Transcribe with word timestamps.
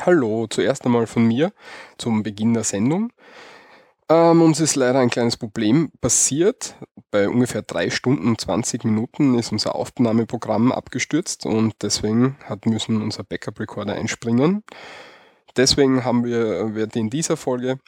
Hallo, 0.00 0.46
zuerst 0.48 0.86
einmal 0.86 1.06
von 1.06 1.26
mir 1.26 1.52
zum 1.98 2.22
Beginn 2.22 2.54
der 2.54 2.64
Sendung. 2.64 3.12
Ähm, 4.08 4.40
uns 4.40 4.58
ist 4.58 4.74
leider 4.74 5.00
ein 5.00 5.10
kleines 5.10 5.36
Problem 5.36 5.92
passiert. 6.00 6.76
Bei 7.10 7.28
ungefähr 7.28 7.60
drei 7.60 7.90
Stunden 7.90 8.26
und 8.28 8.40
20 8.40 8.84
Minuten 8.84 9.38
ist 9.38 9.52
unser 9.52 9.74
Aufnahmeprogramm 9.74 10.72
abgestürzt 10.72 11.44
und 11.44 11.74
deswegen 11.82 12.38
hat 12.46 12.64
müssen 12.64 13.02
unser 13.02 13.22
Backup-Recorder 13.22 13.92
einspringen. 13.92 14.64
Deswegen 15.56 16.06
haben 16.06 16.24
wir, 16.24 16.74
werden 16.74 16.98
in 16.98 17.10
dieser 17.10 17.36
Folge 17.36 17.78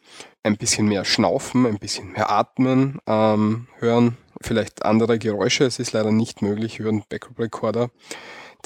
ein 0.43 0.59
bisschen 0.59 0.87
mehr 0.87 1.07
schnaufen, 1.07 1.65
ein 1.65 1.79
bisschen 1.79 2.13
mehr 2.13 2.31
atmen, 2.31 2.99
ähm, 3.07 3.67
hören 3.79 4.19
vielleicht 4.43 4.85
andere 4.85 5.19
Geräusche. 5.19 5.65
Es 5.65 5.79
ist 5.79 5.93
leider 5.93 6.13
nicht 6.13 6.43
möglich, 6.43 6.81
über 6.81 6.91
den 6.91 7.03
Backup-Recorder 7.09 7.89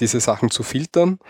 diese 0.01 0.19
Sachen 0.19 0.51
zu 0.51 0.65
filtern 0.65 1.21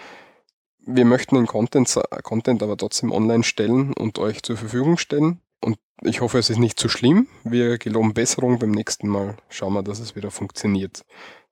wir 0.88 1.04
möchten 1.04 1.36
den 1.36 1.46
Content, 1.46 2.00
Content 2.22 2.62
aber 2.62 2.76
trotzdem 2.76 3.12
online 3.12 3.44
stellen 3.44 3.92
und 3.92 4.18
euch 4.18 4.42
zur 4.42 4.56
Verfügung 4.56 4.96
stellen. 4.96 5.40
Und 5.60 5.76
ich 6.02 6.22
hoffe, 6.22 6.38
es 6.38 6.48
ist 6.48 6.58
nicht 6.58 6.80
zu 6.80 6.88
schlimm. 6.88 7.28
Wir 7.44 7.76
geloben 7.76 8.14
Besserung. 8.14 8.58
Beim 8.58 8.70
nächsten 8.70 9.08
Mal 9.08 9.36
schauen 9.50 9.74
wir, 9.74 9.82
dass 9.82 10.00
es 10.00 10.16
wieder 10.16 10.30
funktioniert. 10.30 11.02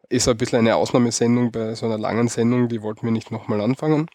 Ist 0.08 0.26
ein 0.28 0.38
bisschen 0.38 0.60
eine 0.60 0.76
Ausnahmesendung 0.76 1.52
bei 1.52 1.74
so 1.74 1.84
einer 1.84 1.98
langen 1.98 2.28
Sendung, 2.28 2.68
die 2.68 2.80
wollten 2.80 3.04
wir 3.04 3.12
nicht 3.12 3.30
nochmal 3.30 3.60
anfangen. 3.60 4.08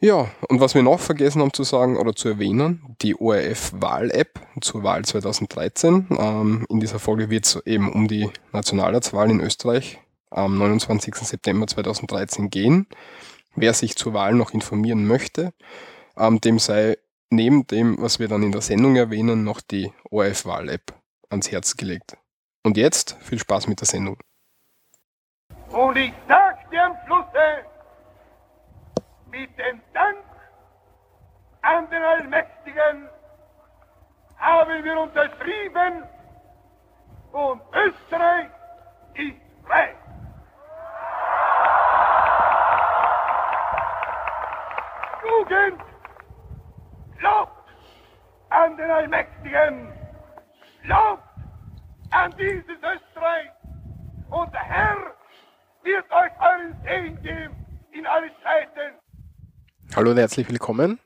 Ja, 0.00 0.28
und 0.48 0.60
was 0.60 0.74
wir 0.74 0.82
noch 0.82 0.98
vergessen 0.98 1.40
haben 1.40 1.52
zu 1.54 1.62
sagen 1.62 1.96
oder 1.96 2.14
zu 2.14 2.28
erwähnen, 2.28 2.96
die 3.00 3.14
ORF-Wahl-App 3.14 4.40
zur 4.60 4.82
Wahl 4.82 5.04
2013. 5.04 6.08
Ähm, 6.18 6.66
in 6.68 6.80
dieser 6.80 6.98
Folge 6.98 7.30
wird 7.30 7.46
es 7.46 7.64
eben 7.64 7.90
um 7.90 8.08
die 8.08 8.28
Nationalratswahl 8.52 9.30
in 9.30 9.40
Österreich 9.40 10.00
am 10.28 10.58
29. 10.58 11.14
September 11.14 11.68
2013 11.68 12.50
gehen. 12.50 12.88
Wer 13.54 13.74
sich 13.74 13.96
zur 13.96 14.14
Wahl 14.14 14.34
noch 14.34 14.52
informieren 14.52 15.06
möchte, 15.06 15.52
ähm, 16.16 16.40
dem 16.40 16.58
sei 16.58 16.96
neben 17.30 17.66
dem, 17.66 18.00
was 18.00 18.18
wir 18.18 18.28
dann 18.28 18.42
in 18.42 18.52
der 18.52 18.60
Sendung 18.60 18.96
erwähnen, 18.96 19.44
noch 19.44 19.60
die 19.60 19.92
ORF-Wahl-App 20.10 20.92
ans 21.30 21.50
Herz 21.50 21.76
gelegt. 21.76 22.16
Und 22.62 22.76
jetzt 22.76 23.16
viel 23.20 23.38
Spaß 23.38 23.66
mit 23.68 23.80
der 23.80 23.86
Sendung. 23.86 24.18
Und 25.70 25.96
ich 25.96 26.12
sag 26.28 26.70
dir 26.70 26.84
am 26.84 26.96
Schlusse, 27.06 27.66
mit 29.30 29.50
dem 29.58 29.80
Dank 29.94 30.18
an 31.62 31.88
den 31.90 32.02
Allmächtigen 32.02 33.08
haben 34.36 34.84
wir 34.84 35.00
unterschrieben 35.00 36.02
und 37.32 37.62
Österreich 37.72 38.50
ist 39.14 39.66
frei. 39.66 39.94
Jugend 45.22 45.80
glaubt 47.18 47.68
an 48.50 48.76
den 48.76 48.90
Allmächtigen, 48.90 49.92
glaubt 50.82 51.22
an 52.10 52.34
dieses 52.36 52.76
Österreich 52.76 53.50
und 54.30 54.52
der 54.52 54.64
Herr 54.64 54.96
wird 55.84 56.04
euch 56.10 56.32
euren 56.40 56.76
Segen 56.82 57.22
geben 57.22 57.54
in 57.92 58.06
alle 58.06 58.30
Zeiten. 58.42 58.96
Hallo 59.94 60.10
und 60.10 60.16
herzlich 60.16 60.48
willkommen 60.48 60.98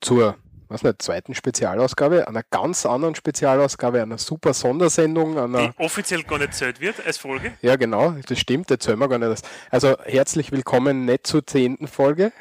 zur 0.00 0.36
was 0.68 0.82
nicht, 0.82 1.02
zweiten 1.02 1.34
Spezialausgabe, 1.34 2.26
einer 2.26 2.42
ganz 2.42 2.86
anderen 2.86 3.14
Spezialausgabe, 3.14 4.02
einer 4.02 4.18
super 4.18 4.54
Sondersendung. 4.54 5.38
Einer 5.38 5.68
Die 5.68 5.78
offiziell 5.78 6.22
gar 6.22 6.38
nicht 6.38 6.54
zählt 6.54 6.80
wird 6.80 7.04
als 7.06 7.18
Folge. 7.18 7.52
Ja, 7.60 7.76
genau, 7.76 8.14
das 8.26 8.38
stimmt, 8.38 8.70
jetzt 8.70 8.84
zählen 8.84 8.98
wir 8.98 9.08
gar 9.08 9.18
nicht. 9.18 9.30
Das. 9.30 9.42
Also 9.70 9.96
herzlich 10.04 10.52
willkommen 10.52 11.04
nicht 11.04 11.26
zur 11.26 11.46
zehnten 11.46 11.86
Folge. 11.86 12.32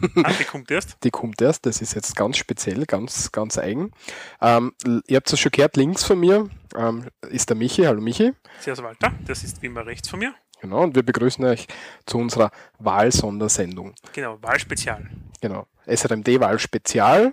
Ah, 0.24 0.32
die 0.38 0.44
kommt 0.44 0.70
erst? 0.70 0.96
Die 1.04 1.10
kommt 1.10 1.40
erst, 1.40 1.66
das 1.66 1.80
ist 1.80 1.94
jetzt 1.94 2.16
ganz 2.16 2.36
speziell, 2.36 2.86
ganz, 2.86 3.32
ganz 3.32 3.58
eigen. 3.58 3.92
Ähm, 4.40 4.72
ihr 5.06 5.16
habt 5.16 5.32
es 5.32 5.38
schon 5.38 5.52
gehört, 5.52 5.76
links 5.76 6.04
von 6.04 6.18
mir 6.18 6.48
ähm, 6.76 7.06
ist 7.28 7.48
der 7.48 7.56
Michi. 7.56 7.82
Hallo 7.84 8.00
Michi. 8.00 8.32
Servus 8.60 8.82
Walter, 8.84 9.12
das 9.26 9.44
ist 9.44 9.62
wie 9.62 9.66
immer 9.66 9.86
rechts 9.86 10.08
von 10.08 10.18
mir. 10.18 10.34
Genau, 10.60 10.82
und 10.82 10.94
wir 10.94 11.02
begrüßen 11.02 11.44
euch 11.44 11.66
zu 12.04 12.18
unserer 12.18 12.50
Wahlsondersendung. 12.78 13.94
Genau, 14.12 14.36
Wahlspezial. 14.42 15.08
Genau, 15.40 15.66
SRMD-Wahlspezial. 15.86 17.32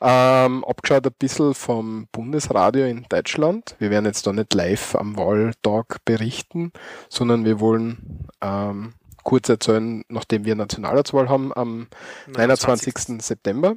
Ähm, 0.00 0.64
abgeschaut 0.64 1.06
ein 1.06 1.12
bisschen 1.18 1.54
vom 1.54 2.08
Bundesradio 2.10 2.86
in 2.86 3.04
Deutschland. 3.08 3.76
Wir 3.78 3.90
werden 3.90 4.06
jetzt 4.06 4.26
da 4.26 4.32
nicht 4.32 4.54
live 4.54 4.94
am 4.94 5.16
Wahltag 5.18 5.98
berichten, 6.06 6.72
sondern 7.10 7.44
wir 7.44 7.60
wollen 7.60 8.26
ähm, 8.40 8.94
kurz 9.22 9.48
erzählen, 9.48 10.04
nachdem 10.08 10.44
wir 10.44 10.54
Nationalratswahl 10.54 11.28
haben 11.28 11.52
am 11.54 11.88
29. 12.26 12.94
29. 12.94 13.22
September. 13.22 13.76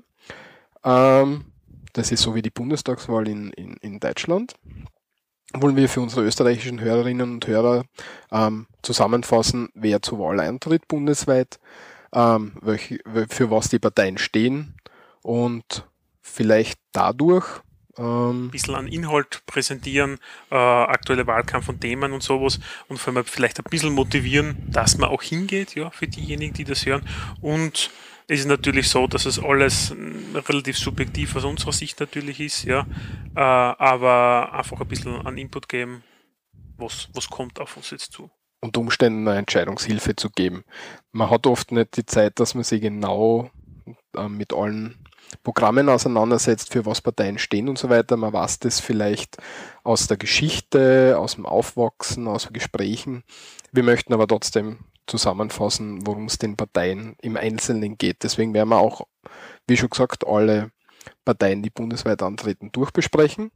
Ähm, 0.84 1.46
das 1.94 2.12
ist 2.12 2.22
so 2.22 2.36
wie 2.36 2.42
die 2.42 2.50
Bundestagswahl 2.50 3.28
in, 3.28 3.52
in, 3.52 3.78
in 3.78 4.00
Deutschland 4.00 4.56
wollen 5.62 5.76
wir 5.76 5.90
für 5.90 6.02
unsere 6.02 6.24
österreichischen 6.24 6.82
Hörerinnen 6.82 7.34
und 7.34 7.48
Hörer 7.48 7.86
ähm, 8.32 8.68
zusammenfassen, 8.82 9.70
wer 9.74 10.02
zur 10.02 10.20
Wahl 10.20 10.40
eintritt 10.40 10.88
bundesweit, 10.88 11.60
ähm, 12.14 12.54
welche, 12.62 13.00
für 13.30 13.52
was 13.52 13.70
die 13.70 13.80
Parteien 13.80 14.18
stehen 14.18 14.76
und 15.22 15.88
vielleicht 16.22 16.80
dadurch 16.92 17.46
ein 17.98 18.06
ähm, 18.06 18.50
bisschen 18.52 18.76
an 18.76 18.88
Inhalt 18.88 19.44
präsentieren, 19.46 20.20
äh, 20.52 20.56
aktuelle 20.56 21.28
Wahlkampf 21.28 21.70
und 21.70 21.82
Themen 21.82 22.12
und 22.12 22.24
sowas 22.24 22.60
und 22.88 22.98
vor 22.98 23.14
allem 23.16 23.26
vielleicht 23.26 23.60
ein 23.60 23.70
bisschen 23.70 23.94
motivieren, 23.94 24.58
dass 24.68 24.98
man 24.98 25.10
auch 25.10 25.24
hingeht, 25.24 25.76
ja, 25.76 25.90
für 25.92 26.08
diejenigen, 26.08 26.54
die 26.54 26.66
das 26.66 26.86
hören 26.86 27.08
und 27.42 27.92
es 28.28 28.40
ist 28.40 28.48
natürlich 28.48 28.90
so, 28.90 29.06
dass 29.06 29.26
es 29.26 29.38
alles 29.38 29.96
relativ 30.34 30.78
subjektiv 30.78 31.36
aus 31.36 31.44
unserer 31.44 31.74
Sicht 31.74 32.00
natürlich 32.00 32.40
ist, 32.40 32.64
ja. 32.64 32.88
Äh, 33.36 33.40
aber 33.40 34.52
einfach 34.54 34.82
ein 34.82 34.88
bisschen 34.88 35.26
an 35.26 35.38
Input 35.38 35.70
geben, 35.70 36.04
was, 36.78 37.10
was 37.14 37.30
kommt 37.30 37.60
auf 37.60 37.78
uns 37.78 37.92
jetzt 37.92 38.14
zu. 38.14 38.32
Und 38.62 38.78
Umständen 38.78 39.28
eine 39.28 39.38
Entscheidungshilfe 39.38 40.16
zu 40.16 40.32
geben. 40.32 40.64
Man 41.12 41.30
hat 41.30 41.46
oft 41.46 41.72
nicht 41.72 41.98
die 41.98 42.06
Zeit, 42.06 42.40
dass 42.40 42.56
man 42.56 42.64
sich 42.64 42.82
genau 42.82 43.52
äh, 44.16 44.28
mit 44.28 44.54
allen 44.54 45.05
Programmen 45.44 45.90
auseinandersetzt, 45.90 46.72
für 46.72 46.86
was 46.86 47.02
Parteien 47.02 47.38
stehen 47.38 47.70
und 47.70 47.78
so 47.78 47.90
weiter. 47.90 48.18
Man 48.18 48.34
weiß 48.34 48.60
das 48.60 48.80
vielleicht 48.80 49.38
aus 49.84 50.08
der 50.08 50.18
Geschichte, 50.18 51.16
aus 51.18 51.36
dem 51.36 51.46
Aufwachsen, 51.46 52.28
aus 52.28 52.50
Gesprächen. 52.52 53.24
Wir 53.72 53.84
möchten 53.84 54.14
aber 54.14 54.28
trotzdem 54.28 54.80
zusammenfassen, 55.08 56.06
worum 56.06 56.26
es 56.26 56.38
den 56.38 56.56
Parteien 56.56 57.16
im 57.22 57.38
Einzelnen 57.38 57.98
geht. 57.98 58.24
Deswegen 58.24 58.54
werden 58.54 58.70
wir 58.70 58.80
auch, 58.80 59.02
wie 59.68 59.78
schon 59.78 59.90
gesagt, 59.90 60.26
alle 60.26 60.72
Parteien, 61.24 61.62
die 61.62 61.70
bundesweit 61.70 62.24
antreten, 62.24 62.72
durchbesprechen. 62.72 63.52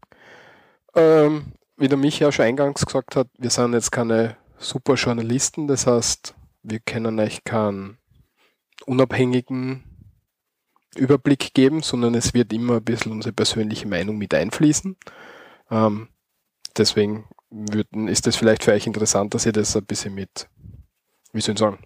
Ähm, 0.96 1.53
wie 1.78 1.88
der 1.88 1.97
Michael 1.97 2.31
schon 2.31 2.46
eingangs 2.46 2.85
gesagt 2.85 3.16
hat, 3.16 3.28
wir 3.38 3.50
sind 3.50 3.74
jetzt 3.74 3.91
keine 3.91 4.38
super 4.58 4.96
Journalisten, 4.96 5.68
das 5.68 5.88
heißt, 5.88 6.35
wir 6.63 6.79
können 6.79 7.19
euch 7.19 7.44
keinen 7.44 7.97
unabhängigen 8.85 9.89
Überblick 11.00 11.54
geben, 11.54 11.82
sondern 11.82 12.16
es 12.16 12.34
wird 12.34 12.54
immer 12.54 12.78
ein 12.78 12.84
bisschen 12.84 13.12
unsere 13.12 13.34
persönliche 13.34 13.88
Meinung 13.88 14.18
mit 14.18 14.34
einfließen. 14.34 14.96
Ähm, 15.72 16.10
deswegen 16.78 17.28
würden, 17.50 18.08
ist 18.08 18.28
es 18.28 18.36
vielleicht 18.36 18.64
für 18.64 18.74
euch 18.74 18.86
interessant, 18.86 19.34
dass 19.34 19.46
ihr 19.46 19.52
das 19.52 19.76
ein 19.76 19.86
bisschen 19.86 20.14
mit 20.14 20.48
wie 21.32 21.42
soll 21.42 21.54
ich 21.54 21.59
sagen? 21.59 21.80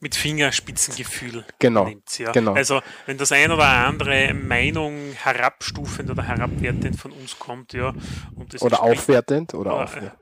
Mit 0.00 0.14
Fingerspitzengefühl 0.14 1.44
genau, 1.58 1.86
nimmt. 1.86 2.18
Ja. 2.18 2.30
genau. 2.30 2.52
Also 2.52 2.80
wenn 3.06 3.18
das 3.18 3.32
ein 3.32 3.50
oder 3.50 3.66
andere 3.66 4.32
Meinung 4.32 5.12
herabstufend 5.14 6.08
oder 6.08 6.22
herabwertend 6.22 6.96
von 6.96 7.10
uns 7.10 7.38
kommt, 7.38 7.72
ja. 7.72 7.92
oder 8.60 8.82
aufwertend 8.82 9.54
oder, 9.54 9.74
oder 9.74 9.84
aufwertend. 9.84 10.20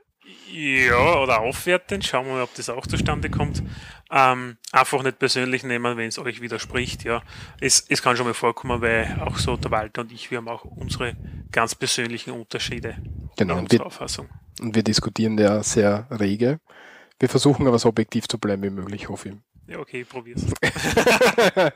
Ja, 0.51 1.19
oder 1.19 1.41
aufwertend. 1.41 2.07
Schauen 2.07 2.27
wir 2.27 2.35
mal, 2.35 2.43
ob 2.43 2.55
das 2.55 2.71
auch 2.71 2.87
zustande 2.87 3.29
kommt. 3.29 3.63
Ähm, 4.11 4.57
einfach 4.71 5.03
nicht 5.03 5.19
persönlich 5.19 5.65
nehmen, 5.65 5.97
wenn 5.97 6.09
es 6.09 6.19
euch 6.19 6.41
widerspricht. 6.41 7.05
Ja, 7.05 7.23
es, 7.61 7.85
es 7.89 8.03
kann 8.03 8.17
schon 8.17 8.27
mal 8.27 8.35
vorkommen, 8.35 8.81
weil 8.81 9.21
auch 9.21 9.37
so 9.39 9.57
der 9.57 9.71
Walter 9.71 10.03
und 10.03 10.13
ich, 10.13 10.31
wir 10.31 10.39
haben 10.39 10.49
auch 10.49 10.65
unsere 10.65 11.17
ganz 11.51 11.75
persönlichen 11.75 12.31
Unterschiede 12.31 12.97
genau, 13.37 13.55
in 13.55 13.65
unserer 13.65 13.87
Auffassung. 13.87 14.29
Und 14.61 14.75
wir 14.75 14.83
diskutieren 14.83 15.37
ja 15.39 15.63
sehr 15.63 16.07
rege. 16.11 16.61
Wir 17.19 17.29
versuchen 17.29 17.67
aber 17.67 17.79
so 17.79 17.89
objektiv 17.89 18.29
zu 18.29 18.39
bleiben 18.39 18.63
wie 18.63 18.71
möglich, 18.71 19.09
hoffe 19.09 19.31
ich. 19.31 19.35
Ja, 19.69 19.81
okay, 19.81 20.05
probier's. 20.05 20.45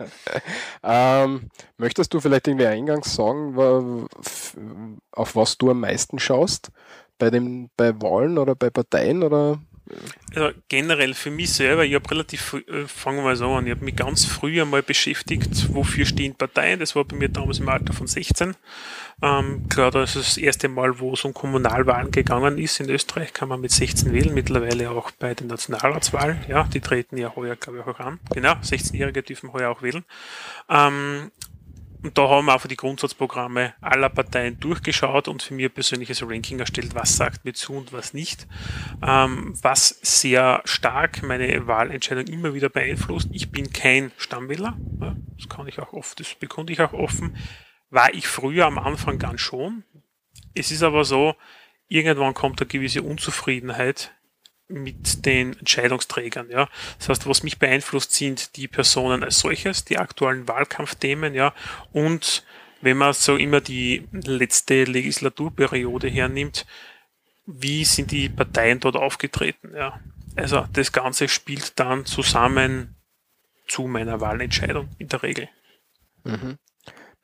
ähm, 0.85 1.51
möchtest 1.77 2.15
du 2.15 2.21
vielleicht 2.21 2.47
irgendwie 2.47 2.67
eingangs 2.67 3.15
sagen, 3.15 4.07
auf 5.11 5.37
was 5.37 5.59
du 5.59 5.71
am 5.71 5.81
meisten 5.81 6.21
schaust? 6.21 6.71
Bei, 7.19 7.31
den, 7.31 7.69
bei 7.77 8.01
Wahlen 8.01 8.39
oder 8.39 8.55
bei 8.55 8.71
Parteien 8.71 9.25
oder 9.25 9.59
Also 10.35 10.51
generell 10.69 11.15
für 11.15 11.31
mich 11.31 11.53
selber, 11.53 11.85
ich 11.85 11.95
habe 11.95 12.11
relativ, 12.11 12.55
äh, 12.69 12.87
fangen 12.87 13.19
wir 13.19 13.25
mal 13.25 13.37
so 13.37 13.51
an, 13.53 13.67
ich 13.67 13.73
habe 13.73 13.85
mich 13.85 13.97
ganz 13.97 14.25
früh 14.25 14.61
einmal 14.61 14.83
beschäftigt, 14.83 15.75
wofür 15.75 16.05
stehen 16.05 16.35
Parteien. 16.35 16.81
Das 16.81 16.95
war 16.95 17.05
bei 17.05 17.17
mir 17.17 17.29
damals 17.29 17.59
im 17.59 17.69
Alter 17.69 17.93
von 17.93 18.07
16. 18.07 18.55
Ähm, 19.23 19.69
klar, 19.69 19.91
das 19.91 20.17
ist 20.17 20.29
das 20.29 20.37
erste 20.39 20.69
Mal, 20.69 20.99
wo 20.99 21.13
es 21.13 21.25
um 21.25 21.35
Kommunalwahlen 21.35 22.11
gegangen 22.11 22.59
ist. 22.59 22.81
In 22.81 22.89
Österreich 22.89 23.33
kann 23.33 23.49
man 23.49 23.61
mit 23.61 23.71
16 23.71 24.13
wählen, 24.13 24.33
mittlerweile 24.33 24.91
auch 24.91 25.11
bei 25.11 25.35
den 25.35 25.49
Nationalratswahlen. 25.49 26.39
Ja, 26.49 26.65
die 26.65 26.81
treten 26.81 27.17
ja 27.17 27.35
heuer, 27.37 27.57
glaube 27.57 27.81
ich, 27.81 27.87
auch 27.87 28.01
an. 28.01 28.21
Genau, 28.31 28.53
16-Jährige 28.53 29.23
dürfen 29.23 29.53
heuer 29.53 29.71
auch 29.71 29.83
wählen. 29.83 30.05
Ähm, 30.69 31.31
und 32.03 32.17
da 32.17 32.29
haben 32.29 32.47
wir 32.47 32.55
einfach 32.55 32.69
die 32.69 32.77
Grundsatzprogramme 32.77 33.75
aller 33.81 34.09
Parteien 34.09 34.59
durchgeschaut 34.59 35.29
und 35.29 35.43
für 35.43 35.55
ein 35.55 35.71
persönliches 35.71 36.23
Ranking 36.23 36.59
erstellt, 36.59 36.95
was 36.95 37.17
sagt 37.17 37.45
mir 37.45 37.53
zu 37.53 37.75
und 37.75 37.93
was 37.93 38.15
nicht. 38.15 38.47
Ähm, 39.07 39.55
was 39.61 39.99
sehr 40.03 40.63
stark 40.65 41.23
meine 41.23 41.67
Wahlentscheidung 41.67 42.27
immer 42.27 42.55
wieder 42.55 42.71
beeinflusst. 42.71 43.29
Ich 43.33 43.51
bin 43.51 43.73
kein 43.73 44.13
Stammwähler. 44.17 44.77
Das 45.37 45.49
kann 45.49 45.67
ich 45.67 45.79
auch 45.79 45.93
oft, 45.93 46.19
das 46.21 46.35
bekunde 46.35 46.73
ich 46.73 46.81
auch 46.81 46.95
offen. 46.95 47.37
War 47.91 48.15
ich 48.15 48.27
früher 48.27 48.67
am 48.67 48.79
Anfang 48.79 49.19
ganz 49.19 49.41
schon. 49.41 49.85
Es 50.55 50.71
ist 50.71 50.83
aber 50.83 51.05
so, 51.05 51.35
irgendwann 51.89 52.35
kommt 52.35 52.61
eine 52.61 52.69
gewisse 52.69 53.03
Unzufriedenheit 53.03 54.13
mit 54.71 55.27
den 55.27 55.59
Entscheidungsträgern. 55.59 56.49
Ja. 56.51 56.69
Das 56.99 57.09
heißt, 57.09 57.27
was 57.27 57.43
mich 57.43 57.59
beeinflusst, 57.59 58.13
sind 58.13 58.57
die 58.57 58.69
Personen 58.69 59.25
als 59.25 59.41
solches, 59.41 59.85
die 59.85 59.99
aktuellen 59.99 60.49
Wahlkampfthemen, 60.49 61.35
ja, 61.35 61.53
und 61.93 62.45
wenn 62.81 62.97
man 62.97 63.13
so 63.13 63.37
immer 63.37 63.61
die 63.61 64.09
letzte 64.13 64.85
Legislaturperiode 64.85 66.09
hernimmt, 66.09 66.67
wie 67.47 67.85
sind 67.85 68.11
die 68.11 68.29
Parteien 68.29 68.81
dort 68.81 68.97
aufgetreten? 68.97 69.73
Ja. 69.75 70.01
Also 70.37 70.67
das 70.73 70.93
Ganze 70.93 71.29
spielt 71.29 71.79
dann 71.79 72.07
zusammen 72.07 72.97
zu 73.67 73.83
meiner 73.83 74.21
Wahlentscheidung 74.21 74.89
in 74.99 75.09
der 75.09 75.23
Regel. 75.23 75.49
Mhm. 76.25 76.59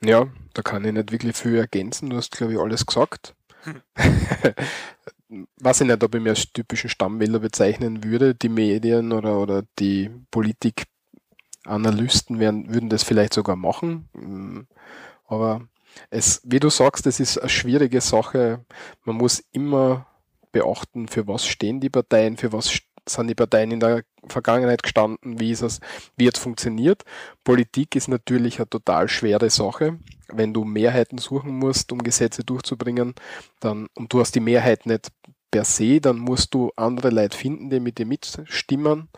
Ja, 0.02 0.26
da 0.52 0.62
kann 0.62 0.84
ich 0.84 0.92
nicht 0.92 1.12
wirklich 1.12 1.36
viel 1.36 1.56
ergänzen. 1.56 2.10
Du 2.10 2.16
hast, 2.16 2.32
glaube 2.32 2.52
ich, 2.52 2.58
alles 2.58 2.84
gesagt. 2.84 3.34
Hm. 3.62 3.82
was 5.56 5.80
ich 5.80 5.86
nicht, 5.86 6.02
ob 6.02 6.14
ich 6.14 6.20
mir 6.20 6.30
als 6.30 6.52
typischen 6.52 6.90
Stammwähler 6.90 7.38
bezeichnen 7.38 8.04
würde. 8.04 8.34
Die 8.34 8.48
Medien 8.48 9.12
oder, 9.12 9.38
oder 9.38 9.64
die 9.78 10.10
Politikanalysten 10.30 12.38
werden, 12.38 12.72
würden 12.72 12.88
das 12.88 13.02
vielleicht 13.02 13.34
sogar 13.34 13.56
machen. 13.56 14.08
Mm, 14.12 14.60
aber 15.26 15.68
es, 16.10 16.40
wie 16.44 16.60
du 16.60 16.70
sagst, 16.70 17.06
es 17.06 17.20
ist 17.20 17.38
eine 17.38 17.48
schwierige 17.48 18.00
Sache. 18.00 18.64
Man 19.04 19.16
muss 19.16 19.42
immer 19.52 20.06
beachten, 20.52 21.08
für 21.08 21.26
was 21.26 21.46
stehen 21.46 21.80
die 21.80 21.90
Parteien, 21.90 22.36
für 22.36 22.52
was 22.52 22.78
sind 23.08 23.28
die 23.28 23.34
Parteien 23.34 23.70
in 23.70 23.80
der 23.80 24.02
Vergangenheit 24.26 24.82
gestanden, 24.82 25.38
wie 25.38 25.52
ist 25.52 25.62
es, 25.62 25.80
wie 26.16 26.26
es 26.26 26.38
funktioniert. 26.38 27.04
Politik 27.44 27.94
ist 27.94 28.08
natürlich 28.08 28.58
eine 28.58 28.68
total 28.68 29.08
schwere 29.08 29.48
Sache. 29.50 29.98
Wenn 30.28 30.52
du 30.52 30.64
Mehrheiten 30.64 31.18
suchen 31.18 31.56
musst, 31.58 31.92
um 31.92 32.02
Gesetze 32.02 32.44
durchzubringen, 32.44 33.14
dann, 33.60 33.88
und 33.94 34.12
du 34.12 34.20
hast 34.20 34.34
die 34.34 34.40
Mehrheit 34.40 34.86
nicht 34.86 35.12
per 35.50 35.64
se, 35.64 36.00
dann 36.00 36.18
musst 36.18 36.54
du 36.54 36.72
andere 36.76 37.10
Leute 37.10 37.36
finden, 37.36 37.70
die 37.70 37.80
mit 37.80 37.98
dir 37.98 38.06
mitstimmen. 38.06 39.08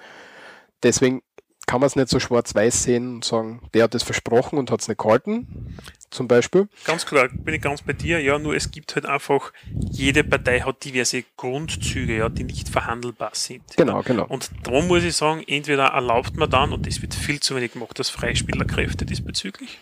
Deswegen 0.83 1.23
kann 1.69 1.81
man 1.81 1.87
es 1.87 1.97
nicht 1.97 2.09
so 2.09 2.19
schwarz-weiß 2.19 2.83
sehen 2.83 3.17
und 3.17 3.25
sagen, 3.25 3.61
der 3.75 3.85
hat 3.85 3.95
es 3.95 4.03
versprochen 4.03 4.59
und 4.59 4.71
hat 4.71 4.81
es 4.81 4.89
nicht 4.89 4.99
gehalten, 4.99 5.77
zum 6.11 6.27
Beispiel. 6.27 6.67
Ganz 6.85 7.05
klar, 7.05 7.29
bin 7.29 7.55
ich 7.55 7.61
ganz 7.61 7.83
bei 7.83 7.93
dir. 7.93 8.21
Ja, 8.21 8.39
nur 8.39 8.57
es 8.57 8.71
gibt 8.71 8.95
halt 8.95 9.05
einfach, 9.05 9.53
jede 9.91 10.25
Partei 10.25 10.61
hat 10.61 10.83
diverse 10.83 11.25
Grundzüge, 11.37 12.17
ja, 12.17 12.31
die 12.31 12.45
nicht 12.45 12.71
verhandelbar 12.71 13.33
sind. 13.35 13.63
Genau, 13.77 13.97
ja. 13.97 14.01
genau. 14.01 14.25
Und 14.27 14.51
darum 14.63 14.89
muss 14.89 15.05
ich 15.05 15.15
sagen, 15.15 15.45
entweder 15.47 15.89
erlaubt 15.89 16.37
man 16.37 16.49
dann, 16.49 16.73
und 16.73 16.87
das 16.87 17.03
wird 17.03 17.15
viel 17.15 17.39
zu 17.41 17.55
wenig 17.55 17.75
gemacht, 17.75 17.99
das 17.99 18.09
Freispielerkräfte 18.09 19.05
diesbezüglich. 19.05 19.79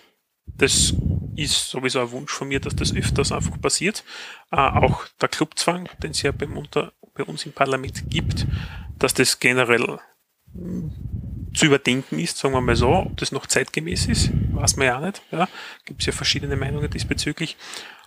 Das 0.59 0.95
ist 1.37 1.69
sowieso 1.69 2.01
ein 2.01 2.11
Wunsch 2.11 2.33
von 2.33 2.49
mir, 2.49 2.61
dass 2.61 2.75
das 2.77 2.95
öfters 2.95 3.33
einfach 3.33 3.61
passiert. 3.61 4.05
Äh, 4.51 4.57
auch 4.57 5.07
der 5.21 5.29
Clubzwang, 5.29 5.89
den 6.03 6.13
es 6.13 6.23
ja 6.23 6.33
beim 6.33 6.57
unter, 6.57 6.93
bei 7.15 7.25
uns 7.25 7.45
im 7.47 7.53
Parlament 7.53 8.11
gibt, 8.11 8.47
dass 8.99 9.15
das 9.15 9.39
generell 9.39 9.99
zu 11.55 11.67
überdenken 11.67 12.19
ist, 12.19 12.39
sagen 12.39 12.55
wir 12.55 12.61
mal 12.61 12.77
so. 12.77 12.89
Ob 12.89 13.17
das 13.17 13.33
noch 13.33 13.47
zeitgemäß 13.47 14.07
ist, 14.07 14.31
weiß 14.55 14.77
man 14.77 14.87
ja 14.87 15.01
nicht. 15.01 15.23
Ja, 15.31 15.49
gibt 15.85 16.01
es 16.01 16.07
ja 16.07 16.13
verschiedene 16.13 16.57
Meinungen 16.57 16.91
diesbezüglich. 16.91 17.57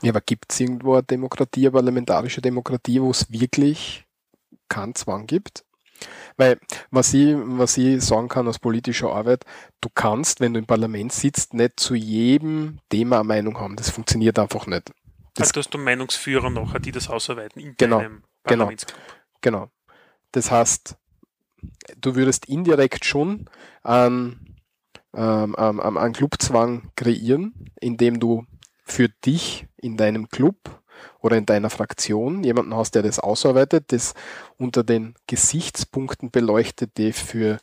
Ja, 0.01 0.11
aber 0.11 0.21
gibt 0.21 0.51
es 0.51 0.59
irgendwo 0.59 0.93
eine 0.93 1.03
Demokratie, 1.03 1.61
eine 1.61 1.71
parlamentarische 1.71 2.41
Demokratie, 2.41 3.01
wo 3.01 3.11
es 3.11 3.31
wirklich 3.31 4.05
keinen 4.67 4.95
Zwang 4.95 5.27
gibt? 5.27 5.63
Weil, 6.37 6.59
was 6.91 7.13
ich, 7.13 7.35
was 7.35 7.77
ich 7.77 8.01
sagen 8.01 8.27
kann 8.27 8.47
aus 8.47 8.59
politischer 8.59 9.11
Arbeit, 9.11 9.45
du 9.81 9.89
kannst, 9.93 10.39
wenn 10.39 10.53
du 10.53 10.59
im 10.59 10.65
Parlament 10.65 11.11
sitzt, 11.11 11.53
nicht 11.53 11.79
zu 11.79 11.95
jedem 11.95 12.79
Thema 12.89 13.17
eine 13.17 13.25
Meinung 13.25 13.59
haben. 13.59 13.75
Das 13.75 13.89
funktioniert 13.89 14.39
einfach 14.39 14.65
nicht. 14.67 14.91
Das 15.35 15.49
also 15.49 15.59
hast 15.59 15.73
du 15.73 15.77
Meinungsführer 15.77 16.49
nachher, 16.49 16.79
die 16.79 16.91
das 16.91 17.09
ausarbeiten 17.09 17.61
in 17.61 17.75
genau, 17.77 17.99
deinem 17.99 18.23
genau, 18.43 18.71
genau. 19.41 19.69
Das 20.31 20.51
heißt, 20.51 20.97
du 21.97 22.15
würdest 22.15 22.45
indirekt 22.45 23.05
schon 23.05 23.49
einen, 23.83 24.57
ähm, 25.13 25.55
ähm, 25.57 25.79
einen 25.79 26.13
Clubzwang 26.13 26.91
kreieren, 26.95 27.71
indem 27.79 28.19
du 28.19 28.45
für 28.83 29.09
dich 29.09 29.67
in 29.77 29.97
deinem 29.97 30.29
Club 30.29 30.55
oder 31.21 31.37
in 31.37 31.45
deiner 31.45 31.69
Fraktion 31.69 32.43
jemanden 32.43 32.75
hast, 32.75 32.95
der 32.95 33.03
das 33.03 33.19
ausarbeitet, 33.19 33.91
das 33.91 34.13
unter 34.57 34.83
den 34.83 35.15
Gesichtspunkten 35.27 36.31
beleuchtet, 36.31 36.97
die 36.97 37.13
für 37.13 37.59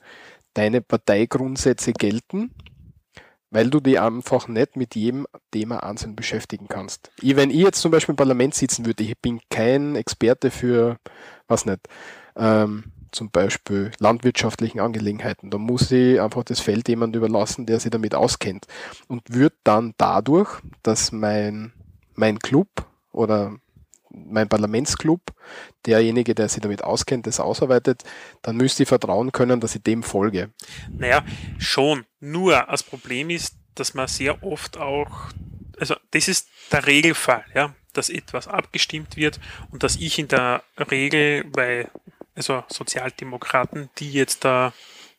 deine 0.54 0.80
Parteigrundsätze 0.80 1.92
gelten, 1.92 2.50
weil 3.50 3.70
du 3.70 3.80
die 3.80 3.98
einfach 3.98 4.48
nicht 4.48 4.76
mit 4.76 4.94
jedem 4.94 5.26
Thema 5.50 5.82
einzeln 5.82 6.16
beschäftigen 6.16 6.66
kannst. 6.68 7.10
Ich, 7.20 7.36
wenn 7.36 7.50
ich 7.50 7.58
jetzt 7.58 7.80
zum 7.80 7.90
Beispiel 7.90 8.12
im 8.12 8.16
Parlament 8.16 8.54
sitzen 8.54 8.86
würde, 8.86 9.04
ich 9.04 9.18
bin 9.18 9.40
kein 9.50 9.96
Experte 9.96 10.50
für, 10.50 10.98
was 11.46 11.66
nicht, 11.66 11.80
ähm, 12.36 12.84
zum 13.12 13.30
Beispiel 13.30 13.92
landwirtschaftlichen 13.98 14.80
Angelegenheiten. 14.80 15.50
Da 15.50 15.58
muss 15.58 15.90
ich 15.90 16.20
einfach 16.20 16.44
das 16.44 16.60
Feld 16.60 16.88
jemand 16.88 17.16
überlassen, 17.16 17.66
der 17.66 17.80
sich 17.80 17.90
damit 17.90 18.14
auskennt. 18.14 18.66
Und 19.08 19.22
wird 19.32 19.54
dann 19.64 19.94
dadurch, 19.96 20.60
dass 20.82 21.12
mein, 21.12 21.72
mein 22.14 22.38
Club 22.38 22.68
oder 23.16 23.56
mein 24.10 24.48
Parlamentsclub, 24.48 25.20
derjenige, 25.84 26.34
der 26.34 26.48
sich 26.48 26.62
damit 26.62 26.82
auskennt, 26.84 27.26
das 27.26 27.40
ausarbeitet, 27.40 28.04
dann 28.42 28.56
müsste 28.56 28.84
ich 28.84 28.88
vertrauen 28.88 29.32
können, 29.32 29.60
dass 29.60 29.74
ich 29.74 29.82
dem 29.82 30.02
folge. 30.02 30.50
Naja, 30.96 31.24
schon. 31.58 32.06
Nur 32.20 32.64
das 32.70 32.82
Problem 32.82 33.30
ist, 33.30 33.56
dass 33.74 33.94
man 33.94 34.08
sehr 34.08 34.42
oft 34.42 34.78
auch, 34.78 35.30
also 35.78 35.96
das 36.12 36.28
ist 36.28 36.48
der 36.72 36.86
Regelfall, 36.86 37.44
ja, 37.54 37.74
dass 37.92 38.08
etwas 38.08 38.48
abgestimmt 38.48 39.16
wird 39.16 39.40
und 39.70 39.82
dass 39.82 39.96
ich 39.96 40.18
in 40.18 40.28
der 40.28 40.62
Regel 40.90 41.44
bei 41.44 41.88
also 42.34 42.62
Sozialdemokraten, 42.68 43.88
die 43.98 44.12
jetzt 44.12 44.44
da 44.44 44.72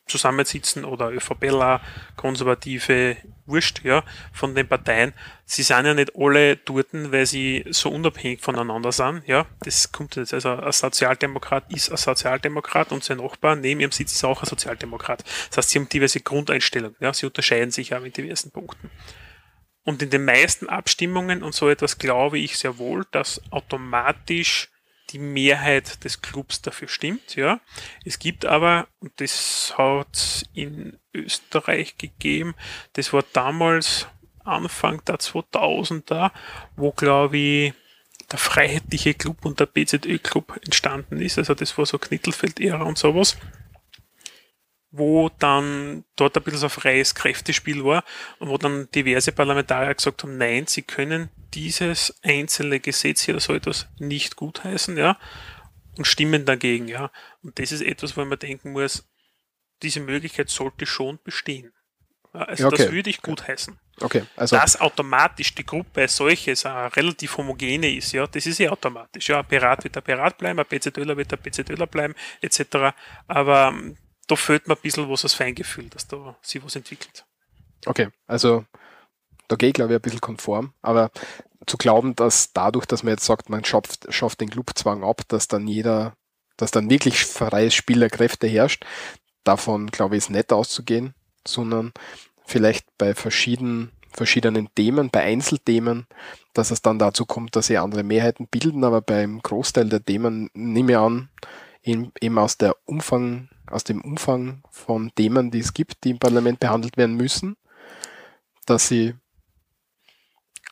zusammensitzen 0.08 0.84
oder 0.84 1.10
ÖVPler, 1.10 1.80
Konservative, 2.16 3.16
Wurscht, 3.46 3.82
ja, 3.84 4.04
von 4.32 4.54
den 4.54 4.68
Parteien. 4.68 5.14
Sie 5.46 5.62
sind 5.62 5.86
ja 5.86 5.94
nicht 5.94 6.12
alle 6.16 6.56
dort, 6.56 6.88
weil 6.92 7.24
sie 7.26 7.64
so 7.70 7.90
unabhängig 7.90 8.40
voneinander 8.40 8.92
sind, 8.92 9.26
ja. 9.26 9.46
Das 9.60 9.90
kommt 9.92 10.16
jetzt, 10.16 10.34
also 10.34 10.50
ein 10.50 10.72
Sozialdemokrat 10.72 11.72
ist 11.72 11.90
ein 11.90 11.96
Sozialdemokrat 11.96 12.92
und 12.92 13.04
sein 13.04 13.18
Nachbar 13.18 13.56
neben 13.56 13.80
ihrem 13.80 13.92
Sitz 13.92 14.12
ist 14.12 14.24
auch 14.24 14.42
ein 14.42 14.46
Sozialdemokrat. 14.46 15.24
Das 15.48 15.58
heißt, 15.58 15.70
sie 15.70 15.78
haben 15.78 15.88
diverse 15.88 16.20
Grundeinstellungen, 16.20 16.96
ja. 17.00 17.12
Sie 17.12 17.26
unterscheiden 17.26 17.70
sich 17.70 17.94
auch 17.94 18.02
in 18.02 18.12
diversen 18.12 18.50
Punkten. 18.50 18.90
Und 19.84 20.02
in 20.02 20.10
den 20.10 20.26
meisten 20.26 20.68
Abstimmungen 20.68 21.42
und 21.42 21.54
so 21.54 21.70
etwas 21.70 21.96
glaube 21.96 22.38
ich 22.38 22.58
sehr 22.58 22.76
wohl, 22.76 23.06
dass 23.10 23.40
automatisch 23.50 24.68
die 25.10 25.18
Mehrheit 25.18 26.04
des 26.04 26.20
Clubs 26.20 26.62
dafür 26.62 26.88
stimmt, 26.88 27.36
ja. 27.36 27.60
Es 28.04 28.18
gibt 28.18 28.44
aber, 28.44 28.88
und 29.00 29.12
das 29.16 29.74
hat 29.76 30.44
in 30.54 30.98
Österreich 31.14 31.96
gegeben, 31.98 32.54
das 32.94 33.12
war 33.12 33.24
damals 33.32 34.06
Anfang 34.44 35.04
der 35.04 35.16
2000er, 35.16 36.30
wo 36.76 36.92
glaube 36.92 37.38
ich 37.38 37.74
der 38.30 38.38
Freiheitliche 38.38 39.14
Club 39.14 39.44
und 39.44 39.60
der 39.60 39.66
BZÖ 39.66 40.18
Club 40.18 40.58
entstanden 40.64 41.20
ist, 41.20 41.38
also 41.38 41.54
das 41.54 41.76
war 41.78 41.86
so 41.86 41.98
Knittelfeld-Ära 41.98 42.82
und 42.82 42.98
sowas 42.98 43.36
wo 44.90 45.28
dann 45.38 46.04
dort 46.16 46.36
ein 46.36 46.42
bisschen 46.42 46.60
so 46.60 46.68
freies 46.68 47.14
Kräftespiel 47.14 47.84
war 47.84 48.04
und 48.38 48.48
wo 48.48 48.56
dann 48.56 48.90
diverse 48.94 49.32
Parlamentarier 49.32 49.94
gesagt 49.94 50.22
haben, 50.22 50.38
nein, 50.38 50.66
sie 50.66 50.82
können 50.82 51.30
dieses 51.54 52.18
einzelne 52.22 52.80
Gesetz 52.80 53.22
hier 53.22 53.34
oder 53.34 53.40
so 53.40 53.54
etwas 53.54 53.86
nicht 53.98 54.36
gutheißen, 54.36 54.96
ja, 54.96 55.18
und 55.96 56.06
stimmen 56.06 56.44
dagegen, 56.44 56.88
ja. 56.88 57.10
Und 57.42 57.58
das 57.58 57.72
ist 57.72 57.82
etwas, 57.82 58.16
wo 58.16 58.24
man 58.24 58.38
denken 58.38 58.72
muss, 58.72 59.06
diese 59.82 60.00
Möglichkeit 60.00 60.48
sollte 60.48 60.86
schon 60.86 61.18
bestehen. 61.22 61.72
Also 62.32 62.66
okay. 62.68 62.84
das 62.84 62.92
würde 62.92 63.10
ich 63.10 63.22
gutheißen. 63.22 63.78
Okay, 64.00 64.22
also 64.36 64.56
Dass 64.56 64.80
automatisch 64.80 65.54
die 65.54 65.66
Gruppe 65.66 66.02
als 66.02 66.16
solches 66.16 66.64
äh, 66.64 66.68
relativ 66.68 67.36
homogene 67.36 67.96
ist, 67.96 68.12
ja, 68.12 68.26
das 68.26 68.46
ist 68.46 68.58
ja 68.58 68.70
automatisch. 68.70 69.28
Ja, 69.28 69.40
ein 69.40 69.46
Pirat 69.46 69.82
wird 69.82 69.96
ein 69.96 70.02
Pirat 70.02 70.38
bleiben, 70.38 70.58
ein 70.58 70.66
PZÖler 70.66 71.16
wird 71.16 71.32
ein 71.32 71.38
PZÖler 71.40 71.86
bleiben, 71.86 72.14
etc. 72.40 72.94
Aber 73.26 73.68
ähm, 73.68 73.96
da 74.28 74.36
fehlt 74.36 74.68
mir 74.68 74.74
ein 74.74 74.82
bisschen 74.82 75.10
was 75.10 75.24
als 75.24 75.34
Feingefühl, 75.34 75.88
dass 75.88 76.06
da 76.06 76.36
sich 76.42 76.62
was 76.62 76.76
entwickelt. 76.76 77.24
Okay, 77.86 78.08
also 78.26 78.64
da 79.48 79.56
gehe 79.56 79.70
ich 79.70 79.74
glaube 79.74 79.94
ich 79.94 79.98
ein 79.98 80.02
bisschen 80.02 80.20
konform, 80.20 80.72
aber 80.82 81.10
zu 81.66 81.76
glauben, 81.76 82.14
dass 82.14 82.52
dadurch, 82.52 82.86
dass 82.86 83.02
man 83.02 83.12
jetzt 83.12 83.24
sagt, 83.24 83.50
man 83.50 83.64
schafft, 83.64 84.06
schafft 84.12 84.40
den 84.40 84.50
Clubzwang 84.50 85.02
ab, 85.02 85.22
dass 85.28 85.48
dann 85.48 85.66
jeder, 85.66 86.14
dass 86.56 86.70
dann 86.70 86.90
wirklich 86.90 87.24
freies 87.24 87.74
Spielerkräfte 87.74 88.46
herrscht, 88.46 88.84
davon 89.44 89.88
glaube 89.88 90.16
ich 90.16 90.24
ist 90.24 90.30
nicht 90.30 90.52
auszugehen, 90.52 91.14
sondern 91.46 91.92
vielleicht 92.44 92.86
bei 92.98 93.14
verschiedenen, 93.14 93.92
verschiedenen 94.10 94.68
Themen, 94.74 95.10
bei 95.10 95.22
Einzelthemen, 95.22 96.06
dass 96.52 96.70
es 96.70 96.82
dann 96.82 96.98
dazu 96.98 97.24
kommt, 97.24 97.56
dass 97.56 97.66
sie 97.66 97.78
andere 97.78 98.02
Mehrheiten 98.02 98.46
bilden, 98.46 98.84
aber 98.84 99.00
beim 99.00 99.40
Großteil 99.40 99.88
der 99.88 100.04
Themen 100.04 100.50
nehme 100.54 100.92
ich 100.92 100.98
an, 100.98 101.30
eben, 101.88 102.38
aus 102.38 102.58
der 102.58 102.76
Umfang, 102.84 103.48
aus 103.66 103.84
dem 103.84 104.00
Umfang 104.00 104.62
von 104.70 105.12
Themen, 105.14 105.50
die 105.50 105.60
es 105.60 105.74
gibt, 105.74 106.04
die 106.04 106.10
im 106.10 106.18
Parlament 106.18 106.60
behandelt 106.60 106.96
werden 106.96 107.16
müssen, 107.16 107.56
dass 108.66 108.88
sie 108.88 109.14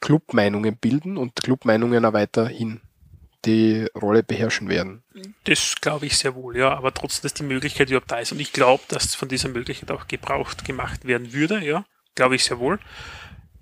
Clubmeinungen 0.00 0.76
bilden 0.76 1.16
und 1.16 1.34
Clubmeinungen 1.36 2.04
auch 2.04 2.12
weiterhin 2.12 2.80
die 3.44 3.86
Rolle 3.94 4.22
beherrschen 4.22 4.68
werden. 4.68 5.04
Das 5.44 5.76
glaube 5.80 6.06
ich 6.06 6.16
sehr 6.16 6.34
wohl, 6.34 6.56
ja, 6.56 6.76
aber 6.76 6.92
trotzdem, 6.92 7.22
dass 7.22 7.34
die 7.34 7.44
Möglichkeit 7.44 7.88
überhaupt 7.88 8.10
da 8.10 8.18
ist. 8.18 8.32
Und 8.32 8.40
ich 8.40 8.52
glaube, 8.52 8.82
dass 8.88 9.14
von 9.14 9.28
dieser 9.28 9.48
Möglichkeit 9.48 9.90
auch 9.90 10.08
gebraucht 10.08 10.64
gemacht 10.64 11.04
werden 11.04 11.32
würde, 11.32 11.64
ja, 11.64 11.84
glaube 12.14 12.34
ich 12.34 12.44
sehr 12.44 12.58
wohl. 12.58 12.78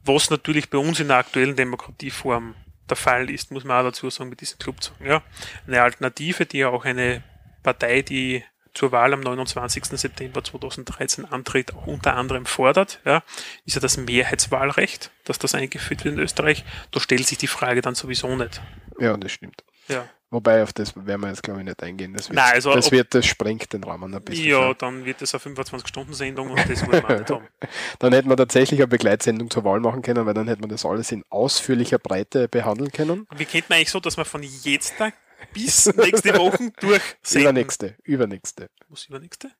Was 0.04 0.30
natürlich 0.30 0.70
bei 0.70 0.78
uns 0.78 1.00
in 1.00 1.08
der 1.08 1.18
aktuellen 1.18 1.56
Demokratieform 1.56 2.54
der 2.88 2.96
Fall 2.96 3.30
ist, 3.30 3.50
muss 3.50 3.64
man 3.64 3.78
auch 3.78 3.88
dazu 3.88 4.10
sagen, 4.10 4.30
mit 4.30 4.40
diesem 4.40 4.58
Clubzwang. 4.58 5.06
Ja. 5.06 5.22
Eine 5.66 5.82
Alternative, 5.82 6.46
die 6.46 6.58
ja 6.58 6.68
auch 6.68 6.84
eine 6.84 7.22
Partei, 7.64 8.02
die 8.02 8.44
zur 8.72 8.92
Wahl 8.92 9.12
am 9.12 9.20
29. 9.20 9.84
September 9.84 10.42
2013 10.42 11.24
antritt, 11.24 11.74
auch 11.74 11.86
unter 11.86 12.16
anderem 12.16 12.44
fordert, 12.44 13.00
ja, 13.04 13.22
ist 13.64 13.74
ja 13.74 13.80
das 13.80 13.96
Mehrheitswahlrecht, 13.96 15.10
dass 15.24 15.38
das 15.38 15.54
eingeführt 15.54 16.04
wird 16.04 16.14
in 16.14 16.20
Österreich. 16.20 16.64
Da 16.90 17.00
stellt 17.00 17.26
sich 17.26 17.38
die 17.38 17.46
Frage 17.46 17.82
dann 17.82 17.94
sowieso 17.94 18.34
nicht. 18.36 18.60
Ja, 18.98 19.16
das 19.16 19.32
stimmt. 19.32 19.62
Ja. 19.88 20.08
Wobei 20.30 20.64
auf 20.64 20.72
das 20.72 20.96
werden 20.96 21.20
wir 21.20 21.28
jetzt 21.28 21.44
glaube 21.44 21.60
ich 21.60 21.64
nicht 21.66 21.80
eingehen. 21.84 22.12
Das 22.14 22.28
wird, 22.28 22.34
Nein, 22.36 22.54
also 22.54 22.74
das, 22.74 22.86
ob- 22.86 22.92
wird 22.92 23.14
das 23.14 23.24
sprengt 23.24 23.72
den 23.72 23.84
Rahmen 23.84 24.12
ein 24.12 24.20
bisschen. 24.22 24.46
Ja, 24.48 24.74
dann 24.74 25.04
wird 25.04 25.22
es 25.22 25.32
eine 25.32 25.40
25-Stunden-Sendung 25.54 26.50
und 26.50 26.68
das 26.68 26.84
wollen 26.84 27.06
wir 27.06 27.18
nicht 27.20 27.30
haben. 27.30 27.46
Dann 28.00 28.12
hätten 28.12 28.28
wir 28.28 28.36
tatsächlich 28.36 28.80
eine 28.80 28.88
Begleitsendung 28.88 29.48
zur 29.50 29.62
Wahl 29.62 29.78
machen 29.78 30.02
können, 30.02 30.26
weil 30.26 30.34
dann 30.34 30.48
hätten 30.48 30.64
wir 30.64 30.68
das 30.68 30.84
alles 30.84 31.12
in 31.12 31.22
ausführlicher 31.30 31.98
Breite 32.00 32.48
behandeln 32.48 32.90
können. 32.90 33.28
Wie 33.36 33.44
kennt 33.44 33.70
man 33.70 33.76
eigentlich 33.76 33.90
so, 33.90 34.00
dass 34.00 34.16
man 34.16 34.26
von 34.26 34.42
jetzt 34.42 34.94
da 34.98 35.12
bis 35.52 35.86
nächste 35.94 36.36
Woche 36.38 36.70
durch 36.80 37.02
Übernächste, 37.34 37.96
übernächste. 38.04 38.70
Was 38.88 39.06
übernächste? 39.06 39.50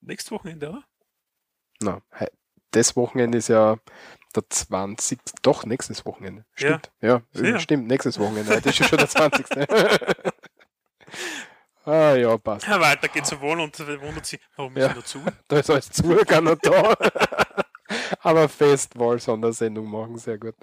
Nächstes 0.00 0.30
Wochenende, 0.32 0.70
oder? 0.70 0.84
Na, 1.80 2.02
hei- 2.18 2.30
das 2.72 2.94
Wochenende 2.96 3.38
ist 3.38 3.48
ja 3.48 3.76
der 4.34 4.48
20. 4.48 5.18
Doch, 5.42 5.64
nächstes 5.64 6.06
Wochenende. 6.06 6.44
Stimmt. 6.54 6.90
Ja, 7.00 7.22
Sicher. 7.32 7.58
stimmt, 7.58 7.88
nächstes 7.88 8.18
Wochenende. 8.18 8.54
Heute 8.54 8.68
ist 8.68 8.78
ja 8.78 8.86
schon 8.86 8.98
der 8.98 9.08
20. 9.10 9.46
ah 11.84 12.14
ja, 12.14 12.36
passt. 12.38 12.66
Herr 12.66 12.80
Walter 12.80 13.08
geht 13.08 13.26
zur 13.26 13.40
Wahl 13.42 13.60
und 13.60 13.78
wundert 14.00 14.26
sich, 14.26 14.40
warum 14.56 14.76
ist 14.76 14.82
Ja. 14.82 14.88
er 14.88 14.94
dazu? 14.94 15.20
Da 15.48 15.58
ist 15.58 15.70
alles 15.70 15.90
zu, 15.90 16.16
keiner 16.26 16.56
da. 16.56 16.94
Aber 18.20 18.48
Festwahl-Sondersendung 18.48 19.86
machen, 19.90 20.16
sehr 20.18 20.38
gut. 20.38 20.54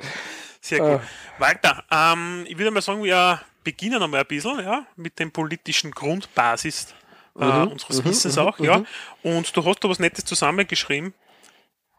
Sehr 0.62 0.80
gut. 0.80 1.02
Walter, 1.38 1.84
ähm, 1.92 2.46
ich 2.48 2.58
würde 2.58 2.72
mal 2.72 2.82
sagen, 2.82 3.04
wir 3.04 3.42
beginnen 3.64 4.02
einmal 4.02 4.22
ein 4.22 4.28
bisschen 4.28 4.60
ja, 4.60 4.86
mit 4.96 5.20
dem 5.20 5.32
politischen 5.32 5.92
Grundbasis 5.92 6.94
äh, 7.40 7.46
Mhm, 7.46 7.68
unseres 7.68 8.04
mhm, 8.04 8.10
Wissens 8.10 8.36
mhm, 8.36 8.42
auch. 8.42 8.60
Ja. 8.60 8.80
mhm. 8.80 8.88
Und 9.24 9.56
du 9.56 9.66
hast 9.66 9.84
da 9.84 9.90
was 9.90 10.00
Nettes 10.00 10.26
zusammengeschrieben, 10.26 11.14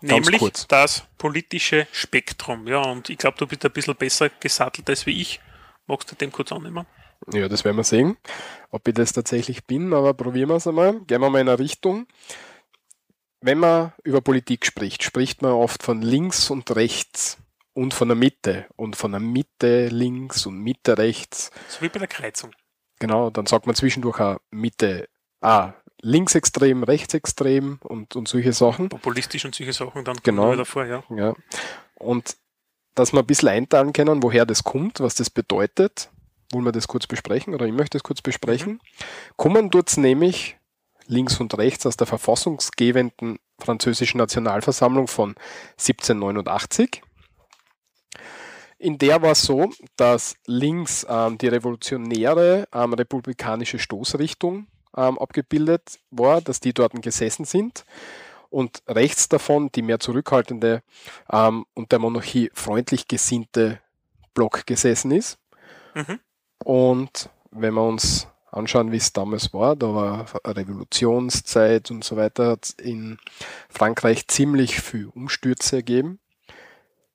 Ganz 0.01 0.27
nämlich 0.27 0.41
kurz. 0.41 0.67
das 0.67 1.05
politische 1.17 1.87
Spektrum. 1.93 2.67
Ja, 2.67 2.83
und 2.83 3.09
ich 3.09 3.19
glaube, 3.19 3.37
du 3.39 3.47
bist 3.47 3.65
ein 3.65 3.73
bisschen 3.73 3.97
besser 3.97 4.31
gesattelt 4.41 4.89
als 4.89 5.07
wie 5.07 5.21
ich. 5.21 5.41
Magst 5.87 6.11
du 6.11 6.17
dem 6.17 6.33
kurz 6.33 6.53
annehmen? 6.53 6.87
Ja, 7.33 7.49
das 7.49 7.65
werden 7.65 7.77
wir 7.77 7.85
sehen, 7.85 8.17
ob 8.71 8.87
ich 8.87 8.95
das 8.95 9.13
tatsächlich 9.13 9.65
bin, 9.65 9.93
aber 9.93 10.15
probieren 10.15 10.49
wir 10.51 10.57
es 10.57 10.67
einmal. 10.67 11.01
Gehen 11.01 11.21
wir 11.21 11.31
mal 11.31 11.41
in 11.41 11.49
eine 11.49 11.59
Richtung. 11.59 12.07
Wenn 13.41 13.59
man 13.59 13.93
über 14.05 14.21
Politik 14.21 14.67
spricht, 14.67 15.03
spricht 15.03 15.43
man 15.43 15.53
oft 15.53 15.83
von 15.83 16.03
links 16.03 16.51
und 16.51 16.75
rechts 16.75 17.39
und 17.79 17.95
von 17.95 18.09
der 18.09 18.17
Mitte 18.17 18.67
und 18.75 18.97
von 18.97 19.13
der 19.13 19.21
Mitte 19.21 19.87
links 19.87 20.47
und 20.47 20.59
Mitte 20.59 20.99
rechts. 20.99 21.53
So 21.69 21.81
wie 21.83 21.89
bei 21.89 22.01
der 22.01 22.09
Kreuzung. 22.09 22.51
Genau, 22.99 23.31
dann 23.31 23.47
sagt 23.47 23.67
man 23.67 23.77
zwischendurch 23.77 24.19
auch 24.19 24.39
Mitte, 24.51 25.09
ah, 25.41 25.75
linksextrem, 26.03 26.83
rechtsextrem 26.83 27.79
und, 27.85 28.17
und 28.17 28.27
solche 28.27 28.53
Sachen. 28.53 28.89
Populistisch 28.89 29.45
und 29.45 29.55
solche 29.55 29.73
Sachen, 29.73 30.05
dann 30.05 30.17
Genau. 30.25 30.49
wir 30.49 30.55
wieder 30.55 30.65
vor, 30.65 30.87
ja. 30.87 31.05
Ja. 31.15 31.35
Und 31.95 32.37
dass 32.97 33.13
wir 33.13 33.21
ein 33.21 33.27
bisschen 33.27 33.49
einteilen 33.49 33.93
können, 33.93 34.25
woher 34.25 34.45
das 34.45 34.65
kommt, 34.65 34.99
was 34.99 35.15
das 35.15 35.31
bedeutet, 35.31 36.11
wollen 36.51 36.65
wir 36.65 36.73
das 36.73 36.89
kurz 36.89 37.07
besprechen 37.07 37.55
oder 37.55 37.65
ich 37.67 37.73
möchte 37.73 37.97
das 37.97 38.03
kurz 38.03 38.23
besprechen. 38.23 38.81
Kommen 39.37 39.71
dort 39.71 39.97
nämlich 39.97 40.57
links 41.07 41.39
und 41.39 41.57
rechts 41.57 41.87
aus 41.87 41.97
der 41.97 42.09
verfassungsgebenden 42.09 43.39
französischen 43.61 44.19
Nationalversammlung 44.19 45.07
von 45.07 45.37
1789. 45.79 47.03
In 48.79 48.97
der 48.99 49.21
war 49.23 49.33
es 49.33 49.43
so, 49.43 49.71
dass 49.97 50.37
links 50.47 51.05
ähm, 51.09 51.37
die 51.37 51.49
revolutionäre 51.49 52.69
ähm, 52.73 52.93
republikanische 52.93 53.79
Stoßrichtung 53.79 54.69
ähm, 54.97 55.19
abgebildet 55.19 55.99
war, 56.11 56.41
dass 56.41 56.61
die 56.61 56.73
dort 56.73 56.93
gesessen 57.03 57.45
sind 57.45 57.85
und 58.51 58.83
rechts 58.87 59.29
davon 59.29 59.71
die 59.73 59.83
mehr 59.83 59.99
zurückhaltende 59.99 60.83
ähm, 61.31 61.67
und 61.75 61.91
der 61.93 61.99
Monarchie 61.99 62.51
freundlich 62.55 63.09
gesinnte 63.09 63.81
Block 64.33 64.67
gesessen 64.67 65.11
ist. 65.11 65.39
Mhm. 65.95 66.21
Und 66.65 67.31
wenn 67.51 67.75
wir 67.75 67.83
uns 67.83 68.29
anschauen, 68.51 68.93
wie 68.93 68.97
es 68.97 69.13
damals 69.13 69.53
war, 69.53 69.77
da 69.77 69.95
war 69.95 70.27
Revolutionszeit 70.45 71.91
und 71.91 72.05
so 72.05 72.17
weiter, 72.17 72.53
hat 72.53 72.71
in 72.81 73.19
Frankreich 73.69 74.29
ziemlich 74.29 74.81
viel 74.81 75.07
Umstürze 75.07 75.79
gegeben. 75.79 76.19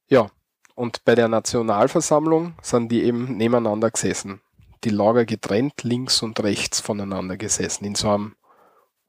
Ja, 0.08 0.30
und 0.76 1.04
bei 1.06 1.16
der 1.16 1.28
Nationalversammlung 1.28 2.56
sind 2.62 2.90
die 2.92 3.04
eben 3.04 3.38
nebeneinander 3.38 3.92
gesessen. 3.92 4.42
Die 4.84 4.90
Lager 4.90 5.26
getrennt, 5.26 5.84
links 5.84 6.22
und 6.22 6.42
rechts 6.42 6.80
voneinander 6.82 7.38
gesessen, 7.38 7.86
in 7.86 7.96
so 7.96 8.10
einem 8.12 8.36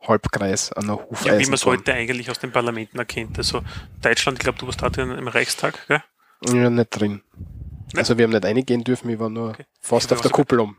Halbkreis 0.00 0.73
an 0.73 0.85
einer 0.85 0.97
Hufeisen. 1.09 1.33
Ja, 1.33 1.38
wie 1.38 1.47
man 1.47 1.54
es 1.54 1.66
heute 1.66 1.92
eigentlich 1.94 2.30
aus 2.30 2.38
den 2.38 2.52
Parlamenten 2.52 2.99
erkennt. 2.99 3.38
Also 3.38 3.62
Deutschland, 4.02 4.38
ich 4.38 4.42
glaube, 4.44 4.59
du 4.59 4.66
warst 4.66 4.83
da 4.83 4.87
im 5.02 5.28
Reichstag, 5.28 5.87
gell? 5.88 6.02
Ja, 6.47 6.68
nicht 6.71 6.90
drin. 6.90 7.23
Also 7.97 8.18
wir 8.18 8.25
haben 8.25 8.33
nicht 8.33 8.44
reingehen 8.44 8.83
dürfen, 8.83 9.09
ich 9.11 9.18
war 9.18 9.30
nur 9.30 9.50
Okay. 9.50 9.66
fast 9.80 10.11
war 10.11 10.16
auf 10.18 10.23
der 10.23 10.30
Kuppel 10.30 10.61
um. 10.61 10.76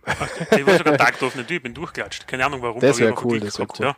Ich 0.51 0.65
war 0.67 0.77
sogar 0.77 0.97
Tag 0.97 1.17
drauf, 1.17 1.33
nicht, 1.35 1.49
ich 1.49 1.63
bin 1.63 1.73
durchgelatscht. 1.73 2.27
Keine 2.27 2.45
Ahnung 2.45 2.61
warum. 2.61 2.79
Das 2.81 2.97
aber 2.97 2.99
ich 2.99 3.05
wär 3.05 3.15
hab 3.15 3.25
cool, 3.25 3.39
das 3.39 3.57
wär 3.57 3.65
gehabt, 3.65 3.97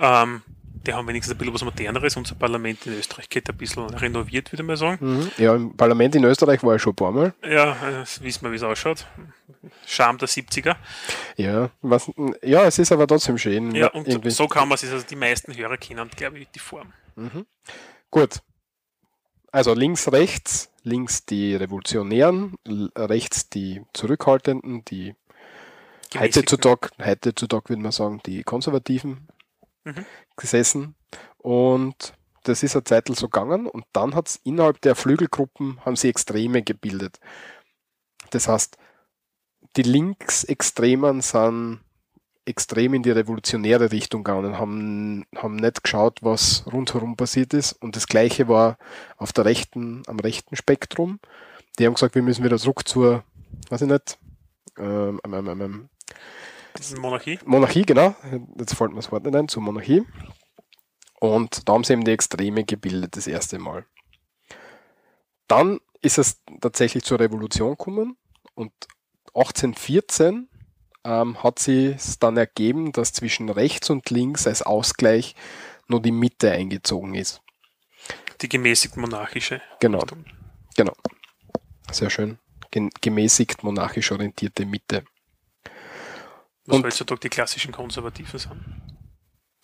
Ja. 0.00 0.22
Ähm, 0.22 0.42
die 0.86 0.92
haben 0.92 1.06
wenigstens 1.08 1.34
ein 1.34 1.38
bisschen 1.38 1.54
was 1.54 1.64
Moderneres. 1.64 2.16
Unser 2.16 2.34
Parlament 2.34 2.86
in 2.86 2.94
Österreich 2.94 3.28
geht 3.28 3.48
ein 3.48 3.56
bisschen 3.56 3.88
renoviert, 3.90 4.52
würde 4.52 4.62
mal 4.62 4.76
sagen. 4.76 5.18
Mhm. 5.18 5.30
Ja, 5.38 5.54
im 5.54 5.76
Parlament 5.76 6.14
in 6.14 6.24
Österreich 6.24 6.62
war 6.62 6.76
ich 6.76 6.82
schon 6.82 6.92
ein 6.92 6.96
paar 6.96 7.12
Mal. 7.12 7.34
Ja, 7.42 7.76
das 7.90 8.22
wissen 8.22 8.42
wir, 8.42 8.52
wie 8.52 8.56
es 8.56 8.62
ausschaut. 8.62 9.06
Charme 9.86 10.18
der 10.18 10.28
70er. 10.28 10.76
Ja, 11.36 11.70
was, 11.82 12.10
ja, 12.42 12.64
es 12.64 12.78
ist 12.78 12.92
aber 12.92 13.06
trotzdem 13.06 13.38
schön. 13.38 13.74
Ja, 13.74 13.88
und 13.88 14.06
irgendwie. 14.06 14.30
so 14.30 14.46
kann 14.46 14.68
man 14.68 14.76
es, 14.76 14.90
also 14.90 15.04
die 15.06 15.16
meisten 15.16 15.56
Hörer 15.56 15.76
kennen, 15.76 16.08
glaube 16.14 16.38
ich, 16.38 16.48
die 16.48 16.58
Form. 16.58 16.92
Gut. 18.10 18.40
Also 19.52 19.72
links, 19.72 20.10
rechts, 20.10 20.70
links 20.82 21.24
die 21.26 21.54
Revolutionären, 21.54 22.56
rechts 22.96 23.48
die 23.48 23.82
Zurückhaltenden, 23.92 24.84
die 24.84 25.14
heutzutage, 26.18 26.90
heutzutage 26.98 27.68
würde 27.68 27.82
man 27.82 27.92
sagen, 27.92 28.20
die 28.26 28.42
Konservativen 28.42 29.28
Mhm. 29.84 30.04
gesessen. 30.36 30.94
Und 31.38 32.14
das 32.42 32.62
ist 32.62 32.76
eine 32.76 32.84
Zeit 32.84 33.08
so 33.08 33.28
gegangen 33.28 33.66
und 33.66 33.84
dann 33.92 34.14
hat 34.14 34.28
es 34.28 34.36
innerhalb 34.44 34.80
der 34.82 34.94
Flügelgruppen 34.94 35.80
haben 35.84 35.96
sie 35.96 36.08
Extreme 36.08 36.62
gebildet. 36.62 37.18
Das 38.30 38.48
heißt, 38.48 38.76
die 39.76 39.82
Linksextremen 39.82 41.20
sind 41.20 41.80
extrem 42.46 42.94
in 42.94 43.02
die 43.02 43.10
revolutionäre 43.10 43.90
Richtung 43.90 44.22
gegangen, 44.22 44.58
haben, 44.58 45.24
haben 45.34 45.56
nicht 45.56 45.82
geschaut, 45.82 46.18
was 46.22 46.64
rundherum 46.70 47.16
passiert 47.16 47.54
ist. 47.54 47.72
Und 47.72 47.96
das 47.96 48.06
Gleiche 48.06 48.48
war 48.48 48.76
auf 49.16 49.32
der 49.32 49.46
rechten, 49.46 50.02
am 50.06 50.20
rechten 50.20 50.56
Spektrum. 50.56 51.20
Die 51.78 51.86
haben 51.86 51.94
gesagt, 51.94 52.14
wir 52.14 52.22
müssen 52.22 52.44
wieder 52.44 52.58
zurück 52.58 52.86
zur, 52.86 53.24
weiß 53.70 53.82
ich 53.82 53.88
nicht, 53.88 54.18
ähm, 54.78 55.20
ähm, 55.24 55.34
ähm, 55.34 55.60
ähm, 55.60 55.88
Das 56.74 56.90
ist 56.90 56.98
Monarchie. 56.98 57.38
Monarchie, 57.44 57.82
genau. 57.82 58.14
Jetzt 58.58 58.74
fällt 58.74 58.90
mir 58.90 58.96
das 58.96 59.10
Wort 59.10 59.24
nicht 59.24 59.34
ein, 59.34 59.48
zur 59.48 59.62
Monarchie. 59.62 60.02
Und 61.20 61.68
da 61.68 61.72
haben 61.72 61.84
sie 61.84 61.94
eben 61.94 62.04
die 62.04 62.10
Extreme 62.10 62.64
gebildet, 62.64 63.16
das 63.16 63.26
erste 63.26 63.58
Mal. 63.58 63.86
Dann 65.48 65.80
ist 66.02 66.18
es 66.18 66.42
tatsächlich 66.60 67.04
zur 67.04 67.20
Revolution 67.20 67.70
gekommen 67.70 68.16
und 68.54 68.72
1814 69.28 70.48
ähm, 71.04 71.42
hat 71.42 71.58
sie 71.58 71.86
es 71.86 72.18
dann 72.18 72.36
ergeben, 72.36 72.92
dass 72.92 73.12
zwischen 73.12 73.48
rechts 73.48 73.90
und 73.90 74.10
links 74.10 74.46
als 74.46 74.62
Ausgleich 74.62 75.34
nur 75.86 76.02
die 76.02 76.12
Mitte 76.12 76.50
eingezogen 76.50 77.14
ist. 77.14 77.40
Die 78.40 78.48
gemäßigt 78.48 78.96
monarchische. 78.96 79.62
Genau. 79.80 80.00
Richtung. 80.00 80.24
Genau. 80.76 80.92
Sehr 81.90 82.10
schön. 82.10 82.38
Gemäßigt 83.00 83.62
monarchisch 83.62 84.10
orientierte 84.10 84.66
Mitte. 84.66 85.04
Was 86.66 86.76
und 86.76 86.84
heutzutage 86.84 87.20
die 87.20 87.28
klassischen 87.28 87.72
Konservativen 87.72 88.38
sind. 88.38 88.52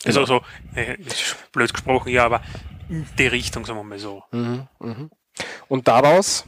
Genau. 0.02 0.20
Also 0.20 0.24
so, 0.24 0.40
äh, 0.74 0.96
blöd 1.52 1.72
gesprochen, 1.72 2.10
ja, 2.10 2.24
aber 2.24 2.42
in 2.88 3.06
die 3.18 3.26
Richtung, 3.26 3.64
sagen 3.64 3.78
wir 3.78 3.84
mal 3.84 3.98
so. 3.98 4.22
Mhm, 4.32 4.66
mh. 4.78 5.10
Und 5.68 5.88
daraus 5.88 6.44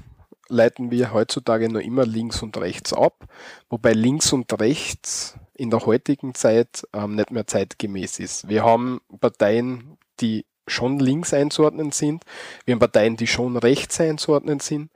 leiten 0.49 0.91
wir 0.91 1.13
heutzutage 1.13 1.69
nur 1.69 1.83
immer 1.83 2.05
links 2.05 2.43
und 2.43 2.57
rechts 2.59 2.93
ab, 2.93 3.27
wobei 3.71 3.93
links 3.93 4.33
und 4.33 4.61
rechts 4.61 5.37
in 5.55 5.71
der 5.71 5.87
heutigen 5.87 6.35
Zeit 6.35 6.87
ähm, 6.93 7.15
nicht 7.15 7.31
mehr 7.31 7.47
zeitgemäß 7.47 8.19
ist. 8.19 8.49
Wir 8.49 8.65
haben 8.65 9.01
Parteien, 9.21 9.97
die 10.21 10.45
schon 10.67 10.99
links 10.99 11.35
einzuordnen 11.35 11.93
sind, 11.93 12.25
wir 12.65 12.73
haben 12.73 12.81
Parteien, 12.81 13.17
die 13.17 13.27
schon 13.27 13.57
rechts 13.57 14.01
einzuordnen 14.01 14.61
sind, 14.61 14.91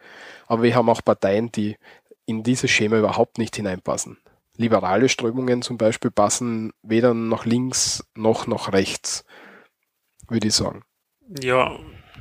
aber 0.47 0.63
wir 0.63 0.75
haben 0.75 0.89
auch 0.89 1.05
Parteien, 1.05 1.51
die 1.53 1.77
in 2.27 2.43
dieses 2.43 2.71
Schema 2.71 2.99
überhaupt 2.99 3.39
nicht 3.39 3.57
hineinpassen. 3.57 4.19
Liberale 4.57 5.09
Strömungen 5.09 5.63
zum 5.63 5.79
Beispiel 5.79 6.11
passen 6.11 6.73
weder 6.83 7.15
nach 7.15 7.45
links 7.45 8.05
noch 8.15 8.47
nach 8.47 8.73
rechts, 8.73 9.25
würde 10.29 10.49
ich 10.49 10.55
sagen. 10.55 10.83
Ja, 11.43 11.79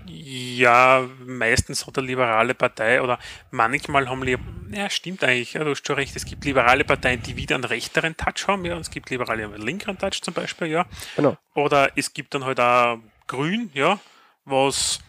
ja, 0.08 1.08
meistens 1.26 1.88
hat 1.88 1.98
eine 1.98 2.08
liberale 2.08 2.54
Partei 2.54 3.02
oder 3.02 3.20
manchmal 3.52 4.10
haben 4.10 4.24
Liber 4.24 4.44
ja 4.72 4.90
stimmt 4.90 5.24
eigentlich, 5.24 5.54
ja, 5.54 5.64
du 5.64 5.72
hast 5.72 5.86
schon 5.86 5.96
recht, 5.96 6.16
es 6.16 6.26
gibt 6.26 6.46
liberale 6.46 6.84
Parteien, 6.84 7.22
die 7.22 7.36
wieder 7.36 7.56
einen 7.56 7.64
rechteren 7.64 8.16
Touch 8.18 8.48
haben, 8.48 8.66
ja, 8.66 8.78
es 8.78 8.90
gibt 8.90 9.10
liberale, 9.10 9.48
die 9.48 9.54
einen 9.54 9.62
linkeren 9.62 9.98
Touch 9.98 10.22
zum 10.22 10.34
Beispiel, 10.34 10.68
ja. 10.68 10.86
Genau. 11.16 11.38
Oder 11.54 11.92
es 11.96 12.14
gibt 12.14 12.34
dann 12.34 12.46
halt 12.46 12.60
auch 12.60 13.00
Grün, 13.28 13.72
ja, 13.74 14.00
was 14.44 15.00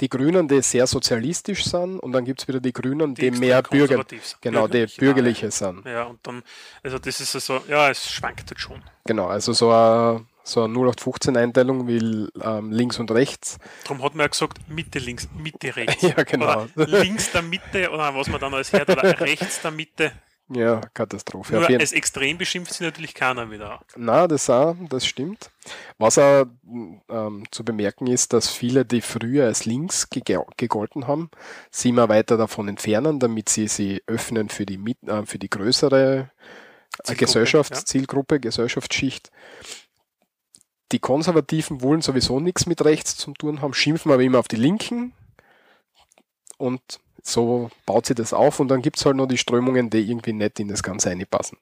die 0.00 0.08
Grünen, 0.08 0.48
die 0.48 0.62
sehr 0.62 0.86
sozialistisch 0.86 1.64
sind, 1.64 1.98
und 1.98 2.12
dann 2.12 2.24
gibt 2.24 2.40
es 2.42 2.48
wieder 2.48 2.60
die 2.60 2.72
Grünen, 2.72 3.14
die, 3.14 3.30
die 3.30 3.38
mehr 3.38 3.62
Bürger, 3.62 4.04
genau, 4.40 4.68
die 4.68 4.86
bürgerliche 4.86 5.50
sind. 5.50 5.84
Ja, 5.86 6.04
und 6.04 6.18
dann, 6.26 6.42
also 6.82 6.98
das 6.98 7.20
ist 7.20 7.32
so, 7.32 7.60
ja, 7.68 7.90
es 7.90 8.10
schwankt 8.10 8.50
halt 8.50 8.60
schon. 8.60 8.82
Genau, 9.04 9.26
also 9.26 9.52
so 9.52 9.70
ein 9.70 10.26
so 10.42 10.64
eine 10.64 10.74
0815-Einteilung 10.74 11.86
wie 11.86 12.28
ähm, 12.42 12.72
links 12.72 12.98
und 12.98 13.10
rechts. 13.10 13.58
Darum 13.84 14.02
hat 14.02 14.14
man 14.14 14.24
ja 14.24 14.28
gesagt, 14.28 14.58
Mitte 14.68 14.98
links, 14.98 15.28
Mitte 15.36 15.76
rechts. 15.76 16.02
ja, 16.16 16.22
genau. 16.24 16.66
Oder 16.74 16.86
links 16.86 17.30
der 17.30 17.42
Mitte 17.42 17.90
oder 17.90 18.14
was 18.14 18.28
man 18.28 18.40
dann 18.40 18.54
alles 18.54 18.72
hört, 18.72 18.88
oder 18.88 19.20
rechts 19.20 19.60
der 19.62 19.70
Mitte. 19.70 20.12
Ja, 20.52 20.80
Katastrophe. 20.94 21.54
Nur 21.54 21.68
als 21.68 21.92
extrem 21.92 22.36
beschimpft 22.36 22.72
sich 22.72 22.80
natürlich 22.80 23.14
keiner 23.14 23.52
wieder. 23.52 23.80
Na, 23.96 24.26
das 24.26 24.50
auch, 24.50 24.74
das 24.88 25.06
stimmt. 25.06 25.52
Was 25.96 26.18
auch 26.18 26.46
ähm, 27.08 27.44
zu 27.52 27.64
bemerken 27.64 28.08
ist, 28.08 28.32
dass 28.32 28.48
viele, 28.48 28.84
die 28.84 29.00
früher 29.00 29.46
als 29.46 29.64
links 29.64 30.08
gegolten 30.10 31.06
haben, 31.06 31.30
sie 31.70 31.90
immer 31.90 32.08
weiter 32.08 32.36
davon 32.36 32.66
entfernen, 32.66 33.20
damit 33.20 33.48
sie 33.48 33.68
sie 33.68 34.02
öffnen 34.08 34.48
für 34.48 34.66
die, 34.66 34.78
äh, 35.06 35.24
für 35.24 35.38
die 35.38 35.50
größere 35.50 36.30
Zielgruppe, 37.04 37.16
Gesellschaftszielgruppe, 37.16 38.34
ja. 38.34 38.40
Gesellschaftsschicht. 38.40 39.30
Die 40.90 40.98
Konservativen 40.98 41.80
wollen 41.80 42.02
sowieso 42.02 42.40
nichts 42.40 42.66
mit 42.66 42.84
rechts 42.84 43.16
zu 43.16 43.32
tun 43.34 43.62
haben, 43.62 43.72
schimpfen 43.72 44.10
aber 44.10 44.22
immer 44.22 44.40
auf 44.40 44.48
die 44.48 44.56
Linken 44.56 45.12
und 46.58 47.00
so 47.22 47.70
baut 47.86 48.06
sie 48.06 48.14
das 48.14 48.32
auf 48.32 48.60
und 48.60 48.68
dann 48.68 48.82
gibt 48.82 48.98
es 48.98 49.06
halt 49.06 49.16
noch 49.16 49.26
die 49.26 49.38
Strömungen, 49.38 49.90
die 49.90 50.10
irgendwie 50.10 50.32
nicht 50.32 50.60
in 50.60 50.68
das 50.68 50.82
Ganze 50.82 51.10
einpassen. 51.10 51.58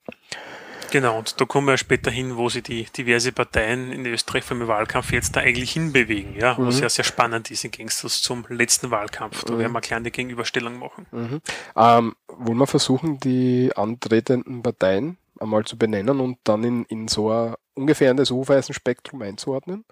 Genau, 0.90 1.18
und 1.18 1.40
da 1.40 1.44
kommen 1.44 1.66
wir 1.66 1.76
später 1.76 2.10
hin, 2.10 2.36
wo 2.36 2.48
sie 2.48 2.62
die 2.62 2.84
diverse 2.84 3.32
Parteien 3.32 3.92
in 3.92 4.06
Österreich 4.06 4.44
vom 4.44 4.66
Wahlkampf 4.66 5.12
jetzt 5.12 5.36
da 5.36 5.40
eigentlich 5.40 5.72
hinbewegen, 5.72 6.34
ja, 6.34 6.54
mhm. 6.58 6.66
was 6.66 6.80
ja 6.80 6.88
sehr 6.88 7.04
spannend 7.04 7.50
ist 7.50 7.64
im 7.64 7.70
Gegensatz 7.70 8.22
zum 8.22 8.46
letzten 8.48 8.90
Wahlkampf. 8.90 9.44
Da 9.44 9.52
mhm. 9.52 9.58
werden 9.58 9.72
wir 9.72 9.78
eine 9.78 9.86
kleine 9.86 10.10
Gegenüberstellung 10.10 10.78
machen. 10.78 11.06
Mhm. 11.10 11.40
Ähm, 11.76 12.14
wollen 12.28 12.58
wir 12.58 12.66
versuchen, 12.66 13.18
die 13.20 13.70
antretenden 13.76 14.62
Parteien 14.62 15.18
einmal 15.38 15.64
zu 15.64 15.76
benennen 15.76 16.20
und 16.20 16.38
dann 16.44 16.64
in, 16.64 16.84
in 16.86 17.08
so 17.08 17.30
ein 17.30 17.54
ungefähr 17.74 18.10
in 18.10 18.16
das 18.16 18.30
Hufeisenspektrum 18.30 19.22
einzuordnen. 19.22 19.84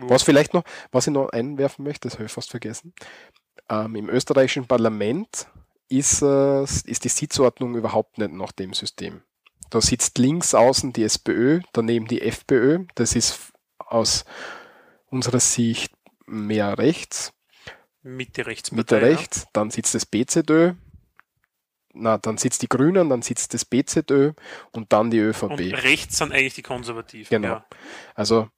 Was 0.00 0.22
vielleicht 0.22 0.54
noch, 0.54 0.62
was 0.92 1.06
ich 1.06 1.12
noch 1.12 1.30
einwerfen 1.30 1.84
möchte, 1.84 2.08
das 2.08 2.14
habe 2.14 2.26
ich 2.26 2.32
fast 2.32 2.50
vergessen. 2.50 2.92
Ähm, 3.68 3.96
Im 3.96 4.08
österreichischen 4.08 4.66
Parlament 4.66 5.46
ist, 5.88 6.22
äh, 6.22 6.62
ist 6.62 7.04
die 7.04 7.08
Sitzordnung 7.08 7.74
überhaupt 7.76 8.18
nicht 8.18 8.32
nach 8.32 8.52
dem 8.52 8.72
System. 8.74 9.22
Da 9.70 9.80
sitzt 9.80 10.18
links 10.18 10.54
außen 10.54 10.92
die 10.92 11.04
SPÖ, 11.04 11.60
daneben 11.72 12.06
die 12.06 12.22
FPÖ. 12.22 12.86
Das 12.94 13.14
ist 13.14 13.52
aus 13.78 14.24
unserer 15.10 15.40
Sicht 15.40 15.92
mehr 16.26 16.78
rechts. 16.78 17.32
Mitte 18.02 18.46
rechts. 18.46 18.72
Mitte 18.72 19.02
rechts. 19.02 19.46
Dann 19.52 19.70
sitzt 19.70 19.94
das 19.94 20.06
BZÖ, 20.06 20.74
na, 21.94 22.18
dann 22.18 22.38
sitzt 22.38 22.62
die 22.62 22.68
Grünen, 22.68 23.08
dann 23.08 23.22
sitzt 23.22 23.54
das 23.54 23.64
BZÖ 23.64 24.32
und 24.72 24.92
dann 24.92 25.10
die 25.10 25.18
ÖVP. 25.18 25.42
Und 25.50 25.60
rechts 25.60 26.18
sind 26.18 26.32
eigentlich 26.32 26.54
die 26.54 26.62
Konservativen. 26.62 27.28
Genau. 27.28 27.54
Ja. 27.54 27.66
Also 28.14 28.48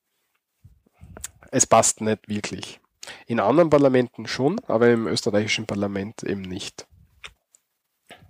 es 1.50 1.66
passt 1.66 2.00
nicht 2.00 2.28
wirklich. 2.28 2.79
In 3.26 3.40
anderen 3.40 3.70
Parlamenten 3.70 4.26
schon, 4.26 4.60
aber 4.66 4.90
im 4.90 5.06
österreichischen 5.06 5.66
Parlament 5.66 6.22
eben 6.22 6.42
nicht. 6.42 6.86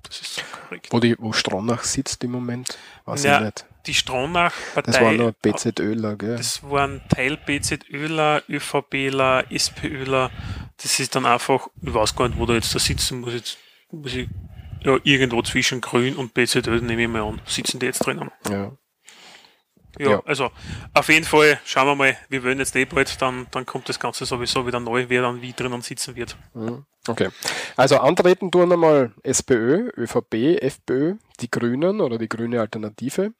Das 0.02 0.20
ist 0.20 0.34
so 0.36 0.42
korrekt. 0.52 0.88
Wo, 0.90 1.00
die, 1.00 1.16
wo 1.18 1.32
Stronach 1.32 1.84
sitzt 1.84 2.24
im 2.24 2.32
Moment, 2.32 2.78
weiß 3.04 3.24
ja, 3.24 3.38
ich 3.38 3.44
nicht. 3.44 3.66
Die 3.86 3.94
Stronach-Partei. 3.94 4.92
Das 4.92 5.00
waren 5.00 5.16
nur 5.16 5.32
BZÖler, 5.32 6.16
gell? 6.16 6.36
Das 6.36 6.62
waren 6.62 7.00
Teil 7.08 7.36
BZÖler, 7.36 8.42
ÖVPler, 8.48 9.50
SPÖler. 9.50 10.30
Das 10.82 11.00
ist 11.00 11.14
dann 11.14 11.26
einfach, 11.26 11.68
ich 11.82 11.94
weiß 11.94 12.14
gar 12.14 12.28
nicht, 12.28 12.38
wo 12.38 12.46
da 12.46 12.54
jetzt 12.54 12.74
da 12.74 12.78
sitzen 12.78 13.20
muss. 13.20 13.32
Jetzt 13.32 13.58
muss 13.90 14.14
ich 14.14 14.28
ja, 14.82 14.98
irgendwo 15.02 15.42
zwischen 15.42 15.80
Grün 15.80 16.16
und 16.16 16.34
BZÖ, 16.34 16.80
nehme 16.80 17.02
ich 17.02 17.08
mal 17.08 17.22
an, 17.22 17.40
sitzen 17.46 17.78
die 17.78 17.86
jetzt 17.86 18.00
drinnen. 18.00 18.30
Ja. 18.48 18.72
Ja, 19.98 20.10
ja, 20.10 20.22
also 20.24 20.50
auf 20.94 21.08
jeden 21.08 21.24
Fall 21.24 21.60
schauen 21.64 21.86
wir 21.86 21.94
mal, 21.94 22.16
wir 22.28 22.44
wollen 22.44 22.58
jetzt 22.58 22.76
eh 22.76 22.84
bald, 22.84 23.20
dann, 23.20 23.46
dann 23.50 23.66
kommt 23.66 23.88
das 23.88 23.98
Ganze 23.98 24.24
sowieso 24.24 24.66
wieder 24.66 24.80
neu, 24.80 25.06
wer 25.08 25.22
dann 25.22 25.42
wie 25.42 25.52
drinnen 25.52 25.82
sitzen 25.82 26.16
wird. 26.16 26.36
Mhm. 26.54 26.84
Okay. 27.08 27.28
Also 27.76 27.98
antreten 27.98 28.50
tun 28.50 28.72
einmal 28.72 29.12
SPÖ, 29.22 29.90
ÖVP, 29.96 30.62
FPÖ, 30.62 31.16
die 31.40 31.50
Grünen 31.50 32.00
oder 32.00 32.18
die 32.18 32.28
Grüne 32.28 32.60
Alternative, 32.60 33.32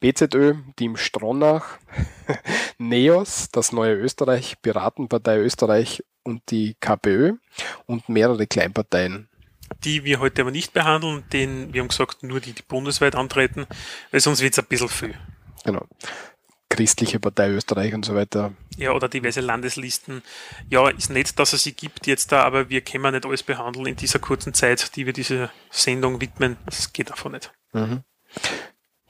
BZÖ, 0.00 0.54
Team 0.76 0.96
Stronach, 0.96 1.78
NEOS, 2.78 3.50
das 3.50 3.72
neue 3.72 3.94
Österreich, 3.94 4.56
Piratenpartei 4.62 5.38
Österreich 5.38 6.04
und 6.22 6.42
die 6.50 6.76
KPÖ 6.80 7.34
und 7.86 8.08
mehrere 8.08 8.46
Kleinparteien 8.46 9.30
die 9.84 10.04
wir 10.04 10.20
heute 10.20 10.42
aber 10.42 10.50
nicht 10.50 10.72
behandeln, 10.72 11.24
den, 11.32 11.72
wir 11.72 11.80
haben 11.80 11.88
gesagt, 11.88 12.22
nur 12.22 12.40
die, 12.40 12.52
die 12.52 12.62
bundesweit 12.62 13.14
antreten, 13.14 13.66
weil 14.10 14.20
sonst 14.20 14.40
wird 14.40 14.52
es 14.52 14.58
ein 14.58 14.66
bisschen 14.66 14.88
viel. 14.88 15.14
Genau. 15.64 15.86
Christliche 16.68 17.18
Partei 17.18 17.50
Österreich 17.50 17.94
und 17.94 18.04
so 18.04 18.14
weiter. 18.14 18.52
Ja, 18.76 18.92
oder 18.92 19.08
diverse 19.08 19.40
Landeslisten. 19.40 20.22
Ja, 20.68 20.88
ist 20.88 21.10
nett, 21.10 21.38
dass 21.38 21.52
es 21.52 21.64
sie 21.64 21.72
gibt 21.72 22.06
jetzt 22.06 22.30
da, 22.30 22.44
aber 22.44 22.70
wir 22.70 22.80
können 22.80 23.12
nicht 23.12 23.26
alles 23.26 23.42
behandeln 23.42 23.86
in 23.86 23.96
dieser 23.96 24.20
kurzen 24.20 24.54
Zeit, 24.54 24.94
die 24.94 25.04
wir 25.04 25.12
dieser 25.12 25.50
Sendung 25.70 26.20
widmen. 26.20 26.56
Das 26.66 26.92
geht 26.92 27.10
davon 27.10 27.32
nicht. 27.32 27.52
Mhm. 27.72 28.04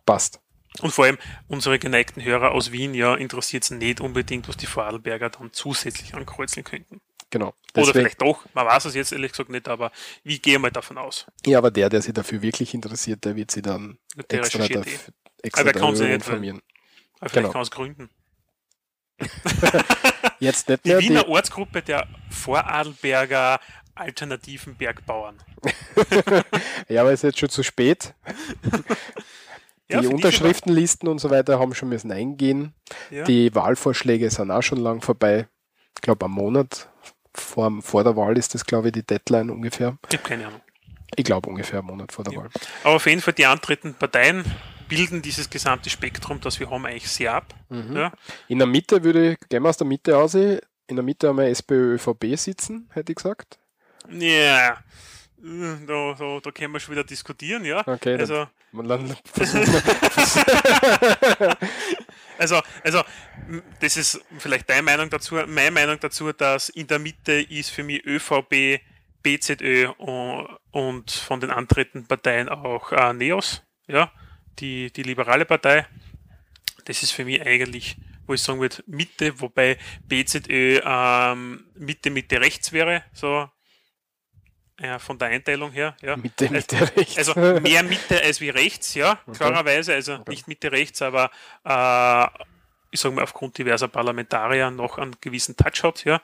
Passt. 0.06 0.40
Und 0.80 0.92
vor 0.92 1.04
allem 1.04 1.18
unsere 1.48 1.78
geneigten 1.78 2.24
Hörer 2.24 2.52
aus 2.52 2.72
Wien, 2.72 2.94
ja, 2.94 3.14
interessiert 3.14 3.64
es 3.64 3.70
nicht 3.70 4.00
unbedingt, 4.00 4.48
was 4.48 4.56
die 4.56 4.66
Vorarlberger 4.66 5.28
dann 5.28 5.52
zusätzlich 5.52 6.14
ankreuzeln 6.14 6.64
könnten. 6.64 7.00
Genau. 7.30 7.54
Deswegen, 7.74 7.90
Oder 7.90 8.00
vielleicht 8.00 8.22
doch, 8.22 8.44
man 8.54 8.66
weiß 8.66 8.86
es 8.86 8.94
jetzt 8.94 9.12
ehrlich 9.12 9.32
gesagt 9.32 9.50
nicht, 9.50 9.68
aber 9.68 9.92
wie 10.24 10.38
gehen 10.40 10.62
wir 10.62 10.70
davon 10.70 10.98
aus? 10.98 11.26
Ja, 11.46 11.58
aber 11.58 11.70
der, 11.70 11.88
der 11.88 12.02
sich 12.02 12.12
dafür 12.12 12.42
wirklich 12.42 12.74
interessiert, 12.74 13.24
der 13.24 13.36
wird 13.36 13.50
sich 13.50 13.62
dann 13.62 13.98
der 14.30 14.40
extra, 14.40 14.66
dafür, 14.66 14.82
eh. 14.84 14.98
Extra 15.42 15.62
aber 15.62 15.72
darüber 15.72 16.09
informieren. 16.09 16.61
Aber 17.20 17.31
vielleicht 17.31 17.44
genau. 17.44 17.53
kann 17.53 17.62
es 17.62 17.70
gründen. 17.70 18.11
jetzt 20.40 20.68
nicht 20.68 20.85
mehr 20.85 20.98
die 20.98 21.09
Wiener 21.09 21.24
die 21.24 21.29
Ortsgruppe 21.29 21.83
der 21.83 22.07
Vorarlberger 22.31 23.61
alternativen 23.94 24.76
Bergbauern. 24.76 25.38
ja, 26.88 27.03
aber 27.03 27.12
es 27.12 27.20
ist 27.20 27.24
jetzt 27.24 27.38
schon 27.38 27.50
zu 27.50 27.62
spät. 27.62 28.14
Die 29.90 29.94
ja, 29.94 30.00
Unterschriftenlisten 30.00 31.09
und 31.09 31.18
so 31.18 31.31
weiter 31.31 31.59
haben 31.59 31.74
schon 31.74 31.90
müssen 31.90 32.12
eingehen. 32.12 32.74
Ja. 33.11 33.24
Die 33.24 33.55
Wahlvorschläge 33.55 34.31
sind 34.31 34.50
auch 34.50 34.62
schon 34.62 34.79
lang 34.79 35.03
vorbei. 35.03 35.48
Ich 35.96 36.03
glaube, 36.03 36.24
am 36.24 36.33
Monat 36.33 36.88
vor, 37.35 37.83
vor 37.83 38.05
der 38.05 38.16
Wahl 38.16 38.38
ist 38.38 38.55
das, 38.55 38.64
glaube 38.64 38.88
ich, 38.88 38.92
die 38.92 39.05
Deadline 39.05 39.50
ungefähr. 39.50 39.98
Ich 40.09 40.18
habe 40.18 40.29
keine 40.29 40.46
Ahnung. 40.46 40.61
Ich 41.16 41.24
glaube 41.24 41.48
ungefähr 41.50 41.81
einen 41.81 41.88
Monat 41.88 42.12
vor 42.12 42.24
der 42.24 42.35
ja. 42.35 42.40
Wahl. 42.40 42.50
Aber 42.85 42.94
auf 42.96 43.07
jeden 43.07 43.20
Fall 43.20 43.35
die 43.35 43.46
antretenden 43.46 43.98
Parteien 43.98 44.44
bilden 44.90 45.22
dieses 45.22 45.48
gesamte 45.48 45.88
Spektrum, 45.88 46.40
das 46.40 46.61
wir 46.61 46.68
haben, 46.68 46.85
eigentlich 46.85 47.09
sehr 47.09 47.33
ab. 47.33 47.55
Mhm. 47.70 47.96
Ja. 47.96 48.12
In 48.48 48.59
der 48.59 48.66
Mitte 48.66 49.03
würde 49.03 49.33
ich, 49.33 49.38
gehen 49.48 49.62
wir 49.62 49.70
aus 49.70 49.79
der 49.79 49.87
Mitte 49.87 50.18
aus, 50.18 50.35
in 50.35 50.61
der 50.88 51.03
Mitte 51.03 51.29
haben 51.29 51.38
wir 51.38 51.46
SPÖ, 51.46 51.94
ÖVP 51.94 52.37
sitzen, 52.37 52.90
hätte 52.92 53.12
ich 53.12 53.16
gesagt. 53.16 53.59
Ja, 54.11 54.76
da, 55.87 56.14
da, 56.18 56.40
da 56.42 56.50
können 56.50 56.72
wir 56.72 56.81
schon 56.81 56.92
wieder 56.92 57.05
diskutieren, 57.05 57.64
ja. 57.64 57.87
Okay, 57.87 58.18
also, 58.18 58.46
dann 58.72 59.16
also, 62.38 62.61
also, 62.83 63.03
das 63.81 63.96
ist 63.96 64.20
vielleicht 64.38 64.68
deine 64.68 64.83
Meinung 64.83 65.09
dazu. 65.09 65.37
Meine 65.46 65.70
Meinung 65.70 65.98
dazu, 66.00 66.33
dass 66.33 66.68
in 66.68 66.88
der 66.88 66.98
Mitte 66.98 67.33
ist 67.33 67.70
für 67.70 67.85
mich 67.85 68.05
ÖVP, 68.05 68.81
BZÖ 69.22 69.88
und, 69.98 70.48
und 70.72 71.11
von 71.11 71.40
den 71.40 71.50
antretenden 71.50 72.09
Parteien 72.09 72.48
auch 72.48 72.90
äh, 72.92 73.12
NEOS, 73.12 73.62
ja, 73.87 74.11
die, 74.60 74.92
die 74.92 75.02
liberale 75.02 75.44
Partei. 75.44 75.86
Das 76.84 77.02
ist 77.02 77.12
für 77.12 77.24
mich 77.24 77.40
eigentlich, 77.42 77.96
wo 78.26 78.34
ich 78.34 78.42
sagen 78.42 78.60
würde, 78.60 78.82
Mitte, 78.86 79.40
wobei 79.40 79.78
BZÖ 80.06 80.80
ähm, 80.84 81.66
Mitte, 81.74 82.10
Mitte 82.10 82.40
rechts 82.40 82.72
wäre, 82.72 83.04
so 83.12 83.48
ja, 84.80 84.98
von 84.98 85.18
der 85.18 85.28
Einteilung 85.28 85.72
her. 85.72 85.94
Ja. 86.00 86.16
Mitte, 86.16 86.50
Mitte, 86.50 86.80
rechts. 86.96 87.18
Also 87.18 87.34
mehr 87.60 87.82
Mitte 87.82 88.22
als 88.22 88.40
wie 88.40 88.48
rechts, 88.48 88.94
ja, 88.94 89.20
klarerweise. 89.36 89.94
Also 89.94 90.18
nicht 90.28 90.48
Mitte 90.48 90.72
rechts, 90.72 91.02
aber 91.02 91.30
äh, 91.64 92.26
ich 92.90 93.00
sage 93.00 93.14
mal 93.14 93.22
aufgrund 93.22 93.58
diverser 93.58 93.88
Parlamentarier 93.88 94.70
noch 94.70 94.98
einen 94.98 95.16
gewissen 95.20 95.56
Touch 95.56 95.82
hat, 95.82 96.04
ja. 96.04 96.20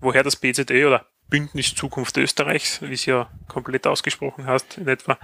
Woher 0.00 0.22
das 0.22 0.36
BZÖ 0.36 0.86
oder 0.86 1.06
Bündnis 1.28 1.74
Zukunft 1.74 2.16
Österreichs, 2.16 2.80
wie 2.82 2.94
es 2.94 3.06
ja 3.06 3.28
komplett 3.48 3.86
ausgesprochen 3.86 4.46
hast, 4.46 4.78
in 4.78 4.88
etwa. 4.88 5.18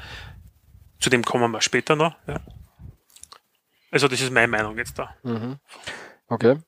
Zu 1.03 1.11
dem 1.11 1.25
kommen 1.25 1.51
wir 1.51 1.61
später 1.61 1.97
noch, 1.97 2.15
ja. 2.29 2.41
Also 3.91 4.09
das 4.09 4.21
ist 4.21 4.31
meine 4.31 4.49
Meinung 4.49 4.79
jetzt 4.79 4.99
da. 4.99 5.15
Okay. 6.29 6.59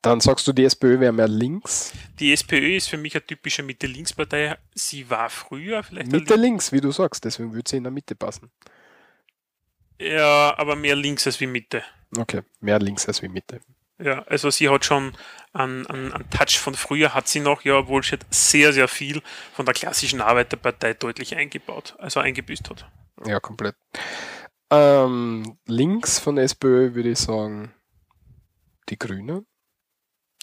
Dann 0.00 0.20
sagst 0.20 0.46
du, 0.48 0.52
die 0.52 0.64
SPÖ 0.64 0.98
wäre 1.00 1.12
mehr 1.12 1.28
links. 1.28 1.92
Die 2.18 2.32
SPÖ 2.32 2.76
ist 2.76 2.88
für 2.88 2.96
mich 2.96 3.14
eine 3.14 3.26
typische 3.26 3.62
Mitte-Links-Partei. 3.62 4.56
Sie 4.74 5.10
war 5.10 5.28
früher 5.28 5.82
vielleicht 5.82 6.08
eine 6.08 6.18
Mitte 6.18 6.36
links, 6.36 6.72
wie 6.72 6.80
du 6.80 6.90
sagst, 6.92 7.24
deswegen 7.24 7.52
würde 7.52 7.68
sie 7.68 7.76
in 7.76 7.84
der 7.84 7.92
Mitte 7.92 8.14
passen. 8.14 8.50
Ja, 10.00 10.54
aber 10.56 10.74
mehr 10.74 10.96
links 10.96 11.26
als 11.26 11.38
wie 11.40 11.46
Mitte. 11.46 11.82
Okay, 12.16 12.42
mehr 12.60 12.78
links 12.78 13.06
als 13.06 13.20
wie 13.22 13.28
Mitte. 13.28 13.60
Ja, 13.98 14.22
also 14.22 14.50
sie 14.50 14.68
hat 14.68 14.84
schon 14.84 15.12
einen, 15.52 15.86
einen, 15.88 16.12
einen 16.12 16.30
Touch 16.30 16.58
von 16.58 16.74
früher, 16.74 17.12
hat 17.14 17.28
sie 17.28 17.40
noch, 17.40 17.62
ja, 17.62 17.78
obwohl 17.78 18.02
sie 18.02 18.12
hat 18.12 18.24
sehr, 18.30 18.72
sehr 18.72 18.88
viel 18.88 19.20
von 19.52 19.66
der 19.66 19.74
klassischen 19.74 20.20
Arbeiterpartei 20.20 20.94
deutlich 20.94 21.36
eingebaut, 21.36 21.96
also 21.98 22.20
eingebüßt 22.20 22.70
hat. 22.70 22.88
Ja, 23.24 23.40
komplett. 23.40 23.76
Ähm, 24.70 25.58
links 25.66 26.18
von 26.18 26.36
der 26.36 26.44
SPÖ 26.44 26.94
würde 26.94 27.10
ich 27.10 27.18
sagen, 27.18 27.74
die 28.88 28.98
Grünen. 28.98 29.46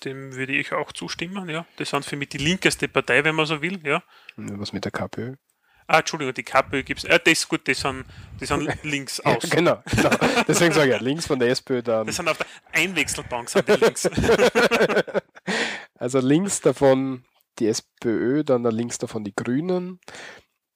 Dem 0.03 0.35
würde 0.35 0.53
ich 0.53 0.73
auch 0.73 0.91
zustimmen, 0.91 1.49
ja. 1.49 1.65
Das 1.77 1.89
sind 1.89 2.05
für 2.05 2.15
mich 2.15 2.29
die 2.29 2.37
linkeste 2.37 2.87
Partei, 2.87 3.23
wenn 3.23 3.35
man 3.35 3.45
so 3.45 3.61
will, 3.61 3.79
ja. 3.85 4.03
Was 4.35 4.73
mit 4.73 4.83
der 4.83 4.91
KPÖ? 4.91 5.35
Ah, 5.87 5.99
Entschuldigung, 5.99 6.33
die 6.33 6.43
KPÖ 6.43 6.83
gibt 6.83 7.03
es. 7.03 7.03
Äh, 7.03 7.19
das 7.23 7.33
ist 7.33 7.47
gut, 7.47 7.67
das 7.67 7.79
sind, 7.79 8.05
das 8.39 8.49
sind 8.49 8.67
links 8.83 9.19
aus. 9.19 9.43
Ja, 9.43 9.49
genau, 9.49 9.83
genau. 9.95 10.09
Deswegen 10.47 10.73
sage 10.73 10.87
ich 10.89 10.95
ja, 10.95 11.01
links 11.01 11.27
von 11.27 11.37
der 11.37 11.49
SPÖ 11.49 11.83
dann. 11.83 12.07
Das 12.07 12.15
sind 12.15 12.27
auf 12.27 12.37
der 12.37 12.47
Einwechselbank 12.73 13.49
sind 13.49 13.67
die 13.67 13.73
links. 13.73 14.09
Also 15.97 16.19
links 16.19 16.59
davon 16.59 17.23
die 17.57 17.67
SPÖ, 17.67 18.43
dann 18.43 18.63
da 18.63 18.69
links 18.69 18.97
davon 18.97 19.23
die 19.23 19.33
Grünen, 19.33 20.01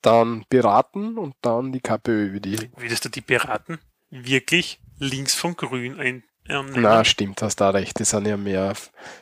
dann 0.02 0.46
Piraten 0.50 1.18
und 1.18 1.36
dann 1.42 1.72
die 1.72 1.82
KPÖ, 1.82 2.34
wie 2.34 2.40
die. 2.40 2.72
Würdest 2.76 3.06
du 3.06 3.10
die 3.10 3.22
Piraten 3.22 3.80
wirklich 4.10 4.80
links 4.98 5.36
von 5.36 5.56
Grün 5.56 6.00
ein, 6.00 6.24
ähm? 6.48 6.72
Na, 6.76 7.04
stimmt, 7.04 7.42
hast 7.42 7.58
da 7.58 7.70
recht. 7.70 8.00
Die 8.00 8.06
sind 8.06 8.26
ja 8.26 8.38
mehr 8.38 8.74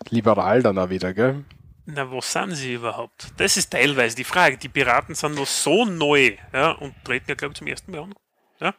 liberal 0.10 0.64
dann 0.64 0.78
auch 0.78 0.90
wieder, 0.90 1.14
gell? 1.14 1.44
Na, 1.86 2.12
wo 2.12 2.20
sind 2.20 2.54
sie 2.56 2.74
überhaupt? 2.74 3.32
Das 3.38 3.56
ist 3.56 3.72
teilweise 3.72 4.16
die 4.16 4.26
Frage. 4.26 4.58
Die 4.58 4.70
Piraten 4.70 5.16
sind 5.16 5.36
noch 5.36 5.48
so 5.48 5.86
neu 5.86 6.36
ja, 6.52 6.72
und 6.72 6.94
treten 7.06 7.30
ja, 7.30 7.36
glaube 7.36 7.54
ich, 7.54 7.58
zum 7.58 7.68
ersten 7.68 7.92
Mal 7.92 8.02
an. 8.02 8.16
Ja? 8.60 8.74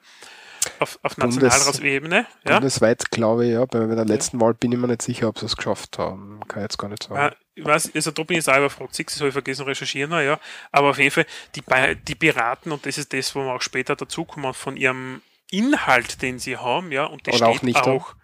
Auf, 0.79 0.99
auf 1.03 1.17
Nationalratsebene. 1.17 2.27
Ja? 2.45 2.55
Bundesweit 2.55 3.11
glaube 3.11 3.47
ich, 3.47 3.53
ja. 3.53 3.65
Bei 3.65 3.87
der 3.87 4.05
letzten 4.05 4.41
Wahl 4.41 4.55
bin 4.55 4.73
ich 4.73 4.79
mir 4.79 4.89
nicht 4.89 5.03
sicher, 5.03 5.29
ob 5.29 5.39
sie 5.39 5.47
es 5.47 5.57
geschafft 5.57 5.99
haben. 5.99 6.41
Kann 6.49 6.61
ich 6.61 6.65
jetzt 6.65 6.79
gar 6.79 6.89
nicht 6.89 7.03
sagen. 7.03 7.19
Ah, 7.19 7.37
ich 7.55 7.65
weiß, 7.65 7.93
also 7.95 8.11
da 8.11 8.23
bin 8.23 8.39
ich 8.39 8.45
selber 8.45 8.69
gefragt, 8.69 8.95
Six, 8.95 9.15
das 9.15 9.21
habe 9.21 9.29
ich 9.29 9.33
vergessen 9.33 9.65
recherchieren, 9.65 10.13
ja. 10.25 10.39
Aber 10.71 10.91
auf 10.91 10.99
jeden 10.99 11.11
Fall, 11.11 11.27
die, 11.55 11.63
die 12.07 12.15
Piraten, 12.15 12.73
und 12.73 12.87
das 12.87 12.99
ist 12.99 13.13
das, 13.13 13.35
wo 13.35 13.41
wir 13.41 13.53
auch 13.53 13.63
später 13.63 13.97
dazukommen, 13.97 14.55
von 14.55 14.77
ihrem 14.77 15.23
Inhalt, 15.51 16.23
den 16.23 16.39
sie 16.39 16.57
haben, 16.57 16.93
ja, 16.93 17.05
und 17.05 17.27
das 17.27 17.37
Oder 17.37 17.49
auch 17.49 17.57
steht 17.57 17.63
nicht 17.65 17.83
auch 17.83 18.15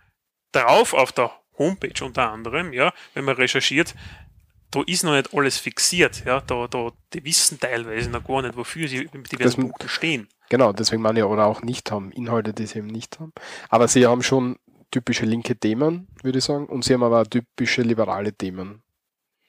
drauf 0.52 0.94
auf 0.94 1.12
der 1.12 1.32
Homepage 1.58 2.04
unter 2.04 2.30
anderem, 2.30 2.72
ja, 2.72 2.92
wenn 3.14 3.24
man 3.24 3.36
recherchiert, 3.36 3.94
da 4.74 4.82
ist 4.86 5.04
noch 5.04 5.12
nicht 5.12 5.32
alles 5.34 5.58
fixiert, 5.58 6.24
ja, 6.24 6.40
da, 6.40 6.66
da, 6.66 6.90
die 7.12 7.24
wissen 7.24 7.58
teilweise 7.60 8.10
noch 8.10 8.24
gar 8.24 8.42
nicht, 8.42 8.56
wofür 8.56 8.88
sie 8.88 9.08
mit 9.12 9.30
diversen 9.30 9.44
Das- 9.44 9.54
Punkten 9.56 9.88
stehen. 9.88 10.28
Genau, 10.50 10.72
deswegen 10.72 11.00
meine 11.02 11.20
ich, 11.20 11.24
oder 11.24 11.46
auch 11.46 11.62
nicht 11.62 11.90
haben. 11.90 12.12
Inhalte, 12.12 12.52
die 12.52 12.66
sie 12.66 12.78
eben 12.78 12.88
nicht 12.88 13.18
haben. 13.18 13.32
Aber 13.70 13.88
sie 13.88 14.06
haben 14.06 14.22
schon 14.22 14.58
typische 14.90 15.24
linke 15.24 15.56
Themen, 15.56 16.06
würde 16.22 16.38
ich 16.38 16.44
sagen. 16.44 16.66
Und 16.66 16.84
sie 16.84 16.92
haben 16.94 17.02
aber 17.02 17.24
typische 17.24 17.82
liberale 17.82 18.32
Themen. 18.34 18.82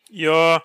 Ja, 0.10 0.58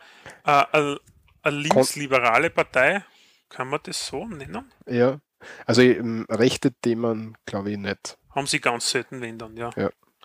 äh, 0.45 0.65
eine 0.73 0.99
eine 1.43 1.57
linksliberale 1.57 2.51
Partei, 2.51 3.03
kann 3.49 3.69
man 3.69 3.81
das 3.83 4.07
so 4.07 4.27
nennen? 4.27 4.71
Ja. 4.87 5.21
Also 5.67 5.81
ähm, 5.83 6.27
rechte 6.29 6.73
Themen 6.73 7.37
glaube 7.47 7.73
ich 7.73 7.79
nicht. 7.79 8.19
Haben 8.35 8.47
sie 8.47 8.61
ganz 8.61 8.91
selten, 8.91 9.21
wenn 9.23 9.39
dann, 9.39 9.57
ja. 9.57 9.71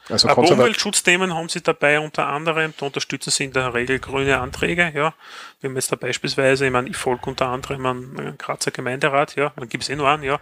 Also 0.09 0.29
Aber. 0.29 0.43
Umweltschutzthemen 0.43 1.33
haben 1.33 1.49
sie 1.49 1.61
dabei 1.61 1.99
unter 1.99 2.27
anderem, 2.27 2.73
da 2.77 2.85
unterstützen 2.85 3.31
sie 3.31 3.45
in 3.45 3.53
der 3.53 3.73
Regel 3.73 3.99
grüne 3.99 4.39
Anträge, 4.39 4.91
ja. 4.93 5.13
Wenn 5.61 5.71
man 5.71 5.77
jetzt 5.77 5.91
da 5.91 5.95
beispielsweise, 5.95 6.65
ich 6.65 6.71
meine, 6.71 6.89
ich 6.89 6.97
folge 6.97 7.27
unter 7.27 7.47
anderem 7.47 7.85
einen, 7.85 8.19
einen 8.19 8.37
Grazer 8.37 8.71
Gemeinderat, 8.71 9.35
ja, 9.35 9.51
dann 9.55 9.67
gibt 9.67 9.83
es 9.83 9.89
eh 9.89 9.95
noch 9.95 10.05
einen, 10.05 10.23
ja, 10.23 10.39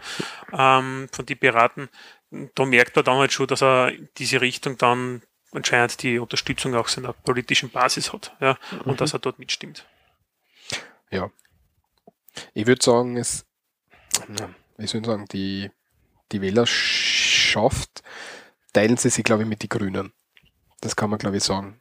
ähm, 0.51 1.07
von 1.11 1.25
den 1.25 1.37
Piraten, 1.37 1.89
da 2.55 2.65
merkt 2.65 2.95
man 2.95 3.05
dann 3.05 3.17
halt 3.17 3.31
schon, 3.31 3.47
dass 3.47 3.61
er 3.61 3.91
in 3.91 4.09
diese 4.17 4.41
Richtung 4.41 4.77
dann 4.77 5.21
anscheinend 5.51 6.01
die 6.03 6.19
Unterstützung 6.19 6.75
auch 6.75 6.87
seiner 6.87 7.13
politischen 7.13 7.69
Basis 7.69 8.11
hat, 8.11 8.35
ja, 8.41 8.57
und 8.85 8.99
dass 8.99 9.13
er 9.13 9.19
dort 9.19 9.39
mitstimmt. 9.39 9.85
Ja. 11.09 11.29
Ich 12.53 12.65
würde 12.65 12.83
sagen, 12.83 13.15
es, 13.15 13.45
ich 14.77 14.89
sagen, 14.89 15.27
die, 15.31 15.69
die 16.31 16.41
Wählerschaft 16.41 18.03
teilen 18.73 18.97
sie 18.97 19.09
sich, 19.09 19.23
glaube 19.23 19.43
ich, 19.43 19.49
mit 19.49 19.61
den 19.63 19.69
Grünen. 19.69 20.13
Das 20.81 20.95
kann 20.95 21.09
man, 21.09 21.19
glaube 21.19 21.37
ich, 21.37 21.43
sagen. 21.43 21.79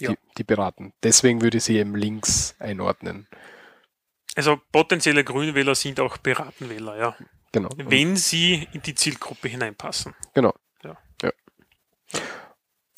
Ja. 0.00 0.10
Die, 0.12 0.18
die 0.38 0.44
Piraten. 0.44 0.92
Deswegen 1.02 1.42
würde 1.42 1.58
ich 1.58 1.64
sie 1.64 1.76
eben 1.78 1.94
links 1.94 2.54
einordnen. 2.58 3.28
Also 4.34 4.60
potenzielle 4.72 5.24
Grünwähler 5.24 5.74
sind 5.74 6.00
auch 6.00 6.16
Piratenwähler, 6.22 6.96
ja, 6.96 7.16
Genau. 7.52 7.68
wenn 7.76 8.16
sie 8.16 8.68
in 8.72 8.80
die 8.82 8.94
Zielgruppe 8.94 9.48
hineinpassen. 9.48 10.14
Genau. 10.34 10.54
Ja. 10.84 10.96
ja. 11.22 11.32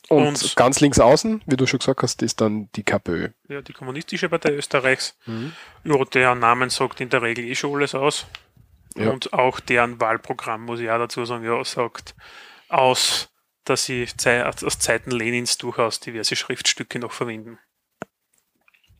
Und, 0.08 0.26
Und- 0.26 0.56
ganz 0.56 0.80
links 0.80 0.98
außen, 1.00 1.42
wie 1.46 1.56
du 1.56 1.66
schon 1.66 1.78
gesagt 1.78 2.02
hast, 2.02 2.22
ist 2.22 2.40
dann 2.40 2.68
die 2.76 2.82
KPÖ. 2.84 3.30
Ja, 3.48 3.62
die 3.62 3.72
Kommunistische 3.72 4.28
Partei 4.28 4.50
Österreichs. 4.52 5.16
Mhm. 5.26 5.52
Ja, 5.84 6.04
der 6.04 6.34
Namen 6.34 6.68
sagt 6.70 7.00
in 7.00 7.08
der 7.08 7.22
Regel 7.22 7.44
eh 7.46 7.54
schon 7.54 7.74
alles 7.76 7.94
aus. 7.94 8.26
Ja. 8.94 9.08
Und 9.10 9.32
auch 9.32 9.58
deren 9.58 10.00
Wahlprogramm, 10.00 10.64
muss 10.66 10.80
ich 10.80 10.90
auch 10.90 10.98
dazu 10.98 11.24
sagen, 11.24 11.44
ja, 11.44 11.64
sagt 11.64 12.14
aus, 12.72 13.30
dass 13.64 13.84
sie 13.84 14.06
aus 14.26 14.78
Zeiten 14.78 15.10
Lenins 15.10 15.58
durchaus 15.58 16.00
diverse 16.00 16.36
Schriftstücke 16.36 16.98
noch 16.98 17.12
verwenden. 17.12 17.58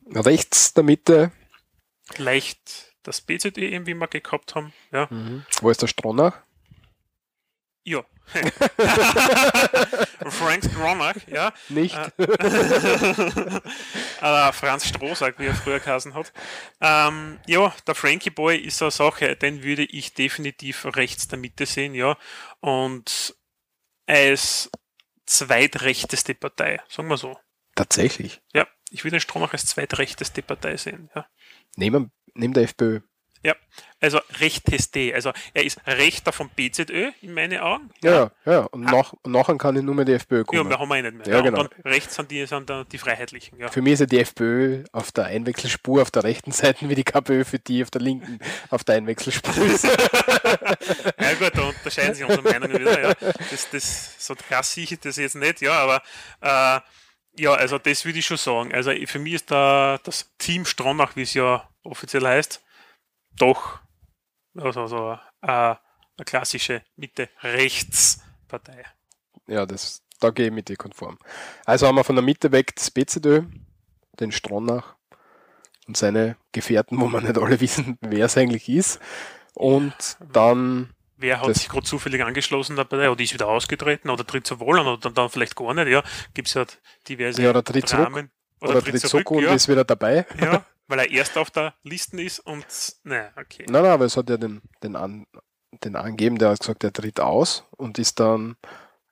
Rechts 0.05 0.73
der 0.73 0.83
Mitte, 0.83 1.31
Leicht 2.17 2.93
das 3.03 3.21
BZE 3.21 3.85
wie 3.85 3.93
wir 3.93 4.07
gehabt 4.07 4.55
haben. 4.55 4.73
Ja. 4.91 5.07
wo 5.61 5.69
ist 5.69 5.81
der 5.81 5.87
Stronach? 5.87 6.41
ja. 7.83 8.03
Frank 10.29 10.63
Stronach, 10.63 11.15
ja. 11.27 11.51
Nicht. 11.67 11.97
äh, 12.17 12.29
Franz 14.53 14.87
Strohsack, 14.87 15.37
wie 15.39 15.47
er 15.47 15.55
früher 15.55 15.79
geheißen 15.79 16.13
hat. 16.13 16.31
Ähm, 16.79 17.41
ja, 17.45 17.73
der 17.85 17.95
Frankie 17.95 18.29
Boy 18.29 18.55
ist 18.57 18.77
so 18.77 18.85
eine 18.85 18.91
Sache, 18.91 19.35
den 19.35 19.63
würde 19.63 19.83
ich 19.83 20.13
definitiv 20.13 20.85
rechts 20.95 21.27
der 21.27 21.39
Mitte 21.39 21.65
sehen, 21.65 21.93
ja. 21.93 22.17
Und 22.61 23.35
als 24.05 24.69
zweitrechteste 25.25 26.35
Partei, 26.35 26.81
sagen 26.89 27.07
wir 27.07 27.17
so. 27.17 27.37
Tatsächlich. 27.75 28.41
Ja, 28.53 28.67
ich 28.89 29.03
würde 29.03 29.17
den 29.17 29.21
Stronach 29.21 29.53
als 29.53 29.65
zweitrechteste 29.65 30.41
Partei 30.43 30.77
sehen, 30.77 31.09
ja. 31.15 31.27
Neben, 31.75 32.11
neben 32.33 32.53
der 32.53 32.63
FPÖ. 32.63 33.01
Ja, 33.45 33.55
also 33.99 34.19
rechteste, 34.39 35.11
also 35.13 35.31
er 35.53 35.63
ist 35.65 35.79
rechter 35.85 36.31
vom 36.31 36.49
BZÖ 36.49 37.11
in 37.21 37.33
meinen 37.33 37.59
Augen. 37.59 37.89
Ja, 38.01 38.31
ja. 38.45 38.51
ja. 38.51 38.59
Und, 38.71 38.81
nach, 38.83 39.13
und 39.21 39.31
nachher 39.31 39.57
kann 39.57 39.75
ich 39.75 39.83
nur 39.83 39.95
mehr 39.95 40.05
die 40.05 40.13
FPÖ 40.13 40.37
Ja, 40.37 40.43
kommen. 40.43 40.69
wir 40.69 40.79
haben 40.79 40.87
wir 40.89 40.95
eh 40.95 41.01
nicht 41.01 41.17
mehr. 41.17 41.27
Ja, 41.27 41.35
Ja, 41.35 41.41
genau. 41.41 41.59
Und 41.61 41.71
dann 41.73 41.91
rechts 41.91 42.15
sind 42.15 42.31
die, 42.31 42.45
sind 42.45 42.69
dann 42.69 42.87
die 42.89 42.97
Freiheitlichen. 42.97 43.59
Ja. 43.59 43.67
Für 43.69 43.81
mich 43.81 43.93
ist 43.93 43.99
ja 43.99 44.05
die 44.05 44.19
FPÖ 44.19 44.83
auf 44.93 45.11
der 45.11 45.25
Einwechselspur 45.25 46.01
auf 46.01 46.11
der 46.11 46.23
rechten 46.23 46.51
Seite 46.51 46.87
wie 46.87 46.95
die 46.95 47.03
KPÖ 47.03 47.43
für 47.43 47.59
die 47.59 47.83
auf 47.83 47.91
der 47.91 48.01
linken 48.01 48.39
auf 48.69 48.83
der 48.83 48.95
Einwechselspur 48.95 49.65
ist. 49.65 49.85
Ja 51.19 51.33
gut, 51.35 51.51
da 51.55 51.63
unterscheiden 51.63 52.13
sich 52.15 52.23
unsere 52.25 52.41
Meinungen 52.43 52.79
wieder. 52.79 53.01
Ja. 53.01 53.13
Das, 53.51 53.69
das, 53.71 54.15
so 54.25 54.35
krass 54.35 54.73
sehe 54.73 54.83
ich 54.83 54.99
das 54.99 55.17
jetzt 55.17 55.35
nicht, 55.35 55.61
ja, 55.61 55.73
aber 55.73 56.01
äh, 56.41 56.81
Ja, 57.41 57.53
also 57.53 57.77
das 57.79 58.05
würde 58.05 58.19
ich 58.19 58.25
schon 58.25 58.37
sagen. 58.37 58.73
Also 58.73 58.91
für 59.05 59.19
mich 59.19 59.33
ist 59.33 59.51
da 59.51 59.99
das 60.03 60.31
Team 60.37 60.65
Stronach, 60.65 61.15
wie 61.15 61.23
es 61.23 61.33
ja 61.33 61.67
offiziell 61.83 62.25
heißt, 62.25 62.62
doch 63.37 63.79
also 64.55 64.87
so 64.87 65.17
eine, 65.41 65.79
eine 66.17 66.25
klassische 66.25 66.83
Mitte-Rechts-Partei. 66.95 68.85
Ja, 69.47 69.65
das, 69.65 70.03
da 70.19 70.29
gehe 70.29 70.47
ich 70.47 70.53
mit 70.53 70.69
dir 70.69 70.77
konform. 70.77 71.17
Also 71.65 71.87
haben 71.87 71.95
wir 71.95 72.03
von 72.03 72.15
der 72.15 72.23
Mitte 72.23 72.51
weg 72.51 72.75
das 72.75 72.91
BZÖ, 72.91 73.43
den 74.19 74.31
Stronach 74.31 74.95
und 75.87 75.97
seine 75.97 76.37
Gefährten, 76.51 76.99
wo 76.99 77.07
man 77.07 77.23
nicht 77.23 77.37
alle 77.37 77.59
wissen, 77.59 77.97
wer 78.01 78.25
es 78.25 78.37
eigentlich 78.37 78.69
ist. 78.69 78.99
Und 79.53 80.17
dann 80.31 80.93
Wer 81.17 81.39
hat 81.39 81.55
sich 81.55 81.69
gerade 81.69 81.85
zufällig 81.85 82.21
angeschlossen 82.23 82.75
dabei 82.75 83.09
oder 83.09 83.21
ist 83.21 83.33
wieder 83.33 83.47
ausgetreten 83.47 84.09
oder 84.09 84.25
tritt 84.27 84.45
zur 84.45 84.59
Wahl 84.59 84.79
an 84.79 84.87
oder 84.87 84.97
dann, 84.97 85.13
dann 85.13 85.29
vielleicht 85.29 85.55
gar 85.55 85.73
nicht, 85.73 85.87
ja. 85.87 86.03
Gibt 86.33 86.49
es 86.49 86.53
ja 86.53 86.65
diverse 87.07 87.41
Ja, 87.41 87.51
oder 87.51 87.63
tritt 87.63 87.87
zurück. 87.87 88.09
Dramen. 88.09 88.31
oder, 88.59 88.81
tritt 88.81 88.99
zurück 88.99 89.31
und 89.31 89.43
ja. 89.43 89.53
ist 89.53 89.69
wieder 89.69 89.85
dabei. 89.85 90.25
ja, 90.41 90.65
weil 90.87 90.99
er 90.99 91.09
erst 91.11 91.37
auf 91.37 91.49
der 91.51 91.73
Liste 91.83 92.21
ist 92.21 92.39
und 92.39 92.65
ne, 93.03 93.31
okay. 93.37 93.65
Nein, 93.69 93.83
nein, 93.83 93.91
aber 93.91 94.05
es 94.05 94.17
hat 94.17 94.29
ja 94.29 94.37
den, 94.37 94.61
den, 94.83 94.95
an, 94.95 95.25
den 95.83 95.95
angeben, 95.95 96.37
der 96.37 96.49
hat 96.49 96.59
gesagt, 96.59 96.83
er 96.83 96.93
tritt 96.93 97.19
aus 97.19 97.63
und 97.77 97.99
ist 97.99 98.19
dann 98.19 98.57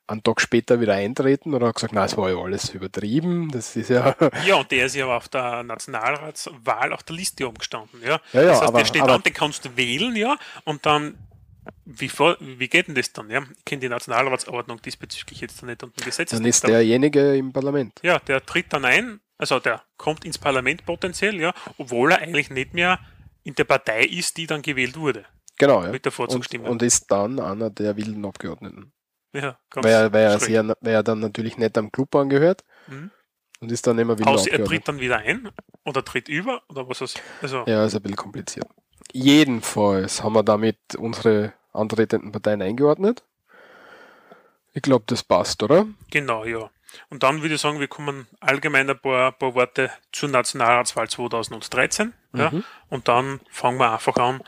einen 0.08 0.24
Tag 0.24 0.42
später 0.42 0.82
wieder 0.82 0.96
eintreten 0.96 1.54
oder 1.54 1.68
hat 1.68 1.76
gesagt, 1.76 1.94
na, 1.94 2.04
es 2.04 2.18
war 2.18 2.30
ja 2.30 2.36
alles 2.38 2.70
übertrieben. 2.72 3.50
Das 3.52 3.76
ist 3.78 3.90
ja. 3.90 4.14
Ja, 4.46 4.56
und 4.56 4.70
der 4.70 4.88
ist 4.88 4.96
ja 4.96 5.06
auf 5.06 5.30
der 5.30 5.64
Nationalratswahl 5.64 6.92
auf 6.94 7.04
der 7.04 7.16
Liste 7.16 7.48
oben 7.48 7.58
gestanden, 7.58 8.02
ja. 8.04 8.20
Ja, 8.34 8.42
ja, 8.42 8.48
das 8.48 8.60
heißt, 8.60 8.64
aber- 8.68 8.80
der 8.80 8.86
steht 8.86 9.02
aber- 9.04 9.14
an, 9.14 9.24
den 9.24 9.34
kannst 9.34 9.64
du 9.66 9.78
wählen, 9.78 10.16
ja, 10.16 10.38
und 10.66 10.86
dann, 10.86 11.18
wie, 11.86 12.10
vor, 12.10 12.36
wie 12.42 12.68
geht 12.68 12.88
denn 12.88 12.96
das 12.96 13.14
dann, 13.14 13.30
ja? 13.30 13.42
Ich 13.58 13.64
kenne 13.66 13.80
die 13.82 13.90
Nationalratsordnung 13.90 14.82
diesbezüglich 14.82 15.40
jetzt 15.42 15.64
nicht 15.64 15.82
und 15.84 15.98
ein 15.98 16.04
Gesetz 16.04 16.32
Dann 16.32 16.44
ist 16.46 16.68
derjenige 16.68 17.36
im 17.38 17.54
Parlament. 17.54 18.00
Ja, 18.04 18.20
der 18.20 18.46
tritt 18.46 18.74
dann 18.74 18.84
ein, 18.84 19.22
also 19.42 19.60
der 19.60 19.82
kommt 19.98 20.24
ins 20.24 20.38
Parlament 20.38 20.86
potenziell, 20.86 21.36
ja, 21.42 21.54
obwohl 21.78 22.12
er 22.14 22.20
eigentlich 22.20 22.50
nicht 22.50 22.74
mehr 22.74 23.00
in 23.44 23.56
der 23.56 23.66
Partei 23.66 24.04
ist, 24.06 24.38
die 24.38 24.48
dann 24.48 24.62
gewählt 24.62 24.96
wurde. 24.98 25.26
Genau, 25.58 25.84
ja. 25.84 25.90
Mit 25.92 26.06
der 26.06 26.12
Und, 26.12 26.16
Vorzugsstimme. 26.16 26.70
und 26.70 26.82
ist 26.82 27.12
dann 27.12 27.40
einer 27.40 27.70
der 27.70 27.98
wilden 27.98 28.24
Abgeordneten. 28.26 28.94
ja, 29.34 29.58
ganz 29.70 29.86
Weil, 29.86 29.94
er- 29.94 30.14
weil, 30.14 30.24
er 30.24 30.40
sehr, 30.40 30.64
weil 30.82 30.94
er 30.94 31.04
dann 31.04 31.20
natürlich 31.20 31.58
nicht 31.58 31.78
am 31.78 31.92
Club 31.92 32.16
angehört 32.16 32.64
Mhm. 32.88 33.12
und 33.60 33.72
ist 33.72 33.86
dann 33.88 33.98
immer 34.00 34.18
wilder 34.18 34.32
Außer 34.32 34.52
er 34.52 34.64
tritt 34.66 34.88
dann 34.88 35.00
wieder 35.00 35.18
ein 35.18 35.50
oder 35.86 36.04
tritt 36.06 36.30
über 36.30 36.62
oder 36.70 36.88
was 36.88 37.02
ist. 37.02 37.22
Also, 37.42 37.64
Ja, 37.68 37.86
ist 37.86 37.96
ein 37.96 38.02
bisschen 38.02 38.16
kompliziert. 38.18 38.68
Jedenfalls 39.14 40.24
haben 40.24 40.34
wir 40.34 40.44
damit 40.44 40.78
unsere 40.98 41.54
antretenden 41.74 42.32
Parteien 42.32 42.62
eingeordnet. 42.62 43.24
Ich 44.74 44.82
glaube, 44.82 45.04
das 45.08 45.24
passt, 45.24 45.62
oder? 45.64 45.86
genau, 46.10 46.46
ja. 46.46 46.70
Und 47.10 47.24
dann 47.24 47.42
würde 47.42 47.56
ich 47.56 47.62
sagen, 47.62 47.80
wir 47.80 47.88
kommen 47.88 48.28
allgemein 48.40 48.90
ein 48.90 49.00
paar, 49.00 49.32
paar 49.32 49.56
Worte 49.56 49.92
zur 50.12 50.30
Nationalratswahl 50.30 51.10
2013. 51.10 52.14
Ja, 52.34 52.50
Mhm. 52.52 52.64
und 52.90 53.08
dann 53.08 53.40
fangen 53.50 53.78
wir 53.80 53.92
einfach 53.92 54.16
an 54.18 54.42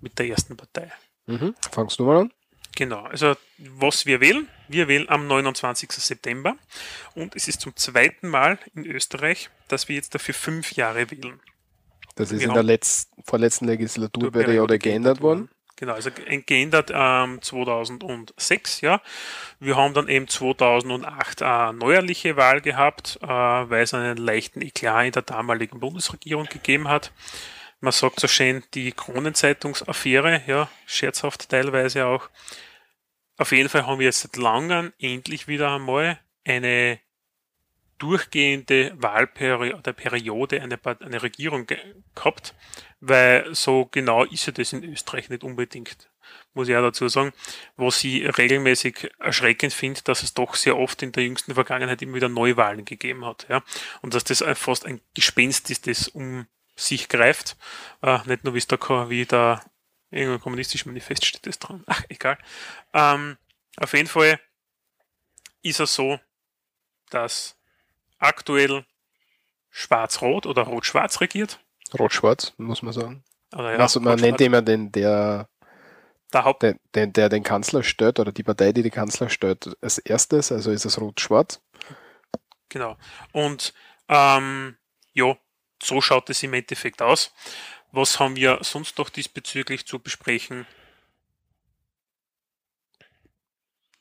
mit 0.00 0.18
der 0.18 0.28
ersten 0.28 0.56
Partei. 0.56 0.92
Mhm. 1.26 1.54
Fangst 1.70 1.98
du 1.98 2.04
mal 2.04 2.20
an? 2.22 2.32
Genau, 2.76 3.02
also 3.04 3.34
was 3.58 4.04
wir 4.04 4.20
wählen, 4.20 4.48
wir 4.68 4.88
wählen 4.88 5.08
am 5.08 5.26
29. 5.28 5.90
September 5.92 6.56
und 7.14 7.36
es 7.36 7.46
ist 7.48 7.60
zum 7.60 7.74
zweiten 7.76 8.28
Mal 8.28 8.58
in 8.74 8.84
Österreich, 8.84 9.48
dass 9.68 9.88
wir 9.88 9.94
jetzt 9.96 10.14
dafür 10.14 10.34
fünf 10.34 10.72
Jahre 10.72 11.10
wählen. 11.10 11.40
Das 12.16 12.30
ist 12.32 12.40
Wir 12.40 12.46
in 12.48 12.52
der 12.52 12.58
haben- 12.60 12.66
letzten, 12.66 13.22
vorletzten 13.22 13.66
Legislaturperiode 13.66 14.78
geändert 14.78 15.20
worden. 15.20 15.48
Genau, 15.76 15.94
also 15.94 16.10
ge- 16.12 16.42
geändert 16.42 16.90
ähm, 16.94 17.42
2006, 17.42 18.80
ja. 18.80 19.00
Wir 19.58 19.76
haben 19.76 19.92
dann 19.94 20.08
eben 20.08 20.28
2008 20.28 21.42
eine 21.42 21.72
neuerliche 21.76 22.36
Wahl 22.36 22.60
gehabt, 22.60 23.18
äh, 23.22 23.26
weil 23.26 23.82
es 23.82 23.92
einen 23.92 24.16
leichten 24.16 24.62
Eklat 24.62 25.06
in 25.06 25.12
der 25.12 25.22
damaligen 25.22 25.80
Bundesregierung 25.80 26.46
gegeben 26.46 26.88
hat. 26.88 27.12
Man 27.80 27.92
sagt 27.92 28.20
so 28.20 28.28
schön 28.28 28.62
die 28.74 28.92
Kronenzeitungsaffäre, 28.92 30.42
ja, 30.46 30.68
scherzhaft 30.86 31.48
teilweise 31.48 32.06
auch. 32.06 32.30
Auf 33.36 33.50
jeden 33.50 33.68
Fall 33.68 33.86
haben 33.86 33.98
wir 33.98 34.06
jetzt 34.06 34.20
seit 34.20 34.36
langem 34.36 34.92
endlich 35.00 35.48
wieder 35.48 35.74
einmal 35.74 36.20
eine 36.46 37.00
durchgehende 37.98 38.92
Wahlperiode, 38.96 39.92
Periode, 39.92 40.62
eine, 40.62 40.78
eine 41.00 41.22
Regierung 41.22 41.66
ge 41.66 41.78
gehabt, 42.14 42.54
weil 43.06 43.54
so 43.54 43.86
genau 43.90 44.24
ist 44.24 44.46
ja 44.46 44.52
das 44.52 44.72
in 44.72 44.84
Österreich 44.84 45.28
nicht 45.28 45.44
unbedingt, 45.44 46.10
muss 46.54 46.68
ich 46.68 46.76
auch 46.76 46.82
dazu 46.82 47.08
sagen, 47.08 47.32
was 47.76 48.02
ich 48.04 48.38
regelmäßig 48.38 49.10
erschreckend 49.18 49.72
finde, 49.72 50.00
dass 50.02 50.22
es 50.22 50.34
doch 50.34 50.54
sehr 50.54 50.78
oft 50.78 51.02
in 51.02 51.12
der 51.12 51.24
jüngsten 51.24 51.54
Vergangenheit 51.54 52.00
immer 52.02 52.14
wieder 52.14 52.28
Neuwahlen 52.28 52.84
gegeben 52.84 53.24
hat, 53.24 53.46
ja, 53.48 53.62
und 54.02 54.14
dass 54.14 54.24
das 54.24 54.42
fast 54.58 54.86
ein 54.86 55.00
Gespenst 55.14 55.70
ist, 55.70 55.86
das 55.86 56.08
um 56.08 56.46
sich 56.76 57.08
greift, 57.08 57.56
äh, 58.02 58.18
nicht 58.26 58.44
nur 58.44 58.54
wie 58.54 58.58
es 58.58 58.66
da, 58.66 58.78
wie 59.10 59.26
da 59.26 59.62
irgendein 60.10 60.40
kommunistisches 60.40 60.86
Manifest 60.86 61.24
steht 61.24 61.46
das 61.46 61.58
dran, 61.58 61.84
ach, 61.86 62.04
egal. 62.08 62.38
Ähm, 62.92 63.36
auf 63.76 63.92
jeden 63.92 64.08
Fall 64.08 64.40
ist 65.62 65.80
es 65.80 65.94
so, 65.94 66.20
dass 67.10 67.56
aktuell 68.18 68.86
Schwarz-Rot 69.70 70.46
oder 70.46 70.62
Rot-Schwarz 70.62 71.20
regiert. 71.20 71.60
Rot-Schwarz, 71.98 72.52
muss 72.56 72.82
man 72.82 72.92
sagen. 72.92 73.24
Oder 73.54 73.72
ja, 73.72 73.78
also 73.78 74.00
man 74.00 74.18
nennt 74.18 74.40
immer 74.40 74.62
den, 74.62 74.90
der, 74.90 75.48
der 76.32 76.44
Haupt 76.44 76.62
der, 76.62 76.76
der, 76.94 77.06
der 77.06 77.28
den 77.28 77.42
Kanzler 77.42 77.82
stellt 77.82 78.18
oder 78.18 78.32
die 78.32 78.42
Partei, 78.42 78.72
die 78.72 78.82
den 78.82 78.92
Kanzler 78.92 79.28
stellt, 79.28 79.76
als 79.80 79.98
erstes, 79.98 80.50
also 80.50 80.70
ist 80.70 80.84
es 80.84 81.00
Rot-Schwarz. 81.00 81.60
Genau. 82.68 82.96
Und 83.32 83.72
ähm, 84.08 84.76
ja, 85.12 85.36
so 85.82 86.00
schaut 86.00 86.30
es 86.30 86.42
im 86.42 86.54
Endeffekt 86.54 87.02
aus. 87.02 87.32
Was 87.92 88.18
haben 88.18 88.34
wir 88.36 88.58
sonst 88.62 88.98
noch 88.98 89.08
diesbezüglich 89.08 89.86
zu 89.86 90.00
besprechen? 90.00 90.66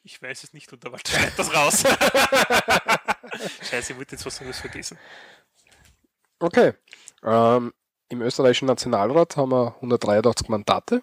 Ich 0.02 0.22
weiß 0.22 0.44
es 0.44 0.54
nicht 0.54 0.74
und 0.74 0.84
war 0.92 1.00
schneid 1.08 1.34
das 1.38 1.54
raus. 1.54 1.84
Scheiße, 3.70 3.94
ich 3.94 3.98
wollte 3.98 4.16
jetzt 4.16 4.26
was 4.26 4.40
anderes 4.40 4.60
vergessen. 4.60 4.98
Okay. 6.40 6.74
Ähm, 7.24 7.74
Im 8.14 8.22
österreichischen 8.22 8.68
Nationalrat 8.68 9.38
haben 9.38 9.52
wir 9.52 9.74
183 9.78 10.48
Mandate. 10.48 11.02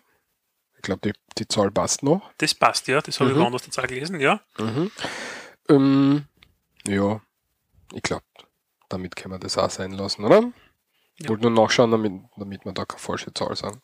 Ich 0.76 0.82
glaube, 0.82 1.00
die, 1.02 1.12
die 1.38 1.48
Zahl 1.48 1.72
passt 1.72 2.04
noch. 2.04 2.22
Das 2.38 2.54
passt, 2.54 2.86
ja. 2.86 3.00
Das 3.00 3.18
habe 3.18 3.30
ich 3.30 3.36
Mhm. 3.36 3.40
woanders 3.40 3.62
die 3.62 3.70
Zahl 3.70 3.88
gelesen, 3.88 4.20
ja. 4.20 4.40
Ähm, 5.68 6.24
ja, 6.86 7.20
ich 7.92 8.02
glaube, 8.02 8.22
damit 8.88 9.16
können 9.16 9.34
wir 9.34 9.40
das 9.40 9.58
auch 9.58 9.70
sein 9.70 9.90
lassen, 9.90 10.24
oder? 10.24 10.52
Ich 11.16 11.24
Ja. 11.24 11.30
wollte 11.30 11.42
nur 11.42 11.50
nachschauen, 11.50 11.90
damit, 11.90 12.12
damit 12.36 12.64
wir 12.64 12.70
da 12.72 12.84
keine 12.84 13.00
falsche 13.00 13.34
Zahl 13.34 13.56
sagen. 13.56 13.82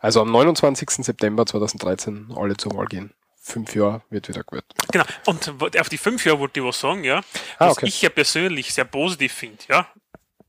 Also 0.00 0.20
am 0.22 0.32
29. 0.32 1.04
September 1.04 1.46
2013 1.46 2.32
alle 2.36 2.56
zur 2.56 2.74
Wahl 2.74 2.86
gehen. 2.86 3.12
Fünf 3.40 3.76
Jahre 3.76 4.02
wird 4.10 4.28
wieder 4.28 4.42
gewählt. 4.42 4.64
Genau. 4.90 5.04
Und 5.26 5.78
auf 5.78 5.88
die 5.88 5.98
fünf 5.98 6.26
Jahre 6.26 6.40
wollte 6.40 6.58
ich 6.58 6.66
was 6.66 6.80
sagen, 6.80 7.04
ja. 7.04 7.18
Ah, 7.60 7.68
Was 7.68 7.76
okay. 7.76 7.86
ich 7.86 8.02
ja 8.02 8.08
persönlich 8.10 8.74
sehr 8.74 8.84
positiv 8.86 9.32
finde, 9.32 9.58
ja. 9.68 9.86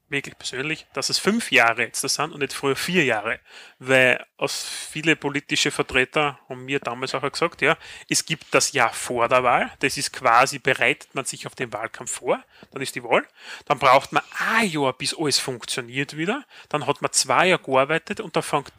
Wirklich 0.09 0.37
persönlich, 0.37 0.87
dass 0.93 1.09
es 1.09 1.19
fünf 1.19 1.51
Jahre 1.51 1.81
jetzt 1.81 2.01
das 2.01 2.13
sind 2.13 2.31
und 2.31 2.39
nicht 2.39 2.53
früher 2.53 2.77
vier 2.77 3.03
Jahre. 3.03 3.39
Weil 3.77 4.25
aus 4.37 4.63
viele 4.63 5.17
politische 5.17 5.69
Vertreter 5.69 6.39
haben 6.47 6.63
mir 6.63 6.79
damals 6.79 7.13
auch 7.13 7.29
gesagt, 7.29 7.61
ja, 7.61 7.77
es 8.07 8.25
gibt 8.25 8.45
das 8.51 8.71
Jahr 8.71 8.93
vor 8.93 9.27
der 9.27 9.43
Wahl. 9.43 9.69
Das 9.79 9.97
ist 9.97 10.13
quasi, 10.13 10.59
bereitet 10.59 11.13
man 11.13 11.25
sich 11.25 11.45
auf 11.45 11.55
den 11.55 11.73
Wahlkampf 11.73 12.11
vor. 12.11 12.41
Dann 12.71 12.81
ist 12.81 12.95
die 12.95 13.03
Wahl. 13.03 13.27
Dann 13.65 13.79
braucht 13.79 14.13
man 14.13 14.23
ein 14.39 14.69
Jahr, 14.69 14.93
bis 14.93 15.13
alles 15.13 15.39
funktioniert 15.39 16.15
wieder. 16.15 16.45
Dann 16.69 16.87
hat 16.87 17.01
man 17.01 17.11
zwei 17.11 17.49
Jahre 17.49 17.61
gearbeitet 17.61 18.21
und 18.21 18.33
dann 18.35 18.43
fängt 18.43 18.71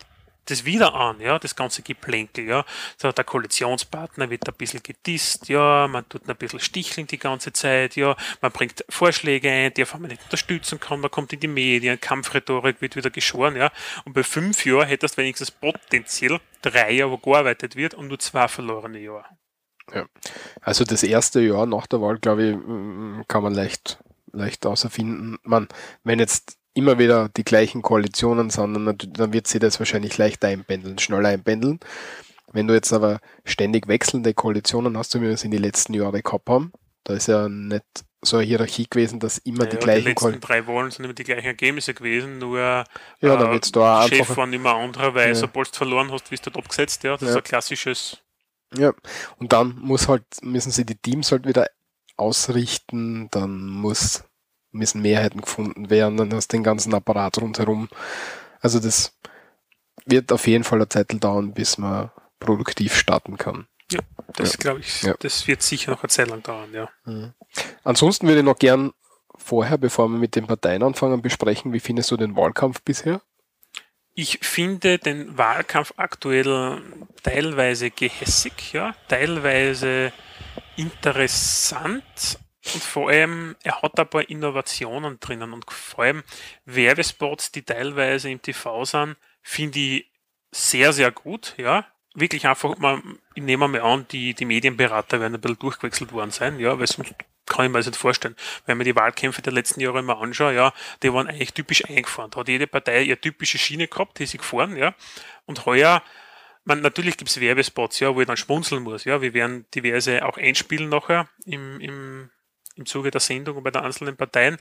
das 0.51 0.65
wieder 0.65 0.95
an, 0.95 1.21
ja, 1.21 1.39
das 1.39 1.57
ganze 1.57 1.83
Geplänkel, 1.83 2.47
ja. 2.47 2.65
So, 2.97 3.13
der 3.13 3.25
Koalitionspartner 3.25 4.31
wird 4.31 4.49
ein 4.49 4.55
bisschen 4.55 4.83
gedisst, 4.83 5.49
ja, 5.49 5.89
man 5.89 6.09
tut 6.09 6.29
ein 6.29 6.37
bisschen 6.37 6.61
sticheln 6.61 7.07
die 7.07 7.19
ganze 7.19 7.53
Zeit, 7.53 7.97
ja, 7.97 8.17
man 8.41 8.53
bringt 8.53 8.85
Vorschläge 8.89 9.51
ein, 9.51 9.75
die 9.75 9.83
auf 9.83 9.95
einmal 9.95 10.11
nicht 10.11 10.23
unterstützen 10.25 10.81
kann, 10.81 11.01
man 11.01 11.11
kommt 11.11 11.33
in 11.33 11.41
die 11.41 11.49
Medien, 11.49 12.01
Kampfrhetorik 12.01 12.81
wird 12.81 12.97
wieder 12.97 13.11
geschoren, 13.11 13.57
ja. 13.57 13.71
Und 14.05 14.13
bei 14.13 14.23
fünf 14.23 14.65
Jahren 14.65 14.89
hättest 14.89 15.17
du 15.17 15.23
wenigstens 15.23 15.51
potenziell 15.51 16.41
drei 16.63 16.93
Jahre, 16.93 17.13
wo 17.13 17.19
gearbeitet 17.19 17.77
wird 17.77 17.95
und 17.95 18.09
nur 18.09 18.19
zwei 18.19 18.49
verlorene 18.49 18.99
Jahre. 18.99 19.27
Also 20.61 20.85
das 20.85 21.03
erste 21.03 21.41
Jahr 21.41 21.65
nach 21.67 21.87
der 21.87 22.01
Wahl, 22.03 22.19
glaube 22.19 22.45
ich, 22.45 23.27
kann 23.29 23.43
man 23.43 23.55
leicht, 23.55 23.99
leicht 24.33 24.67
außerfinden. 24.67 25.39
Man, 25.43 25.69
wenn 26.05 26.19
jetzt 26.19 26.58
immer 26.75 26.99
wieder 26.99 27.29
die 27.31 27.45
gleichen 27.45 27.83
Koalitionen 27.83 28.51
sind, 28.51 28.75
dann, 28.75 29.33
wird 29.33 29.47
sich 29.47 29.61
das 29.61 29.79
wahrscheinlich 29.79 30.17
leicht 30.19 30.45
einpendeln, 30.45 30.99
schnell 30.99 31.27
einpendeln. 31.27 31.81
Wenn 32.53 32.67
du 32.67 32.75
jetzt 32.75 32.93
aber 32.93 33.21
ständig 33.45 33.89
wechselnde 33.89 34.33
Koalitionen 34.35 34.97
hast, 34.97 35.15
wie 35.15 35.21
wir 35.23 35.31
es 35.31 35.45
in 35.45 35.51
die 35.51 35.59
letzten 35.59 35.95
Jahre 35.95 36.23
gehabt 36.23 36.49
haben, 36.49 36.73
da 37.05 37.15
ist 37.15 37.27
ja 37.29 37.49
nicht 37.49 37.85
so 38.23 38.39
eine 38.39 38.47
Hierarchie 38.47 38.87
gewesen, 38.89 39.21
dass 39.21 39.39
immer 39.39 39.67
die 39.67 39.77
Ja, 39.77 39.83
gleichen 39.83 40.05
die 40.05 40.09
letzten 40.11 40.15
Koalitionen. 40.15 40.41
drei 40.41 40.67
Wahlen 40.67 40.91
sind 40.91 41.05
immer 41.05 41.15
die 41.15 41.25
gleichen 41.25 41.45
Ergebnisse 41.47 41.95
gewesen, 41.95 42.39
nur 42.39 42.59
Ja, 42.59 42.85
dann 43.21 43.53
wird's 43.53 43.71
da 43.73 44.05
auch 44.05 44.09
Chef 44.09 44.37
waren 44.37 44.53
immer 44.53 44.75
andere, 44.75 45.15
weil 45.15 45.35
Ja. 45.35 45.41
sobald 45.41 45.73
du 45.73 45.77
verloren 45.77 46.11
hast, 46.11 46.31
wirst 46.31 46.47
du 46.47 46.51
dort 46.51 46.65
abgesetzt, 46.65 47.05
ja. 47.05 47.13
Das 47.13 47.23
Ja. 47.23 47.29
ist 47.29 47.37
ein 47.37 47.43
klassisches 47.45 48.19
Ja, 48.77 48.93
und 49.39 49.53
dann 49.53 49.77
muss 49.81 50.09
halt, 50.09 50.25
müssen 50.43 50.73
sie 50.73 50.85
die 50.85 50.97
Teams 50.97 51.33
halt 51.33 51.47
wieder 51.47 51.67
ausrichten, 52.17 53.29
dann 53.31 53.67
muss, 53.67 54.25
müssen 54.73 55.03
Mehrheiten 55.03 55.41
gefunden 55.41 55.91
werden, 55.91 56.17
dann 56.17 56.33
hast 56.33 56.53
du 56.53 56.57
den 56.57 56.65
ganzen 56.65 56.95
Apparat 56.95 57.39
rundherum. 57.39 57.89
Also 58.61 58.81
das 58.81 59.17
wird 60.07 60.33
auf 60.33 60.47
jeden 60.47 60.65
Fall 60.65 60.79
eine 60.79 60.89
Zeit 60.89 61.09
dauern, 61.23 61.53
bis 61.53 61.79
man 61.79 62.11
produktiv 62.41 62.95
starten 62.97 63.37
kann. 63.37 63.67
Ja, 63.91 64.01
das 64.37 64.53
Ja. 64.53 64.59
glaube 64.59 64.81
ich, 64.81 65.03
Ja. 65.03 65.15
das 65.21 65.47
wird 65.47 65.63
sicher 65.63 65.91
noch 65.93 66.03
eine 66.03 66.11
Zeit 66.11 66.29
lang 66.29 66.43
dauern, 66.43 66.71
ja. 66.73 66.89
Ansonsten 67.85 68.27
würde 68.27 68.41
ich 68.41 68.45
noch 68.45 68.59
gern 68.59 68.93
vorher, 69.37 69.79
bevor 69.79 70.09
wir 70.09 70.19
mit 70.19 70.37
den 70.37 70.47
Parteien 70.47 70.83
anfangen, 70.83 71.23
besprechen, 71.23 71.73
wie 71.73 71.81
findest 71.81 72.11
du 72.11 72.17
den 72.17 72.37
Wahlkampf 72.37 72.83
bisher? 72.83 73.23
Ich 74.15 74.41
finde 74.43 74.99
den 74.99 75.39
Wahlkampf 75.39 75.95
aktuell 75.97 76.83
teilweise 77.23 77.91
gehässig, 77.91 78.73
ja, 78.73 78.95
teilweise 79.09 80.13
interessant 80.77 82.39
und 82.75 82.83
vor 82.83 83.11
allem, 83.11 83.57
er 83.63 83.83
hat 83.83 83.99
ein 83.99 84.09
paar 84.09 84.29
Innovationen 84.29 85.19
drinnen 85.21 85.53
und 85.53 85.71
vor 85.71 86.05
allem 86.05 86.23
Werbespots, 86.65 87.53
die 87.53 87.63
teilweise 87.63 88.31
im 88.31 88.43
TV 88.43 88.85
sind, 88.85 89.17
finde 89.43 89.79
ich 89.79 90.07
sehr, 90.51 90.93
sehr 90.93 91.11
gut, 91.11 91.55
ja. 91.57 91.87
Wirklich 92.15 92.47
einfach, 92.47 92.77
man, 92.79 93.19
ich 93.35 93.43
nehme 93.43 93.69
mal 93.69 93.81
an, 93.81 94.07
die, 94.11 94.35
die 94.35 94.45
Medienberater 94.45 95.21
werden 95.21 95.35
ein 95.35 95.41
bisschen 95.41 95.59
durchgewechselt 95.59 96.13
worden 96.13 96.31
sein, 96.31 96.59
ja, 96.59 96.79
weil 96.79 96.87
sonst 96.87 97.15
kann 97.47 97.67
ich 97.67 97.73
mir 97.73 97.79
das 97.79 97.87
nicht 97.87 97.97
vorstellen. 97.97 98.37
Wenn 98.67 98.77
man 98.77 98.85
die 98.85 98.97
Wahlkämpfe 98.97 99.43
der 99.43 99.53
letzten 99.53 99.81
Jahre 99.81 100.03
mal 100.03 100.15
anschaut, 100.15 100.55
ja, 100.55 100.73
die 101.03 101.13
waren 101.13 101.29
eigentlich 101.29 101.55
typisch 101.55 101.85
eingefahren. 101.85 102.31
Da 102.31 102.41
hat 102.41 102.49
jede 102.49 102.67
Partei 102.67 103.03
ihre 103.03 103.21
typische 103.21 103.59
Schiene 103.59 103.89
gehabt, 103.89 104.19
die 104.19 104.27
sie 104.27 104.39
gefahren, 104.39 104.77
ja. 104.77 104.95
Und 105.47 105.67
heuer, 105.67 106.03
man, 106.65 106.81
natürlich 106.83 107.17
gibt's 107.17 107.41
Werbespots, 107.41 108.01
ja, 108.01 108.15
wo 108.15 108.21
ich 108.21 108.27
dann 108.27 108.37
schmunzeln 108.37 108.83
muss, 108.83 109.05
ja. 109.05 109.21
Wir 109.23 109.35
werden 109.35 109.67
diverse 109.75 110.25
auch 110.25 110.37
einspielen 110.37 110.89
nachher 110.89 111.29
im, 111.45 111.81
im, 111.81 112.31
im 112.79 112.87
Zuge 112.87 113.11
der 113.11 113.21
Sendung 113.21 113.57
und 113.57 113.65
bei 113.65 113.71
den 113.71 113.83
einzelnen 113.83 114.17
Parteien. 114.17 114.59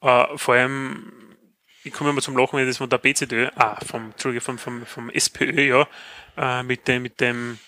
Äh, 0.00 0.24
vor 0.36 0.54
allem, 0.54 1.36
ich 1.84 1.92
komme 1.92 2.10
immer 2.10 2.20
zum 2.20 2.36
Lachen, 2.36 2.58
wenn 2.58 2.66
das 2.66 2.78
von 2.78 2.90
der 2.90 2.98
BZÖ, 2.98 3.48
ah, 3.54 3.78
vom, 3.84 4.12
vom, 4.16 4.58
vom, 4.58 4.86
vom 4.86 5.10
SPÖ, 5.10 5.68
ja, 5.68 5.88
äh, 6.36 6.62
mit 6.62 6.88
dem, 6.88 7.02
mit 7.02 7.20
dem, 7.20 7.58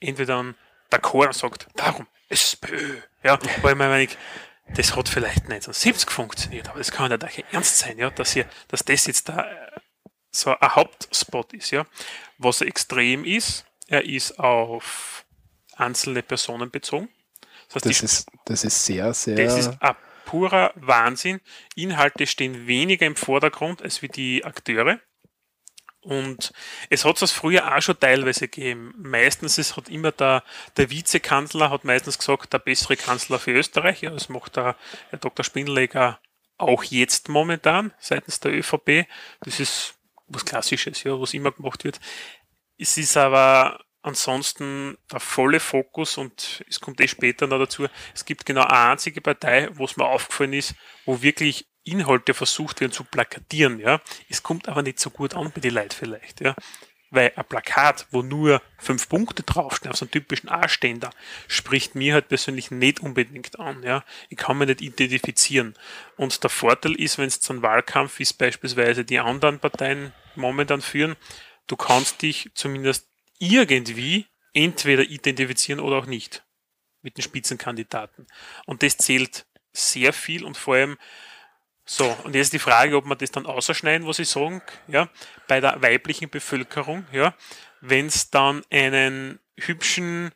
entweder 0.00 0.54
der 0.90 0.98
Chor 1.00 1.32
sagt, 1.32 1.68
darum, 1.76 2.06
SPÖ, 2.28 3.00
ja, 3.22 3.38
weil 3.62 3.74
man 3.74 3.90
meine, 3.90 4.08
das 4.74 4.94
hat 4.94 5.08
vielleicht 5.08 5.44
1970 5.44 6.10
funktioniert, 6.10 6.68
aber 6.68 6.78
das 6.78 6.90
kann 6.90 7.10
nicht 7.10 7.22
eigentlich 7.22 7.44
ernst 7.52 7.78
sein, 7.78 7.98
ja, 7.98 8.10
dass 8.10 8.32
hier, 8.32 8.46
dass 8.68 8.84
das 8.84 9.06
jetzt 9.06 9.28
da 9.28 9.46
so 10.30 10.56
ein 10.58 10.74
Hauptspot 10.74 11.52
ist, 11.54 11.70
ja. 11.70 11.86
Was 12.36 12.60
extrem 12.60 13.24
ist, 13.24 13.64
er 13.86 14.04
ist 14.04 14.38
auf 14.38 15.24
einzelne 15.76 16.22
Personen 16.22 16.70
bezogen. 16.70 17.08
Das 17.72 17.84
heißt, 17.84 17.86
Das 17.86 18.02
ist, 18.02 18.26
das 18.44 18.64
ist 18.64 18.84
sehr, 18.84 19.12
sehr. 19.14 19.36
das 19.36 19.58
ist 19.58 19.82
ein 19.82 19.96
purer 20.24 20.72
Wahnsinn. 20.76 21.40
Inhalte 21.74 22.26
stehen 22.26 22.66
weniger 22.66 23.06
im 23.06 23.16
Vordergrund 23.16 23.82
als 23.82 24.02
wie 24.02 24.08
die 24.08 24.44
Akteure. 24.44 25.00
Und 26.00 26.52
es 26.90 27.04
hat 27.04 27.20
es 27.20 27.32
früher 27.32 27.76
auch 27.76 27.82
schon 27.82 27.98
teilweise 27.98 28.48
gegeben. 28.48 28.94
Meistens 28.96 29.58
es 29.58 29.76
hat 29.76 29.88
immer 29.88 30.12
der, 30.12 30.42
der 30.76 30.90
Vizekanzler 30.90 31.70
hat 31.70 31.84
meistens 31.84 32.18
gesagt, 32.18 32.52
der 32.52 32.60
bessere 32.60 32.96
Kanzler 32.96 33.38
für 33.38 33.52
Österreich. 33.52 34.02
Ja, 34.02 34.10
das 34.10 34.28
macht 34.28 34.56
der 34.56 34.76
Herr 35.10 35.18
Dr. 35.18 35.44
Spindleger 35.44 36.20
auch 36.56 36.82
jetzt 36.84 37.28
momentan 37.28 37.92
seitens 37.98 38.40
der 38.40 38.52
ÖVP. 38.52 39.06
Das 39.40 39.60
ist 39.60 39.94
was 40.26 40.44
Klassisches, 40.44 41.02
ja, 41.04 41.18
was 41.20 41.34
immer 41.34 41.52
gemacht 41.52 41.84
wird. 41.84 42.00
Es 42.78 42.96
ist 42.96 43.16
aber 43.16 43.80
ansonsten 44.08 44.98
der 45.12 45.20
volle 45.20 45.60
Fokus 45.60 46.18
und 46.18 46.64
es 46.68 46.80
kommt 46.80 47.00
eh 47.00 47.08
später 47.08 47.46
noch 47.46 47.58
dazu. 47.58 47.86
Es 48.14 48.24
gibt 48.24 48.44
genau 48.46 48.62
eine 48.62 48.90
einzige 48.90 49.20
Partei, 49.20 49.68
wo 49.74 49.84
es 49.84 49.96
mir 49.96 50.06
aufgefallen 50.06 50.54
ist, 50.54 50.74
wo 51.04 51.22
wirklich 51.22 51.68
Inhalte 51.84 52.34
versucht 52.34 52.80
werden 52.80 52.92
zu 52.92 53.04
plakatieren, 53.04 53.78
ja. 53.80 54.00
Es 54.28 54.42
kommt 54.42 54.68
aber 54.68 54.82
nicht 54.82 54.98
so 54.98 55.10
gut 55.10 55.34
an 55.34 55.52
bei 55.54 55.60
den 55.60 55.74
Leuten 55.74 55.94
vielleicht, 55.94 56.40
ja. 56.40 56.54
Weil 57.10 57.32
ein 57.36 57.44
Plakat, 57.46 58.06
wo 58.10 58.20
nur 58.20 58.60
fünf 58.76 59.08
Punkte 59.08 59.42
draufstehen, 59.42 59.92
auf 59.92 59.98
so 59.98 60.04
einem 60.04 60.10
typischen 60.10 60.50
A-Ständer, 60.50 61.10
spricht 61.46 61.94
mir 61.94 62.12
halt 62.12 62.28
persönlich 62.28 62.70
nicht 62.70 63.00
unbedingt 63.00 63.58
an, 63.58 63.82
ja. 63.82 64.04
Ich 64.28 64.36
kann 64.36 64.58
mich 64.58 64.68
nicht 64.68 64.82
identifizieren. 64.82 65.74
Und 66.16 66.42
der 66.42 66.50
Vorteil 66.50 66.94
ist, 66.94 67.16
wenn 67.16 67.28
es 67.28 67.48
ein 67.48 67.62
Wahlkampf, 67.62 68.20
es 68.20 68.34
beispielsweise 68.34 69.04
die 69.04 69.20
anderen 69.20 69.58
Parteien 69.58 70.12
momentan 70.34 70.82
führen, 70.82 71.16
du 71.66 71.76
kannst 71.76 72.20
dich 72.20 72.50
zumindest 72.54 73.07
irgendwie 73.38 74.26
entweder 74.52 75.02
identifizieren 75.02 75.80
oder 75.80 75.96
auch 75.96 76.06
nicht 76.06 76.44
mit 77.02 77.16
den 77.16 77.22
Spitzenkandidaten. 77.22 78.26
Und 78.66 78.82
das 78.82 78.96
zählt 78.96 79.46
sehr 79.72 80.12
viel 80.12 80.44
und 80.44 80.56
vor 80.56 80.74
allem 80.74 80.98
so, 81.84 82.04
und 82.24 82.34
jetzt 82.34 82.52
die 82.52 82.58
Frage, 82.58 82.96
ob 82.96 83.06
man 83.06 83.16
das 83.16 83.30
dann 83.30 83.46
ausschneiden, 83.46 84.06
was 84.06 84.18
ich 84.18 84.28
sagen, 84.28 84.60
ja, 84.88 85.08
bei 85.46 85.58
der 85.60 85.80
weiblichen 85.80 86.28
Bevölkerung, 86.28 87.06
ja, 87.12 87.34
wenn 87.80 88.06
es 88.06 88.28
dann 88.28 88.62
einen 88.70 89.38
hübschen, 89.58 90.32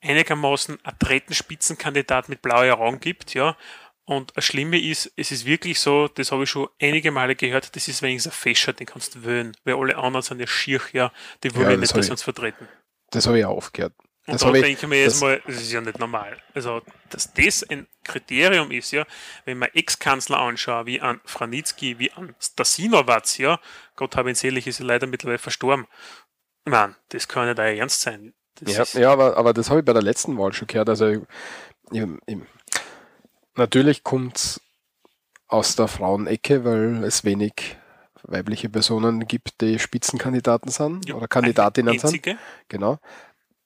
einigermaßen 0.00 0.78
adretten 0.84 1.34
Spitzenkandidat 1.34 2.28
mit 2.28 2.40
blauer 2.40 2.78
Augen 2.78 3.00
gibt, 3.00 3.34
ja, 3.34 3.56
und 4.04 4.32
das 4.36 4.44
Schlimme 4.44 4.80
ist, 4.80 5.12
es 5.16 5.30
ist 5.30 5.44
wirklich 5.44 5.78
so, 5.78 6.08
das 6.08 6.32
habe 6.32 6.44
ich 6.44 6.50
schon 6.50 6.68
einige 6.80 7.10
Male 7.12 7.36
gehört, 7.36 7.74
das 7.76 7.86
ist 7.88 8.02
wenigstens 8.02 8.32
ein 8.32 8.36
Fescher, 8.36 8.72
den 8.72 8.86
kannst 8.86 9.14
du 9.14 9.24
wählen, 9.24 9.56
weil 9.64 9.74
alle 9.74 9.96
anderen 9.96 10.22
sind 10.22 10.40
ja 10.40 10.46
schier, 10.46 10.80
ja, 10.92 11.12
die 11.42 11.54
wollen 11.54 11.70
Ja, 11.70 11.76
nicht, 11.76 11.96
dass 11.96 12.10
uns 12.10 12.22
vertreten. 12.22 12.68
das 13.10 13.26
habe 13.26 13.38
ich 13.38 13.44
auch 13.44 13.56
aufgehört. 13.56 13.94
Und 14.26 14.34
Das 14.34 14.42
da 14.42 14.52
denke 14.52 14.70
ich 14.70 14.86
mir 14.86 15.02
jetzt 15.02 15.20
mal, 15.20 15.42
das 15.46 15.56
ist 15.56 15.72
ja 15.72 15.80
nicht 15.80 15.98
normal. 15.98 16.36
Also, 16.54 16.80
dass 17.10 17.32
das 17.34 17.64
ein 17.68 17.88
Kriterium 18.04 18.70
ist, 18.70 18.92
ja, 18.92 19.04
wenn 19.44 19.58
man 19.58 19.68
Ex-Kanzler 19.74 20.38
anschaut, 20.38 20.86
wie 20.86 21.00
an 21.00 21.20
Franitzky, 21.24 21.98
wie 21.98 22.12
an 22.12 22.34
Stasinowatz, 22.38 23.38
ja, 23.38 23.58
Gott 23.96 24.14
habe 24.14 24.28
ihn 24.30 24.36
selig, 24.36 24.68
ist 24.68 24.78
ja 24.78 24.84
leider 24.84 25.08
mittlerweile 25.08 25.38
verstorben. 25.38 25.88
Mann, 26.64 26.94
das 27.08 27.26
kann 27.26 27.48
nicht 27.48 27.58
euer 27.58 27.76
Ernst 27.76 28.00
sein. 28.02 28.32
Das 28.60 28.94
Ja, 28.94 29.00
ja 29.00 29.12
aber, 29.12 29.36
aber 29.36 29.52
das 29.52 29.70
habe 29.70 29.80
ich 29.80 29.86
bei 29.86 29.92
der 29.92 30.02
letzten 30.02 30.38
Wahl 30.38 30.52
schon 30.52 30.68
gehört. 30.68 30.88
Also 30.88 31.08
ich, 31.08 31.20
ich, 31.90 32.38
natürlich 33.56 34.02
kommt 34.04 34.60
aus 35.48 35.76
der 35.76 35.88
Frauenecke, 35.88 36.64
weil 36.64 37.04
es 37.04 37.24
wenig 37.24 37.76
weibliche 38.24 38.68
Personen 38.68 39.26
gibt, 39.26 39.60
die 39.60 39.78
Spitzenkandidaten 39.78 40.70
sind 40.70 41.08
ja, 41.08 41.14
oder 41.16 41.26
Kandidatinnen 41.28 41.98
sind. 41.98 42.22
Genau. 42.68 42.98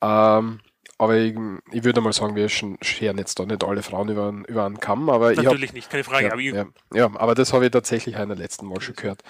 Ähm, 0.00 0.60
aber 0.98 1.16
ich, 1.18 1.36
ich 1.72 1.84
würde 1.84 2.00
mal 2.00 2.12
sagen, 2.14 2.34
wir 2.36 2.48
sch- 2.48 2.82
scheren 2.82 3.18
jetzt 3.18 3.38
da 3.38 3.44
nicht 3.44 3.62
alle 3.62 3.82
Frauen 3.82 4.08
über, 4.08 4.28
einen- 4.28 4.44
über 4.46 4.64
einen 4.64 4.80
Kamm, 4.80 5.10
aber 5.10 5.34
Natürlich 5.34 5.74
nicht, 5.74 5.90
keine 5.90 6.04
Frage. 6.04 6.26
ja, 6.26 6.32
aber 6.32 6.40
ja, 6.40 6.64
ja, 6.94 7.10
aber 7.14 7.34
das 7.34 7.52
habe 7.52 7.66
ich 7.66 7.70
tatsächlich 7.70 8.16
auch 8.16 8.22
in 8.22 8.28
der 8.30 8.38
letzten 8.38 8.66
Mal 8.66 8.80
schon 8.80 8.96
gehört. 8.96 9.22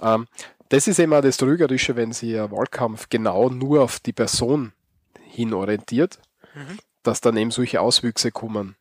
Ähm, 0.00 0.26
das 0.70 0.88
ist 0.88 0.98
immer 0.98 1.20
das 1.20 1.36
Trügerische, 1.36 1.94
wenn 1.96 2.12
sich 2.12 2.40
ein 2.40 2.50
Wahlkampf 2.50 3.08
genau 3.10 3.50
nur 3.50 3.82
auf 3.82 4.00
die 4.00 4.12
Person 4.14 4.72
hin 5.22 5.52
orientiert, 5.52 6.18
Mhm. 6.54 6.78
dass 7.02 7.20
dann 7.20 7.36
eben 7.36 7.50
solche 7.50 7.80
Auswüchse 7.82 8.30
kommen. 8.32 8.76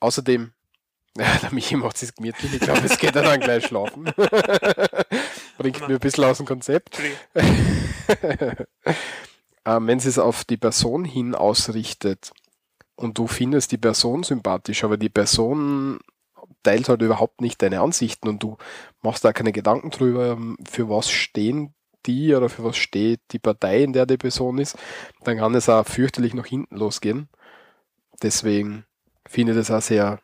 Außerdem, 0.00 0.52
ja, 1.18 1.36
der 1.42 1.52
Michi 1.52 1.76
macht 1.76 2.02
es 2.02 2.14
gemütlich, 2.14 2.54
ich 2.54 2.60
glaube, 2.60 2.82
es 2.84 2.98
geht 2.98 3.14
dann 3.16 3.40
gleich 3.40 3.66
schlafen. 3.66 4.04
Bringt 5.58 5.80
mir 5.80 5.94
ein 5.94 6.00
bisschen 6.00 6.24
aus 6.24 6.38
dem 6.38 6.46
Konzept. 6.46 6.98
Ähm, 9.66 9.86
wenn 9.86 10.00
sie 10.00 10.08
es 10.08 10.18
auf 10.18 10.44
die 10.44 10.56
Person 10.56 11.04
hin 11.04 11.34
ausrichtet 11.34 12.32
und 12.96 13.18
du 13.18 13.26
findest 13.26 13.72
die 13.72 13.78
Person 13.78 14.22
sympathisch, 14.22 14.84
aber 14.84 14.96
die 14.96 15.08
Person 15.08 16.00
teilt 16.62 16.88
halt 16.88 17.02
überhaupt 17.02 17.40
nicht 17.40 17.62
deine 17.62 17.80
Ansichten 17.80 18.28
und 18.28 18.42
du 18.42 18.56
machst 19.02 19.24
da 19.24 19.32
keine 19.32 19.52
Gedanken 19.52 19.90
drüber, 19.90 20.38
für 20.68 20.88
was 20.88 21.10
stehen 21.10 21.74
die 22.06 22.34
oder 22.34 22.50
für 22.50 22.64
was 22.64 22.76
steht 22.76 23.20
die 23.30 23.38
Partei, 23.38 23.82
in 23.82 23.94
der 23.94 24.06
die 24.06 24.18
Person 24.18 24.58
ist, 24.58 24.76
dann 25.22 25.38
kann 25.38 25.54
es 25.54 25.68
auch 25.68 25.86
fürchterlich 25.86 26.34
nach 26.34 26.46
hinten 26.46 26.76
losgehen. 26.76 27.28
Deswegen 28.22 28.84
finde 29.28 29.54
das 29.54 29.70
auch 29.70 29.82
sehr 29.82 30.20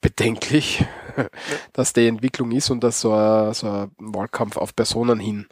bedenklich, 0.00 0.84
dass 1.72 1.92
die 1.92 2.06
Entwicklung 2.06 2.52
ist 2.52 2.70
und 2.70 2.82
dass 2.84 3.00
so 3.00 3.14
ein, 3.14 3.54
so 3.54 3.66
ein 3.68 3.90
Wahlkampf 3.98 4.56
auf 4.56 4.76
Personen 4.76 5.18
hin 5.18 5.46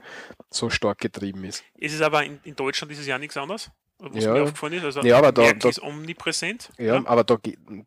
so 0.51 0.69
stark 0.69 0.99
getrieben 0.99 1.45
ist. 1.45 1.65
Es 1.81 1.95
ist 1.95 2.03
aber 2.03 2.25
in, 2.25 2.39
in 2.45 2.55
Deutschland 2.55 2.91
dieses 2.91 3.07
Jahr 3.07 3.19
nichts 3.19 3.39
anderes, 3.39 3.71
was 3.99 4.23
Ja. 4.23 4.35
mir 4.35 4.43
aufgefallen 4.43 4.75
ist. 4.75 4.85
Also 4.85 5.01
Ja, 5.01 5.17
aber 5.17 5.33
da- 5.33 5.55
da- 5.55 5.69
ist 5.71 5.81
omnipräsent. 5.83 6.69
Ja, 6.77 7.03
aber 7.07 7.25
da 7.25 7.39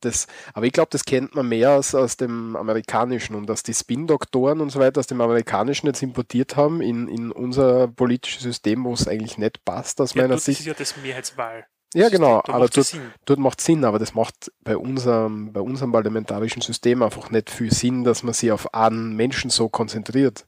das, 0.01 0.25
aber 0.55 0.65
ich 0.65 0.71
glaube, 0.73 0.89
das 0.91 1.05
kennt 1.05 1.35
man 1.35 1.47
mehr 1.47 1.71
aus, 1.73 1.93
aus 1.93 2.17
dem 2.17 2.55
amerikanischen 2.55 3.35
und 3.35 3.45
dass 3.45 3.61
die 3.61 3.75
Spin-Doktoren 3.75 4.59
und 4.59 4.71
so 4.71 4.79
weiter 4.79 4.99
aus 4.99 5.07
dem 5.07 5.21
amerikanischen 5.21 5.85
jetzt 5.85 6.01
importiert 6.01 6.55
haben 6.55 6.81
in, 6.81 7.07
in 7.07 7.31
unser 7.31 7.87
politisches 7.89 8.41
System, 8.41 8.85
wo 8.85 8.93
es 8.93 9.07
eigentlich 9.07 9.37
nicht 9.37 9.63
passt 9.65 10.01
aus 10.01 10.15
Ja, 10.15 10.23
meiner 10.23 10.35
ist 10.35 10.45
Sicht. 10.45 10.65
ja 10.65 10.73
das 10.73 10.97
Mehrheitswahl. 10.97 11.67
Ja, 11.95 12.09
genau, 12.09 12.41
Da 12.45 12.53
aber 12.53 12.67
dort, 12.67 12.99
dort 13.23 13.39
macht 13.39 13.61
Sinn, 13.61 13.85
aber 13.85 13.99
das 13.99 14.13
macht 14.13 14.51
bei 14.61 14.75
unserem, 14.75 15.53
bei 15.53 15.61
unserem 15.61 15.93
parlamentarischen 15.93 16.61
System 16.61 17.01
einfach 17.01 17.29
nicht 17.29 17.49
viel 17.49 17.73
Sinn, 17.73 18.03
dass 18.03 18.21
man 18.21 18.33
sich 18.33 18.51
auf 18.51 18.73
einen 18.73 19.15
Menschen 19.15 19.49
so 19.49 19.69
konzentriert. 19.69 20.45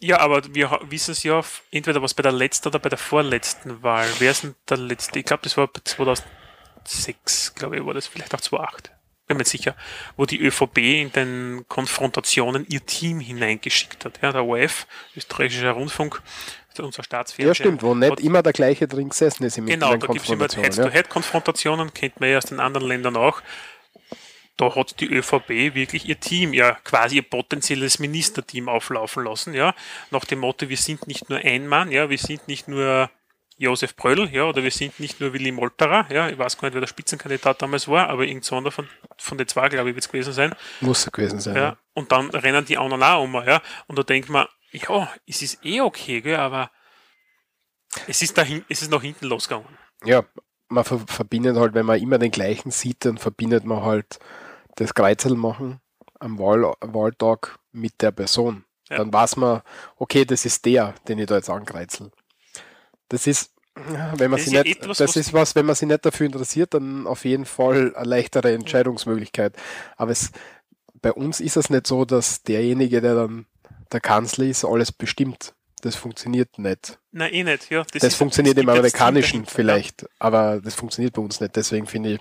Ja, 0.00 0.20
aber 0.20 0.42
wir 0.54 0.78
wissen 0.88 1.10
es 1.10 1.24
ja, 1.24 1.42
entweder 1.72 2.02
was 2.02 2.14
bei 2.14 2.22
der 2.22 2.32
letzten 2.32 2.68
oder 2.68 2.78
bei 2.78 2.88
der 2.88 2.98
vorletzten 2.98 3.82
Wahl. 3.82 4.06
Wer 4.18 4.30
ist 4.30 4.44
denn 4.44 4.54
der 4.68 4.76
letzte? 4.76 5.18
Ich 5.18 5.24
glaube, 5.24 5.42
das 5.42 5.56
war 5.56 5.68
2000, 5.72 6.24
2006, 6.84 7.54
glaube 7.54 7.76
ich, 7.76 7.84
war 7.84 7.94
das 7.94 8.06
vielleicht 8.06 8.34
auch 8.34 8.40
2008 8.40 8.95
bin 9.26 9.36
mir 9.36 9.44
sicher, 9.44 9.74
wo 10.16 10.26
die 10.26 10.40
ÖVP 10.40 10.78
in 10.78 11.12
den 11.12 11.64
Konfrontationen 11.68 12.66
ihr 12.68 12.84
Team 12.84 13.20
hineingeschickt 13.20 14.04
hat. 14.04 14.20
Ja, 14.22 14.32
der 14.32 14.44
ORF, 14.44 14.86
österreichischer 15.16 15.72
Rundfunk, 15.72 16.22
unser 16.78 17.02
Staatsfernsehen. 17.02 17.48
Ja, 17.48 17.54
stimmt, 17.54 17.82
wo 17.82 17.94
nicht 17.94 18.20
immer 18.20 18.42
der 18.42 18.52
gleiche 18.52 18.86
drin 18.86 19.08
gesessen 19.08 19.44
ist 19.44 19.58
im 19.58 19.66
Genau, 19.66 19.96
da 19.96 20.06
gibt 20.06 20.24
es 20.24 20.30
immer 20.30 20.48
Head-to-Head-Konfrontationen, 20.48 21.92
kennt 21.94 22.20
man 22.20 22.30
ja 22.30 22.38
aus 22.38 22.46
den 22.46 22.60
anderen 22.60 22.86
Ländern 22.86 23.16
auch. 23.16 23.42
Da 24.56 24.74
hat 24.74 25.00
die 25.00 25.06
ÖVP 25.06 25.74
wirklich 25.74 26.08
ihr 26.08 26.18
Team, 26.18 26.54
ja 26.54 26.72
quasi 26.84 27.16
ihr 27.16 27.22
potenzielles 27.22 27.98
Ministerteam 27.98 28.68
auflaufen 28.68 29.24
lassen, 29.24 29.54
ja, 29.54 29.74
nach 30.10 30.24
dem 30.24 30.40
Motto, 30.40 30.68
wir 30.68 30.76
sind 30.78 31.06
nicht 31.06 31.28
nur 31.28 31.38
ein 31.38 31.66
Mann, 31.66 31.90
ja, 31.90 32.08
wir 32.08 32.18
sind 32.18 32.48
nicht 32.48 32.68
nur 32.68 33.10
Josef 33.58 33.96
Bröll, 33.96 34.28
ja, 34.30 34.44
oder 34.44 34.62
wir 34.62 34.70
sind 34.70 35.00
nicht 35.00 35.20
nur 35.20 35.32
Willi 35.32 35.50
Molterer, 35.50 36.06
ja, 36.10 36.28
ich 36.28 36.38
weiß 36.38 36.58
gar 36.58 36.68
nicht, 36.68 36.74
wer 36.74 36.80
der 36.82 36.88
Spitzenkandidat 36.88 37.62
damals 37.62 37.88
war, 37.88 38.08
aber 38.08 38.24
irgend 38.24 38.44
so 38.44 38.56
einer 38.56 38.70
von, 38.70 38.86
von 39.16 39.38
den 39.38 39.48
zwei, 39.48 39.68
glaube 39.68 39.88
ich, 39.90 39.94
wird 39.94 40.04
es 40.04 40.10
gewesen 40.10 40.32
sein. 40.32 40.54
Muss 40.80 41.10
gewesen 41.10 41.40
sein. 41.40 41.56
Ja, 41.56 41.76
und 41.94 42.12
dann 42.12 42.30
rennen 42.30 42.64
die 42.66 42.76
auch 42.76 42.84
um, 42.90 43.34
ja, 43.34 43.62
und 43.86 43.98
da 43.98 44.02
denkt 44.02 44.28
man, 44.28 44.46
ja, 44.72 45.10
es 45.26 45.42
ist 45.42 45.64
eh 45.64 45.80
okay, 45.80 46.20
gell, 46.20 46.36
aber 46.36 46.70
es 48.06 48.20
ist, 48.20 48.36
dahin, 48.36 48.64
es 48.68 48.82
ist 48.82 48.90
nach 48.90 49.02
hinten 49.02 49.26
losgegangen. 49.26 49.78
Ja, 50.04 50.24
man 50.68 50.84
verbindet 50.84 51.56
halt, 51.56 51.74
wenn 51.74 51.86
man 51.86 52.00
immer 52.00 52.18
den 52.18 52.30
gleichen 52.30 52.70
sieht, 52.70 53.04
dann 53.04 53.18
verbindet 53.18 53.64
man 53.64 53.82
halt 53.82 54.18
das 54.74 54.94
Kreuzel 54.94 55.34
machen 55.34 55.80
am 56.18 56.38
Wahl 56.38 56.74
Wahltag 56.80 57.58
mit 57.72 58.02
der 58.02 58.10
Person. 58.10 58.64
Ja. 58.88 58.98
Dann 58.98 59.12
weiß 59.12 59.36
man, 59.36 59.62
okay, 59.96 60.24
das 60.24 60.44
ist 60.44 60.64
der, 60.64 60.94
den 61.08 61.18
ich 61.18 61.26
da 61.26 61.36
jetzt 61.36 61.50
ankreuzel. 61.50 62.10
Das 63.08 63.26
ist, 63.26 63.52
wenn 63.74 64.30
man 64.30 64.38
das 64.38 64.44
sich 64.44 64.52
nicht, 64.52 64.82
etwas, 64.82 64.98
das 64.98 65.16
ist 65.16 65.32
was, 65.32 65.54
wenn 65.54 65.66
man 65.66 65.74
sich 65.74 65.88
nicht 65.88 66.04
dafür 66.04 66.26
interessiert, 66.26 66.74
dann 66.74 67.06
auf 67.06 67.24
jeden 67.24 67.44
Fall 67.44 67.94
eine 67.94 68.08
leichtere 68.08 68.52
Entscheidungsmöglichkeit. 68.52 69.54
Aber 69.96 70.10
es, 70.10 70.32
bei 71.02 71.12
uns 71.12 71.40
ist 71.40 71.56
es 71.56 71.70
nicht 71.70 71.86
so, 71.86 72.04
dass 72.04 72.42
derjenige, 72.42 73.00
der 73.00 73.14
dann 73.14 73.46
der 73.92 74.00
Kanzler 74.00 74.46
ist, 74.46 74.64
alles 74.64 74.92
bestimmt. 74.92 75.54
Das 75.82 75.94
funktioniert 75.94 76.58
nicht. 76.58 76.98
Nein, 77.12 77.32
eh 77.32 77.44
nicht, 77.44 77.70
ja. 77.70 77.84
Das, 77.92 78.02
das 78.02 78.14
funktioniert 78.14 78.58
im 78.58 78.68
amerikanischen 78.68 79.46
vielleicht, 79.46 80.02
ja. 80.02 80.08
aber 80.18 80.60
das 80.60 80.74
funktioniert 80.74 81.14
bei 81.14 81.22
uns 81.22 81.40
nicht. 81.40 81.54
Deswegen 81.54 81.86
finde 81.86 82.14
ich 82.14 82.20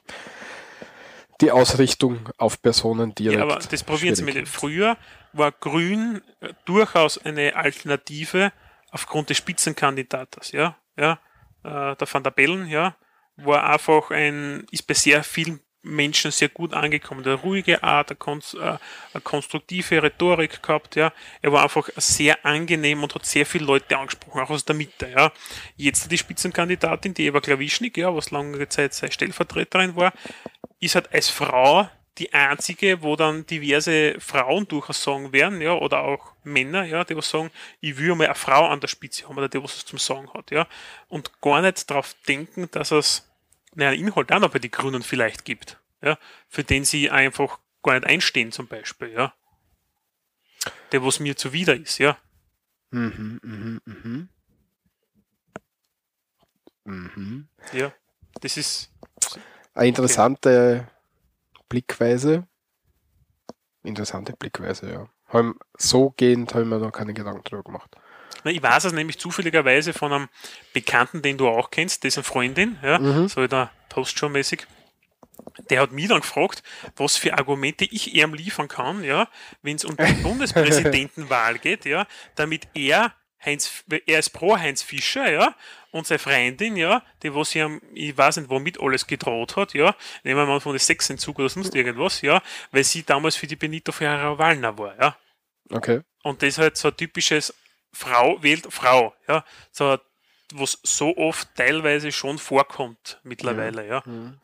die 1.41 1.51
Ausrichtung 1.51 2.29
auf 2.37 2.61
Personen 2.61 3.15
direkt. 3.15 3.39
Ja, 3.39 3.43
aber 3.43 3.59
das 3.59 3.83
probieren 3.83 4.15
Sie 4.15 4.23
mit. 4.23 4.47
Früher 4.47 4.97
war 5.33 5.51
Grün 5.51 6.21
äh, 6.41 6.53
durchaus 6.65 7.17
eine 7.17 7.55
Alternative 7.55 8.51
aufgrund 8.95 9.29
des 9.29 9.37
Spitzenkandidates, 9.37 10.53
ja, 10.53 10.77
ja, 10.97 11.19
äh, 11.63 11.97
der 11.97 12.07
Van 12.09 12.23
der 12.23 12.31
Bellen, 12.31 12.65
ja, 12.67 12.95
war 13.35 13.69
einfach 13.69 14.09
ein, 14.09 14.65
ist 14.71 14.87
bei 14.87 14.93
sehr 14.93 15.21
vielen 15.21 15.59
Menschen 15.81 16.31
sehr 16.31 16.47
gut 16.47 16.73
angekommen. 16.73 17.21
Der 17.21 17.35
ruhige 17.35 17.83
Art, 17.83 18.09
eine, 18.09 18.15
konst, 18.15 18.53
äh, 18.53 18.77
eine 19.13 19.21
konstruktive 19.21 20.01
Rhetorik 20.01 20.63
gehabt, 20.63 20.95
ja. 20.95 21.11
Er 21.41 21.51
war 21.51 21.63
einfach 21.63 21.89
sehr 21.97 22.45
angenehm 22.45 23.03
und 23.03 23.13
hat 23.13 23.25
sehr 23.25 23.45
viele 23.45 23.65
Leute 23.65 23.97
angesprochen, 23.97 24.39
auch 24.39 24.49
aus 24.49 24.63
der 24.63 24.75
Mitte, 24.75 25.09
ja. 25.09 25.33
Jetzt 25.75 26.09
die 26.09 26.17
Spitzenkandidatin, 26.17 27.13
die 27.13 27.25
Eva 27.25 27.41
Klawischnik, 27.41 27.97
ja, 27.97 28.15
was 28.15 28.31
lange 28.31 28.69
Zeit 28.69 28.93
seine 28.93 29.11
Stellvertreterin 29.11 29.97
war, 29.97 30.13
ist 30.79 30.95
halt 30.95 31.13
als 31.13 31.29
Frau 31.29 31.89
die 32.17 32.33
einzige, 32.33 33.01
wo 33.01 33.15
dann 33.15 33.45
diverse 33.45 34.19
Frauen 34.19 34.67
durchaus 34.67 35.03
sagen 35.03 35.33
werden, 35.33 35.61
ja, 35.61 35.73
oder 35.73 35.99
auch 35.99 36.33
Männer, 36.43 36.83
ja, 36.83 37.03
die 37.03 37.15
was 37.15 37.29
sagen, 37.29 37.51
ich 37.81 37.97
will 37.97 38.15
mal 38.15 38.25
eine 38.25 38.35
Frau 38.35 38.67
an 38.67 38.79
der 38.79 38.87
Spitze 38.87 39.27
haben, 39.27 39.37
oder 39.37 39.49
die 39.49 39.61
was 39.61 39.77
es 39.77 39.85
zum 39.85 39.99
Sagen 39.99 40.31
hat, 40.33 40.51
ja, 40.51 40.67
und 41.09 41.41
gar 41.41 41.61
nicht 41.61 41.89
darauf 41.89 42.15
denken, 42.27 42.69
dass 42.71 42.91
es 42.91 43.29
einen 43.75 43.99
Inhalt 43.99 44.31
auch 44.31 44.39
noch 44.39 44.51
bei 44.51 44.59
den 44.59 44.71
Grünen 44.71 45.03
vielleicht 45.03 45.43
gibt, 45.43 45.77
ja, 46.01 46.17
für 46.47 46.63
den 46.63 46.85
sie 46.85 47.09
einfach 47.09 47.59
gar 47.83 47.95
nicht 47.95 48.05
einstehen, 48.05 48.51
zum 48.51 48.67
Beispiel, 48.67 49.11
ja. 49.11 49.33
Der, 50.91 51.05
was 51.05 51.19
mir 51.19 51.35
zuwider 51.35 51.75
ist, 51.75 51.97
ja. 51.97 52.17
Mhm, 52.91 53.39
mhm, 53.43 53.81
mhm. 53.85 54.29
Mhm. 56.85 57.47
Ja, 57.73 57.91
das 58.39 58.57
ist 58.57 58.91
eine 59.73 59.87
interessante 59.87 60.87
Blickweise. 61.75 62.47
Interessante 63.83 64.31
Blickweise, 64.31 64.89
ja. 65.33 65.53
so 65.77 66.13
gehend 66.15 66.53
habe 66.53 66.63
ich 66.63 66.69
mir 66.69 66.79
noch 66.79 66.93
keine 66.93 67.13
Gedanken 67.13 67.43
drüber 67.43 67.63
gemacht. 67.63 67.97
Ich 68.45 68.63
weiß 68.63 68.85
es 68.85 68.93
nämlich 68.93 69.19
zufälligerweise 69.19 69.91
von 69.91 70.13
einem 70.13 70.29
Bekannten, 70.71 71.21
den 71.21 71.37
du 71.37 71.49
auch 71.49 71.71
kennst, 71.71 72.05
dessen 72.05 72.23
Freundin, 72.23 72.77
ja, 72.81 72.97
mhm. 72.97 73.27
so 73.27 73.45
der 73.45 73.71
Postshow-mäßig. 73.89 74.65
Der 75.69 75.81
hat 75.81 75.91
mich 75.91 76.07
dann 76.07 76.21
gefragt, 76.21 76.63
was 76.95 77.17
für 77.17 77.37
Argumente 77.37 77.83
ich 77.83 78.15
ihm 78.15 78.33
liefern 78.33 78.69
kann, 78.69 79.03
ja, 79.03 79.27
wenn 79.61 79.75
es 79.75 79.83
um 79.83 79.97
die 79.97 80.13
Bundespräsidentenwahl 80.23 81.59
geht, 81.59 81.83
ja, 81.83 82.07
damit 82.35 82.69
er 82.73 83.13
Heinz, 83.45 83.83
er 84.05 84.19
ist 84.19 84.29
pro 84.29 84.57
Heinz 84.57 84.81
Fischer, 84.81 85.31
ja, 85.31 85.55
und 85.91 86.07
seine 86.07 86.19
Freundin, 86.19 86.75
ja, 86.75 87.03
die 87.23 87.33
was 87.33 87.51
sie 87.51 87.61
am, 87.61 87.81
ich 87.93 88.17
weiß 88.17 88.37
nicht, 88.37 88.49
womit 88.49 88.79
alles 88.81 89.07
gedroht 89.07 89.55
hat, 89.55 89.73
ja, 89.73 89.95
nehmen 90.23 90.39
wir 90.39 90.45
mal 90.45 90.59
von 90.59 90.73
der 90.73 90.79
Sexentzug 90.79 91.39
oder 91.39 91.49
sonst 91.49 91.75
irgendwas, 91.75 92.21
ja, 92.21 92.41
weil 92.71 92.83
sie 92.83 93.03
damals 93.03 93.35
für 93.35 93.47
die 93.47 93.55
Benito 93.55 93.91
Ferrara 93.91 94.37
Wallner 94.37 94.77
war, 94.77 94.97
ja. 94.99 95.17
Okay. 95.71 96.01
Und 96.23 96.41
das 96.41 96.49
ist 96.49 96.57
halt 96.57 96.77
so 96.77 96.89
ein 96.89 96.97
typisches 96.97 97.53
Frau 97.91 98.41
wählt 98.41 98.67
Frau, 98.71 99.13
ja, 99.27 99.45
so 99.71 99.97
was 100.53 100.77
so 100.83 101.15
oft 101.17 101.47
teilweise 101.55 102.11
schon 102.11 102.37
vorkommt 102.37 103.19
mittlerweile, 103.23 103.87
ja. 103.87 104.03
Mhm. 104.05 104.37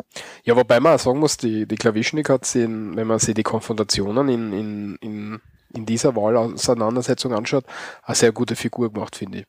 Ja, 0.43 0.55
wobei 0.55 0.79
man 0.79 0.95
auch 0.95 0.99
sagen 0.99 1.19
muss, 1.19 1.37
die, 1.37 1.67
die 1.67 1.75
Klawischnik 1.75 2.29
hat 2.29 2.45
sie, 2.45 2.63
in, 2.63 2.95
wenn 2.95 3.07
man 3.07 3.19
sich 3.19 3.35
die 3.35 3.43
Konfrontationen 3.43 4.29
in, 4.29 4.53
in, 4.53 4.95
in 5.01 5.41
in 5.73 5.85
dieser 5.85 6.15
Wahlauseinandersetzung 6.15 7.33
anschaut, 7.33 7.65
eine 8.03 8.15
sehr 8.15 8.31
gute 8.31 8.55
Figur 8.55 8.91
gemacht, 8.91 9.15
finde 9.15 9.39
ich. 9.39 9.45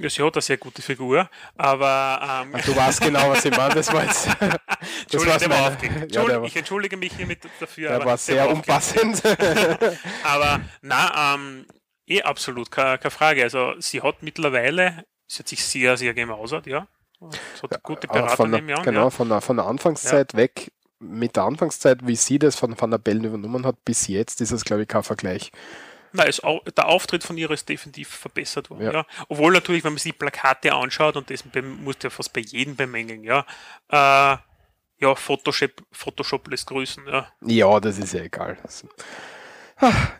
Ja, 0.00 0.08
sie 0.08 0.22
hat 0.22 0.34
eine 0.34 0.42
sehr 0.42 0.58
gute 0.58 0.80
Figur, 0.80 1.28
aber. 1.56 2.44
Ähm, 2.44 2.60
du 2.64 2.76
weißt 2.76 3.00
genau, 3.00 3.30
was 3.30 3.44
ich 3.44 3.56
meine. 3.56 3.74
Das 3.74 3.92
war 3.92 4.04
jetzt. 4.04 4.28
Entschuldigung, 5.02 5.50
war 5.50 5.72
Entschuldigung, 5.72 6.08
ja, 6.10 6.40
war, 6.40 6.44
ich 6.44 6.56
entschuldige 6.56 6.96
mich 6.96 7.12
hiermit 7.14 7.40
dafür. 7.58 7.88
Der 7.90 8.04
war 8.04 8.16
sehr 8.16 8.44
der 8.44 8.54
unpassend. 8.54 9.20
aber 10.22 10.60
na, 10.82 11.34
ähm, 11.34 11.66
eh 12.06 12.22
absolut, 12.22 12.70
keine, 12.70 12.98
keine 12.98 13.10
Frage. 13.10 13.42
Also 13.42 13.74
sie 13.80 14.00
hat 14.00 14.22
mittlerweile, 14.22 15.04
sie 15.26 15.40
hat 15.40 15.48
sich 15.48 15.64
sehr, 15.64 15.96
sehr 15.96 16.14
gemausert, 16.14 16.68
ja. 16.68 16.86
Sie 17.20 17.62
hat 17.68 17.82
gute 17.82 18.06
Berater 18.06 18.36
von 18.36 18.52
der, 18.52 18.62
Jahren, 18.62 18.84
Genau, 18.84 19.04
ja. 19.04 19.10
von, 19.10 19.28
der, 19.28 19.40
von 19.40 19.56
der 19.56 19.66
Anfangszeit 19.66 20.32
ja. 20.32 20.38
weg 20.38 20.70
mit 21.00 21.36
der 21.36 21.44
Anfangszeit, 21.44 22.06
wie 22.06 22.16
sie 22.16 22.38
das 22.38 22.56
von 22.56 22.78
Van 22.78 22.90
der 22.90 22.98
Bellen 22.98 23.24
übernommen 23.24 23.66
hat, 23.66 23.84
bis 23.84 24.08
jetzt 24.08 24.40
ist 24.40 24.50
es, 24.50 24.64
glaube 24.64 24.82
ich, 24.82 24.88
kein 24.88 25.02
Vergleich. 25.02 25.50
Ist 26.26 26.42
auch, 26.42 26.64
der 26.64 26.88
Auftritt 26.88 27.22
von 27.22 27.36
ihr 27.36 27.50
ist 27.50 27.68
definitiv 27.68 28.08
verbessert 28.08 28.70
worden. 28.70 28.84
Ja. 28.84 28.92
ja. 28.92 29.06
Obwohl 29.28 29.52
natürlich, 29.52 29.84
wenn 29.84 29.92
man 29.92 29.98
sich 29.98 30.12
die 30.12 30.18
Plakate 30.18 30.74
anschaut, 30.74 31.16
und 31.16 31.30
das 31.30 31.44
muss 31.82 31.96
ja 32.02 32.10
fast 32.10 32.32
bei 32.32 32.40
jedem 32.40 32.76
bemängeln, 32.76 33.22
ja, 33.24 33.44
äh, 33.88 34.38
ja, 35.00 35.14
Photoshop, 35.14 35.70
Photoshop 35.92 36.48
lässt 36.48 36.66
grüßen. 36.66 37.04
Ja. 37.06 37.28
ja, 37.42 37.80
das 37.80 37.98
ist 37.98 38.14
ja 38.14 38.22
egal. 38.22 38.58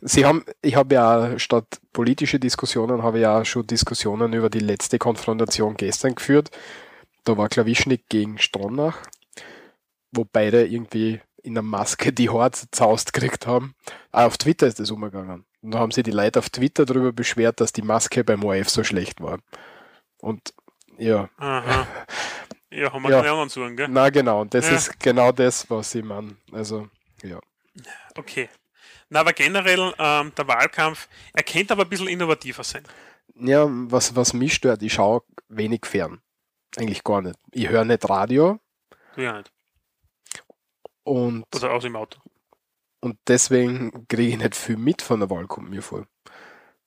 Sie 0.03 0.25
haben, 0.25 0.45
ich 0.63 0.77
habe 0.77 0.95
ja 0.95 1.39
statt 1.39 1.81
politische 1.93 2.39
Diskussionen, 2.39 3.03
habe 3.03 3.19
ja 3.19 3.45
schon 3.45 3.67
Diskussionen 3.67 4.33
über 4.33 4.51
die 4.51 4.61
letzte 4.61 4.99
Konfrontation 4.99 5.77
gestern 5.77 6.15
geführt. 6.15 6.51
Da 7.25 7.37
war 7.37 7.49
Klawischnik 7.49 8.09
gegen 8.09 8.39
Stronach 8.39 8.99
wo 10.13 10.25
beide 10.25 10.67
irgendwie 10.67 11.21
in 11.43 11.55
der 11.55 11.63
Maske 11.63 12.13
die 12.13 12.29
Haare 12.31 12.51
zaust 12.71 13.13
gekriegt 13.13 13.47
haben. 13.47 13.75
Auch 14.13 14.27
auf 14.27 14.39
Twitter 14.39 14.67
ist 14.67 14.81
das 14.81 14.91
umgegangen. 14.91 15.45
Und 15.63 15.71
da 15.73 15.79
haben 15.79 15.91
sich 15.91 16.05
die 16.05 16.11
Leute 16.11 16.39
auf 16.39 16.51
Twitter 16.51 16.85
darüber 16.85 17.13
beschwert, 17.13 17.61
dass 17.61 17.73
die 17.73 17.83
Maske 17.83 18.25
beim 18.25 18.45
ORF 18.45 18.69
so 18.69 18.85
schlecht 18.85 19.21
war. 19.21 19.39
Und 20.19 20.53
ja. 20.99 21.29
Aha. 21.37 21.87
Ja, 22.71 22.93
haben 22.93 23.03
wir 23.03 23.11
ja. 23.11 23.19
keine 23.19 23.31
anderen 23.31 23.49
Suchen, 23.49 23.77
gell? 23.77 23.89
Na 23.89 24.11
genau, 24.11 24.43
und 24.43 24.53
das 24.53 24.69
ja. 24.69 24.77
ist 24.77 25.01
genau 25.01 25.33
das, 25.33 25.69
was 25.71 25.95
ich 25.95 26.05
meine. 26.05 26.37
Also, 26.53 26.89
ja. 27.23 27.39
Okay. 28.17 28.49
Na, 29.09 29.21
aber 29.21 29.33
generell, 29.33 29.95
ähm, 29.99 30.33
der 30.37 30.49
Wahlkampf, 30.49 31.09
er 31.33 31.43
könnte 31.43 31.73
aber 31.73 31.85
ein 31.85 31.89
bisschen 31.89 32.09
innovativer 32.09 32.63
sein. 32.63 32.83
Ja, 33.37 33.67
was, 33.69 34.15
was 34.15 34.35
mich 34.35 34.55
stört, 34.55 34.83
ich 34.83 34.93
schaue 34.93 35.23
wenig 35.49 35.87
fern. 35.87 36.21
Eigentlich 36.77 37.05
gar 37.05 37.23
nicht. 37.23 37.39
Ich 37.53 37.69
höre 37.69 37.85
nicht 37.85 38.09
Radio. 38.09 38.61
Du 39.15 39.23
ja 39.23 39.39
nicht. 39.39 39.51
Und, 41.09 41.45
Oder 41.55 41.73
aus 41.73 41.83
dem 41.83 41.97
Auto. 41.97 42.19
Und 43.01 43.19
deswegen 43.27 44.07
kriege 44.09 44.33
ich 44.33 44.39
nicht 44.39 44.57
viel 44.57 44.77
mit 44.77 45.03
von 45.03 45.21
der 45.21 45.31
Wahl, 45.31 45.47
kommt 45.47 45.71
mir 45.71 45.83
vor. 45.83 46.07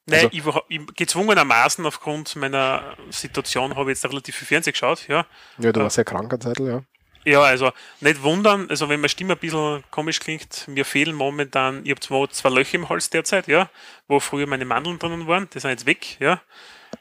Nein, 0.06 0.30
also, 0.34 0.62
ich, 0.68 0.80
ich, 0.80 0.96
gezwungenermaßen 0.96 1.86
aufgrund 1.86 2.36
meiner 2.36 2.96
Situation 3.10 3.76
habe 3.76 3.92
ich 3.92 3.98
jetzt 3.98 4.12
relativ 4.12 4.36
viel 4.36 4.48
Fernsehen 4.48 4.74
geschaut, 4.74 5.08
ja. 5.08 5.26
Ja, 5.58 5.72
du 5.72 5.80
warst 5.80 5.98
ja 5.98 6.04
kranker 6.04 6.40
Zeitl, 6.40 6.68
ja. 6.68 6.84
Ja, 7.24 7.42
also 7.42 7.72
nicht 8.00 8.24
wundern, 8.24 8.68
also 8.70 8.90
wenn 8.90 9.00
meine 9.00 9.10
Stimme 9.10 9.34
ein 9.34 9.40
bisschen 9.40 9.84
komisch 9.92 10.20
klingt, 10.20 10.68
mir 10.68 10.86
fehlen 10.86 11.16
momentan, 11.16 11.82
ich 11.84 11.92
habe 11.92 12.02
zwar 12.02 12.30
zwei 12.30 12.50
Löcher 12.50 12.76
im 12.76 12.90
Hals 12.90 13.12
derzeit, 13.12 13.48
ja, 13.48 13.70
wo 14.08 14.20
früher 14.20 14.48
meine 14.48 14.66
Mandeln 14.66 14.98
drinnen 14.98 15.28
waren, 15.28 15.48
die 15.54 15.60
sind 15.60 15.70
jetzt 15.70 15.86
weg, 15.86 16.20
ja. 16.20 16.42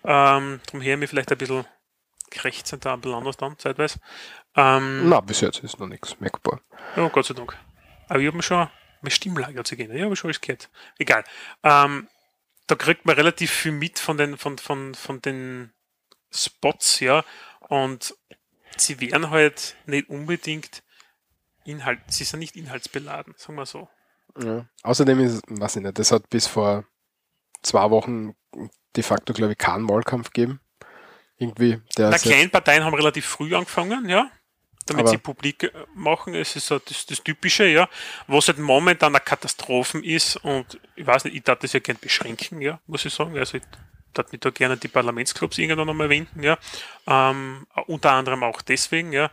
Ähm, 0.04 0.60
darum 0.66 0.82
höre 0.82 0.94
ich 0.94 0.98
mich 0.98 1.10
vielleicht 1.10 1.32
ein 1.32 1.38
bisschen 1.38 1.64
krächzend 2.30 2.84
da 2.84 2.94
ein 2.94 3.00
bisschen 3.00 3.16
anders 3.16 3.36
dann, 3.38 3.58
zeitweise. 3.58 3.98
Ähm, 4.56 5.08
Na, 5.08 5.20
bis 5.20 5.40
jetzt 5.40 5.62
ist 5.62 5.78
noch 5.78 5.86
nichts 5.86 6.18
merkbar. 6.20 6.60
Ja, 6.96 7.08
Gott 7.08 7.26
sei 7.26 7.34
Dank. 7.34 7.56
Aber 8.08 8.18
ich 8.20 8.26
habe 8.26 8.36
mir 8.36 8.42
schon 8.42 8.68
meine 9.02 9.10
Stimmlage 9.10 9.62
zu 9.64 9.76
gehen. 9.76 9.90
Ich 9.94 10.02
habe 10.02 10.16
schon 10.16 10.28
alles 10.28 10.40
gehört. 10.40 10.68
Egal. 10.98 11.24
Ähm, 11.62 12.08
da 12.66 12.74
kriegt 12.74 13.06
man 13.06 13.14
relativ 13.16 13.50
viel 13.50 13.72
mit 13.72 13.98
von 13.98 14.16
den, 14.16 14.36
von, 14.36 14.58
von, 14.58 14.94
von 14.94 15.20
den 15.22 15.72
Spots, 16.32 17.00
ja. 17.00 17.24
Und 17.68 18.14
sie 18.76 19.00
wären 19.00 19.30
halt 19.30 19.76
nicht 19.86 20.08
unbedingt 20.08 20.82
Inhalt, 21.64 22.00
sie 22.08 22.24
sind 22.24 22.40
nicht 22.40 22.56
inhaltsbeladen, 22.56 23.34
sagen 23.36 23.56
wir 23.56 23.66
so. 23.66 23.88
Ja. 24.42 24.66
Außerdem 24.82 25.20
ist, 25.20 25.42
weiß 25.48 25.76
ich 25.76 25.82
nicht, 25.82 25.98
das 25.98 26.10
hat 26.12 26.28
bis 26.30 26.46
vor 26.46 26.84
zwei 27.62 27.90
Wochen 27.90 28.34
de 28.96 29.02
facto, 29.04 29.32
glaube 29.32 29.52
ich, 29.52 29.58
keinen 29.58 29.88
Wahlkampf 29.88 30.30
gegeben. 30.30 30.60
Irgendwie, 31.36 31.80
der 31.96 32.10
Na, 32.10 32.16
ist 32.16 32.24
jetzt- 32.24 32.32
kleine 32.34 32.48
Parteien 32.48 32.84
haben 32.84 32.94
relativ 32.94 33.26
früh 33.26 33.54
angefangen, 33.54 34.08
ja. 34.08 34.30
Damit 34.90 35.06
Aber- 35.06 35.10
sie 35.10 35.18
publik 35.18 35.64
äh, 35.64 35.70
machen, 35.94 36.34
es 36.34 36.56
ist 36.56 36.66
so 36.66 36.78
das, 36.78 37.06
das 37.06 37.22
Typische, 37.22 37.66
ja. 37.66 37.88
Was 38.26 38.48
halt 38.48 38.58
momentan 38.58 39.14
eine 39.14 39.24
Katastrophen 39.24 40.02
ist 40.02 40.36
und 40.36 40.80
ich 40.96 41.06
weiß 41.06 41.24
nicht, 41.24 41.36
ich 41.36 41.42
darf 41.42 41.60
das 41.60 41.72
ja 41.72 41.80
gerne 41.80 41.98
beschränken, 42.00 42.60
ja, 42.60 42.80
muss 42.86 43.04
ich 43.04 43.14
sagen. 43.14 43.36
Also 43.38 43.58
ich 43.58 43.62
darf 44.12 44.30
mich 44.32 44.40
da 44.40 44.50
gerne 44.50 44.76
die 44.76 44.88
Parlamentsclubs 44.88 45.58
irgendwann 45.58 45.86
nochmal 45.86 46.08
wenden, 46.10 46.42
ja. 46.42 46.58
Ähm, 47.06 47.66
unter 47.86 48.12
anderem 48.12 48.42
auch 48.42 48.62
deswegen, 48.62 49.12
ja, 49.12 49.30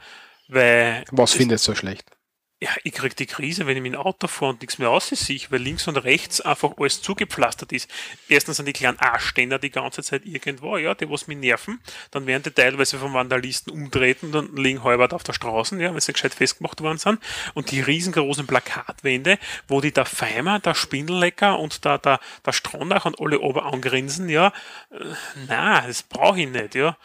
weil 0.48 1.04
Was 1.12 1.34
du 1.34 1.58
so 1.58 1.76
schlecht? 1.76 2.17
Ja, 2.60 2.72
ich 2.84 2.92
krieg 2.94 3.16
die 3.16 3.28
Krise, 3.28 3.68
wenn 3.68 3.78
ich 3.78 3.84
mit 3.84 3.94
dem 3.94 4.00
Auto 4.02 4.26
fahre 4.28 4.54
und 4.54 4.62
nichts 4.62 4.80
mehr 4.80 4.90
aussiehe, 4.90 5.40
weil 5.52 5.62
links 5.62 5.88
und 5.88 5.98
rechts 5.98 6.42
einfach 6.42 6.72
alles 6.78 7.04
zugepflastert 7.04 7.72
ist. 7.72 7.88
Erstens 8.30 8.58
sind 8.58 8.66
die 8.66 8.74
kleinen 8.74 8.98
Arschständer 8.98 9.60
die 9.60 9.70
ganze 9.70 10.02
Zeit 10.02 10.26
irgendwo, 10.26 10.76
ja, 10.78 10.96
die 10.96 11.08
was 11.08 11.28
mich 11.28 11.38
nerven. 11.38 11.80
Dann 12.10 12.26
werden 12.26 12.42
die 12.44 12.52
teilweise 12.52 12.98
von 12.98 13.14
Vandalisten 13.14 13.72
umtreten 13.72 14.28
und 14.28 14.32
dann 14.34 14.56
liegen 14.56 14.84
halbert 14.84 15.14
auf 15.14 15.22
der 15.24 15.34
Straße, 15.34 15.80
ja, 15.80 15.94
wenn 15.94 16.00
sie 16.02 16.14
gescheit 16.14 16.34
festgemacht 16.34 16.82
worden 16.82 16.98
sind. 16.98 17.20
Und 17.54 17.70
die 17.70 17.82
riesengroßen 17.82 18.48
Plakatwände, 18.48 19.38
wo 19.68 19.80
die 19.80 19.92
der 19.94 20.06
Feimer, 20.06 20.60
der 20.60 20.74
Spindellecker 20.74 21.60
und 21.60 21.86
der, 21.86 22.00
der, 22.00 22.20
der 22.44 22.54
Stronach 22.54 23.06
und 23.06 23.20
alle 23.22 23.40
ober 23.40 23.66
angrinsen, 23.66 24.30
ja, 24.30 24.48
äh, 24.90 24.98
na, 25.48 25.86
das 25.86 26.02
brauche 26.04 26.42
ich 26.42 26.50
nicht, 26.50 26.74
ja. 26.74 26.98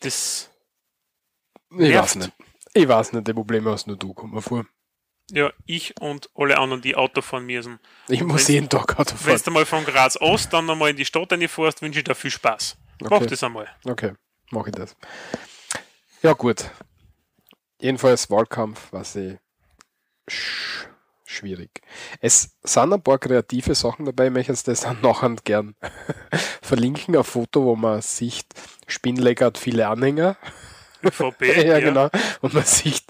Das, 0.00 0.50
Ich 1.78 1.88
Nervt. 1.88 1.94
weiß 1.94 2.14
nicht. 2.16 2.32
Ich 2.74 2.88
weiß 2.88 3.12
nicht, 3.12 3.26
die 3.28 3.32
Probleme 3.34 3.70
hast 3.72 3.86
nur 3.86 3.96
du, 3.96 4.14
komm 4.14 4.32
mal 4.32 4.40
vor. 4.42 4.64
Ja, 5.30 5.50
ich 5.66 5.94
und 6.00 6.28
alle 6.34 6.58
anderen, 6.58 6.82
die 6.82 6.96
Auto 6.96 7.20
fahren 7.22 7.46
müssen. 7.46 7.78
Ich 8.08 8.22
muss 8.22 8.48
jeden 8.48 8.68
Tag 8.68 8.98
Auto 8.98 9.14
Wenn 9.22 9.38
fahren. 9.38 9.40
du 9.44 9.50
mal 9.50 9.66
von 9.66 9.84
Graz 9.84 10.16
Ost 10.20 10.52
dann 10.52 10.66
nochmal 10.66 10.90
in 10.90 10.96
die 10.96 11.04
Stadt 11.04 11.32
reinfährst, 11.32 11.82
wünsche 11.82 11.98
ich 12.00 12.04
dir 12.04 12.14
viel 12.14 12.30
Spaß. 12.30 12.76
Mach 13.00 13.10
Okay. 13.12 13.26
das 13.26 13.42
einmal. 13.42 13.68
Okay, 13.84 14.12
mache 14.50 14.68
ich 14.70 14.74
das. 14.76 14.96
Ja, 16.22 16.32
gut. 16.32 16.70
Jedenfalls 17.80 18.30
Wahlkampf, 18.30 18.88
was 18.92 19.16
ich 19.16 19.36
sch 20.28 20.86
schwierig. 21.26 21.82
Es 22.20 22.56
sind 22.62 22.92
ein 22.92 23.02
paar 23.02 23.18
kreative 23.18 23.74
Sachen 23.74 24.04
dabei, 24.06 24.26
ich 24.26 24.32
möchte 24.32 24.52
das 24.52 24.80
dann 24.82 25.00
nachher 25.02 25.34
gern 25.42 25.74
verlinken. 26.62 27.16
Ein 27.16 27.24
Foto, 27.24 27.64
wo 27.64 27.74
man 27.76 28.00
sieht, 28.02 28.46
Spinnleger 28.86 29.46
hat 29.46 29.58
viele 29.58 29.88
Anhänger. 29.88 30.36
ÖVP, 31.04 31.42
ja, 31.66 31.80
genau. 31.80 32.08
Und 32.40 32.54
man 32.54 32.64
sieht 32.64 33.02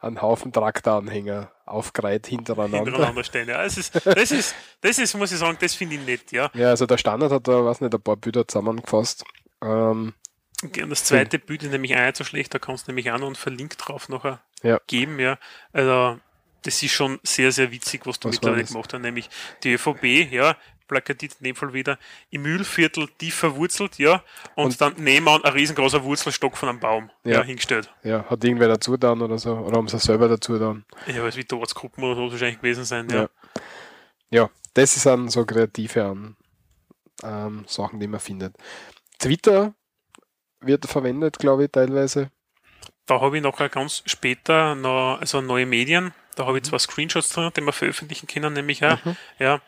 einen 0.00 0.20
Haufen 0.22 0.52
Traktoranhänger 0.52 1.50
aufgereiht 1.66 2.26
hintereinander. 2.26 2.78
hintereinander 2.84 3.24
stehen. 3.24 3.48
Ja, 3.48 3.62
das, 3.62 3.76
ist, 3.76 3.94
das, 4.04 4.30
ist, 4.30 4.54
das 4.80 4.98
ist, 4.98 5.14
muss 5.16 5.32
ich 5.32 5.38
sagen, 5.38 5.56
das 5.60 5.74
finde 5.74 5.96
ich 5.96 6.04
nett, 6.06 6.32
ja. 6.32 6.50
Ja, 6.54 6.70
also 6.70 6.86
der 6.86 6.98
Standard 6.98 7.30
hat 7.32 7.46
da, 7.48 7.64
weiß 7.64 7.80
nicht, 7.80 7.94
ein 7.94 8.00
paar 8.02 8.16
Bilder 8.16 8.46
zusammengefasst. 8.48 9.24
Ähm, 9.62 10.14
Und 10.62 10.90
das 10.90 11.04
zweite 11.04 11.38
Bild 11.38 11.62
ist 11.62 11.70
nämlich 11.70 11.94
auch 11.96 12.00
nicht 12.00 12.16
so 12.16 12.24
schlecht, 12.24 12.52
da 12.54 12.58
kannst 12.58 12.86
du 12.88 12.92
nämlich 12.92 13.10
auch 13.12 13.18
noch 13.18 13.26
einen 13.26 13.36
Verlink 13.36 13.78
drauf 13.78 14.08
nachher 14.08 14.40
Ja. 14.62 14.80
geben, 14.86 15.18
ja. 15.20 15.38
Also, 15.72 16.18
das 16.62 16.82
ist 16.82 16.92
schon 16.92 17.18
sehr, 17.22 17.52
sehr 17.52 17.70
witzig, 17.70 18.02
was 18.04 18.20
du 18.20 18.28
Was 18.28 18.34
mittlerweile 18.36 18.64
gemacht 18.64 18.92
hast, 18.92 19.00
nämlich 19.00 19.30
die 19.62 19.72
ÖVP, 19.74 20.04
ja, 20.30 20.56
plakatiert 20.90 21.36
in 21.40 21.44
dem 21.44 21.56
Fall 21.56 21.72
wieder, 21.72 21.98
im 22.30 22.42
Mühlviertel 22.42 23.08
tief 23.16 23.34
verwurzelt, 23.36 23.96
ja, 23.98 24.22
und, 24.56 24.66
Und- 24.66 24.80
dann 24.80 24.94
nebenan 24.98 25.42
ein 25.44 25.52
riesengroßer 25.54 26.04
Wurzelstock 26.04 26.56
von 26.58 26.68
einem 26.68 26.80
Baum 26.80 27.10
ja. 27.24 27.36
Ja. 27.38 27.42
hingestellt. 27.44 27.90
ja, 28.02 28.24
hat 28.28 28.44
irgendwer 28.44 28.68
dazu 28.68 28.96
dann 28.98 29.22
oder 29.22 29.38
so, 29.38 29.54
oder 29.56 29.78
haben 29.78 29.88
sie 29.88 29.98
selber 29.98 30.28
dazu 30.28 30.58
dann. 30.58 30.84
Ja, 31.06 31.22
weil 31.22 31.28
es 31.30 31.36
wie 31.36 31.46
Ortsgruppen 31.50 32.04
oder 32.04 32.16
so 32.16 32.30
wahrscheinlich 32.30 32.58
gewesen 32.58 32.84
sein, 32.84 33.08
ja. 33.08 33.22
Ja. 33.22 33.28
Ja, 34.32 34.50
das 34.74 34.96
ist 34.96 35.06
dann 35.06 35.28
so 35.28 35.44
kreative 35.46 36.04
an, 36.04 36.36
ähm, 37.24 37.64
Sachen, 37.66 37.98
die 38.00 38.06
man 38.06 38.20
findet. 38.20 38.54
Twitter 39.18 39.74
wird 40.60 40.86
verwendet, 40.86 41.38
glaube 41.38 41.64
ich, 41.64 41.70
teilweise. 41.72 42.30
Da 43.06 43.20
habe 43.20 43.36
ich 43.38 43.42
nachher 43.42 43.68
ganz 43.68 44.02
später 44.06 44.74
noch, 44.76 45.18
also 45.20 45.40
neue 45.40 45.66
Medien, 45.66 46.12
da 46.36 46.44
Mhm. 46.44 46.48
habe 46.48 46.58
ich 46.58 46.64
zwei 46.64 46.78
Screenshots 46.78 47.30
drin, 47.30 47.50
die 47.56 47.60
wir 47.62 47.72
veröffentlichen 47.72 48.26
können, 48.28 48.52
nämlich 48.52 48.84
auch. 48.84 48.98
Ja. 49.40 49.60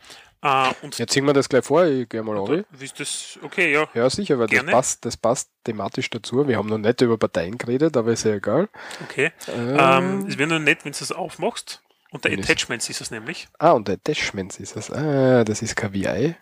Und 0.82 0.98
Jetzt 0.98 1.12
ziehen 1.12 1.24
wir 1.24 1.32
das 1.32 1.48
gleich 1.48 1.64
vor, 1.64 1.84
ich 1.84 2.08
gehe 2.08 2.22
mal 2.22 2.34
da, 2.34 2.64
ist 2.82 2.98
das 2.98 3.38
okay, 3.42 3.72
ja. 3.72 3.88
Ja, 3.94 4.10
sicher, 4.10 4.38
weil 4.40 4.48
das 4.48 4.66
passt, 4.66 5.04
das 5.04 5.16
passt 5.16 5.50
thematisch 5.62 6.10
dazu. 6.10 6.48
Wir 6.48 6.56
haben 6.56 6.68
noch 6.68 6.78
nicht 6.78 7.00
über 7.00 7.16
Parteien 7.16 7.56
geredet, 7.58 7.96
aber 7.96 8.10
ist 8.12 8.24
ja 8.24 8.34
egal. 8.34 8.68
Okay. 9.04 9.30
Ähm, 9.48 9.76
Ähm, 9.78 10.26
es 10.28 10.36
wäre 10.38 10.48
nur 10.48 10.58
nett, 10.58 10.84
wenn 10.84 10.92
du 10.92 10.98
es 11.00 11.12
aufmachst. 11.12 11.80
Unter 12.10 12.28
Attachments 12.30 12.90
ist 12.90 13.00
es 13.00 13.10
nämlich. 13.12 13.48
ah, 13.58 13.70
und 13.70 13.88
Attachments 13.88 14.58
ist 14.58 14.74
das. 14.76 14.90
Ah, 14.90 15.44
das 15.44 15.62
ist 15.62 15.76
kein 15.76 15.94
VI. 15.94 16.34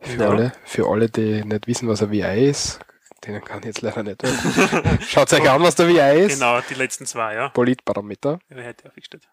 Für, 0.00 0.16
Ja. 0.20 0.28
alle, 0.30 0.52
für 0.64 0.88
alle, 0.90 1.08
die 1.10 1.44
nicht 1.44 1.66
wissen, 1.66 1.86
was 1.88 2.02
ein 2.02 2.10
VI 2.10 2.48
ist, 2.48 2.80
denen 3.26 3.44
kann 3.44 3.60
ich 3.60 3.66
jetzt 3.66 3.82
leider 3.82 4.02
nicht. 4.02 4.20
Schaut 5.06 5.32
euch 5.32 5.48
an, 5.48 5.62
was 5.62 5.76
der 5.76 5.88
VI 5.88 6.24
ist. 6.24 6.40
Genau, 6.40 6.60
die 6.62 6.74
letzten 6.74 7.06
zwei, 7.06 7.34
ja. 7.34 7.50
Politbarometer. 7.50 8.40
Wer 8.48 8.64
hätte 8.64 8.88
aufgestellt. 8.88 9.28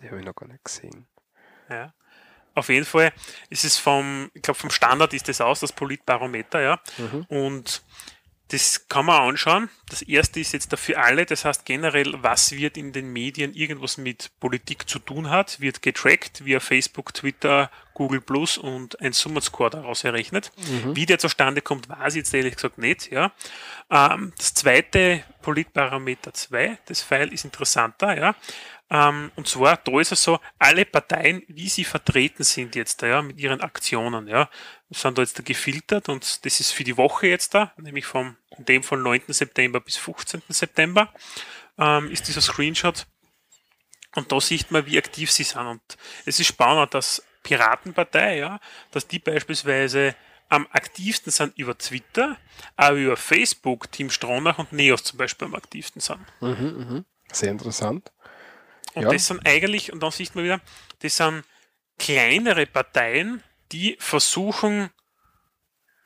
Die 0.00 0.06
habe 0.08 0.18
ich 0.20 0.24
noch 0.26 0.34
gar 0.34 0.48
nicht 0.48 0.64
gesehen. 0.64 1.06
Ja. 1.68 1.92
Auf 2.58 2.68
jeden 2.68 2.84
Fall 2.84 3.12
ist 3.50 3.64
es 3.64 3.76
vom, 3.76 4.30
ich 4.34 4.42
glaube, 4.42 4.58
vom 4.58 4.70
Standard 4.70 5.14
ist 5.14 5.28
das 5.28 5.40
aus, 5.40 5.60
das 5.60 5.72
Politbarometer, 5.72 6.60
ja. 6.60 6.80
Mhm. 6.98 7.26
Und 7.28 7.82
das 8.48 8.88
kann 8.88 9.04
man 9.04 9.28
anschauen. 9.28 9.68
Das 9.90 10.00
erste 10.00 10.40
ist 10.40 10.52
jetzt 10.52 10.72
dafür 10.72 11.04
alle, 11.04 11.26
das 11.26 11.44
heißt 11.44 11.66
generell, 11.66 12.14
was 12.22 12.52
wird 12.52 12.78
in 12.78 12.92
den 12.92 13.12
Medien 13.12 13.52
irgendwas 13.52 13.98
mit 13.98 14.30
Politik 14.40 14.88
zu 14.88 14.98
tun 14.98 15.28
hat, 15.28 15.60
wird 15.60 15.82
getrackt 15.82 16.44
via 16.46 16.58
Facebook, 16.58 17.12
Twitter, 17.12 17.70
Google 17.92 18.22
Plus 18.22 18.56
und 18.56 19.00
ein 19.02 19.12
Summerscore 19.12 19.70
daraus 19.70 20.02
errechnet. 20.04 20.50
Wie 20.94 21.04
der 21.04 21.18
zustande 21.18 21.60
kommt, 21.60 21.90
weiß 21.90 22.14
ich 22.14 22.18
jetzt 22.18 22.32
ehrlich 22.32 22.54
gesagt 22.54 22.78
nicht. 22.78 23.10
Ja. 23.10 23.32
Ähm, 23.90 24.32
das 24.38 24.54
zweite 24.54 25.24
Politbarometer 25.42 26.32
2, 26.32 26.78
das 26.86 27.02
File 27.02 27.32
ist 27.32 27.44
interessanter, 27.44 28.16
ja. 28.16 28.34
Ähm, 28.90 29.30
und 29.36 29.46
zwar, 29.46 29.76
da 29.76 30.00
ist 30.00 30.12
es 30.12 30.22
so, 30.22 30.40
alle 30.58 30.84
Parteien, 30.84 31.42
wie 31.48 31.68
sie 31.68 31.84
vertreten 31.84 32.42
sind 32.42 32.74
jetzt 32.74 33.02
ja, 33.02 33.20
mit 33.20 33.38
ihren 33.38 33.60
Aktionen, 33.60 34.28
ja, 34.28 34.48
sind 34.90 35.18
da 35.18 35.22
jetzt 35.22 35.38
da 35.38 35.42
gefiltert 35.42 36.08
und 36.08 36.44
das 36.44 36.60
ist 36.60 36.72
für 36.72 36.84
die 36.84 36.96
Woche 36.96 37.26
jetzt 37.26 37.54
da, 37.54 37.72
nämlich 37.76 38.06
vom, 38.06 38.36
in 38.56 38.64
dem 38.64 38.82
von 38.82 39.02
9. 39.02 39.22
September 39.28 39.80
bis 39.80 39.96
15. 39.96 40.42
September, 40.48 41.12
ähm, 41.78 42.10
ist 42.10 42.28
dieser 42.28 42.40
Screenshot. 42.40 43.06
Und 44.14 44.32
da 44.32 44.40
sieht 44.40 44.70
man, 44.70 44.86
wie 44.86 44.98
aktiv 44.98 45.30
sie 45.30 45.44
sind. 45.44 45.66
Und 45.66 45.82
es 46.24 46.40
ist 46.40 46.46
spannend, 46.46 46.94
dass 46.94 47.22
Piratenpartei, 47.42 48.38
ja, 48.38 48.58
dass 48.90 49.06
die 49.06 49.18
beispielsweise 49.18 50.14
am 50.48 50.66
aktivsten 50.72 51.30
sind 51.30 51.56
über 51.58 51.76
Twitter, 51.76 52.38
aber 52.76 52.96
über 52.96 53.16
Facebook, 53.18 53.92
Team 53.92 54.08
Stronach 54.10 54.58
und 54.58 54.72
Neos 54.72 55.04
zum 55.04 55.18
Beispiel 55.18 55.46
am 55.46 55.54
aktivsten 55.54 56.00
sind. 56.00 56.20
Sehr 57.30 57.50
interessant. 57.50 58.10
Und 58.94 59.02
Ja. 59.02 59.12
das 59.12 59.26
sind 59.26 59.46
eigentlich, 59.46 59.92
und 59.92 60.00
dann 60.02 60.10
sieht 60.10 60.34
man 60.34 60.44
wieder, 60.44 60.60
das 61.00 61.16
sind 61.16 61.44
kleinere 61.98 62.66
Parteien, 62.66 63.42
die 63.72 63.96
versuchen, 64.00 64.90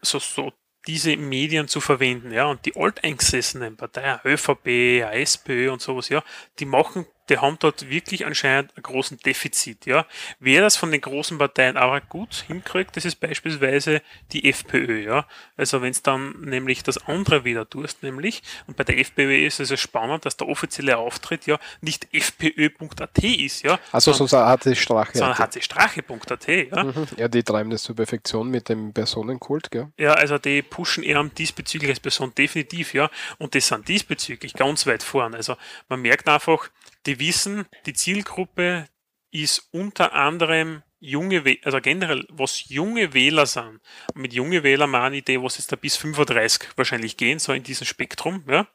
so, 0.01 0.19
so 0.19 0.53
diese 0.87 1.17
Medien 1.17 1.69
zu 1.69 1.81
verwenden, 1.81 2.33
ja, 2.33 2.47
und 2.47 2.65
die 2.67 2.75
alteingesessenen 2.77 3.77
Parteien, 3.77 4.19
ÖVP, 4.25 5.01
SPÖ 5.13 5.71
und 5.71 5.81
sowas, 5.81 6.09
ja, 6.09 6.25
die 6.59 6.65
machen, 6.65 7.07
die 7.29 7.39
haben 7.39 7.57
dort 7.61 7.89
wirklich 7.89 8.27
anscheinend 8.27 8.77
einen 8.77 8.83
großen 8.83 9.19
Defizit, 9.19 9.87
ja. 9.87 10.07
Wer 10.41 10.61
das 10.63 10.77
von 10.77 10.91
den 10.91 11.01
großen 11.01 11.39
Parteien 11.39 11.77
aber 11.77 12.01
gut 12.01 12.45
hinkriegt, 12.47 12.97
das 12.97 13.05
ist 13.05 13.17
beispielsweise 13.17 14.03
die 14.33 14.49
FPÖ, 14.49 15.05
ja. 15.05 15.27
Also 15.57 15.83
wenn 15.83 15.91
es 15.91 16.03
dann 16.03 16.41
nämlich 16.41 16.83
das 16.83 17.07
andere 17.07 17.45
wieder 17.45 17.69
tust, 17.69 18.03
nämlich, 18.03 18.43
und 18.67 18.77
bei 18.77 18.85
der 18.85 18.99
FPÖ 18.99 19.47
ist 19.47 19.61
es 19.61 19.71
ja 19.71 19.77
spannend, 19.77 20.27
dass 20.27 20.37
der 20.37 20.49
offizielle 20.49 20.99
Auftritt 20.99 21.47
ja 21.47 21.59
nicht 21.81 22.09
fpö.at 22.13 23.19
ist, 23.19 23.63
ja, 23.63 23.79
Also 23.93 24.13
sondern, 24.13 24.59
es 24.65 24.79
Strache. 24.79 25.17
sondern 25.17 25.37
hcstrache.at, 25.37 26.49
ja. 26.49 26.85
Mhm. 26.85 27.07
Ja, 27.17 27.29
die 27.29 27.43
treiben 27.43 27.71
das 27.71 27.85
zur 27.85 27.97
Perfektion 27.97 28.49
mit 28.49 28.69
dem 28.69 28.93
Personenkult, 28.93 29.71
gell? 29.71 29.89
Ja, 29.97 30.15
also 30.15 30.39
die 30.39 30.63
pushen 30.63 31.05
eher 31.05 31.23
diesbezüglich 31.23 31.91
als 31.91 32.01
Person 32.01 32.35
definitiv, 32.35 32.95
ja. 32.95 33.11
Und 33.39 33.55
die 33.55 33.61
sind 33.61 33.87
diesbezüglich 33.89 34.55
ganz 34.55 34.87
weit 34.87 35.03
vorn. 35.03 35.35
Also 35.35 35.57
man 35.89 36.01
merkt 36.01 36.29
einfach, 36.29 36.69
die 37.07 37.19
wissen, 37.19 37.67
die 37.87 37.95
Zielgruppe 37.95 38.89
ist 39.31 39.69
unter 39.73 40.13
anderem 40.13 40.83
junge, 41.01 41.43
also 41.65 41.81
generell, 41.81 42.27
was 42.31 42.69
junge 42.69 43.13
Wähler 43.13 43.47
sind. 43.47 43.81
Mit 44.15 44.33
junge 44.33 44.63
Wähler 44.63 44.87
meine 44.87 45.17
ich 45.17 45.25
die, 45.25 45.43
was 45.43 45.59
jetzt 45.59 45.73
da 45.73 45.77
bis 45.77 45.97
35 45.97 46.77
wahrscheinlich 46.77 47.17
gehen, 47.17 47.39
so 47.39 47.53
in 47.53 47.63
diesem 47.63 47.87
Spektrum, 47.87 48.45
ja. 48.49 48.69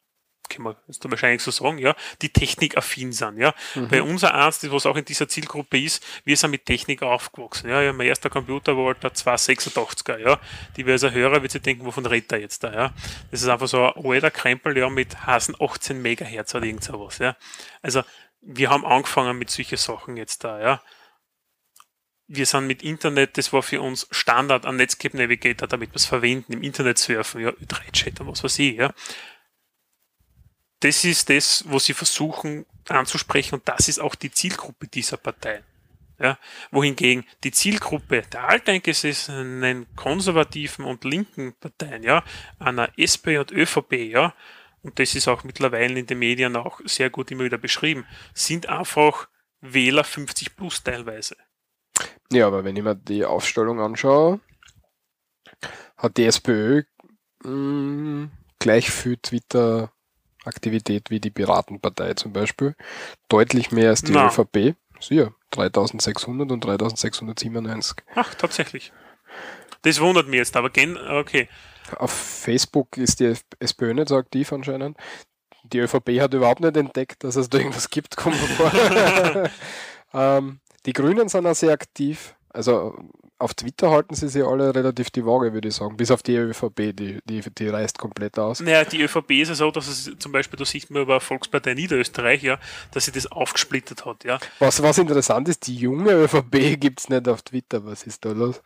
Kann 0.50 0.64
man 0.64 0.76
jetzt 0.88 1.10
wahrscheinlich 1.10 1.42
so 1.42 1.52
sagen, 1.52 1.78
ja, 1.78 1.96
die 2.22 2.30
technikaffin 2.30 3.12
sind, 3.12 3.38
ja. 3.38 3.54
Mhm. 3.76 3.88
Bei 3.90 4.02
unser 4.02 4.34
Arzt, 4.34 4.70
was 4.72 4.86
auch 4.86 4.96
in 4.96 5.06
dieser 5.06 5.28
Zielgruppe 5.28 5.80
ist, 5.80 6.06
wir 6.24 6.38
sind 6.38 6.52
mit 6.52 6.66
Technik 6.66 7.04
aufgewachsen, 7.04 7.70
ja. 7.70 7.82
ja 7.82 7.94
mein 7.94 8.08
erster 8.08 8.30
Computer 8.30 8.78
war 8.78 8.88
halt 8.88 9.04
der 9.04 9.14
286er, 9.14 10.18
ja. 10.18 10.40
Die 10.76 10.84
Diverser 10.84 11.12
Hörer 11.12 11.42
wird 11.42 11.52
sich 11.52 11.62
denken, 11.62 11.86
wovon 11.86 12.06
redet 12.06 12.32
er 12.32 12.40
jetzt 12.40 12.64
da, 12.64 12.74
ja. 12.74 12.94
Das 13.32 13.42
ist 13.42 13.48
einfach 13.48 13.68
so 13.68 13.94
ein 13.94 14.06
alter 14.06 14.32
Krempel, 14.32 14.78
ja, 14.78 14.90
mit 14.90 15.26
Hasen 15.26 15.56
18 15.60 16.02
Megahertz 16.02 16.56
oder 16.56 16.66
irgend 16.66 16.84
sowas, 16.84 17.20
ja. 17.20 17.36
Also, 17.82 18.04
wir 18.42 18.70
haben 18.70 18.86
angefangen 18.86 19.38
mit 19.38 19.50
solchen 19.50 19.78
Sachen 19.78 20.18
jetzt 20.18 20.44
da, 20.44 20.60
ja 20.60 20.82
wir 22.28 22.46
sind 22.46 22.68
mit 22.68 22.84
Internet, 22.84 23.38
das 23.38 23.54
war 23.54 23.64
für 23.64 23.82
uns 23.82 24.08
Standard 24.12 24.66
an 24.66 24.76
Netscape 24.76 25.16
Navigator, 25.16 25.68
damit 25.68 25.92
wir 25.92 25.96
es 25.96 26.06
verwenden, 26.06 26.54
im 26.54 26.62
Internet 26.62 26.98
surfen, 26.98 27.42
ja, 27.42 27.50
3Chat 27.52 28.20
und 28.20 28.28
was 28.28 28.44
weiß 28.44 28.60
ich, 28.60 28.76
ja 28.76 28.94
das 30.80 31.04
ist 31.04 31.30
das, 31.30 31.64
wo 31.68 31.80
sie 31.80 31.94
versuchen 31.94 32.66
anzusprechen 32.88 33.56
und 33.56 33.68
das 33.68 33.88
ist 33.88 34.00
auch 34.00 34.16
die 34.16 34.32
Zielgruppe 34.32 34.88
dieser 34.88 35.18
Parteien. 35.18 35.64
Ja, 36.20 36.40
wohingegen 36.72 37.26
die 37.44 37.52
Zielgruppe 37.52 38.24
der 38.24 38.50
alteingesessenen 38.50 39.86
konservativen 39.96 40.84
und 40.86 41.04
linken 41.04 41.54
Parteien, 41.54 42.02
ja, 42.02 42.24
einer 42.58 42.90
SP 42.98 43.38
und 43.38 43.52
ÖVP, 43.52 43.94
ja, 43.94 44.34
und 44.82 44.98
das 44.98 45.14
ist 45.14 45.28
auch 45.28 45.44
mittlerweile 45.44 46.00
in 46.00 46.08
den 46.08 46.18
Medien 46.18 46.56
auch 46.56 46.80
sehr 46.86 47.12
gut 47.12 47.30
immer 47.30 47.44
wieder 47.44 47.60
beschrieben, 47.60 48.06
sind 48.34 48.68
einfach 48.68 49.28
Wähler 49.62 50.04
50 50.04 50.56
plus 50.56 50.84
teilweise. 50.84 51.36
Ja, 52.32 52.48
aber 52.48 52.64
wenn 52.64 52.76
ich 52.76 52.84
mir 52.84 52.96
die 52.96 53.26
Aufstellung 53.26 53.80
anschaue, 53.80 54.40
hat 55.98 56.18
die 56.18 56.26
SPÖ 56.26 56.84
mh, 57.44 57.52
mm, 57.52 58.32
gleich 58.60 58.90
viel 58.90 59.18
Twitter 59.18 59.92
Aktivität 60.48 61.10
wie 61.10 61.20
die 61.20 61.30
Piratenpartei 61.30 62.14
zum 62.14 62.34
Beispiel. 62.34 62.76
Deutlich 63.30 63.72
mehr 63.72 63.90
als 63.90 64.02
die 64.02 64.14
Na. 64.14 64.28
ÖVP. 64.28 64.76
Siehe, 65.00 65.34
3600 65.52 66.52
und 66.52 66.64
3697. 66.64 67.98
Ach, 68.16 68.34
tatsächlich. 68.34 68.92
Das 69.84 70.00
wundert 70.02 70.28
mich 70.28 70.38
jetzt, 70.38 70.56
aber 70.56 70.70
gen 70.70 70.98
okay. 70.98 71.48
Auf 71.96 72.12
Facebook 72.12 72.98
ist 72.98 73.20
die 73.20 73.34
SPÖ 73.60 73.94
nicht 73.94 74.10
so 74.10 74.18
aktiv 74.18 74.52
anscheinend. 74.52 74.98
Die 75.64 75.80
ÖVP 75.80 76.20
hat 76.20 76.34
überhaupt 76.34 76.62
nicht 76.62 76.76
entdeckt, 76.76 77.24
dass 77.24 77.36
es 77.36 77.50
da 77.50 77.60
irgendwas 77.60 77.90
gibt, 77.90 78.18
kommt 78.18 78.36
vor. 78.36 78.72
ähm, 80.14 80.60
die 80.86 80.94
Grünen 80.94 81.30
sind 81.30 81.46
auch 81.46 81.56
sehr 81.56 81.74
aktiv. 81.74 82.36
Also 82.50 82.98
auf 83.40 83.54
Twitter 83.54 83.92
halten 83.92 84.16
sie 84.16 84.28
sich 84.30 84.44
alle 84.44 84.74
relativ 84.74 85.12
die 85.12 85.26
Waage, 85.26 85.54
würde 85.54 85.68
ich 85.68 85.76
sagen. 85.76 85.96
Bis 85.98 86.10
auf 86.10 86.24
die 86.24 86.36
ÖVP, 86.36 86.96
die, 86.96 87.20
die, 87.26 87.42
die 87.42 87.68
reißt 87.68 87.98
komplett 88.00 88.40
aus. 88.40 88.60
Naja, 88.62 88.84
die 88.84 89.02
ÖVP 89.02 89.32
ist 89.32 89.50
ja 89.50 89.56
so, 89.56 89.72
dass 89.72 89.88
es 89.88 90.12
zum 90.18 90.32
Beispiel, 90.32 90.58
da 90.58 90.66
sieht 90.66 90.90
man 90.90 91.04
über 91.04 91.20
Volkspartei 91.20 91.76
Niederösterreich, 91.76 92.42
ja, 92.42 92.60
dass 92.92 93.06
sie 93.06 93.12
das 93.12 93.28
aufgesplittet 93.28 94.06
hat, 94.06 94.24
ja. 94.24 94.40
Was, 94.60 94.82
was 94.82 94.98
interessant 94.98 95.50
ist, 95.50 95.68
die 95.68 95.76
junge 95.76 96.12
ÖVP 96.14 96.52
gibt 96.80 97.02
es 97.02 97.10
nicht 97.10 97.28
auf 97.28 97.44
Twitter. 97.44 97.86
Was 97.86 98.04
ist 98.04 98.26
da 98.26 98.32
los? 98.32 98.62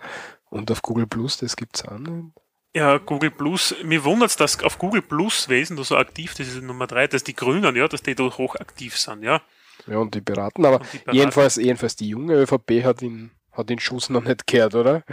Und 0.49 0.71
auf 0.71 0.81
Google 0.81 1.07
Plus, 1.07 1.37
das 1.37 1.55
gibt 1.55 1.77
es 1.77 1.85
auch 1.85 1.97
nicht. 1.97 2.33
Ja, 2.73 2.97
Google 2.99 3.31
Plus, 3.31 3.75
mir 3.83 4.05
wundert 4.05 4.29
es, 4.29 4.37
dass 4.37 4.63
auf 4.63 4.77
Google 4.77 5.01
Plus 5.01 5.49
Wesen 5.49 5.75
du 5.75 5.83
so 5.83 5.97
aktiv, 5.97 6.33
das 6.35 6.47
ist 6.47 6.61
Nummer 6.61 6.87
drei, 6.87 7.07
dass 7.07 7.23
die 7.25 7.35
Grünen, 7.35 7.75
ja, 7.75 7.89
dass 7.89 8.01
die 8.01 8.15
da 8.15 8.23
hoch 8.23 8.55
aktiv 8.55 8.97
sind, 8.97 9.23
ja. 9.23 9.41
Ja, 9.87 9.97
und 9.97 10.15
die 10.15 10.21
Piraten, 10.21 10.65
aber 10.65 10.79
die 10.79 10.99
Piraten. 10.99 11.13
jedenfalls, 11.13 11.55
jedenfalls 11.57 11.97
die 11.97 12.07
junge 12.07 12.35
ÖVP 12.35 12.85
hat 12.85 13.01
in 13.01 13.31
hat 13.51 13.69
den 13.69 13.79
Schuss 13.79 14.09
noch 14.09 14.23
nicht 14.23 14.47
gehört, 14.47 14.75
oder? 14.75 15.03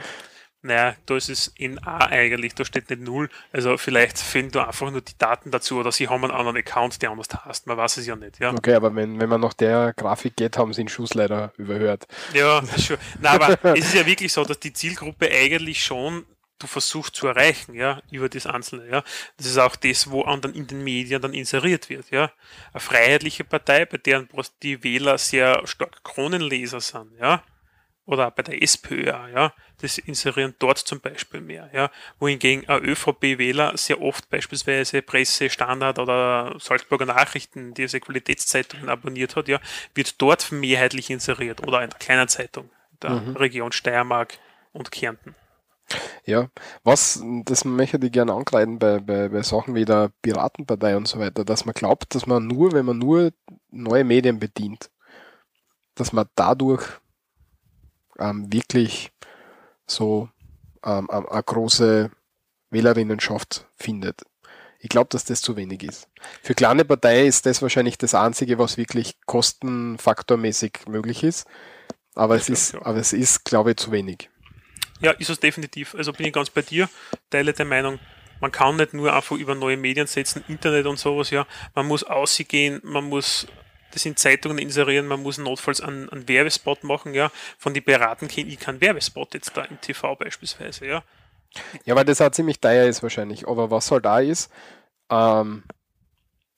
Naja, 0.61 0.97
da 1.07 1.16
ist 1.16 1.28
es 1.28 1.53
in 1.57 1.78
A 1.86 1.99
eigentlich, 2.07 2.55
da 2.55 2.64
steht 2.64 2.91
nicht 2.91 3.03
null. 3.03 3.30
Also 3.53 3.78
vielleicht 3.78 4.18
fehlen 4.18 4.51
da 4.51 4.64
einfach 4.64 4.91
nur 4.91 5.03
die 5.03 5.16
Daten 5.16 5.53
dazu 5.53 5.78
oder 5.78 5.93
sie 5.93 6.09
haben 6.09 6.24
einen 6.24 6.32
anderen 6.32 6.57
Account, 6.57 7.01
der 7.01 7.11
anders 7.11 7.28
heißt. 7.32 7.68
Man 7.68 7.76
weiß 7.76 7.99
es 7.99 8.07
ja 8.07 8.16
nicht, 8.16 8.41
ja. 8.41 8.51
Okay, 8.51 8.74
aber 8.74 8.95
wenn, 8.97 9.20
wenn 9.20 9.28
man 9.28 9.41
nach 9.41 9.55
der 9.55 9.93
Grafik 9.93 10.34
geht, 10.34 10.59
haben 10.59 10.72
sie 10.72 10.82
den 10.82 10.89
Schuss 10.89 11.14
leider 11.14 11.53
überhört. 11.59 12.07
Ja, 12.34 12.62
schon. 12.76 12.97
Na, 13.20 13.30
aber 13.30 13.57
es 13.76 13.86
ist 13.86 13.95
ja 13.95 14.05
wirklich 14.05 14.32
so, 14.32 14.45
dass 14.45 14.59
die 14.59 14.72
Zielgruppe 14.72 15.30
eigentlich 15.30 15.82
schon 15.84 16.26
du 16.61 16.66
versuchst 16.66 17.14
zu 17.14 17.28
erreichen, 17.28 17.74
ja, 17.74 18.03
über 18.11 18.28
das 18.28 18.45
Einzelne, 18.45 18.89
ja. 18.91 19.05
Das 19.36 19.47
ist 19.47 19.59
auch 19.59 19.76
das, 19.76 20.11
wo 20.11 20.24
dann 20.24 20.55
in 20.55 20.66
den 20.66 20.82
Medien 20.82 21.22
dann 21.22 21.32
inseriert 21.32 21.89
wird, 21.89 22.11
ja. 22.11 22.32
Eine 22.72 22.80
freiheitliche 22.80 23.45
Partei, 23.45 23.86
bei 23.86 23.99
deren 23.99 24.28
die 24.64 24.82
Wähler 24.82 25.18
sehr 25.18 25.64
stark 25.68 26.03
Kronenleser 26.03 26.80
sind, 26.80 27.12
ja 27.20 27.45
oder 28.09 28.31
bei 28.31 28.43
der 28.43 28.63
SPÖ, 28.63 29.05
ja, 29.05 29.53
das 29.83 29.99
inserieren 29.99 30.55
dort 30.59 30.79
zum 30.79 31.01
Beispiel 31.01 31.43
mehr, 31.43 31.69
ja, 31.75 31.91
wohingegen 32.19 32.67
ein 32.67 32.83
ÖVP-Wähler 32.83 33.77
sehr 33.77 34.01
oft 34.01 34.31
beispielsweise 34.31 35.03
Presse, 35.03 35.51
Standard 35.51 35.99
oder 35.99 36.57
Salzburger 36.59 37.05
Nachrichten, 37.05 37.75
diese 37.75 38.01
Qualitätszeitungen 38.01 38.89
abonniert 38.89 39.37
hat, 39.37 39.47
ja, 39.47 39.61
wird 39.95 40.21
dort 40.23 40.51
mehrheitlich 40.51 41.11
inseriert 41.11 41.63
oder 41.67 41.79
in 41.79 41.91
einer 41.91 41.99
kleinen 41.99 42.29
Zeitung 42.29 42.71
der 43.03 43.11
mhm. 43.11 43.37
Region 43.37 43.73
Steiermark 43.73 44.39
und 44.73 44.91
Kärnten. 44.91 45.35
Ja, 46.25 46.49
was, 46.85 47.23
das 47.45 47.67
möchte 47.67 47.99
ich 48.03 48.13
gerne 48.13 48.33
angreifen 48.33 48.79
bei, 48.79 49.01
bei, 49.01 49.29
bei 49.29 49.43
Sachen 49.43 49.75
wie 49.75 49.85
der 49.85 50.13
Piratenpartei 50.23 50.97
und 50.97 51.07
so 51.07 51.19
weiter, 51.19 51.45
dass 51.45 51.67
man 51.67 51.75
glaubt, 51.75 52.15
dass 52.15 52.27
man 52.27 52.47
nur, 52.47 52.73
wenn 52.73 52.87
man 52.87 52.99
nur 52.99 53.33
neue 53.71 54.05
Medien 54.05 54.39
bedient, 54.39 54.91
dass 55.95 56.15
man 56.15 56.27
dadurch 56.35 56.85
ähm, 58.19 58.53
wirklich 58.53 59.12
so 59.87 60.29
ähm, 60.85 61.09
ähm, 61.11 61.29
eine 61.29 61.43
große 61.43 62.11
Wählerinnenschaft 62.71 63.66
findet. 63.77 64.23
Ich 64.81 64.89
glaube, 64.89 65.09
dass 65.11 65.25
das 65.25 65.41
zu 65.41 65.57
wenig 65.57 65.83
ist. 65.83 66.09
Für 66.43 66.55
kleine 66.55 66.85
Partei 66.85 67.27
ist 67.27 67.47
das 67.47 67.62
wahrscheinlich 67.62 67.99
das 67.99 68.14
Einzige, 68.14 68.59
was 68.59 68.77
wirklich 68.77 69.16
kostenfaktormäßig 69.27 70.87
möglich 70.87 71.25
ist. 71.25 71.49
Aber 72.14 72.37
es 72.37 72.49
ist, 72.49 72.75
ja. 72.75 72.83
aber 72.85 72.99
es 72.99 73.12
ist, 73.12 73.45
glaube 73.45 73.73
ich, 73.73 73.77
zu 73.77 73.91
wenig. 73.91 74.31
Ja, 75.01 75.12
ist 75.12 75.31
es 75.31 75.41
definitiv. 75.41 75.95
Also 75.95 76.12
bin 76.12 76.27
ich 76.27 76.33
ganz 76.33 76.51
bei 76.51 76.62
dir, 76.62 76.89
teile 77.31 77.53
der 77.53 77.64
Meinung, 77.64 77.99
man 78.41 78.53
kann 78.53 78.77
nicht 78.77 78.95
nur 78.95 79.12
einfach 79.12 79.37
über 79.37 79.55
neue 79.55 79.77
Medien 79.77 80.07
setzen, 80.07 80.45
Internet 80.49 80.87
und 80.87 80.99
sowas, 80.99 81.31
ja. 81.31 81.47
Man 81.75 81.87
muss 81.87 82.05
ausgehen, 82.05 82.81
man 82.85 83.05
muss 83.05 83.47
das 83.93 84.05
in 84.05 84.16
Zeitungen 84.16 84.59
inserieren, 84.59 85.07
man 85.07 85.22
muss 85.22 85.39
notfalls 85.39 85.80
einen, 85.80 86.09
einen 86.11 86.28
Werbespot 86.28 86.84
machen, 86.84 87.14
ja. 87.14 87.30
Von 87.59 87.74
den 87.74 87.84
Beraten 87.84 88.28
kenne 88.28 88.49
ich 88.49 88.59
keinen 88.59 88.80
Werbespot 88.80 89.34
jetzt 89.34 89.57
da 89.57 89.64
im 89.64 89.80
TV 89.80 90.14
beispielsweise, 90.16 90.86
ja. 90.86 91.03
Ja, 91.84 91.97
weil 91.97 92.05
das 92.05 92.20
auch 92.20 92.30
ziemlich 92.30 92.61
teuer 92.61 92.86
ist 92.86 93.03
wahrscheinlich. 93.03 93.49
Aber 93.49 93.70
was 93.70 93.91
halt 93.91 94.05
da 94.05 94.20
ist, 94.20 94.51
ähm, 95.11 95.62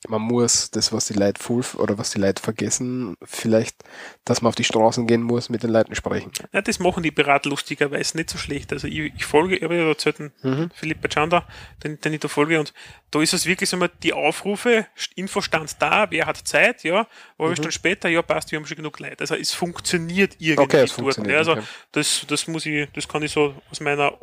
man 0.08 0.22
muss 0.22 0.70
das, 0.70 0.92
was 0.92 1.06
die 1.06 1.14
Leute 1.14 1.42
full 1.42 1.64
oder 1.76 1.98
was 1.98 2.10
die 2.10 2.18
Leute 2.18 2.42
vergessen, 2.42 3.16
vielleicht, 3.22 3.76
dass 4.24 4.40
man 4.40 4.48
auf 4.48 4.54
die 4.54 4.64
Straßen 4.64 5.06
gehen 5.06 5.22
muss, 5.22 5.50
mit 5.50 5.62
den 5.62 5.70
Leuten 5.70 5.94
sprechen. 5.94 6.32
Ja, 6.52 6.62
das 6.62 6.78
machen 6.78 7.02
die 7.02 7.10
Berater 7.10 7.50
lustigerweise 7.50 8.16
nicht 8.16 8.30
so 8.30 8.38
schlecht. 8.38 8.72
Also 8.72 8.86
ich, 8.86 9.12
ich 9.14 9.24
folge, 9.24 9.56
ich 9.56 9.62
habe 9.62 9.76
ja 9.76 9.86
erzählt, 9.86 10.18
mhm. 10.42 10.70
Philipp 10.74 11.02
Bachanda, 11.02 11.46
den, 11.84 12.00
den 12.00 12.14
ich 12.14 12.20
da 12.20 12.28
folge, 12.28 12.58
und 12.58 12.72
da 13.10 13.20
ist 13.20 13.34
es 13.34 13.44
wirklich 13.44 13.68
so 13.68 13.76
mal 13.76 13.90
die 14.02 14.14
Aufrufe, 14.14 14.86
Infostand 15.16 15.76
da, 15.80 16.10
wer 16.10 16.26
hat 16.26 16.38
Zeit, 16.38 16.82
ja, 16.82 17.06
aber 17.36 17.50
mhm. 17.50 17.56
Stunden 17.56 17.72
später, 17.72 18.08
ja, 18.08 18.22
passt, 18.22 18.50
wir 18.50 18.58
haben 18.58 18.66
schon 18.66 18.78
genug 18.78 18.98
Leute. 19.00 19.20
Also 19.20 19.34
es 19.34 19.52
funktioniert 19.52 20.36
irgendwie 20.38 20.62
okay, 20.62 20.82
es 20.84 20.92
funktioniert, 20.92 21.46
dort. 21.46 21.48
Also 21.48 21.52
okay. 21.52 21.70
das, 21.92 22.24
das 22.26 22.46
muss 22.46 22.64
ich, 22.64 22.88
das 22.94 23.06
kann 23.06 23.22
ich 23.22 23.32
so 23.32 23.54
aus 23.70 23.80
meiner 23.80 24.16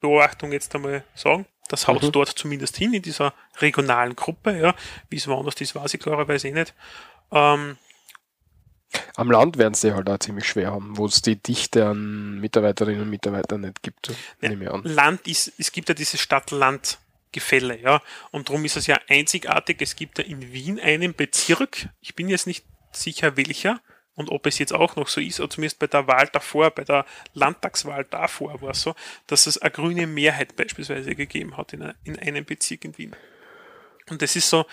Beobachtung 0.00 0.52
jetzt 0.52 0.72
einmal 0.74 1.02
sagen. 1.14 1.46
Das 1.68 1.88
haut 1.88 2.02
mhm. 2.02 2.12
dort 2.12 2.28
zumindest 2.28 2.76
hin 2.76 2.94
in 2.94 3.02
dieser 3.02 3.34
regionalen 3.58 4.16
Gruppe, 4.16 4.58
ja. 4.58 4.74
Wie 5.08 5.16
es 5.16 5.26
woanders 5.28 5.60
ist, 5.60 5.74
weiß 5.74 5.94
ich 5.94 6.00
klarerweise 6.00 6.48
eh 6.48 6.52
nicht. 6.52 6.74
Ähm, 7.32 7.76
am 9.16 9.30
Land 9.30 9.58
werden 9.58 9.74
sie 9.74 9.92
halt 9.92 10.08
auch 10.08 10.18
ziemlich 10.18 10.46
schwer 10.46 10.72
haben, 10.72 10.96
wo 10.96 11.06
es 11.06 11.22
die 11.22 11.36
Dichte 11.36 11.86
an 11.86 12.38
Mitarbeiterinnen 12.40 13.02
und 13.02 13.10
Mitarbeitern 13.10 13.62
nicht 13.62 13.82
gibt. 13.82 14.12
Ja, 14.40 14.80
Land 14.84 15.26
ist, 15.26 15.52
es 15.58 15.72
gibt 15.72 15.88
ja 15.88 15.94
dieses 15.94 16.20
Stadt-Land-Gefälle, 16.20 17.80
ja. 17.80 18.00
Und 18.30 18.48
darum 18.48 18.64
ist 18.64 18.76
es 18.76 18.86
ja 18.86 18.98
einzigartig. 19.08 19.82
Es 19.82 19.96
gibt 19.96 20.18
ja 20.18 20.24
in 20.24 20.52
Wien 20.52 20.80
einen 20.80 21.14
Bezirk, 21.14 21.88
ich 22.00 22.14
bin 22.14 22.28
jetzt 22.28 22.46
nicht 22.46 22.64
sicher 22.92 23.36
welcher, 23.36 23.80
und 24.16 24.30
ob 24.30 24.46
es 24.46 24.58
jetzt 24.58 24.72
auch 24.72 24.96
noch 24.96 25.08
so 25.08 25.20
ist, 25.20 25.38
oder 25.38 25.50
zumindest 25.50 25.78
bei 25.78 25.86
der 25.86 26.06
Wahl 26.08 26.28
davor, 26.32 26.70
bei 26.70 26.84
der 26.84 27.06
Landtagswahl 27.34 28.04
davor 28.04 28.60
war 28.62 28.70
es 28.70 28.82
so, 28.82 28.94
dass 29.26 29.46
es 29.46 29.58
eine 29.58 29.70
grüne 29.70 30.06
Mehrheit 30.06 30.56
beispielsweise 30.56 31.14
gegeben 31.14 31.56
hat 31.56 31.72
in, 31.74 31.82
a, 31.82 31.94
in 32.04 32.18
einem 32.18 32.44
Bezirk 32.44 32.84
in 32.84 32.98
Wien. 32.98 33.14
Und 34.08 34.22
das 34.22 34.34
ist 34.34 34.48
so, 34.48 34.64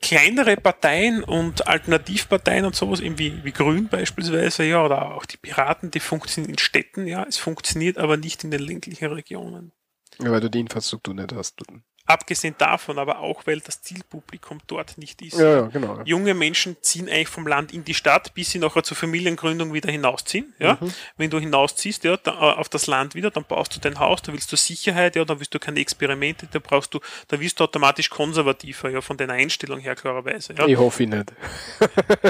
kleinere 0.00 0.56
Parteien 0.56 1.24
und 1.24 1.66
Alternativparteien 1.66 2.64
und 2.64 2.74
sowas, 2.74 3.00
eben 3.00 3.18
wie, 3.18 3.44
wie 3.44 3.52
Grün 3.52 3.88
beispielsweise, 3.88 4.64
ja, 4.64 4.84
oder 4.84 5.14
auch 5.14 5.26
die 5.26 5.36
Piraten, 5.36 5.90
die 5.90 6.00
funktionieren 6.00 6.52
in 6.52 6.58
Städten, 6.58 7.06
ja, 7.06 7.24
es 7.24 7.36
funktioniert 7.36 7.98
aber 7.98 8.16
nicht 8.16 8.44
in 8.44 8.50
den 8.50 8.60
ländlichen 8.60 9.12
Regionen. 9.12 9.72
Ja, 10.20 10.30
weil 10.30 10.40
du 10.40 10.50
die 10.50 10.60
Infrastruktur 10.60 11.14
nicht 11.14 11.32
hast. 11.32 11.62
Abgesehen 12.08 12.54
davon 12.56 12.98
aber 12.98 13.20
auch, 13.20 13.46
weil 13.46 13.60
das 13.60 13.82
Zielpublikum 13.82 14.60
dort 14.66 14.96
nicht 14.96 15.20
ist. 15.20 15.38
Ja, 15.38 15.50
ja, 15.50 15.60
genau. 15.66 16.00
Junge 16.04 16.32
Menschen 16.32 16.76
ziehen 16.80 17.06
eigentlich 17.08 17.28
vom 17.28 17.46
Land 17.46 17.72
in 17.72 17.84
die 17.84 17.92
Stadt, 17.92 18.32
bis 18.32 18.50
sie 18.50 18.58
nachher 18.58 18.82
zur 18.82 18.96
Familiengründung 18.96 19.74
wieder 19.74 19.90
hinausziehen. 19.90 20.54
Ja? 20.58 20.78
Mhm. 20.80 20.92
Wenn 21.18 21.30
du 21.30 21.38
hinausziehst 21.38 22.04
ja, 22.04 22.16
da, 22.16 22.32
äh, 22.32 22.54
auf 22.58 22.70
das 22.70 22.86
Land 22.86 23.14
wieder, 23.14 23.30
dann 23.30 23.44
baust 23.44 23.76
du 23.76 23.80
dein 23.80 23.98
Haus, 23.98 24.22
da 24.22 24.32
willst 24.32 24.50
du 24.50 24.56
Sicherheit, 24.56 25.16
ja, 25.16 25.24
da 25.26 25.38
willst 25.38 25.52
du 25.52 25.58
keine 25.58 25.80
Experimente, 25.80 26.48
da 26.50 26.58
brauchst 26.60 26.94
du, 26.94 27.00
da 27.28 27.38
wirst 27.38 27.60
du 27.60 27.64
automatisch 27.64 28.08
konservativer, 28.08 28.88
ja, 28.88 29.02
von 29.02 29.18
deiner 29.18 29.34
Einstellung 29.34 29.78
her 29.78 29.94
klarerweise. 29.94 30.54
Ja? 30.54 30.66
Ich 30.66 30.78
hoffe 30.78 31.02
ich 31.02 31.08
nicht. 31.10 31.32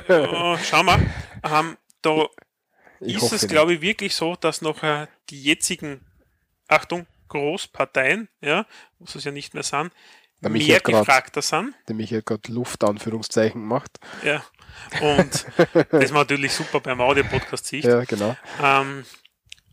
Äh, 0.09 0.57
schau 0.65 0.83
mal, 0.83 0.99
ähm, 1.45 1.77
da 2.03 2.27
Ich 3.01 3.17
ist 3.17 3.33
es, 3.33 3.49
glaube 3.49 3.75
ich, 3.75 3.81
wirklich 3.81 4.15
so, 4.15 4.37
dass 4.37 4.63
noch 4.63 4.83
äh, 4.83 5.07
die 5.31 5.43
jetzigen, 5.43 6.01
Achtung, 6.69 7.07
Großparteien, 7.29 8.29
ja, 8.41 8.67
muss 8.99 9.15
es 9.15 9.25
ja 9.25 9.31
nicht 9.31 9.55
mehr 9.55 9.63
sein, 9.63 9.91
Der 10.43 10.51
Michi 10.51 10.71
mehr 10.71 10.81
gefragter 10.81 11.43
sind. 11.43 11.75
Der 11.89 11.95
Michi 11.95 12.17
hat 12.17 12.27
gerade 12.27 12.53
Luftanführungszeichen 12.53 13.61
gemacht. 13.61 13.99
Ja. 14.25 14.45
Und 15.01 15.47
das 15.91 16.05
ist 16.05 16.13
natürlich 16.13 16.53
super 16.53 16.81
beim 16.81 17.01
Audio-Podcast 17.01 17.67
sicht. 17.67 17.87
Ja, 17.87 18.05
genau. 18.05 18.37
Ähm, 18.63 19.05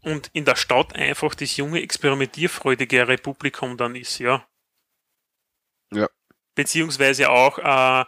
und 0.01 0.29
in 0.33 0.45
der 0.45 0.55
Stadt 0.55 0.95
einfach 0.95 1.33
das 1.35 1.57
junge, 1.57 1.81
experimentierfreudigere 1.81 3.17
Publikum 3.17 3.75
dann 3.75 3.95
ist, 3.95 4.19
ja. 4.19 4.45
Ja. 5.91 6.07
Beziehungsweise 6.53 7.29
auch, 7.29 7.57
äh, 7.57 8.05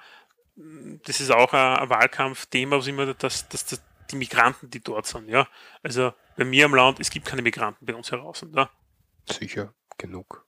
das 0.55 1.19
ist 1.19 1.31
auch 1.31 1.53
ein, 1.53 1.77
ein 1.77 1.89
Wahlkampfthema, 1.89 2.77
was 2.77 2.87
immer, 2.87 3.13
dass, 3.13 3.49
dass, 3.49 3.65
dass 3.65 3.81
die 4.11 4.15
Migranten, 4.15 4.69
die 4.69 4.83
dort 4.83 5.05
sind, 5.05 5.27
ja. 5.27 5.47
Also 5.83 6.13
bei 6.35 6.45
mir 6.45 6.65
im 6.65 6.75
Land, 6.75 6.99
es 6.99 7.09
gibt 7.09 7.25
keine 7.25 7.41
Migranten 7.41 7.85
bei 7.85 7.95
uns 7.95 8.11
heraus. 8.11 8.45
Ja, 8.53 8.69
Sicher, 9.29 9.73
genug. 9.97 10.45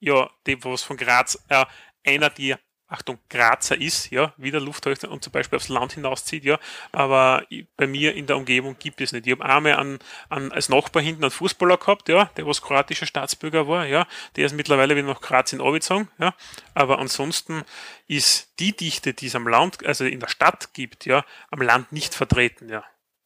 ja 0.00 0.30
die, 0.46 0.62
was 0.64 0.82
von 0.82 0.96
Graz, 0.96 1.42
äh, 1.48 1.64
einer, 2.04 2.30
die 2.30 2.54
Achtung, 2.90 3.18
Grazer 3.28 3.78
ist, 3.78 4.10
ja, 4.10 4.32
wieder 4.38 4.60
Lufthäuser 4.60 5.10
und 5.10 5.22
zum 5.22 5.30
Beispiel 5.30 5.56
aufs 5.56 5.68
Land 5.68 5.92
hinauszieht, 5.92 6.44
ja, 6.44 6.58
aber 6.90 7.46
bei 7.76 7.86
mir 7.86 8.14
in 8.14 8.26
der 8.26 8.38
Umgebung 8.38 8.78
gibt 8.78 9.02
es 9.02 9.12
nicht. 9.12 9.26
Ich 9.26 9.32
habe 9.32 9.44
einmal 9.44 9.74
an, 9.74 9.98
an, 10.30 10.50
als 10.52 10.70
Nachbar 10.70 11.02
hinten 11.02 11.22
einen 11.22 11.30
Fußballer 11.30 11.76
gehabt, 11.76 12.08
ja, 12.08 12.24
der 12.36 12.46
was 12.46 12.62
kroatischer 12.62 13.04
Staatsbürger 13.04 13.68
war, 13.68 13.84
ja, 13.84 14.06
der 14.36 14.46
ist 14.46 14.54
mittlerweile 14.54 14.96
wieder 14.96 15.06
nach 15.06 15.20
Graz 15.20 15.52
in 15.52 15.60
Orbizong, 15.60 16.08
ja, 16.18 16.34
aber 16.72 16.98
ansonsten 16.98 17.64
ist 18.06 18.58
die 18.58 18.74
Dichte, 18.74 19.12
die 19.12 19.26
es 19.26 19.34
am 19.34 19.46
Land, 19.46 19.84
also 19.84 20.06
in 20.06 20.20
der 20.20 20.28
Stadt 20.28 20.72
gibt, 20.72 21.04
ja, 21.04 21.26
am 21.50 21.60
Land 21.60 21.92
nicht 21.92 22.14
vertreten, 22.14 22.70
ja, 22.70 22.84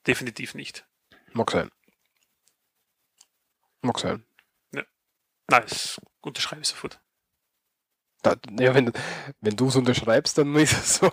definitiv 0.09 0.57
nicht. 0.57 0.85
Mag 1.33 1.53
sein. 1.53 1.71
Mag 3.81 3.99
sein. 4.01 4.25
Nein, 5.53 5.65
das 5.69 6.01
unterschreibe 6.23 6.63
ich 6.63 6.69
sofort. 6.69 6.99
Da, 8.23 8.37
ja, 8.59 8.75
wenn, 8.75 8.91
wenn 9.43 9.55
du 9.55 9.69
es 9.69 9.77
unterschreibst, 9.77 10.39
dann 10.39 10.57
ist 10.57 10.73
es 10.73 10.95
so. 10.95 11.13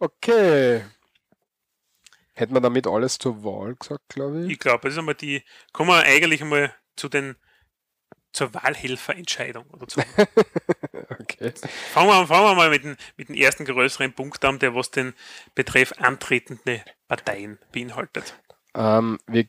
okay. 0.00 0.84
Hätten 2.34 2.54
wir 2.54 2.60
damit 2.60 2.88
alles 2.88 3.18
zur 3.18 3.44
Wahl 3.44 3.76
gesagt, 3.76 4.08
glaube 4.08 4.44
ich. 4.44 4.50
Ich 4.50 4.58
glaube, 4.58 4.80
das 4.82 4.94
ist 4.94 4.98
einmal 4.98 5.14
die, 5.14 5.44
kommen 5.72 5.90
wir 5.90 6.02
eigentlich 6.02 6.42
einmal 6.42 6.74
zu 6.96 7.08
den, 7.08 7.36
zur 8.32 8.52
Wahlhelferentscheidung 8.54 9.66
oder 9.70 9.86
zu 9.86 10.00
Okay. 11.20 11.52
Fangen 11.92 12.08
wir, 12.08 12.26
fangen 12.26 12.46
wir 12.46 12.54
mal 12.56 12.70
mit 12.70 12.82
dem, 12.82 12.96
mit 13.16 13.28
dem 13.28 13.36
ersten 13.36 13.64
größeren 13.64 14.12
Punkt 14.12 14.44
an, 14.44 14.58
der 14.58 14.74
was 14.74 14.90
den 14.90 15.14
Betreff 15.54 15.92
antretende 15.98 16.82
Parteien 17.06 17.60
beinhaltet. 17.70 18.34
Ähm, 18.74 19.20
wir, 19.28 19.46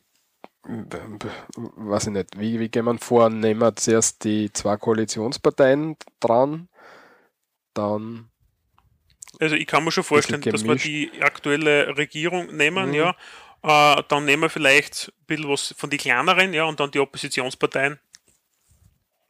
weiß 0.62 2.06
ich 2.08 2.12
nicht, 2.12 2.38
wie, 2.38 2.60
wie 2.60 2.68
gehen 2.68 2.84
wir 2.84 2.98
vor? 2.98 3.30
Nehmen 3.30 3.60
wir 3.60 3.74
zuerst 3.76 4.24
die 4.24 4.52
zwei 4.52 4.76
Koalitionsparteien 4.76 5.96
dran, 6.20 6.68
dann, 7.74 8.30
Also 9.40 9.54
ich 9.56 9.66
kann 9.66 9.84
mir 9.84 9.90
schon 9.92 10.04
vorstellen, 10.04 10.42
dass 10.42 10.64
wir 10.64 10.74
die 10.74 11.10
aktuelle 11.22 11.96
Regierung 11.96 12.54
nehmen, 12.56 12.88
Mhm. 12.88 12.94
ja. 12.94 13.16
Äh, 13.62 14.02
dann 14.08 14.24
nehmen 14.24 14.42
wir 14.42 14.50
vielleicht 14.50 15.08
ein 15.18 15.24
bisschen 15.26 15.48
was 15.48 15.74
von 15.76 15.90
den 15.90 15.98
kleineren, 15.98 16.52
ja, 16.54 16.64
und 16.64 16.80
dann 16.80 16.90
die 16.90 16.98
Oppositionsparteien. 17.00 17.98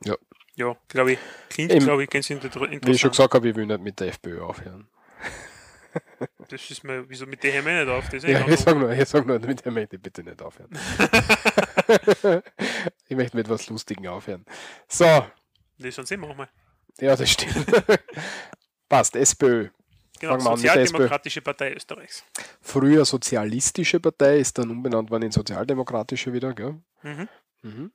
Ja. 0.05 0.17
Ja, 0.57 0.77
glaube 0.89 1.13
ich, 1.13 1.19
klingt, 1.49 1.73
glaube 1.81 2.05
ich, 2.05 2.11
ganz 2.11 2.29
inter- 2.31 2.45
wie 2.45 2.49
ich 2.49 2.61
schon 2.61 2.73
interessant. 2.73 3.13
gesagt 3.13 3.35
habe, 3.35 3.49
ich 3.49 3.57
will 3.57 3.67
nicht 3.67 3.81
mit 3.81 3.99
der 4.01 4.09
FPÖ 4.09 4.41
aufhören. 4.43 4.89
Das 6.51 6.69
ist 6.69 6.83
mir, 6.83 7.09
wieso 7.09 7.27
mit 7.27 7.45
wir 7.45 7.63
nicht 7.63 7.89
auf? 7.89 8.09
Das 8.09 8.25
Ja, 8.25 8.47
ich 8.47 8.59
sage 8.59 8.79
nur, 8.79 8.91
ich 8.91 9.09
sag 9.09 9.25
nur, 9.25 9.39
mit 9.39 9.65
der 9.65 9.71
möchte 9.71 9.95
ich 9.97 10.03
bitte 10.03 10.25
nicht 10.25 10.43
aufhören. 10.43 10.71
ich 13.09 13.17
möchte 13.17 13.37
mit 13.37 13.49
was 13.49 13.69
Lustigem 13.69 14.07
aufhören. 14.09 14.45
So, 14.89 15.27
Das 15.79 15.95
sind 15.95 16.09
sie 16.09 16.17
manchmal. 16.17 16.49
ja, 16.99 17.15
das 17.15 17.31
stimmt. 17.31 17.67
Passt, 18.89 19.15
SPÖ. 19.15 19.69
Genau, 20.19 20.33
Fangen 20.41 20.45
wir 20.45 20.57
Sozialdemokratische 20.57 21.41
Partei 21.41 21.73
Österreichs. 21.73 22.25
Früher 22.61 23.05
Sozialistische 23.05 24.01
Partei, 24.01 24.39
ist 24.41 24.59
dann 24.59 24.71
umbenannt 24.71 25.09
worden 25.09 25.23
in 25.23 25.31
Sozialdemokratische 25.31 26.33
wieder, 26.33 26.53
gell? 26.53 26.83
Mhm. 27.03 27.29
Mhm. 27.63 27.93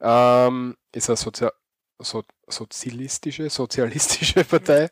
Ähm, 0.00 0.76
ist 0.92 1.08
eine 1.08 1.16
Sozia 1.16 1.50
so 1.98 2.24
sozialistische, 2.46 3.50
sozialistische 3.50 4.44
Partei. 4.44 4.90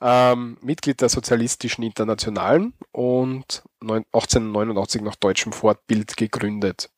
ähm, 0.00 0.58
Mitglied 0.60 1.00
der 1.00 1.08
Sozialistischen 1.08 1.84
Internationalen 1.84 2.74
und 2.92 3.62
neun- 3.80 4.04
1889 4.12 5.02
nach 5.02 5.16
deutschem 5.16 5.52
Fortbild 5.52 6.16
gegründet. 6.16 6.90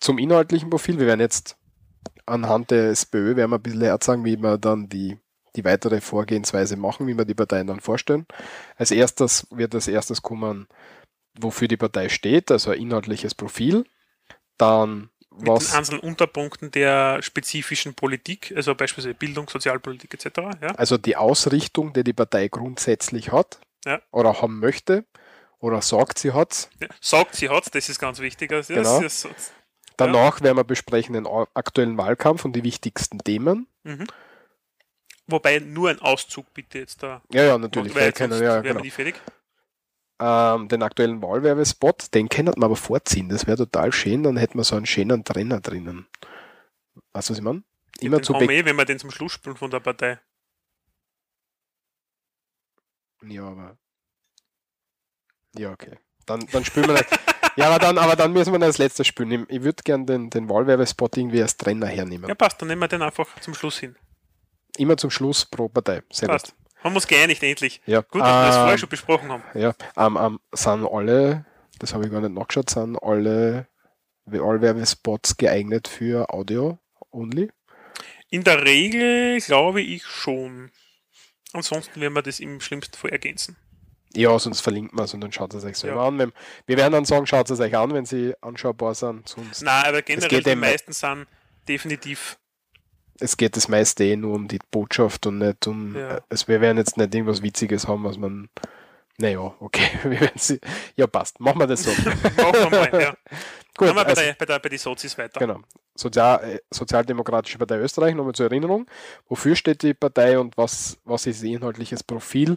Zum 0.00 0.18
inhaltlichen 0.18 0.70
Profil, 0.70 0.98
wir 0.98 1.06
werden 1.06 1.20
jetzt 1.20 1.56
anhand 2.26 2.70
der 2.70 2.90
SPÖ 2.90 3.36
werden 3.36 3.50
wir 3.50 3.56
ein 3.58 3.62
bisschen 3.62 3.82
erzählen, 3.82 4.24
wie 4.24 4.36
wir 4.36 4.58
dann 4.58 4.88
die, 4.88 5.18
die 5.56 5.64
weitere 5.64 6.00
Vorgehensweise 6.00 6.76
machen, 6.76 7.06
wie 7.06 7.16
wir 7.16 7.24
die 7.24 7.34
Parteien 7.34 7.66
dann 7.66 7.80
vorstellen. 7.80 8.26
Als 8.76 8.90
erstes 8.90 9.46
wird 9.50 9.74
als 9.74 9.88
erstes 9.88 10.22
kommen, 10.22 10.68
wofür 11.38 11.68
die 11.68 11.76
Partei 11.76 12.08
steht, 12.08 12.50
also 12.50 12.70
ein 12.70 12.80
inhaltliches 12.80 13.34
Profil. 13.34 13.84
Dann 14.56 15.10
Mit 15.38 15.48
was 15.48 15.68
den 15.68 15.76
einzelnen 15.78 16.00
Unterpunkten 16.00 16.70
der 16.70 17.22
spezifischen 17.22 17.94
Politik, 17.94 18.52
also 18.54 18.74
beispielsweise 18.74 19.14
Bildung, 19.14 19.48
Sozialpolitik 19.48 20.14
etc. 20.14 20.38
Ja? 20.62 20.68
also 20.76 20.96
die 20.96 21.16
Ausrichtung, 21.16 21.92
die 21.92 22.04
die 22.04 22.12
Partei 22.12 22.48
grundsätzlich 22.48 23.32
hat 23.32 23.58
Ja. 23.84 24.00
oder 24.12 24.40
haben 24.42 24.60
möchte 24.60 25.04
oder 25.58 25.82
sagt, 25.82 26.18
sie 26.18 26.32
hat. 26.32 26.68
Ja, 26.80 26.88
Sagt, 27.00 27.34
sie 27.36 27.48
hat 27.48 27.74
das 27.74 27.88
ist 27.88 27.98
ganz 27.98 28.18
wichtig. 28.20 28.52
Also 28.52 28.74
Genau. 28.74 29.00
das 29.00 29.24
ist, 29.24 29.52
Danach 29.96 30.40
werden 30.40 30.56
wir 30.56 30.64
besprechen 30.64 31.14
den 31.14 31.26
aktuellen 31.54 31.96
Wahlkampf 31.96 32.44
und 32.44 32.54
die 32.54 32.64
wichtigsten 32.64 33.18
Themen. 33.18 33.66
mhm. 33.84 34.06
Wobei 35.26 35.58
nur 35.58 35.88
ein 35.88 36.00
Auszug 36.00 36.52
bitte 36.52 36.78
jetzt 36.80 37.02
da. 37.02 37.22
Ja, 37.32 37.44
ja, 37.44 37.56
natürlich. 37.58 37.94
weil 37.94 38.06
Wir 38.06 38.12
können, 38.12 38.32
sonst 38.32 38.42
ja, 38.42 38.60
genau. 38.60 38.82
wir 38.82 38.92
fertig. 38.92 39.14
Ähm, 40.24 40.68
den 40.68 40.82
aktuellen 40.82 41.20
Wahlwerbespot, 41.20 42.14
den 42.14 42.30
können 42.30 42.54
wir 42.56 42.64
aber 42.64 42.76
vorziehen. 42.76 43.28
Das 43.28 43.46
wäre 43.46 43.58
total 43.58 43.92
schön, 43.92 44.22
dann 44.22 44.38
hätten 44.38 44.58
wir 44.58 44.64
so 44.64 44.74
einen 44.74 44.86
schönen 44.86 45.22
Trainer 45.22 45.60
drinnen. 45.60 46.06
Weißt 47.12 47.28
du, 47.28 47.32
was 47.32 47.38
ich 47.38 47.44
meine? 47.44 47.62
Immer 48.00 48.22
zu 48.22 48.34
eh, 48.34 48.64
wenn 48.64 48.76
wir 48.76 48.86
den 48.86 48.98
zum 48.98 49.10
Schluss 49.10 49.32
spielen 49.32 49.56
von 49.56 49.70
der 49.70 49.80
Partei. 49.80 50.18
Ja, 53.22 53.44
aber. 53.46 53.76
Ja, 55.56 55.70
okay. 55.72 55.98
Dann, 56.26 56.46
dann 56.52 56.64
spielen 56.64 56.86
wir 56.86 56.94
nicht. 56.94 57.06
ja, 57.56 57.66
aber 57.66 57.78
dann, 57.78 57.98
aber 57.98 58.16
dann 58.16 58.32
müssen 58.32 58.52
wir 58.52 58.58
das 58.58 58.78
letzte 58.78 59.04
spielen. 59.04 59.30
Ich, 59.30 59.56
ich 59.56 59.62
würde 59.62 59.82
gern 59.84 60.06
den, 60.06 60.30
den 60.30 60.48
Wahlwerbespot 60.48 61.16
irgendwie 61.16 61.42
als 61.42 61.56
Trainer 61.56 61.86
hernehmen. 61.86 62.28
Ja, 62.28 62.34
passt, 62.34 62.60
dann 62.60 62.68
nehmen 62.68 62.80
wir 62.80 62.88
den 62.88 63.02
einfach 63.02 63.28
zum 63.40 63.54
Schluss 63.54 63.78
hin. 63.78 63.94
Immer 64.76 64.96
zum 64.96 65.10
Schluss 65.10 65.44
pro 65.44 65.68
Partei. 65.68 66.02
Sehr 66.10 66.28
Passt. 66.28 66.56
gut. 66.56 66.63
Wir 66.92 66.96
uns 66.96 67.06
geeinigt, 67.06 67.42
endlich. 67.42 67.80
Ja, 67.86 68.00
Gut, 68.02 68.20
dass 68.20 68.28
wir 68.28 68.46
das 68.46 68.56
vorher 68.56 68.72
ähm, 68.72 68.78
schon 68.78 68.88
besprochen 68.88 69.28
haben. 69.30 69.42
ja 69.54 69.74
ähm, 69.96 70.18
ähm, 70.20 70.40
sind 70.52 70.86
alle, 70.86 71.44
das 71.78 71.94
habe 71.94 72.04
ich 72.06 72.12
gar 72.12 72.20
nicht 72.20 72.34
nachgeschaut, 72.34 72.70
sind 72.70 72.96
alle 73.02 73.66
Wahlwerbespots 74.26 75.36
geeignet 75.36 75.88
für 75.88 76.30
Audio 76.32 76.78
only? 77.10 77.50
In 78.30 78.44
der 78.44 78.64
Regel 78.64 79.40
glaube 79.40 79.80
ich 79.82 80.04
schon. 80.04 80.70
Ansonsten 81.52 82.00
werden 82.00 82.14
wir 82.14 82.22
das 82.22 82.40
im 82.40 82.60
schlimmsten 82.60 82.96
Fall 82.96 83.10
ergänzen. 83.10 83.56
Ja, 84.16 84.38
sonst 84.38 84.60
verlinkt 84.60 84.92
man 84.94 85.04
es 85.06 85.14
und 85.14 85.20
dann 85.22 85.32
schaut 85.32 85.54
es 85.54 85.64
euch 85.64 85.76
selber 85.76 86.02
Ja. 86.02 86.08
an. 86.08 86.18
Wenn, 86.18 86.32
wir 86.66 86.76
werden 86.76 86.92
dann 86.92 87.04
sagen, 87.04 87.26
schaut 87.26 87.50
es 87.50 87.60
euch 87.60 87.76
an, 87.76 87.92
wenn 87.94 88.06
sie 88.06 88.34
anschaubar 88.40 88.94
sind. 88.94 89.28
Sonst, 89.28 89.62
Nein, 89.62 89.84
aber 89.86 90.02
generell 90.02 90.28
geht 90.28 90.46
die 90.46 90.54
meisten 90.54 90.92
sind 90.92 91.26
definitiv 91.68 92.38
es 93.20 93.36
geht 93.36 93.56
das 93.56 93.68
meiste 93.68 94.04
eh 94.04 94.16
nur 94.16 94.34
um 94.34 94.48
die 94.48 94.58
Botschaft 94.70 95.26
und 95.26 95.38
nicht 95.38 95.66
um. 95.66 95.96
Ja. 95.96 96.20
Es, 96.28 96.48
wir 96.48 96.60
werden 96.60 96.78
jetzt 96.78 96.96
nicht 96.96 97.14
irgendwas 97.14 97.42
Witziges 97.42 97.86
haben, 97.86 98.04
was 98.04 98.18
man. 98.18 98.48
Naja, 99.16 99.54
okay. 99.60 99.86
Wir 100.02 100.20
werden 100.22 100.38
sie, 100.38 100.60
ja, 100.96 101.06
passt. 101.06 101.38
Machen 101.38 101.60
wir 101.60 101.68
das 101.68 101.84
so. 101.84 101.90
Machen 102.02 102.18
wir 102.36 102.70
mal, 102.70 103.00
ja. 103.00 103.14
Gut, 103.76 103.88
Machen 103.88 103.96
wir 103.96 104.04
bei, 104.04 104.10
also, 104.10 104.22
der, 104.22 104.32
bei, 104.34 104.44
der, 104.44 104.58
bei 104.58 104.68
die 104.68 104.76
Sozis 104.76 105.16
weiter. 105.16 105.38
genau. 105.38 105.60
Sozial, 105.94 106.42
äh, 106.42 106.58
Sozialdemokratische 106.72 107.56
Partei 107.56 107.78
Österreich, 107.78 108.16
nochmal 108.16 108.34
zur 108.34 108.46
Erinnerung. 108.46 108.86
Wofür 109.28 109.54
steht 109.54 109.84
die 109.84 109.94
Partei 109.94 110.36
und 110.36 110.56
was, 110.56 110.98
was 111.04 111.26
ist 111.26 111.44
ihr 111.44 111.58
inhaltliches 111.58 112.02
Profil? 112.02 112.56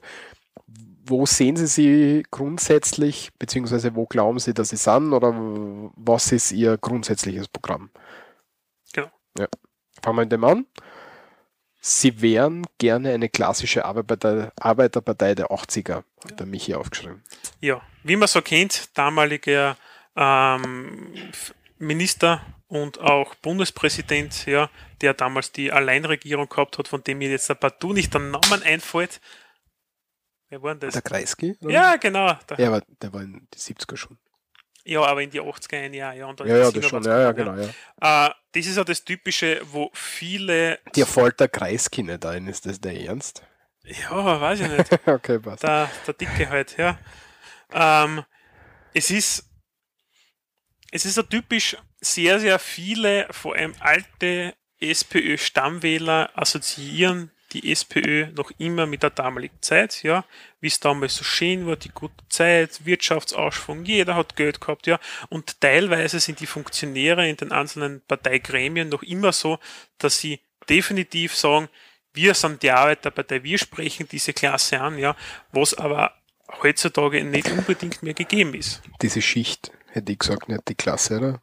Wo 1.06 1.28
sehen 1.28 1.58
Sie 1.58 1.68
sie 1.68 2.24
grundsätzlich, 2.32 3.30
beziehungsweise 3.38 3.96
wo 3.96 4.08
glauben 4.08 4.40
Sie, 4.40 4.56
dass 4.56 4.70
Sie 4.70 4.78
sind 4.78 5.14
oder 5.14 5.34
was 5.96 6.32
ist 6.32 6.52
Ihr 6.52 6.78
grundsätzliches 6.80 7.48
Programm? 7.48 7.92
Fangen 10.02 10.18
wir 10.18 10.24
mit 10.24 10.32
dem 10.32 10.44
an. 10.44 10.66
Sie 11.80 12.22
wären 12.22 12.66
gerne 12.80 13.14
eine 13.14 13.30
klassische 13.30 13.86
Arbeiterpartei, 13.86 14.52
Arbeiterpartei 14.60 15.36
der 15.36 15.48
80er, 15.48 16.04
hat 16.24 16.40
der 16.40 16.46
Michi 16.46 16.74
aufgeschrieben. 16.74 17.24
Ja, 17.62 17.82
wie 18.04 18.16
man 18.16 18.28
so 18.28 18.42
kennt, 18.42 18.98
damaliger 18.98 19.78
ähm, 20.16 21.14
Minister 21.78 22.42
und 22.68 23.00
auch 23.00 23.36
Bundespräsident, 23.36 24.46
ja, 24.46 24.70
der 25.02 25.14
damals 25.14 25.52
die 25.52 25.72
Alleinregierung 25.72 26.50
gehabt 26.50 26.78
hat, 26.78 26.88
von 26.88 27.04
dem 27.04 27.20
mir 27.20 27.30
jetzt 27.30 27.50
ein 27.50 27.58
partout 27.58 27.94
nicht 27.94 28.14
der 28.14 28.22
Namen 28.22 28.64
einfällt. 28.64 29.22
Wer 30.50 30.62
war 30.64 30.72
denn 30.74 30.82
das? 30.82 30.94
Der 30.94 31.02
Kreisky? 31.02 31.56
oder? 31.62 31.72
Ja, 31.72 31.96
genau. 31.98 32.34
Der, 32.50 32.60
Ja, 32.60 32.68
aber 32.68 32.82
der 33.02 33.14
war 33.14 33.22
in 33.22 33.48
die 33.54 33.58
70er 33.58 33.96
schon. 33.98 34.18
Ja, 34.88 35.02
aber 35.04 35.22
in 35.22 35.30
die 35.30 35.42
80er 35.42 35.78
ein 35.84 35.94
Jahr, 35.94 36.14
ja. 36.14 36.26
Und 36.28 36.40
dann 36.40 36.48
Ja, 36.48 36.58
ja, 36.58 36.72
die 36.72 36.80
das 36.80 36.90
schon. 36.90 37.04
87er, 37.04 37.10
Ja, 37.10 37.22
ja, 37.22 37.32
genau. 37.34 37.56
Ja. 37.56 38.28
Äh, 38.28 38.32
das 38.54 38.66
ist 38.66 38.78
ja 38.78 38.84
das 38.84 39.04
Typische, 39.04 39.62
wo 39.66 39.92
viele. 39.94 40.80
Der 40.96 41.06
Kreisky 41.48 42.04
nicht 42.04 42.26
ein, 42.26 42.48
ist 42.48 42.66
das 42.66 42.80
der 42.80 43.00
Ernst? 43.00 43.44
Ja, 43.84 44.42
weiß 44.42 44.62
ich 44.62 44.70
nicht. 44.70 44.90
okay, 45.08 45.40
passt. 45.40 45.64
der, 45.64 45.90
der 46.06 46.14
Dicke 46.14 46.50
halt, 46.50 46.78
ja. 46.78 46.98
Ähm, 47.72 48.24
es 48.94 49.12
ist, 49.12 49.44
es 50.92 51.06
ist 51.06 51.16
so 51.16 51.24
typisch, 51.24 51.78
sehr, 52.00 52.40
sehr 52.40 52.60
viele, 52.60 53.28
vor 53.32 53.56
allem 53.56 53.74
alte 53.80 54.56
SPÖ-Stammwähler 54.80 56.30
assoziieren 56.36 57.32
die 57.54 57.72
SPÖ 57.72 58.28
noch 58.36 58.52
immer 58.58 58.86
mit 58.86 59.04
der 59.04 59.10
damaligen 59.10 59.62
Zeit, 59.62 60.04
ja, 60.04 60.26
wie 60.60 60.68
es 60.68 60.80
damals 60.80 61.16
so 61.16 61.24
schön 61.24 61.66
war, 61.66 61.76
die 61.76 61.90
gute 61.90 62.28
Zeit, 62.30 62.86
Wirtschaftsausschwung, 62.86 63.86
jeder 63.86 64.16
hat 64.16 64.36
Geld 64.36 64.60
gehabt, 64.60 64.88
ja, 64.88 65.00
und 65.30 65.62
teilweise 65.62 66.20
sind 66.20 66.40
die 66.40 66.46
Funktionäre 66.46 67.28
in 67.28 67.38
den 67.38 67.52
einzelnen 67.52 68.02
Parteigremien 68.02 68.90
noch 68.90 69.04
immer 69.04 69.32
so, 69.32 69.60
dass 69.98 70.20
sie 70.20 70.40
definitiv 70.70 71.36
sagen, 71.36 71.70
wir 72.14 72.34
sind 72.34 72.64
die 72.64 72.72
Arbeiterpartei, 72.72 73.44
wir 73.44 73.58
sprechen 73.58 74.08
diese 74.12 74.34
Klasse 74.34 74.82
an, 74.82 74.98
ja, 74.98 75.16
was 75.52 75.74
aber 75.74 76.14
heutzutage 76.62 77.24
nicht 77.24 77.50
unbedingt 77.52 78.04
mehr 78.04 78.14
gegeben 78.14 78.54
ist. 78.54 78.82
Diese 79.02 79.22
Schicht, 79.22 79.72
hätte 79.88 80.12
ich 80.12 80.20
gesagt, 80.20 80.50
nicht 80.50 80.68
die 80.68 80.76
Klasse, 80.76 81.18
oder? 81.18 81.42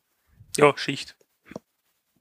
Ja, 0.57 0.77
Schicht. 0.77 1.17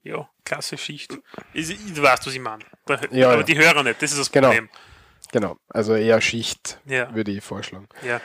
Ja, 0.04 0.30
klasse 0.44 0.78
Schicht. 0.78 1.12
Du 1.12 2.02
weißt, 2.02 2.28
was 2.28 2.34
ich 2.34 2.40
meine. 2.40 2.64
Ja, 3.12 3.30
aber 3.30 3.38
ja. 3.38 3.44
die 3.44 3.58
hören 3.58 3.86
nicht, 3.86 4.02
das 4.02 4.12
ist 4.12 4.20
das 4.20 4.32
Genau. 4.32 4.50
Problem. 4.50 4.70
Genau, 5.32 5.58
also 5.70 5.96
eher 5.96 6.22
Schicht, 6.22 6.80
Ja. 6.86 7.14
würde 7.16 7.32
ich 7.32 7.44
vorschlagen. 7.44 7.88
Ja. 8.06 8.22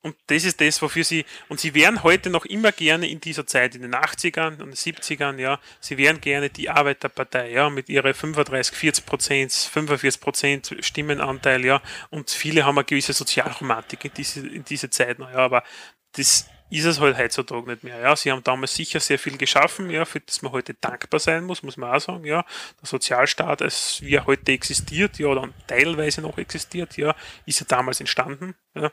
Und 0.00 0.16
das 0.28 0.44
ist 0.44 0.60
das, 0.60 0.80
wofür 0.80 1.02
sie, 1.04 1.24
und 1.48 1.58
sie 1.58 1.74
wären 1.74 2.02
heute 2.04 2.30
noch 2.30 2.44
immer 2.44 2.70
gerne 2.72 3.08
in 3.08 3.20
dieser 3.20 3.46
Zeit, 3.46 3.74
in 3.74 3.82
den 3.82 3.94
80ern 3.94 4.62
und 4.62 4.70
den 4.70 4.74
70ern, 4.74 5.38
ja, 5.38 5.58
sie 5.80 5.98
wären 5.98 6.20
gerne 6.20 6.50
die 6.50 6.70
Arbeiterpartei, 6.70 7.50
ja, 7.50 7.68
mit 7.68 7.88
ihrer 7.88 8.14
35, 8.14 8.76
40 8.76 9.04
Prozent, 9.06 9.52
45 9.52 10.20
Prozent 10.20 10.76
Stimmenanteil, 10.80 11.64
ja, 11.64 11.82
und 12.10 12.30
viele 12.30 12.64
haben 12.64 12.78
eine 12.78 12.84
gewisse 12.84 13.12
Sozialromantik 13.12 14.04
in 14.04 14.12
diese, 14.16 14.46
in 14.46 14.64
diese 14.64 14.88
Zeit 14.88 15.18
ja, 15.18 15.26
aber 15.34 15.64
das 16.12 16.48
ist 16.70 16.84
es 16.84 17.00
halt 17.00 17.16
heutzutage 17.18 17.70
nicht 17.70 17.84
mehr, 17.84 17.98
ja. 17.98 18.16
Sie 18.16 18.30
haben 18.30 18.42
damals 18.44 18.74
sicher 18.74 19.00
sehr 19.00 19.18
viel 19.18 19.38
geschaffen, 19.38 19.90
ja, 19.90 20.04
für 20.04 20.20
das 20.20 20.42
man 20.42 20.52
heute 20.52 20.74
dankbar 20.74 21.20
sein 21.20 21.44
muss, 21.44 21.62
muss 21.62 21.76
man 21.76 21.94
auch 21.94 22.00
sagen, 22.00 22.24
ja. 22.24 22.44
Der 22.80 22.86
Sozialstaat, 22.86 23.62
als 23.62 24.02
wie 24.02 24.14
er 24.14 24.26
heute 24.26 24.52
existiert, 24.52 25.18
ja, 25.18 25.28
oder 25.28 25.48
teilweise 25.66 26.20
noch 26.20 26.38
existiert, 26.38 26.96
ja, 26.96 27.14
ist 27.46 27.60
ja 27.60 27.66
damals 27.66 28.00
entstanden, 28.00 28.54
ja. 28.74 28.92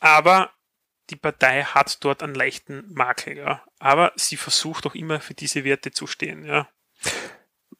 Aber 0.00 0.52
die 1.10 1.16
Partei 1.16 1.62
hat 1.62 2.04
dort 2.04 2.22
einen 2.22 2.34
leichten 2.34 2.92
Makel, 2.92 3.38
ja. 3.38 3.64
Aber 3.78 4.12
sie 4.16 4.36
versucht 4.36 4.86
auch 4.86 4.94
immer 4.94 5.20
für 5.20 5.34
diese 5.34 5.64
Werte 5.64 5.92
zu 5.92 6.06
stehen, 6.06 6.44
ja. 6.44 6.68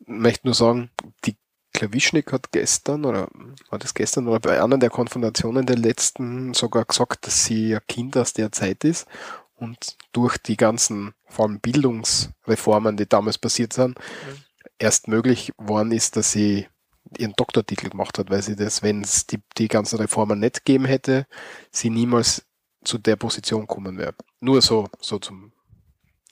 möchte 0.07 0.47
nur 0.47 0.55
sagen, 0.55 0.91
die 1.25 1.37
Klawischnik 1.77 2.33
hat 2.33 2.51
gestern, 2.53 3.05
oder 3.05 3.29
war 3.70 3.79
das 3.79 3.95
gestern, 3.95 4.27
oder 4.27 4.41
bei 4.41 4.62
einer 4.62 4.79
der 4.79 4.91
Konfrontationen 4.91 5.66
der 5.66 5.77
letzten 5.77 6.55
sogar 6.55 6.85
gesagt, 6.85 7.27
dass 7.27 7.45
sie 7.45 7.77
ein 7.77 7.87
Kind 7.87 8.16
aus 8.16 8.33
der 8.33 8.51
Zeit 8.51 8.83
ist 8.85 9.07
und 9.57 9.97
durch 10.12 10.39
die 10.39 10.57
ganzen, 10.57 11.14
vor 11.27 11.47
allem 11.47 11.61
Bildungsreformen, 11.61 12.97
die 12.97 13.09
damals 13.09 13.39
passiert 13.39 13.72
sind, 13.72 13.99
erst 14.79 15.09
möglich 15.09 15.53
worden 15.59 15.93
ist, 15.93 16.16
dass 16.16 16.33
sie 16.33 16.66
ihren 17.18 17.35
Doktortitel 17.37 17.91
gemacht 17.91 18.18
hat, 18.18 18.31
weil 18.31 18.43
sie 18.43 18.57
das, 18.57 18.83
wenn 18.83 19.03
es 19.03 19.27
die, 19.27 19.41
die 19.59 19.68
ganzen 19.68 19.99
Reformen 19.99 20.41
nicht 20.41 20.64
gegeben 20.64 20.87
hätte, 20.87 21.27
sie 21.70 21.91
niemals 21.91 22.45
zu 22.85 22.99
der 22.99 23.16
Position 23.16 23.66
kommen 23.66 23.99
wäre. 23.99 24.14
Nur 24.41 24.62
so, 24.62 24.89
so 25.01 25.18
zum 25.18 25.53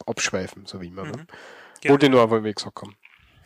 Abschweifen, 0.06 0.66
so 0.66 0.80
wie 0.80 0.88
immer. 0.88 1.04
Ne? 1.04 1.26
Ja. 1.82 1.90
Wollte 1.90 2.06
ich 2.06 2.12
nur 2.12 2.22
einmal 2.22 2.42
wie 2.44 2.52
gesagt 2.52 2.80
haben. 2.80 2.96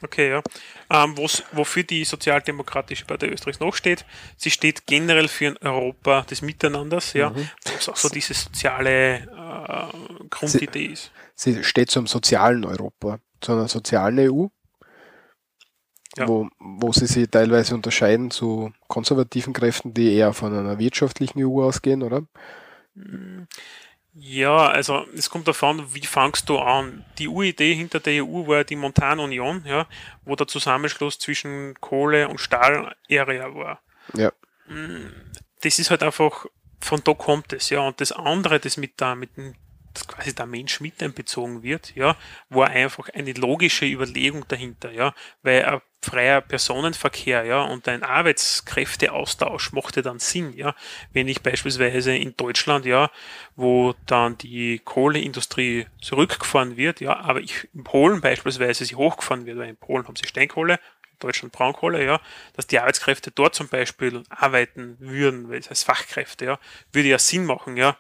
Okay, 0.02 0.30
ja. 0.30 0.42
Ähm, 0.90 1.16
wofür 1.52 1.82
die 1.82 2.04
Sozialdemokratische 2.04 3.04
Partei 3.04 3.28
Österreichs 3.28 3.60
noch 3.60 3.74
steht, 3.74 4.04
sie 4.36 4.50
steht 4.50 4.86
generell 4.86 5.28
für 5.28 5.48
ein 5.48 5.56
Europa 5.58 6.22
des 6.22 6.40
Miteinanders, 6.42 7.12
ja, 7.14 7.34
was 7.74 7.88
auch 7.88 7.96
so 7.96 8.08
diese 8.08 8.34
soziale 8.34 9.16
äh, 9.18 10.26
Grundidee 10.30 10.86
ist. 10.86 11.10
sie 11.34 11.64
steht 11.64 11.90
zum 11.90 12.06
sozialen 12.06 12.64
Europa, 12.64 13.18
zu 13.40 13.52
einer 13.52 13.68
sozialen 13.68 14.18
EU, 14.30 14.46
Ja. 16.16 16.26
wo, 16.28 16.48
wo 16.58 16.92
sie 16.92 17.06
sich 17.06 17.28
teilweise 17.28 17.74
unterscheiden 17.74 18.30
zu 18.30 18.72
konservativen 18.88 19.52
Kräften, 19.52 19.94
die 19.94 20.14
eher 20.14 20.32
von 20.32 20.56
einer 20.56 20.78
wirtschaftlichen 20.78 21.44
EU 21.44 21.62
ausgehen, 21.62 22.02
oder? 22.02 22.22
Ja, 24.20 24.66
also 24.68 25.06
es 25.16 25.30
kommt 25.30 25.46
davon, 25.46 25.94
wie 25.94 26.04
fangst 26.04 26.48
du 26.48 26.58
an? 26.58 27.04
Die 27.18 27.28
Uridee 27.28 27.74
hinter 27.74 28.00
der 28.00 28.24
EU 28.24 28.48
war 28.48 28.64
die 28.64 28.74
Montanunion, 28.74 29.62
ja, 29.64 29.86
wo 30.24 30.34
der 30.34 30.48
Zusammenschluss 30.48 31.20
zwischen 31.20 31.74
Kohle 31.80 32.28
und 32.28 32.40
Stahl-Area 32.40 33.54
war. 33.54 33.80
Ja. 34.14 34.32
das 35.62 35.78
ist 35.78 35.90
halt 35.90 36.02
einfach, 36.02 36.46
von 36.80 37.00
da 37.04 37.14
kommt 37.14 37.52
es, 37.52 37.70
ja. 37.70 37.80
Und 37.80 38.00
das 38.00 38.10
andere, 38.10 38.58
das 38.58 38.76
mit 38.76 39.00
da, 39.00 39.14
mit 39.14 39.36
dem, 39.36 39.54
das 39.94 40.06
quasi 40.06 40.34
der 40.34 40.46
Mensch 40.46 40.80
mit 40.80 41.02
einbezogen 41.02 41.62
wird, 41.62 41.94
ja, 41.94 42.16
war 42.48 42.68
einfach 42.68 43.08
eine 43.10 43.32
logische 43.32 43.86
Überlegung 43.86 44.46
dahinter, 44.48 44.90
ja. 44.90 45.14
Weil 45.42 45.64
ein 45.64 45.80
freier 46.02 46.40
Personenverkehr, 46.40 47.44
ja, 47.44 47.62
und 47.62 47.88
ein 47.88 48.02
Arbeitskräfteaustausch 48.02 49.72
machte 49.72 50.02
dann 50.02 50.18
Sinn, 50.18 50.52
ja. 50.56 50.74
Wenn 51.12 51.28
ich 51.28 51.42
beispielsweise 51.42 52.16
in 52.16 52.36
Deutschland, 52.36 52.86
ja, 52.86 53.10
wo 53.56 53.94
dann 54.06 54.38
die 54.38 54.80
Kohleindustrie 54.84 55.86
zurückgefahren 56.00 56.76
wird, 56.76 57.00
ja, 57.00 57.16
aber 57.16 57.40
ich 57.40 57.68
in 57.74 57.84
Polen 57.84 58.20
beispielsweise 58.20 58.84
sie 58.84 58.94
hochgefahren 58.94 59.46
wird, 59.46 59.58
weil 59.58 59.68
in 59.68 59.76
Polen 59.76 60.06
haben 60.06 60.16
sie 60.16 60.26
Steinkohle, 60.28 60.78
Deutschland 61.18 61.52
Braunkohle, 61.52 62.04
ja, 62.04 62.20
dass 62.54 62.66
die 62.66 62.78
Arbeitskräfte 62.78 63.30
dort 63.30 63.54
zum 63.54 63.68
Beispiel 63.68 64.22
arbeiten 64.28 64.96
würden, 65.00 65.48
weil 65.48 65.58
es 65.58 65.68
als 65.68 65.82
Fachkräfte, 65.82 66.44
ja, 66.44 66.58
würde 66.92 67.08
ja 67.08 67.18
Sinn 67.18 67.44
machen, 67.44 67.76
ja. 67.76 67.96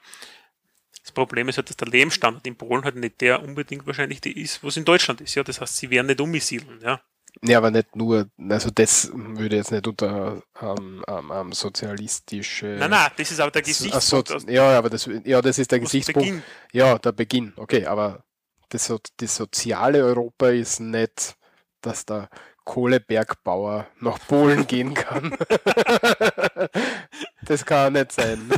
Das 1.08 1.14
Problem 1.14 1.48
ist 1.48 1.56
halt, 1.56 1.70
dass 1.70 1.76
der 1.78 1.88
Lebensstandard 1.88 2.46
in 2.46 2.54
Polen 2.54 2.84
halt 2.84 2.96
nicht 2.96 3.22
der 3.22 3.42
unbedingt 3.42 3.86
wahrscheinlich 3.86 4.20
der 4.20 4.36
ist, 4.36 4.62
was 4.62 4.76
in 4.76 4.84
Deutschland 4.84 5.22
ist, 5.22 5.34
ja. 5.36 5.42
Das 5.42 5.58
heißt, 5.58 5.78
sie 5.78 5.88
werden 5.88 6.06
nicht 6.08 6.20
umsiedeln, 6.20 6.78
ja. 6.82 7.00
Nee, 7.40 7.54
aber 7.54 7.70
nicht 7.70 7.96
nur, 7.96 8.28
also 8.50 8.68
das 8.70 9.10
würde 9.14 9.56
jetzt 9.56 9.72
nicht 9.72 9.86
unter 9.86 10.42
ähm, 10.60 11.02
ähm, 11.08 11.32
ähm, 11.34 11.52
sozialistische. 11.52 12.76
Nein, 12.78 12.90
nein, 12.90 13.10
das 13.16 13.30
ist 13.30 13.40
aber 13.40 13.50
der 13.50 13.64
so, 13.64 13.68
Gesichtspunkt. 13.84 14.32
aus- 14.32 14.44
ja, 14.48 14.76
aber 14.76 14.90
das, 14.90 15.08
ja, 15.24 15.40
das 15.40 15.58
ist 15.58 15.72
der 15.72 15.80
Gesichtspunkt. 15.80 16.28
Beginn. 16.28 16.42
Ja, 16.72 16.98
der 16.98 17.12
Beginn, 17.12 17.54
okay, 17.56 17.86
aber 17.86 18.22
das, 18.68 18.84
so- 18.84 19.00
das 19.16 19.34
soziale 19.34 20.04
Europa 20.04 20.50
ist 20.50 20.80
nicht, 20.80 21.36
dass 21.80 22.04
der 22.04 22.28
Kohlebergbauer 22.68 23.86
nach 24.00 24.18
Polen 24.28 24.66
gehen 24.66 24.92
kann. 24.92 25.32
das 27.46 27.64
kann 27.64 27.94
nicht 27.94 28.12
sein. 28.12 28.46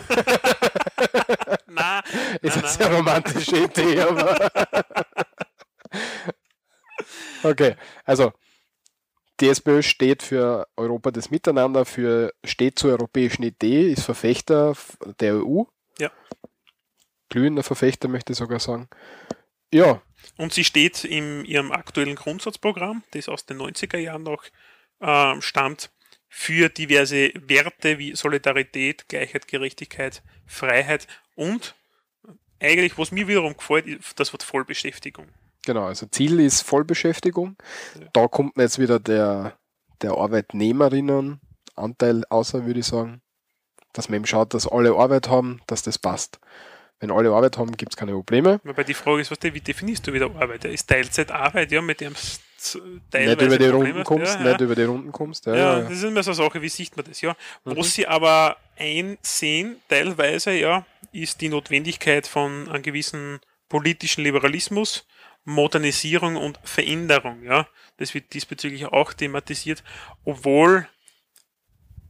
Nein, 1.69 2.03
Ist 2.43 2.43
nein, 2.43 2.53
eine 2.53 2.63
nein. 2.63 2.73
sehr 2.73 2.93
romantische 2.93 3.65
Idee, 3.65 4.01
aber. 4.01 4.51
okay, 7.45 7.77
also 8.05 8.33
die 9.39 9.49
SPÖ 9.49 9.83
steht 9.83 10.25
für 10.25 10.67
Europa 10.77 11.13
des 11.13 11.31
Miteinander, 11.31 11.85
für 11.85 12.33
steht 12.45 12.81
zur 12.81 12.91
europäischen 12.91 13.45
Idee, 13.45 13.93
ist 13.93 14.03
Verfechter 14.03 14.75
der 15.21 15.37
EU. 15.37 15.63
Ja. 15.99 16.11
Glühender 17.29 17.63
Verfechter, 17.63 18.09
möchte 18.09 18.33
ich 18.33 18.39
sogar 18.39 18.59
sagen. 18.59 18.89
Ja, 19.73 20.03
Und 20.37 20.53
sie 20.53 20.65
steht 20.65 21.05
in 21.05 21.45
ihrem 21.45 21.73
aktuellen 21.73 22.17
Grundsatzprogramm, 22.17 23.03
das 23.13 23.29
aus 23.29 23.47
den 23.47 23.59
90er 23.59 23.99
Jahren 23.99 24.23
noch 24.23 24.45
ähm, 25.01 25.43
stammt, 25.43 25.91
für 26.29 26.69
diverse 26.69 27.33
Werte 27.35 27.99
wie 27.99 28.15
Solidarität, 28.15 29.09
Gleichheit, 29.09 29.49
Gerechtigkeit, 29.49 30.23
Freiheit 30.47 31.09
und 31.35 31.75
eigentlich, 32.61 32.97
was 32.99 33.11
mir 33.11 33.27
wiederum 33.27 33.57
gefällt, 33.57 34.01
das 34.17 34.33
Wort 34.33 34.45
Vollbeschäftigung. 34.45 35.27
Genau, 35.65 35.87
also 35.87 36.07
Ziel 36.07 36.39
ist 36.41 36.63
Vollbeschäftigung. 36.63 37.57
Da 38.13 38.29
kommt 38.29 38.57
jetzt 38.57 38.79
wieder 38.79 39.01
der, 39.01 39.59
der 40.03 40.13
Arbeitnehmerinnenanteil 40.13 42.25
außer, 42.31 42.65
würde 42.65 42.81
ich 42.81 42.87
sagen, 42.87 43.21
dass 43.93 44.09
man 44.09 44.17
eben 44.17 44.27
schaut, 44.27 44.55
dass 44.55 44.67
alle 44.67 44.95
Arbeit 44.95 45.29
haben, 45.29 45.61
dass 45.67 45.83
das 45.83 45.99
passt. 45.99 46.41
Wenn 47.01 47.11
alle 47.11 47.31
Arbeit 47.31 47.57
haben, 47.57 47.75
gibt 47.77 47.93
es 47.93 47.97
keine 47.97 48.13
Probleme. 48.13 48.61
Wobei 48.63 48.85
die 48.85 48.95
Frage 48.95 49.23
ist, 49.23 49.31
was, 49.31 49.39
wie 49.43 49.61
definierst 49.61 50.07
du 50.07 50.13
wieder 50.13 50.27
Arbeit? 50.27 50.65
Ja? 50.65 50.71
Ist 50.71 50.87
Teilzeit 50.87 51.31
Arbeit, 51.31 51.73
ja, 51.73 51.81
mit 51.81 52.01
dem 52.01 52.15
teilweise 53.11 53.37
nicht 53.37 53.43
über 53.43 53.59
die 53.59 53.69
Runden 53.69 54.05
kommst, 54.05 54.35
ja, 54.35 54.43
nicht 54.43 54.61
über 54.61 54.75
die 54.75 54.83
Runden 54.83 55.13
kommst. 55.13 55.47
Ja, 55.47 55.55
ja, 55.55 55.81
das 55.81 55.93
ist 55.93 56.03
immer 56.05 56.23
so 56.23 56.33
eine 56.33 56.37
Sache, 56.37 56.61
wie 56.61 56.69
sieht 56.69 56.95
man 56.95 57.07
das, 57.07 57.23
ja. 57.23 57.35
Mhm. 57.65 57.77
Was 57.77 57.95
sie 57.95 58.07
aber 58.07 58.59
einsehen, 58.77 59.77
teilweise, 59.89 60.53
ja, 60.53 60.85
ist 61.13 61.41
die 61.41 61.49
Notwendigkeit 61.49 62.27
von 62.27 62.69
einem 62.69 62.83
gewissen 62.83 63.41
politischen 63.71 64.23
Liberalismus, 64.25 65.07
Modernisierung 65.45 66.37
und 66.37 66.61
Veränderung, 66.65 67.43
ja. 67.45 67.67
Das 67.97 68.13
wird 68.13 68.33
diesbezüglich 68.35 68.87
auch 68.87 69.15
thematisiert, 69.15 69.83
obwohl 70.25 70.87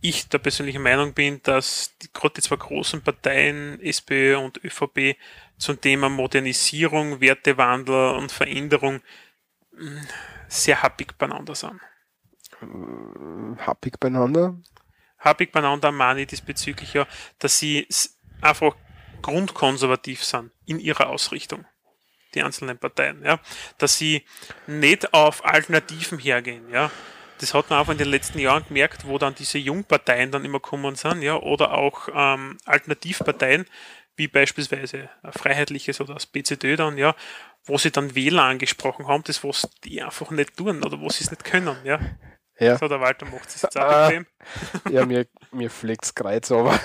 ich 0.00 0.28
der 0.28 0.38
persönlichen 0.38 0.82
Meinung 0.82 1.12
bin, 1.12 1.42
dass 1.42 1.96
die, 2.02 2.12
gerade 2.12 2.34
die 2.34 2.42
zwei 2.42 2.56
großen 2.56 3.02
Parteien, 3.02 3.80
SPÖ 3.82 4.38
und 4.38 4.62
ÖVP, 4.64 5.16
zum 5.58 5.80
Thema 5.80 6.08
Modernisierung, 6.08 7.20
Wertewandel 7.20 8.14
und 8.14 8.32
Veränderung 8.32 9.00
hm, 9.76 10.06
sehr 10.48 10.82
happig 10.82 11.18
beieinander 11.18 11.54
sind. 11.54 11.80
Happig 13.58 14.00
beieinander? 14.00 14.56
Happig 15.18 15.52
beieinander 15.52 15.92
meine 15.92 16.22
ich 16.22 16.28
diesbezüglich 16.28 16.94
ja, 16.94 17.06
dass 17.38 17.58
sie 17.58 17.86
einfach 18.40 18.74
grundkonservativ 19.22 20.24
sind 20.24 20.50
in 20.64 20.78
ihrer 20.80 21.08
Ausrichtung, 21.08 21.66
die 22.34 22.42
einzelnen 22.42 22.78
Parteien, 22.78 23.22
ja, 23.22 23.38
dass 23.76 23.98
sie 23.98 24.24
nicht 24.66 25.12
auf 25.12 25.44
Alternativen 25.44 26.18
hergehen, 26.18 26.70
ja. 26.70 26.90
Das 27.40 27.54
hat 27.54 27.70
man 27.70 27.78
auch 27.78 27.88
in 27.88 27.96
den 27.96 28.08
letzten 28.08 28.38
Jahren 28.38 28.64
gemerkt, 28.68 29.06
wo 29.06 29.16
dann 29.16 29.34
diese 29.34 29.56
Jungparteien 29.56 30.30
dann 30.30 30.44
immer 30.44 30.60
kommen 30.60 30.94
sind, 30.94 31.22
ja, 31.22 31.36
oder 31.36 31.72
auch 31.72 32.08
ähm, 32.14 32.58
Alternativparteien, 32.66 33.66
wie 34.16 34.28
beispielsweise 34.28 35.08
ein 35.22 35.32
Freiheitliches 35.32 36.02
oder 36.02 36.14
das 36.14 36.26
BCD 36.26 36.76
dann, 36.76 36.98
ja, 36.98 37.16
wo 37.64 37.78
sie 37.78 37.90
dann 37.90 38.14
Wähler 38.14 38.44
angesprochen 38.44 39.08
haben, 39.08 39.24
das 39.24 39.42
was 39.42 39.70
die 39.84 40.02
einfach 40.02 40.30
nicht 40.30 40.56
tun 40.58 40.82
oder 40.82 41.00
wo 41.00 41.08
sie 41.08 41.24
es 41.24 41.30
nicht 41.30 41.44
können, 41.44 41.76
ja. 41.84 41.98
Ja. 42.58 42.76
So, 42.76 42.88
der 42.88 43.00
Walter 43.00 43.24
macht 43.24 43.48
es 43.48 43.62
jetzt 43.62 43.78
auch 43.78 43.82
ah, 43.82 44.08
bequem. 44.08 44.26
Ja, 44.90 45.06
mir, 45.06 45.26
mir 45.50 45.70
fliegt 45.70 46.04
es 46.04 46.14
kreuz, 46.14 46.52
aber. 46.52 46.78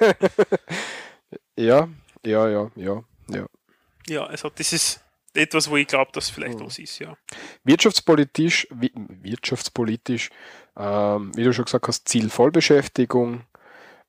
ja, 1.56 1.88
ja, 2.24 2.48
ja, 2.48 2.70
ja, 2.74 3.04
ja. 3.28 3.46
Ja, 4.08 4.26
also 4.26 4.50
das 4.50 4.72
ist 4.72 5.03
etwas, 5.34 5.70
wo 5.70 5.76
ich 5.76 5.86
glaube, 5.86 6.10
dass 6.12 6.30
vielleicht 6.30 6.58
mhm. 6.58 6.66
was 6.66 6.78
ist, 6.78 6.98
ja. 6.98 7.16
Wirtschaftspolitisch, 7.64 8.68
wirtschaftspolitisch, 8.70 10.30
ähm, 10.76 11.32
wie 11.34 11.44
du 11.44 11.52
schon 11.52 11.64
gesagt 11.64 11.88
hast, 11.88 12.08
Ziel 12.08 12.30
Vollbeschäftigung, 12.30 13.42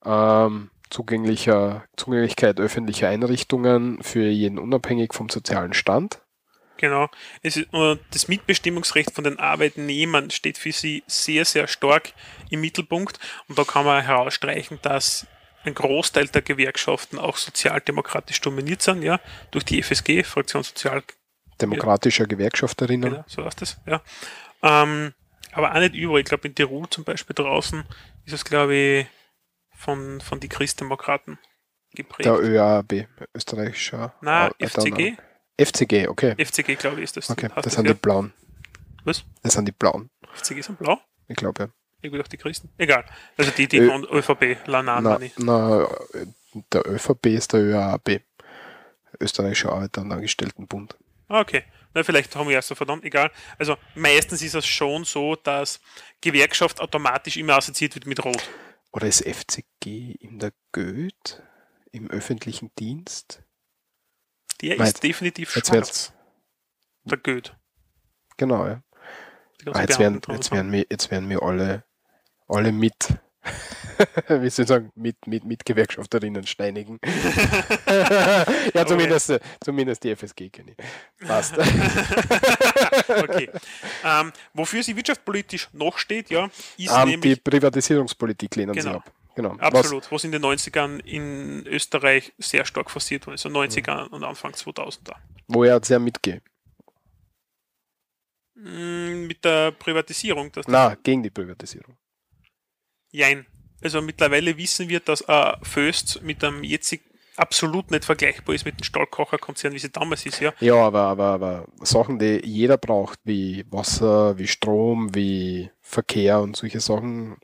ähm, 0.04 0.70
zugänglicher, 0.90 1.84
Zugänglichkeit 1.96 2.60
öffentlicher 2.60 3.08
Einrichtungen 3.08 4.02
für 4.02 4.26
jeden 4.26 4.58
unabhängig 4.58 5.14
vom 5.14 5.28
sozialen 5.28 5.72
Stand. 5.72 6.20
Genau. 6.78 7.08
Es 7.42 7.56
ist, 7.56 7.68
das 7.72 8.28
Mitbestimmungsrecht 8.28 9.12
von 9.12 9.24
den 9.24 9.38
Arbeitnehmern 9.38 10.30
steht 10.30 10.58
für 10.58 10.72
sie 10.72 11.02
sehr, 11.06 11.44
sehr 11.44 11.68
stark 11.68 12.12
im 12.50 12.60
Mittelpunkt. 12.60 13.18
Und 13.48 13.58
da 13.58 13.64
kann 13.64 13.86
man 13.86 14.04
herausstreichen, 14.04 14.78
dass 14.82 15.26
ein 15.66 15.74
Großteil 15.74 16.28
der 16.28 16.42
Gewerkschaften 16.42 17.18
auch 17.18 17.36
sozialdemokratisch 17.36 18.40
dominiert 18.40 18.82
sind, 18.82 19.02
ja, 19.02 19.20
durch 19.50 19.64
die 19.64 19.82
FSG, 19.82 20.22
Fraktion 20.22 20.62
Sozial. 20.62 21.02
Demokratischer 21.60 22.26
Gewerkschafterinnen. 22.26 23.10
Genau, 23.10 23.24
so 23.26 23.44
heißt 23.44 23.62
das, 23.62 23.78
ja. 23.86 24.02
Ähm, 24.62 25.14
aber 25.52 25.74
auch 25.74 25.80
nicht 25.80 25.94
überall. 25.94 26.20
Ich 26.20 26.26
glaube, 26.26 26.48
in 26.48 26.54
Tirol 26.54 26.88
zum 26.90 27.04
Beispiel 27.04 27.34
draußen 27.34 27.84
ist 28.24 28.34
es, 28.34 28.44
glaube 28.44 28.74
ich, 28.74 29.06
von, 29.74 30.20
von 30.20 30.38
die 30.38 30.48
Christdemokraten 30.48 31.38
geprägt. 31.94 32.26
Der 32.26 32.38
ÖAB, 32.38 33.06
österreichischer. 33.34 34.14
Na, 34.20 34.50
FCG? 34.58 35.16
FCG, 35.58 36.08
okay. 36.08 36.34
FCG, 36.38 36.76
glaube 36.76 36.98
ich, 36.98 37.04
ist 37.04 37.16
das. 37.16 37.30
Okay, 37.30 37.48
das, 37.54 37.64
das 37.64 37.74
sind 37.74 37.88
die 37.88 37.94
Blauen. 37.94 38.34
Was? 39.04 39.24
Das 39.42 39.54
sind 39.54 39.66
die 39.66 39.72
Blauen. 39.72 40.10
FCG 40.34 40.60
sind 40.60 40.78
blau? 40.78 41.00
Ich 41.28 41.36
glaube, 41.36 41.62
ja. 41.62 41.68
Will 42.12 42.22
auch 42.22 42.28
die 42.28 42.36
Christen. 42.36 42.70
Egal. 42.78 43.04
Also 43.36 43.50
die, 43.50 43.68
die 43.68 43.78
Ö 43.78 43.88
von 43.88 44.04
ÖVP, 44.04 44.66
Lanan, 44.66 45.02
na, 45.02 45.18
na, 45.36 45.88
der 46.72 46.86
ÖVP 46.86 47.26
ist 47.26 47.52
der 47.52 47.60
ÖAB. 47.60 48.20
Österreichischer 49.20 49.72
Arbeiter- 49.72 50.02
und 50.02 50.12
Angestelltenbund. 50.12 50.96
Okay. 51.28 51.64
Na, 51.94 52.02
vielleicht 52.02 52.36
haben 52.36 52.48
wir 52.48 52.56
erst 52.56 52.68
so 52.68 52.74
verdammt, 52.74 53.04
egal. 53.04 53.30
Also 53.58 53.76
meistens 53.94 54.42
ist 54.42 54.54
es 54.54 54.66
schon 54.66 55.04
so, 55.04 55.36
dass 55.36 55.80
Gewerkschaft 56.20 56.80
automatisch 56.80 57.36
immer 57.36 57.56
assoziiert 57.56 57.94
wird 57.94 58.06
mit 58.06 58.22
Rot. 58.24 58.48
Oder 58.92 59.06
ist 59.06 59.24
FCG 59.26 60.12
in 60.20 60.38
der 60.38 60.52
Goethe 60.72 61.42
im 61.92 62.10
öffentlichen 62.10 62.70
Dienst? 62.78 63.42
Der 64.60 64.76
Meint, 64.76 64.88
ist 64.88 65.02
definitiv 65.02 65.50
schwarz. 65.50 66.12
Der 67.04 67.18
Goethe. 67.18 67.52
Genau, 68.36 68.66
ja. 68.66 68.82
Ah, 69.72 69.80
jetzt, 69.80 69.98
werden, 69.98 70.20
jetzt, 70.28 70.52
werden 70.52 70.70
wir, 70.70 70.86
jetzt 70.88 71.10
werden 71.10 71.28
wir 71.28 71.42
alle, 71.42 71.84
alle 72.48 72.72
mit, 72.72 73.08
wie 74.28 74.50
soll 74.50 74.64
ich 74.64 74.68
sagen, 74.68 74.90
mit, 74.94 75.26
mit, 75.26 75.44
mit 75.44 75.64
Gewerkschafterinnen 75.64 76.46
steinigen. 76.46 76.98
ja, 78.74 78.86
zumindest, 78.86 79.30
okay. 79.30 79.44
zumindest 79.64 80.04
die 80.04 80.14
FSG 80.14 80.50
kenne 80.50 80.72
ich. 80.72 81.26
Passt. 81.26 81.56
okay. 83.08 83.50
Ähm, 84.04 84.32
wofür 84.54 84.82
sie 84.82 84.96
wirtschaftspolitisch 84.96 85.68
noch 85.72 85.98
steht, 85.98 86.30
ja, 86.30 86.48
ist 86.76 86.90
um, 86.90 87.08
nämlich... 87.08 87.34
Die 87.34 87.40
Privatisierungspolitik 87.40 88.54
lehnen 88.56 88.74
genau. 88.74 88.90
sie 88.90 88.96
ab. 88.96 89.12
Genau. 89.36 89.50
Absolut, 89.58 90.04
was, 90.04 90.12
was 90.12 90.24
in 90.24 90.32
den 90.32 90.42
90ern 90.42 90.98
in 91.04 91.66
Österreich 91.66 92.32
sehr 92.38 92.64
stark 92.64 92.90
forciert 92.90 93.26
wurde, 93.26 93.34
also 93.34 93.50
90er 93.50 94.08
mhm. 94.08 94.14
und 94.14 94.24
Anfang 94.24 94.52
2000er. 94.52 95.14
Wo 95.46 95.62
er 95.62 95.78
sehr 95.84 95.98
mitgeht. 95.98 96.42
Mit 98.54 99.44
der 99.44 99.72
Privatisierung. 99.72 100.50
Dass 100.52 100.66
Na, 100.66 100.94
gegen 101.02 101.22
die 101.22 101.28
Privatisierung. 101.30 101.96
Jein. 103.16 103.46
Also 103.82 104.00
mittlerweile 104.02 104.56
wissen 104.58 104.90
wir, 104.90 105.00
dass 105.00 105.22
äh, 105.22 105.54
Föst 105.62 106.22
mit 106.22 106.44
einem 106.44 106.62
jetzigen 106.62 107.02
absolut 107.36 107.90
nicht 107.90 108.04
vergleichbar 108.04 108.54
ist 108.54 108.66
mit 108.66 108.78
dem 108.78 108.84
Stahlkocherkonzern, 108.84 109.72
wie 109.72 109.78
sie 109.78 109.90
damals 109.90 110.26
ist, 110.26 110.40
ja. 110.40 110.52
Ja, 110.60 110.74
aber, 110.74 111.00
aber, 111.00 111.24
aber 111.24 111.66
Sachen, 111.80 112.18
die 112.18 112.42
jeder 112.44 112.76
braucht, 112.76 113.18
wie 113.24 113.64
Wasser, 113.70 114.36
wie 114.38 114.46
Strom, 114.46 115.14
wie 115.14 115.70
Verkehr 115.80 116.40
und 116.40 116.56
solche 116.56 116.80
Sachen, 116.80 117.38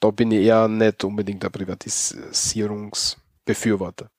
da 0.00 0.10
bin 0.10 0.30
ich 0.30 0.46
eher 0.46 0.68
nicht 0.68 1.04
unbedingt 1.04 1.42
der 1.42 1.50
Privatisierungsbefürworter. 1.50 4.10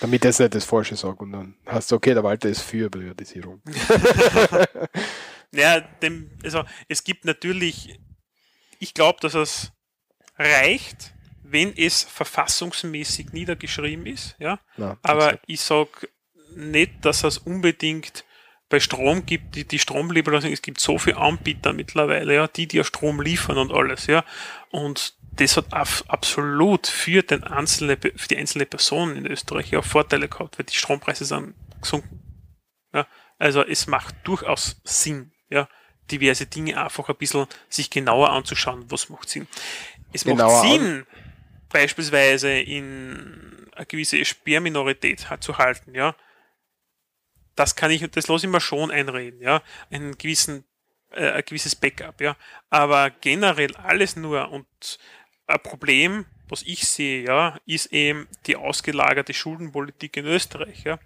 Damit 0.00 0.24
jetzt 0.24 0.40
nicht 0.40 0.54
das 0.54 0.64
Falsche 0.64 0.96
sage 0.96 1.18
und 1.18 1.30
dann 1.30 1.54
hast 1.66 1.92
du, 1.92 1.96
okay, 1.96 2.14
der 2.14 2.24
Walter 2.24 2.48
ist 2.48 2.62
für 2.62 2.90
Privatisierung. 2.90 3.62
ja, 5.52 5.80
dem, 5.80 6.32
also 6.42 6.64
es 6.88 7.04
gibt 7.04 7.24
natürlich, 7.24 8.00
ich 8.80 8.94
glaube, 8.94 9.20
dass 9.20 9.34
es 9.34 9.70
reicht, 10.38 11.12
wenn 11.42 11.76
es 11.76 12.02
verfassungsmäßig 12.04 13.32
niedergeschrieben 13.32 14.06
ist, 14.06 14.36
ja. 14.38 14.60
Na, 14.76 14.98
Aber 15.02 15.38
ich 15.46 15.60
sage 15.60 16.08
nicht, 16.54 17.04
dass 17.04 17.24
es 17.24 17.38
unbedingt 17.38 18.24
bei 18.68 18.80
Strom 18.80 19.24
gibt, 19.24 19.54
die, 19.54 19.66
die 19.66 19.78
Stromliberalisierung, 19.78 20.52
es 20.52 20.62
gibt 20.62 20.80
so 20.80 20.98
viele 20.98 21.16
Anbieter 21.16 21.72
mittlerweile, 21.72 22.34
ja, 22.34 22.48
die 22.48 22.66
dir 22.66 22.84
Strom 22.84 23.20
liefern 23.20 23.56
und 23.56 23.72
alles, 23.72 24.06
ja. 24.06 24.24
Und 24.70 25.14
das 25.32 25.56
hat 25.56 25.72
absolut 25.72 26.86
für, 26.86 27.22
den 27.22 27.44
einzelne, 27.44 27.96
für 27.96 28.28
die 28.28 28.36
einzelne 28.36 28.66
Person 28.66 29.16
in 29.16 29.26
Österreich 29.26 29.70
ja 29.70 29.82
Vorteile 29.82 30.28
gehabt, 30.28 30.58
weil 30.58 30.66
die 30.66 30.74
Strompreise 30.74 31.24
sind 31.24 31.54
gesunken. 31.80 32.20
Ja. 32.92 33.06
Also 33.38 33.64
es 33.64 33.86
macht 33.86 34.16
durchaus 34.24 34.80
Sinn, 34.84 35.32
ja, 35.48 35.68
diverse 36.10 36.46
Dinge 36.46 36.82
einfach 36.82 37.08
ein 37.08 37.16
bisschen 37.16 37.46
sich 37.68 37.90
genauer 37.90 38.30
anzuschauen, 38.30 38.90
was 38.90 39.08
macht 39.08 39.28
Sinn. 39.28 39.46
Es 40.12 40.24
macht 40.24 40.62
Sinn, 40.62 41.06
beispielsweise 41.68 42.50
in 42.50 43.68
eine 43.74 43.86
gewisse 43.86 44.24
Sperrminorität 44.24 45.26
zu 45.40 45.58
halten, 45.58 45.94
ja. 45.94 46.14
Das 47.54 47.76
kann 47.76 47.90
ich, 47.90 48.08
das 48.10 48.28
lasse 48.28 48.46
ich 48.46 48.52
mir 48.52 48.60
schon 48.60 48.90
einreden, 48.90 49.40
ja, 49.40 49.62
einen 49.90 50.16
gewissen, 50.16 50.64
äh, 51.10 51.30
ein 51.30 51.42
gewisses 51.44 51.74
Backup, 51.74 52.20
ja, 52.20 52.36
aber 52.70 53.10
generell 53.10 53.74
alles 53.76 54.16
nur 54.16 54.50
und 54.50 54.66
ein 55.46 55.62
Problem, 55.62 56.26
was 56.48 56.62
ich 56.62 56.86
sehe, 56.88 57.24
ja, 57.24 57.58
ist 57.66 57.92
eben 57.92 58.28
die 58.46 58.56
ausgelagerte 58.56 59.34
Schuldenpolitik 59.34 60.16
in 60.16 60.26
Österreich, 60.26 60.84
ja. 60.84 60.98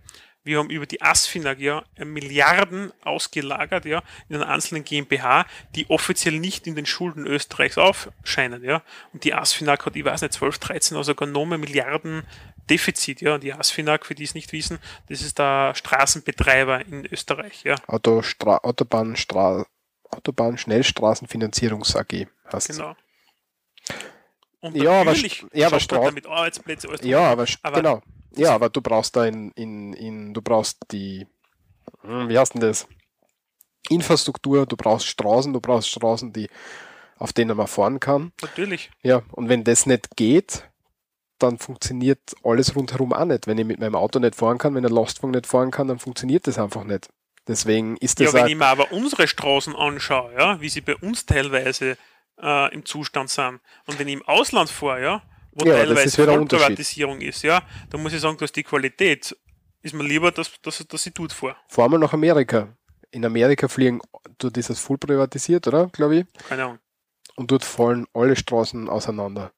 Wir 0.45 0.59
haben 0.59 0.71
über 0.71 0.87
die 0.87 1.01
ASFINAG 1.01 1.61
ja 1.61 1.85
Milliarden 2.05 2.93
ausgelagert, 3.05 3.85
ja, 3.85 4.03
in 4.29 4.37
einer 4.37 4.49
einzelnen 4.49 4.83
GmbH, 4.83 5.47
die 5.77 5.89
offiziell 5.89 6.41
nicht 6.41 6.67
in 6.67 6.75
den 6.75 6.87
Schulden 6.87 7.27
Österreichs 7.27 7.79
aufscheinen, 7.79 8.65
ja. 8.65 8.83
Und 9.13 9.23
die 9.23 9.35
ASFINAG 9.35 9.87
hat, 9.87 9.95
ich 9.95 10.05
weiß 10.05 10.23
nicht, 10.23 10.35
12, 10.35 10.59
13 10.59 10.97
oder 10.97 11.05
sogar 11.05 11.29
noch 11.29 11.47
mehr 11.47 11.59
Milliarden 11.59 12.25
Defizit, 12.69 13.21
ja. 13.21 13.35
Und 13.35 13.45
die 13.45 13.53
ASFINAG, 13.53 14.05
für 14.05 14.17
die 14.17 14.25
es 14.25 14.35
nicht 14.35 14.53
wissen, 14.53 14.79
das 15.09 15.23
ist 15.23 15.39
der 15.39 15.75
Straßenbetreiber 15.77 16.87
in 16.87 17.07
Österreich, 17.07 17.63
ja. 17.63 17.77
Autostra 17.87 18.59
Autobahn, 18.59 19.15
Stra 19.15 19.65
Autobahn 20.11 20.59
Schnellstraßenfinanzierungs 20.59 21.95
AG 21.95 22.27
heißt 22.53 22.69
Genau. 22.69 22.97
Und 24.61 24.77
ja, 24.77 25.01
aber, 25.01 25.15
ja, 25.53 25.67
aber 25.67 25.81
Stra 25.81 26.11
mit 26.11 26.27
Arbeitsplätze, 26.27 26.89
alles 26.89 27.01
Ja, 27.03 27.31
aber, 27.31 27.47
aber, 27.63 27.77
genau. 27.77 28.03
Ja, 28.37 28.55
aber 28.55 28.69
du 28.71 28.81
brauchst 28.81 29.17
da 29.17 29.27
in, 29.27 29.51
in, 29.53 29.93
in, 29.93 30.35
du 30.35 30.43
brauchst 30.43 30.79
die, 30.91 31.27
hm, 32.03 32.29
wie 32.29 32.39
heißt 32.39 32.55
denn 32.55 32.61
das? 32.61 32.87
Infrastruktur, 33.89 34.67
du 34.67 34.77
brauchst 34.77 35.07
Straßen, 35.07 35.53
du 35.53 35.61
brauchst 35.61 35.89
Straßen, 35.89 36.33
die, 36.33 36.49
auf 37.19 37.33
denen 37.33 37.57
man 37.57 37.67
fahren 37.67 38.01
kann. 38.01 38.33
Natürlich. 38.41 38.91
Ja, 39.03 39.23
und 39.33 39.49
wenn 39.49 39.65
das 39.65 39.87
nicht 39.87 40.17
geht, 40.17 40.69
dann 41.39 41.59
funktioniert 41.59 42.21
alles 42.45 42.77
rundherum 42.77 43.13
auch 43.13 43.25
nicht. 43.25 43.47
Wenn 43.47 43.59
ich 43.59 43.67
mit 43.67 43.81
meinem 43.81 43.97
Auto 43.97 44.19
nicht 44.19 44.37
fahren 44.37 44.59
kann, 44.59 44.75
wenn 44.75 44.83
der 44.83 44.93
Lastwagen 44.93 45.33
nicht 45.33 45.47
fahren 45.47 45.71
kann, 45.71 45.89
dann 45.89 45.99
funktioniert 45.99 46.47
das 46.47 46.59
einfach 46.59 46.85
nicht. 46.85 47.09
Deswegen 47.49 47.97
ist 47.97 48.21
das. 48.21 48.33
Ja, 48.33 48.41
wenn 48.41 48.47
ich 48.47 48.57
mir 48.57 48.67
aber 48.67 48.93
unsere 48.93 49.27
Straßen 49.27 49.75
anschaue, 49.75 50.33
ja, 50.35 50.61
wie 50.61 50.69
sie 50.69 50.81
bei 50.81 50.95
uns 50.97 51.27
teilweise 51.27 51.97
äh, 52.41 52.73
im 52.73 52.85
Zustand 52.85 53.31
sind, 53.31 53.61
und 53.87 53.99
wenn 53.99 54.07
ich 54.07 54.15
im 54.15 54.29
Ausland 54.29 54.71
fahre, 54.71 55.03
ja, 55.03 55.23
wo 55.53 55.65
Ja, 55.67 55.85
das 55.87 56.15
teilweise. 56.17 56.25
Vollprivatisierung 56.25 57.21
ist, 57.21 57.43
ja, 57.43 57.63
dann 57.91 58.03
muss 58.03 58.13
ich 58.13 58.21
sagen, 58.21 58.37
dass 58.39 58.53
die 58.53 58.63
Qualität 58.63 59.37
ist 59.83 59.95
mir 59.95 60.05
lieber, 60.05 60.31
dass, 60.31 60.51
dass, 60.63 60.79
dass 60.87 61.07
ich 61.07 61.15
dort 61.15 61.33
fahre. 61.33 61.57
fahr 61.69 61.89
mal 61.89 61.99
nach 61.99 62.13
Amerika. 62.13 62.69
In 63.11 63.25
Amerika 63.25 63.69
fliegen, 63.69 64.01
dort 64.39 64.57
ist 64.57 64.71
das 64.71 64.79
voll 64.79 64.97
privatisiert, 64.99 65.67
oder? 65.67 65.89
Glaube 65.89 66.17
ich. 66.21 66.27
Keine 66.49 66.65
Ahnung. 66.65 66.79
Und 67.37 67.51
dort 67.51 67.65
fallen 67.65 68.07
alle 68.15 68.37
Straßen 68.37 68.89
auseinander. 68.89 69.53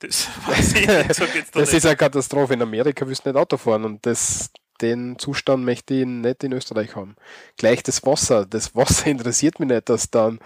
Das 0.00 0.28
weiß 0.46 0.74
ich 0.74 0.86
nicht, 0.86 1.14
sag 1.14 1.34
jetzt 1.34 1.54
da 1.54 1.60
Das 1.60 1.68
nicht. 1.70 1.78
ist 1.78 1.86
eine 1.86 1.96
Katastrophe. 1.96 2.54
In 2.54 2.62
Amerika 2.62 3.06
willst 3.06 3.24
du 3.24 3.30
nicht 3.30 3.38
Auto 3.38 3.56
fahren 3.56 3.84
und 3.84 4.04
das, 4.04 4.50
den 4.80 5.18
Zustand 5.18 5.64
möchte 5.64 5.94
ich 5.94 6.06
nicht 6.06 6.42
in 6.44 6.52
Österreich 6.52 6.96
haben. 6.96 7.14
Gleich 7.56 7.82
das 7.84 8.04
Wasser. 8.04 8.44
Das 8.44 8.74
Wasser 8.74 9.06
interessiert 9.10 9.60
mich 9.60 9.68
nicht, 9.68 9.88
dass 9.88 10.10
dann, 10.10 10.40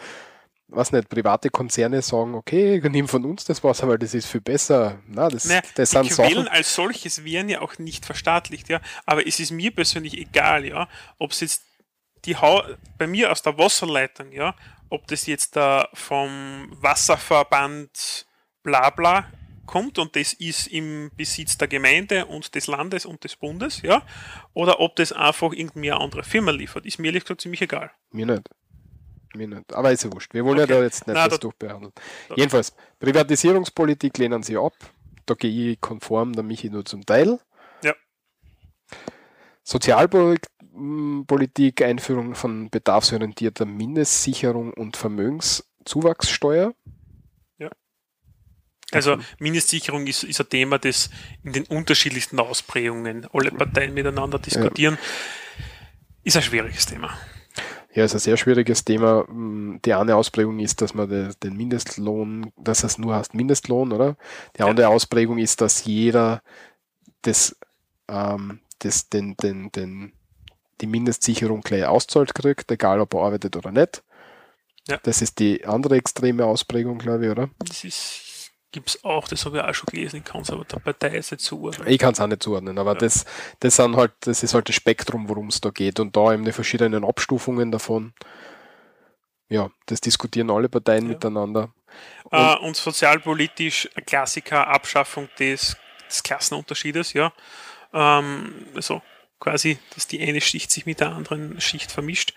was 0.68 0.92
nicht, 0.92 1.08
private 1.08 1.48
Konzerne 1.50 2.02
sagen, 2.02 2.34
okay, 2.34 2.80
nimm 2.90 3.08
von 3.08 3.24
uns 3.24 3.44
das 3.44 3.62
Wasser, 3.62 3.88
weil 3.88 3.98
das 3.98 4.14
ist 4.14 4.26
viel 4.26 4.40
besser. 4.40 4.98
Na, 5.06 5.28
das, 5.28 5.44
Naja, 5.44 5.62
das 5.76 5.90
die 5.90 5.96
sind 5.96 6.10
Quellen 6.10 6.44
Sachen. 6.44 6.48
als 6.48 6.74
solches 6.74 7.24
werden 7.24 7.48
ja 7.48 7.60
auch 7.60 7.78
nicht 7.78 8.04
verstaatlicht, 8.04 8.68
ja. 8.68 8.80
Aber 9.04 9.26
es 9.26 9.38
ist 9.40 9.50
mir 9.52 9.70
persönlich 9.70 10.16
egal, 10.18 10.64
ja, 10.64 10.88
ob 11.18 11.30
es 11.32 11.40
jetzt 11.40 11.62
die 12.24 12.36
Hau 12.36 12.62
bei 12.98 13.06
mir 13.06 13.30
aus 13.30 13.42
der 13.42 13.56
Wasserleitung, 13.56 14.32
ja, 14.32 14.54
ob 14.88 15.06
das 15.06 15.26
jetzt 15.26 15.54
da 15.56 15.88
vom 15.94 16.68
Wasserverband 16.80 18.26
bla 18.62 18.90
bla 18.90 19.26
kommt 19.66 19.98
und 19.98 20.14
das 20.14 20.32
ist 20.32 20.68
im 20.68 21.10
Besitz 21.16 21.58
der 21.58 21.68
Gemeinde 21.68 22.26
und 22.26 22.54
des 22.54 22.66
Landes 22.68 23.04
und 23.04 23.22
des 23.24 23.36
Bundes, 23.36 23.82
ja, 23.82 24.02
oder 24.54 24.80
ob 24.80 24.96
das 24.96 25.12
einfach 25.12 25.52
irgendwie 25.52 25.90
eine 25.92 26.00
andere 26.00 26.22
Firma 26.22 26.52
liefert, 26.52 26.86
ist 26.86 26.98
mir 26.98 27.08
ehrlich 27.08 27.24
gesagt 27.24 27.40
ziemlich 27.40 27.62
egal. 27.62 27.90
Mir 28.10 28.26
nicht. 28.26 28.48
Mir 29.36 29.48
nicht. 29.48 29.72
Aber 29.74 29.92
ist 29.92 30.04
ja 30.04 30.12
wurscht. 30.12 30.32
Wir 30.34 30.44
wollen 30.44 30.60
Okay. 30.60 30.72
ja 30.72 30.78
da 30.78 30.82
jetzt 30.84 31.06
nicht 31.06 31.14
Na, 31.14 31.24
das 31.28 31.38
da- 31.38 31.42
durchbehandeln. 31.42 31.92
da- 32.28 32.34
Jedenfalls, 32.36 32.74
Privatisierungspolitik 32.98 34.16
lehnen 34.18 34.42
sie 34.42 34.56
ab. 34.56 34.74
Da 35.26 35.34
gehe 35.34 35.72
ich 35.72 35.80
konform, 35.80 36.32
der 36.32 36.42
Michi 36.44 36.70
nur 36.70 36.84
zum 36.84 37.04
Teil. 37.04 37.38
Ja. 37.82 37.94
Sozialpolitik, 39.62 41.82
Einführung 41.82 42.34
von 42.34 42.70
bedarfsorientierter 42.70 43.66
Mindestsicherung 43.66 44.72
und 44.72 44.96
Vermögenszuwachssteuer. 44.96 46.74
Also 48.92 49.16
Mindestsicherung 49.40 50.06
ist, 50.06 50.22
ist 50.22 50.40
ein 50.40 50.48
Thema, 50.48 50.78
das 50.78 51.10
in 51.42 51.52
den 51.52 51.64
unterschiedlichsten 51.64 52.38
Ausprägungen 52.38 53.26
alle 53.32 53.50
Parteien 53.50 53.92
miteinander 53.94 54.38
diskutieren. 54.38 54.96
Ist 56.22 56.36
ein 56.36 56.42
schwieriges 56.44 56.86
Thema. 56.86 57.12
Ja, 57.96 58.04
ist 58.04 58.12
ein 58.12 58.18
sehr 58.20 58.36
schwieriges 58.36 58.84
Thema. 58.84 59.24
Mm, 59.24 59.80
Die 59.84 59.94
eine 59.94 60.16
Ausprägung 60.16 60.58
ist, 60.60 60.82
dass 60.82 60.92
man 60.92 61.08
de- 61.08 61.32
den 61.42 61.56
Mindestlohn, 61.56 62.52
dass 62.58 62.84
es 62.84 62.98
nur 62.98 63.16
heißt 63.16 63.32
Mindestlohn, 63.34 63.90
oder? 63.92 64.16
Die 64.56 64.60
Ja. 64.60 64.66
andere 64.66 64.88
Ausprägung 64.88 65.38
ist, 65.38 65.62
dass 65.62 65.84
jeder 65.86 66.42
das, 67.22 67.56
ähm, 68.08 68.60
das 68.80 69.08
den, 69.08 69.34
den, 69.38 69.72
den, 69.72 70.12
die 70.82 70.86
Mindestsicherung 70.86 71.62
gleich 71.62 71.86
auszahlt 71.86 72.34
kriegt, 72.34 72.70
egal 72.70 73.00
ob 73.00 73.14
er 73.14 73.20
arbeitet 73.22 73.56
oder 73.56 73.72
nicht. 73.72 74.02
Ja. 74.88 74.98
Das 75.02 75.22
ist 75.22 75.38
die 75.38 75.64
andere 75.64 75.96
extreme 75.96 76.44
Ausprägung, 76.44 76.98
glaube 76.98 77.24
ich, 77.24 77.30
oder? 77.30 77.48
Das 77.60 77.82
ist 77.82 78.25
gibt's 78.76 79.02
auch, 79.04 79.26
das 79.26 79.46
habe 79.46 79.56
ich 79.56 79.62
auch 79.64 79.74
schon 79.74 79.86
gelesen, 79.86 80.18
ich 80.18 80.24
kann 80.24 80.42
es 80.42 80.50
aber 80.50 80.66
der 80.66 80.76
Partei 80.80 81.14
jetzt 81.14 81.32
nicht 81.32 81.40
zuordnen. 81.42 81.88
Ich 81.88 81.98
kann 81.98 82.12
es 82.12 82.20
auch 82.20 82.26
nicht 82.26 82.42
zuordnen, 82.42 82.78
aber 82.78 82.92
Ja. 82.92 82.98
das, 82.98 83.24
das 83.60 83.76
sind 83.76 83.96
halt, 83.96 84.12
das 84.20 84.42
ist 84.42 84.52
halt 84.52 84.68
das 84.68 84.76
Spektrum, 84.76 85.30
worum 85.30 85.48
es 85.48 85.62
da 85.62 85.70
geht. 85.70 85.98
Und 85.98 86.14
da 86.14 86.34
eben 86.34 86.44
die 86.44 86.52
verschiedenen 86.52 87.02
Abstufungen 87.04 87.72
davon. 87.72 88.12
Ja, 89.48 89.70
das 89.86 90.02
diskutieren 90.02 90.50
alle 90.50 90.68
Parteien 90.68 91.04
Ja. 91.04 91.08
miteinander. 91.14 91.72
Äh, 92.30 92.56
und 92.56 92.76
sozialpolitisch 92.76 93.88
ein 93.94 94.04
Klassiker, 94.04 94.66
Abschaffung 94.66 95.30
des, 95.38 95.76
des 96.06 96.22
Klassenunterschiedes, 96.22 97.14
ja. 97.14 97.32
Ähm, 97.94 98.52
also 98.74 99.00
quasi, 99.40 99.78
dass 99.94 100.06
die 100.06 100.20
eine 100.20 100.42
Schicht 100.42 100.70
sich 100.70 100.84
mit 100.84 101.00
der 101.00 101.12
anderen 101.12 101.58
Schicht 101.62 101.90
vermischt. 101.90 102.34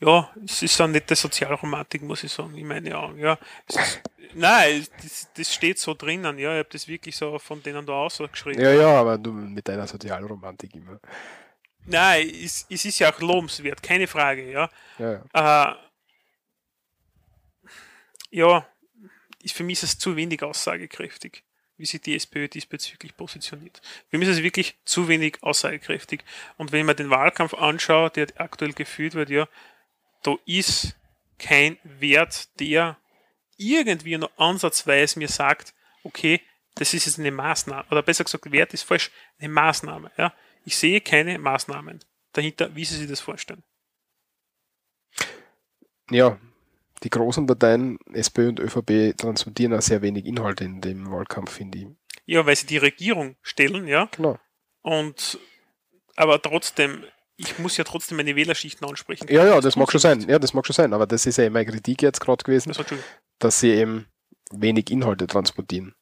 Ja, 0.00 0.30
es 0.44 0.62
ist 0.62 0.80
eine 0.80 0.94
nette 0.94 1.14
Sozialromantik, 1.14 2.02
muss 2.02 2.24
ich 2.24 2.32
sagen, 2.32 2.56
in 2.56 2.66
meinen 2.66 2.92
Augen. 2.92 3.18
Ja. 3.18 3.38
Ist, 3.68 4.00
nein, 4.34 4.86
das, 5.02 5.28
das 5.34 5.54
steht 5.54 5.78
so 5.78 5.92
drinnen, 5.92 6.38
ja. 6.38 6.54
Ich 6.54 6.58
habe 6.60 6.68
das 6.72 6.88
wirklich 6.88 7.16
so 7.16 7.38
von 7.38 7.62
denen 7.62 7.84
da 7.84 7.92
ausgeschrieben. 7.92 8.62
Ja, 8.62 8.72
ja, 8.72 9.00
aber 9.00 9.18
du 9.18 9.30
mit 9.32 9.68
deiner 9.68 9.86
Sozialromantik 9.86 10.74
immer. 10.74 10.98
Nein, 11.84 12.30
es, 12.30 12.66
es 12.70 12.84
ist 12.86 12.98
ja 12.98 13.12
auch 13.12 13.20
lobenswert, 13.20 13.82
keine 13.82 14.06
Frage, 14.06 14.50
ja. 14.50 14.70
Ja, 14.98 15.22
ja. 15.34 15.72
Äh, 15.72 15.76
ja, 18.30 18.66
ist, 19.42 19.54
für 19.54 19.64
mich 19.64 19.82
ist 19.82 19.82
es 19.82 19.98
zu 19.98 20.16
wenig 20.16 20.42
aussagekräftig, 20.42 21.42
wie 21.76 21.84
sich 21.84 22.00
die 22.00 22.14
SPÖ 22.14 22.48
diesbezüglich 22.48 23.16
positioniert. 23.16 23.82
Für 24.08 24.16
mich 24.16 24.28
ist 24.28 24.36
es 24.36 24.42
wirklich 24.42 24.78
zu 24.84 25.08
wenig 25.08 25.42
aussagekräftig. 25.42 26.22
Und 26.56 26.72
wenn 26.72 26.86
man 26.86 26.96
den 26.96 27.10
Wahlkampf 27.10 27.52
anschaut, 27.54 28.16
der 28.16 28.28
aktuell 28.36 28.72
geführt 28.72 29.14
wird, 29.14 29.28
ja, 29.28 29.46
da 30.22 30.36
ist 30.46 30.96
kein 31.38 31.78
Wert, 31.82 32.48
der 32.60 32.98
irgendwie 33.56 34.16
nur 34.16 34.30
ansatzweise 34.38 35.18
mir 35.18 35.28
sagt, 35.28 35.74
okay, 36.04 36.40
das 36.74 36.94
ist 36.94 37.06
jetzt 37.06 37.18
eine 37.18 37.30
Maßnahme, 37.30 37.86
oder 37.90 38.02
besser 38.02 38.24
gesagt, 38.24 38.50
Wert 38.52 38.72
ist 38.74 38.82
falsch, 38.82 39.10
eine 39.38 39.48
Maßnahme. 39.48 40.10
Ja. 40.16 40.34
Ich 40.64 40.76
sehe 40.76 41.00
keine 41.00 41.38
Maßnahmen 41.38 42.00
dahinter, 42.32 42.74
wie 42.74 42.84
Sie 42.84 42.96
sich 42.96 43.08
das 43.08 43.20
vorstellen. 43.20 43.62
ja, 46.10 46.38
die 47.02 47.10
großen 47.10 47.46
Parteien, 47.46 47.98
SPÖ 48.12 48.48
und 48.48 48.60
ÖVP, 48.60 49.16
transportieren 49.16 49.74
auch 49.74 49.80
sehr 49.80 50.02
wenig 50.02 50.26
Inhalte 50.26 50.64
in 50.64 50.80
dem 50.80 51.10
Wahlkampf, 51.10 51.52
finde 51.52 51.78
ich. 51.78 51.86
Ja, 52.26 52.44
weil 52.46 52.56
sie 52.56 52.66
die 52.66 52.78
Regierung 52.78 53.36
stellen, 53.42 53.88
ja. 53.88 54.08
Genau. 54.12 54.38
Und 54.82 55.38
aber 56.16 56.40
trotzdem, 56.42 57.04
ich 57.40 57.58
muss 57.58 57.76
ja 57.78 57.84
trotzdem 57.84 58.18
meine 58.18 58.36
Wählerschichten 58.36 58.86
ansprechen. 58.86 59.26
Ja, 59.30 59.46
ja, 59.46 59.60
das 59.60 59.74
mag 59.74 59.86
tun 59.86 59.92
schon 59.92 60.00
sein. 60.00 60.28
Ja, 60.28 60.38
das 60.38 60.52
mag 60.52 60.66
schon 60.66 60.74
sein. 60.74 60.92
Aber 60.92 61.06
das 61.06 61.24
ist 61.24 61.38
ja 61.38 61.44
eben 61.44 61.54
meine 61.54 61.66
Kritik 61.66 62.02
jetzt 62.02 62.20
gerade 62.20 62.44
gewesen, 62.44 62.70
Entschuldigung. 62.70 63.02
dass 63.38 63.60
sie 63.60 63.70
eben 63.70 64.06
wenig 64.52 64.90
Inhalte 64.90 65.26
transportieren. 65.26 65.94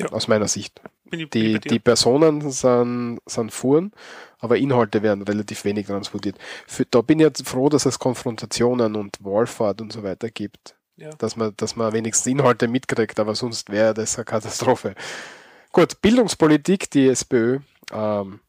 Ja. 0.00 0.06
Aus 0.06 0.28
meiner 0.28 0.48
Sicht. 0.48 0.80
Ich, 1.10 1.28
Die, 1.30 1.58
die 1.58 1.78
Personen 1.78 2.50
sind, 2.52 3.18
sind 3.26 3.52
Fuhren, 3.52 3.92
aber 4.38 4.56
Inhalte 4.56 5.02
werden 5.02 5.22
relativ 5.22 5.64
wenig 5.64 5.86
transportiert. 5.86 6.38
Für, 6.66 6.86
da 6.86 7.00
bin 7.02 7.18
ich 7.18 7.24
jetzt 7.24 7.46
froh, 7.46 7.68
dass 7.68 7.84
es 7.84 7.98
Konfrontationen 7.98 8.94
und 8.94 9.16
Wahlfahrt 9.22 9.80
und 9.80 9.92
so 9.92 10.02
weiter 10.02 10.30
gibt. 10.30 10.76
Ja. 10.96 11.10
Dass 11.10 11.36
man, 11.36 11.52
dass 11.56 11.76
man 11.76 11.92
wenigstens 11.92 12.26
Inhalte 12.26 12.68
mitkriegt, 12.68 13.18
aber 13.20 13.34
sonst 13.34 13.70
wäre 13.70 13.92
das 13.92 14.16
eine 14.16 14.24
Katastrophe. 14.24 14.94
Gut, 15.72 16.00
Bildungspolitik, 16.00 16.90
die 16.90 17.08
SPÖ 17.08 17.58
ähm, 17.92 18.40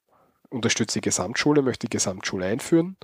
unterstützt 0.49 0.95
die 0.95 1.01
Gesamtschule, 1.01 1.61
möchte 1.61 1.87
die 1.87 1.95
Gesamtschule 1.95 2.45
einführen, 2.45 2.97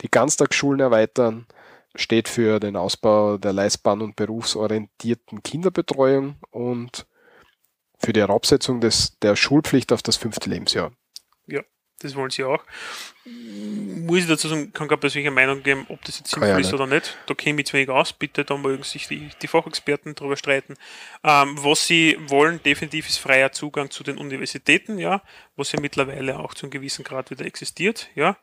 die 0.00 0.10
Ganztagsschulen 0.10 0.80
erweitern, 0.80 1.46
steht 1.94 2.28
für 2.28 2.60
den 2.60 2.76
Ausbau 2.76 3.38
der 3.38 3.52
leistbaren 3.52 4.02
und 4.02 4.16
berufsorientierten 4.16 5.42
Kinderbetreuung 5.42 6.36
und 6.50 7.06
für 7.98 8.12
die 8.12 8.20
Herabsetzung 8.20 8.80
des, 8.80 9.18
der 9.20 9.36
Schulpflicht 9.36 9.92
auf 9.92 10.02
das 10.02 10.16
fünfte 10.16 10.48
Lebensjahr. 10.48 10.92
Das 12.00 12.14
wollen 12.14 12.30
sie 12.30 12.44
auch. 12.44 12.62
Muss 13.24 14.20
ich 14.20 14.26
dazu 14.28 14.48
sagen, 14.48 14.72
kann 14.72 14.86
keine 14.86 14.98
persönliche 14.98 15.32
Meinung 15.32 15.62
geben, 15.62 15.84
ob 15.88 16.02
das 16.04 16.18
jetzt 16.18 16.30
sinnvoll 16.30 16.48
ja 16.48 16.58
ist 16.58 16.72
oder 16.72 16.86
nicht. 16.86 17.16
Da 17.26 17.34
käme 17.34 17.60
ich 17.60 17.66
zu 17.66 17.72
wenig 17.74 17.88
aus. 17.90 18.12
Bitte, 18.12 18.44
da 18.44 18.56
mögen 18.56 18.84
sich 18.84 19.08
die, 19.08 19.28
die 19.42 19.48
Fachexperten 19.48 20.14
drüber 20.14 20.36
streiten. 20.36 20.76
Ähm, 21.24 21.56
was 21.58 21.86
sie 21.86 22.16
wollen, 22.20 22.62
definitiv 22.62 23.08
ist 23.08 23.18
freier 23.18 23.50
Zugang 23.50 23.90
zu 23.90 24.04
den 24.04 24.16
Universitäten, 24.16 24.98
ja, 24.98 25.22
was 25.56 25.72
ja 25.72 25.80
mittlerweile 25.80 26.38
auch 26.38 26.54
zu 26.54 26.66
einem 26.66 26.70
gewissen 26.70 27.04
Grad 27.04 27.30
wieder 27.30 27.44
existiert, 27.44 28.08
ja. 28.14 28.36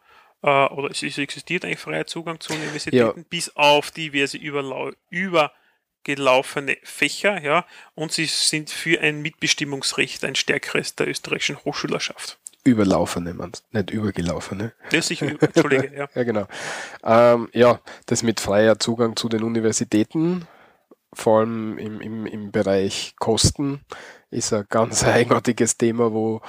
Äh, 0.44 0.48
oder 0.48 0.92
es 0.92 1.02
ist, 1.02 1.18
existiert 1.18 1.64
eigentlich 1.64 1.80
freier 1.80 2.06
Zugang 2.06 2.42
zu 2.42 2.54
Universitäten, 2.54 3.24
bis 3.24 3.56
auf 3.56 3.92
diverse 3.92 4.38
überlau 4.38 4.92
übergelaufene 5.10 6.78
Fächer, 6.84 7.42
ja. 7.42 7.66
Und 7.94 8.12
sie 8.12 8.26
sind 8.26 8.70
für 8.70 9.00
ein 9.00 9.22
Mitbestimmungsrecht, 9.22 10.26
ein 10.26 10.36
stärkeres 10.36 10.96
der 10.96 11.08
österreichischen 11.08 11.64
Hochschülerschaft. 11.64 12.38
Überlaufene, 12.66 13.34
man, 13.34 13.52
nicht 13.72 13.92
übergelaufene. 13.92 14.74
Das 14.92 15.10
ich, 15.12 15.22
Entschuldige, 15.22 15.92
ja. 15.96 16.10
Ja, 16.14 16.24
genau. 16.24 16.48
Ähm, 17.04 17.48
ja, 17.54 17.80
das 18.08 18.24
mit 18.24 18.40
freier 18.40 18.80
Zugang 18.80 19.16
zu 19.16 19.30
den 19.30 19.44
Universitäten 19.44 20.48
vor 21.16 21.40
allem 21.40 21.78
im, 21.78 22.02
im, 22.02 22.26
im 22.26 22.52
Bereich 22.52 23.16
Kosten 23.18 23.80
ist 24.30 24.52
ein 24.54 24.66
ganz 24.70 25.04
eigenartiges 25.08 25.78
Thema, 25.78 26.12
wo, 26.14 26.42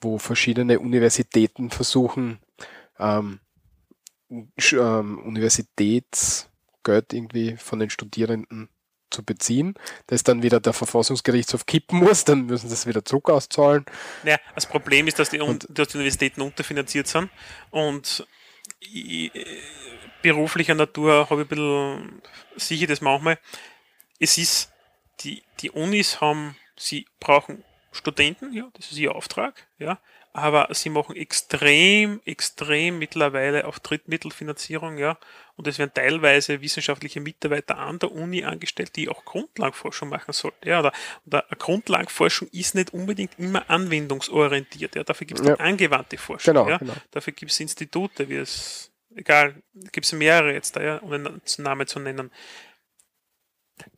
wo 0.00 0.18
verschiedene 0.18 0.78
Universitäten 0.78 1.70
versuchen, 1.70 2.38
ähm, 2.98 3.40
ähm, 4.30 5.18
Universitätsgeld 5.24 7.12
irgendwie 7.12 7.56
von 7.56 7.78
den 7.78 7.90
Studierenden 7.90 8.68
zu 9.10 9.22
beziehen, 9.22 9.74
das 10.06 10.22
dann 10.22 10.42
wieder 10.42 10.60
der 10.60 10.72
Verfassungsgerichtshof 10.72 11.66
kippen 11.66 11.98
muss, 11.98 12.24
dann 12.24 12.46
müssen 12.46 12.68
sie 12.68 12.74
es 12.74 12.86
wieder 12.86 13.04
zurück 13.04 13.30
auszahlen. 13.30 13.84
Naja, 14.24 14.38
das 14.54 14.66
Problem 14.66 15.06
ist, 15.08 15.18
dass 15.18 15.30
die, 15.30 15.40
und, 15.40 15.66
dass 15.70 15.88
die 15.88 15.96
Universitäten 15.96 16.40
unterfinanziert 16.40 17.06
sind 17.06 17.30
und 17.70 18.26
ich, 18.80 19.32
beruflicher 20.22 20.74
Natur 20.74 21.28
habe 21.30 21.42
ich 21.42 21.46
ein 21.46 21.48
bisschen 21.48 22.22
sicher 22.56 22.86
das 22.86 23.00
manchmal. 23.00 23.38
Es 24.18 24.38
ist, 24.38 24.72
die, 25.20 25.42
die 25.60 25.70
Unis 25.70 26.20
haben, 26.20 26.56
sie 26.76 27.06
brauchen 27.20 27.64
Studenten, 27.92 28.52
ja, 28.52 28.68
das 28.74 28.90
ist 28.90 28.98
ihr 28.98 29.14
Auftrag, 29.14 29.66
ja, 29.78 29.98
aber 30.38 30.72
sie 30.74 30.90
machen 30.90 31.16
extrem, 31.16 32.20
extrem 32.24 32.98
mittlerweile 32.98 33.66
auf 33.66 33.80
Drittmittelfinanzierung, 33.80 34.98
ja, 34.98 35.18
und 35.56 35.66
es 35.66 35.78
werden 35.78 35.92
teilweise 35.92 36.60
wissenschaftliche 36.60 37.20
Mitarbeiter 37.20 37.78
an 37.78 37.98
der 37.98 38.12
Uni 38.12 38.44
angestellt, 38.44 38.96
die 38.96 39.08
auch 39.08 39.24
Grundlagenforschung 39.24 40.08
machen 40.08 40.32
sollten, 40.32 40.68
ja, 40.68 40.80
oder, 40.80 40.92
oder 41.26 41.44
Grundlagenforschung 41.58 42.48
ist 42.52 42.74
nicht 42.74 42.94
unbedingt 42.94 43.38
immer 43.38 43.68
anwendungsorientiert, 43.68 44.94
ja, 44.94 45.04
dafür 45.04 45.26
gibt 45.26 45.40
es 45.40 45.46
ja. 45.46 45.54
angewandte 45.56 46.18
Forschung, 46.18 46.54
genau, 46.54 46.68
ja, 46.68 46.78
genau. 46.78 46.94
dafür 47.10 47.32
gibt 47.32 47.50
es 47.50 47.60
Institute, 47.60 48.28
wie 48.28 48.36
es, 48.36 48.92
egal, 49.14 49.62
gibt 49.92 50.06
es 50.06 50.12
mehrere 50.12 50.52
jetzt 50.52 50.76
da, 50.76 50.82
ja, 50.82 50.96
um 50.98 51.12
einen 51.12 51.40
Namen 51.58 51.86
zu 51.86 51.98
nennen. 51.98 52.30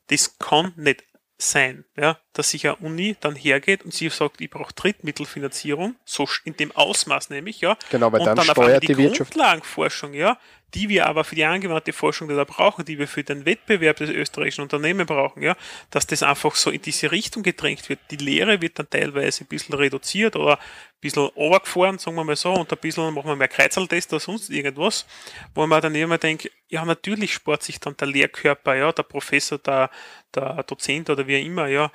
Das 0.09 0.39
kann 0.39 0.73
nicht 0.77 1.05
sein, 1.39 1.85
ja, 1.97 2.19
dass 2.33 2.51
sich 2.51 2.67
eine 2.67 2.77
Uni 2.77 3.17
dann 3.21 3.35
hergeht 3.35 3.85
und 3.85 3.93
sie 3.93 4.09
sagt, 4.09 4.41
ich 4.41 4.51
brauche 4.51 4.73
Drittmittelfinanzierung, 4.73 5.97
so 6.05 6.29
in 6.45 6.57
dem 6.57 6.71
Ausmaß 6.73 7.31
nämlich, 7.31 7.61
ja. 7.61 7.77
Genau, 7.91 8.13
weil 8.13 8.21
und 8.21 8.27
dann, 8.27 8.37
dann 8.37 8.47
steuert 8.47 8.83
die, 8.83 8.89
die 8.89 8.97
Wirtschaft. 8.99 9.33
Grundlagenforschung, 9.33 10.15
ja, 10.15 10.39
die 10.75 10.89
wir 10.89 11.07
aber 11.07 11.25
für 11.25 11.35
die 11.35 11.45
angewandte 11.45 11.93
Forschung, 11.93 12.29
die 12.29 12.37
wir 12.37 12.45
brauchen, 12.45 12.85
die 12.85 12.99
wir 12.99 13.09
für 13.09 13.25
den 13.25 13.45
Wettbewerb 13.45 13.97
des 13.97 14.11
österreichischen 14.11 14.63
Unternehmens 14.63 15.09
brauchen, 15.09 15.43
ja, 15.43 15.57
dass 15.91 16.07
das 16.07 16.23
einfach 16.23 16.55
so 16.55 16.71
in 16.71 16.81
diese 16.81 17.11
Richtung 17.11 17.43
gedrängt 17.43 17.89
wird. 17.89 17.99
Die 18.11 18.17
Lehre 18.17 18.61
wird 18.61 18.79
dann 18.79 18.89
teilweise 18.89 19.45
ein 19.45 19.49
bisschen 19.49 19.75
reduziert 19.75 20.37
oder 20.37 20.59
ein 20.59 21.01
bisschen 21.01 21.29
overgefahren, 21.35 21.99
sagen 21.99 22.17
wir 22.17 22.25
mal 22.25 22.37
so, 22.37 22.53
und 22.53 22.71
ein 22.71 22.79
bisschen 22.79 23.13
machen 23.13 23.29
wir 23.29 23.37
mehr 23.37 23.49
Kreuzerltest 23.49 24.13
oder 24.13 24.21
sonst 24.21 24.51
irgendwas, 24.51 25.07
wo 25.55 25.67
man 25.67 25.83
dann 25.83 25.95
immer 25.95 26.19
denkt, 26.19 26.51
ja, 26.69 26.85
natürlich 26.85 27.35
spart 27.35 27.63
sich 27.63 27.81
dann 27.81 27.97
der 27.97 28.07
Lehrkörper, 28.07 28.77
ja, 28.77 28.93
der 28.93 29.03
Professor, 29.03 29.59
der, 29.59 29.91
der 30.35 30.63
Dozent 30.63 31.11
oder 31.11 31.27
wie 31.27 31.41
immer, 31.41 31.67
ja, 31.67 31.91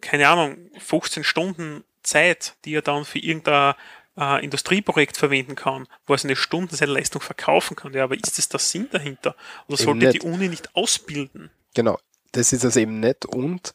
keine 0.00 0.28
Ahnung, 0.28 0.70
15 0.78 1.24
Stunden 1.24 1.84
Zeit, 2.02 2.56
die 2.64 2.74
er 2.74 2.82
dann 2.82 3.04
für 3.04 3.18
irgendein 3.18 3.74
äh, 4.16 4.44
Industrieprojekt 4.44 5.16
verwenden 5.16 5.54
kann, 5.54 5.86
wo 6.06 6.14
er 6.14 6.18
seine 6.18 6.36
Stunden, 6.36 6.74
seine 6.74 6.92
Leistung 6.92 7.20
verkaufen 7.20 7.76
kann. 7.76 7.92
Ja, 7.92 8.04
aber 8.04 8.14
ist 8.14 8.38
das 8.38 8.48
der 8.48 8.60
Sinn 8.60 8.88
dahinter? 8.90 9.34
Oder 9.68 9.76
sollte 9.76 10.10
die 10.10 10.20
Uni 10.20 10.48
nicht 10.48 10.74
ausbilden? 10.74 11.50
Genau, 11.74 11.98
das 12.32 12.52
ist 12.52 12.64
es 12.64 12.76
eben 12.76 13.00
nicht 13.00 13.26
und 13.26 13.74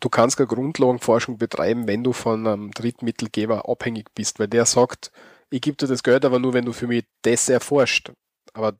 du 0.00 0.08
kannst 0.08 0.36
keine 0.36 0.46
Grundlagenforschung 0.46 1.38
betreiben, 1.38 1.86
wenn 1.86 2.04
du 2.04 2.12
von 2.12 2.46
einem 2.46 2.70
Drittmittelgeber 2.70 3.68
abhängig 3.68 4.14
bist, 4.14 4.38
weil 4.38 4.48
der 4.48 4.66
sagt, 4.66 5.10
ich 5.50 5.60
gebe 5.60 5.76
dir 5.76 5.86
das 5.86 6.02
Geld, 6.02 6.24
aber 6.24 6.38
nur 6.38 6.52
wenn 6.52 6.64
du 6.64 6.72
für 6.72 6.86
mich 6.86 7.04
das 7.22 7.48
erforscht. 7.48 8.12
Aber 8.52 8.78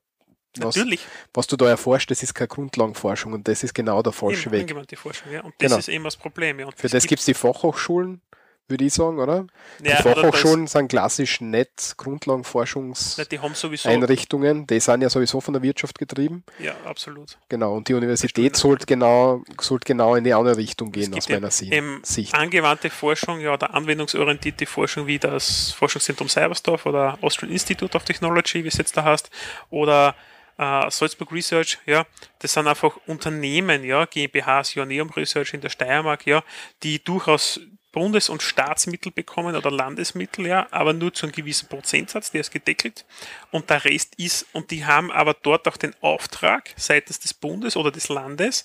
was, 0.62 0.76
Natürlich. 0.76 1.06
was 1.34 1.46
du 1.46 1.56
da 1.56 1.68
erforscht, 1.68 2.10
das 2.10 2.22
ist 2.22 2.34
keine 2.34 2.48
Grundlagenforschung 2.48 3.32
und 3.32 3.48
das 3.48 3.64
ist 3.64 3.74
genau 3.74 4.02
der 4.02 4.12
falsche 4.12 4.48
Eben, 4.48 4.52
Weg. 4.52 4.60
Angewandte 4.62 4.96
Forschung, 4.96 5.32
ja. 5.32 5.42
Und 5.42 5.54
das 5.58 5.68
genau. 5.68 5.78
ist 5.78 5.88
eben 5.88 6.04
das 6.04 6.16
Problem. 6.16 6.60
Ja. 6.60 6.66
Und 6.66 6.76
für 6.76 6.82
das, 6.82 6.92
das 6.92 7.06
gibt 7.06 7.20
es 7.20 7.26
die 7.26 7.34
Fachhochschulen, 7.34 8.20
würde 8.68 8.84
ich 8.84 8.92
sagen, 8.92 9.18
oder? 9.18 9.46
Ja, 9.82 9.96
die 9.96 10.02
Fachhochschulen 10.02 10.66
sind 10.66 10.88
klassisch 10.88 11.40
nicht 11.40 11.96
Grundlagenforschungseinrichtungen. 11.96 14.66
Die, 14.66 14.74
die 14.74 14.80
sind 14.80 15.00
ja 15.00 15.08
sowieso 15.08 15.40
von 15.40 15.54
der 15.54 15.62
Wirtschaft 15.62 15.98
getrieben. 15.98 16.44
Ja, 16.58 16.74
absolut. 16.84 17.38
Genau, 17.48 17.74
und 17.74 17.88
die 17.88 17.94
Universität 17.94 18.56
sollte 18.56 18.84
genau, 18.84 19.42
sollte 19.58 19.86
genau 19.86 20.16
in 20.16 20.24
die 20.24 20.34
andere 20.34 20.58
Richtung 20.58 20.92
gehen, 20.92 21.14
aus 21.14 21.30
meiner 21.30 21.48
eben 21.62 22.02
Sicht. 22.04 22.34
Angewandte 22.34 22.90
Forschung, 22.90 23.40
ja, 23.40 23.54
oder 23.54 23.72
anwendungsorientierte 23.74 24.66
Forschung 24.66 25.06
wie 25.06 25.18
das 25.18 25.72
Forschungszentrum 25.72 26.28
Cybersdorf 26.28 26.84
oder 26.84 27.16
Austrian 27.22 27.52
Institute 27.52 27.96
of 27.96 28.04
Technology, 28.04 28.64
wie 28.64 28.68
es 28.68 28.76
jetzt 28.76 28.94
da 28.96 29.04
heißt, 29.04 29.30
oder 29.70 30.14
Uh, 30.60 30.90
Salzburg 30.90 31.30
Research, 31.30 31.78
ja, 31.86 32.04
das 32.40 32.54
sind 32.54 32.66
einfach 32.66 32.96
Unternehmen, 33.06 33.84
ja, 33.84 34.06
GmbHs, 34.06 34.74
Joanneum 34.74 35.08
Research 35.10 35.54
in 35.54 35.60
der 35.60 35.68
Steiermark, 35.68 36.26
ja, 36.26 36.42
die 36.82 37.02
durchaus 37.02 37.60
Bundes- 37.92 38.28
und 38.28 38.42
Staatsmittel 38.42 39.12
bekommen 39.12 39.56
oder 39.56 39.70
Landesmittel, 39.70 40.46
ja, 40.46 40.66
aber 40.70 40.92
nur 40.92 41.14
zu 41.14 41.26
einem 41.26 41.32
gewissen 41.32 41.68
Prozentsatz, 41.68 42.30
der 42.30 42.42
ist 42.42 42.50
gedeckelt. 42.50 43.06
Und 43.50 43.70
der 43.70 43.84
Rest 43.84 44.14
ist, 44.16 44.46
und 44.52 44.70
die 44.70 44.84
haben 44.84 45.10
aber 45.10 45.34
dort 45.34 45.66
auch 45.68 45.76
den 45.76 45.94
Auftrag 46.00 46.70
seitens 46.76 47.18
des 47.20 47.34
Bundes 47.34 47.76
oder 47.76 47.90
des 47.90 48.08
Landes, 48.08 48.64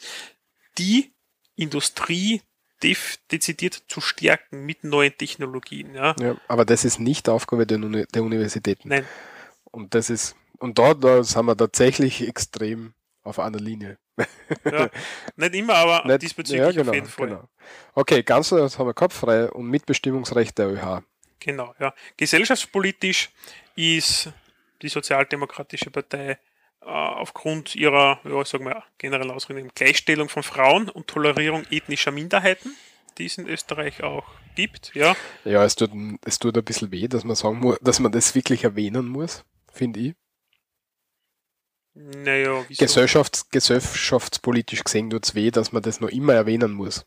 die 0.77 1.13
Industrie 1.55 2.41
dezidiert 3.31 3.83
zu 3.87 4.01
stärken 4.01 4.65
mit 4.65 4.83
neuen 4.83 5.17
Technologien. 5.17 5.95
Ja. 5.95 6.15
ja 6.19 6.35
aber 6.47 6.65
das 6.65 6.83
ist 6.83 6.99
nicht 6.99 7.29
Aufgabe 7.29 7.65
der, 7.65 7.77
Uni 7.77 8.05
der 8.13 8.23
Universitäten. 8.23 8.89
Nein. 8.89 9.07
Und 9.63 9.95
das 9.95 10.09
ist, 10.09 10.35
und 10.59 10.77
dort 10.77 11.03
da 11.03 11.23
sind 11.23 11.45
wir 11.45 11.57
tatsächlich 11.57 12.27
extrem 12.27 12.93
auf 13.23 13.39
einer 13.39 13.59
Linie. 13.59 13.97
Ja, 14.65 14.89
nicht 15.35 15.55
immer, 15.55 15.75
aber 15.75 16.07
nicht, 16.07 16.21
diesbezüglich 16.21 16.61
ja, 16.61 16.71
genau, 16.71 16.89
auf 16.89 16.95
jeden 16.95 17.07
Fall. 17.07 17.27
Genau. 17.27 17.49
Okay, 17.95 18.23
ganz 18.23 18.49
das 18.49 18.77
haben 18.77 18.87
wir 18.87 18.93
kopffrei 18.93 19.49
und 19.49 19.67
Mitbestimmungsrecht 19.67 20.57
der 20.57 20.69
ÖH. 20.69 21.01
Genau, 21.39 21.73
ja. 21.79 21.93
Gesellschaftspolitisch 22.17 23.31
ist 23.75 24.29
die 24.81 24.89
Sozialdemokratische 24.89 25.89
Partei 25.89 26.37
äh, 26.81 26.85
aufgrund 26.85 27.75
ihrer, 27.75 28.19
ja, 28.23 28.45
sagen 28.45 28.65
wir, 28.65 28.83
generell 28.97 29.31
Ausrichtung 29.31 29.71
Gleichstellung 29.73 30.29
von 30.29 30.43
Frauen 30.43 30.89
und 30.89 31.07
Tolerierung 31.07 31.65
ethnischer 31.71 32.11
Minderheiten, 32.11 32.75
die 33.17 33.25
es 33.25 33.37
in 33.37 33.47
Österreich 33.47 34.03
auch 34.03 34.25
gibt, 34.55 34.93
ja. 34.93 35.15
Ja, 35.45 35.63
es 35.63 35.75
tut, 35.75 35.91
es 36.25 36.39
tut 36.39 36.57
ein 36.57 36.63
bisschen 36.63 36.91
weh, 36.91 37.07
dass 37.07 37.23
man 37.23 37.35
sagen 37.35 37.59
muss, 37.59 37.79
dass 37.81 37.99
man 37.99 38.11
das 38.11 38.35
wirklich 38.35 38.63
erwähnen 38.63 39.07
muss, 39.07 39.43
finde 39.71 39.99
ich. 39.99 40.15
Naja, 41.95 42.65
wieso? 42.67 42.83
Gesellschafts-, 42.83 43.45
gesellschaftspolitisch 43.51 44.83
gesehen 44.83 45.09
tut 45.09 45.25
es 45.25 45.35
weh, 45.35 45.51
dass 45.51 45.71
man 45.71 45.83
das 45.83 45.99
noch 45.99 46.09
immer 46.09 46.33
erwähnen 46.33 46.71
muss. 46.71 47.05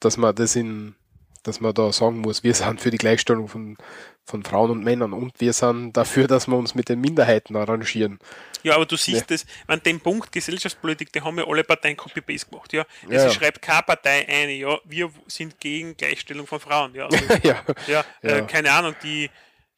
Dass 0.00 0.16
man 0.16 0.34
das 0.34 0.54
in, 0.54 0.94
dass 1.42 1.60
man 1.60 1.74
da 1.74 1.92
sagen 1.92 2.18
muss, 2.18 2.44
wir 2.44 2.54
sind 2.54 2.80
für 2.80 2.90
die 2.90 2.98
Gleichstellung 2.98 3.48
von, 3.48 3.76
von 4.24 4.44
Frauen 4.44 4.70
und 4.70 4.84
Männern 4.84 5.12
und 5.12 5.40
wir 5.40 5.52
sind 5.52 5.96
dafür, 5.96 6.28
dass 6.28 6.46
wir 6.46 6.56
uns 6.56 6.74
mit 6.74 6.88
den 6.88 7.00
Minderheiten 7.00 7.56
arrangieren. 7.56 8.20
Ja, 8.62 8.76
aber 8.76 8.86
du 8.86 8.96
siehst 8.96 9.22
ja. 9.22 9.36
das, 9.36 9.44
an 9.66 9.82
dem 9.84 9.98
Punkt 10.00 10.30
Gesellschaftspolitik, 10.30 11.12
die 11.12 11.20
haben 11.20 11.38
ja 11.38 11.46
alle 11.46 11.64
Parteien 11.64 11.96
Copy-Paste 11.96 12.48
gemacht, 12.48 12.72
ja. 12.72 12.86
Es 13.08 13.24
ja. 13.24 13.30
schreibt 13.30 13.60
keine 13.60 13.82
Partei 13.82 14.28
ein, 14.28 14.50
ja, 14.50 14.78
wir 14.84 15.10
sind 15.26 15.58
gegen 15.58 15.96
Gleichstellung 15.96 16.46
von 16.46 16.60
Frauen, 16.60 16.94
ja. 16.94 17.08
Also, 17.12 17.24
ja. 17.42 17.64
ja, 17.88 18.04
äh, 18.22 18.42
keine 18.42 18.70
Ahnung, 18.70 18.94
die, 19.02 19.28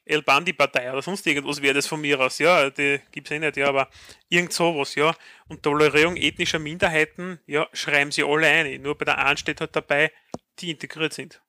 El 0.07 0.23
Bandi-Partei 0.23 0.93
oder 0.93 1.01
sonst 1.01 1.27
irgendwas 1.27 1.63
wäre 1.63 1.75
das 1.75 1.87
von 1.87 2.01
mir 2.01 2.21
aus, 2.21 2.39
ja, 2.39 2.69
die 2.69 3.01
gibt 3.11 3.27
es 3.27 3.31
eh 3.31 3.39
nicht, 3.39 3.57
ja, 3.57 3.69
aber 3.69 3.89
irgend 4.29 4.53
sowas, 4.53 4.95
ja. 4.95 5.15
Und 5.49 5.63
Tolerierung 5.63 6.17
ethnischer 6.17 6.59
Minderheiten, 6.59 7.41
ja, 7.47 7.67
schreiben 7.73 8.11
sie 8.11 8.23
alle 8.23 8.47
ein. 8.47 8.83
Nur 8.83 8.99
bei 8.99 9.07
der 9.07 9.19
einen 9.19 9.39
steht 9.39 9.61
halt 9.61 9.75
dabei, 9.75 10.13
die 10.59 10.71
integriert 10.73 11.15
sind. 11.15 11.41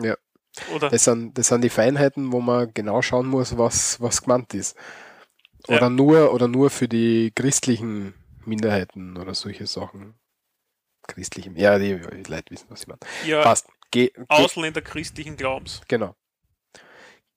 Ja. 0.00 0.16
Oder? 0.72 0.90
Das 0.90 1.04
sind, 1.04 1.36
das 1.36 1.48
sind 1.48 1.62
die 1.62 1.70
Feinheiten, 1.70 2.30
wo 2.30 2.40
man 2.40 2.72
genau 2.72 3.02
schauen 3.02 3.26
muss, 3.26 3.58
was, 3.58 4.00
was 4.00 4.22
gemeint 4.22 4.54
ist. 4.54 4.76
Oder 5.66 5.80
ja. 5.80 5.90
nur, 5.90 6.32
oder 6.32 6.46
nur 6.46 6.70
für 6.70 6.86
die 6.86 7.32
christlichen 7.34 8.14
Minderheiten 8.44 9.16
oder 9.16 9.34
solche 9.34 9.66
Sachen. 9.66 10.14
Christlichen, 11.08 11.56
ja, 11.56 11.78
die, 11.78 11.98
die 11.98 12.30
Leute 12.30 12.50
wissen, 12.50 12.66
was 12.68 12.82
ich 12.82 12.86
meine. 12.86 13.00
Ja, 13.26 13.42
Passt. 13.42 13.66
Ge 13.90 14.12
Ausländer 14.28 14.80
christlichen 14.80 15.36
Glaubens. 15.36 15.82
Genau 15.88 16.14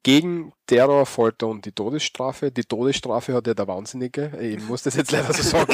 gegen 0.08 0.54
Terror, 0.68 1.06
Folter 1.06 1.48
und 1.48 1.66
die 1.66 1.74
Todesstrafe. 1.74 2.50
Die 2.50 2.64
Todesstrafe 2.64 3.34
hat 3.34 3.46
ja 3.46 3.54
der 3.54 3.68
Wahnsinnige. 3.68 4.32
Ich 4.40 4.58
muss 4.64 4.82
das 4.84 4.96
jetzt 4.96 5.12
leider 5.12 5.34
so 5.34 5.44
sagen. 5.44 5.74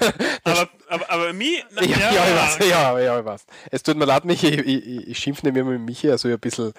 aber, 0.44 0.70
aber, 0.88 1.10
aber 1.10 1.32
mich, 1.34 1.62
ja, 1.82 1.82
ja, 1.82 2.12
ja, 2.14 2.24
ich 2.26 2.34
weiß, 2.34 2.70
ja, 2.70 2.98
ja, 2.98 3.18
ich 3.18 3.24
weiß. 3.26 3.44
Es 3.70 3.82
tut 3.82 3.98
mir 3.98 4.06
leid, 4.06 4.24
Michi, 4.24 4.46
ich, 4.46 4.86
ich, 4.86 5.08
ich 5.08 5.18
schimpfe 5.18 5.44
nicht 5.44 5.52
mehr 5.52 5.64
mit 5.64 5.82
Michi, 5.82 6.10
also 6.10 6.28
ein 6.28 6.40
bisschen 6.40 6.72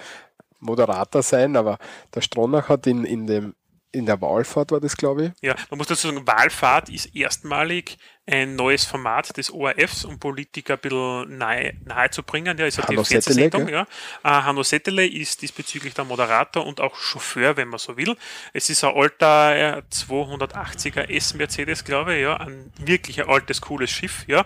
moderater 0.60 1.22
sein, 1.22 1.56
aber 1.56 1.78
der 2.16 2.22
Stronach 2.22 2.70
hat 2.70 2.88
in, 2.88 3.06
in 3.06 3.28
dem 3.28 3.54
in 3.96 4.06
der 4.06 4.22
Wahlfahrt 4.22 4.72
war 4.72 4.80
das, 4.80 4.96
glaube 4.98 5.26
ich. 5.26 5.32
Ja, 5.42 5.56
man 5.70 5.78
muss 5.78 5.88
dazu 5.88 6.08
sagen, 6.08 6.28
Wahlfahrt 6.28 6.90
ist 6.90 7.16
erstmalig 7.16 7.98
ein 8.28 8.56
neues 8.56 8.86
Format 8.86 9.38
des 9.38 9.52
ORFs, 9.52 10.04
um 10.04 10.20
Politiker 10.20 10.74
ein 10.74 10.80
bisschen 10.80 11.38
nahe, 11.38 11.76
nahe 11.86 12.10
zu 12.10 12.24
bringen. 12.24 12.58
Ja, 12.58 12.66
ist 12.66 12.80
Hanno 12.80 13.04
die 13.04 13.08
Settele, 13.08 13.22
Fernsehsendung, 13.22 13.66
gell? 13.68 13.76
ja. 13.76 13.88
Äh, 14.24 14.44
Hanno 14.44 14.64
Settele 14.64 15.06
ist 15.06 15.44
diesbezüglich 15.44 15.94
der 15.94 16.06
Moderator 16.06 16.66
und 16.66 16.82
auch 16.82 16.96
Chauffeur, 16.96 17.56
wenn 17.56 17.68
man 17.68 17.78
so 17.78 17.98
will. 17.98 18.16
Es 18.52 18.70
ist 18.70 18.84
ein 18.84 18.96
alter 18.96 19.78
äh, 19.78 19.82
280er 19.92 21.08
S-Mercedes, 21.10 21.84
glaube 21.84 22.16
ich, 22.16 22.22
ja, 22.24 22.38
ein 22.38 22.72
wirklich 22.80 23.22
ein 23.22 23.30
altes, 23.30 23.62
cooles 23.62 23.92
Schiff, 23.92 24.26
ja, 24.28 24.46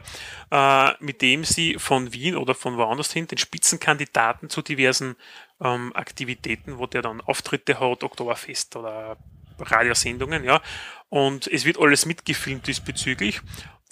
äh, 0.51 0.93
mit 0.99 1.21
dem 1.21 1.45
sie 1.45 1.75
von 1.79 2.11
Wien 2.11 2.35
oder 2.35 2.55
von 2.55 2.75
woanders 2.75 3.13
hin 3.13 3.27
den 3.27 3.37
Spitzenkandidaten 3.37 4.49
zu 4.49 4.61
diversen 4.61 5.15
ähm, 5.61 5.95
Aktivitäten, 5.95 6.79
wo 6.79 6.85
der 6.85 7.01
dann 7.01 7.21
Auftritte 7.21 7.79
hat, 7.79 8.03
Oktoberfest 8.03 8.75
oder 8.75 9.17
Radiosendungen, 9.63 10.43
ja. 10.43 10.61
Und 11.09 11.47
es 11.47 11.65
wird 11.65 11.79
alles 11.79 12.05
mitgefilmt 12.05 12.67
diesbezüglich. 12.67 13.41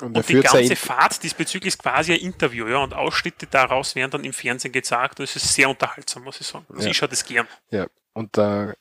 Und 0.01 0.15
Und, 0.15 0.29
die 0.29 0.41
ganze 0.41 0.75
Fahrt 0.75 1.23
diesbezüglich 1.23 1.73
ist 1.73 1.81
quasi 1.81 2.13
ein 2.13 2.19
Interview, 2.19 2.67
ja. 2.67 2.77
Und 2.77 2.93
Ausschnitte 2.93 3.47
daraus 3.47 3.95
werden 3.95 4.11
dann 4.11 4.23
im 4.23 4.33
Fernsehen 4.33 4.71
gezeigt. 4.71 5.19
Und 5.19 5.23
es 5.23 5.35
ist 5.35 5.53
sehr 5.53 5.69
unterhaltsam, 5.69 6.23
muss 6.23 6.39
ich 6.39 6.47
sagen. 6.47 6.65
Also 6.69 6.83
Ja. 6.83 6.91
ich 6.91 6.97
schaue 6.97 7.09
das 7.09 7.25
gern. 7.25 7.47
Ja, 7.71 7.87
und 8.13 8.37
der 8.37 8.75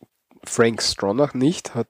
Frank 0.44 0.82
Stronach 0.82 1.32
nicht 1.34 1.74
hat 1.74 1.88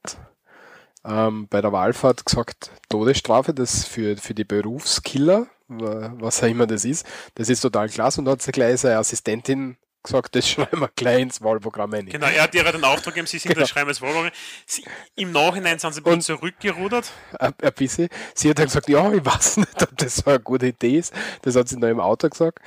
ähm, 1.05 1.47
bei 1.49 1.61
der 1.61 1.73
Wahlfahrt 1.73 2.25
gesagt, 2.27 2.71
Todesstrafe, 2.89 3.53
das 3.55 3.85
für, 3.85 4.17
für 4.17 4.35
die 4.35 4.45
Berufskiller, 4.45 5.47
wa- 5.69 6.13
was 6.19 6.43
auch 6.43 6.49
immer 6.49 6.67
das 6.67 6.85
ist, 6.85 7.07
das 7.35 7.49
ist 7.49 7.61
total 7.61 7.89
klasse. 7.89 8.21
Und 8.21 8.25
da 8.27 8.33
hat 8.33 8.43
sie 8.43 8.53
gleich 8.53 8.81
seine 8.81 8.99
Assistentin 8.99 9.77
gesagt, 10.07 10.35
das 10.35 10.49
schreiben 10.49 10.81
wir 10.81 10.91
gleich 10.97 11.21
ins 11.21 11.43
Wahlprogramm 11.43 11.93
rein. 11.93 12.07
Genau, 12.07 12.27
er 12.27 12.43
hat 12.45 12.55
ihr 12.55 12.65
den 12.65 12.83
Auftrag 12.85 13.15
gegeben, 13.15 13.27
sie 13.27 13.39
sind 13.39 13.51
Genau. 13.51 13.61
das 13.63 13.71
Schreiben 13.71 13.89
als 13.89 14.01
Wahlwagen. 14.01 14.31
Sie, 14.67 14.85
Im 15.17 15.33
Nachhinein 15.33 15.79
sind 15.79 15.93
sie 15.95 16.01
ein 16.01 16.05
bisschen 16.05 16.21
zurückgerudert. 16.39 17.13
Ein, 17.39 17.55
ein 17.63 17.73
bisschen. 17.75 18.09
Sie 18.35 18.49
hat 18.51 18.59
dann 18.59 18.67
gesagt, 18.67 18.89
ja, 18.89 19.13
ich 19.13 19.25
weiß 19.25 19.59
nicht, 19.59 19.83
ob 19.83 19.97
das 19.99 20.17
so 20.17 20.31
eine 20.31 20.41
gute 20.41 20.67
Idee 20.69 20.99
ist. 20.99 21.13
Das 21.43 21.55
hat 21.57 21.69
sie 21.69 21.77
noch 21.77 21.89
im 21.89 22.01
Auto 22.01 22.29
gesagt. 22.29 22.61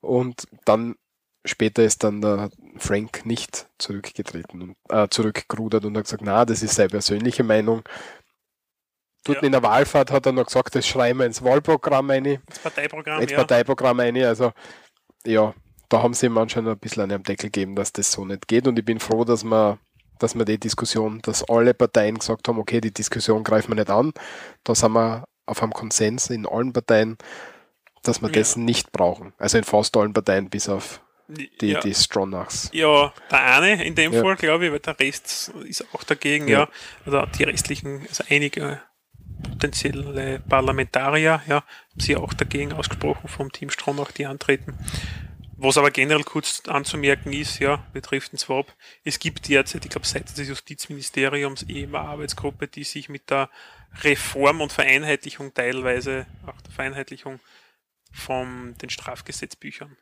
Und 0.00 0.46
dann 0.64 0.96
später 1.44 1.84
ist 1.84 2.02
dann 2.04 2.20
der 2.22 2.50
Frank 2.78 3.26
nicht 3.26 3.66
zurückgetreten 3.78 4.62
und 4.62 4.76
äh, 4.88 5.08
zurückgerudert 5.10 5.84
und 5.84 5.96
hat 5.96 6.04
gesagt, 6.04 6.22
na, 6.24 6.44
das 6.46 6.62
ist 6.62 6.74
seine 6.74 6.88
persönliche 6.88 7.42
Meinung. 7.44 7.82
Dort 9.24 9.38
Ja. 9.38 9.44
in 9.44 9.52
der 9.52 9.62
Wahlfahrt 9.62 10.10
hat 10.10 10.26
er 10.26 10.32
noch 10.32 10.46
gesagt, 10.46 10.74
das 10.74 10.86
schreiben 10.86 11.18
wir 11.20 11.26
ins 11.26 11.42
Wahlprogramm 11.42 12.10
rein, 12.10 12.42
Das 12.46 12.58
Parteiprogramm, 12.58 13.20
ins 13.22 13.30
ja. 13.30 13.38
Parteiprogramm 13.38 14.00
rein. 14.00 14.16
Also 14.24 14.52
ja, 15.26 15.54
da 15.88 16.02
haben 16.02 16.14
sie 16.14 16.26
ihm 16.26 16.38
anscheinend 16.38 16.70
ein 16.70 16.78
bisschen 16.78 17.02
einen 17.04 17.12
am 17.12 17.22
Deckel 17.22 17.50
gegeben, 17.50 17.76
dass 17.76 17.92
das 17.92 18.10
so 18.12 18.24
nicht 18.24 18.48
geht. 18.48 18.66
Und 18.66 18.78
ich 18.78 18.84
bin 18.84 19.00
froh, 19.00 19.24
dass 19.24 19.44
wir 19.44 19.78
dass 20.20 20.36
wir 20.36 20.44
die 20.44 20.58
Diskussion, 20.58 21.20
dass 21.22 21.42
alle 21.48 21.74
Parteien 21.74 22.16
gesagt 22.18 22.46
haben, 22.46 22.58
okay, 22.60 22.80
die 22.80 22.94
Diskussion 22.94 23.42
greifen 23.42 23.72
wir 23.72 23.74
nicht 23.74 23.90
an. 23.90 24.12
Da 24.62 24.72
sind 24.74 24.92
wir 24.92 25.24
auf 25.44 25.60
einem 25.60 25.72
Konsens 25.72 26.30
in 26.30 26.46
allen 26.46 26.72
Parteien, 26.72 27.18
dass 28.04 28.22
wir 28.22 28.28
Ja. 28.28 28.34
das 28.34 28.56
nicht 28.56 28.92
brauchen. 28.92 29.32
Also 29.38 29.58
in 29.58 29.64
fast 29.64 29.96
allen 29.96 30.12
Parteien, 30.12 30.48
bis 30.48 30.68
auf 30.68 31.00
die, 31.26 31.72
ja. 31.72 31.80
die 31.80 31.94
Stronachs. 31.94 32.70
Ja, 32.72 33.12
der 33.30 33.56
eine 33.60 33.84
in 33.84 33.96
dem 33.96 34.12
Ja. 34.12 34.22
Fall, 34.22 34.36
glaube 34.36 34.66
ich, 34.66 34.72
weil 34.72 34.78
der 34.78 34.98
Rest 35.00 35.52
ist 35.66 35.84
auch 35.92 36.04
dagegen, 36.04 36.46
Ja. 36.46 36.60
ja. 36.60 36.68
Oder 37.06 37.26
die 37.26 37.42
restlichen, 37.42 38.06
also 38.08 38.22
einige 38.30 38.80
potenzielle 39.42 40.40
Parlamentarier, 40.48 41.42
ja, 41.48 41.56
haben 41.56 42.00
sich 42.00 42.16
auch 42.16 42.34
dagegen 42.34 42.72
ausgesprochen 42.72 43.28
vom 43.28 43.50
Team 43.52 43.70
Stronach, 43.70 44.12
die 44.12 44.26
antreten. 44.26 44.78
Was 45.56 45.78
aber 45.78 45.90
generell 45.90 46.24
kurz 46.24 46.62
anzumerken 46.66 47.32
ist, 47.32 47.58
ja, 47.60 47.76
betrifft 47.92 48.32
den 48.32 48.38
Swap, 48.38 48.72
es 49.04 49.18
gibt 49.18 49.48
derzeit, 49.48 49.84
ich 49.84 49.90
glaube, 49.90 50.06
seitens 50.06 50.34
des 50.34 50.48
Justizministeriums 50.48 51.62
eben 51.64 51.94
eine 51.94 52.08
Arbeitsgruppe, 52.08 52.66
die 52.66 52.84
sich 52.84 53.08
mit 53.08 53.30
der 53.30 53.50
Reform 54.02 54.60
und 54.60 54.72
Vereinheitlichung 54.72 55.54
teilweise, 55.54 56.26
auch 56.46 56.60
der 56.60 56.72
Vereinheitlichung 56.72 57.40
von 58.12 58.74
den 58.80 58.90
Strafgesetzbüchern 58.90 59.96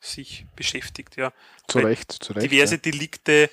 sich 0.00 0.46
beschäftigt, 0.56 1.16
ja 1.16 1.32
Zu 1.68 1.78
Weil 1.78 1.86
Recht, 1.86 2.12
zu 2.12 2.32
Recht. 2.32 2.50
diverse 2.50 2.76
ja. 2.76 2.80
Delikte 2.80 3.50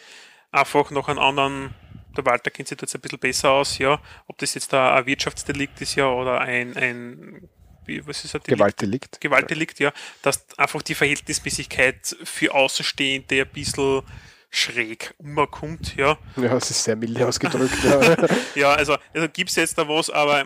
einfach 0.51 0.91
noch 0.91 1.07
einen 1.07 1.19
anderen, 1.19 1.73
der 2.15 2.25
Walter 2.25 2.51
kennt 2.51 2.67
sich 2.67 2.77
da 2.77 2.83
jetzt 2.83 2.95
ein 2.95 3.01
bisschen 3.01 3.19
besser 3.19 3.51
aus, 3.51 3.77
ja, 3.77 4.01
ob 4.27 4.37
das 4.37 4.53
jetzt 4.53 4.73
ein 4.73 5.05
Wirtschaftsdelikt 5.05 5.81
ist, 5.81 5.95
ja, 5.95 6.07
oder 6.07 6.41
ein, 6.41 6.75
ein 6.77 7.49
wie, 7.85 8.05
was 8.05 8.23
ist 8.23 8.33
Delikt? 8.33 8.47
Gewaltdelikt. 8.47 9.21
Gewaltdelikt, 9.21 9.79
ja, 9.79 9.91
dass 10.21 10.45
einfach 10.57 10.81
die 10.81 10.95
Verhältnismäßigkeit 10.95 12.15
für 12.23 12.53
Außenstehende 12.53 13.41
ein 13.41 13.49
bisschen 13.49 14.01
schräg 14.49 15.13
umkommt, 15.17 15.95
ja. 15.95 16.17
Ja, 16.37 16.55
es 16.57 16.69
ist 16.69 16.83
sehr 16.83 16.95
milde 16.95 17.27
ausgedrückt. 17.27 17.83
ja. 17.83 18.15
Ja, 18.55 18.73
also, 18.73 18.97
also 19.13 19.27
gibt 19.27 19.49
es 19.49 19.55
jetzt 19.55 19.77
da 19.77 19.87
was, 19.87 20.09
aber 20.09 20.45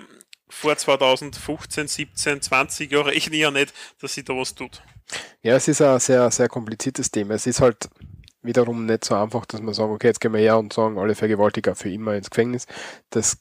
vor 0.50 0.78
2015, 0.78 1.88
17, 1.88 2.42
20 2.42 2.92
Jahre 2.92 3.14
ich 3.14 3.28
ja 3.28 3.52
nicht, 3.52 3.74
dass 4.00 4.14
sich 4.14 4.24
da 4.24 4.34
was 4.34 4.56
tut. 4.56 4.82
Ja, 5.42 5.56
es 5.56 5.68
ist 5.68 5.82
ein 5.82 6.00
sehr, 6.00 6.32
sehr 6.32 6.48
kompliziertes 6.48 7.12
Thema. 7.12 7.34
Es 7.34 7.48
ist 7.48 7.62
halt 7.62 7.90
wiederum 8.42 8.86
nicht 8.86 9.06
so 9.06 9.16
einfach, 9.16 9.46
dass 9.46 9.62
man 9.62 9.74
sagen, 9.74 9.92
okay, 9.92 10.08
jetzt 10.08 10.22
gehen 10.22 10.34
wir 10.34 10.40
her 10.40 10.58
und 10.58 10.74
sagen, 10.74 10.98
alle 10.98 11.16
Vergewaltiger 11.16 11.76
für 11.76 11.92
immer 11.92 12.16
ins 12.16 12.30
Gefängnis. 12.30 12.66
Das, 13.10 13.38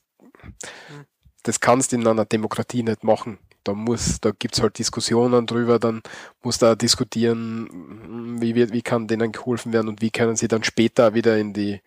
das 1.43 1.61
kannst 1.61 1.93
du 1.93 1.97
in 1.97 2.07
einer 2.07 2.25
Demokratie 2.25 2.83
nicht 2.83 3.05
machen. 3.05 3.39
Da 3.67 3.75
muss, 3.75 4.21
da 4.21 4.31
gibt's 4.31 4.63
halt 4.63 4.79
Diskussionen 4.79 5.47
drüber, 5.47 5.79
dann 5.79 6.03
muss 6.43 6.59
da 6.59 6.75
diskutieren, 6.75 8.41
wie 8.41 8.55
wird, 8.55 8.73
wie 8.73 8.83
kann 8.83 9.09
denen 9.09 9.33
geholfen 9.33 9.73
werden 9.73 9.89
und 9.89 10.01
wie 10.01 10.11
können 10.11 10.37
sie 10.37 10.49
dann 10.49 10.63
später 10.63 11.15
wieder 11.15 11.37
in 11.37 11.53
die, 11.53 11.81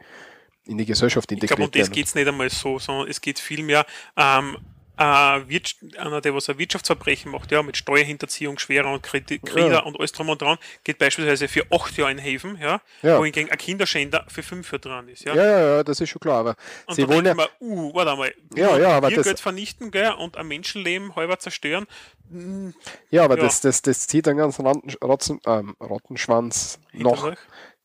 in 0.65 0.77
die 0.77 0.85
Gesellschaft 0.85 1.31
Ich 1.31 1.39
glaube, 1.39 1.63
um 1.63 1.71
das 1.71 1.91
geht 1.91 2.07
es 2.07 2.15
nicht 2.15 2.27
einmal 2.27 2.49
so, 2.49 2.79
sondern 2.79 3.07
es 3.07 3.21
geht 3.21 3.39
vielmehr, 3.39 3.85
ähm, 4.17 4.57
äh, 4.57 4.78
einer, 4.99 6.21
der 6.21 6.35
was 6.35 6.49
ein 6.49 6.57
Wirtschaftsverbrechen 6.57 7.31
macht, 7.31 7.51
ja, 7.51 7.63
mit 7.63 7.77
Steuerhinterziehung, 7.77 8.59
schwerer 8.59 8.91
und 8.91 9.05
Kredi- 9.05 9.39
Kreder 9.39 9.69
Ja. 9.71 9.79
und 9.83 9.97
alles 9.97 10.11
drum 10.11 10.29
und 10.29 10.41
dran, 10.41 10.57
geht 10.83 10.97
beispielsweise 10.97 11.47
für 11.47 11.65
acht 11.71 11.97
Jahre 11.97 12.11
in 12.11 12.17
Häfen, 12.17 12.57
ja, 12.61 12.81
Ja. 13.01 13.17
wohingegen 13.19 13.49
ein 13.51 13.57
Kinderschänder 13.57 14.25
für 14.27 14.43
fünf 14.43 14.67
Jahre 14.71 14.79
dran 14.81 15.07
ist, 15.07 15.23
ja. 15.23 15.33
Ja, 15.33 15.43
ja, 15.45 15.59
ja, 15.77 15.83
das 15.83 16.01
ist 16.01 16.09
schon 16.09 16.19
klar, 16.19 16.39
aber 16.39 16.55
Und 16.85 16.95
sie 16.95 17.07
wollen 17.07 17.25
ja, 17.25 17.33
man, 17.33 17.47
uh, 17.61 17.93
warte 17.93 18.15
mal, 18.17 18.33
Ja, 18.55 18.77
ja, 18.77 18.89
aber 18.89 19.09
das- 19.09 19.25
Geld 19.25 19.39
vernichten, 19.39 19.91
gell, 19.91 20.11
und 20.11 20.35
ein 20.37 20.47
Menschenleben 20.47 21.15
halber 21.15 21.39
zerstören, 21.39 21.87
hm, 22.29 22.73
ja, 23.09 23.23
aber 23.23 23.37
ja. 23.37 23.43
Das, 23.43 23.61
das, 23.61 23.81
das 23.81 24.05
zieht 24.07 24.27
einen 24.27 24.37
ganzen 24.37 24.65
Ratten, 24.67 24.91
Rotzen, 25.03 25.39
ähm, 25.45 25.75
Rattenschwanz 25.79 26.79
noch. 26.93 27.33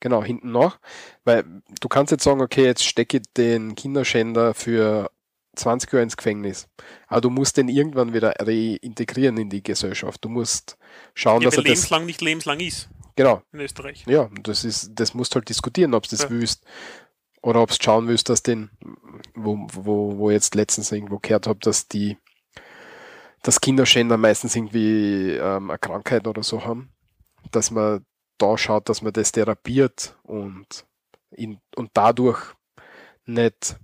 Genau, 0.00 0.22
hinten 0.22 0.52
noch. 0.52 0.78
Weil 1.24 1.44
du 1.80 1.88
kannst 1.88 2.10
jetzt 2.12 2.24
sagen, 2.24 2.42
okay, 2.42 2.64
jetzt 2.64 2.84
stecke 2.84 3.18
ich 3.18 3.22
den 3.38 3.74
Kinderschänder 3.74 4.52
für 4.52 5.10
20 5.56 5.92
Jahre 5.92 6.02
ins 6.02 6.16
Gefängnis. 6.16 6.68
Aber 7.06 7.20
du 7.20 7.30
musst 7.30 7.56
den 7.56 7.68
irgendwann 7.68 8.12
wieder 8.12 8.34
reintegrieren 8.38 9.36
in 9.38 9.50
die 9.50 9.62
Gesellschaft. 9.62 10.24
Du 10.24 10.28
musst 10.28 10.76
schauen, 11.14 11.42
Ja, 11.42 11.46
dass 11.48 11.56
er 11.56 11.62
das. 11.62 11.68
lebenslang 11.70 12.06
nicht 12.06 12.20
lebenslang 12.20 12.60
ist 12.60 12.88
Genau, 13.16 13.42
in 13.52 13.60
Österreich. 13.60 14.04
ja, 14.06 14.28
das 14.42 14.64
ist, 14.64 14.90
das 14.94 15.14
musst 15.14 15.32
du 15.34 15.36
halt 15.36 15.48
diskutieren, 15.48 15.94
ob 15.94 16.02
du 16.04 16.10
das 16.10 16.22
Ja. 16.24 16.30
willst. 16.30 16.64
Oder 17.42 17.60
ob 17.60 17.68
du 17.70 17.76
schauen 17.80 18.08
willst, 18.08 18.28
dass 18.30 18.42
den, 18.42 18.70
wo, 19.34 19.66
wo, 19.72 20.16
wo 20.16 20.30
jetzt 20.30 20.54
letztens 20.54 20.90
irgendwo 20.90 21.18
gehört 21.18 21.46
habe, 21.46 21.58
dass 21.60 21.88
die, 21.88 22.16
dass 23.42 23.60
Kinderschänder 23.60 24.16
meistens 24.16 24.56
irgendwie 24.56 25.32
ähm, 25.32 25.70
eine 25.70 25.78
Krankheit 25.78 26.26
oder 26.26 26.42
so 26.42 26.64
haben, 26.64 26.90
dass 27.50 27.70
man 27.70 28.04
da 28.38 28.56
schaut, 28.56 28.88
dass 28.88 29.02
man 29.02 29.12
das 29.12 29.30
therapiert 29.32 30.16
und, 30.22 30.86
in, 31.30 31.58
und 31.76 31.90
dadurch 31.92 32.40
nicht 33.26 33.76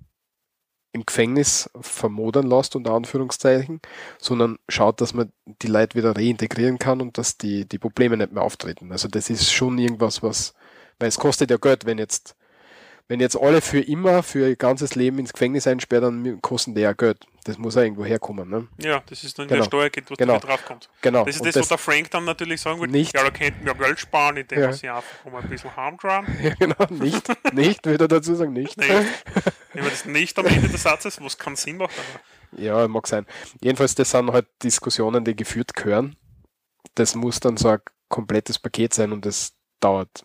im 0.92 1.06
Gefängnis 1.06 1.70
vermodern 1.80 2.46
lässt, 2.46 2.74
unter 2.74 2.92
Anführungszeichen, 2.92 3.80
sondern 4.18 4.58
schaut, 4.68 5.00
dass 5.00 5.14
man 5.14 5.32
die 5.62 5.68
Leute 5.68 5.96
wieder 5.96 6.16
reintegrieren 6.16 6.78
kann 6.78 7.00
und 7.00 7.16
dass 7.16 7.38
die, 7.38 7.66
die 7.66 7.78
Probleme 7.78 8.16
nicht 8.16 8.32
mehr 8.32 8.42
auftreten. 8.42 8.90
Also 8.90 9.08
das 9.08 9.30
ist 9.30 9.52
schon 9.52 9.78
irgendwas, 9.78 10.22
was, 10.22 10.54
weil 10.98 11.08
es 11.08 11.18
kostet 11.18 11.50
ja 11.50 11.58
Geld, 11.58 11.86
wenn 11.86 11.98
jetzt, 11.98 12.34
wenn 13.10 13.18
jetzt 13.18 13.36
alle 13.36 13.60
für 13.60 13.80
immer, 13.80 14.22
für 14.22 14.48
ihr 14.50 14.54
ganzes 14.54 14.94
Leben 14.94 15.18
ins 15.18 15.32
Gefängnis 15.32 15.66
einsperren, 15.66 16.22
dann 16.22 16.40
kosten 16.40 16.76
die 16.76 16.82
ja 16.82 16.92
Geld. 16.92 17.26
Das 17.42 17.58
muss 17.58 17.74
ja 17.74 17.82
irgendwo 17.82 18.04
herkommen. 18.04 18.48
Ne? 18.48 18.68
Ja, 18.78 19.02
das 19.06 19.24
ist 19.24 19.36
dann 19.36 19.48
Genau. 19.48 19.62
der 19.62 19.64
Steuer 19.64 19.90
was 20.08 20.16
Genau. 20.16 20.38
draufkommt. 20.38 20.88
Genau. 21.00 21.24
Das 21.24 21.34
ist 21.34 21.40
Und 21.40 21.48
das, 21.48 21.56
was 21.56 21.68
der 21.68 21.78
Frank 21.78 22.08
dann 22.12 22.24
natürlich 22.24 22.60
sagen 22.60 22.78
würde. 22.78 22.92
Nicht- 22.92 23.12
Ja, 23.16 23.24
da 23.24 23.30
könnten 23.30 23.66
wir 23.66 23.74
Geld 23.74 23.98
sparen, 23.98 24.36
indem 24.36 24.60
Ja. 24.60 24.66
wir 24.68 24.74
sie 24.74 24.88
einfach 24.88 25.24
um 25.24 25.34
ein 25.34 25.48
bisschen 25.48 25.74
harmdran. 25.74 26.24
ja, 26.40 26.54
genau, 26.54 26.86
nicht, 26.90 27.26
nicht, 27.52 27.84
würde 27.84 28.04
er 28.04 28.08
dazu 28.08 28.36
sagen, 28.36 28.52
nicht. 28.52 28.76
Nee. 28.76 28.86
Wenn 29.72 29.82
man 29.82 29.90
das 29.90 30.04
nicht 30.04 30.38
am 30.38 30.46
Ende 30.46 30.68
des 30.68 30.80
Satzes, 30.84 31.20
was 31.20 31.36
keinen 31.36 31.56
Sinn 31.56 31.78
macht, 31.78 31.94
aber 31.98 32.62
Ja, 32.62 32.86
mag 32.86 33.08
sein. 33.08 33.26
Jedenfalls, 33.60 33.96
das 33.96 34.12
sind 34.12 34.30
halt 34.32 34.46
Diskussionen, 34.62 35.24
die 35.24 35.34
geführt 35.34 35.74
gehören. 35.74 36.14
Das 36.94 37.16
muss 37.16 37.40
dann 37.40 37.56
so 37.56 37.70
ein 37.70 37.80
komplettes 38.08 38.60
Paket 38.60 38.94
sein 38.94 39.10
und 39.10 39.26
das 39.26 39.52
dauert. 39.80 40.24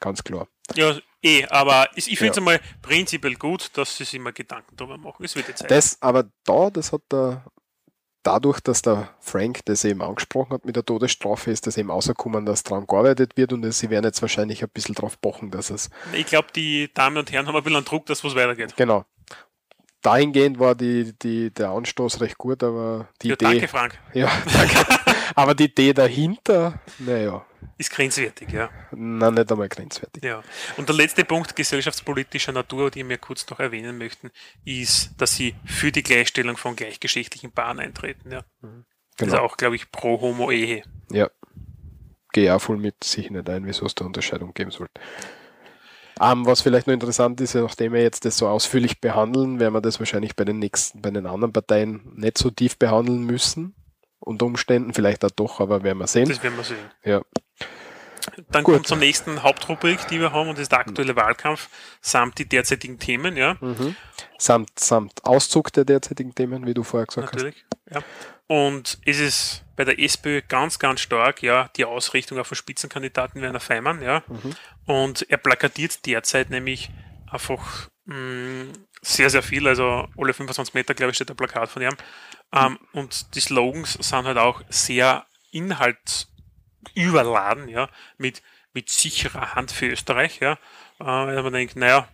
Ganz 0.00 0.24
klar. 0.24 0.48
ja, 0.74 0.98
eh, 1.22 1.46
aber 1.46 1.88
ich, 1.94 2.10
ich 2.10 2.18
finde 2.18 2.32
es 2.32 2.36
Ja. 2.36 2.40
einmal 2.40 2.60
prinzipiell 2.82 3.34
gut, 3.34 3.70
dass 3.76 3.96
sie 3.96 4.04
sich 4.04 4.20
mal 4.20 4.32
Gedanken 4.32 4.76
darüber 4.76 4.98
machen. 4.98 5.24
Es 5.24 5.34
wird 5.36 5.48
jetzt 5.48 5.60
Zeit. 5.60 5.70
Das, 5.70 6.00
aber 6.00 6.24
da, 6.44 6.70
das 6.70 6.92
hat 6.92 7.02
der, 7.10 7.44
dadurch, 8.22 8.60
dass 8.60 8.82
der 8.82 9.14
Frank 9.20 9.60
das 9.64 9.84
eben 9.84 10.02
angesprochen 10.02 10.52
hat 10.52 10.64
mit 10.64 10.76
der 10.76 10.84
Todesstrafe, 10.84 11.50
ist 11.50 11.66
das 11.66 11.76
eben 11.76 11.90
rausgekommen, 11.90 12.46
dass 12.46 12.62
daran 12.62 12.86
gearbeitet 12.86 13.36
wird 13.36 13.52
und 13.52 13.70
sie 13.72 13.90
werden 13.90 14.04
jetzt 14.04 14.22
wahrscheinlich 14.22 14.62
ein 14.62 14.70
bisschen 14.70 14.94
drauf 14.94 15.20
pochen, 15.20 15.50
dass 15.50 15.70
es. 15.70 15.90
Ich 16.12 16.26
glaube, 16.26 16.48
die 16.54 16.92
Damen 16.92 17.16
und 17.16 17.32
Herren 17.32 17.46
haben 17.46 17.56
ein 17.56 17.62
bisschen 17.62 17.84
Druck, 17.84 18.06
dass 18.06 18.22
was 18.24 18.34
weitergeht. 18.34 18.74
Genau. 18.76 19.04
Dahingehend 20.02 20.58
war 20.58 20.74
die, 20.74 21.16
die, 21.18 21.52
der 21.52 21.70
Anstoß 21.70 22.20
recht 22.20 22.36
gut, 22.36 22.64
aber 22.64 23.08
die 23.22 23.28
ja, 23.28 23.34
Idee. 23.34 23.44
Danke, 23.44 23.68
Frank. 23.68 23.98
Ja, 24.14 24.30
danke. 24.52 25.00
aber 25.34 25.54
die 25.54 25.64
Idee 25.64 25.92
dahinter, 25.92 26.80
naja. 26.98 27.44
Ist 27.78 27.90
grenzwertig, 27.90 28.50
ja. 28.52 28.70
Nein, 28.92 29.34
nicht 29.34 29.50
einmal 29.50 29.68
grenzwertig. 29.68 30.22
Ja. 30.22 30.42
Und 30.76 30.88
der 30.88 30.96
letzte 30.96 31.24
Punkt 31.24 31.54
gesellschaftspolitischer 31.56 32.52
Natur, 32.52 32.90
den 32.90 33.08
wir 33.08 33.18
kurz 33.18 33.48
noch 33.50 33.60
erwähnen 33.60 33.98
möchten, 33.98 34.30
ist, 34.64 35.10
dass 35.18 35.34
sie 35.34 35.54
für 35.64 35.92
die 35.92 36.02
Gleichstellung 36.02 36.56
von 36.56 36.76
gleichgeschlechtlichen 36.76 37.52
Paaren 37.52 37.80
eintreten. 37.80 38.30
Ja. 38.30 38.44
Genau. 38.60 39.32
Also 39.32 39.38
auch, 39.38 39.56
glaube 39.56 39.76
ich, 39.76 39.90
pro 39.90 40.20
Homo-Ehe. 40.20 40.82
Ja. 41.10 41.30
Gehe 42.32 42.54
auch 42.54 42.60
voll 42.60 42.78
mit 42.78 43.04
sich 43.04 43.30
nicht 43.30 43.48
ein, 43.48 43.66
wieso 43.66 43.86
es 43.86 43.94
da 43.94 44.04
Unterscheidung 44.04 44.54
geben 44.54 44.70
sollte. 44.70 45.00
Um, 46.20 46.46
was 46.46 46.60
vielleicht 46.60 46.86
noch 46.86 46.94
interessant 46.94 47.40
ist, 47.40 47.54
nachdem 47.54 47.92
wir 47.92 48.02
jetzt 48.02 48.24
das 48.24 48.36
so 48.36 48.46
ausführlich 48.46 49.00
behandeln, 49.00 49.58
werden 49.60 49.74
wir 49.74 49.80
das 49.80 49.98
wahrscheinlich 49.98 50.36
bei 50.36 50.44
den 50.44 50.58
nächsten, 50.58 51.02
bei 51.02 51.10
den 51.10 51.26
anderen 51.26 51.52
Parteien 51.52 52.12
nicht 52.14 52.38
so 52.38 52.50
tief 52.50 52.78
behandeln 52.78 53.24
müssen. 53.24 53.74
Unter 54.24 54.46
Umständen, 54.46 54.94
vielleicht 54.94 55.24
auch 55.24 55.30
doch, 55.30 55.60
aber 55.60 55.82
werden 55.82 55.98
wir 55.98 56.06
sehen. 56.06 56.28
Das 56.28 56.42
werden 56.42 56.56
wir 56.56 56.64
sehen. 56.64 56.90
Ja. 57.04 57.22
Dann 58.50 58.62
Gut. 58.62 58.74
kommt 58.74 58.86
zur 58.86 58.98
nächsten 58.98 59.42
Hauptrubrik, 59.42 60.06
die 60.08 60.20
wir 60.20 60.32
haben, 60.32 60.48
und 60.48 60.56
das 60.56 60.62
ist 60.62 60.72
der 60.72 60.78
aktuelle 60.78 61.16
Wahlkampf 61.16 61.68
samt 62.00 62.38
die 62.38 62.48
derzeitigen 62.48 62.98
Themen, 62.98 63.36
ja. 63.36 63.56
Mhm. 63.60 63.96
Samt, 64.38 64.78
samt 64.78 65.24
Auszug 65.24 65.72
der 65.72 65.84
derzeitigen 65.84 66.34
Themen, 66.34 66.64
wie 66.66 66.74
du 66.74 66.84
vorher 66.84 67.06
gesagt 67.06 67.34
Natürlich. 67.34 67.64
Ja. 67.90 68.02
Und 68.46 68.98
es 69.04 69.18
ist 69.18 69.64
bei 69.76 69.84
der 69.84 69.98
SPÖ 69.98 70.42
ganz, 70.46 70.78
ganz 70.78 71.00
stark, 71.00 71.42
ja, 71.42 71.68
die 71.76 71.84
Ausrichtung 71.84 72.38
auf 72.38 72.48
den 72.48 72.56
Spitzenkandidaten 72.56 73.42
Werner 73.42 73.60
Feimann, 73.60 74.02
ja. 74.02 74.22
Und 74.86 75.26
er 75.28 75.38
plakatiert 75.38 76.06
derzeit 76.06 76.50
nämlich 76.50 76.90
einfach 77.30 77.88
mh, 78.04 78.72
sehr, 79.02 79.28
sehr 79.28 79.42
viel. 79.42 79.68
Also 79.68 80.08
alle 80.16 80.32
25 80.32 80.72
Meter, 80.74 80.94
glaube 80.94 81.10
ich, 81.10 81.16
steht 81.16 81.30
ein 81.30 81.36
Plakat 81.36 81.68
von 81.68 81.82
ihm. 81.82 81.94
Ähm, 82.52 82.78
und 82.92 83.34
die 83.34 83.40
Slogans 83.40 83.94
sind 83.94 84.24
halt 84.24 84.38
auch 84.38 84.62
sehr 84.68 85.26
inhaltsüberladen, 85.50 87.68
ja, 87.68 87.88
mit, 88.16 88.42
mit 88.72 88.88
sicherer 88.88 89.54
Hand 89.54 89.72
für 89.72 89.88
Österreich, 89.88 90.38
ja. 90.40 90.52
Äh, 91.00 91.04
weil 91.04 91.42
man 91.42 91.52
denkt, 91.52 91.76
naja, 91.76 92.08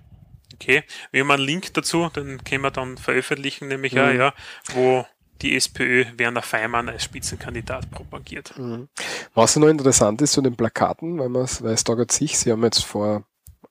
okay, 0.55 0.83
wir 1.11 1.21
haben 1.21 1.31
einen 1.31 1.45
Link 1.45 1.75
dazu, 1.75 2.09
den 2.09 2.43
können 2.43 2.63
wir 2.63 2.71
dann 2.71 2.97
veröffentlichen, 2.97 3.69
nämlich 3.69 3.93
ja, 3.93 4.11
ja, 4.11 4.33
wo 4.73 5.07
die 5.43 5.57
SPÖ 5.57 6.07
Werner 6.17 6.43
Feimann 6.43 6.89
als 6.89 7.05
Spitzenkandidat 7.05 7.91
propagiert. 7.91 8.55
hast. 8.57 8.89
Was 9.35 9.57
noch 9.57 9.69
interessant 9.69 10.21
ist 10.21 10.33
zu 10.33 10.43
den 10.43 10.57
Plakaten, 10.57 11.19
weil, 11.19 11.33
weil 11.33 11.75
es 11.75 11.85
da 11.85 11.95
gerade 11.95 12.13
sich, 12.13 12.39
sie 12.39 12.51
haben 12.51 12.65
jetzt 12.65 12.85
vor, 12.85 13.25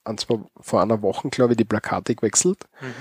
ein, 0.08 0.18
zwei, 0.18 0.38
vor 0.60 0.82
einer 0.82 1.02
Woche, 1.02 1.30
glaube 1.30 1.54
ich, 1.54 1.58
die 1.58 1.66
Plakate 1.66 2.16
gewechselt. 2.16 2.60
Mhm. 2.82 2.94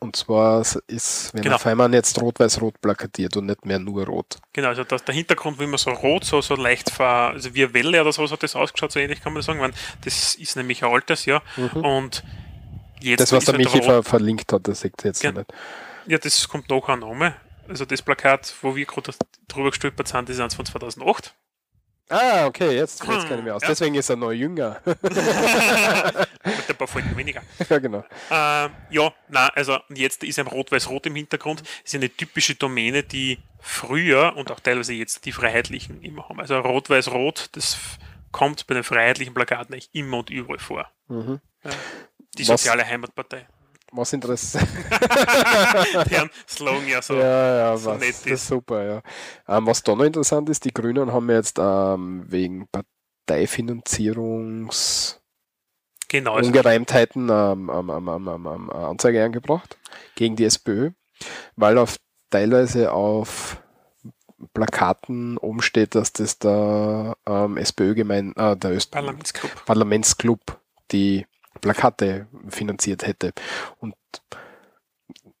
Und 0.00 0.14
zwar 0.14 0.60
ist 0.86 1.34
Werner 1.34 1.42
Genau. 1.42 1.58
Feimann 1.58 1.92
jetzt 1.92 2.20
rot-weiß-rot 2.20 2.80
plakatiert 2.80 3.36
und 3.36 3.46
nicht 3.46 3.64
mehr 3.64 3.80
nur 3.80 4.06
rot. 4.06 4.36
Genau, 4.52 4.68
also 4.68 4.84
das, 4.84 5.04
der 5.04 5.14
Hintergrund, 5.14 5.58
wie 5.58 5.66
man 5.66 5.78
so 5.78 5.90
rot, 5.90 6.24
so, 6.24 6.40
so 6.40 6.54
leicht 6.54 6.90
ver, 6.90 7.30
also 7.32 7.52
wie 7.54 7.64
eine 7.64 7.74
Welle 7.74 8.00
oder 8.00 8.12
so 8.12 8.30
hat 8.30 8.42
das 8.42 8.54
ausgeschaut, 8.54 8.92
so 8.92 9.00
ähnlich 9.00 9.20
kann 9.20 9.32
man 9.32 9.42
sagen. 9.42 9.58
Meine, 9.58 9.72
das 10.04 10.36
ist 10.36 10.54
nämlich 10.56 10.84
ein 10.84 10.92
altes, 10.92 11.24
ja. 11.24 11.42
Und 11.74 12.22
jetzt 13.00 13.10
Mhm. 13.10 13.16
Das, 13.16 13.32
was 13.32 13.44
der 13.46 13.54
halt 13.54 13.64
Michi 13.64 13.82
ver 13.82 14.02
verlinkt 14.04 14.52
hat, 14.52 14.68
das 14.68 14.80
seht 14.80 14.94
ihr 15.02 15.08
jetzt 15.08 15.24
noch 15.24 15.32
nicht. 15.32 15.52
Ja, 16.06 16.18
das 16.18 16.48
kommt 16.48 16.70
nachher 16.70 16.96
nochmal. 16.96 17.34
Also 17.68 17.84
das 17.84 18.00
Plakat, 18.00 18.54
wo 18.62 18.76
wir 18.76 18.86
gerade 18.86 19.12
drüber 19.48 19.70
gestolpert 19.70 20.06
sind, 20.08 20.28
das 20.28 20.36
ist 20.36 20.40
eins 20.42 20.54
von 20.54 20.64
2008. 20.64 21.34
Ah, 22.10 22.46
okay, 22.46 22.74
jetzt 22.76 23.04
fällt 23.04 23.18
es 23.18 23.28
gar 23.28 23.36
nicht 23.36 23.44
mehr 23.44 23.54
aus. 23.56 23.62
Ja. 23.62 23.68
Deswegen 23.68 23.94
ist 23.94 24.08
er 24.08 24.16
noch 24.16 24.32
jünger. 24.32 24.80
Mit 24.86 24.96
ein 26.70 26.76
paar 26.76 26.86
Folgen 26.88 27.16
weniger. 27.16 27.42
ja, 27.68 27.78
genau. 27.78 28.04
Äh, 28.30 28.68
ja, 28.90 29.12
na, 29.28 29.48
also 29.48 29.78
jetzt 29.90 30.24
ist 30.24 30.38
ein 30.38 30.46
Rot-Weiß-Rot 30.46 31.06
im 31.06 31.16
Hintergrund. 31.16 31.60
Das 31.60 31.68
ist 31.84 31.94
eine 31.94 32.08
typische 32.10 32.54
Domäne, 32.54 33.02
die 33.02 33.38
früher 33.60 34.34
und 34.36 34.50
auch 34.50 34.60
teilweise 34.60 34.94
jetzt 34.94 35.24
die 35.26 35.32
Freiheitlichen 35.32 36.02
immer 36.02 36.28
haben. 36.28 36.40
Also 36.40 36.58
Rot-Weiß-Rot, 36.58 37.50
das 37.52 37.76
kommt 38.32 38.66
bei 38.66 38.74
den 38.74 38.84
freiheitlichen 38.84 39.34
Plakaten 39.34 39.74
eigentlich 39.74 39.90
immer 39.92 40.18
und 40.18 40.30
überall 40.30 40.58
vor. 40.58 40.90
Mhm. 41.08 41.40
Ja. 41.64 41.70
Die 42.38 42.48
Was- 42.48 42.62
soziale 42.62 42.86
Heimatpartei. 42.86 43.46
Was 43.92 44.12
interessant. 44.12 44.68
Deren 46.10 46.30
Slogan 46.46 46.88
ja 46.88 47.00
so. 47.02 47.14
ja, 47.18 47.56
ja, 47.58 47.76
so 47.76 47.90
was, 47.90 48.00
nett 48.00 48.10
das 48.10 48.20
ist. 48.20 48.32
ist 48.32 48.46
super, 48.48 48.84
ja. 48.84 49.02
Ähm, 49.48 49.66
was 49.66 49.82
da 49.82 49.94
noch 49.94 50.04
interessant 50.04 50.48
ist, 50.50 50.64
die 50.64 50.72
Grünen 50.72 51.12
haben 51.12 51.30
jetzt 51.30 51.58
ähm, 51.58 52.24
wegen 52.28 52.68
Parteifinanzierungs 53.26 55.18
Genau. 56.08 56.34
Also, 56.34 56.48
Ungereimtheiten 56.48 57.28
ähm, 57.30 57.70
ähm, 57.70 58.70
Anzeige 58.70 59.22
eingebracht 59.22 59.76
gegen 60.14 60.36
die 60.36 60.44
SPÖ, 60.44 60.92
weil 61.56 61.76
auf 61.76 61.96
teilweise 62.30 62.92
auf 62.92 63.62
Plakaten 64.54 65.36
oben 65.38 65.60
steht, 65.60 65.94
dass 65.94 66.12
das 66.12 66.38
der 66.38 67.16
ähm, 67.26 67.56
SPÖ-Gemein, 67.58 68.34
äh, 68.36 68.56
der 68.56 68.72
Öst 68.72 68.90
Parlamentsclub. 68.90 69.64
Parlamentsclub 69.66 70.60
die 70.92 71.26
Plakate 71.58 72.26
finanziert 72.48 73.06
hätte. 73.06 73.32
Und 73.78 73.94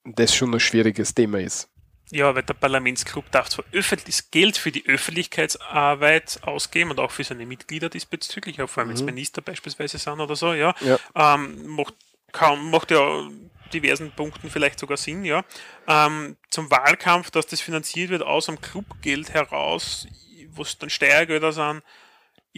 das 0.04 0.34
schon 0.34 0.52
ein 0.54 0.60
schwieriges 0.60 1.14
Thema 1.14 1.40
ist. 1.40 1.68
Ja, 2.10 2.34
weil 2.34 2.42
der 2.42 2.54
Parlamentsclub 2.54 3.30
darf 3.30 3.50
zwar 3.50 3.66
öffentliches 3.72 4.30
Geld 4.30 4.56
für 4.56 4.72
die 4.72 4.86
Öffentlichkeitsarbeit 4.86 6.40
ausgeben 6.42 6.90
und 6.90 7.00
auch 7.00 7.10
für 7.10 7.24
seine 7.24 7.44
Mitglieder 7.44 7.90
diesbezüglich, 7.90 8.62
auch 8.62 8.68
vor 8.68 8.80
allem 8.80 8.88
wenn 8.88 8.96
es 8.96 9.02
Minister 9.02 9.42
beispielsweise 9.42 9.98
sind 9.98 10.20
oder 10.20 10.34
so, 10.34 10.54
ja. 10.54 10.74
Ja. 10.80 10.98
Ähm, 11.14 11.66
macht, 11.66 11.94
kaum, 12.32 12.70
macht 12.70 12.90
ja 12.90 13.28
diversen 13.74 14.10
Punkten 14.12 14.48
vielleicht 14.48 14.78
sogar 14.78 14.96
Sinn, 14.96 15.24
ja. 15.24 15.44
Ähm, 15.86 16.38
zum 16.48 16.70
Wahlkampf, 16.70 17.30
dass 17.30 17.46
das 17.46 17.60
finanziert 17.60 18.08
wird 18.08 18.22
aus 18.22 18.46
dem 18.46 18.58
Clubgeld 18.60 19.34
heraus, 19.34 20.06
wo 20.52 20.62
es 20.62 20.78
dann 20.78 20.88
Steuergelder 20.88 21.52
sind, 21.52 21.82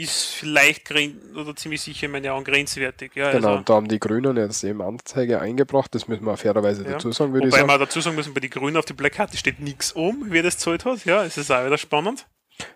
ist 0.03 0.27
vielleicht 0.27 0.91
oder 0.93 1.55
ziemlich 1.57 1.81
sicher 1.81 2.07
in 2.07 2.13
meinen 2.13 2.29
Augen 2.31 2.45
grenzwertig. 2.45 3.13
Ja, 3.15 3.33
Genau, 3.33 3.49
also, 3.49 3.59
und 3.59 3.69
da 3.69 3.75
haben 3.75 3.89
die 3.89 3.99
Grünen 4.01 4.37
jetzt 4.37 4.63
eben 4.65 4.83
Anzeige 4.83 5.41
eingebracht, 5.41 5.95
das 5.95 6.09
müssen 6.09 6.25
wir 6.25 6.37
fairerweise 6.37 6.85
Ja. 6.85 6.93
dazu 6.93 7.13
sagen, 7.13 7.33
würde 7.33 7.49
ich 7.49 7.53
Wobei 7.53 7.61
sagen. 7.67 7.71
wir 7.71 7.79
dazu 7.79 8.01
sagen 8.01 8.17
müssen, 8.17 8.35
bei 8.35 8.41
den 8.41 8.51
Grünen 8.51 8.77
auf 8.77 8.85
die 8.85 8.93
Plakate 8.95 9.37
steht 9.37 9.61
nichts 9.61 9.93
um, 9.93 10.25
wer 10.29 10.43
das 10.43 10.59
zahlt 10.59 10.85
hat. 10.85 11.05
Ja, 11.05 11.25
es 11.25 11.37
ist 11.37 11.51
auch 11.51 11.65
wieder 11.65 11.79
spannend. 11.79 12.27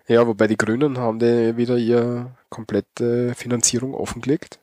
Ja, 0.07 0.25
wobei 0.25 0.47
die 0.47 0.57
Grünen 0.57 0.97
haben 0.97 1.19
die 1.19 1.57
wieder 1.57 1.77
ihre 1.77 2.35
komplette 2.49 3.35
Finanzierung 3.35 3.93
offengelegt. 3.93 4.59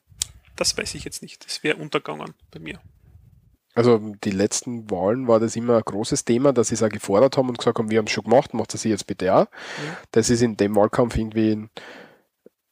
Das 0.55 0.77
weiß 0.77 0.95
ich 0.95 1.03
jetzt 1.05 1.21
nicht. 1.21 1.45
Das 1.45 1.63
wäre 1.63 1.77
untergegangen 1.77 2.33
bei 2.51 2.59
mir. 2.59 2.79
Also 3.75 3.97
die 4.23 4.29
letzten 4.29 4.91
Wahlen 4.91 5.27
war 5.27 5.39
das 5.39 5.55
immer 5.55 5.77
ein 5.77 5.83
großes 5.83 6.25
Thema, 6.25 6.53
dass 6.53 6.67
sie 6.67 6.75
es 6.75 6.83
auch 6.83 6.89
gefordert 6.89 7.37
haben 7.37 7.49
und 7.49 7.57
gesagt 7.57 7.79
haben, 7.79 7.89
wir 7.89 7.97
haben 7.97 8.05
es 8.05 8.11
schon 8.11 8.25
gemacht, 8.25 8.53
macht 8.53 8.73
das 8.75 8.83
jetzt 8.83 9.07
bitte 9.07 9.33
auch. 9.33 9.47
Das 10.11 10.29
ist 10.29 10.41
in 10.43 10.57
dem 10.57 10.75
Wahlkampf 10.75 11.17
irgendwie 11.17 11.67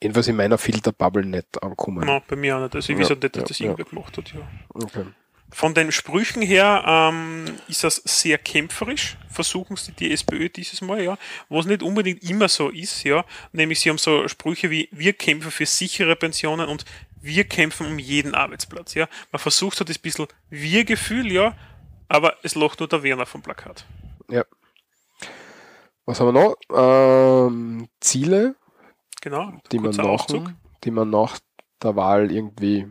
jedenfalls 0.02 0.28
in 0.28 0.36
meiner 0.36 0.58
Filterbubble 0.58 1.26
nicht 1.26 1.62
angekommen. 1.62 2.06
No, 2.06 2.22
bei 2.28 2.36
mir 2.36 2.58
auch 2.58 2.62
nicht. 2.62 2.76
Also 2.76 2.92
ich 2.92 3.00
Ja, 3.00 3.04
weiß 3.04 3.12
auch 3.12 3.22
nicht, 3.22 3.36
dass 3.36 3.42
ja, 3.42 3.48
das 3.48 3.60
irgendwer 3.60 3.86
gemacht 3.86 4.18
hat. 4.18 4.34
Ja. 4.34 4.42
Okay. 4.74 5.06
Von 5.54 5.74
den 5.74 5.92
Sprüchen 5.92 6.42
her 6.42 6.84
ähm, 6.88 7.46
ist 7.68 7.84
das 7.84 7.98
sehr 8.06 8.38
kämpferisch, 8.38 9.18
versuchen 9.30 9.76
sie 9.76 9.92
die 9.92 10.14
SPÖ 10.14 10.48
dieses 10.48 10.80
Mal, 10.80 11.04
ja, 11.04 11.18
was 11.50 11.66
nicht 11.66 11.84
unbedingt 11.84 12.24
immer 12.24 12.48
so 12.48 12.70
ist, 12.70 13.04
ja, 13.04 13.26
nämlich 13.52 13.82
sie 13.82 13.90
haben 13.90 13.98
so 13.98 14.30
Sprüche 14.30 14.70
wie 14.70 14.88
wir 14.94 15.12
kämpfen 15.12 15.52
für 15.52 15.66
sichere 15.66 16.16
Pensionen 16.16 16.70
und 16.70 16.86
wir 17.22 17.44
kämpfen 17.44 17.86
um 17.86 18.00
jeden 18.00 18.34
Arbeitsplatz, 18.34 18.94
ja. 18.94 19.10
Man 19.34 19.40
versucht 19.40 19.78
so 19.78 19.84
das 19.84 19.98
bisschen 19.98 20.28
Wir-Gefühl, 20.50 21.30
ja, 21.30 21.54
aber 22.08 22.38
es 22.44 22.56
lacht 22.56 22.80
nur 22.80 22.88
der 22.88 23.04
Werner 23.04 23.26
vom 23.26 23.42
Plakat. 23.42 23.86
Ja. 24.30 24.46
Was 26.06 26.20
haben 26.22 26.34
wir 26.34 26.42
noch? 26.42 26.56
Ähm, 26.74 27.90
Ziele, 28.00 28.56
Genau, 29.22 29.54
die 29.72 29.80
man, 29.80 29.92
nach, 29.96 30.26
die 30.84 30.92
man 30.92 31.10
nach 31.10 31.38
der 31.82 31.96
Wahl 31.96 32.32
irgendwie 32.32 32.88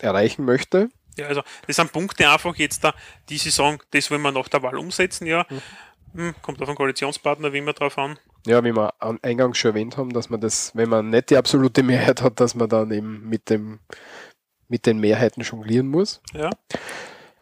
erreichen 0.00 0.44
möchte. 0.44 0.88
Ja, 1.18 1.26
also 1.26 1.42
das 1.66 1.76
sind 1.76 1.92
Punkte 1.92 2.28
einfach 2.30 2.56
jetzt 2.56 2.82
da, 2.82 2.94
die 3.28 3.36
sie 3.38 3.50
sagen, 3.50 3.78
das 3.90 4.10
wollen 4.10 4.22
wir 4.22 4.32
nach 4.32 4.48
der 4.48 4.62
Wahl 4.62 4.76
umsetzen, 4.78 5.26
ja. 5.26 5.46
Hm, 6.14 6.34
kommt 6.42 6.60
auf 6.60 6.66
den 6.68 6.76
Koalitionspartner 6.76 7.52
wie 7.52 7.58
immer 7.58 7.72
drauf 7.74 7.96
an. 7.98 8.18
Ja, 8.46 8.64
wie 8.64 8.74
wir 8.74 8.92
an- 9.00 9.18
eingangs 9.22 9.58
schon 9.58 9.70
erwähnt 9.72 9.96
haben, 9.96 10.12
dass 10.12 10.30
man 10.30 10.40
das, 10.40 10.74
wenn 10.74 10.88
man 10.88 11.10
nicht 11.10 11.30
die 11.30 11.36
absolute 11.36 11.82
Mehrheit 11.82 12.22
hat, 12.22 12.40
dass 12.40 12.54
man 12.54 12.68
dann 12.68 12.90
eben 12.90 13.28
mit 13.28 13.50
dem 13.50 13.80
mit 14.68 14.86
den 14.86 14.98
Mehrheiten 15.00 15.42
jonglieren 15.42 15.88
muss. 15.88 16.22
Ja. 16.32 16.48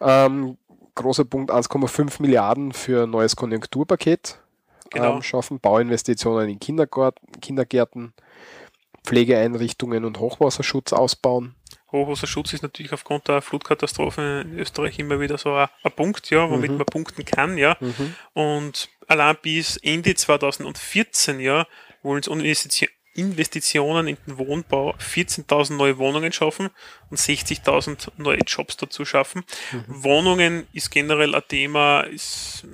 Ähm, 0.01 0.57
großer 0.95 1.23
Punkt 1.23 1.49
1,5 1.49 2.21
Milliarden 2.21 2.73
für 2.73 3.03
ein 3.03 3.09
neues 3.09 3.37
Konjunkturpaket 3.37 4.41
Genau. 4.91 5.15
ähm, 5.15 5.23
schaffen, 5.23 5.59
Bauinvestitionen 5.59 6.49
in 6.49 6.59
Kindergärten, 6.59 8.13
Pflegeeinrichtungen 9.03 10.05
und 10.05 10.19
Hochwasserschutz 10.19 10.93
ausbauen. 10.93 11.55
Hochwasserschutz 11.91 12.53
ist 12.53 12.61
natürlich 12.61 12.93
aufgrund 12.93 13.27
der 13.27 13.41
Flutkatastrophe 13.41 14.45
in 14.45 14.59
Österreich 14.59 14.99
immer 14.99 15.19
wieder 15.19 15.37
so 15.37 15.53
ein, 15.53 15.67
ein 15.83 15.91
Punkt, 15.91 16.29
ja, 16.29 16.49
womit 16.49 16.71
man 16.71 16.85
punkten 16.85 17.25
kann, 17.25 17.57
ja. 17.57 17.77
Und 18.33 18.89
allein 19.07 19.37
bis 19.41 19.77
Ende 19.77 20.15
2014 20.15 21.39
ja, 21.39 21.67
wollen 22.01 22.23
Investition, 22.23 22.89
Investitionen 23.13 24.07
in 24.07 24.17
den 24.25 24.37
Wohnbau 24.37 24.95
14.000 24.95 25.73
neue 25.75 25.97
Wohnungen 25.97 26.31
schaffen 26.31 26.69
und 27.09 27.19
60.000 27.19 28.09
neue 28.17 28.39
Jobs 28.47 28.77
dazu 28.77 29.03
schaffen. 29.03 29.43
Mhm. 29.71 29.83
Wohnungen 29.87 30.67
ist 30.71 30.91
generell 30.91 31.35
ein 31.35 31.43
Thema, 31.47 32.03
es 32.03 32.65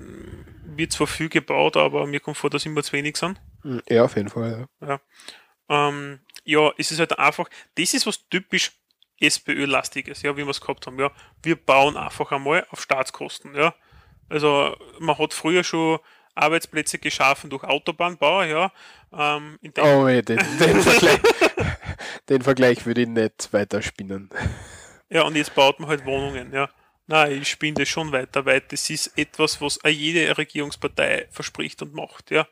wird 0.77 0.91
zwar 0.91 1.07
viel 1.07 1.29
gebaut, 1.29 1.77
aber 1.77 2.05
mir 2.07 2.19
kommt 2.19 2.37
vor, 2.37 2.49
dass 2.49 2.65
immer 2.65 2.83
zu 2.83 2.93
wenig 2.93 3.17
sind. 3.17 3.39
Ja, 3.89 4.03
auf 4.03 4.15
jeden 4.15 4.29
Fall. 4.29 4.67
Ja, 4.81 4.87
ja. 4.87 4.99
Ähm, 5.89 6.19
ja 6.43 6.71
es 6.77 6.91
ist 6.91 6.99
halt 6.99 7.17
einfach, 7.17 7.49
das 7.75 7.93
ist 7.93 8.05
was 8.05 8.27
typisch 8.29 8.71
SPÖ-lastiges, 9.19 10.21
ja, 10.21 10.37
wie 10.37 10.43
wir 10.43 10.49
es 10.49 10.61
gehabt 10.61 10.85
haben. 10.87 10.99
Ja, 10.99 11.11
wir 11.41 11.55
bauen 11.55 11.97
einfach 11.97 12.31
einmal 12.31 12.65
auf 12.69 12.81
Staatskosten. 12.81 13.55
Ja, 13.55 13.73
also 14.29 14.75
man 14.99 15.17
hat 15.17 15.33
früher 15.33 15.63
schon 15.63 15.99
Arbeitsplätze 16.35 16.99
geschaffen 16.99 17.49
durch 17.49 17.63
Autobahnbau, 17.63 18.43
ja. 18.43 18.71
Ähm, 19.11 19.57
oh, 19.79 20.07
ey, 20.07 20.21
den, 20.21 20.37
den, 20.59 20.81
Vergleich, 20.81 21.19
den 22.29 22.41
Vergleich 22.41 22.85
würde 22.85 23.01
ich 23.01 23.07
nicht 23.07 23.51
weiterspinnen. 23.51 24.29
Ja, 25.09 25.23
und 25.23 25.35
jetzt 25.35 25.55
baut 25.55 25.79
man 25.79 25.89
halt 25.89 26.05
Wohnungen, 26.05 26.53
ja. 26.53 26.69
Nein, 27.07 27.41
ich 27.41 27.49
spinne 27.49 27.75
das 27.75 27.88
schon 27.88 28.11
weiter, 28.11 28.45
weil 28.45 28.61
das 28.61 28.89
ist 28.89 29.17
etwas, 29.17 29.61
was 29.61 29.79
jede 29.85 30.38
Regierungspartei 30.38 31.27
verspricht 31.31 31.81
und 31.81 31.93
macht, 31.93 32.31
ja. 32.31 32.47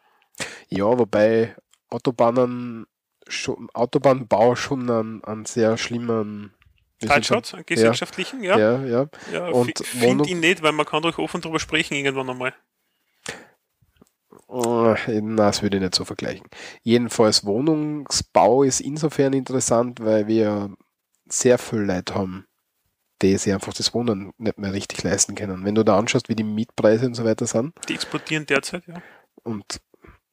Ja, 0.69 0.86
wobei 0.86 1.56
Autobahnen 1.90 2.88
schon, 3.27 3.69
Autobahnbau 3.73 4.56
schon 4.56 4.90
einen, 4.90 5.23
einen 5.26 5.45
sehr 5.45 5.77
schlimmen 5.77 6.53
hat, 7.07 7.32
einen 7.32 7.65
gesellschaftlichen, 7.65 8.44
ja. 8.44 8.57
Ja, 8.57 8.86
ja. 8.86 9.10
ja. 9.32 9.48
und 9.48 9.77
finde 9.80 10.30
ihn 10.30 10.40
nicht, 10.40 10.61
weil 10.61 10.72
man 10.72 10.86
kann 10.86 11.03
doch 11.03 11.18
offen 11.18 11.41
drüber 11.41 11.60
sprechen 11.60 11.95
irgendwann 11.95 12.30
einmal. 12.30 12.53
Oh, 14.48 14.95
na, 15.07 15.48
das 15.48 15.64
würde 15.64 15.77
ich 15.77 15.84
nicht 15.84 15.95
so 15.95 16.06
vergleichen. 16.06 16.48
Jedenfalls 16.82 17.45
Wohnungsbau 17.45 18.64
ist 18.64 18.80
insofern 18.80 19.34
interessant, 19.34 19.99
weil 19.99 20.27
wir 20.27 20.73
sehr 21.27 21.57
viele 21.57 21.84
Leute 21.86 22.15
haben, 22.15 22.45
die 23.22 23.38
sich 23.38 23.54
einfach 23.54 23.74
das 23.74 23.94
Wohnen 23.94 24.34
nicht 24.38 24.58
mehr 24.58 24.74
richtig 24.74 25.04
leisten 25.04 25.36
können. 25.36 25.64
Wenn 25.66 25.76
du 25.76 25.84
da 25.84 25.98
anschaust, 25.98 26.30
wie 26.30 26.36
die 26.36 26.44
Mietpreise 26.44 27.06
und 27.06 27.16
so 27.16 27.24
weiter 27.24 27.48
sind. 27.48 27.74
Die 27.88 27.94
explodieren 27.94 28.46
derzeit, 28.46 28.86
ja. 28.88 29.02
Und 29.44 29.82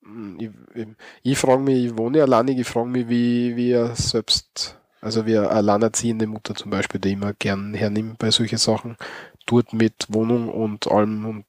hm, 0.02 0.36
ich, 0.40 0.50
ich, 0.74 0.88
ich 1.22 1.38
frage 1.38 1.62
mich, 1.62 1.86
ich 1.86 1.96
wohne 1.98 2.22
alleinig, 2.22 2.58
ich 2.58 2.66
frage 2.66 2.88
mich, 2.88 3.08
wie 3.08 3.56
wir 3.56 3.94
selbst, 3.94 4.78
also 5.00 5.26
wie 5.26 5.38
eine 5.38 5.50
alleinerziehende 5.50 6.26
Mutter 6.26 6.54
zum 6.54 6.70
Beispiel, 6.70 7.00
die 7.00 7.12
immer 7.12 7.32
gern 7.34 7.74
hernimmt 7.74 8.18
bei 8.18 8.30
solchen 8.30 8.58
Sachen, 8.58 8.96
tut 9.46 9.72
mit 9.72 10.06
Wohnung 10.08 10.48
und 10.48 10.90
allem 10.90 11.26
und 11.26 11.44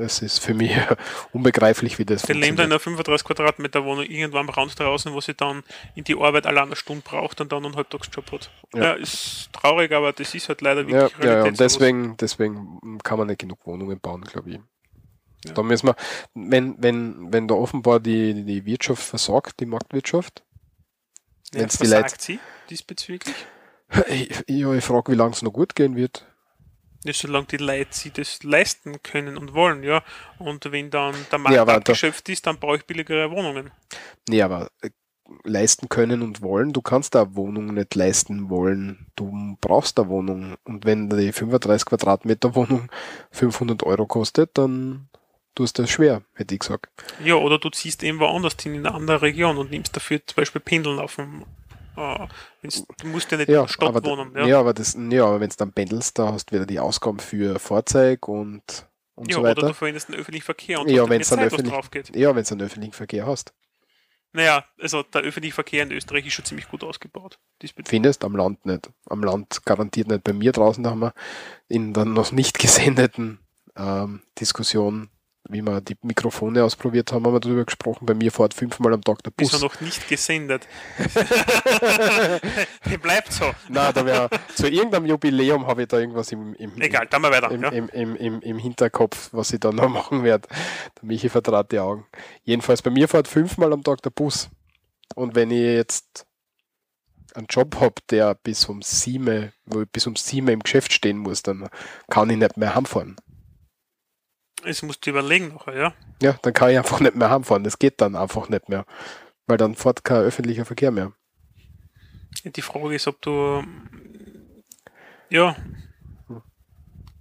es 0.00 0.22
ist 0.22 0.38
für 0.38 0.54
mich 0.54 0.72
unbegreiflich, 1.32 1.98
wie 1.98 2.04
das 2.04 2.22
Der 2.22 2.34
lebt 2.34 2.58
in 2.58 2.66
einer 2.66 2.78
35 2.78 3.26
Quadratmeter 3.26 3.84
Wohnung 3.84 4.04
irgendwann 4.04 4.48
Rand 4.48 4.78
draußen, 4.78 5.12
wo 5.12 5.20
sie 5.20 5.34
dann 5.34 5.62
in 5.94 6.04
die 6.04 6.16
Arbeit 6.16 6.46
allein 6.46 6.64
eine 6.64 6.76
Stunde 6.76 7.02
braucht 7.04 7.40
und 7.40 7.52
dann 7.52 7.64
einen 7.64 7.76
Halbtagsjob 7.76 8.32
hat. 8.32 8.50
Ja. 8.74 8.82
ja, 8.82 8.92
ist 8.94 9.50
traurig, 9.52 9.92
aber 9.92 10.12
das 10.12 10.34
ist 10.34 10.48
halt 10.48 10.60
leider 10.60 10.86
wirklich 10.86 11.12
Ja, 11.22 11.38
ja, 11.38 11.44
und 11.44 11.60
deswegen, 11.60 12.16
deswegen 12.16 12.98
kann 13.02 13.18
man 13.18 13.28
nicht 13.28 13.40
genug 13.40 13.66
Wohnungen 13.66 14.00
bauen, 14.00 14.22
glaube 14.22 14.50
ich. 14.50 14.58
Ja. 15.44 15.52
Da 15.54 15.62
müssen 15.62 15.88
wir, 15.88 15.96
wenn, 16.34 16.82
wenn, 16.82 17.32
wenn 17.32 17.48
da 17.48 17.54
offenbar 17.54 18.00
die, 18.00 18.44
die 18.44 18.66
Wirtschaft 18.66 19.02
versagt, 19.02 19.60
die 19.60 19.66
Marktwirtschaft, 19.66 20.44
ja, 21.52 21.60
wenn's 21.60 21.78
die 21.78 21.86
Leute, 21.86 22.14
sie 22.18 22.38
diesbezüglich? 22.68 23.34
Ja, 24.48 24.74
ich 24.74 24.84
frage, 24.84 25.12
wie 25.12 25.16
lange 25.16 25.32
es 25.32 25.42
noch 25.42 25.52
gut 25.52 25.74
gehen 25.74 25.96
wird. 25.96 26.26
Ja, 27.04 27.12
solange 27.14 27.46
die 27.46 27.56
Leute 27.56 27.94
sich 27.94 28.12
das 28.12 28.42
leisten 28.42 29.02
können 29.02 29.38
und 29.38 29.54
wollen, 29.54 29.82
ja. 29.82 30.02
Und 30.38 30.70
wenn 30.70 30.90
dann 30.90 31.14
der 31.30 31.38
Markt 31.38 31.56
ja, 31.56 31.64
abgeschöpft 31.64 32.28
ist, 32.28 32.46
dann 32.46 32.58
brauche 32.58 32.76
ich 32.76 32.84
billigere 32.84 33.30
Wohnungen. 33.30 33.70
Nee, 34.28 34.42
aber 34.42 34.70
äh, 34.82 34.90
leisten 35.44 35.88
können 35.88 36.22
und 36.22 36.42
wollen, 36.42 36.72
du 36.72 36.82
kannst 36.82 37.14
da 37.14 37.34
Wohnung 37.34 37.74
nicht 37.74 37.94
leisten 37.94 38.50
wollen. 38.50 39.06
Du 39.16 39.56
brauchst 39.60 39.98
da 39.98 40.08
Wohnung. 40.08 40.56
Und 40.64 40.84
wenn 40.84 41.08
die 41.08 41.32
35 41.32 41.86
Quadratmeter 41.86 42.54
Wohnung 42.54 42.90
500 43.30 43.82
Euro 43.84 44.06
kostet, 44.06 44.58
dann 44.58 45.08
tust 45.54 45.78
du 45.78 45.82
das 45.82 45.90
schwer, 45.90 46.22
hätte 46.34 46.54
ich 46.54 46.60
gesagt. 46.60 46.88
Ja, 47.24 47.34
oder 47.34 47.58
du 47.58 47.70
ziehst 47.70 48.02
eben 48.02 48.18
woanders 48.18 48.56
hin, 48.60 48.74
in 48.74 48.86
eine 48.86 48.94
andere 48.94 49.22
Region 49.22 49.58
und 49.58 49.70
nimmst 49.70 49.96
dafür 49.96 50.24
zum 50.26 50.36
Beispiel 50.36 50.60
Pendeln 50.60 50.98
auf 50.98 51.16
dem 51.16 51.44
Ah, 51.96 52.28
du 52.62 53.06
musst 53.08 53.30
ja 53.30 53.38
nicht 53.38 53.48
ja, 53.48 53.60
in 53.60 53.66
der 53.66 53.72
Stadt 53.72 53.88
aber, 53.88 54.04
wohnen. 54.04 54.34
Ja, 54.36 54.46
ja 54.46 54.60
aber, 54.60 54.74
ja, 55.10 55.24
aber 55.24 55.40
wenn 55.40 55.48
du 55.48 55.56
dann 55.56 55.72
pendelst, 55.72 56.18
da 56.18 56.32
hast 56.32 56.46
du 56.46 56.54
wieder 56.54 56.66
die 56.66 56.80
Ausgaben 56.80 57.18
für 57.18 57.58
Fahrzeug 57.58 58.28
und, 58.28 58.86
und 59.14 59.30
ja, 59.30 59.36
so 59.36 59.42
weiter. 59.42 59.58
Oder 59.58 59.68
du 59.68 59.74
verwendest 59.74 60.08
den 60.08 60.16
öffentlichen 60.16 60.44
Verkehr 60.44 60.80
und 60.80 60.90
ja, 60.90 61.08
wenn 61.08 61.20
dann 61.20 61.40
öffentlich, 61.40 61.72
drauf 61.72 61.90
geht. 61.90 62.14
Ja, 62.16 62.34
wenn 62.34 62.44
du 62.44 62.50
einen 62.52 62.62
öffentlichen 62.62 62.92
Verkehr 62.92 63.26
hast. 63.26 63.52
Naja, 64.32 64.64
also 64.80 65.02
der 65.02 65.22
öffentliche 65.22 65.54
Verkehr 65.54 65.82
in 65.82 65.90
Österreich 65.90 66.24
ist 66.26 66.34
schon 66.34 66.44
ziemlich 66.44 66.68
gut 66.68 66.84
ausgebaut. 66.84 67.38
Findest 67.84 68.24
am 68.24 68.36
Land 68.36 68.64
nicht. 68.64 68.88
Am 69.06 69.24
Land 69.24 69.64
garantiert 69.64 70.06
nicht. 70.06 70.22
Bei 70.22 70.32
mir 70.32 70.52
draußen 70.52 70.84
da 70.84 70.90
haben 70.90 71.00
wir 71.00 71.14
in 71.68 71.92
der 71.92 72.04
noch 72.04 72.30
nicht 72.30 72.58
gesendeten 72.58 73.40
ähm, 73.76 74.22
Diskussion 74.38 75.10
wie 75.52 75.62
wir 75.62 75.80
die 75.80 75.96
Mikrofone 76.02 76.64
ausprobiert 76.64 77.12
haben, 77.12 77.26
haben 77.26 77.34
wir 77.34 77.40
darüber 77.40 77.64
gesprochen. 77.64 78.06
Bei 78.06 78.14
mir 78.14 78.30
fährt 78.30 78.54
fünfmal 78.54 78.94
am 78.94 79.02
Tag 79.02 79.22
der 79.22 79.30
Bus. 79.30 79.52
Ist 79.52 79.62
noch 79.62 79.80
nicht 79.80 80.08
gesendet. 80.08 80.66
Bleibt 83.02 83.32
so. 83.32 83.44
Nein, 83.68 83.92
da 83.94 84.06
wäre 84.06 84.30
zu 84.54 84.68
irgendeinem 84.68 85.06
Jubiläum 85.06 85.66
habe 85.66 85.82
ich 85.82 85.88
da 85.88 85.98
irgendwas 85.98 86.30
im, 86.32 86.54
im, 86.54 86.80
Egal, 86.80 87.06
dann 87.10 87.22
mal 87.22 87.32
weiter, 87.32 87.50
im, 87.50 87.62
ja. 87.62 87.68
im, 87.70 87.88
im, 87.88 88.16
im, 88.16 88.40
im, 88.40 88.58
Hinterkopf, 88.58 89.30
was 89.32 89.52
ich 89.52 89.60
da 89.60 89.72
noch 89.72 89.88
machen 89.88 90.24
werde. 90.24 90.48
Der 90.96 91.04
Michi 91.04 91.28
vertrat 91.28 91.72
die 91.72 91.78
Augen. 91.78 92.06
Jedenfalls 92.44 92.82
bei 92.82 92.90
mir 92.90 93.08
fährt 93.08 93.28
fünfmal 93.28 93.72
am 93.72 93.82
Tag 93.82 94.02
der 94.02 94.10
Bus. 94.10 94.50
Und 95.14 95.34
wenn 95.34 95.50
ich 95.50 95.58
jetzt 95.58 96.26
einen 97.34 97.46
Job 97.48 97.76
habe, 97.80 97.94
der 98.10 98.34
bis 98.34 98.66
um 98.66 98.82
sieben, 98.82 99.52
wo 99.66 99.82
ich 99.82 99.90
bis 99.90 100.06
um 100.06 100.16
sieben 100.16 100.48
im 100.48 100.60
Geschäft 100.60 100.92
stehen 100.92 101.18
muss, 101.18 101.42
dann 101.42 101.68
kann 102.08 102.30
ich 102.30 102.36
nicht 102.36 102.56
mehr 102.56 102.74
heimfahren. 102.74 103.16
Es 104.64 104.82
musst 104.82 105.06
du 105.06 105.10
überlegen 105.10 105.48
noch, 105.48 105.66
ja. 105.68 105.94
Ja, 106.22 106.38
dann 106.42 106.52
kann 106.52 106.70
ich 106.70 106.78
einfach 106.78 107.00
nicht 107.00 107.14
mehr 107.14 107.30
heimfahren. 107.30 107.64
Das 107.64 107.78
geht 107.78 108.00
dann 108.00 108.16
einfach 108.16 108.48
nicht 108.48 108.68
mehr. 108.68 108.84
Weil 109.46 109.56
dann 109.56 109.74
fährt 109.74 110.04
kein 110.04 110.22
öffentlicher 110.22 110.64
Verkehr 110.64 110.90
mehr. 110.90 111.12
Die 112.44 112.62
Frage 112.62 112.94
ist, 112.94 113.06
ob 113.06 113.20
du 113.22 113.64
ja 115.28 115.56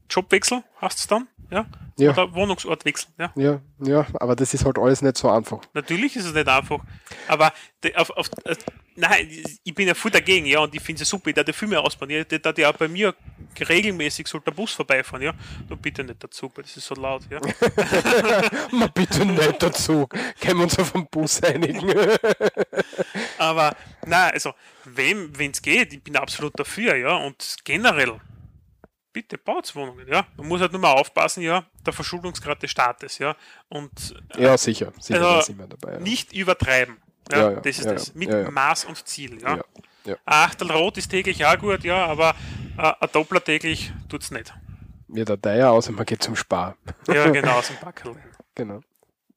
Jobwechsel 0.09 0.63
hast 0.77 1.03
du 1.03 1.15
dann, 1.15 1.27
ja? 1.51 1.65
ja. 1.97 2.11
Oder 2.11 2.33
Wohnungsort 2.33 2.85
wechseln, 2.85 3.13
ja? 3.17 3.31
Ja, 3.35 3.61
ja, 3.79 4.05
aber 4.15 4.35
das 4.35 4.53
ist 4.53 4.65
halt 4.65 4.77
alles 4.77 5.01
nicht 5.01 5.17
so 5.17 5.29
einfach. 5.29 5.59
Natürlich 5.73 6.15
ist 6.15 6.25
es 6.25 6.33
nicht 6.33 6.47
einfach. 6.47 6.79
Aber 7.27 7.51
auf, 7.95 8.09
auf, 8.11 8.29
Nein, 8.99 9.29
ich 9.63 9.73
bin 9.73 9.87
ja 9.87 9.93
voll 9.93 10.11
dagegen, 10.11 10.45
ja, 10.45 10.59
und 10.59 10.75
ich 10.75 10.81
finde 10.81 11.03
es 11.03 11.09
super, 11.09 11.29
ich 11.29 11.35
darf 11.35 11.55
viel 11.55 11.69
mehr 11.69 11.81
ausbauen. 11.81 12.09
Ich 12.09 12.41
darf 12.41 12.57
ja 12.57 12.69
auch 12.69 12.75
bei 12.75 12.89
mir 12.89 13.15
regelmäßig 13.57 14.27
soll 14.27 14.41
der 14.41 14.51
Bus 14.51 14.73
vorbeifahren, 14.73 15.23
ja. 15.23 15.33
Du 15.69 15.77
bitte 15.77 16.03
nicht 16.03 16.21
der 16.21 16.29
Zug, 16.29 16.57
weil 16.57 16.63
das 16.63 16.75
ist 16.75 16.85
so 16.85 16.95
laut, 16.95 17.21
ja. 17.29 17.39
Ma 18.71 18.87
bitte 18.87 19.25
nicht 19.25 19.61
der 19.61 19.71
Zug. 19.71 20.13
Können 20.41 20.57
wir 20.57 20.63
uns 20.63 20.77
auf 20.77 20.91
den 20.91 21.07
Bus 21.07 21.41
einigen. 21.41 21.89
Aber, 23.37 23.73
nein, 24.05 24.31
also, 24.33 24.53
wenn 24.83 25.31
es 25.49 25.61
geht, 25.61 25.93
ich 25.93 26.03
bin 26.03 26.17
absolut 26.17 26.59
dafür, 26.59 26.95
ja, 26.95 27.15
und 27.15 27.55
generell, 27.63 28.19
bitte 29.13 29.37
baut 29.37 29.73
Wohnungen, 29.75 30.07
ja. 30.07 30.25
Man 30.37 30.47
muss 30.47 30.61
halt 30.61 30.71
nur 30.71 30.81
mal 30.81 30.93
aufpassen, 30.93 31.41
ja, 31.41 31.65
der 31.85 31.93
Verschuldungsgrad 31.93 32.61
des 32.61 32.71
Staates, 32.71 33.17
ja. 33.17 33.35
Und, 33.67 34.15
ja, 34.37 34.57
sicher, 34.57 34.91
sicher, 34.99 35.25
also, 35.25 35.53
dabei. 35.53 35.93
Ja. 35.93 35.99
Nicht 35.99 36.33
übertreiben. 36.33 36.97
Ja, 37.31 37.51
ja, 37.51 37.59
das 37.59 37.79
ist 37.79 37.85
das. 37.85 38.15
Mit 38.15 38.29
Maß 38.51 38.85
und 38.85 39.07
Ziel. 39.07 39.39
Ja. 39.41 39.59
Ja. 40.05 40.15
Ein 40.25 40.49
Achtel 40.49 40.71
Rot 40.71 40.97
ist 40.97 41.09
täglich 41.09 41.45
auch 41.45 41.57
gut, 41.59 41.83
ja, 41.83 42.05
aber 42.05 42.33
äh, 42.77 42.93
ein 42.99 43.09
Doppler 43.11 43.43
täglich 43.43 43.91
tut 44.07 44.23
es 44.23 44.31
nicht. 44.31 44.53
Ja, 45.09 45.25
der 45.25 45.41
Teier 45.41 45.71
aus 45.71 45.89
und 45.89 45.95
man 45.95 46.05
geht 46.05 46.23
zum 46.23 46.35
Spar. 46.35 46.77
Ja, 47.07 47.29
genau, 47.31 47.59
aus 47.59 47.67
dem 47.67 47.77
Backel. 47.81 48.15
genau. 48.55 48.81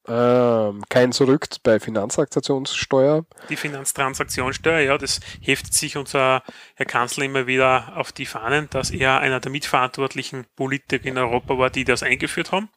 Ähm, 0.09 0.83
kein 0.89 1.13
Zurück 1.13 1.47
bei 1.63 1.79
Finanztransaktionssteuer. 1.79 3.25
Die 3.49 3.57
Finanztransaktionssteuer, 3.57 4.81
ja, 4.81 4.99
das 4.99 5.21
heftet 5.41 5.75
sich 5.75 5.97
unser 5.97 6.43
Herr 6.75 6.87
Kanzler 6.87 7.25
immer 7.25 7.47
wieder 7.47 7.97
auf 7.97 8.11
die 8.11 8.27
Fahnen, 8.27 8.69
dass 8.71 8.91
er 8.91 9.21
einer 9.21 9.39
der 9.39 9.53
mitverantwortlichen 9.53 10.47
Politiker 10.57 11.07
in 11.07 11.19
Europa 11.19 11.57
war, 11.57 11.71
die 11.71 11.85
das 11.85 12.03
eingeführt 12.03 12.51
haben. 12.51 12.69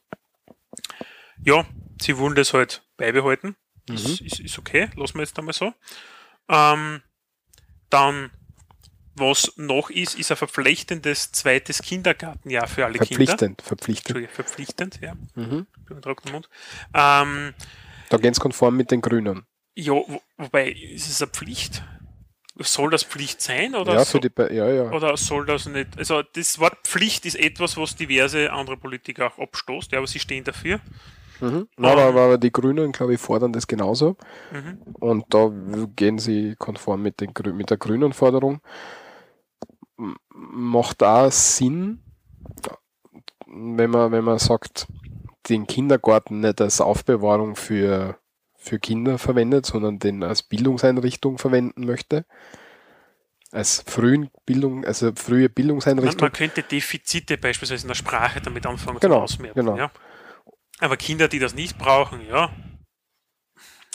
Ja, 1.44 1.66
sie 2.00 2.18
wollen 2.18 2.36
das 2.36 2.54
halt 2.54 2.84
beibehalten. 2.98 3.56
Mhm. 3.90 3.96
Ist, 3.96 4.22
ist, 4.22 4.40
ist, 4.40 4.60
okay, 4.60 4.90
lassen 4.96 5.16
wir 5.16 5.24
jetzt 5.24 5.38
einmal 5.40 5.54
so. 5.54 5.74
Ähm, 6.48 7.02
dann, 7.90 8.32
was 9.16 9.54
noch 9.58 9.90
ist, 9.90 10.18
ist 10.18 10.32
ein 10.32 10.38
verpflichtendes 10.38 11.32
zweites 11.32 11.82
Kindergartenjahr 11.82 12.68
für 12.68 12.86
alle 12.86 12.98
verpflichtend, 12.98 13.40
Kinder. 13.40 13.64
Verpflichtend, 13.64 14.30
verpflichtend. 14.32 15.00
ja. 15.02 15.14
Mhm. 15.36 15.68
Mund. 16.32 16.50
Ähm, 16.94 17.54
da 18.10 18.18
gehen 18.18 18.32
es 18.32 18.40
konform 18.40 18.76
mit 18.76 18.92
den 18.92 19.02
Grünen. 19.02 19.46
Ja, 19.76 19.94
wo, 19.94 20.22
wobei, 20.38 20.72
ist 20.72 21.10
es 21.10 21.22
eine 21.22 21.32
Pflicht? 21.32 21.84
Soll 22.58 22.90
das 22.90 23.04
Pflicht 23.04 23.42
sein? 23.42 23.76
Oder, 23.76 23.96
ja, 23.96 24.06
so, 24.06 24.20
die, 24.20 24.32
ja, 24.38 24.70
ja. 24.70 24.92
oder 24.92 25.18
soll 25.18 25.46
das 25.46 25.66
nicht? 25.66 25.98
Also 25.98 26.22
das 26.22 26.60
Wort 26.60 26.78
Pflicht 26.86 27.26
ist 27.26 27.36
etwas, 27.36 27.76
was 27.76 27.96
diverse 27.98 28.52
andere 28.52 28.78
Politiker 28.78 29.28
auch 29.28 29.40
abstoßt, 29.40 29.92
ja, 29.92 29.98
aber 29.98 30.08
sie 30.08 30.20
stehen 30.20 30.46
dafür. 30.46 30.80
Mhm. 31.42 31.68
Na, 31.78 31.92
aber, 31.92 32.22
aber 32.22 32.38
die 32.38 32.52
Grünen, 32.52 32.94
glaube 32.94 33.16
ich, 33.16 33.20
fordern 33.20 33.52
das 33.52 33.68
genauso. 33.68 34.16
Mhm. 34.54 34.94
Und 34.94 35.26
da 35.34 35.52
gehen 35.96 36.18
sie 36.18 36.56
konform 36.58 37.02
mit, 37.02 37.20
den, 37.20 37.34
mit 37.56 37.70
der 37.70 37.78
grünen 37.78 38.14
Forderung. 38.14 38.62
Macht 39.98 41.02
da 41.02 41.32
Sinn, 41.32 42.02
wenn 43.48 43.90
man, 43.90 44.12
wenn 44.12 44.24
man 44.24 44.40
sagt, 44.40 44.88
den 45.50 45.68
Kindergarten 45.68 46.40
nicht 46.42 46.60
als 46.60 46.82
Aufbewahrung 46.82 47.56
für, 47.56 48.18
für 48.56 48.80
Kinder 48.80 49.18
verwendet, 49.18 49.66
sondern 49.66 50.00
den 50.00 50.24
als 50.24 50.44
Bildungseinrichtung 50.44 51.38
verwenden 51.38 51.86
möchte. 51.86 52.26
Als 53.52 53.84
frühen 53.88 54.32
Bildung, 54.46 54.84
also 54.84 55.12
frühe 55.16 55.44
Man, 55.44 55.54
Bildungseinrichtung. 55.54 56.20
man 56.22 56.34
könnte 56.34 56.62
Defizite 56.64 57.38
beispielsweise 57.38 57.84
in 57.84 57.88
der 57.90 57.96
Sprache 57.96 58.42
damit 58.42 58.66
anfangen 58.66 59.00
Genau, 59.00 59.18
zu 59.20 59.22
ausmerzen. 59.24 59.56
genau. 59.56 59.78
Ja. 59.78 59.92
Aber 60.80 60.98
Kinder, 60.98 61.30
die 61.30 61.40
das 61.40 61.56
nicht 61.56 61.78
brauchen, 61.78 62.20
ja, 62.28 62.50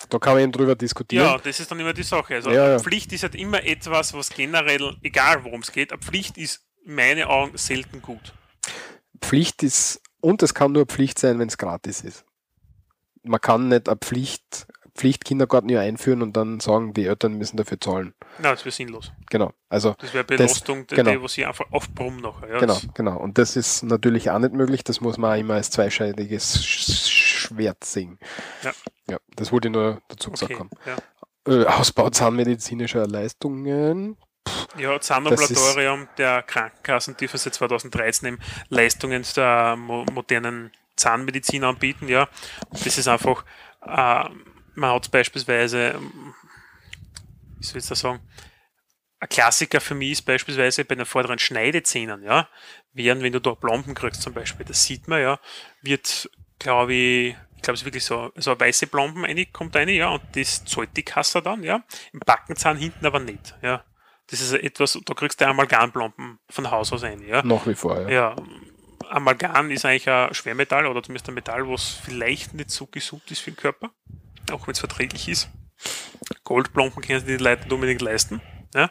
Da 0.09 0.19
kann 0.19 0.35
man 0.35 0.43
eben 0.45 0.53
drüber 0.53 0.75
diskutieren. 0.77 1.25
ja, 1.27 1.39
das 1.39 1.61
ist 1.61 1.71
dann 1.71 1.79
immer 1.81 1.93
die 1.93 2.03
Sache. 2.03 2.35
Also 2.37 2.51
Ja, 2.51 2.71
ja. 2.71 2.79
Pflicht 2.79 3.13
ist 3.13 3.23
halt 3.23 3.35
immer 3.35 3.63
etwas, 3.65 4.15
was 4.15 4.31
generell, 4.31 4.97
egal 5.03 5.45
worum 5.45 5.61
es 5.61 5.73
geht, 5.73 5.93
eine 5.93 6.01
Pflicht 6.01 6.39
ist 6.39 6.65
in 6.85 6.95
meinen 6.95 7.25
Augen 7.25 7.57
selten 7.59 8.01
gut. 8.01 8.33
Pflicht 9.21 9.63
ist, 9.63 10.01
und 10.21 10.43
es 10.43 10.55
kann 10.55 10.73
nur 10.73 10.87
Pflicht 10.87 11.19
sein, 11.19 11.39
wenn 11.39 11.49
es 11.49 11.59
gratis 11.59 12.01
ist. 12.03 12.25
Man 13.23 13.41
kann 13.41 13.69
nicht 13.69 13.89
eine 13.89 13.99
Pflicht, 13.99 14.67
Pflichtkindergarten 14.95 15.69
ja 15.69 15.81
einführen 15.81 16.23
und 16.23 16.37
dann 16.37 16.59
sagen, 16.61 16.95
die 16.95 17.05
Eltern 17.07 17.35
müssen 17.35 17.57
dafür 17.57 17.79
zahlen. 17.81 18.15
Nein, 18.39 18.53
das 18.55 18.65
wäre 18.65 18.73
sinnlos. 18.75 19.13
Genau. 19.31 19.53
Also, 19.69 19.95
Das 19.99 20.13
wäre 20.15 20.25
Das- 20.25 20.37
Belastung, 20.39 20.87
die, 20.87 20.95
genau. 20.95 21.11
die, 21.13 21.21
wo 21.23 21.29
sie 21.29 21.45
einfach 21.47 21.71
aufbrummen 21.71 22.21
nachher. 22.21 22.49
Ja, 22.49 22.59
genau, 22.61 22.75
Das, 22.75 22.89
genau. 22.95 23.17
Und 23.19 23.39
das 23.39 23.57
ist 23.57 23.83
natürlich 23.83 24.31
auch 24.31 24.39
nicht 24.39 24.53
möglich. 24.55 24.83
Das 24.85 25.01
muss 25.01 25.17
man 25.19 25.33
auch 25.35 25.39
immer 25.41 25.55
als 25.55 25.71
zweischneidiges 25.71 26.59
Sch- 26.63 27.09
Schwert 27.09 27.85
sehen. 27.85 28.19
Ja. 28.63 28.73
Ja, 29.11 29.19
das 29.37 29.53
wollte 29.53 29.69
ich 29.69 29.73
nur 29.73 30.01
dazu 30.09 30.31
gesagt 30.31 30.53
okay, 30.53 30.61
haben. 30.61 30.71
ja. 30.87 30.97
Äh, 31.47 31.67
Ausbau 31.67 32.11
zahnmedizinischer 32.11 33.07
Leistungen. 33.07 34.17
Ja, 34.79 35.01
Zahnambulatorium 35.01 36.09
der 36.17 36.43
Krankenkassen 36.43 37.17
dürfen 37.17 37.39
seit 37.39 37.55
2013 37.55 38.29
eben 38.29 38.39
Leistungen 38.69 39.25
der 39.37 39.77
mo 39.77 40.05
modernen 40.13 40.71
Zahnmedizin 40.97 41.65
anbieten, 41.65 42.09
ja. 42.09 42.29
Und 42.69 42.87
das 42.87 42.99
ist 42.99 43.09
einfach, 43.09 43.45
äh, 43.83 44.25
man 44.75 44.91
hat 44.91 45.11
beispielsweise, 45.11 45.99
wie 47.59 47.65
soll 47.65 47.79
ich 47.79 47.87
das 47.87 48.01
sagen, 48.01 48.21
ein 49.19 49.29
Klassiker 49.29 49.81
für 49.81 49.95
mich 49.95 50.13
ist 50.13 50.23
beispielsweise 50.23 50.85
bei 50.85 50.95
den 50.95 51.05
vorderen 51.05 51.39
Schneidezähnen, 51.39 52.23
ja, 52.23 52.49
während 52.93 53.23
wenn 53.23 53.33
du 53.33 53.41
da 53.41 53.55
Plomben 53.55 53.95
kriegst 53.95 54.23
zum 54.23 54.33
Beispiel, 54.33 54.65
das 54.65 54.85
sieht 54.85 55.09
man 55.09 55.21
ja, 55.21 55.41
wird, 55.83 56.31
glaube 56.59 56.95
ich, 56.95 57.37
ich 57.61 57.63
glaube 57.63 57.75
es 57.75 57.83
ist 57.83 57.85
wirklich 57.85 58.07
so, 58.07 58.33
so 58.37 58.53
eine 58.53 58.61
weiße 58.61 58.87
Plomben 58.87 59.27
eine, 59.27 59.45
kommt 59.45 59.77
eine, 59.77 59.93
ja, 59.93 60.09
und 60.09 60.23
das 60.33 60.65
zahlt 60.65 60.97
die 60.97 61.03
Kasse 61.03 61.43
dann, 61.43 61.63
ja, 61.63 61.85
im 62.11 62.21
Backenzahn 62.21 62.79
hinten 62.79 63.05
aber 63.05 63.21
nicht, 63.21 63.55
ja. 63.61 63.85
Das 64.29 64.41
ist 64.41 64.53
etwas, 64.55 64.99
da 65.05 65.13
kriegst 65.13 65.41
du 65.41 65.47
Amalgamplomben 65.47 66.39
von 66.49 66.71
Haus 66.71 66.91
aus 66.91 67.05
ein, 67.05 67.23
ja. 67.27 67.43
Nach 67.43 67.67
wie 67.67 67.75
vor, 67.75 68.01
ja. 68.01 68.09
Ja, 68.09 68.37
Amalgam 69.11 69.71
ist 69.71 69.85
eigentlich 69.85 70.09
ein 70.09 70.33
Schwermetall 70.33 70.87
oder 70.87 71.03
zumindest 71.03 71.29
ein 71.29 71.35
Metall, 71.35 71.69
was 71.69 72.01
vielleicht 72.03 72.55
nicht 72.55 72.71
so 72.71 72.87
gesund 72.87 73.31
ist 73.31 73.41
für 73.41 73.51
den 73.51 73.57
Körper, 73.57 73.91
auch 74.51 74.67
wenn 74.67 74.73
es 74.73 74.79
verträglich 74.79 75.29
ist. 75.29 75.51
Goldplomben 76.45 77.03
können 77.03 77.21
sich 77.21 77.37
die 77.37 77.43
Leute 77.43 77.65
nicht 77.65 77.73
unbedingt 77.73 78.01
leisten. 78.01 78.41
Ja? 78.75 78.91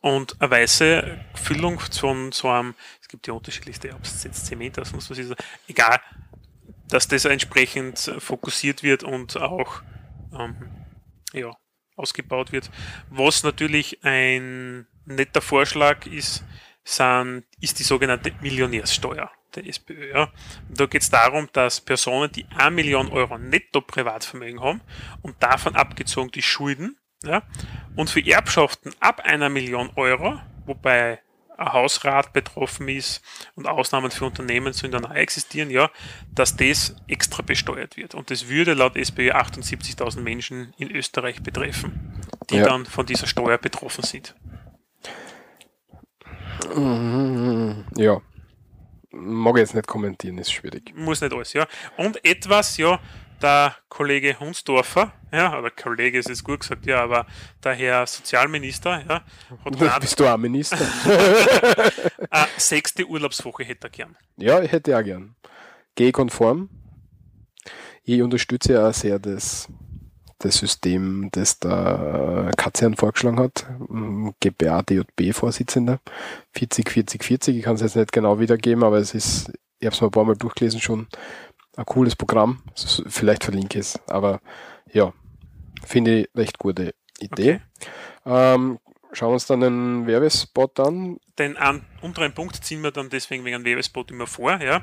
Und 0.00 0.38
eine 0.42 0.50
weiße 0.50 1.18
Füllung 1.34 1.80
von 1.80 2.30
so 2.32 2.50
einem, 2.50 2.74
es 3.00 3.08
gibt 3.08 3.26
ja 3.26 3.32
unterschiedlichste, 3.32 3.94
ob 3.94 4.02
es 4.02 4.22
jetzt 4.24 4.44
Zement 4.44 4.76
ist, 4.76 4.92
was 4.92 5.18
ist, 5.18 5.34
egal, 5.66 5.98
dass 6.92 7.08
das 7.08 7.24
entsprechend 7.24 8.12
fokussiert 8.18 8.82
wird 8.82 9.02
und 9.02 9.36
auch 9.36 9.82
ähm, 10.38 10.56
ja, 11.32 11.56
ausgebaut 11.96 12.52
wird. 12.52 12.70
Was 13.08 13.42
natürlich 13.42 14.04
ein 14.04 14.86
netter 15.06 15.40
Vorschlag 15.40 16.06
ist, 16.06 16.44
sind, 16.84 17.44
ist 17.60 17.78
die 17.78 17.84
sogenannte 17.84 18.32
Millionärssteuer 18.40 19.30
der 19.54 19.66
SPÖ. 19.66 20.12
Ja. 20.12 20.32
Da 20.68 20.86
geht 20.86 21.02
es 21.02 21.10
darum, 21.10 21.48
dass 21.52 21.80
Personen, 21.80 22.30
die 22.32 22.46
1 22.56 22.74
Million 22.74 23.08
Euro 23.08 23.38
netto 23.38 23.80
Privatvermögen 23.80 24.60
haben 24.60 24.80
und 25.22 25.42
davon 25.42 25.76
abgezogen 25.76 26.30
die 26.30 26.42
Schulden, 26.42 26.98
ja, 27.24 27.42
und 27.94 28.10
für 28.10 28.26
Erbschaften 28.26 28.92
ab 28.98 29.20
einer 29.20 29.48
Million 29.48 29.90
Euro, 29.94 30.40
wobei 30.66 31.20
Hausrat 31.58 32.32
betroffen 32.32 32.88
ist 32.88 33.22
und 33.54 33.66
Ausnahmen 33.66 34.10
für 34.10 34.24
Unternehmen 34.24 34.72
so 34.72 34.86
in 34.86 34.92
der 34.92 35.00
Nähe 35.00 35.14
existieren, 35.20 35.70
ja, 35.70 35.90
dass 36.34 36.56
das 36.56 36.96
extra 37.08 37.42
besteuert 37.42 37.96
wird. 37.96 38.14
Und 38.14 38.30
das 38.30 38.48
würde 38.48 38.74
laut 38.74 38.96
SPÖ 38.96 39.30
78.000 39.32 40.20
Menschen 40.20 40.72
in 40.78 40.90
Österreich 40.90 41.42
betreffen, 41.42 42.14
die 42.50 42.56
Ja. 42.56 42.64
dann 42.66 42.86
von 42.86 43.06
dieser 43.06 43.26
Steuer 43.26 43.58
betroffen 43.58 44.04
sind. 44.04 44.34
Mhm, 46.74 47.84
Ja. 47.96 48.20
Mag 49.14 49.56
ich 49.56 49.60
jetzt 49.60 49.74
nicht 49.74 49.86
kommentieren, 49.86 50.38
ist 50.38 50.50
schwierig. 50.52 50.94
muss 50.96 51.20
nicht 51.20 51.34
alles, 51.34 51.52
ja. 51.52 51.66
Und 51.98 52.24
etwas, 52.24 52.78
ja, 52.78 52.98
der 53.42 53.76
Kollege 53.88 54.38
Hunsdorfer, 54.38 55.12
ja, 55.32 55.58
oder 55.58 55.70
Kollege 55.70 56.18
ist 56.18 56.28
jetzt 56.28 56.44
gut 56.44 56.60
gesagt, 56.60 56.86
ja, 56.86 57.02
aber 57.02 57.26
der 57.62 57.74
Herr 57.74 58.06
Sozialminister, 58.06 59.02
ja, 59.08 59.24
hat 59.64 60.00
Bist 60.00 60.20
du 60.20 60.26
auch 60.26 60.36
Minister? 60.36 60.78
eine 62.30 62.48
sechste 62.56 63.06
Urlaubswoche 63.06 63.64
hätte 63.64 63.88
er 63.88 63.90
gern. 63.90 64.16
ja, 64.36 64.62
ich 64.62 64.72
hätte 64.72 64.96
auch 64.96 65.02
gern. 65.02 65.34
Gehe 65.94 66.12
konform. 66.12 66.70
Ich 68.04 68.22
unterstütze 68.22 68.74
ja 68.74 68.88
auch 68.88 68.94
sehr 68.94 69.18
das, 69.18 69.68
das 70.38 70.56
System, 70.56 71.28
das 71.32 71.58
der 71.58 72.50
Katzian 72.56 72.96
vorgeschlagen 72.96 73.38
hat. 73.38 73.66
GBA 74.40 74.82
DJB-Vorsitzender. 74.82 76.00
40, 76.54 76.90
40, 76.90 77.24
40. 77.24 77.56
Ich 77.56 77.62
kann 77.62 77.76
es 77.76 77.82
jetzt 77.82 77.96
nicht 77.96 78.12
genau 78.12 78.40
wiedergeben, 78.40 78.82
aber 78.82 78.96
es 78.98 79.14
ist, 79.14 79.52
ich 79.78 79.86
habe 79.86 79.94
es 79.94 80.00
mal 80.00 80.08
ein 80.08 80.12
paar 80.12 80.24
Mal 80.24 80.36
durchgelesen 80.36 80.80
schon, 80.80 81.06
ein 81.76 81.84
cooles 81.86 82.16
Programm. 82.16 82.62
Vielleicht 83.06 83.44
verlinke 83.44 83.78
ich 83.78 83.86
es, 83.86 84.00
aber 84.08 84.40
ja, 84.92 85.12
finde 85.84 86.20
ich 86.20 86.28
recht 86.34 86.58
gute 86.58 86.94
Idee. 87.18 87.60
Ähm, 88.26 88.78
schauen 89.12 89.30
wir 89.30 89.34
uns 89.34 89.46
dann 89.46 89.60
den 89.60 90.06
Werbespot 90.06 90.78
an. 90.80 91.18
Den 91.38 91.56
an, 91.56 91.84
unteren 92.02 92.34
Punkt 92.34 92.56
ziehen 92.64 92.82
wir 92.82 92.90
dann 92.90 93.08
deswegen 93.08 93.44
wegen 93.44 93.56
einem 93.56 93.64
Werbespot 93.64 94.10
immer 94.10 94.26
vor, 94.26 94.60
ja. 94.60 94.82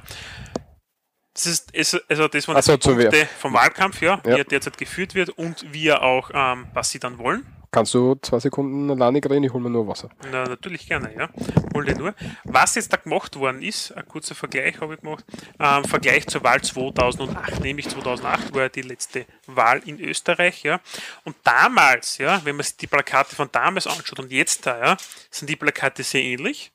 Das 1.34 1.46
ist, 1.46 1.72
also 2.10 2.28
das 2.28 2.48
waren 2.48 2.58
Ach 2.58 2.64
so, 2.64 2.76
die 2.76 2.90
Punkte 2.90 3.26
vom 3.38 3.54
Wahlkampf, 3.54 4.02
ja, 4.02 4.22
Ja. 4.26 4.36
wie 4.36 4.40
er 4.40 4.44
derzeit 4.44 4.78
geführt 4.78 5.16
wird 5.16 5.30
und 5.30 5.72
wie 5.72 5.88
er 5.88 6.02
auch, 6.02 6.32
ähm, 6.34 6.68
was 6.74 6.90
sie 6.90 7.00
dann 7.00 7.18
wollen. 7.18 7.46
Kannst 7.72 7.94
du 7.94 8.16
zwei 8.16 8.40
Sekunden 8.40 8.90
alleine 8.90 9.24
reden? 9.24 9.44
Ich 9.44 9.54
hole 9.54 9.64
mir 9.64 9.70
nur 9.70 9.88
Wasser. 9.88 10.10
Na, 10.32 10.44
natürlich 10.46 10.88
gerne, 10.88 11.14
ja. 11.16 11.30
Hol 11.76 11.86
dir 11.86 11.96
nur. 11.96 12.16
Was 12.44 12.74
jetzt 12.74 12.92
da 12.92 12.98
gemacht 12.98 13.36
worden 13.36 13.62
ist, 13.62 13.92
ein 13.92 14.08
kurzer 14.08 14.34
Vergleich 14.34 14.82
habe 14.82 14.96
ich 14.96 15.02
gemacht, 15.02 15.24
ähm, 15.60 15.84
Vergleich 15.84 16.26
zur 16.26 16.44
Wahl 16.44 16.62
2008, 16.62 17.60
nämlich 17.60 17.88
2008 17.88 18.54
war 18.56 18.64
ja 18.64 18.70
die 18.70 18.82
letzte 18.82 19.28
Wahl 19.46 19.84
in 19.86 20.00
Österreich, 20.00 20.64
ja. 20.64 20.80
Und 21.26 21.36
damals, 21.44 22.18
ja, 22.18 22.44
wenn 22.44 22.56
man 22.56 22.64
sich 22.64 22.78
die 22.78 22.88
Plakate 22.88 23.36
von 23.36 23.50
damals 23.52 23.86
anschaut 23.86 24.20
und 24.20 24.32
jetzt 24.32 24.66
da, 24.66 24.80
ja, 24.80 24.98
sind 25.30 25.48
die 25.48 25.56
Plakate 25.56 26.02
sehr 26.02 26.24
ähnlich. 26.24 26.72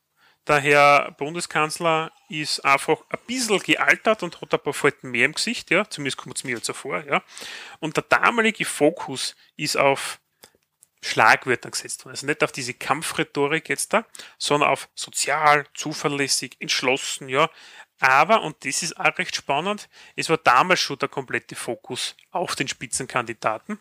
Der 0.47 0.61
Herr 0.61 1.11
Bundeskanzler 1.13 2.13
ist 2.29 2.65
einfach 2.65 2.99
ein 3.09 3.19
bisschen 3.27 3.59
gealtert 3.61 4.23
und 4.23 4.41
hat 4.41 4.53
ein 4.53 4.61
paar 4.61 4.75
Falten 4.75 5.11
mehr 5.11 5.25
im 5.25 5.33
Gesicht, 5.33 5.71
ja, 5.73 5.89
zumindest 5.89 6.19
kommt 6.19 6.37
es 6.37 6.45
mir 6.45 6.57
jetzt 6.57 6.67
so 6.67 6.73
vor, 6.73 7.03
ja. 7.05 7.23
Und 7.81 7.97
der 7.97 8.05
damalige 8.09 8.65
Fokus 8.65 9.35
ist 9.57 9.77
auf 9.77 10.21
Schlagwörtern 11.05 11.73
gesetzt 11.73 12.05
worden. 12.05 12.15
Also 12.15 12.27
nicht 12.27 12.43
auf 12.43 12.53
diese 12.53 12.75
Kampfrhetorik 12.75 13.69
jetzt 13.69 13.93
da, 13.93 14.07
sondern 14.39 14.71
auf 14.71 14.89
sozial, 14.95 15.67
zuverlässig, 15.75 16.57
entschlossen, 16.61 17.29
ja. 17.29 17.51
Aber, 18.01 18.43
und 18.43 18.65
das 18.65 18.83
ist 18.83 18.99
auch 18.99 19.17
recht 19.19 19.37
spannend, 19.37 19.89
es 20.17 20.29
war 20.29 20.37
damals 20.37 20.81
schon 20.81 20.99
der 20.99 21.09
komplette 21.09 21.55
Fokus 21.55 22.17
auf 22.33 22.57
den 22.57 22.67
Spitzenkandidaten. 22.67 23.79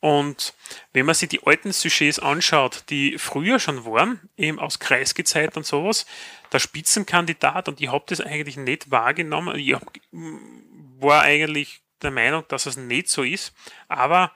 Und 0.00 0.54
wenn 0.92 1.04
man 1.04 1.14
sich 1.14 1.28
die 1.28 1.44
alten 1.44 1.72
Sujets 1.72 2.18
anschaut, 2.18 2.84
die 2.90 3.18
früher 3.18 3.58
schon 3.58 3.84
waren, 3.84 4.30
eben 4.36 4.60
aus 4.60 4.78
Kreisgezeit 4.78 5.56
und 5.56 5.66
sowas, 5.66 6.06
der 6.52 6.60
Spitzenkandidat, 6.60 7.68
und 7.68 7.80
ich 7.80 7.88
habe 7.88 8.04
das 8.06 8.20
eigentlich 8.20 8.56
nicht 8.56 8.90
wahrgenommen, 8.90 9.58
ich 9.58 9.74
hab, 9.74 9.82
war 10.12 11.22
eigentlich 11.22 11.82
der 12.02 12.12
Meinung, 12.12 12.44
dass 12.48 12.66
es 12.66 12.76
nicht 12.76 13.08
so 13.08 13.24
ist, 13.24 13.52
aber 13.88 14.32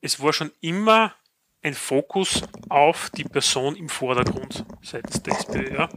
es 0.00 0.20
war 0.20 0.32
schon 0.32 0.52
immer 0.60 1.14
ein 1.62 1.74
Fokus 1.74 2.42
auf 2.68 3.10
die 3.10 3.24
Person 3.24 3.76
im 3.76 3.88
Vordergrund 3.88 4.64
seitens 4.82 5.22
der 5.22 5.34
SPÖ. 5.34 5.74
Ja. 5.74 5.88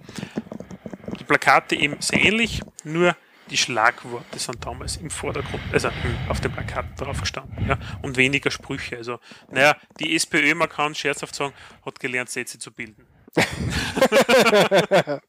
Die 1.19 1.23
Plakate 1.23 1.75
eben 1.75 1.97
sehr 1.99 2.23
ähnlich, 2.23 2.61
nur 2.83 3.15
die 3.49 3.57
Schlagworte 3.57 4.39
sind 4.39 4.65
damals 4.65 4.97
im 4.97 5.09
Vordergrund, 5.09 5.61
also 5.71 5.89
hm, 5.89 6.17
auf 6.29 6.41
den 6.41 6.51
Plakaten 6.51 6.95
drauf 6.95 7.19
gestanden, 7.19 7.67
ja, 7.67 7.77
und 8.01 8.17
weniger 8.17 8.49
Sprüche. 8.49 8.97
Also, 8.97 9.19
naja, 9.51 9.75
die 9.99 10.15
SPÖ, 10.15 10.55
man 10.55 10.67
kann 10.69 10.95
scherzhaft 10.95 11.35
sagen, 11.35 11.53
hat 11.85 11.99
gelernt, 11.99 12.29
Sätze 12.29 12.59
zu 12.59 12.71
bilden. 12.71 13.05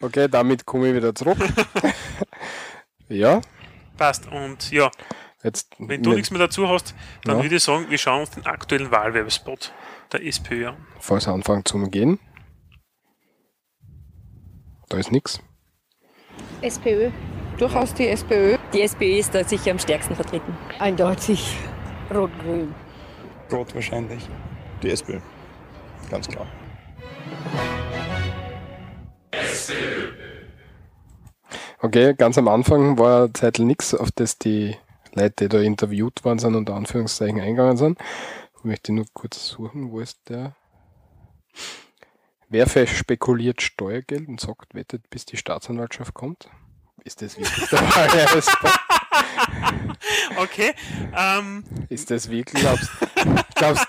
Okay, 0.00 0.28
damit 0.28 0.66
komme 0.66 0.88
ich 0.88 0.94
wieder 0.96 1.14
zurück. 1.14 1.38
ja, 3.08 3.40
Passt. 3.96 4.26
Und 4.30 4.70
ja, 4.70 4.90
Jetzt, 5.44 5.76
wenn 5.78 6.02
du 6.02 6.14
nichts 6.14 6.30
mehr 6.30 6.40
dazu 6.40 6.68
hast, 6.68 6.94
dann 7.24 7.36
Ja. 7.36 7.42
würde 7.44 7.54
ich 7.56 7.62
sagen, 7.62 7.86
wir 7.90 7.98
schauen 7.98 8.20
uns 8.20 8.30
den 8.30 8.46
aktuellen 8.46 8.90
Wahlwerbespot 8.90 9.72
der 10.10 10.24
SPÖ 10.26 10.68
an. 10.68 10.76
falls 10.98 11.26
er 11.26 11.34
anfängt 11.34 11.68
zu 11.68 11.78
gehen. 11.90 12.18
Da 14.88 14.96
ist 14.96 15.12
nichts. 15.12 15.40
SPÖ. 16.62 17.10
Durchaus 17.58 17.92
die 17.94 18.08
SPÖ. 18.08 18.56
Die 18.72 18.80
SPÖ 18.82 19.18
ist 19.18 19.34
da 19.34 19.44
sicher 19.44 19.70
am 19.72 19.78
stärksten 19.78 20.14
vertreten. 20.16 20.56
Eindeutig 20.78 21.56
rot-grün. 22.12 22.74
Rot 23.52 23.74
wahrscheinlich. 23.74 24.26
Die 24.82 24.90
SPÖ. 24.90 25.20
Ganz 26.10 26.26
klar. 26.26 26.46
Okay, 31.80 32.14
ganz 32.14 32.38
am 32.38 32.48
Anfang 32.48 32.98
war 32.98 33.32
Zeitl 33.34 33.64
nichts, 33.64 33.94
auf 33.94 34.10
das 34.10 34.38
die 34.38 34.76
Leute, 35.14 35.44
die 35.44 35.48
da 35.48 35.60
interviewt 35.60 36.24
worden 36.24 36.38
sind, 36.38 36.54
unter 36.54 36.74
Anführungszeichen 36.74 37.40
eingegangen 37.40 37.76
sind. 37.76 37.98
Ich 38.58 38.64
möchte 38.64 38.92
nur 38.92 39.06
kurz 39.12 39.46
suchen, 39.46 39.90
wo 39.92 40.00
ist 40.00 40.28
der? 40.28 40.56
Wer 42.48 42.66
verspekuliert 42.66 43.62
Steuergeld 43.62 44.28
und 44.28 44.40
sagt, 44.40 44.74
wettet, 44.74 45.08
bis 45.10 45.24
die 45.24 45.36
Staatsanwaltschaft 45.36 46.14
kommt? 46.14 46.48
Ist 47.04 47.22
das 47.22 47.38
wirklich 47.38 47.68
der 47.68 47.80
Wahlwerbespot? 47.80 48.70
Okay, 50.36 50.74
ähm, 51.16 51.64
Ist 51.88 52.10
das 52.10 52.28
wirklich, 52.28 52.60
glaubst, 52.62 52.90
glaubst, 53.54 53.86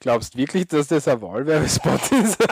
glaubst 0.00 0.36
wirklich, 0.36 0.66
dass 0.68 0.88
das 0.88 1.08
ein 1.08 1.20
Wahlwerbespot 1.20 2.12
ist? 2.12 2.40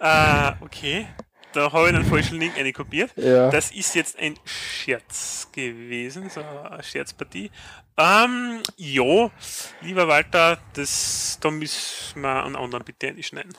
äh, 0.00 0.52
okay. 0.60 1.06
Da 1.58 1.72
habe 1.72 1.88
ich 1.88 1.94
einen 1.96 2.04
falschen 2.04 2.38
Link 2.38 2.56
einkopiert. 2.56 3.10
Ja. 3.16 3.50
Das 3.50 3.72
ist 3.72 3.96
jetzt 3.96 4.16
ein 4.16 4.34
Scherz 4.44 5.48
gewesen, 5.50 6.30
so 6.30 6.40
eine 6.40 6.80
Scherzpartie. 6.84 7.50
Ähm, 7.96 8.60
ja, 8.76 9.28
lieber 9.80 10.06
Walter, 10.06 10.58
das, 10.74 11.36
da 11.40 11.50
müssen 11.50 12.22
wir 12.22 12.44
einen 12.44 12.54
anderen 12.54 12.84
bitte 12.84 13.08
einschneiden. 13.08 13.54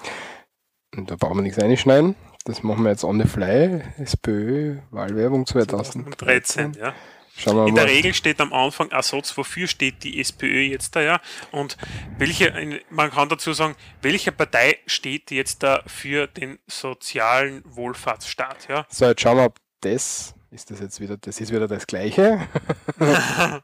Da 0.95 1.17
brauchen 1.17 1.39
wir 1.39 1.41
nichts 1.41 1.59
einschneiden. 1.59 2.15
Das 2.45 2.63
machen 2.63 2.85
wir 2.85 2.91
jetzt 2.91 3.03
on 3.03 3.19
the 3.21 3.27
fly. 3.27 3.81
SPÖ, 3.97 4.77
Wahlwerbung 4.91 5.45
2013. 5.45 6.03
2013, 6.03 6.73
ja. 6.79 6.93
Schauen 7.39 7.55
wir 7.55 7.67
In 7.67 7.73
mal. 7.73 7.85
der 7.85 7.89
Regel 7.93 8.13
steht 8.13 8.41
am 8.41 8.51
Anfang 8.51 8.91
ein 8.91 9.01
Satz, 9.01 9.35
wofür 9.37 9.67
steht 9.67 10.03
die 10.03 10.19
SPÖ 10.19 10.61
jetzt 10.61 10.95
da, 10.95 11.01
ja. 11.01 11.21
Und 11.51 11.77
welche, 12.17 12.81
man 12.89 13.09
kann 13.11 13.29
dazu 13.29 13.53
sagen, 13.53 13.75
welche 14.01 14.31
Partei 14.31 14.77
steht 14.85 15.31
jetzt 15.31 15.63
da 15.63 15.81
für 15.87 16.27
den 16.27 16.59
sozialen 16.67 17.63
Wohlfahrtsstaat, 17.65 18.67
ja. 18.67 18.85
So, 18.89 19.05
jetzt 19.05 19.21
schauen 19.21 19.37
wir, 19.37 19.45
ob 19.45 19.57
das, 19.81 20.35
ist 20.51 20.69
das 20.69 20.79
jetzt 20.81 20.99
wieder, 20.99 21.15
das 21.17 21.39
ist 21.39 21.51
wieder 21.53 21.67
das 21.67 21.87
Gleiche. 21.87 22.45
Na, 22.99 23.61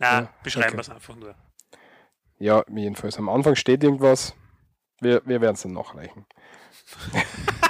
Ja, 0.00 0.28
beschreiben 0.42 0.66
okay. 0.68 0.76
wir 0.76 0.80
es 0.82 0.90
einfach 0.90 1.16
nur. 1.16 1.34
ja, 2.38 2.62
jedenfalls 2.68 3.16
am 3.18 3.28
Anfang 3.30 3.56
steht 3.56 3.82
irgendwas. 3.82 4.34
Wir, 5.00 5.22
wir 5.24 5.40
werden 5.40 5.54
es 5.54 5.62
dann 5.62 5.72
nachreichen. 5.72 6.26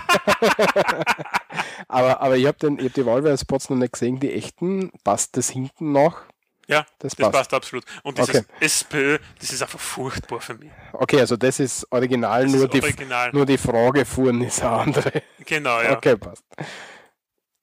aber, 1.88 2.20
aber 2.20 2.36
ich 2.36 2.46
habe 2.46 2.58
hab 2.68 2.94
die 2.94 3.06
Wahlwerbespots 3.06 3.70
noch 3.70 3.76
nicht 3.76 3.92
gesehen, 3.92 4.18
die 4.20 4.32
echten. 4.32 4.90
Passt 5.04 5.36
das 5.36 5.50
hinten 5.50 5.92
noch? 5.92 6.22
Ja, 6.68 6.84
Das 6.98 7.14
das, 7.14 7.26
passt. 7.26 7.32
passt. 7.32 7.54
absolut. 7.54 7.84
Und 8.02 8.18
dieses 8.18 8.34
Okay. 8.36 8.44
SPÖ, 8.60 9.18
das 9.38 9.52
ist 9.52 9.62
einfach 9.62 9.78
furchtbar 9.78 10.40
für 10.40 10.54
mich. 10.54 10.70
Okay, 10.92 11.20
also 11.20 11.36
das 11.36 11.60
ist 11.60 11.86
original, 11.92 12.42
Das 12.44 12.52
nur, 12.52 12.64
ist 12.64 12.74
die, 12.74 12.82
original. 12.82 13.30
nur 13.32 13.46
die 13.46 13.58
Frage 13.58 14.04
fuhren 14.04 14.42
ist 14.42 14.62
eine 14.62 14.70
andere. 14.72 15.22
Genau, 15.44 15.80
ja. 15.80 15.96
Okay, 15.96 16.16
passt. 16.16 16.44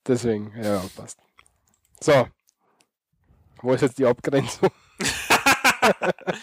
Deswegen, 0.08 0.54
ja, 0.62 0.82
passt. 0.96 1.18
So. 2.00 2.28
Wo 3.62 3.74
ist 3.74 3.82
jetzt 3.82 3.98
die 3.98 4.06
Abgrenzung? 4.06 4.70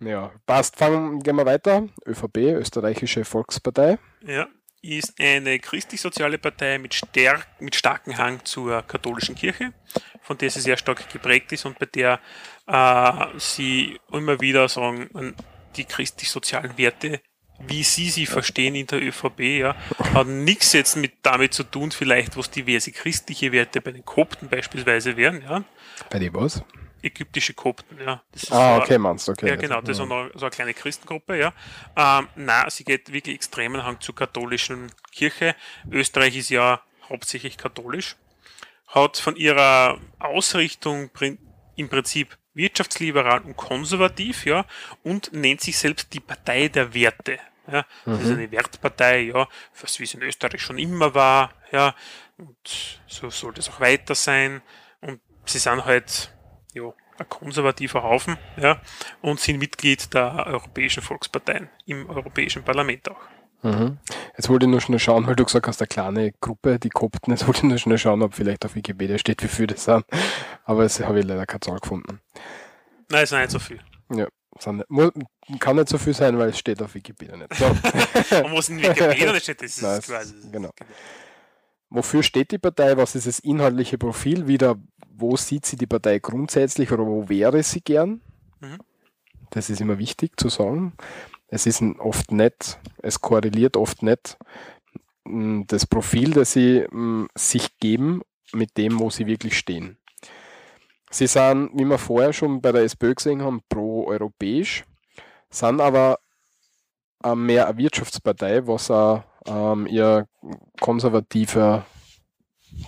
ja, 0.00 0.30
passt. 0.46 0.76
Fangen, 0.76 1.20
gehen 1.20 1.36
wir 1.36 1.46
weiter. 1.46 1.86
ÖVP, 2.06 2.36
Österreichische 2.38 3.24
Volkspartei. 3.24 3.98
Ja, 4.22 4.46
ist 4.82 5.14
eine 5.20 5.58
christlich-soziale 5.58 6.38
Partei 6.38 6.78
mit, 6.78 6.94
stärk, 6.94 7.46
mit 7.60 7.74
starkem 7.74 8.16
Hang 8.16 8.44
zur 8.44 8.82
katholischen 8.82 9.34
Kirche, 9.34 9.72
von 10.22 10.38
der 10.38 10.50
sie 10.50 10.60
sehr 10.60 10.76
stark 10.76 11.08
geprägt 11.10 11.52
ist 11.52 11.66
und 11.66 11.78
bei 11.78 11.86
der 11.86 12.20
äh, 12.66 13.26
sie 13.38 13.98
immer 14.12 14.40
wieder 14.40 14.68
sagen, 14.68 15.34
die 15.76 15.84
christlich-sozialen 15.84 16.76
Werte, 16.78 17.20
wie 17.66 17.82
sie 17.82 18.08
sie 18.10 18.26
verstehen 18.26 18.74
in 18.74 18.86
der 18.86 19.02
ÖVP, 19.02 19.40
ja, 19.40 19.76
hat 20.14 20.26
nichts 20.28 20.72
jetzt 20.72 20.96
mit 20.96 21.14
damit 21.22 21.54
zu 21.54 21.64
tun, 21.64 21.90
vielleicht 21.90 22.36
was 22.36 22.50
diverse 22.50 22.92
christliche 22.92 23.52
Werte 23.52 23.80
bei 23.80 23.92
den 23.92 24.04
Kopten 24.04 24.48
beispielsweise 24.48 25.16
wären, 25.16 25.42
ja, 25.42 25.64
Bei 26.10 26.18
die 26.18 26.32
was? 26.32 26.62
Ägyptische 27.02 27.54
Kopten, 27.54 27.98
ja. 28.00 28.22
Ah, 28.50 28.76
so- 28.76 28.82
okay, 28.82 28.98
meinst 28.98 29.28
du, 29.28 29.32
okay. 29.32 29.48
ja, 29.48 29.56
genau, 29.56 29.80
das 29.80 29.90
ist 29.90 29.96
so 29.98 30.02
eine, 30.04 30.30
so 30.34 30.46
eine 30.46 30.50
kleine 30.50 30.74
Christengruppe, 30.74 31.38
ja. 31.38 31.52
Ähm, 31.96 32.28
na, 32.36 32.68
sie 32.70 32.84
geht 32.84 33.12
wirklich 33.12 33.34
extremen 33.36 33.84
Hang 33.84 34.00
zur 34.00 34.14
katholischen 34.14 34.90
Kirche. 35.12 35.54
Österreich 35.90 36.36
ist 36.36 36.50
ja 36.50 36.80
hauptsächlich 37.08 37.56
katholisch, 37.56 38.16
hat 38.88 39.16
von 39.16 39.36
ihrer 39.36 39.98
Ausrichtung 40.18 41.10
im 41.76 41.88
Prinzip 41.88 42.36
wirtschaftsliberal 42.54 43.40
und 43.42 43.56
konservativ, 43.56 44.44
ja, 44.44 44.64
und 45.04 45.32
nennt 45.32 45.60
sich 45.60 45.78
selbst 45.78 46.12
die 46.12 46.20
Partei 46.20 46.68
der 46.68 46.92
Werte. 46.94 47.38
Ja, 47.70 47.84
das 48.06 48.20
ist 48.22 48.30
eine 48.32 48.50
Wertpartei, 48.50 49.20
ja, 49.20 49.46
was 49.80 50.00
wie 50.00 50.04
es 50.04 50.14
in 50.14 50.22
Österreich 50.22 50.62
schon 50.62 50.78
immer 50.78 51.14
war, 51.14 51.52
ja, 51.70 51.94
und 52.38 52.56
so 53.06 53.28
soll 53.30 53.52
das 53.52 53.68
auch 53.68 53.78
weiter 53.80 54.14
sein. 54.14 54.62
Und 55.02 55.20
sie 55.44 55.58
sind 55.58 55.84
halt, 55.84 56.32
ja, 56.74 56.92
ein 57.18 57.28
konservativer 57.28 58.02
Haufen, 58.02 58.36
ja, 58.56 58.80
und 59.22 59.40
sind 59.40 59.58
Mitglied 59.58 60.12
der 60.14 60.46
Europäischen 60.46 61.02
Volksparteien 61.02 61.68
im 61.86 62.08
Europäischen 62.08 62.62
Parlament 62.62 63.08
auch. 63.10 63.20
Mhm. 63.62 63.98
Jetzt 64.36 64.48
wollte 64.48 64.66
ich 64.66 64.70
nur 64.70 64.80
schnell 64.80 65.00
schauen, 65.00 65.26
weil 65.26 65.34
du 65.34 65.44
gesagt 65.44 65.66
hast, 65.66 65.80
eine 65.82 65.88
kleine 65.88 66.32
Gruppe, 66.40 66.78
die 66.78 66.90
Kopten. 66.90 67.32
Jetzt 67.32 67.44
wollte 67.48 67.58
ich 67.58 67.64
nur 67.64 67.78
schnell 67.78 67.98
schauen, 67.98 68.22
ob 68.22 68.34
vielleicht 68.34 68.64
auf 68.64 68.76
Wikipedia 68.76 69.18
steht, 69.18 69.42
wie 69.42 69.48
viele 69.48 69.68
das 69.68 69.82
sind. 69.84 70.04
Aber 70.64 70.84
es 70.84 71.00
habe 71.00 71.18
ich 71.18 71.26
leider 71.26 71.44
keine 71.44 71.58
Zahl 71.60 71.78
gefunden. 71.80 72.20
Nein, 73.10 73.24
es 73.24 73.32
ist 73.32 73.38
nicht 73.38 73.50
so 73.50 73.58
viel. 73.58 73.80
Ja, 74.14 74.28
sind 74.60 74.76
nicht, 74.76 74.90
mu- 74.90 75.10
kann 75.58 75.74
nicht 75.74 75.88
so 75.88 75.98
viel 75.98 76.14
sein, 76.14 76.38
weil 76.38 76.50
es 76.50 76.58
steht 76.58 76.80
auf 76.80 76.94
Wikipedia 76.94 77.36
nicht. 77.36 77.52
So. 77.54 77.64
Und 78.44 78.54
was 78.56 78.68
in 78.68 78.80
Wikipedia 78.80 79.32
nicht 79.32 79.42
steht, 79.42 79.60
das 79.60 79.70
ist 79.76 79.82
Nein, 79.82 80.00
quasi. 80.02 80.34
genau. 80.52 80.70
Wofür 81.90 82.22
steht 82.22 82.52
die 82.52 82.58
Partei? 82.58 82.96
Was 82.96 83.14
ist 83.14 83.26
das 83.26 83.38
inhaltliche 83.38 83.98
Profil? 83.98 84.46
Wieder, 84.46 84.76
wo 85.10 85.36
sieht 85.36 85.66
sie 85.66 85.76
die 85.76 85.86
Partei 85.86 86.18
grundsätzlich 86.18 86.92
oder 86.92 87.06
wo 87.06 87.28
wäre 87.28 87.62
sie 87.62 87.80
gern? 87.80 88.20
Mhm. 88.60 88.78
Das 89.50 89.70
ist 89.70 89.80
immer 89.80 89.98
wichtig 89.98 90.38
zu 90.38 90.48
sagen. 90.48 90.92
Es 91.48 91.66
ist 91.66 91.82
oft 91.98 92.30
nicht, 92.30 92.78
es 93.02 93.20
korreliert 93.20 93.76
oft 93.76 94.02
nicht 94.02 94.36
m, 95.24 95.64
das 95.66 95.86
Profil, 95.86 96.32
das 96.32 96.52
sie 96.52 96.80
m, 96.80 97.28
sich 97.34 97.78
geben 97.78 98.22
mit 98.52 98.76
dem, 98.76 98.98
wo 98.98 99.10
sie 99.10 99.26
wirklich 99.26 99.58
stehen. 99.58 99.98
Sie 101.10 101.26
sind, 101.26 101.70
wie 101.74 101.86
wir 101.86 101.98
vorher 101.98 102.34
schon 102.34 102.60
bei 102.60 102.72
der 102.72 102.82
SPÖ 102.82 103.14
gesehen 103.14 103.42
haben, 103.42 103.62
pro-europäisch, 103.68 104.84
sind 105.50 105.80
aber 105.80 106.18
mehr 107.34 107.66
eine 107.66 107.78
Wirtschaftspartei, 107.78 108.66
was 108.66 108.90
auch 108.90 109.24
ähm, 109.48 109.86
ihr 109.86 110.26
konservativer, 110.80 111.86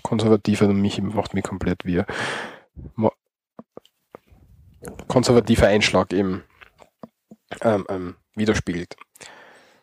konservativer, 0.03 0.69
mich 0.69 1.01
macht 1.03 1.35
mich 1.35 1.45
komplett 1.45 1.85
wie 1.85 2.03
ma- 2.95 3.13
konservativer 5.09 5.67
Einschlag 5.67 6.13
eben 6.13 6.45
ähm, 7.63 7.87
ähm, 7.89 8.17
widerspiegelt. 8.35 8.97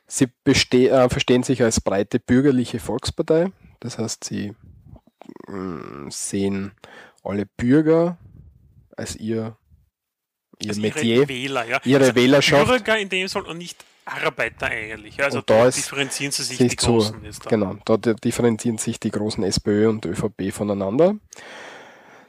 Sie 0.07 0.27
äh, 0.45 1.09
verstehen 1.09 1.43
sich 1.43 1.61
als 1.61 1.81
breite 1.81 2.19
bürgerliche 2.19 2.79
Volkspartei, 2.79 3.51
das 3.81 3.97
heißt, 3.97 4.23
sie 4.23 4.55
mh, 5.47 6.09
sehen 6.11 6.71
alle 7.23 7.45
Bürger 7.45 8.17
als 8.95 9.15
ihr, 9.17 9.57
ihr 10.61 10.69
Also 10.69 10.81
Metier, 10.81 11.15
ihre 11.17 11.27
Wähler, 11.27 11.65
ja. 11.65 11.81
ihre 11.83 11.99
also 11.99 12.15
Wählerschaft. 12.15 12.67
Bürger 12.67 12.97
in 12.97 13.09
dem 13.09 13.27
Fall 13.27 13.43
und 13.43 13.57
nicht 13.57 13.83
Arbeiter 14.07 14.67
eigentlich. 14.67 15.21
Also 15.23 15.39
Und 15.39 15.49
da 15.49 15.67
ist 15.67 15.77
differenzieren 15.77 16.31
sie 16.31 16.43
sich 16.43 16.57
sich 16.57 16.69
die 16.71 16.75
zu, 16.77 16.93
Großen 16.93 17.23
jetzt 17.23 17.45
da. 17.45 17.49
genau, 17.49 17.75
da 17.85 17.97
di- 17.97 18.15
differenzieren 18.15 18.77
sich 18.77 18.99
die 18.99 19.11
großen 19.11 19.43
SPÖ 19.43 19.89
und 19.89 20.05
ÖVP 20.05 20.51
voneinander. 20.51 21.15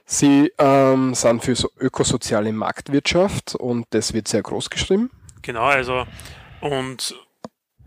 Sie 0.04 0.52
ähm, 0.58 1.14
sind 1.14 1.44
für 1.44 1.54
so 1.54 1.70
ökosoziale 1.78 2.52
Marktwirtschaft 2.52 3.54
und 3.54 3.86
das 3.90 4.12
wird 4.14 4.26
sehr 4.28 4.42
groß 4.42 4.70
geschrieben. 4.70 5.10
Genau, 5.42 5.64
also 5.64 6.06
und 6.60 7.14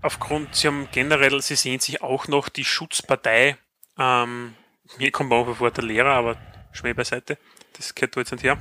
aufgrund, 0.01 0.55
sie 0.55 0.67
haben 0.67 0.87
generell, 0.91 1.41
sie 1.41 1.55
sehen 1.55 1.79
sich 1.79 2.01
auch 2.01 2.27
noch 2.27 2.49
die 2.49 2.63
Schutzpartei, 2.63 3.57
ähm, 3.97 4.53
mir 4.97 5.11
kommt 5.11 5.31
auch 5.33 5.55
vor 5.55 5.71
der 5.71 5.83
Lehrer, 5.83 6.11
aber 6.11 6.37
Schmäh 6.71 6.93
beiseite, 6.93 7.37
das 7.77 7.93
gehört 7.95 8.15
da 8.15 8.21
jetzt 8.21 8.31
nicht 8.31 8.43
her, 8.43 8.57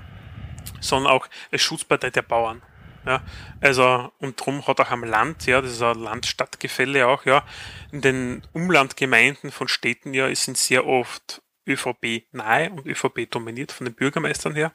sondern 0.80 1.12
auch 1.12 1.28
als 1.52 1.62
Schutzpartei 1.62 2.10
der 2.10 2.22
Bauern. 2.22 2.62
Ja, 3.06 3.22
also, 3.60 4.12
und 4.18 4.44
drum 4.44 4.66
hat 4.66 4.78
auch 4.80 4.90
am 4.90 5.04
Land, 5.04 5.46
ja, 5.46 5.62
das 5.62 5.72
ist 5.72 5.82
ein 5.82 5.98
Land-Stadt-Gefälle 5.98 7.06
auch, 7.06 7.24
ja, 7.24 7.44
in 7.92 8.02
den 8.02 8.42
Umlandgemeinden 8.52 9.50
von 9.50 9.68
Städten, 9.68 10.12
ja, 10.12 10.34
sind 10.34 10.58
sehr 10.58 10.86
oft 10.86 11.42
ÖVP 11.66 12.26
nahe 12.32 12.70
und 12.70 12.86
ÖVP 12.86 13.30
dominiert 13.30 13.72
von 13.72 13.86
den 13.86 13.94
Bürgermeistern 13.94 14.54
her, 14.54 14.72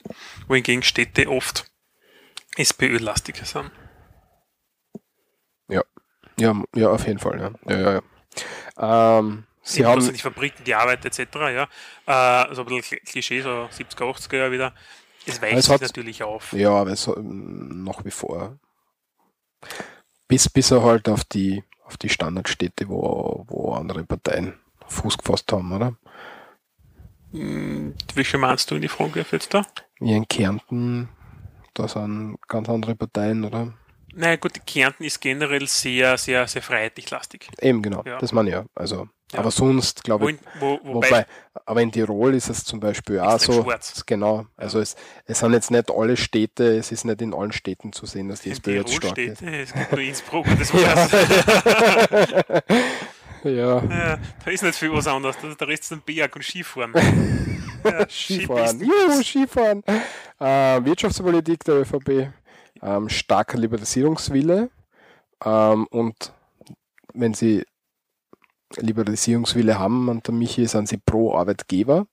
wohingegen 0.47 0.81
Städte 0.81 1.29
oft 1.29 1.71
SPÖ-lastiger 2.57 3.45
sind. 3.45 3.71
Ja, 5.67 5.83
ja, 6.39 6.63
ja, 6.75 6.89
auf 6.89 7.05
jeden 7.05 7.19
Fall. 7.19 7.53
Ja, 7.67 7.77
ja, 7.77 7.93
ja. 7.93 9.19
Ähm, 9.19 9.45
Sie 9.67 9.79
Eben, 9.79 9.89
haben, 9.89 9.99
also 9.99 10.11
die 10.11 10.19
Fabriken, 10.19 10.63
die 10.63 10.75
Arbeit 10.75 11.03
etc. 11.05 11.19
Ja, 11.33 11.63
äh, 12.05 12.11
also 12.11 12.61
ein 12.61 12.67
bisschen 12.67 12.99
Klischee, 13.03 13.41
so 13.41 13.67
70er, 13.71 14.03
80er 14.03 14.37
Jahre 14.37 14.51
wieder. 14.51 14.73
Es 15.25 15.41
weicht 15.41 15.57
Es 15.57 15.69
hat- 15.69 15.81
natürlich 15.81 16.23
auf. 16.23 16.53
ja, 16.53 16.71
aber 16.71 16.91
es, 16.91 17.07
ähm, 17.07 17.83
noch 17.83 18.05
wie 18.05 18.11
vor. 18.11 18.57
Bis, 20.27 20.49
bis 20.49 20.71
er 20.71 20.83
halt 20.83 21.07
auf 21.09 21.23
die, 21.23 21.63
auf 21.85 21.97
die 21.97 22.09
Standardstädte, 22.09 22.87
wo, 22.89 23.45
wo 23.47 23.73
andere 23.73 24.03
Parteien 24.03 24.55
Fuß 24.87 25.17
gefasst 25.17 25.51
haben, 25.51 25.71
oder? 25.71 25.95
Hm, 27.31 27.93
Welche 28.13 28.37
meinst 28.37 28.69
du 28.71 28.75
in 28.75 28.81
die 28.81 28.87
Frage 28.87 29.25
jetzt 29.31 29.53
da? 29.53 29.65
Wie 29.99 30.13
in 30.15 30.27
Kärnten, 30.27 31.09
da 31.73 31.87
sind 31.87 32.37
ganz 32.47 32.69
andere 32.69 32.95
Parteien, 32.95 33.43
oder? 33.43 33.73
Naja 34.13 34.37
gut, 34.37 34.65
Kärnten 34.65 35.03
ist 35.03 35.19
generell 35.19 35.67
sehr, 35.67 36.17
sehr, 36.17 36.47
sehr 36.47 36.61
freiheitlich-lastig. 36.61 37.49
Eben, 37.59 37.81
genau. 37.81 38.01
Ja. 38.05 38.17
Das 38.19 38.31
meine 38.31 38.49
ich 38.49 38.55
ja. 38.55 38.65
Also, 38.73 39.09
Ja. 39.33 39.39
aber 39.39 39.49
sonst, 39.51 40.03
glaube 40.03 40.25
Wo, 40.25 40.29
ich, 40.29 40.35
in- 40.35 40.61
wo, 40.61 40.79
wobei, 40.83 41.07
Wobei, 41.09 41.25
aber 41.65 41.81
in 41.81 41.91
Tirol 41.91 42.35
ist 42.35 42.47
es 42.49 42.63
zum 42.63 42.79
Beispiel 42.79 43.19
auch 43.19 43.39
so. 43.39 43.63
schwarz. 43.63 44.05
Genau. 44.05 44.45
Also 44.55 44.79
es, 44.79 44.95
es 45.25 45.39
sind 45.39 45.53
jetzt 45.53 45.71
nicht 45.71 45.89
alle 45.91 46.15
Städte, 46.15 46.77
es 46.77 46.91
ist 46.91 47.05
nicht 47.05 47.21
in 47.21 47.33
allen 47.33 47.51
Städten 47.51 47.91
zu 47.91 48.05
sehen, 48.05 48.29
dass 48.29 48.41
die 48.41 48.49
in 48.49 48.53
SPÖ 48.53 48.75
jetzt 48.75 48.93
stark 48.93 49.17
ist. 49.17 49.37
steht, 49.39 49.49
äh, 49.51 49.61
es 49.63 49.73
gibt 49.73 49.91
nur 49.91 50.01
Innsbruck 50.01 50.45
und 50.45 50.61
das 50.61 50.73
war's. 50.73 51.11
Ja, 53.43 53.79
Ja, 53.83 54.17
da 54.43 54.51
ist 54.51 54.63
nicht 54.63 54.75
viel 54.75 54.91
was 54.91 55.05
anderes. 55.07 55.35
Da, 55.39 55.47
der 55.53 55.67
Rest 55.67 55.83
ist 55.83 55.91
ein 55.93 56.01
Berg 56.05 56.35
und 56.35 56.43
Skifahren. 56.43 56.93
Ja, 57.83 58.09
Skifahren. 58.09 58.79
Juhu, 58.81 59.21
Skifahren. 59.21 59.83
Äh, 60.39 60.83
Wirtschaftspolitik 60.85 61.63
der 61.65 61.81
ÖVP, 61.81 62.29
ähm, 62.81 63.09
starker 63.09 63.59
Liberalisierungswille 63.59 64.71
ähm, 65.45 65.85
und 65.91 66.33
wenn 67.13 67.35
sie 67.35 67.63
Liberalisierungswille 68.77 69.77
haben, 69.77 70.09
und 70.09 70.27
der 70.27 70.33
Michi, 70.33 70.65
sind 70.67 70.87
sie 70.87 70.97
pro 70.97 71.35
Arbeitgeber. 71.35 72.07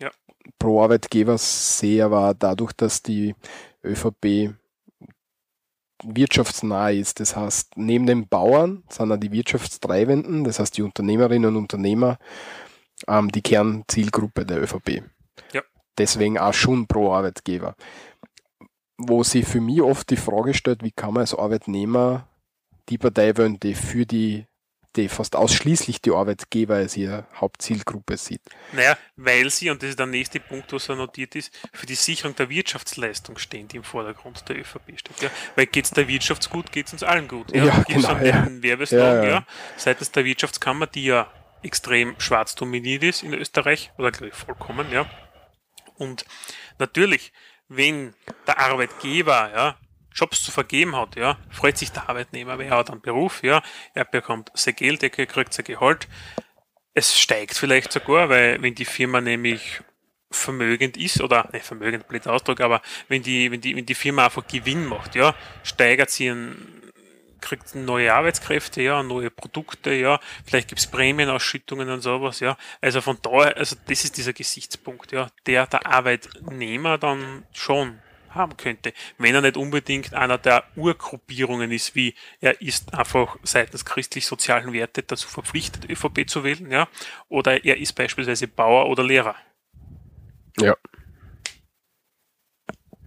Ja. 0.00 0.10
Pro 0.58 0.82
Arbeitgeber 0.82 1.38
sehe 1.38 2.04
aber 2.04 2.34
dadurch, 2.34 2.72
dass 2.72 3.02
die 3.02 3.34
ÖVP 3.84 4.54
wirtschaftsnah 6.04 6.90
ist. 6.90 7.20
Das 7.20 7.36
heißt, 7.36 7.76
neben 7.76 8.06
den 8.06 8.28
Bauern 8.28 8.84
sind 8.88 9.12
auch 9.12 9.16
die 9.16 9.32
Wirtschaftstreibenden, 9.32 10.44
das 10.44 10.58
heißt 10.58 10.76
die 10.76 10.82
Unternehmerinnen 10.82 11.50
und 11.50 11.56
Unternehmer, 11.56 12.18
ähm, 13.08 13.30
die 13.30 13.42
Kernzielgruppe 13.42 14.44
der 14.44 14.62
ÖVP. 14.62 15.02
Ja. 15.52 15.62
Deswegen 15.98 16.38
auch 16.38 16.54
schon 16.54 16.86
pro 16.86 17.12
Arbeitgeber. 17.12 17.74
Wo 18.98 19.22
sich 19.22 19.46
für 19.46 19.60
mich 19.60 19.82
oft 19.82 20.10
die 20.10 20.16
Frage 20.16 20.54
stellt, 20.54 20.82
wie 20.82 20.92
kann 20.92 21.14
man 21.14 21.22
als 21.22 21.34
Arbeitnehmer 21.34 22.28
die 22.88 22.98
Partei 22.98 23.36
wählen, 23.36 23.58
die 23.60 23.74
für 23.74 24.06
die, 24.06 24.46
die 24.96 25.08
fast 25.08 25.36
ausschließlich 25.36 26.00
die 26.00 26.10
Arbeitgeber 26.10 26.74
als 26.74 26.96
ihre 26.96 27.26
Hauptzielgruppe 27.34 28.16
sieht. 28.16 28.42
Naja, 28.72 28.96
weil 29.16 29.50
sie, 29.50 29.70
und 29.70 29.82
das 29.82 29.90
ist 29.90 29.98
der 29.98 30.06
nächste 30.06 30.40
Punkt, 30.40 30.72
was 30.72 30.86
da 30.86 30.94
notiert 30.94 31.34
ist, 31.34 31.52
für 31.72 31.86
die 31.86 31.94
Sicherung 31.94 32.36
der 32.36 32.50
Wirtschaftsleistung 32.50 33.38
stehen, 33.38 33.68
die 33.68 33.78
im 33.78 33.84
Vordergrund 33.84 34.48
der 34.48 34.58
ÖVP 34.58 34.98
steht. 34.98 35.20
Ja? 35.22 35.30
Weil 35.56 35.66
geht 35.66 35.86
es 35.86 35.90
der 35.92 36.08
Wirtschaft 36.08 36.50
gut, 36.50 36.72
geht 36.72 36.86
es 36.86 36.92
uns 36.92 37.02
allen 37.02 37.28
gut. 37.28 37.54
Ja, 37.54 37.82
Gibt's 37.86 38.06
genau, 38.06 38.16
ja. 38.18 38.46
Werbeslogan, 38.62 39.16
Ja, 39.16 39.22
ja, 39.22 39.30
ja. 39.30 39.46
seitens 39.76 40.10
der 40.12 40.24
Wirtschaftskammer, 40.24 40.86
die 40.86 41.04
ja 41.04 41.30
extrem 41.62 42.18
schwarz 42.18 42.54
dominiert 42.54 43.02
ist 43.02 43.22
in 43.22 43.34
Österreich, 43.34 43.92
oder 43.96 44.10
glaube 44.10 44.28
ich 44.28 44.34
vollkommen, 44.34 44.90
ja. 44.92 45.08
Und 45.96 46.24
natürlich, 46.78 47.32
wenn 47.68 48.14
der 48.46 48.58
Arbeitgeber 48.58 49.50
ja, 49.54 49.76
Jobs 50.14 50.42
zu 50.42 50.50
vergeben 50.50 50.96
hat, 50.96 51.16
ja, 51.16 51.38
freut 51.50 51.78
sich 51.78 51.92
der 51.92 52.08
Arbeitnehmer, 52.08 52.58
weil 52.58 52.66
er 52.66 52.76
hat 52.76 52.90
einen 52.90 53.00
Beruf, 53.00 53.42
ja, 53.42 53.62
er 53.94 54.04
bekommt 54.04 54.50
sein 54.54 54.76
Geld, 54.76 55.02
er 55.02 55.10
kriegt 55.10 55.54
sein 55.54 55.64
Gehalt. 55.64 56.08
Es 56.94 57.18
steigt 57.18 57.56
vielleicht 57.56 57.92
sogar, 57.92 58.28
weil 58.28 58.60
wenn 58.62 58.74
die 58.74 58.84
Firma 58.84 59.20
nämlich 59.20 59.80
vermögend 60.30 60.96
ist, 60.96 61.20
oder 61.20 61.48
nicht 61.52 61.64
vermögend, 61.64 62.08
blöd 62.08 62.26
Ausdruck, 62.26 62.60
aber 62.60 62.82
wenn 63.08 63.22
die, 63.22 63.50
wenn 63.50 63.60
die, 63.60 63.76
wenn 63.76 63.86
die 63.86 63.94
Firma 63.94 64.26
einfach 64.26 64.46
Gewinn 64.46 64.86
macht, 64.86 65.14
ja, 65.14 65.34
steigert 65.62 66.10
sie 66.10 66.28
ein, 66.28 66.56
kriegt 67.40 67.74
neue 67.74 68.12
Arbeitskräfte, 68.12 68.82
ja, 68.82 69.02
neue 69.02 69.30
Produkte, 69.30 69.92
ja, 69.92 70.20
vielleicht 70.44 70.68
gibt's 70.68 70.86
Prämienausschüttungen 70.86 71.90
und 71.90 72.00
sowas, 72.00 72.40
ja. 72.40 72.56
Also 72.80 73.00
von 73.00 73.18
daher, 73.22 73.56
also 73.56 73.76
das 73.86 74.04
ist 74.04 74.16
dieser 74.16 74.32
Gesichtspunkt, 74.32 75.12
ja, 75.12 75.28
der 75.46 75.66
der 75.66 75.86
Arbeitnehmer 75.86 76.98
dann 76.98 77.44
schon 77.52 78.01
haben 78.34 78.56
könnte, 78.56 78.92
wenn 79.18 79.34
er 79.34 79.40
nicht 79.40 79.56
unbedingt 79.56 80.14
einer 80.14 80.38
der 80.38 80.64
Urgruppierungen 80.76 81.70
ist, 81.70 81.94
wie 81.94 82.14
er 82.40 82.60
ist 82.60 82.94
einfach 82.94 83.36
seitens 83.42 83.84
christlich-sozialen 83.84 84.72
Werte 84.72 85.02
dazu 85.02 85.28
verpflichtet, 85.28 85.88
ÖVP 85.88 86.28
zu 86.28 86.44
wählen, 86.44 86.70
ja, 86.70 86.88
oder 87.28 87.64
er 87.64 87.76
ist 87.76 87.92
beispielsweise 87.94 88.48
Bauer 88.48 88.88
oder 88.88 89.04
Lehrer. 89.04 89.36
Ja. 90.58 90.76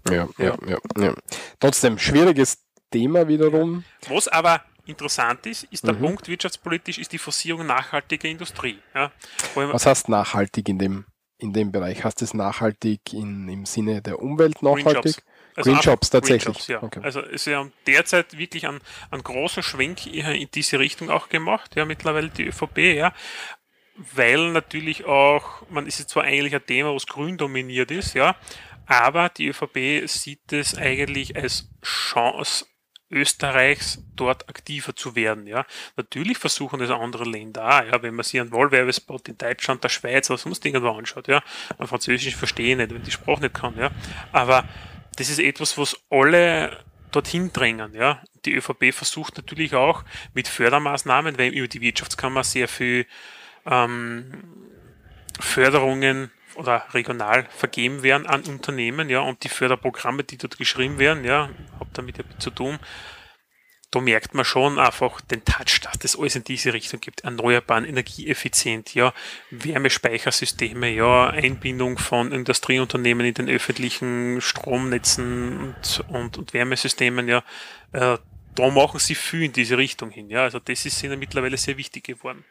Ja, 0.10 0.27
ja, 0.38 0.56
ja, 0.68 0.77
ja. 0.97 1.15
Trotzdem, 1.60 1.97
schwieriges 1.97 2.64
Thema 2.91 3.27
wiederum. 3.27 3.84
Was 4.07 4.27
aber 4.27 4.64
interessant 4.85 5.45
ist, 5.47 5.64
ist 5.65 5.85
der 5.85 5.93
Mhm. 5.93 5.99
Punkt 5.99 6.27
wirtschaftspolitisch, 6.27 6.99
ist 6.99 7.11
die 7.11 7.18
Forcierung 7.18 7.65
nachhaltiger 7.65 8.30
Industrie. 8.30 8.80
Ja. 8.93 9.11
Was 9.56 9.85
heißt 9.88 10.10
nachhaltig 10.10 10.69
in 10.69 10.77
dem, 10.77 11.06
in 11.37 11.53
dem 11.53 11.71
Bereich? 11.71 12.03
Heißt 12.03 12.21
es 12.21 12.33
nachhaltig 12.33 13.13
in, 13.13 13.47
im 13.47 13.65
Sinne 13.65 14.01
der 14.01 14.21
Umwelt 14.21 14.61
nachhaltig? 14.61 15.23
Also 15.55 15.71
Green 15.71 15.81
Jobs 15.81 16.09
tatsächlich. 16.09 16.43
Green 16.43 16.53
Jobs, 16.53 16.67
ja. 16.67 16.83
Okay. 16.83 16.99
Also 17.01 17.21
es 17.21 17.47
ist 17.47 17.57
derzeit 17.87 18.37
wirklich 18.37 18.67
einen, 18.67 18.81
einen 19.09 19.23
großen 19.23 19.63
Schwenk 19.63 20.05
in 20.05 20.49
diese 20.53 20.79
Richtung 20.79 21.09
auch 21.09 21.29
gemacht, 21.29 21.75
ja, 21.75 21.85
mittlerweile 21.85 22.29
die 22.29 22.47
ÖVP, 22.47 22.77
ja. 22.77 23.13
Weil 24.13 24.51
natürlich 24.51 25.05
auch, 25.05 25.61
man 25.69 25.87
ist 25.87 25.99
jetzt 25.99 26.09
zwar 26.09 26.23
eigentlich 26.23 26.53
ein 26.53 26.65
Thema, 26.65 26.93
was 26.93 27.07
grün 27.07 27.37
dominiert 27.37 27.91
ist, 27.91 28.13
ja, 28.13 28.35
aber 28.85 29.29
die 29.29 29.47
ÖVP 29.47 30.07
sieht 30.07 30.51
es 30.51 30.75
eigentlich 30.75 31.37
als 31.37 31.69
Chance 31.81 32.65
Österreichs 33.11 34.03
dort 34.15 34.49
aktiver 34.49 34.95
zu 34.95 35.15
werden. 35.15 35.48
Ja. 35.48 35.65
Natürlich 35.95 36.38
versuchen 36.38 36.80
das 36.80 36.90
andere 36.90 37.23
Länder 37.23 37.65
auch, 37.65 37.86
ja, 37.86 38.02
wenn 38.02 38.15
man 38.15 38.23
sich 38.23 38.40
einen 38.40 38.52
Wahlwerbespot 38.52 39.30
in 39.30 39.38
Deutschland, 39.38 39.84
der 39.84 39.90
Schweiz 39.90 40.30
oder 40.30 40.38
sonst 40.38 40.65
irgendwo 40.65 40.90
anschaut, 40.90 41.27
ja. 41.27 41.44
Ein 41.77 41.88
Französisch 41.88 42.36
verstehe 42.36 42.72
ich 42.72 42.77
nicht, 42.77 42.94
wenn 42.94 43.03
die 43.03 43.11
Sprache 43.11 43.41
nicht 43.41 43.53
kann, 43.53 43.77
ja. 43.77 43.91
Aber 44.32 44.68
das 45.18 45.30
ist 45.30 45.40
etwas, 45.40 45.77
was 45.77 45.95
alle 46.10 46.84
dorthin 47.11 47.53
drängen, 47.53 47.94
ja. 47.94 48.22
Die 48.45 48.53
ÖVP 48.53 48.94
versucht 48.94 49.38
natürlich 49.38 49.76
auch 49.76 50.03
mit 50.34 50.48
Fördermaßnahmen, 50.48 51.38
weil 51.38 51.53
über 51.53 51.68
die 51.68 51.82
Wirtschaftskammer 51.82 52.44
sehr 52.44 52.68
viel 52.68 53.06
ähm, 53.65 54.44
Förderungen 55.40 56.32
oder 56.56 56.86
regional 56.94 57.48
vergeben 57.49 58.03
werden 58.03 58.27
an 58.27 58.44
Unternehmen, 58.44 59.10
ja, 59.10 59.19
und 59.19 59.44
die 59.44 59.49
Förderprogramme, 59.49 60.23
die 60.23 60.38
dort 60.38 60.57
geschrieben 60.57 60.99
werden, 60.99 61.23
ja, 61.23 61.49
habe 61.80 61.90
damit 61.94 62.18
ja 62.18 62.23
zu 62.40 62.49
tun. 62.49 62.80
Da 63.91 64.02
merkt 64.02 64.34
man 64.34 64.44
schon 64.44 64.77
einfach 64.77 65.22
den 65.22 65.45
Touch, 65.45 65.80
dass 65.82 65.99
das 65.99 66.19
alles 66.19 66.36
in 66.36 66.44
diese 66.44 66.73
Richtung 66.73 66.99
gibt. 66.99 67.22
Erneuerbaren, 67.22 67.86
energieeffizient, 67.86 68.94
ja, 68.94 69.14
Wärmespeichersysteme, 69.52 70.90
ja, 70.90 71.27
Einbindung 71.27 71.98
von 71.98 72.32
Industrieunternehmen 72.32 73.26
in 73.26 73.34
den 73.36 73.49
öffentlichen 73.49 74.41
Stromnetzen 74.41 75.76
und, 75.76 76.03
und, 76.10 76.38
und 76.38 76.53
Wärmesystemen, 76.53 77.30
ja, 77.30 77.44
äh, 77.94 78.18
da 78.56 78.69
machen 78.69 78.99
sie 78.99 79.15
viel 79.15 79.44
in 79.44 79.53
diese 79.53 79.77
Richtung 79.77 80.10
hin, 80.10 80.30
ja. 80.30 80.44
Also 80.44 80.60
das 80.60 80.86
ist 80.86 81.02
ihnen 81.03 81.19
mittlerweile 81.19 81.57
sehr 81.57 81.77
wichtig 81.77 82.06
geworden. 82.06 82.44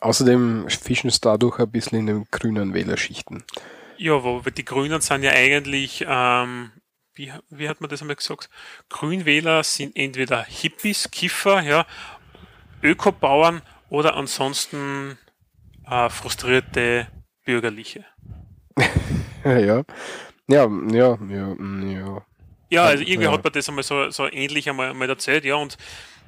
Außerdem 0.00 0.68
fischen 0.68 1.08
es 1.08 1.20
dadurch 1.20 1.58
ein 1.58 1.70
bisschen 1.70 1.98
in 2.00 2.06
den 2.06 2.26
grünen 2.30 2.74
Wählerschichten. 2.74 3.44
Ja, 3.98 4.22
wo 4.24 4.40
die 4.40 4.64
Grünen 4.64 5.00
sind 5.00 5.22
ja 5.22 5.30
eigentlich, 5.32 6.04
ähm, 6.08 6.72
wie, 7.14 7.32
wie 7.50 7.68
hat 7.68 7.80
man 7.80 7.90
das 7.90 8.00
einmal 8.00 8.16
gesagt? 8.16 8.50
Grünwähler 8.88 9.62
sind 9.62 9.94
entweder 9.96 10.42
Hippies, 10.44 11.10
Kiffer, 11.10 11.60
ja, 11.62 11.86
Ökobauern 12.82 13.62
oder 13.90 14.16
ansonsten 14.16 15.18
äh, 15.88 16.08
frustrierte 16.10 17.06
Bürgerliche. 17.44 18.04
ja. 19.44 19.84
Ja, 20.48 20.68
ja, 20.90 21.18
ja, 21.28 21.54
mm, 21.54 21.90
ja. 21.90 22.26
Ja, 22.70 22.84
also 22.84 23.04
irgendwie 23.04 23.24
Ja. 23.24 23.32
hat 23.32 23.44
man 23.44 23.52
das 23.52 23.68
einmal 23.68 23.84
so, 23.84 24.10
so 24.10 24.26
ähnlich 24.30 24.68
einmal, 24.68 24.90
einmal 24.90 25.08
erzählt, 25.08 25.44
ja, 25.44 25.56
und 25.56 25.76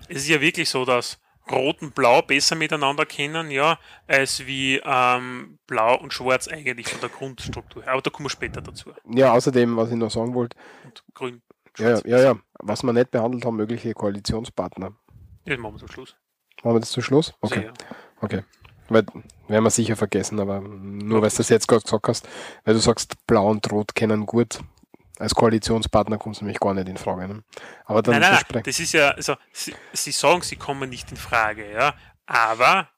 es 0.09 0.19
ist 0.19 0.29
ja 0.29 0.41
wirklich 0.41 0.69
so, 0.69 0.85
dass 0.85 1.19
Rot 1.51 1.83
und 1.83 1.95
Blau 1.95 2.23
besser 2.23 2.57
miteinander 2.57 3.05
kennen, 3.07 3.51
ja, 3.51 3.79
als 4.07 4.47
wie 4.47 4.81
ähm, 4.85 5.59
Blau 5.67 5.99
und 5.99 6.13
Schwarz 6.13 6.49
eigentlich 6.49 6.89
von 6.89 7.01
der 7.01 7.11
Grundstruktur. 7.11 7.87
Aber 7.87 8.01
da 8.01 8.11
kommen 8.11 8.27
wir 8.27 8.31
später 8.31 8.63
dazu. 8.63 8.93
Ja, 9.11 9.33
außerdem, 9.33 9.77
was 9.77 9.91
ich 9.91 9.97
noch 9.97 10.11
sagen 10.11 10.35
wollte, 10.35 10.57
Und 10.85 11.05
Grün. 11.15 11.43
ja, 11.79 11.89
Schwarz. 11.99 12.03
ja, 12.07 12.19
ja, 12.21 12.35
was 12.61 12.83
wir 12.83 12.93
nicht 12.93 13.11
behandelt 13.11 13.45
haben, 13.45 13.57
mögliche 13.57 13.93
Koalitionspartner. 13.93 14.93
Ja, 15.45 15.55
das 15.55 15.59
machen 15.59 15.75
wir 15.75 15.79
zum 15.81 15.89
Schluss. 15.89 16.17
Machen 16.63 16.77
wir 16.77 16.81
das 16.81 16.91
zum 16.93 17.03
Schluss? 17.03 17.35
Okay, 17.41 17.55
Sehr, 17.55 17.65
ja. 17.65 17.73
okay. 18.23 18.43
Weil, 18.89 19.05
werden 19.49 19.65
wir 19.65 19.71
sicher 19.71 19.97
vergessen, 19.97 20.41
aber 20.41 20.61
nur 20.61 21.23
weil 21.23 21.31
du 21.31 21.37
das 21.37 21.49
jetzt 21.49 21.69
gerade 21.69 21.83
gesagt 21.83 22.09
hast, 22.09 22.29
weil 22.65 22.75
du 22.75 22.81
sagst, 22.81 23.27
Blau 23.27 23.49
und 23.51 23.71
Rot 23.73 23.95
kennen 23.95 24.27
gut. 24.27 24.61
Als 25.25 25.35
Koalitionspartner 25.35 26.19
kommst 26.19 26.41
du 26.41 26.45
nämlich 26.45 26.61
gar 26.61 26.75
nicht 26.75 26.87
in 26.87 26.99
Frage. 26.99 27.27
Ne? 27.27 27.45
Aber 27.87 28.03
dann 28.03 28.21
Nein, 28.21 28.33
nein, 28.33 28.43
nein, 28.53 28.63
das 28.63 28.79
ist 28.79 28.93
ja, 28.93 29.11
also, 29.13 29.37
sie, 29.53 29.75
sie 29.95 30.13
sagen, 30.13 30.43
sie 30.43 30.57
kommen 30.57 30.91
nicht 30.91 31.11
in 31.11 31.17
Frage, 31.17 31.73
ja, 31.73 31.95
aber 32.27 32.91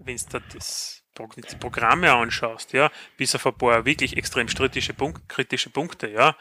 wenn 0.00 0.16
du 0.16 0.24
da 0.30 0.40
das, 0.52 1.04
die 1.16 1.56
Programme 1.56 2.12
anschaust, 2.12 2.72
ja, 2.72 2.90
bis 3.16 3.36
auf 3.36 3.46
ein 3.46 3.54
paar 3.54 3.84
wirklich 3.84 4.16
extrem 4.16 4.48
kritische, 4.48 4.94
Punkt, 4.94 5.28
kritische 5.28 5.70
Punkte, 5.70 6.08
ja, 6.08 6.34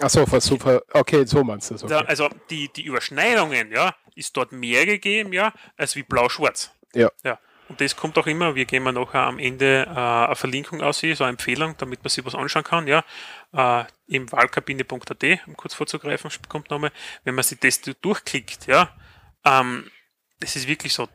Ach 0.00 0.10
so, 0.10 0.26
super. 0.40 0.82
Okay, 0.92 1.24
so 1.26 1.44
meinst 1.44 1.70
du 1.70 1.74
es. 1.76 1.82
da, 1.82 2.00
Okay. 2.00 2.08
also 2.08 2.28
die, 2.50 2.70
die 2.72 2.82
Überschneidungen, 2.82 3.70
ja, 3.72 3.94
ist 4.14 4.36
dort 4.36 4.52
mehr 4.52 4.84
gegeben, 4.84 5.32
ja, 5.32 5.52
als 5.76 5.96
wie 5.96 6.02
blau-schwarz. 6.02 6.72
Ja. 6.94 7.10
Ja. 7.24 7.38
Und 7.72 7.80
das 7.80 7.96
kommt 7.96 8.18
auch 8.18 8.26
immer, 8.26 8.54
wir 8.54 8.66
geben 8.66 8.92
nachher 8.92 9.22
am 9.22 9.38
Ende 9.38 9.86
äh, 9.86 9.98
eine 9.98 10.36
Verlinkung 10.36 10.82
aus, 10.82 11.00
so 11.00 11.06
eine 11.06 11.30
Empfehlung, 11.30 11.74
damit 11.78 12.04
man 12.04 12.10
sich 12.10 12.22
was 12.22 12.34
anschauen 12.34 12.64
kann, 12.64 12.86
ja. 12.86 13.02
Äh, 13.54 13.86
Im 14.08 14.30
wahlkabine.at, 14.30 15.24
um 15.46 15.56
kurz 15.56 15.72
vorzugreifen, 15.72 16.30
kommt 16.50 16.68
nochmal, 16.68 16.92
wenn 17.24 17.34
man 17.34 17.42
sich 17.42 17.58
das 17.60 17.80
durchklickt, 17.80 18.66
ja, 18.66 18.94
ähm, 19.46 19.90
das 20.40 20.54
ist 20.54 20.68
wirklich 20.68 20.92
so, 20.92 21.08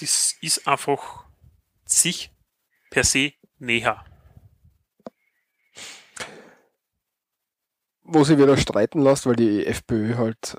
das 0.00 0.34
ist 0.40 0.66
einfach 0.66 1.26
sich 1.84 2.32
per 2.90 3.04
se 3.04 3.32
näher. 3.60 4.04
Wo 8.02 8.24
sie 8.24 8.36
wieder 8.36 8.56
streiten 8.56 9.00
lässt, 9.00 9.26
weil 9.26 9.36
die 9.36 9.64
FPÖ 9.64 10.16
halt. 10.16 10.58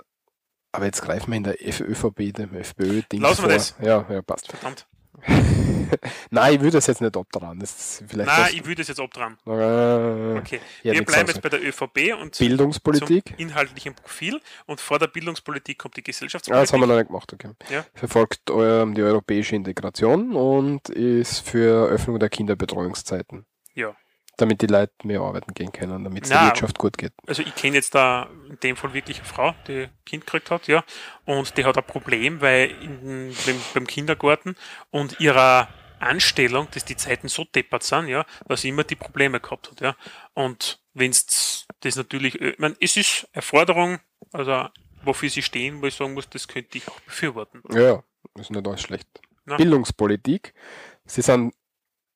Aber 0.71 0.85
jetzt 0.85 1.01
greifen 1.01 1.31
wir 1.31 1.35
in 1.35 1.43
der 1.43 1.57
ÖVP, 1.61 2.33
dem 2.33 2.55
FPÖ-Ding 2.55 3.19
Lassen 3.19 3.39
wir 3.39 3.49
vor. 3.49 3.53
das. 3.53 3.75
Ja, 3.81 4.05
ja, 4.09 4.21
passt. 4.21 4.47
Verdammt. 4.47 4.87
Nein, 6.29 6.55
ich 6.55 6.59
würde 6.61 6.77
das 6.77 6.87
jetzt 6.87 7.01
nicht 7.01 7.15
abdran. 7.17 7.59
Das 7.59 8.03
vielleicht 8.07 8.27
Nein, 8.29 8.41
das, 8.43 8.53
ich 8.53 8.65
würde 8.65 8.75
das 8.75 8.87
jetzt 8.87 8.99
abdran. 8.99 9.37
äh, 9.45 10.37
Okay. 10.39 10.59
ja, 10.83 10.93
wir 10.93 11.03
bleiben 11.05 11.27
sagen. 11.27 11.27
jetzt 11.27 11.41
bei 11.41 11.49
der 11.49 11.61
ÖVP 11.63 12.13
und 12.21 12.37
Bildungspolitik. 12.37 13.33
inhaltlichen 13.37 13.93
Profil 13.95 14.39
und 14.65 14.79
vor 14.79 14.99
der 14.99 15.07
Bildungspolitik 15.07 15.77
kommt 15.77 15.97
die 15.97 16.01
Ah, 16.01 16.03
das 16.03 16.15
Gesellschaftspolitik. 16.17 16.73
haben 16.73 16.79
wir 16.81 16.87
noch 16.87 16.95
nicht 16.97 17.07
gemacht, 17.07 17.33
okay. 17.33 17.49
Ja. 17.69 17.85
Verfolgt 17.93 18.41
ähm, 18.49 18.95
die 18.95 19.01
europäische 19.03 19.55
Integration 19.55 20.35
und 20.35 20.89
ist 20.89 21.39
für 21.47 21.87
Öffnung 21.87 22.19
der 22.19 22.29
Kinderbetreuungszeiten. 22.29 23.45
Ja. 23.73 23.95
Damit 24.37 24.61
die 24.61 24.67
Leute 24.67 24.93
mehr 25.03 25.21
arbeiten 25.21 25.53
gehen 25.53 25.71
können, 25.71 26.03
damit 26.03 26.23
es 26.23 26.29
der 26.29 26.45
Wirtschaft 26.45 26.79
gut 26.79 26.97
geht. 26.97 27.13
also 27.27 27.43
ich 27.43 27.53
kenne 27.53 27.75
jetzt 27.75 27.93
da 27.93 28.29
in 28.49 28.59
dem 28.61 28.75
Fall 28.75 28.93
wirklich 28.93 29.17
eine 29.17 29.27
Frau, 29.27 29.53
die 29.67 29.83
ein 29.83 29.89
Kind 30.05 30.25
gekriegt 30.25 30.49
hat, 30.51 30.67
ja, 30.67 30.83
und 31.25 31.57
die 31.57 31.65
hat 31.65 31.77
ein 31.77 31.83
Problem, 31.83 32.41
weil 32.41 32.71
in, 32.81 33.35
beim, 33.45 33.61
beim 33.73 33.87
Kindergarten 33.87 34.55
und 34.89 35.19
ihrer 35.19 35.67
Anstellung, 35.99 36.67
dass 36.71 36.85
die 36.85 36.95
Zeiten 36.95 37.27
so 37.27 37.43
deppert 37.43 37.83
sind, 37.83 38.07
ja, 38.07 38.25
dass 38.47 38.61
sie 38.61 38.69
immer 38.69 38.83
die 38.83 38.95
Probleme 38.95 39.39
gehabt 39.39 39.69
hat, 39.69 39.81
ja. 39.81 39.95
Und 40.33 40.81
wenn 40.93 41.11
das 41.11 41.95
natürlich, 41.95 42.41
äh, 42.41 42.51
ich 42.51 42.59
meine, 42.59 42.75
es 42.79 42.97
ist 42.97 43.27
eine 43.33 43.41
Forderung, 43.41 43.99
also 44.31 44.67
wofür 45.03 45.29
sie 45.29 45.41
stehen, 45.41 45.81
wo 45.81 45.87
ich 45.87 45.95
sagen 45.95 46.13
muss, 46.13 46.29
das 46.29 46.47
könnte 46.47 46.77
ich 46.77 46.87
auch 46.87 46.99
befürworten. 47.01 47.61
Ja, 47.71 47.81
ja, 47.81 48.03
ist 48.39 48.51
nicht 48.51 48.67
alles 48.67 48.81
schlecht. 48.81 49.07
Na. 49.45 49.57
Bildungspolitik. 49.57 50.53
Sie 51.05 51.21
sind 51.21 51.53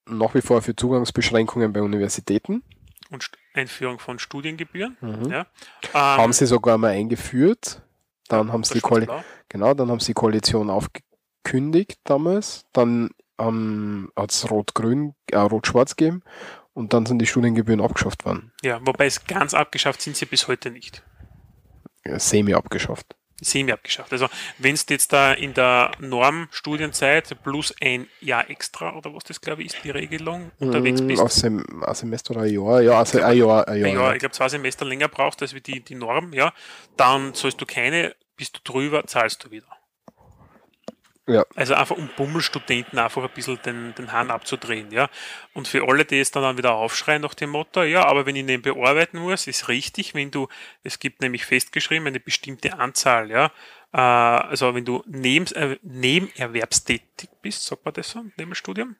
nach 0.08 0.34
wie 0.36 0.42
vor 0.42 0.62
für 0.62 0.76
Zugangsbeschränkungen 0.76 1.74
bei 1.74 1.82
Universitäten. 1.82 2.64
Und 3.12 3.30
Einführung 3.54 4.00
von 4.00 4.20
Studiengebühren, 4.20 4.98
Mhm. 5.02 5.32
ja. 5.32 5.42
Ähm, 5.94 5.94
Haben 5.94 6.34
sie 6.34 6.46
sogar 6.46 6.78
mal 6.78 6.90
eingeführt. 6.92 7.82
Dann 8.28 8.52
haben 8.52 8.64
sie 8.64 8.74
die 8.76 8.82
Koali 8.82 9.08
genau, 9.50 9.74
dann 9.76 9.90
haben 9.92 10.00
sie 10.00 10.08
die 10.08 10.14
Koalition 10.16 10.70
aufgekündigt 10.72 12.00
damals. 12.04 12.66
Dann 12.74 13.12
ähm, 13.38 14.12
hat 14.16 14.32
es 14.32 14.50
Rot-Grün, 14.50 15.14
äh, 15.32 15.38
Rot-Schwarz 15.38 15.96
gegeben 15.96 16.24
und 16.74 16.94
dann 16.94 17.06
sind 17.06 17.20
die 17.20 17.28
Studiengebühren 17.28 17.82
abgeschafft 17.82 18.26
worden. 18.26 18.52
Ja, 18.64 18.80
wobei 18.86 19.06
es 19.06 19.26
ganz 19.26 19.54
abgeschafft 19.54 20.02
sind 20.02 20.16
sie 20.18 20.26
bis 20.26 20.48
heute 20.48 20.72
nicht. 20.72 21.04
Ja, 22.06 22.18
semi 22.20 22.54
abgeschafft. 22.56 23.16
Semi 23.46 23.72
abgeschafft. 23.72 24.12
Also 24.12 24.28
wenn 24.58 24.76
du 24.76 24.82
jetzt 24.90 25.14
da 25.14 25.34
in 25.34 25.54
der 25.54 25.92
Normstudienzeit 26.00 27.42
plus 27.44 27.74
ein 27.82 28.08
Jahr 28.20 28.50
extra 28.50 28.96
oder 28.96 29.14
was 29.14 29.24
das 29.24 29.42
glaube 29.42 29.62
ich 29.64 29.74
ist, 29.74 29.84
die 29.84 29.92
Regelung 29.92 30.52
unterwegs 30.60 31.02
Mm, 31.02 31.08
bist, 31.08 31.22
Auf 31.22 31.32
Sem 31.32 31.64
ein 31.84 31.96
Semester 31.96 32.32
oder 32.32 32.42
ein 32.42 32.54
Jahr, 32.54 32.82
ja, 32.82 33.00
also 33.00 33.22
ein 33.22 33.38
Jahr, 33.38 33.68
ein 33.68 33.80
ja, 33.82 33.88
Jahr. 33.88 34.14
ich 34.14 34.20
glaube 34.20 34.34
zwei 34.34 34.50
Semester 34.50 34.86
länger 34.86 35.08
brauchst 35.08 35.42
als 35.42 35.54
wie 35.54 35.62
die, 35.62 35.82
die 35.82 35.96
Norm, 35.96 36.34
ja, 36.34 36.54
dann 36.98 37.34
sollst 37.34 37.62
du 37.62 37.66
keine, 37.66 38.16
bist 38.38 38.58
du 38.58 38.72
drüber, 38.72 39.06
zahlst 39.06 39.44
du 39.44 39.52
wieder. 39.52 39.68
Ja. 41.28 41.44
Also 41.56 41.74
einfach 41.74 41.98
um 41.98 42.08
Bummelstudenten 42.16 43.00
einfach 43.00 43.24
ein 43.24 43.30
bisschen 43.34 43.60
den, 43.66 43.96
den 43.96 44.12
Hahn 44.12 44.30
abzudrehen, 44.30 44.92
ja. 44.92 45.10
Und 45.54 45.68
für 45.68 45.88
alle, 45.88 46.06
die 46.06 46.20
es 46.20 46.30
dann, 46.30 46.44
dann 46.44 46.58
wieder 46.58 46.76
aufschreien 46.76 47.22
nach 47.24 47.34
dem 47.34 47.50
Motto, 47.50 47.82
ja, 47.82 48.06
aber 48.06 48.28
wenn 48.28 48.36
ich 48.36 48.46
nebenbei 48.46 48.80
arbeiten 48.80 49.18
muss, 49.18 49.48
ist 49.48 49.68
richtig, 49.68 50.14
wenn 50.14 50.30
du, 50.30 50.48
es 50.84 51.00
gibt 51.00 51.22
nämlich 51.22 51.46
festgeschrieben 51.46 52.08
eine 52.08 52.20
bestimmte 52.20 52.78
Anzahl, 52.78 53.32
ja, 53.32 53.52
äh, 53.92 53.98
also 53.98 54.76
wenn 54.76 54.86
du 54.86 55.04
neben, 55.08 55.48
äh, 55.56 55.80
nebenerwerbstätig 55.82 57.30
bist, 57.42 57.66
sagt 57.66 57.86
man 57.86 57.96
das 57.96 58.12
so, 58.12 58.20
neben 58.20 58.36
dem 58.38 58.56
Studium? 58.56 58.96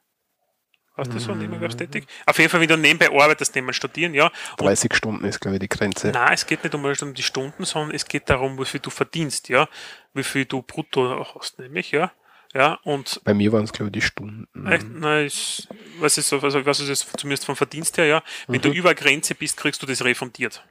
Heißt 0.96 1.14
das 1.14 1.24
so, 1.24 1.32
Mhm. 1.34 1.40
nebenerwerbstätig? 1.40 2.06
Auf 2.24 2.38
jeden 2.38 2.50
Fall, 2.50 2.60
wenn 2.60 2.68
du 2.68 2.76
nebenbei 2.78 3.10
arbeitest, 3.10 3.54
neben 3.54 3.72
Studieren, 3.72 4.14
ja, 4.14 4.26
und 4.26 4.60
30 4.60 4.94
Stunden 4.94 5.24
ist, 5.24 5.40
glaube 5.40 5.56
ich, 5.56 5.60
die 5.60 5.68
Grenze. 5.68 6.08
Nein, 6.10 6.32
es 6.32 6.46
geht 6.46 6.64
nicht 6.64 6.74
um, 6.74 6.84
um 6.84 7.14
die 7.14 7.22
Stunden, 7.22 7.64
sondern 7.64 7.94
es 7.94 8.06
geht 8.06 8.30
darum, 8.30 8.58
wie 8.58 8.64
viel 8.64 8.80
du 8.80 8.90
verdienst, 8.90 9.48
ja, 9.50 9.68
wie 10.14 10.22
viel 10.24 10.46
du 10.46 10.62
brutto 10.62 11.26
hast, 11.34 11.58
nämlich, 11.58 11.90
ja. 11.90 12.12
Ja, 12.54 12.78
und 12.84 13.20
Bei 13.24 13.34
mir 13.34 13.52
waren 13.52 13.64
es, 13.64 13.72
glaube 13.72 13.88
ich, 13.88 13.92
die 13.92 14.00
Stunden. 14.00 14.66
echt, 14.66 14.86
na, 14.88 15.20
ist, 15.20 15.68
was 15.98 16.16
ist 16.16 16.28
so, 16.30 16.40
also 16.40 16.64
was 16.64 16.80
ist 16.80 16.88
das 16.88 17.06
zumindest 17.18 17.44
vom 17.44 17.56
Verdienst 17.56 17.98
her, 17.98 18.06
ja, 18.06 18.22
wenn 18.48 18.62
du 18.62 18.70
über 18.70 18.94
Grenze 18.94 19.34
bist, 19.34 19.58
kriegst 19.58 19.82
du 19.82 19.86
das 19.86 20.02
refundiert. 20.02 20.64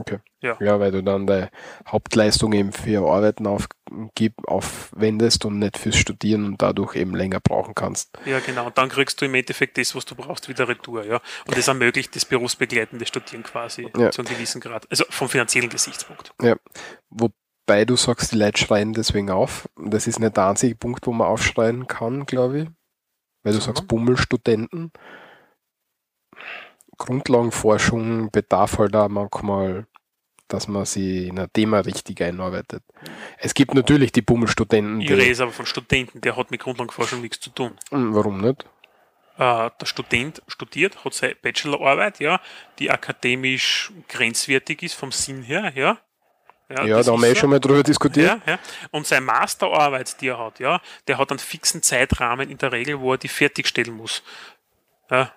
Okay. 0.00 0.18
Ja. 0.40 0.56
ja, 0.60 0.78
weil 0.78 0.92
du 0.92 1.02
dann 1.02 1.26
deine 1.26 1.50
Hauptleistung 1.86 2.52
eben 2.52 2.72
für 2.72 3.08
Arbeiten 3.08 3.46
aufgib, 3.46 4.34
aufwendest 4.46 5.44
und 5.44 5.58
nicht 5.58 5.78
fürs 5.78 5.96
Studieren 5.96 6.44
und 6.44 6.62
dadurch 6.62 6.94
eben 6.94 7.14
länger 7.14 7.40
brauchen 7.40 7.74
kannst. 7.74 8.10
Ja, 8.24 8.38
genau. 8.40 8.66
Und 8.66 8.78
dann 8.78 8.88
kriegst 8.88 9.20
du 9.20 9.24
im 9.24 9.34
Endeffekt 9.34 9.78
das, 9.78 9.94
was 9.94 10.04
du 10.04 10.14
brauchst, 10.14 10.48
wieder 10.48 10.68
retour, 10.68 11.04
ja. 11.04 11.20
Und 11.46 11.56
das 11.56 11.68
ermöglicht 11.68 12.14
das 12.14 12.24
berufsbegleitende 12.24 13.04
Studieren 13.06 13.42
quasi 13.42 13.88
Ja. 13.96 14.10
zu 14.10 14.22
einem 14.22 14.32
gewissen 14.32 14.60
Grad. 14.60 14.86
Also 14.90 15.04
vom 15.10 15.28
finanziellen 15.28 15.70
Gesichtspunkt. 15.70 16.32
Ja. 16.40 16.56
Wobei 17.10 17.84
du 17.84 17.96
sagst, 17.96 18.32
die 18.32 18.36
Leute 18.36 18.60
schreien 18.60 18.92
deswegen 18.92 19.30
auf. 19.30 19.68
Das 19.76 20.06
ist 20.06 20.20
nicht 20.20 20.36
der 20.36 20.46
einzige 20.48 20.76
Punkt, 20.76 21.06
wo 21.06 21.12
man 21.12 21.26
aufschreien 21.26 21.86
kann, 21.86 22.26
glaube 22.26 22.60
ich. 22.60 22.68
Weil 23.42 23.52
du 23.54 23.60
Sag 23.60 23.76
sagst. 23.76 23.88
Bummelstudenten. 23.88 24.92
Grundlagenforschung 26.98 28.30
bedarf 28.30 28.78
halt 28.78 28.94
auch 28.94 29.08
manchmal, 29.08 29.86
dass 30.48 30.68
man 30.68 30.84
sie 30.84 31.28
in 31.28 31.38
ein 31.38 31.52
Thema 31.52 31.80
richtig 31.80 32.20
einarbeitet. 32.22 32.82
Es 33.38 33.54
gibt 33.54 33.74
natürlich 33.74 34.12
die 34.12 34.22
Bummelstudenten, 34.22 35.00
Ich 35.00 35.08
die, 35.08 35.14
rede 35.14 35.42
aber 35.42 35.52
von 35.52 35.66
Studenten, 35.66 36.20
der 36.20 36.36
hat 36.36 36.50
mit 36.50 36.60
Grundlagenforschung 36.60 37.20
nichts 37.20 37.40
zu 37.40 37.50
tun. 37.50 37.72
Hm, 37.90 38.14
warum 38.14 38.40
nicht? 38.40 38.64
äh, 39.38 39.70
der 39.80 39.86
Student 39.86 40.42
studiert, 40.48 41.04
hat 41.04 41.14
seine 41.14 41.36
Bachelorarbeit, 41.36 42.20
ja, 42.20 42.40
die 42.78 42.90
akademisch 42.90 43.92
grenzwertig 44.08 44.82
ist 44.82 44.94
vom 44.94 45.12
Sinn 45.12 45.42
her, 45.42 45.72
ja. 45.74 45.98
Ja, 46.70 46.86
das 46.86 47.06
da 47.06 47.12
haben 47.12 47.22
wir 47.22 47.30
eh 47.30 47.34
schon 47.34 47.48
mal 47.48 47.60
drüber 47.60 47.82
diskutiert. 47.82 48.42
Ja, 48.44 48.52
ja. 48.52 48.58
Und 48.90 49.06
seine 49.06 49.24
Masterarbeit, 49.24 50.20
die 50.20 50.28
er 50.28 50.38
hat, 50.38 50.60
ja, 50.60 50.82
der 51.06 51.16
hat 51.16 51.30
einen 51.30 51.38
fixen 51.38 51.82
Zeitrahmen 51.82 52.50
in 52.50 52.58
der 52.58 52.72
Regel, 52.72 53.00
wo 53.00 53.12
er 53.12 53.18
die 53.18 53.28
fertigstellen 53.28 53.94
muss. 53.94 54.22
Ja. 55.10 55.32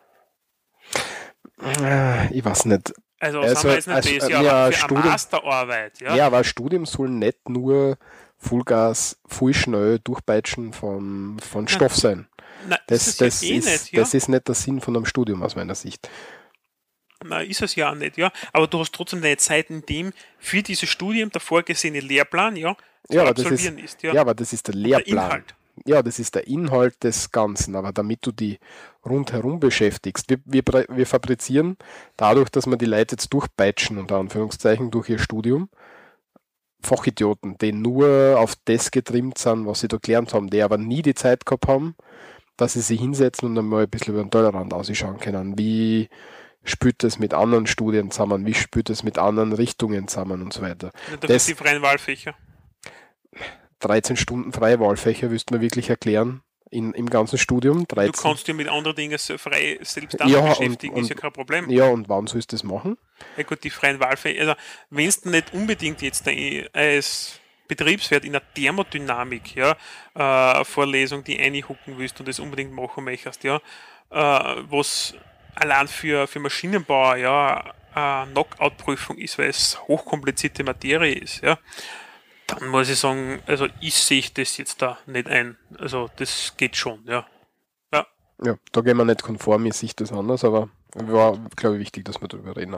Äh, 1.82 2.34
Ich 2.38 2.44
weiß 2.44 2.66
nicht. 2.66 2.94
Also, 3.20 3.40
Also, 3.42 3.68
wir 3.68 3.76
jetzt 3.76 3.88
nicht 3.88 3.96
also, 3.96 4.16
das, 4.20 4.30
äh, 4.30 4.32
ja, 4.32 4.40
aber 4.40 4.72
für 4.72 4.80
Studium- 4.80 5.06
Masterarbeit, 5.06 6.00
ja. 6.02 6.16
Ja, 6.16 6.26
aber 6.28 6.44
Studium 6.44 6.86
soll 6.88 7.10
nicht 7.10 7.48
nur 7.50 7.98
Vollgas, 8.38 9.20
voll 9.28 9.54
schnell 9.54 10.00
durchpeitschen 10.00 10.74
vom, 10.74 11.38
von 11.40 11.68
Stoff 11.68 11.96
sein. 11.96 12.28
Nein, 12.68 12.80
Das, 12.88 13.08
ist 13.08 13.22
es 13.22 13.40
das, 13.40 13.42
ja 13.42 13.50
eh 13.50 13.58
ist, 13.58 13.66
nicht, 13.66 13.92
ja. 13.92 14.00
das 14.00 14.14
ist 14.16 14.28
nicht 14.30 14.48
der 14.48 14.56
Sinn 14.56 14.82
von 14.82 14.96
einem 14.96 15.06
Studium 15.06 15.44
aus 15.44 15.56
meiner 15.56 15.76
Sicht. 15.76 16.10
Nein, 17.24 17.48
ist 17.48 17.62
es 17.62 17.76
ja 17.76 17.92
auch 17.92 17.96
nicht, 17.96 18.18
ja. 18.18 18.32
Aber 18.54 18.66
du 18.66 18.80
hast 18.80 18.94
trotzdem 18.94 19.22
deine 19.22 19.38
Zeit, 19.38 19.70
in 19.70 19.86
dem 19.86 20.14
für 20.40 20.64
dieses 20.64 20.90
Studium 20.90 21.30
der 21.30 21.42
vorgesehene 21.42 22.00
Lehrplan, 22.00 22.56
ja, 22.56 22.76
zu 23.08 23.14
Ja, 23.16 23.22
aber 23.22 23.34
das 23.36 23.46
ist, 23.46 23.52
absolvieren 23.52 23.78
ist, 23.78 24.02
ja. 24.02 24.14
ja. 24.14 24.22
aber 24.22 24.34
das 24.34 24.54
ist 24.54 24.68
der 24.68 24.74
der 24.74 24.82
Lehrplan. 24.82 25.26
Inhalt. 25.26 25.56
Ja, 25.86 26.04
das 26.04 26.20
ist 26.20 26.36
der 26.36 26.48
Inhalt 26.48 27.04
des 27.04 27.32
Ganzen. 27.32 27.76
Aber 27.76 27.92
damit 27.92 28.26
du 28.26 28.32
die 28.32 28.60
rundherum 29.06 29.60
beschäftigst, 29.60 30.30
wir, 30.30 30.40
wir, 30.46 30.64
wir 30.90 31.08
fabrizieren 31.08 31.78
dadurch, 32.18 32.50
dass 32.50 32.68
wir 32.68 32.78
die 32.78 32.86
Leute 32.86 33.14
jetzt 33.16 33.30
durchpeitschen, 33.34 33.98
unter 33.98 34.18
Anführungszeichen, 34.18 34.92
durch 34.92 35.10
ihr 35.10 35.20
Studium, 35.20 35.70
Fachidioten, 36.84 37.58
die 37.60 37.74
nur 37.74 38.36
auf 38.40 38.56
das 38.66 38.90
getrimmt 38.92 39.38
sind, 39.38 39.66
was 39.68 39.82
sie 39.82 39.88
da 39.88 39.98
gelernt 40.02 40.34
haben, 40.34 40.50
die 40.50 40.62
aber 40.64 40.78
nie 40.78 41.02
die 41.04 41.14
Zeit 41.14 41.46
gehabt 41.46 41.68
haben, 41.68 41.96
dass 42.58 42.74
sie 42.74 42.82
sich 42.82 43.00
hinsetzen 43.00 43.50
und 43.50 43.58
einmal 43.58 43.84
ein 43.84 43.90
bisschen 43.90 44.14
über 44.16 44.24
den 44.24 44.32
Tellerrand 44.32 44.74
ausschauen 44.74 45.20
können. 45.20 45.58
Wie 45.58 46.10
spielt 46.64 47.04
es 47.04 47.20
mit 47.20 47.34
anderen 47.34 47.68
Studien 47.68 48.10
zusammen? 48.12 48.46
Wie 48.46 48.54
spielt 48.56 48.90
es 48.90 49.04
mit 49.04 49.18
anderen 49.20 49.54
Richtungen 49.54 50.08
zusammen 50.08 50.42
und 50.42 50.54
so 50.54 50.62
weiter? 50.62 50.92
Dafür 51.12 51.28
Das- 51.28 51.46
die 51.46 51.56
freien 51.56 51.82
Wahlfächer. 51.82 52.34
13 53.82 54.16
Stunden 54.18 54.54
freie 54.54 54.80
Wahlfächer, 54.80 55.30
willst 55.32 55.50
du 55.50 55.56
mir 55.56 55.62
wirklich 55.62 55.90
erklären? 55.90 56.42
in, 56.74 56.94
im 56.94 57.10
ganzen 57.10 57.38
Studium. 57.38 57.86
13. 57.86 58.14
Du 58.14 58.22
kannst 58.22 58.48
dich 58.48 58.56
mit 58.56 58.70
anderen 58.70 58.96
Dingen 58.96 59.18
so 59.18 59.38
frei 59.38 59.78
selbst 59.82 60.18
Ja, 60.22 60.26
damit 60.26 60.38
und- 60.38 60.50
beschäftigen, 60.60 60.96
ist 60.96 61.10
ja 61.10 61.16
und- 61.16 61.22
kein 61.22 61.34
Problem. 61.34 61.70
Ja, 61.70 61.88
und 61.88 62.08
wann 62.08 62.28
sollst 62.28 62.54
du 62.54 62.56
das 62.56 62.64
machen? 62.64 62.98
Ja 63.36 63.44
gut, 63.44 63.62
die 63.66 63.70
freien 63.70 64.00
Wahlfähigkeit, 64.00 64.48
also 64.48 64.62
wenn 64.90 65.12
du 65.24 65.30
nicht 65.32 65.54
unbedingt 65.54 66.02
jetzt 66.02 66.26
äh, 66.28 66.70
als 66.72 67.42
Betriebswirt 67.68 68.24
in 68.24 68.32
der 68.32 68.42
Thermodynamik, 68.54 69.54
ja, 69.54 69.76
äh, 70.16 70.64
Vorlesung, 70.64 71.26
die 71.26 71.38
einhucken 71.38 71.98
willst 71.98 72.18
und 72.22 72.30
das 72.30 72.40
unbedingt 72.40 72.72
machen 72.72 73.04
möchtest, 73.04 73.44
ja, 73.44 73.58
äh, 74.10 74.20
was 74.70 75.14
allein 75.56 75.90
für, 75.90 76.26
für 76.26 76.40
Maschinenbauer, 76.40 77.18
ja, 77.18 77.74
eine 77.94 78.32
Knockout-Prüfung 78.32 79.18
ist, 79.18 79.38
weil 79.38 79.50
es 79.50 79.78
hochkomplizierte 79.90 80.64
Materie 80.64 81.16
ist, 81.16 81.42
ja, 81.42 81.58
dann 82.60 82.70
muss 82.70 82.90
ich 82.90 83.00
sagen, 83.00 83.40
also 83.48 83.68
ich 83.80 83.96
sehe 83.96 84.24
das 84.34 84.58
jetzt 84.58 84.82
da 84.82 84.98
nicht 85.06 85.28
ein. 85.28 85.58
Also 85.80 86.10
das 86.18 86.54
geht 86.58 86.76
schon, 86.76 87.04
ja. 87.06 87.26
Ja, 87.94 88.06
Ja, 88.44 88.56
da 88.72 88.82
gehen 88.82 88.98
wir 88.98 89.06
nicht 89.06 89.24
konform, 89.24 89.66
ich 89.66 89.74
sehe 89.76 89.90
das 89.96 90.12
anders, 90.12 90.44
aber 90.44 90.70
war, 90.94 91.38
glaube 91.56 91.76
ich, 91.76 91.82
wichtig, 91.82 92.06
dass 92.06 92.22
wir 92.22 92.28
darüber 92.28 92.56
reden. 92.58 92.76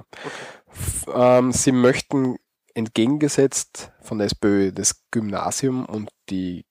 F- 0.72 1.06
Ähm, 1.14 1.52
Sie 1.52 1.72
möchten 1.72 2.38
entgegengesetzt 2.76 3.92
von 4.02 4.18
der 4.20 4.26
SPÖ 4.28 4.72
das 4.72 5.04
Gymnasium 5.12 5.86
und 5.86 6.10
die 6.30 6.66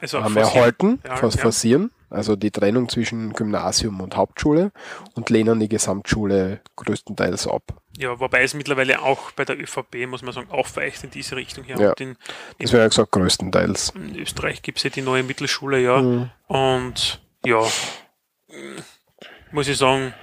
also 0.00 0.22
haben 0.22 0.32
forcieren. 0.34 0.56
erhalten, 0.56 1.00
ja. 1.04 1.16
forcieren, 1.16 1.90
also 2.10 2.36
die 2.36 2.50
Trennung 2.50 2.88
zwischen 2.88 3.32
Gymnasium 3.32 4.00
und 4.00 4.16
Hauptschule 4.16 4.72
und 5.14 5.30
lehnen 5.30 5.60
die 5.60 5.68
Gesamtschule 5.68 6.60
größtenteils 6.76 7.46
ab. 7.46 7.62
Ja, 7.96 8.18
wobei 8.20 8.42
es 8.42 8.54
mittlerweile 8.54 9.02
auch 9.02 9.30
bei 9.32 9.44
der 9.44 9.58
ÖVP, 9.58 10.06
muss 10.08 10.22
man 10.22 10.32
sagen, 10.32 10.50
aufweicht 10.50 11.04
in 11.04 11.10
diese 11.10 11.36
Richtung 11.36 11.64
her. 11.64 11.78
Ja. 11.78 11.88
Und 11.90 12.00
in, 12.00 12.16
Das 12.58 12.72
wäre 12.72 12.82
ja 12.82 12.88
gesagt, 12.88 13.12
größtenteils. 13.12 13.90
in 13.94 14.16
Österreich 14.18 14.62
gibt 14.62 14.78
es 14.78 14.84
ja 14.84 14.90
die 14.90 15.02
neue 15.02 15.22
Mittelschule, 15.22 15.80
ja. 15.80 16.00
Mhm. 16.02 16.30
Und 16.48 17.20
ja, 17.44 17.62
muss 19.52 19.68
ich 19.68 19.76
sagen, 19.76 20.14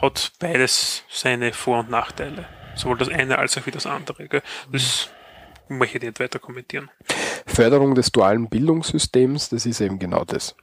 hat 0.00 0.32
beides 0.38 1.04
seine 1.10 1.52
Vor- 1.52 1.80
und 1.80 1.90
Nachteile. 1.90 2.46
Sowohl 2.74 2.98
das 2.98 3.08
eine 3.08 3.38
als 3.38 3.58
auch 3.58 3.66
wie 3.66 3.70
das 3.70 3.86
andere. 3.86 4.28
Gell? 4.28 4.42
Das 4.72 5.10
möchte 5.68 5.98
ich 5.98 6.04
nicht 6.04 6.20
weiter 6.20 6.38
kommentieren. 6.38 6.90
Förderung 7.46 7.94
des 7.94 8.10
dualen 8.12 8.48
Bildungssystems, 8.48 9.48
das 9.48 9.66
ist 9.66 9.80
eben 9.80 9.98
genau 9.98 10.24
das. 10.24 10.54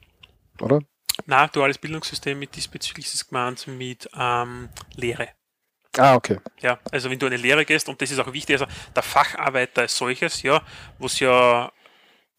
Oder? 0.61 0.81
Na, 1.25 1.47
duales 1.47 1.77
Bildungssystem 1.77 2.37
mit 2.37 2.55
diesbezüglich 2.55 3.07
ist 3.07 3.15
es 3.15 3.27
gemeint 3.27 3.67
mit 3.67 4.09
ähm, 4.17 4.69
Lehre. 4.95 5.29
Ah, 5.97 6.15
okay. 6.15 6.37
Ja, 6.59 6.79
also 6.91 7.09
wenn 7.09 7.17
du 7.17 7.25
eine 7.25 7.37
Lehre 7.37 7.65
gehst, 7.65 7.89
und 7.89 8.01
das 8.01 8.11
ist 8.11 8.19
auch 8.19 8.31
wichtig, 8.31 8.59
also 8.59 8.67
der 8.95 9.03
Facharbeiter 9.03 9.81
als 9.81 9.97
solches, 9.97 10.43
ja, 10.43 10.61
was 10.99 11.19
ja 11.19 11.71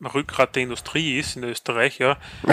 ein 0.01 0.07
Rückgrat 0.07 0.55
der 0.55 0.63
Industrie 0.63 1.19
ist 1.19 1.37
in 1.37 1.45
Österreich, 1.45 1.99
ja. 1.99 2.19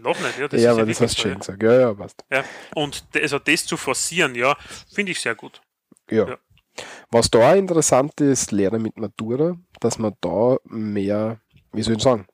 Noch 0.00 0.18
nicht, 0.20 0.38
ja. 0.38 0.48
Das 0.48 0.60
ja, 0.60 0.72
ist 0.72 0.78
aber 0.78 0.86
das 0.86 1.00
wirklich 1.00 1.08
hast 1.08 1.18
du 1.18 1.22
schön 1.22 1.32
ja. 1.32 1.38
gesagt. 1.38 1.62
Ja, 1.62 1.80
ja, 1.80 1.94
passt. 1.94 2.24
ja. 2.32 2.44
Und 2.74 3.04
also 3.14 3.38
das 3.38 3.66
zu 3.66 3.76
forcieren, 3.76 4.34
ja, 4.34 4.56
finde 4.92 5.12
ich 5.12 5.20
sehr 5.20 5.34
gut. 5.34 5.60
Ja. 6.10 6.28
Ja. 6.28 6.38
Was 7.10 7.30
da 7.30 7.52
auch 7.52 7.54
interessant 7.54 8.20
ist, 8.20 8.50
Lehre 8.50 8.80
mit 8.80 8.96
Matura, 8.98 9.56
dass 9.78 9.98
man 9.98 10.14
da 10.20 10.56
mehr, 10.64 11.38
wie 11.72 11.82
soll 11.82 11.96
ich 11.96 12.02
sagen, 12.02 12.26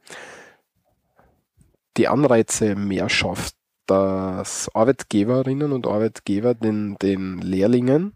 die 1.96 2.08
Anreize 2.08 2.76
mehr 2.76 3.08
schafft, 3.08 3.54
dass 3.86 4.70
Arbeitgeberinnen 4.74 5.72
und 5.72 5.86
Arbeitgeber 5.86 6.54
den, 6.54 6.96
den 7.02 7.38
Lehrlingen 7.38 8.14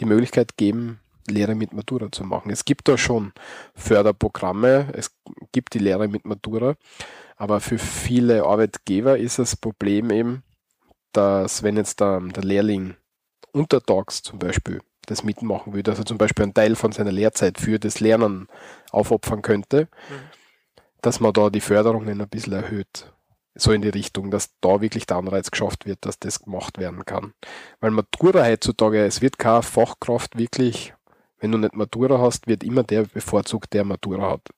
die 0.00 0.04
Möglichkeit 0.04 0.56
geben, 0.56 1.00
Lehre 1.28 1.54
mit 1.54 1.72
Matura 1.72 2.10
zu 2.10 2.24
machen. 2.24 2.50
Es 2.50 2.64
gibt 2.64 2.88
da 2.88 2.98
schon 2.98 3.32
Förderprogramme, 3.74 4.88
es 4.92 5.14
gibt 5.52 5.74
die 5.74 5.78
Lehre 5.78 6.08
mit 6.08 6.24
Matura, 6.24 6.74
aber 7.36 7.60
für 7.60 7.78
viele 7.78 8.44
Arbeitgeber 8.44 9.18
ist 9.18 9.38
das 9.38 9.56
Problem 9.56 10.10
eben, 10.10 10.42
dass 11.12 11.62
wenn 11.62 11.76
jetzt 11.76 12.00
der, 12.00 12.20
der 12.20 12.44
Lehrling 12.44 12.96
untertags 13.52 14.22
zum 14.22 14.38
Beispiel 14.38 14.80
das 15.06 15.24
mitmachen 15.24 15.72
will, 15.72 15.82
dass 15.82 15.98
er 15.98 16.04
zum 16.04 16.18
Beispiel 16.18 16.44
einen 16.44 16.54
Teil 16.54 16.76
von 16.76 16.92
seiner 16.92 17.12
Lehrzeit 17.12 17.58
für 17.58 17.78
das 17.78 18.00
Lernen 18.00 18.48
aufopfern 18.90 19.42
könnte, 19.42 19.88
dass 21.02 21.20
man 21.20 21.32
da 21.32 21.50
die 21.50 21.60
Förderungen 21.60 22.20
ein 22.20 22.28
bisschen 22.28 22.54
erhöht. 22.54 23.12
So 23.54 23.72
in 23.72 23.82
die 23.82 23.90
Richtung, 23.90 24.30
dass 24.30 24.58
da 24.60 24.80
wirklich 24.80 25.04
der 25.04 25.18
Anreiz 25.18 25.50
geschafft 25.50 25.84
wird, 25.84 26.06
dass 26.06 26.18
das 26.18 26.40
gemacht 26.40 26.78
werden 26.78 27.04
kann. 27.04 27.34
Weil 27.80 27.90
Matura 27.90 28.44
heutzutage, 28.44 29.04
es 29.04 29.20
wird 29.20 29.38
keine 29.38 29.62
Fachkraft 29.62 30.38
wirklich, 30.38 30.94
wenn 31.38 31.52
du 31.52 31.58
nicht 31.58 31.74
Matura 31.74 32.18
hast, 32.18 32.46
wird 32.46 32.64
immer 32.64 32.82
der 32.82 33.02
bevorzugt, 33.02 33.74
der 33.74 33.84
Matura 33.84 34.30
hat. 34.30 34.48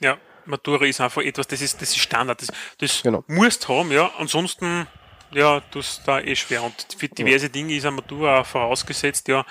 Ja, 0.00 0.18
Matura 0.44 0.84
ist 0.84 1.00
einfach 1.00 1.22
etwas, 1.22 1.46
das 1.46 1.62
ist, 1.62 1.80
das 1.80 1.90
ist 1.90 1.98
Standard. 1.98 2.42
Das, 2.42 2.48
das 2.78 3.02
Genau. 3.02 3.24
musst 3.26 3.68
haben, 3.68 3.90
ja. 3.90 4.10
Ansonsten, 4.18 4.86
ja, 5.30 5.62
das 5.70 5.98
ist 5.98 6.02
da 6.08 6.20
eh 6.20 6.36
schwer. 6.36 6.62
Und 6.62 6.74
für 6.98 7.08
diverse 7.08 7.48
Dinge 7.48 7.74
ist 7.74 7.86
eine 7.86 7.96
Matura 7.96 8.40
auch 8.40 8.46
vorausgesetzt, 8.46 9.28
ja, 9.28 9.46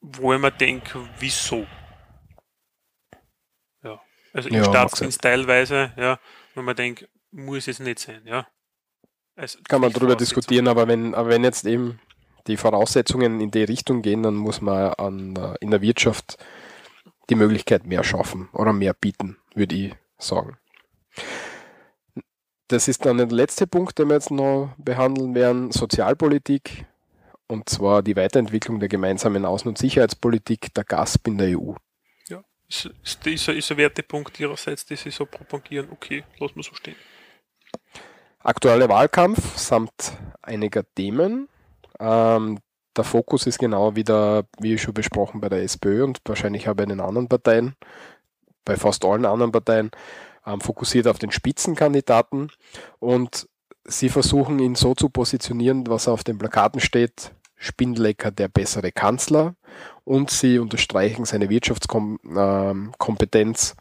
wo 0.00 0.32
ich 0.34 0.40
mir 0.40 0.52
denke, 0.52 1.00
wieso? 1.18 1.66
Also 4.32 4.48
im 4.48 4.56
Ja, 4.56 4.64
Staatsdienst 4.64 5.20
teilweise, 5.20 5.92
ja, 5.96 6.18
wo 6.54 6.62
man 6.62 6.76
denkt, 6.76 7.08
muss 7.30 7.68
es 7.68 7.78
nicht 7.78 7.98
sein, 7.98 8.22
ja. 8.24 8.46
Also 9.36 9.58
Kann 9.68 9.80
man 9.80 9.92
darüber 9.92 10.16
diskutieren, 10.16 10.68
aber 10.68 10.88
wenn, 10.88 11.14
aber 11.14 11.30
wenn 11.30 11.44
jetzt 11.44 11.64
eben 11.66 11.98
die 12.46 12.56
Voraussetzungen 12.56 13.40
in 13.40 13.50
die 13.50 13.64
Richtung 13.64 14.02
gehen, 14.02 14.22
dann 14.22 14.34
muss 14.34 14.60
man 14.60 14.92
an, 14.94 15.56
in 15.60 15.70
der 15.70 15.80
Wirtschaft 15.80 16.36
die 17.30 17.34
Möglichkeit 17.34 17.86
mehr 17.86 18.04
schaffen 18.04 18.48
oder 18.52 18.72
mehr 18.72 18.94
bieten, 18.94 19.38
würde 19.54 19.74
ich 19.74 19.94
sagen. 20.18 20.58
Das 22.68 22.88
ist 22.88 23.04
dann 23.04 23.18
der 23.18 23.26
letzte 23.26 23.66
Punkt, 23.66 23.98
den 23.98 24.08
wir 24.08 24.14
jetzt 24.14 24.30
noch 24.30 24.74
behandeln 24.78 25.34
werden, 25.34 25.72
Sozialpolitik, 25.72 26.86
und 27.48 27.68
zwar 27.68 28.02
die 28.02 28.16
Weiterentwicklung 28.16 28.80
der 28.80 28.88
gemeinsamen 28.88 29.44
Außen- 29.44 29.68
und 29.68 29.78
Sicherheitspolitik 29.78 30.72
der 30.74 30.84
GASP 30.84 31.28
in 31.28 31.38
der 31.38 31.58
EU. 31.58 31.74
Ist, 32.72 32.88
ist, 33.26 33.48
ist, 33.48 33.70
ein- 33.70 33.76
Wertepunkt 33.76 34.40
ihrerseits, 34.40 34.86
die 34.86 34.96
sie 34.96 35.10
so 35.10 35.26
propagieren. 35.26 35.88
Okay, 35.90 36.24
lassen 36.38 36.56
wir 36.56 36.62
so 36.62 36.74
stehen. 36.74 36.96
Aktueller 38.38 38.88
Wahlkampf 38.88 39.58
samt 39.58 40.12
einiger 40.40 40.82
Themen. 40.94 41.48
Ähm, 42.00 42.60
der 42.96 43.04
Fokus 43.04 43.46
ist 43.46 43.58
genau 43.58 43.94
wieder, 43.94 44.46
wie 44.58 44.78
schon 44.78 44.94
besprochen, 44.94 45.40
bei 45.40 45.50
der 45.50 45.62
SPÖ 45.62 46.02
und 46.04 46.20
wahrscheinlich 46.24 46.68
auch 46.68 46.74
bei 46.74 46.86
den 46.86 47.00
anderen 47.00 47.28
Parteien, 47.28 47.76
bei 48.64 48.76
fast 48.76 49.04
allen 49.04 49.26
anderen 49.26 49.52
Parteien, 49.52 49.90
ähm, 50.46 50.60
fokussiert 50.62 51.06
auf 51.08 51.18
den 51.18 51.30
Spitzenkandidaten 51.30 52.50
und 52.98 53.48
sie 53.84 54.08
versuchen 54.08 54.58
ihn 54.58 54.76
so 54.76 54.94
zu 54.94 55.10
positionieren, 55.10 55.86
was 55.88 56.08
auf 56.08 56.24
den 56.24 56.38
Plakaten 56.38 56.80
steht, 56.80 57.32
Spindlecker 57.56 58.30
der 58.30 58.48
bessere 58.48 58.92
Kanzler 58.92 59.56
und 60.04 60.30
sie 60.30 60.58
unterstreichen 60.58 61.24
seine 61.24 61.48
Wirtschaftskompetenz 61.48 63.76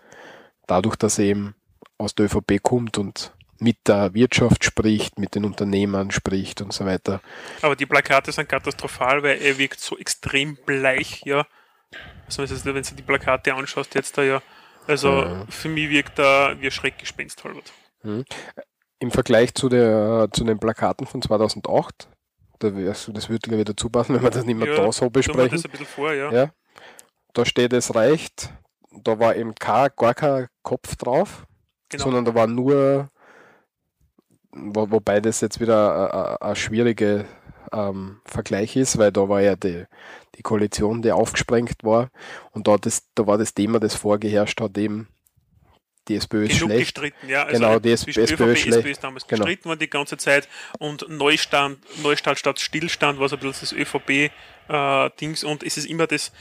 dadurch, 0.67 0.95
dass 0.95 1.19
er 1.19 1.25
eben 1.25 1.55
aus 1.97 2.15
der 2.15 2.25
ÖVP 2.25 2.61
kommt 2.61 2.97
und 2.97 3.33
mit 3.59 3.77
der 3.87 4.13
Wirtschaft 4.13 4.65
spricht, 4.65 5.19
mit 5.19 5.35
den 5.35 5.45
Unternehmern 5.45 6.11
spricht 6.11 6.61
und 6.61 6.73
so 6.73 6.85
weiter. 6.85 7.21
Aber 7.61 7.75
die 7.75 7.85
Plakate 7.85 8.31
sind 8.31 8.49
katastrophal, 8.49 9.21
weil 9.21 9.39
er 9.39 9.57
wirkt 9.59 9.79
so 9.79 9.97
extrem 9.97 10.57
bleich, 10.65 11.21
ja. 11.25 11.45
Also 12.25 12.43
wenn 12.65 12.81
du 12.83 12.95
die 12.95 13.03
Plakate 13.03 13.53
anschaust 13.53 13.93
jetzt 13.93 14.17
da 14.17 14.23
ja, 14.23 14.41
also 14.87 15.21
Ja. 15.21 15.45
für 15.49 15.69
mich 15.69 15.89
wirkt 15.89 16.17
er 16.17 16.59
wie 16.59 16.65
ein 16.65 16.71
Schreckgespenst 16.71 17.43
halbert. 17.43 17.71
Im 18.99 19.11
Vergleich 19.11 19.53
zu, 19.53 19.69
der, 19.69 20.29
zu 20.31 20.43
den 20.43 20.59
Plakaten 20.59 21.05
von 21.05 21.21
2008, 21.21 22.07
da 22.63 22.75
wär's, 22.75 23.09
das 23.13 23.29
würde 23.29 23.47
glaube 23.47 23.59
ich 23.61 23.65
dazu 23.65 23.89
passen, 23.89 24.15
wenn 24.15 24.23
wir 24.23 24.29
das 24.29 24.45
nicht 24.45 24.57
mehr 24.57 24.75
da 24.75 24.91
so 24.91 25.09
besprechen. 25.09 25.51
das 25.51 25.65
ein 25.65 25.71
bisschen 25.71 25.85
vor, 25.85 26.13
ja. 26.13 26.31
Ja. 26.31 26.51
Da 27.33 27.45
steht, 27.45 27.73
es 27.73 27.95
reicht. 27.95 28.53
Da 29.03 29.19
war 29.19 29.35
eben 29.35 29.55
kein, 29.55 29.89
gar 29.95 30.13
kein 30.13 30.47
Kopf 30.63 30.95
drauf, 30.97 31.45
genau. 31.89 32.03
sondern 32.03 32.25
da 32.25 32.35
war 32.35 32.47
nur, 32.47 33.09
wo, 34.51 34.91
wobei 34.91 35.21
das 35.21 35.41
jetzt 35.41 35.59
wieder 35.61 36.41
ein 36.41 36.55
schwierige 36.55 37.25
ähm, 37.71 38.19
Vergleich 38.25 38.75
ist, 38.75 38.97
weil 38.97 39.11
da 39.11 39.29
war 39.29 39.41
ja 39.41 39.55
die, 39.55 39.85
die 40.35 40.41
Koalition, 40.41 41.01
die 41.01 41.11
aufgesprengt 41.11 41.83
war 41.83 42.09
und 42.51 42.67
da, 42.67 42.77
das, 42.77 43.07
da 43.15 43.27
war 43.27 43.37
das 43.37 43.53
Thema, 43.53 43.79
das 43.79 43.95
vorgeherrscht 43.95 44.59
hat, 44.59 44.77
eben 44.77 45.07
die 46.07 46.15
SPÖ 46.15 46.45
ist 46.45 46.53
Genug 46.59 46.69
schlecht. 46.71 46.79
gestritten, 46.95 47.29
ja. 47.29 47.43
Also 47.43 47.59
Genau, 47.59 47.75
SPÖ 47.77 48.21
ÖVP, 48.21 48.67
ist. 48.67 48.75
SPÖ 48.75 48.89
ist 48.89 49.03
damals 49.03 49.27
Genau. 49.27 49.45
gestritten 49.45 49.65
worden 49.65 49.79
die 49.79 49.89
ganze 49.89 50.17
Zeit 50.17 50.47
und 50.79 51.07
Neustand, 51.09 51.79
Neustart 52.01 52.39
statt 52.39 52.59
Stillstand 52.59 53.19
war 53.19 53.29
so 53.29 53.35
ein 53.35 53.39
bisschen 53.39 53.61
das 53.61 53.73
ÖVP-Dings 54.67 55.43
und 55.43 55.63
es 55.63 55.77
ist 55.77 55.85
immer 55.85 56.07
das, 56.07 56.31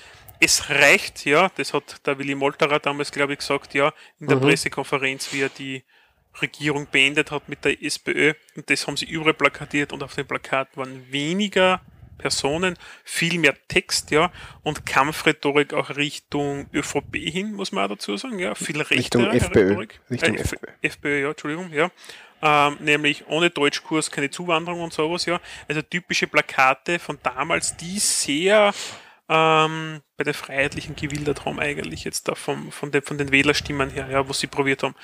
es 0.40 0.70
reicht, 0.70 1.26
ja, 1.26 1.50
das 1.56 1.74
hat 1.74 2.06
der 2.06 2.18
Willy 2.18 2.34
Molterer 2.34 2.78
damals, 2.78 3.12
glaube 3.12 3.34
ich, 3.34 3.40
gesagt, 3.40 3.74
ja, 3.74 3.92
in 4.18 4.26
der 4.28 4.36
Mhm. 4.38 4.42
Pressekonferenz, 4.42 5.32
wie 5.32 5.42
er 5.42 5.50
die 5.50 5.84
Regierung 6.40 6.86
beendet 6.90 7.30
hat 7.30 7.48
mit 7.48 7.64
der 7.64 7.82
SPÖ 7.82 8.32
und 8.56 8.70
das 8.70 8.86
haben 8.86 8.96
sie 8.96 9.04
überall 9.06 9.34
plakatiert 9.34 9.92
und 9.92 10.02
auf 10.02 10.14
den 10.14 10.26
Plakaten 10.26 10.76
waren 10.76 11.12
weniger 11.12 11.80
Personen, 12.20 12.76
viel 13.04 13.38
mehr 13.38 13.54
Text, 13.68 14.10
ja, 14.10 14.30
und 14.62 14.84
Kampfrhetorik 14.86 15.72
auch 15.74 15.96
Richtung 15.96 16.68
ÖVP 16.74 17.16
hin, 17.16 17.52
muss 17.54 17.72
man 17.72 17.84
auch 17.84 17.88
dazu 17.88 18.16
sagen, 18.16 18.38
ja, 18.38 18.54
viel 18.54 18.80
Richtung 18.82 19.24
FPÖ. 19.26 19.68
Rhetorik. 19.70 20.00
Richtung 20.10 20.34
Äh, 20.34 20.40
FPÖ. 20.40 20.66
FPÖ, 20.82 21.22
ja, 21.22 21.28
Entschuldigung, 21.30 21.72
ja. 21.72 21.90
Ähm, 22.42 22.76
nämlich 22.80 23.26
ohne 23.28 23.50
Deutschkurs 23.50 24.10
keine 24.10 24.30
Zuwanderung 24.30 24.80
und 24.82 24.92
sowas, 24.92 25.26
ja. 25.26 25.40
Also 25.68 25.82
typische 25.82 26.26
Plakate 26.26 26.98
von 26.98 27.18
damals, 27.22 27.76
die 27.76 27.98
sehr 27.98 28.72
ähm, 29.28 30.00
bei 30.16 30.24
der 30.24 30.34
freiheitlichen 30.34 30.96
gewildert 30.96 31.44
haben 31.44 31.60
eigentlich 31.60 32.04
jetzt 32.04 32.28
da 32.28 32.34
vom, 32.34 32.72
von, 32.72 32.90
den, 32.90 33.02
von 33.02 33.16
den 33.18 33.30
Wählerstimmen 33.30 33.90
her, 33.90 34.08
ja, 34.10 34.28
was 34.28 34.40
sie 34.40 34.46
probiert 34.48 34.82
haben. 34.82 34.94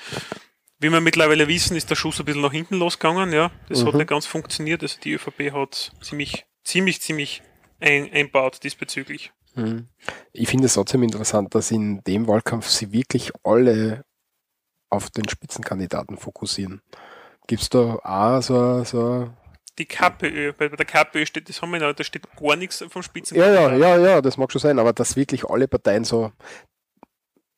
Wie 0.79 0.91
wir 0.91 0.99
mittlerweile 1.01 1.47
wissen, 1.47 1.75
ist 1.75 1.89
der 1.89 1.95
Schuss 1.95 2.19
ein 2.19 2.25
bisschen 2.25 2.41
nach 2.41 2.51
hinten 2.51 2.75
losgegangen, 2.77 3.31
ja. 3.33 3.51
Das 3.69 3.83
hat 3.83 3.93
Mhm. 3.93 3.99
nicht 3.99 4.09
ganz 4.09 4.25
funktioniert. 4.27 4.83
Also 4.83 4.99
die 5.03 5.13
ÖVP 5.13 5.51
hat 5.53 5.91
ziemlich, 6.01 6.45
ziemlich, 6.67 7.01
ziemlich 7.01 7.41
ein, 7.79 8.11
einbaut 8.11 8.63
diesbezüglich. 8.63 9.31
Mhm. 9.55 9.87
Ich 10.33 10.49
finde 10.49 10.65
es 10.65 10.73
trotzdem 10.73 11.03
interessant, 11.03 11.55
dass 11.55 11.71
in 11.71 12.03
dem 12.03 12.27
Wahlkampf 12.27 12.67
sie 12.67 12.91
wirklich 12.91 13.31
alle 13.43 14.05
auf 14.89 15.09
den 15.09 15.27
Spitzenkandidaten 15.29 16.17
fokussieren. 16.17 16.81
Gibt 17.47 17.61
es 17.63 17.69
da 17.69 17.95
auch 18.03 18.41
so, 18.41 18.83
so 18.83 19.29
Die 19.79 19.85
KPÖ, 19.85 20.53
bei 20.53 20.69
bei 20.69 20.75
der 20.75 20.85
KPÖ 20.85 21.25
steht, 21.25 21.49
das 21.49 21.61
haben 21.61 21.71
wir 21.71 21.79
noch, 21.79 21.93
da 21.93 22.03
steht 22.03 22.27
gar 22.35 22.55
nichts 22.55 22.83
vom 22.89 23.01
Ja, 23.01 23.03
Spitzenkandidaten. 23.03 23.79
ja, 23.79 23.97
ja, 23.97 23.97
ja, 23.97 24.21
das 24.21 24.37
mag 24.37 24.51
schon 24.51 24.61
sein, 24.61 24.79
aber 24.79 24.93
dass 24.93 25.15
wirklich 25.15 25.45
alle 25.45 25.67
Parteien 25.67 26.03
so 26.03 26.31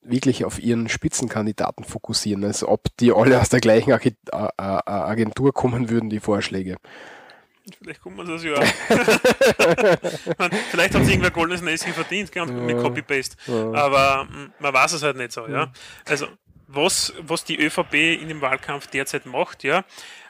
wirklich 0.02 0.46
auf 0.46 0.60
ihren 0.60 0.90
Spitzenkandidaten 0.90 1.84
fokussieren, 1.86 2.44
als 2.44 2.64
ob 2.64 2.86
die 3.00 3.12
alle 3.12 3.40
aus 3.40 3.50
der 3.50 3.60
gleichen 3.60 3.92
Agentur 3.92 5.54
kommen 5.54 5.90
würden, 5.90 6.10
die 6.10 6.20
Vorschläge. 6.20 6.78
Vielleicht 7.78 8.02
kommen 8.02 8.18
wir 8.18 8.26
das 8.26 8.44
ja. 8.44 8.60
Man, 10.38 10.52
vielleicht 10.72 10.96
haben 10.96 11.06
sie 11.06 11.12
irgendwer 11.12 11.32
goldenes 11.32 11.62
Näschen 11.62 11.94
verdient, 11.94 12.32
gell, 12.32 12.46
mit 12.46 12.78
Copy-Paste. 12.78 13.38
Aber 13.74 14.26
mm, 14.26 14.54
man 14.60 14.74
weiß 14.74 14.94
es 14.94 15.04
halt 15.04 15.18
nicht 15.18 15.32
so, 15.32 15.48
ja. 15.48 15.72
Also, 16.06 16.28
was, 16.68 17.14
was 17.20 17.44
die 17.44 17.60
ÖVP 17.60 17.94
in 17.94 18.28
dem 18.28 18.42
Wahlkampf 18.42 18.88
derzeit 18.88 19.26
macht, 19.26 19.64
ja. 19.64 19.84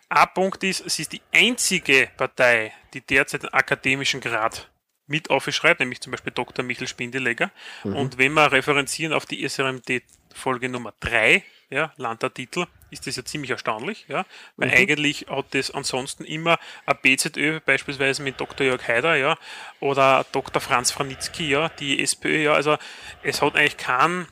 Ein 0.10 0.28
Punkt 0.34 0.64
ist, 0.64 0.90
sie 0.90 1.04
ist 1.04 1.14
die 1.14 1.22
einzige 1.32 2.10
Partei, 2.18 2.74
die 2.94 3.02
derzeit 3.02 3.44
einen 3.44 3.54
akademischen 3.54 4.22
Grad 4.22 4.70
mit 5.06 5.30
aufschreibt, 5.30 5.80
nämlich 5.80 6.02
zum 6.02 6.12
Beispiel 6.12 6.32
Dr. 6.34 6.64
Michael 6.64 6.88
Spindelegger. 6.88 7.52
Und 7.84 8.18
wenn 8.18 8.34
wir 8.34 8.52
referenzieren 8.52 9.14
auf 9.14 9.26
die 9.26 9.48
SRMD-Folge 9.48 10.70
Nummer 10.70 10.94
3, 11.00 11.44
ja, 11.70 11.94
Landtagstitel, 11.98 12.66
ist 12.92 13.08
das 13.08 13.16
ja 13.16 13.26
ziemlich 13.26 13.52
erstaunlich, 13.52 14.06
ja, 14.08 14.26
weil 14.58 14.72
eigentlich 14.72 15.28
hat 15.30 15.54
das 15.54 15.72
ansonsten 15.72 16.26
immer 16.26 16.58
ein 16.86 16.98
BZÖ, 17.02 17.60
beispielsweise 17.60 18.24
mit 18.24 18.40
Dr. 18.40 18.66
Jörg 18.66 18.88
Haider, 18.88 19.16
ja, 19.16 19.38
oder 19.80 20.26
Dr. 20.32 20.62
Franz 20.62 20.92
Franitzky, 20.92 21.50
ja, 21.50 21.70
die 21.70 22.02
SPÖ, 22.02 22.44
ja, 22.44 22.54
also 22.54 22.78
es 23.24 23.42
hat 23.42 23.56
eigentlich 23.56 23.78
keinen, 23.78 24.28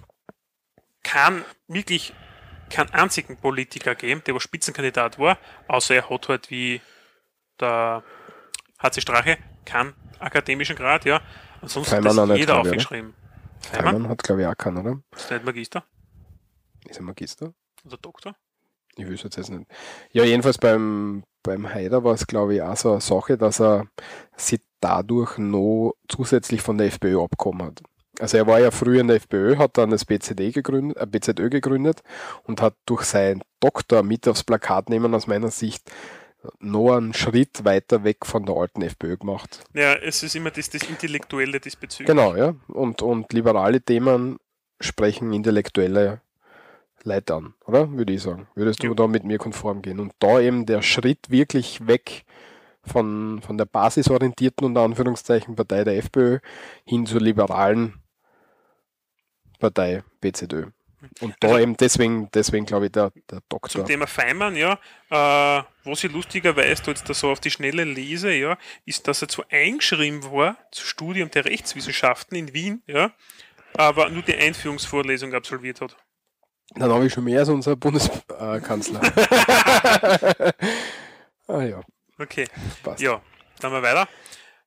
keinen 1.03 1.45
wirklich 1.67 2.13
keinen 2.69 2.93
einzigen 2.93 3.37
Politiker 3.37 3.95
gegeben, 3.95 4.21
der 4.25 4.35
was 4.35 4.43
Spitzenkandidat 4.43 5.19
war, 5.19 5.37
außer 5.67 5.95
er 5.95 6.09
hat 6.09 6.27
halt 6.27 6.51
wie 6.51 6.81
der 7.59 8.03
HC 8.79 9.01
Strache 9.01 9.37
keinen 9.65 9.93
akademischen 10.19 10.75
Grad, 10.75 11.05
ja. 11.05 11.21
Ansonsten 11.61 11.95
hat 11.95 12.03
Feimann 12.03 12.19
auch 12.19 12.23
das 12.23 12.29
nicht, 12.29 12.39
jeder 12.39 12.59
oder? 12.59 12.69
aufgeschrieben. 12.69 13.13
Feimann? 13.61 13.93
Feimann 13.93 14.09
hat, 14.09 14.23
glaube 14.23 14.41
ich, 14.41 14.47
auch 14.47 14.57
keinen, 14.57 14.77
oder? 14.77 15.01
Ist 15.15 15.31
nicht 15.31 15.43
Magister 15.43 15.83
Ist 16.85 16.97
er 16.97 17.03
Magister? 17.03 17.53
oder 17.85 17.97
Doktor? 17.97 18.35
Ich 18.97 19.07
wüsste 19.07 19.29
jetzt 19.35 19.49
nicht. 19.49 19.69
Ja, 20.11 20.23
jedenfalls 20.23 20.57
beim, 20.57 21.23
beim 21.43 21.71
Haider 21.71 22.03
war 22.03 22.13
es, 22.13 22.25
glaube 22.25 22.55
ich, 22.55 22.61
auch 22.61 22.75
so 22.75 22.91
eine 22.93 23.01
Sache, 23.01 23.37
dass 23.37 23.61
er 23.61 23.87
sich 24.35 24.59
dadurch 24.81 25.37
noch 25.37 25.93
zusätzlich 26.07 26.61
von 26.61 26.77
der 26.77 26.87
FPÖ 26.87 27.21
abgekommen 27.21 27.67
hat. 27.67 27.81
Also 28.19 28.37
er 28.37 28.47
war 28.47 28.59
ja 28.59 28.71
früher 28.71 29.01
in 29.01 29.07
der 29.07 29.17
FPÖ, 29.17 29.57
hat 29.57 29.77
dann 29.77 29.91
das 29.91 30.05
BZD 30.05 30.51
gegründet, 30.51 30.97
äh, 30.97 31.05
BZÖ 31.05 31.49
gegründet 31.49 32.01
und 32.43 32.61
hat 32.61 32.73
durch 32.85 33.03
seinen 33.03 33.43
Doktor 33.59 34.01
mit 34.01 34.27
aufs 34.27 34.43
Plakat 34.43 34.89
nehmen, 34.89 35.13
aus 35.13 35.27
meiner 35.27 35.51
Sicht, 35.51 35.91
noch 36.59 36.95
einen 36.95 37.13
Schritt 37.13 37.65
weiter 37.65 38.03
weg 38.03 38.25
von 38.25 38.45
der 38.45 38.55
alten 38.55 38.81
FPÖ 38.81 39.17
gemacht. 39.17 39.63
Ja, 39.73 39.93
es 39.95 40.23
ist 40.23 40.35
immer 40.35 40.51
das, 40.51 40.69
das 40.69 40.83
Intellektuelle 40.83 41.59
diesbezüglich. 41.59 42.07
Genau, 42.07 42.35
ja. 42.35 42.55
Und, 42.67 43.01
und 43.01 43.31
liberale 43.33 43.81
Themen 43.81 44.37
sprechen 44.79 45.33
intellektuelle 45.33 46.21
Leute 47.03 47.35
an, 47.35 47.53
oder? 47.65 47.91
Würde 47.91 48.13
ich 48.13 48.21
sagen. 48.21 48.47
Würdest 48.55 48.81
du 48.83 48.87
Ja. 48.87 48.93
da 48.93 49.07
mit 49.07 49.23
mir 49.23 49.37
konform 49.37 49.81
gehen? 49.81 49.99
Und 49.99 50.13
da 50.19 50.39
eben 50.39 50.65
der 50.65 50.81
Schritt 50.81 51.29
wirklich 51.29 51.85
weg 51.87 52.25
von, 52.83 53.41
von 53.41 53.57
der 53.57 53.65
basisorientierten 53.65 54.65
unter 54.65 54.81
Anführungszeichen 54.81 55.55
Partei 55.55 55.83
der 55.83 55.97
FPÖ 55.97 56.39
hin 56.85 57.05
zur 57.05 57.21
liberalen 57.21 58.01
Partei 59.59 60.03
BZÖ. 60.21 60.67
Und 61.21 61.35
da 61.41 61.49
Also- 61.49 61.59
eben 61.59 61.77
deswegen, 61.77 62.29
deswegen 62.33 62.65
glaube 62.65 62.87
ich, 62.87 62.91
der, 62.91 63.11
der 63.29 63.41
Doktor. 63.49 63.69
Zum 63.69 63.85
Thema 63.85 64.07
Feimann, 64.07 64.55
ja, 64.55 64.73
äh, 65.09 65.63
was 65.83 66.03
ich 66.03 66.11
lustigerweise 66.11 66.81
da 66.83 66.91
jetzt 66.91 67.07
da 67.07 67.13
so 67.13 67.29
auf 67.29 67.39
die 67.39 67.51
Schnelle 67.51 67.83
lese, 67.83 68.31
ja, 68.33 68.57
ist, 68.85 69.07
dass 69.07 69.21
er 69.21 69.27
zwar 69.27 69.45
eingeschrieben 69.51 70.23
war 70.31 70.57
zum 70.71 70.85
Studium 70.85 71.29
der 71.29 71.45
Rechtswissenschaften 71.45 72.35
in 72.37 72.53
Wien, 72.53 72.81
ja, 72.87 73.11
aber 73.75 74.09
nur 74.09 74.23
die 74.23 74.35
Einführungsvorlesung 74.35 75.33
absolviert 75.35 75.81
hat. 75.81 75.95
Dann 76.75 76.91
habe 76.91 77.05
ich 77.07 77.13
schon 77.13 77.23
mehr 77.23 77.39
als 77.39 77.49
unser 77.49 77.75
Bundeskanzler. 77.75 79.01
ah 81.47 81.61
ja, 81.61 81.81
Okay, 82.19 82.47
passt. 82.83 83.01
ja, 83.01 83.21
dann 83.59 83.71
mal 83.71 83.83
weiter. 83.83 84.07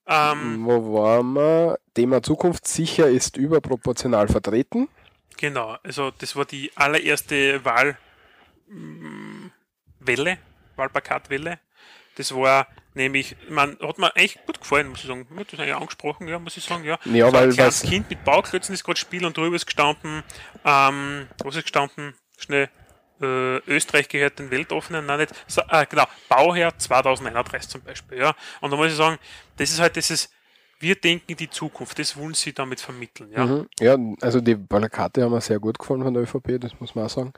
Ähm, 0.06 0.64
Wo 0.64 0.94
waren 0.94 1.32
wir? 1.35 1.78
Thema 1.94 2.22
Zukunft 2.22 2.66
sicher 2.66 3.09
ist 3.09 3.36
überproportional 3.36 4.28
vertreten. 4.28 4.89
Genau, 5.36 5.77
also 5.82 6.10
das 6.10 6.36
war 6.36 6.44
die 6.44 6.70
allererste 6.77 7.64
Wahlwelle, 7.64 7.98
Wahlplakatwelle. 10.77 11.59
Das 12.16 12.35
war 12.35 12.66
nämlich, 12.95 13.37
man 13.49 13.77
hat 13.81 13.99
mir 13.99 14.15
echt 14.17 14.45
gut 14.47 14.61
gefallen, 14.61 14.89
muss 14.89 15.01
ich 15.01 15.07
sagen. 15.07 15.27
Mir 15.31 15.41
hat 15.41 15.53
das 15.53 15.61
eigentlich 15.61 15.75
angesprochen, 15.75 16.29
ja, 16.29 16.39
muss 16.39 16.57
ich 16.57 16.65
sagen, 16.65 16.85
ja. 16.85 16.99
Ja, 17.05 17.27
so 17.29 17.33
weil 17.37 17.49
ein 17.49 17.53
kleines 17.55 17.83
was- 17.83 17.89
Kind 17.91 18.11
mit 18.11 18.25
Bauklötzen 18.25 18.75
ist 18.75 18.85
gerade 18.85 18.99
Spiel 18.99 19.25
und 19.25 19.37
drüber 19.37 19.57
ist 19.57 19.67
gestanden, 19.67 20.23
ähm, 20.65 21.27
was 21.45 21.57
ist 21.57 21.62
gestanden? 21.62 22.15
Schnell, 22.39 22.69
äh, 23.21 23.59
Österreich 23.71 24.09
gehört 24.09 24.39
den 24.39 24.51
Weltoffenen, 24.51 25.05
nein, 25.07 25.21
nicht, 25.21 25.35
so, 25.47 25.61
äh, 25.69 25.85
genau, 25.87 26.05
Bauherr 26.29 26.77
2031 26.79 27.69
zum 27.69 27.83
Beispiel, 27.83 28.19
ja. 28.19 28.35
Und 28.61 28.71
da 28.71 28.77
muss 28.77 28.89
ich 28.89 28.97
sagen, 28.97 29.19
das 29.57 29.71
ist 29.71 29.79
halt 29.81 29.95
dieses, 29.97 30.31
wir 30.79 30.95
denken 30.95 31.37
die 31.37 31.51
Zukunft, 31.51 31.99
das 31.99 32.17
wollen 32.17 32.33
sie 32.33 32.55
damit 32.55 32.81
vermitteln, 32.81 33.31
ja. 33.33 33.45
Mhm. 33.45 33.69
Ja, 33.79 33.97
also 34.23 34.41
die 34.41 34.57
Plakate 34.57 35.23
haben 35.23 35.33
mir 35.33 35.41
sehr 35.43 35.59
gut 35.59 35.79
gefallen 35.79 36.03
von 36.03 36.15
der 36.15 36.23
ÖVP, 36.23 36.59
das 36.59 36.73
muss 36.81 36.95
man 36.95 37.05
auch 37.05 37.11
sagen. 37.11 37.33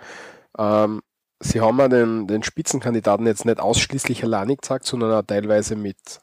Ähm, 0.57 1.03
sie 1.43 1.61
haben 1.61 1.79
ja 1.79 1.89
den, 1.89 2.27
den 2.27 2.43
Spitzenkandidaten 2.43 3.27
jetzt 3.27 3.45
nicht 3.45 3.61
ausschließlich 3.61 4.23
alleine 4.25 4.57
gezeigt, 4.57 4.87
sondern 4.87 5.13
auch 5.13 5.23
teilweise 5.23 5.77
mit, 5.77 6.21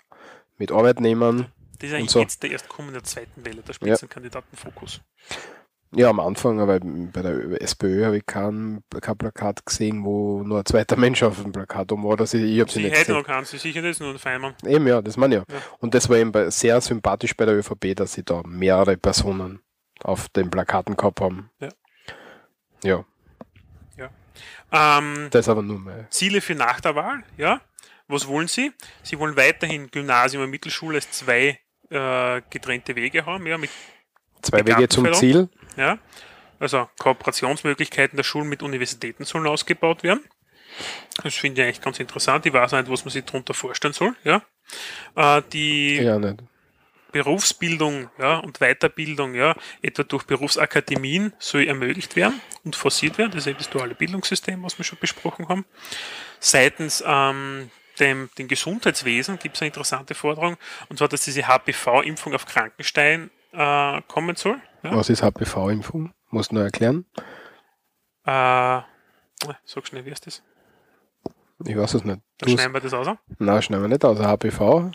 mit 0.58 0.72
Arbeitnehmern. 0.72 1.52
Das 1.80 1.90
ist 1.90 1.96
eigentlich 1.96 2.12
so. 2.12 2.20
jetzt 2.20 2.44
der 2.44 2.52
erst 2.52 2.68
kommende 2.68 3.02
zweiten 3.04 3.46
Welle, 3.46 3.62
der 3.62 3.74
Spitzenkandidatenfokus. 3.74 5.02
Ja, 5.92 6.10
am 6.10 6.20
Anfang, 6.20 6.60
aber 6.60 6.80
bei 6.82 7.22
der 7.24 7.62
SPÖ 7.64 8.06
habe 8.06 8.18
ich 8.18 8.26
kein, 8.26 8.84
kein 9.02 9.18
Plakat 9.18 9.66
gesehen, 9.66 10.06
wo 10.06 10.44
nur 10.44 10.60
ein 10.60 10.66
zweiter 10.66 10.96
Mensch 10.98 11.24
auf 11.24 11.42
dem 11.42 11.52
Plakat 11.52 11.92
um 11.92 12.04
war. 12.04 12.16
Dass 12.16 12.36
ich 12.36 12.44
ich 12.44 12.60
habe 12.60 12.70
sie 12.70 12.80
Sie 12.80 12.84
nicht 12.84 12.92
hätten 12.92 13.08
gesehen. 13.08 13.16
noch 13.16 13.26
keinen, 13.26 13.46
sie 13.46 13.58
sicher 13.58 13.82
nicht, 13.82 14.00
nur 14.00 14.12
ein 14.12 14.20
Feimann. 14.20 14.54
Eben, 14.68 14.86
ja, 14.86 15.02
das 15.02 15.18
meine 15.18 15.38
ich 15.38 15.42
ja. 15.42 15.56
Ja. 15.56 15.62
Und 15.80 15.96
das 15.96 16.08
war 16.08 16.18
eben 16.18 16.52
sehr 16.52 16.80
sympathisch 16.82 17.36
bei 17.36 17.46
der 17.46 17.58
ÖVP, 17.58 17.96
dass 17.96 18.14
sie 18.14 18.24
da 18.24 18.44
mehrere 18.46 18.98
Personen 18.98 19.62
auf 20.04 20.30
den 20.30 20.52
Plakaten 20.52 20.96
gehabt 20.96 21.22
haben. 21.22 21.50
Ja. 21.60 21.70
Ja, 22.84 23.06
Ähm, 24.72 25.28
das 25.32 25.42
ist 25.46 25.50
aber 25.50 25.62
nur 25.62 25.80
mal. 25.80 26.08
Ziele 26.10 26.42
für 26.42 26.56
nach 26.56 26.80
der 26.80 26.96
Wahl, 26.96 27.24
ja. 27.38 27.62
Was 28.08 28.28
wollen 28.28 28.48
Sie? 28.48 28.72
Sie 29.04 29.20
wollen 29.20 29.36
weiterhin 29.36 29.90
Gymnasium 29.92 30.44
und 30.44 30.50
Mittelschule 30.50 30.96
als 30.96 31.12
zwei 31.12 31.60
äh, 31.90 32.42
getrennte 32.50 32.96
Wege 32.96 33.26
haben, 33.26 33.46
ja, 33.46 33.58
mit, 33.58 33.70
Zwei 34.42 34.66
Wege 34.66 34.88
zum. 34.88 35.12
Ziel. 35.14 35.50
ja. 35.76 35.98
Also 36.60 36.90
Kooperationsmöglichkeiten 36.98 38.18
der 38.18 38.24
Schulen 38.24 38.50
mit 38.50 38.64
Universitäten 38.64 39.24
sollen 39.24 39.48
ausgebaut 39.48 40.04
werden. 40.04 40.22
Das 41.24 41.36
finde 41.36 41.62
ich 41.62 41.68
eigentlich 41.68 41.82
ganz 41.82 42.00
interessant. 42.00 42.46
Ich 42.46 42.54
weiß 42.54 42.74
nicht, 42.74 42.90
was 42.90 43.06
man 43.06 43.12
sich 43.12 43.24
darunter 43.26 43.54
vorstellen 43.54 43.94
soll, 43.94 44.16
ja. 44.24 44.42
Äh, 45.16 45.42
die 45.54 45.98
Ja, 45.98 46.20
nicht. 46.20 46.42
Berufsbildung 47.12 48.10
ja, 48.18 48.38
und 48.38 48.60
Weiterbildung, 48.60 49.36
ja, 49.36 49.56
etwa 49.82 50.04
durch 50.04 50.24
Berufsakademien, 50.26 51.34
soll 51.40 51.68
ermöglicht 51.68 52.16
werden 52.16 52.42
und 52.64 52.76
forciert 52.76 53.18
werden. 53.18 53.32
Das 53.32 53.48
ist 53.48 53.60
das 53.60 53.70
duale 53.70 53.96
Bildungssystem, 53.96 54.62
was 54.64 54.78
wir 54.78 54.86
schon 54.86 55.00
besprochen 55.00 55.48
haben. 55.48 55.66
Seitens 56.40 57.04
ähm, 57.06 57.70
dem, 58.00 58.30
dem 58.38 58.48
Gesundheitswesen 58.48 59.40
gibt 59.40 59.56
es 59.56 59.62
eine 59.62 59.68
interessante 59.68 60.16
Forderung, 60.16 60.58
und 60.90 60.98
zwar, 60.98 61.08
dass 61.08 61.22
diese 61.22 61.48
HPV-Impfung 61.48 62.34
auf 62.34 62.46
Krankenstein 62.46 63.30
äh, 63.52 64.02
kommen 64.08 64.36
soll. 64.36 64.62
Ja. 64.84 64.96
Was 64.96 65.10
ist 65.10 65.24
HPV-Impfung? 65.24 66.12
Du 66.32 66.38
noch 66.38 66.62
erklären? 66.62 67.06
Äh, 68.26 68.82
sag 69.66 69.88
schnell, 69.88 70.06
wie 70.06 70.12
ist 70.12 70.28
das? 70.28 70.44
Ich 71.66 71.76
weiß 71.76 71.96
es 71.96 72.04
nicht. 72.06 72.22
Dann 72.38 72.50
Du 72.50 72.54
schneiden 72.56 72.74
wir 72.74 72.80
das 72.80 72.94
aus. 72.94 73.08
Nein, 73.38 73.62
schneiden 73.62 73.84
wir 73.84 73.90
nicht 73.90 74.06
aus. 74.06 74.20
HPV. 74.20 74.92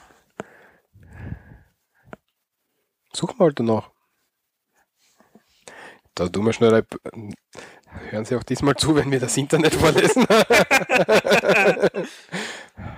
Such 3.14 3.38
mal 3.38 3.52
danach. 3.52 3.90
Da 6.14 6.28
tun 6.28 6.46
wir 6.46 6.52
schnell. 6.52 6.84
Hören 8.10 8.24
Sie 8.24 8.36
auch 8.36 8.42
diesmal 8.42 8.74
zu, 8.74 8.96
wenn 8.96 9.10
wir 9.10 9.20
das 9.20 9.36
Internet 9.36 9.74
vorlesen. 9.74 10.26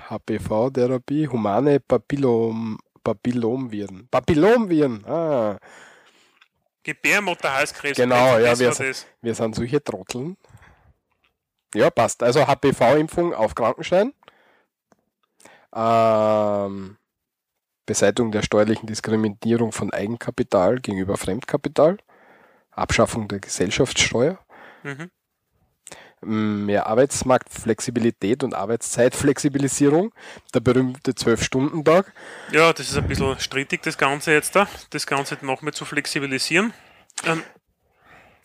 HPV-Therapie, 0.09 1.29
humane 1.29 1.81
Papillom, 1.81 2.79
Papillomviren. 3.05 4.09
Papillomviren, 4.11 5.05
ah. 5.07 5.59
Gebärmutterhalskrebs. 6.83 7.97
Genau, 7.97 8.39
ja, 8.39 8.59
wir, 8.59 8.73
wir 9.21 9.35
sind 9.35 9.55
solche 9.55 9.83
Trotteln. 9.83 10.37
Ja, 11.75 11.91
passt. 11.91 12.23
Also 12.23 12.47
HPV-Impfung 12.47 13.35
auf 13.35 13.55
Krankenschein. 13.55 14.15
Ähm, 15.75 16.97
Beseitigung 17.87 18.33
der 18.33 18.43
steuerlichen 18.43 18.87
Diskriminierung 18.87 19.73
von 19.73 19.93
Eigenkapital 19.93 20.81
gegenüber 20.81 21.17
Fremdkapital. 21.17 21.99
Abschaffung 22.73 23.29
der 23.29 23.41
Gesellschaftssteuer. 23.41 24.39
Mhm. 24.83 25.11
Mehr 26.23 26.87
Arbeitsmarktflexibilität 26.87 28.43
und 28.43 28.55
Arbeitszeitflexibilisierung. 28.55 30.13
Der 30.55 30.61
berühmte 30.61 31.13
12-Stunden-Tag. 31.13 32.13
Ja, 32.51 32.73
das 32.73 32.89
ist 32.89 32.97
ein 32.97 33.07
bisschen 33.07 33.39
strittig, 33.39 33.83
das 33.83 33.99
Ganze 33.99 34.33
jetzt 34.33 34.57
da. 34.57 34.67
Das 34.91 35.07
Ganze 35.07 35.39
noch 35.43 35.63
mehr 35.63 35.73
zu 35.73 35.85
flexibilisieren. 35.85 36.73
Ähm, 37.25 37.43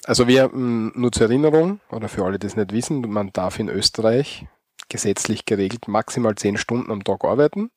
Also 0.05 0.27
wir, 0.27 0.49
mh, 0.49 0.91
nur 0.95 1.11
zur 1.11 1.27
Erinnerung, 1.27 1.79
oder 1.89 2.09
für 2.09 2.25
alle, 2.25 2.39
die 2.39 2.47
es 2.47 2.55
nicht 2.55 2.73
wissen, 2.73 3.01
man 3.09 3.31
darf 3.33 3.59
in 3.59 3.69
Österreich 3.69 4.45
gesetzlich 4.89 5.45
geregelt 5.45 5.87
maximal 5.87 6.35
10 6.35 6.57
Stunden 6.57 6.91
am 6.91 7.03
Tag 7.03 7.23
arbeiten. 7.23 7.71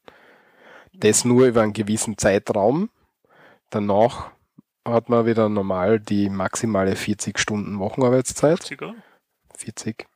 Das 0.97 1.25
nur 1.25 1.47
über 1.47 1.63
einen 1.63 1.73
gewissen 1.73 2.19
Zeitraum. 2.19 2.91
Danach 3.71 4.31
hat 4.87 5.09
man 5.09 5.27
wieder 5.27 5.49
normal 5.49 5.99
die 6.01 6.29
maximale 6.29 6.97
40 6.97 7.39
Stunden 7.39 7.79
Wochenarbeitszeit. 7.79 8.63
sogar. 8.63 8.95
40. 9.57 10.07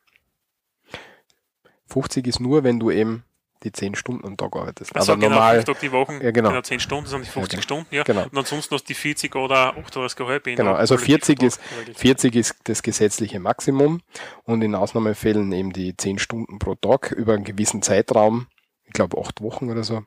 50 1.86 2.26
ist 2.26 2.40
nur, 2.40 2.64
wenn 2.64 2.78
du 2.78 2.90
eben 2.90 3.24
die 3.64 3.72
10 3.72 3.94
Stunden 3.96 4.24
am 4.26 4.36
Tag 4.36 4.54
arbeitest. 4.54 4.94
Also 4.94 5.12
Aber 5.12 5.20
genau, 5.20 5.34
normal, 5.34 5.64
Tage 5.64 5.78
die 5.80 5.90
Woche, 5.92 6.22
Ja, 6.22 6.30
genau. 6.30 6.50
genau 6.50 6.62
10 6.62 6.80
Stunden, 6.80 7.08
sind 7.08 7.24
die 7.24 7.30
50 7.30 7.50
genau. 7.50 7.62
Stunden, 7.62 7.94
ja. 7.94 8.02
Genau. 8.04 8.22
Und 8.22 8.38
ansonsten 8.38 8.74
hast 8.74 8.84
du 8.84 8.88
die 8.88 8.94
40 8.94 9.34
oder 9.34 9.76
38 9.76 10.16
Gehalt. 10.16 10.44
Genau, 10.44 10.74
also 10.74 10.96
40 10.96 11.42
ist, 11.42 11.60
40 11.96 12.36
ist 12.36 12.56
das 12.64 12.82
gesetzliche 12.82 13.40
Maximum 13.40 14.00
und 14.44 14.62
in 14.62 14.74
Ausnahmefällen 14.74 15.50
eben 15.52 15.72
die 15.72 15.96
10 15.96 16.18
Stunden 16.18 16.58
pro 16.58 16.76
Tag 16.76 17.10
über 17.12 17.34
einen 17.34 17.44
gewissen 17.44 17.82
Zeitraum, 17.82 18.46
ich 18.84 18.92
glaube 18.92 19.20
8 19.20 19.42
Wochen 19.42 19.70
oder 19.70 19.82
so, 19.82 20.04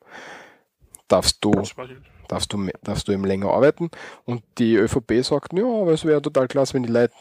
darfst 1.11 1.37
du, 1.41 1.51
darfst 2.27 2.53
du, 2.53 2.69
darfst 2.83 3.07
du 3.07 3.11
eben 3.11 3.25
länger 3.25 3.49
arbeiten. 3.51 3.89
Und 4.25 4.43
die 4.57 4.75
ÖVP 4.75 5.23
sagt, 5.23 5.53
ja, 5.53 5.65
aber 5.65 5.93
es 5.93 6.05
wäre 6.05 6.21
total 6.21 6.47
klasse, 6.47 6.73
wenn 6.73 6.83
die 6.83 6.91
Leute, 6.91 7.13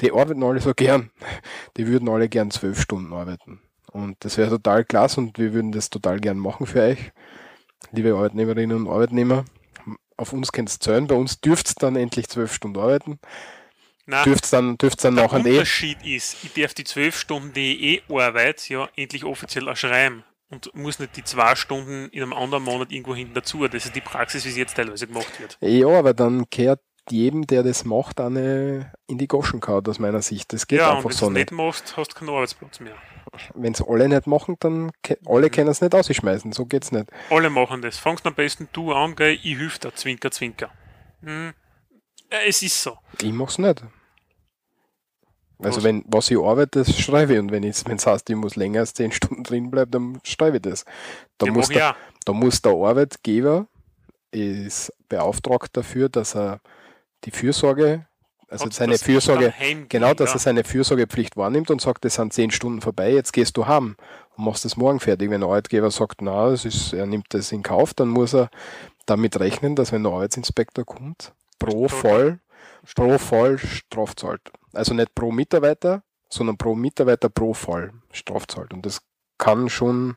die 0.00 0.12
arbeiten 0.12 0.42
alle 0.42 0.60
so 0.60 0.74
gern, 0.74 1.10
die 1.76 1.86
würden 1.86 2.08
alle 2.08 2.28
gern 2.28 2.50
12 2.50 2.80
Stunden 2.80 3.12
arbeiten. 3.12 3.60
Und 3.92 4.16
das 4.24 4.36
wäre 4.36 4.50
total 4.50 4.84
klasse 4.84 5.20
und 5.20 5.38
wir 5.38 5.54
würden 5.54 5.72
das 5.72 5.88
total 5.88 6.20
gern 6.20 6.38
machen 6.38 6.66
für 6.66 6.82
euch, 6.82 7.12
liebe 7.92 8.14
Arbeitnehmerinnen 8.14 8.76
und 8.76 8.92
Arbeitnehmer. 8.92 9.44
Auf 10.18 10.32
uns 10.32 10.52
könnt 10.52 10.74
ihr 10.74 10.80
zahlen, 10.80 11.06
bei 11.06 11.14
uns 11.14 11.40
dürft 11.40 11.82
dann 11.82 11.96
endlich 11.96 12.28
12 12.28 12.52
Stunden 12.52 12.78
arbeiten. 12.78 13.18
Nein, 14.08 14.24
Dürft 14.24 14.52
dann, 14.52 14.78
dürft 14.78 15.02
dann 15.02 15.16
der 15.16 15.24
eh, 15.32 15.34
Unterschied 15.34 15.98
ist, 16.06 16.36
ich 16.44 16.52
darf 16.52 16.74
die 16.74 16.84
12 16.84 17.18
Stunden, 17.18 17.52
die 17.52 17.96
ich 17.96 18.02
eh 18.08 18.14
arbeite, 18.14 18.72
ja, 18.72 18.88
endlich 18.96 19.24
offiziell 19.24 19.66
erschreiben 19.66 20.24
und 20.50 20.74
muss 20.74 20.98
nicht 20.98 21.16
die 21.16 21.24
zwei 21.24 21.54
Stunden 21.56 22.08
in 22.10 22.22
einem 22.22 22.32
anderen 22.32 22.64
Monat 22.64 22.92
irgendwo 22.92 23.14
hinten 23.14 23.34
dazu. 23.34 23.66
Das 23.68 23.84
ist 23.84 23.96
die 23.96 24.00
Praxis, 24.00 24.44
wie 24.44 24.50
sie 24.50 24.60
jetzt 24.60 24.76
teilweise 24.76 25.06
gemacht 25.06 25.40
wird. 25.40 25.58
Ja, 25.60 25.88
aber 25.88 26.14
dann 26.14 26.48
kehrt 26.50 26.80
jedem, 27.10 27.46
der 27.46 27.62
das 27.62 27.84
macht, 27.84 28.20
eine 28.20 28.92
in 29.06 29.18
die 29.18 29.28
Goschenkarte 29.28 29.90
aus 29.90 29.98
meiner 29.98 30.22
Sicht. 30.22 30.52
Das 30.52 30.66
geht 30.66 30.78
ja, 30.80 30.90
einfach 30.96 31.10
wenn 31.10 31.16
so 31.16 31.26
du 31.26 31.32
es 31.32 31.34
nicht. 31.34 31.50
nicht 31.52 31.52
machst, 31.52 31.96
hast 31.96 32.12
du 32.12 32.18
keinen 32.18 32.30
Arbeitsplatz 32.30 32.80
mehr. 32.80 32.96
Wenn 33.54 33.72
es 33.72 33.82
alle 33.82 34.08
nicht 34.08 34.26
machen, 34.26 34.56
dann 34.60 34.90
alle 35.26 35.50
können 35.50 35.68
es 35.68 35.80
nicht 35.80 35.94
ausschmeißen. 35.94 36.52
So 36.52 36.64
geht's 36.64 36.90
nicht. 36.92 37.08
Alle 37.30 37.50
machen 37.50 37.82
das. 37.82 37.98
Fangst 37.98 38.26
am 38.26 38.34
besten 38.34 38.68
du 38.72 38.92
an, 38.92 39.14
gell? 39.14 39.34
ich 39.34 39.42
hilf 39.56 39.78
dir, 39.78 39.94
zwinker, 39.94 40.30
zwinker. 40.30 40.70
Hm. 41.22 41.52
Äh, 42.30 42.48
Es 42.48 42.62
ist 42.62 42.82
so. 42.82 42.96
Ich 43.20 43.32
mach's 43.32 43.58
nicht. 43.58 43.82
Also 45.58 45.82
wenn 45.82 46.04
was 46.06 46.30
ich 46.30 46.38
arbeite, 46.38 46.80
das 46.80 46.98
schreibe 46.98 47.34
ich. 47.34 47.38
Und 47.38 47.50
wenn 47.50 47.64
es 47.64 47.84
heißt, 48.06 48.28
ich 48.28 48.36
muss 48.36 48.56
länger 48.56 48.80
als 48.80 48.94
10 48.94 49.12
Stunden 49.12 49.42
drin 49.42 49.70
bleiben, 49.70 49.90
dann 49.90 50.20
schreibe 50.24 50.56
ich 50.56 50.62
das. 50.62 50.84
Da 51.38 51.46
Ja, 51.46 51.52
muss, 51.52 51.68
der, 51.68 51.76
ja. 51.78 51.96
da 52.24 52.32
muss 52.32 52.60
der 52.62 52.72
Arbeitgeber 52.72 53.66
ist 54.30 54.92
beauftragt 55.08 55.76
dafür, 55.76 56.08
dass 56.08 56.34
er 56.36 56.60
die 57.24 57.30
Fürsorge, 57.30 58.06
also 58.48 58.66
Hat- 58.66 58.74
seine 58.74 58.98
Fürsorge, 58.98 59.54
genau, 59.88 60.12
dass 60.14 60.30
ja. 60.30 60.36
er 60.36 60.40
seine 60.40 60.64
Fürsorgepflicht 60.64 61.36
wahrnimmt 61.36 61.70
und 61.70 61.80
sagt, 61.80 62.04
es 62.04 62.14
sind 62.14 62.32
zehn 62.32 62.50
Stunden 62.50 62.80
vorbei, 62.82 63.12
jetzt 63.12 63.32
gehst 63.32 63.56
du 63.56 63.66
heim 63.66 63.96
und 64.36 64.44
machst 64.44 64.64
das 64.64 64.76
morgen 64.76 65.00
fertig. 65.00 65.30
Wenn 65.30 65.40
der 65.40 65.48
Arbeitgeber 65.48 65.90
sagt, 65.90 66.20
na, 66.22 66.50
das 66.50 66.64
ist, 66.64 66.92
er 66.92 67.06
nimmt 67.06 67.26
das 67.30 67.50
in 67.52 67.62
Kauf, 67.62 67.94
dann 67.94 68.08
muss 68.08 68.34
er 68.34 68.50
damit 69.06 69.38
rechnen, 69.40 69.74
dass 69.74 69.92
wenn 69.92 70.02
der 70.02 70.12
Arbeitsinspektor 70.12 70.84
kommt, 70.84 71.32
pro. 71.58 71.88
Fall, 71.88 72.40
pro 72.94 73.18
Fall 73.18 73.58
strafzahlt. 73.58 74.40
Also 74.72 74.94
nicht 74.94 75.14
pro 75.14 75.32
Mitarbeiter, 75.32 76.02
sondern 76.28 76.56
pro 76.56 76.74
Mitarbeiter 76.74 77.28
pro 77.28 77.54
Fall 77.54 77.92
strafzahlt. 78.12 78.72
Und 78.72 78.86
das 78.86 79.02
kann 79.38 79.68
schon 79.68 80.16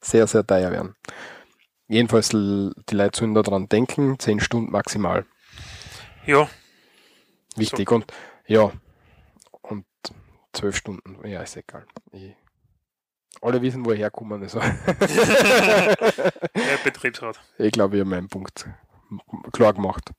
sehr, 0.00 0.26
sehr 0.26 0.46
teuer 0.46 0.70
werden. 0.70 0.96
Jedenfalls, 1.88 2.30
die 2.30 2.72
Leute 2.90 3.18
sollen 3.18 3.34
daran 3.34 3.68
denken, 3.68 4.18
zehn 4.18 4.40
Stunden 4.40 4.72
maximal. 4.72 5.24
Ja, 6.26 6.48
Wichtig. 7.56 7.90
Und 7.90 8.06
ja, 8.46 8.70
und 9.62 9.86
zwölf 10.52 10.76
Stunden, 10.76 11.26
ja, 11.26 11.42
ist 11.42 11.56
egal. 11.56 11.86
Ich, 12.12 12.36
alle 13.40 13.60
wissen, 13.62 13.84
wo 13.84 13.92
ich 13.92 13.98
herkomme. 13.98 14.36
Also. 14.36 14.60
der 14.88 15.96
Betriebsrat. 16.84 17.40
ich 17.58 17.72
glaube, 17.72 17.96
ich 17.96 18.00
habe 18.00 18.10
meinen 18.10 18.28
Punkt 18.28 18.68
klar 19.52 19.72
gemacht. 19.72 20.12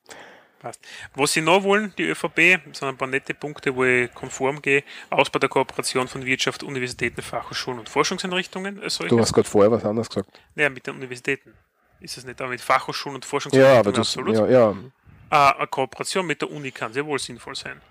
Passt. 0.68 0.82
Was 1.16 1.32
sie 1.32 1.42
noch 1.42 1.64
wollen, 1.64 1.94
die 1.98 2.04
ÖVP, 2.04 2.60
sind 2.74 2.84
ein 2.84 2.98
paar 2.98 3.08
nette 3.08 3.34
Punkte, 3.34 3.74
wo 3.74 3.86
ich 3.86 4.14
konform 4.14 4.62
gehe. 4.62 4.84
Ausbau 5.10 5.40
der 5.40 5.48
Kooperation 5.48 6.10
von 6.10 6.26
Wirtschaft, 6.26 6.62
Universitäten, 6.62 7.22
Fachhochschulen 7.22 7.80
und 7.80 7.88
Forschungseinrichtungen 7.88 8.82
als 8.84 8.98
Du 8.98 9.18
hast 9.20 9.32
gerade 9.32 9.48
vorher 9.48 9.72
was 9.72 9.86
anderes 9.86 10.10
gesagt. 10.10 10.30
Naja, 10.56 10.70
mit 10.70 10.86
den 10.86 10.96
Universitäten. 10.96 11.54
Ist 12.02 12.18
es 12.18 12.26
nicht, 12.26 12.40
aber 12.42 12.50
mit 12.50 12.60
Fachhochschulen 12.60 13.16
und 13.16 13.24
Ja, 13.24 13.30
Forschungseinrichtungen 13.30 13.80
aber 13.80 13.92
das, 13.94 14.08
absolut. 14.10 14.36
ja, 14.36 14.48
ja, 14.48 14.76
Ah, 15.30 15.52
eine 15.52 15.68
Kooperation 15.68 16.26
mit 16.26 16.42
der 16.42 16.52
Uni 16.52 16.72
kann 16.72 16.92
sehr 16.92 17.06
wohl 17.06 17.20
sinnvoll 17.20 17.56
sein. 17.56 17.82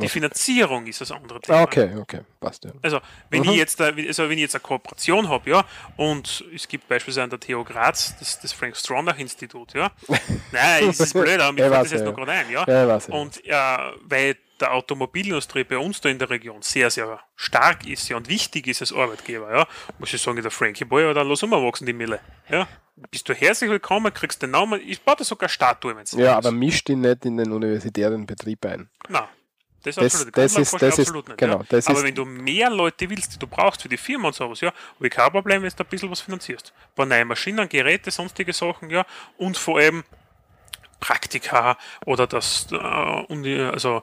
Die 0.00 0.08
Finanzierung 0.08 0.86
ist 0.86 1.00
das 1.02 1.12
andere 1.12 1.40
Thema. 1.40 1.58
Ah, 1.58 1.62
okay, 1.64 1.90
okay, 1.96 2.20
passt 2.40 2.64
ja. 2.64 2.72
Also, 2.80 3.00
wenn 3.28 3.42
Mhm. 3.42 3.50
ich 3.50 3.56
jetzt, 3.56 3.80
also 3.80 4.22
wenn 4.24 4.32
ich 4.32 4.40
jetzt 4.40 4.54
eine 4.54 4.62
Kooperation 4.62 5.28
habe, 5.28 5.50
ja, 5.50 5.64
und 5.96 6.44
es 6.54 6.66
gibt 6.66 6.88
beispielsweise 6.88 7.24
an 7.24 7.30
der 7.30 7.38
TU 7.40 7.62
Graz 7.62 8.16
das, 8.18 8.40
das 8.40 8.52
Frank 8.52 8.74
Stronach 8.76 9.18
Institut, 9.18 9.74
ja. 9.74 9.90
Nein, 10.52 10.88
es 10.88 10.98
ist 10.98 11.12
blöd, 11.12 11.38
aber 11.40 11.52
mir 11.52 11.68
fällt 11.68 11.84
das 11.84 11.90
jetzt 11.90 12.00
ja, 12.00 12.06
noch 12.06 12.16
gerade 12.16 12.32
ein, 12.32 12.50
ja. 12.50 12.66
Ja. 12.66 13.00
Und 13.10 13.44
ja, 13.44 13.92
weil 14.04 14.36
der 14.60 14.72
Automobilindustrie 14.72 15.64
bei 15.64 15.76
uns 15.76 16.00
da 16.00 16.08
in 16.08 16.18
der 16.18 16.30
Region 16.30 16.62
sehr, 16.62 16.88
sehr 16.90 17.20
stark 17.36 17.86
ist 17.86 18.08
ja 18.08 18.16
und 18.16 18.28
wichtig 18.28 18.68
ist 18.68 18.80
als 18.80 18.92
Arbeitgeber, 18.92 19.54
ja, 19.54 19.66
muss 19.98 20.14
ich 20.14 20.22
sagen, 20.22 20.40
der 20.40 20.50
Frankie 20.50 20.84
Boy, 20.84 21.04
oder 21.06 21.22
lass 21.22 21.42
mal 21.42 21.62
wachsen 21.62 21.84
die 21.84 21.92
Mille. 21.92 22.18
Ja. 22.48 22.66
Bist 23.10 23.28
du 23.28 23.34
herzlich 23.34 23.68
willkommen, 23.68 24.12
kriegst 24.14 24.40
den 24.42 24.52
Namen, 24.52 24.80
ich 24.86 25.02
baue 25.02 25.16
dir 25.16 25.24
sogar 25.24 25.48
Statue, 25.48 25.94
wenn 25.96 26.04
es 26.04 26.12
Ja, 26.12 26.36
aber 26.36 26.50
mischt 26.52 26.88
ihn 26.88 27.00
nicht 27.02 27.24
in 27.24 27.36
den 27.36 27.52
universitären 27.52 28.24
Betrieb 28.26 28.64
ein. 28.64 28.88
Nein. 29.08 29.24
Das, 29.82 29.96
Das- 29.96 30.14
absolut, 30.14 30.36
das 30.36 30.56
ist- 30.56 30.72
das 30.74 30.82
ist- 30.98 30.98
absolut 31.08 31.28
nicht, 31.28 31.38
genau, 31.38 31.58
ja. 31.70 31.78
Aber 31.88 32.02
wenn 32.04 32.14
du 32.14 32.24
mehr 32.24 32.70
Leute 32.70 33.10
willst, 33.10 33.34
die 33.34 33.38
du 33.38 33.46
brauchst 33.46 33.82
für 33.82 33.88
die 33.88 33.96
Firma 33.96 34.28
und 34.28 34.34
sowas, 34.34 34.60
ja, 34.60 34.72
habe 34.96 35.06
ich 35.06 35.12
kein 35.12 35.30
Problem, 35.32 35.62
wenn 35.62 35.70
du 35.70 35.76
ein 35.82 35.86
bisschen 35.86 36.10
was 36.10 36.20
finanzierst. 36.20 36.72
Ein 36.90 36.94
paar 36.94 37.06
neue 37.06 37.24
Maschinen, 37.24 37.68
Geräte, 37.68 38.10
sonstige 38.10 38.52
Sachen, 38.52 38.90
ja, 38.90 39.04
und 39.38 39.56
vor 39.58 39.78
allem 39.78 40.04
Praktika 41.00 41.76
oder 42.06 42.26
das, 42.26 42.68
äh, 42.70 42.76
Uni- 42.76 43.60
also 43.60 44.02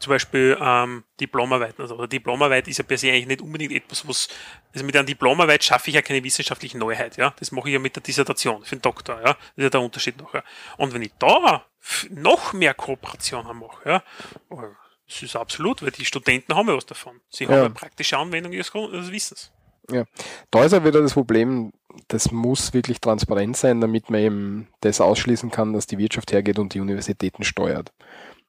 zum 0.00 0.10
Beispiel 0.10 0.58
ähm, 0.60 1.04
Diplomarbeiten. 1.20 1.80
Also 1.80 1.94
oder 1.96 2.08
Diplomarbeit 2.08 2.66
ist 2.68 2.78
ja 2.78 2.84
per 2.84 2.98
se 2.98 3.08
eigentlich 3.10 3.26
nicht 3.28 3.40
unbedingt 3.40 3.72
etwas, 3.72 4.06
was, 4.06 4.28
also 4.74 4.84
mit 4.84 4.94
einer 4.96 5.04
Diplomarbeit 5.06 5.62
schaffe 5.64 5.88
ich 5.90 5.94
ja 5.94 6.02
keine 6.02 6.22
wissenschaftliche 6.22 6.76
Neuheit, 6.76 7.16
ja. 7.16 7.32
Das 7.38 7.52
mache 7.52 7.68
ich 7.68 7.74
ja 7.74 7.78
mit 7.78 7.94
der 7.96 8.02
Dissertation 8.02 8.64
für 8.64 8.76
den 8.76 8.82
Doktor, 8.82 9.16
ja. 9.18 9.32
Das 9.32 9.36
ist 9.56 9.62
ja 9.62 9.70
der 9.70 9.80
Unterschied 9.80 10.20
nachher. 10.20 10.42
Und 10.76 10.92
wenn 10.92 11.02
ich 11.02 11.12
da 11.18 11.64
noch 12.10 12.52
mehr 12.52 12.74
Kooperationen 12.74 13.56
mache, 13.56 13.88
ja, 13.88 14.02
oh, 14.50 14.60
das 15.06 15.22
ist 15.22 15.36
absolut, 15.36 15.82
weil 15.82 15.90
die 15.90 16.04
Studenten 16.04 16.54
haben 16.54 16.68
ja 16.68 16.76
was 16.76 16.86
davon. 16.86 17.20
Sie 17.28 17.46
haben 17.46 17.54
Ja. 17.54 17.60
eine 17.64 17.74
praktische 17.74 18.16
Anwendung 18.18 18.52
ihres, 18.52 18.72
ihres 18.74 19.10
Wissens. 19.12 19.52
Ja, 19.90 20.04
da 20.50 20.64
ist 20.64 20.72
ja 20.72 20.82
wieder 20.84 21.02
das 21.02 21.12
Problem, 21.12 21.72
das 22.08 22.30
muss 22.30 22.72
wirklich 22.72 23.00
transparent 23.00 23.56
sein, 23.56 23.80
damit 23.82 24.08
man 24.08 24.20
eben 24.20 24.68
das 24.80 25.00
ausschließen 25.00 25.50
kann, 25.50 25.74
dass 25.74 25.86
die 25.86 25.98
Wirtschaft 25.98 26.32
hergeht 26.32 26.58
und 26.58 26.72
die 26.72 26.80
Universitäten 26.80 27.44
steuert. 27.44 27.92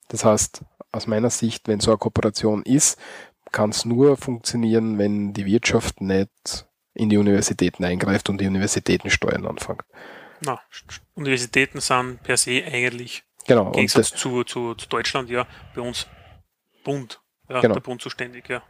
Das 0.07 0.23
heißt, 0.23 0.61
aus 0.94 1.07
meiner 1.07 1.30
Sicht, 1.30 1.68
wenn 1.68 1.82
so 1.82 1.91
eine 1.91 1.98
Kooperation 1.98 2.64
ist, 2.64 2.98
kann 3.52 3.72
es 3.72 3.84
nur 3.84 4.15
funktionieren, 4.15 4.98
wenn 4.98 5.34
die 5.34 5.45
Wirtschaft 5.45 5.99
nicht 5.99 6.30
in 6.94 7.10
die 7.10 7.18
Universitäten 7.18 7.84
eingreift 7.84 8.30
und 8.30 8.40
die 8.40 8.48
Universitäten 8.48 9.10
steuern 9.10 9.45
anfängt. 9.45 9.82
Na, 10.41 10.60
Universitäten 11.15 11.82
sind 11.82 12.23
per 12.23 12.38
se 12.38 12.64
eigentlich 12.65 13.23
Genau. 13.48 13.68
im 13.68 13.73
Gegensatz 13.73 14.10
zu, 14.10 14.44
zu, 14.44 14.73
zu 14.76 14.88
Deutschland 14.88 15.30
ja 15.30 15.45
bei 15.76 15.82
uns 15.82 16.07
Bund. 16.86 17.20
Ja, 17.49 17.60
Genau. 17.60 17.74
der 17.76 17.82
Bund 17.82 18.02
zuständig, 18.02 18.49
ja. 18.49 18.64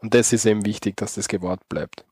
und 0.00 0.12
das 0.14 0.32
ist 0.32 0.46
eben 0.46 0.64
wichtig, 0.64 0.96
dass 0.96 1.14
das 1.14 1.28
gewahrt 1.28 1.68
bleibt. 1.68 2.04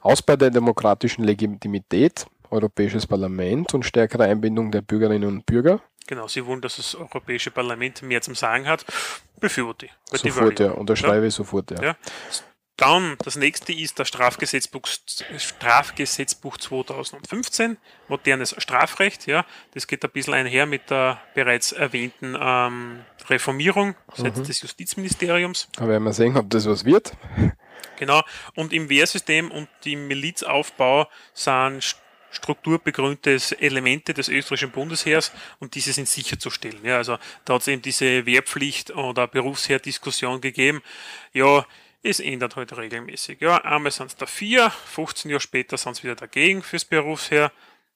Ausbau 0.00 0.36
der 0.36 0.50
demokratischen 0.50 1.22
Legitimität, 1.24 2.26
Europäisches 2.50 3.06
Parlament 3.06 3.72
und 3.74 3.84
stärkere 3.84 4.24
Einbindung 4.24 4.72
der 4.72 4.80
Bürgerinnen 4.80 5.28
und 5.28 5.46
Bürger. 5.46 5.80
Genau, 6.08 6.26
sie 6.26 6.44
wollen, 6.44 6.60
dass 6.60 6.76
das 6.76 6.96
Europäische 6.96 7.52
Parlament 7.52 8.02
mehr 8.02 8.20
zum 8.20 8.34
Sagen 8.34 8.66
hat. 8.66 8.84
Befürworte 9.38 9.86
ich. 9.86 10.20
Sofort, 10.20 10.58
ja. 10.58 10.72
Unterschreibe 10.72 11.28
ich 11.28 11.34
sofort, 11.34 11.70
ja. 11.70 11.80
Ja. 11.82 11.96
Dann, 12.80 13.16
das 13.22 13.36
nächste 13.36 13.74
ist 13.74 13.98
das 13.98 14.08
Strafgesetzbuch, 14.08 14.88
Strafgesetzbuch 15.36 16.56
2015, 16.56 17.76
modernes 18.08 18.54
Strafrecht. 18.56 19.26
Ja, 19.26 19.44
das 19.74 19.86
geht 19.86 20.02
ein 20.02 20.10
bisschen 20.10 20.32
einher 20.32 20.64
mit 20.64 20.88
der 20.88 21.20
bereits 21.34 21.72
erwähnten 21.72 22.34
ähm, 22.40 23.04
Reformierung 23.28 23.94
seitens 24.14 24.48
des 24.48 24.62
Justizministeriums. 24.62 25.68
Da 25.76 25.86
werden 25.88 26.04
wir 26.04 26.14
sehen, 26.14 26.38
ob 26.38 26.48
das 26.48 26.66
was 26.66 26.86
wird. 26.86 27.12
Genau. 27.98 28.22
Und 28.54 28.72
im 28.72 28.88
Wehrsystem 28.88 29.50
und 29.50 29.68
im 29.84 30.08
Milizaufbau 30.08 31.06
sind 31.34 31.82
st- 31.82 31.96
strukturbegründete 32.30 33.60
Elemente 33.60 34.14
des 34.14 34.28
österreichischen 34.28 34.70
Bundesheers 34.70 35.32
und 35.58 35.74
diese 35.74 35.92
sind 35.92 36.08
sicherzustellen. 36.08 36.82
Ja, 36.84 36.96
also 36.96 37.18
da 37.44 37.54
hat 37.54 37.62
es 37.62 37.68
eben 37.68 37.82
diese 37.82 38.24
Wehrpflicht 38.24 38.92
oder 38.92 39.26
Berufsheer-Diskussion 39.26 40.40
gegeben. 40.40 40.80
Ja, 41.32 41.66
es 42.02 42.20
ändert 42.20 42.56
heute 42.56 42.76
regelmäßig. 42.78 43.40
Ja, 43.40 43.58
einmal 43.64 43.92
sind 43.92 44.06
es 44.08 44.16
dafür, 44.16 44.70
15 44.70 45.30
Jahre 45.30 45.40
später 45.40 45.76
sind 45.76 45.92
es 45.92 46.02
wieder 46.04 46.14
dagegen 46.16 46.62
fürs 46.62 46.84
Berufsheer. 46.84 47.52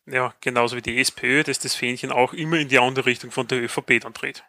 Ja, 0.06 0.34
genauso 0.40 0.76
wie 0.76 0.82
die 0.82 1.00
SPÖ, 1.00 1.42
dass 1.44 1.58
das 1.58 1.74
Fähnchen 1.74 2.12
auch 2.12 2.34
immer 2.34 2.58
in 2.58 2.68
die 2.68 2.78
andere 2.78 3.06
Richtung 3.06 3.30
von 3.30 3.46
der 3.46 3.62
ÖVP 3.62 4.00
dann 4.00 4.12
dreht. 4.12 4.44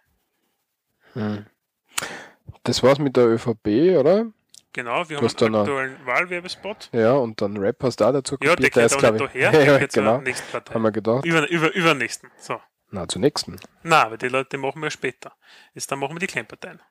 Das 2.64 2.84
war's 2.84 3.00
mit 3.00 3.16
der 3.16 3.28
ÖVP, 3.28 3.98
oder? 3.98 4.26
Genau, 4.74 5.08
wir 5.08 5.18
Du 5.20 5.26
haben 5.28 5.36
da 5.38 5.46
einen 5.46 5.56
aktuellen 5.56 6.06
Wahlwerbespot. 6.06 6.90
Ja, 6.92 7.14
und 7.14 7.42
dann 7.42 7.56
Rap 7.56 7.82
hast 7.82 8.02
du 8.02 8.06
auch 8.06 8.12
dazu 8.12 8.36
Ja, 8.42 8.56
der 8.58 8.70
kopiert. 8.70 8.76
Der 8.76 8.84
geht 8.84 8.86
ist, 8.92 8.96
auch 8.96 9.00
glaub 9.00 9.14
nicht 9.14 9.36
ich- 9.36 9.42
daher, 9.44 9.52
der 9.52 9.66
ja, 9.80 9.88
genau. 9.88 10.14
zur 10.16 10.22
nächsten 10.24 10.52
Partei. 10.52 10.74
Haben 10.74 10.82
wir 10.82 10.92
gedacht. 10.92 11.26
Über, 11.26 11.50
über, 11.50 11.74
über 11.74 11.90
den 11.94 12.00
nächsten. 12.00 12.30
So. 12.38 12.60
Na, 12.92 13.08
zur 13.08 13.22
nächsten. 13.22 13.58
Na, 13.84 14.04
aber 14.04 14.18
die 14.18 14.28
Leute 14.28 14.58
machen 14.58 14.82
wir 14.82 14.90
später. 14.92 15.34
Jetzt 15.74 15.90
dann 15.92 16.00
machen 16.00 16.16
wir 16.16 16.20
die 16.20 16.28
Kleinparteien. 16.28 16.82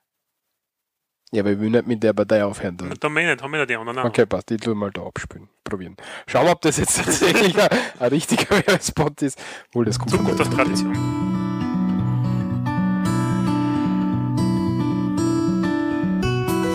Ja, 1.32 1.42
aber 1.42 1.50
ich 1.52 1.58
will 1.60 1.70
nicht 1.70 1.86
mit 1.86 2.02
der 2.02 2.12
Partei 2.12 2.44
aufhören. 2.44 2.76
Dann. 2.76 2.90
Und 2.92 3.02
da 3.02 3.08
haben 3.08 3.14
wir 3.16 3.26
nicht, 3.26 3.42
haben 3.42 3.50
wir 3.50 3.58
nicht 3.58 3.70
die 3.70 3.76
anderen 3.76 3.98
auch. 3.98 4.04
Okay, 4.04 4.24
passt. 4.26 4.50
Ich 4.52 4.60
tu 4.60 4.74
mal 4.74 4.90
da 4.90 5.02
abspielen. 5.04 5.48
Probieren. 5.64 5.96
Schauen 6.26 6.46
wir, 6.46 6.52
ob 6.52 6.60
das 6.60 6.76
jetzt 6.76 6.96
tatsächlich 7.04 7.60
ein, 7.60 7.68
ein 7.98 8.08
richtiger 8.08 8.50
Werbespot 8.50 9.20
ist. 9.22 9.38
Wohl, 9.72 9.84
das 9.84 9.98
kommt 9.98 10.10
Zukunft 10.10 10.38
der- 10.38 10.46
auf 10.46 10.54
Tradition. 10.54 10.94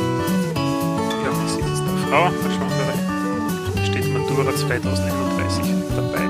Ja, 0.05 1.29
das 1.29 1.51
ist 1.51 1.57
jetzt 1.59 1.81
eine 1.81 1.97
Frau, 2.07 2.23
eine 2.25 2.53
Schwangere. 2.53 3.73
Da 3.75 3.83
steht 3.85 4.13
Matura 4.13 4.55
2031 4.55 5.65
dabei. 5.95 6.29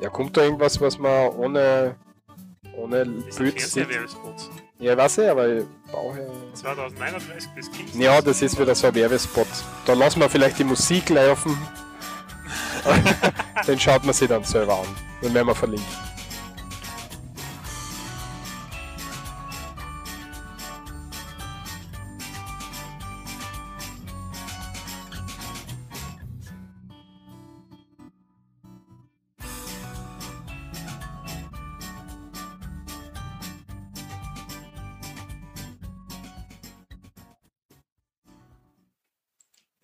Ja, 0.00 0.08
kommt 0.08 0.36
da 0.36 0.42
irgendwas, 0.42 0.80
was 0.80 0.98
man 0.98 1.28
ohne, 1.30 1.96
ohne 2.76 3.04
Bild 3.36 3.60
sieht? 3.60 3.88
Ja, 4.80 4.96
weiß 4.96 5.18
ich, 5.18 5.28
aber 5.28 5.46
ich 5.46 5.64
brauche 5.92 6.18
ja... 6.18 6.26
2031 6.54 7.50
bis 7.50 7.70
Kings. 7.70 7.90
Ja, 7.94 8.22
das 8.22 8.40
ist 8.40 8.58
wieder 8.58 8.74
so 8.74 8.86
ein 8.86 8.94
Werbespot. 8.94 9.46
Da 9.84 9.92
lassen 9.92 10.20
wir 10.20 10.28
vielleicht 10.30 10.58
die 10.58 10.64
Musik 10.64 11.10
laufen. 11.10 11.56
Den 13.66 13.78
schaut 13.78 14.04
man 14.04 14.14
sich 14.14 14.28
dann 14.28 14.42
selber 14.42 14.78
an. 14.80 14.86
Den 15.22 15.34
werden 15.34 15.48
wir 15.48 15.54
verlinken. 15.54 16.09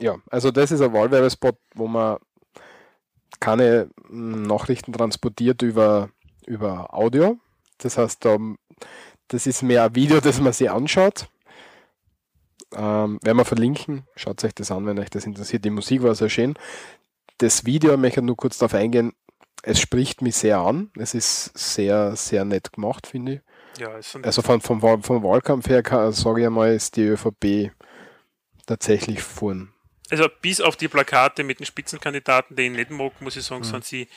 Ja, 0.06 0.18
also 0.30 0.52
das 0.52 0.70
ist 0.70 0.80
ein 0.82 0.92
Wahlwerbespot, 0.92 1.56
wo 1.74 1.88
man 1.88 2.18
keine 3.40 3.90
Nachrichten 4.08 4.92
transportiert 4.92 5.62
über, 5.62 6.10
über 6.46 6.94
Audio. 6.94 7.38
Das 7.78 7.98
heißt, 7.98 8.24
das 9.26 9.46
ist 9.48 9.62
mehr 9.64 9.82
ein 9.82 9.96
Video, 9.96 10.20
das 10.20 10.40
man 10.40 10.52
sich 10.52 10.70
anschaut. 10.70 11.26
Ähm, 12.72 13.18
werden 13.20 13.36
wir 13.36 13.44
verlinken. 13.44 14.06
Schaut 14.14 14.44
euch 14.44 14.54
das 14.54 14.70
an, 14.70 14.86
wenn 14.86 15.00
euch 15.00 15.10
das 15.10 15.26
interessiert. 15.26 15.64
Die 15.64 15.70
Musik 15.70 16.04
war 16.04 16.14
sehr 16.14 16.28
schön. 16.28 16.54
Das 17.38 17.66
Video 17.66 17.96
möchte 17.96 18.20
ich 18.20 18.26
nur 18.26 18.36
kurz 18.36 18.58
darauf 18.58 18.74
eingehen. 18.74 19.12
Es 19.64 19.80
spricht 19.80 20.22
mich 20.22 20.36
sehr 20.36 20.58
an. 20.58 20.92
Es 20.96 21.14
ist 21.14 21.50
sehr, 21.58 22.14
sehr 22.14 22.44
nett 22.44 22.72
gemacht, 22.72 23.08
finde 23.08 23.32
ich. 23.32 23.40
Ja, 23.80 23.90
Also 24.22 24.42
von, 24.42 24.60
vom, 24.60 24.80
vom 24.80 25.22
Wahlkampf 25.24 25.68
her, 25.68 25.82
sage 26.12 26.42
ich 26.42 26.46
einmal, 26.46 26.74
ist 26.74 26.94
die 26.94 27.06
ÖVP 27.06 27.72
tatsächlich 28.66 29.20
vorn. 29.20 29.72
Also 30.10 30.28
bis 30.40 30.60
auf 30.60 30.76
die 30.76 30.88
Plakate 30.88 31.42
mit 31.42 31.58
den 31.58 31.66
Spitzenkandidaten, 31.66 32.56
die 32.56 32.62
ich 32.62 32.70
nicht 32.70 32.90
mag, 32.90 33.20
muss 33.20 33.36
ich 33.36 33.44
sagen, 33.44 33.64
sind 33.64 33.84
sie 33.84 34.08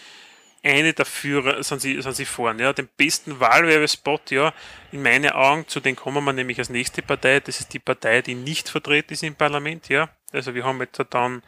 eine 0.64 0.94
der 0.94 1.06
Führer, 1.06 1.64
sind 1.64 1.82
sie, 1.82 2.02
sind 2.02 2.16
sie 2.16 2.26
vorne. 2.26 2.64
Ja. 2.64 2.74
Den 2.74 2.90
besten 2.98 3.40
Wahlwerbespot, 3.40 4.32
ja, 4.32 4.54
in 4.92 5.02
meinen 5.02 5.32
Augen, 5.32 5.68
zu 5.68 5.80
dem 5.80 5.96
kommen 5.96 6.24
wir 6.24 6.34
nämlich 6.34 6.60
als 6.60 6.70
nächste 6.70 7.02
Partei, 7.02 7.40
das 7.40 7.60
ist 7.60 7.74
die 7.74 7.80
Partei, 7.80 8.22
die 8.22 8.36
nicht 8.36 8.70
vertreten 8.70 9.14
ist 9.14 9.24
im 9.24 9.36
Parlament, 9.36 9.90
ja. 9.90 10.10
Also 10.32 10.54
wir 10.54 10.64
haben 10.66 10.80
jetzt 10.82 11.02
dann 11.12 11.42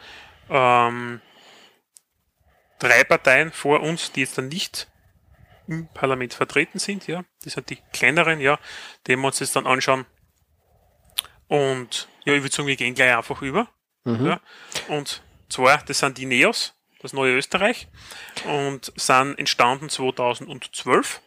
ähm, 0.49 1.21
drei 2.79 3.03
Parteien 3.03 3.51
vor 3.51 3.81
uns, 3.81 4.11
die 4.11 4.21
jetzt 4.21 4.37
dann 4.37 4.47
nicht 4.47 4.87
im 5.67 5.87
Parlament 5.93 6.33
vertreten 6.33 6.79
sind, 6.79 7.07
ja. 7.07 7.23
Das 7.43 7.53
sind 7.53 7.69
die 7.69 7.79
kleineren, 7.93 8.39
ja, 8.39 8.59
die 9.07 9.15
wir 9.15 9.27
uns 9.27 9.39
jetzt 9.39 9.55
dann 9.55 9.67
anschauen. 9.67 10.05
Und 11.47 12.07
ja, 12.23 12.33
ich 12.33 12.41
würde 12.43 12.55
sagen, 12.55 12.67
wir 12.67 12.77
gehen 12.77 12.95
gleich 12.95 13.15
einfach 13.15 13.41
über. 13.41 13.67
Ja. 14.05 14.39
Und 14.87 15.21
zwar, 15.49 15.83
das 15.85 15.99
sind 15.99 16.17
die 16.17 16.25
NEOS, 16.25 16.73
das 17.01 17.13
neue 17.13 17.35
Österreich, 17.35 17.87
und 18.45 18.91
sind 18.95 19.37
entstanden 19.37 19.89
2012 19.89 21.21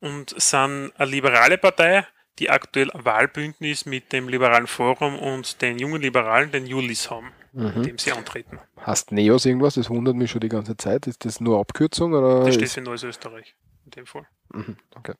und 0.00 0.34
sind 0.40 0.92
eine 0.96 1.10
liberale 1.10 1.58
Partei, 1.58 2.06
die 2.38 2.50
aktuell 2.50 2.90
Wahlbündnis 2.94 3.86
mit 3.86 4.12
dem 4.12 4.28
Liberalen 4.28 4.66
Forum 4.66 5.18
und 5.18 5.60
den 5.60 5.78
jungen 5.78 6.00
Liberalen, 6.00 6.50
den 6.50 6.66
Julis, 6.66 7.10
haben, 7.10 7.32
mit 7.52 7.84
dem 7.84 7.98
sie 7.98 8.12
antreten. 8.12 8.58
Hast 8.78 9.12
Neos 9.12 9.44
irgendwas? 9.44 9.74
Das 9.74 9.90
wundert 9.90 10.16
mich 10.16 10.30
schon 10.30 10.40
die 10.40 10.48
ganze 10.48 10.76
Zeit. 10.76 11.06
Ist 11.06 11.24
das 11.24 11.40
nur 11.40 11.60
Abkürzung 11.60 12.14
oder? 12.14 12.44
Das 12.44 12.54
steht 12.54 12.70
für 12.70 12.80
Neues 12.80 13.02
Österreich 13.02 13.54
in 13.84 13.90
dem 13.90 14.06
Fall. 14.06 14.26
Mhm, 14.52 14.76
okay. 14.94 15.14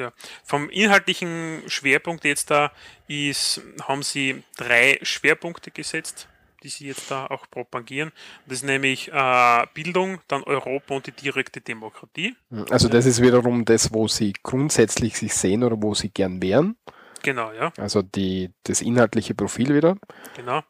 Ja. 0.00 0.12
Vom 0.44 0.70
inhaltlichen 0.70 1.62
Schwerpunkt 1.66 2.24
jetzt 2.24 2.50
da 2.50 2.72
ist, 3.06 3.60
haben 3.82 4.02
sie 4.02 4.42
drei 4.56 4.98
Schwerpunkte 5.02 5.70
gesetzt, 5.70 6.26
die 6.62 6.68
sie 6.68 6.86
jetzt 6.86 7.10
da 7.10 7.26
auch 7.26 7.48
propagieren. 7.50 8.12
Das 8.46 8.58
ist 8.58 8.64
nämlich 8.64 9.12
äh, 9.12 9.66
Bildung, 9.74 10.20
dann 10.26 10.42
Europa 10.42 10.94
und 10.94 11.06
die 11.06 11.12
direkte 11.12 11.60
Demokratie. 11.60 12.34
Also 12.70 12.88
das 12.88 13.04
ist 13.04 13.20
wiederum 13.20 13.64
das, 13.64 13.92
wo 13.92 14.08
Sie 14.08 14.32
grundsätzlich 14.42 15.16
sich 15.16 15.34
sehen 15.34 15.62
oder 15.62 15.80
wo 15.80 15.94
Sie 15.94 16.08
gern 16.08 16.42
wären. 16.42 16.76
Genau, 17.22 17.52
ja, 17.52 17.72
Also 17.78 18.02
die, 18.02 18.50
das 18.64 18.80
inhaltliche 18.80 19.34
Profil 19.34 19.74
wieder. 19.74 19.96
genau. 20.36 20.62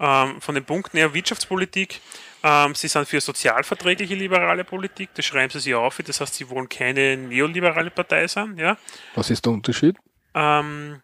Ähm, 0.00 0.40
von 0.40 0.54
den 0.54 0.64
Punkten 0.64 0.96
her 0.96 1.14
Wirtschaftspolitik. 1.14 2.00
Ähm, 2.42 2.74
sie 2.74 2.88
sind 2.88 3.06
für 3.06 3.20
sozialverträgliche 3.20 4.16
liberale 4.16 4.64
Politik, 4.64 5.10
das 5.14 5.24
schreiben 5.24 5.50
sie 5.52 5.60
sich 5.60 5.74
auf. 5.74 5.98
Das 6.04 6.20
heißt, 6.20 6.34
sie 6.34 6.48
wollen 6.50 6.68
keine 6.68 7.16
neoliberale 7.16 7.90
Partei 7.90 8.26
sein, 8.26 8.56
ja. 8.58 8.76
Was 9.14 9.30
ist 9.30 9.44
der 9.46 9.52
Unterschied? 9.52 9.96
ähm, 10.34 11.00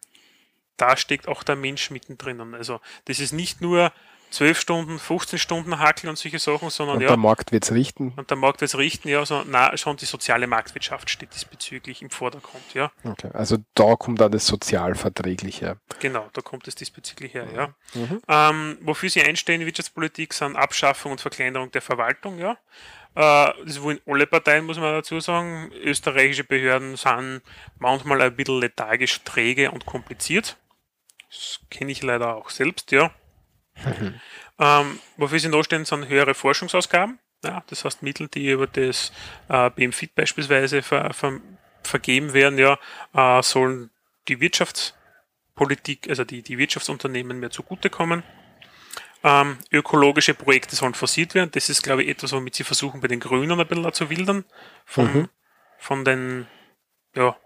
da 0.77 0.97
steckt 0.97 1.27
auch 1.27 1.43
der 1.43 1.57
Mensch 1.57 1.91
mittendrin. 1.91 2.55
Also 2.55 2.81
das 3.07 3.19
ist 3.19 3.33
nicht 3.33 3.61
nur 3.61 3.93
12 4.31 4.61
Stunden, 4.61 4.99
15 4.99 5.39
Stunden 5.39 5.79
Hackel 5.79 6.09
und 6.11 6.19
solche 6.19 6.39
Sachen, 6.39 6.71
sondern 6.71 6.97
Und 6.97 7.03
ja, 7.03 7.09
der 7.09 7.17
Markt 7.17 7.53
wird 7.53 7.65
es 7.65 7.73
richten. 7.73 8.13
und 8.17 8.31
der 8.31 8.37
Markt 8.37 8.61
wird 8.61 8.69
es 8.69 8.79
richten, 8.79 9.09
ja, 9.09 9.25
so, 9.25 9.43
na, 9.47 9.77
schon 9.77 9.97
die 9.97 10.05
soziale 10.05 10.47
Marktwirtschaft 10.47 11.09
steht 11.09 11.35
diesbezüglich 11.35 12.03
im 12.03 12.11
Vordergrund, 12.11 12.63
ja. 12.75 12.91
Okay. 13.05 13.31
Also 13.33 13.57
da 13.75 13.97
kommt 13.97 14.21
dann 14.21 14.33
das 14.33 14.47
Sozialverträgliche. 14.47 15.79
Genau, 16.01 16.29
da 16.33 16.43
kommt 16.43 16.69
es 16.69 16.75
diesbezüglich 16.75 17.35
her, 17.35 17.47
ja. 17.55 17.75
Mhm. 17.95 18.21
Ähm, 18.29 18.79
wofür 18.83 19.09
sie 19.11 19.23
einstehen 19.23 19.61
in 19.61 19.67
Wirtschaftspolitik 19.67 20.35
sind 20.35 20.57
Abschaffung 20.57 21.13
und 21.13 21.21
Verkleinerung 21.21 21.71
der 21.71 21.83
Verwaltung, 21.83 22.39
ja. 22.39 22.59
Äh, 23.15 23.53
das 23.65 23.83
wollen 23.83 24.01
alle 24.07 24.27
Parteien, 24.27 24.67
muss 24.67 24.79
man 24.79 24.93
dazu 24.93 25.21
sagen. 25.21 25.71
Österreichische 25.83 26.45
Behörden 26.45 26.97
sind 26.97 27.43
manchmal 27.79 28.21
ein 28.23 28.37
bisschen 28.37 28.61
lethargisch, 28.61 29.23
träge 29.25 29.71
und 29.71 29.87
kompliziert. 29.87 30.57
Das 31.29 31.61
kenne 31.71 31.93
ich 31.93 32.03
leider 32.03 32.37
auch 32.37 32.51
selbst, 32.51 32.93
ja. 32.93 33.11
Ähm, 34.61 34.99
wofür 35.17 35.39
sie 35.39 35.49
noch 35.49 35.63
stehen, 35.63 35.85
sind 35.85 36.09
höhere 36.09 36.35
Forschungsausgaben. 36.35 37.21
Ja, 37.45 37.63
das 37.69 37.85
heißt, 37.85 38.03
Mittel, 38.03 38.27
die 38.27 38.51
über 38.51 38.67
das 38.67 39.13
äh, 39.49 39.71
BMFIT 39.71 40.17
beispielsweise 40.17 40.83
ver, 40.83 41.13
ver, 41.15 41.41
vergeben 41.85 42.33
werden, 42.33 42.59
ja, 42.59 42.77
äh, 43.15 43.41
sollen 43.45 43.91
die 44.27 44.41
Wirtschaftspolitik, 44.41 46.09
also 46.09 46.25
die, 46.25 46.43
die 46.43 46.59
Wirtschaftsunternehmen 46.59 47.39
mehr 47.39 47.51
zugutekommen. 47.51 48.25
Ähm, 49.23 49.59
ökologische 49.71 50.35
Projekte 50.35 50.75
sollen 50.75 50.95
forciert 50.95 51.37
werden. 51.37 51.51
Das 51.53 51.69
ist, 51.69 51.83
glaube 51.83 52.03
ich, 52.03 52.09
etwas, 52.09 52.33
womit 52.33 52.57
sie 52.57 52.65
versuchen, 52.65 53.01
bei 53.01 53.07
den 53.07 53.21
Grünen 53.21 53.61
ein 53.61 53.67
bisschen 53.69 53.93
zu 53.93 54.11
wildern. 54.11 54.45
Von, 54.85 55.13
Mhm. 55.13 55.29
von 55.79 56.05
den, 56.05 56.49
ja, 57.15 57.37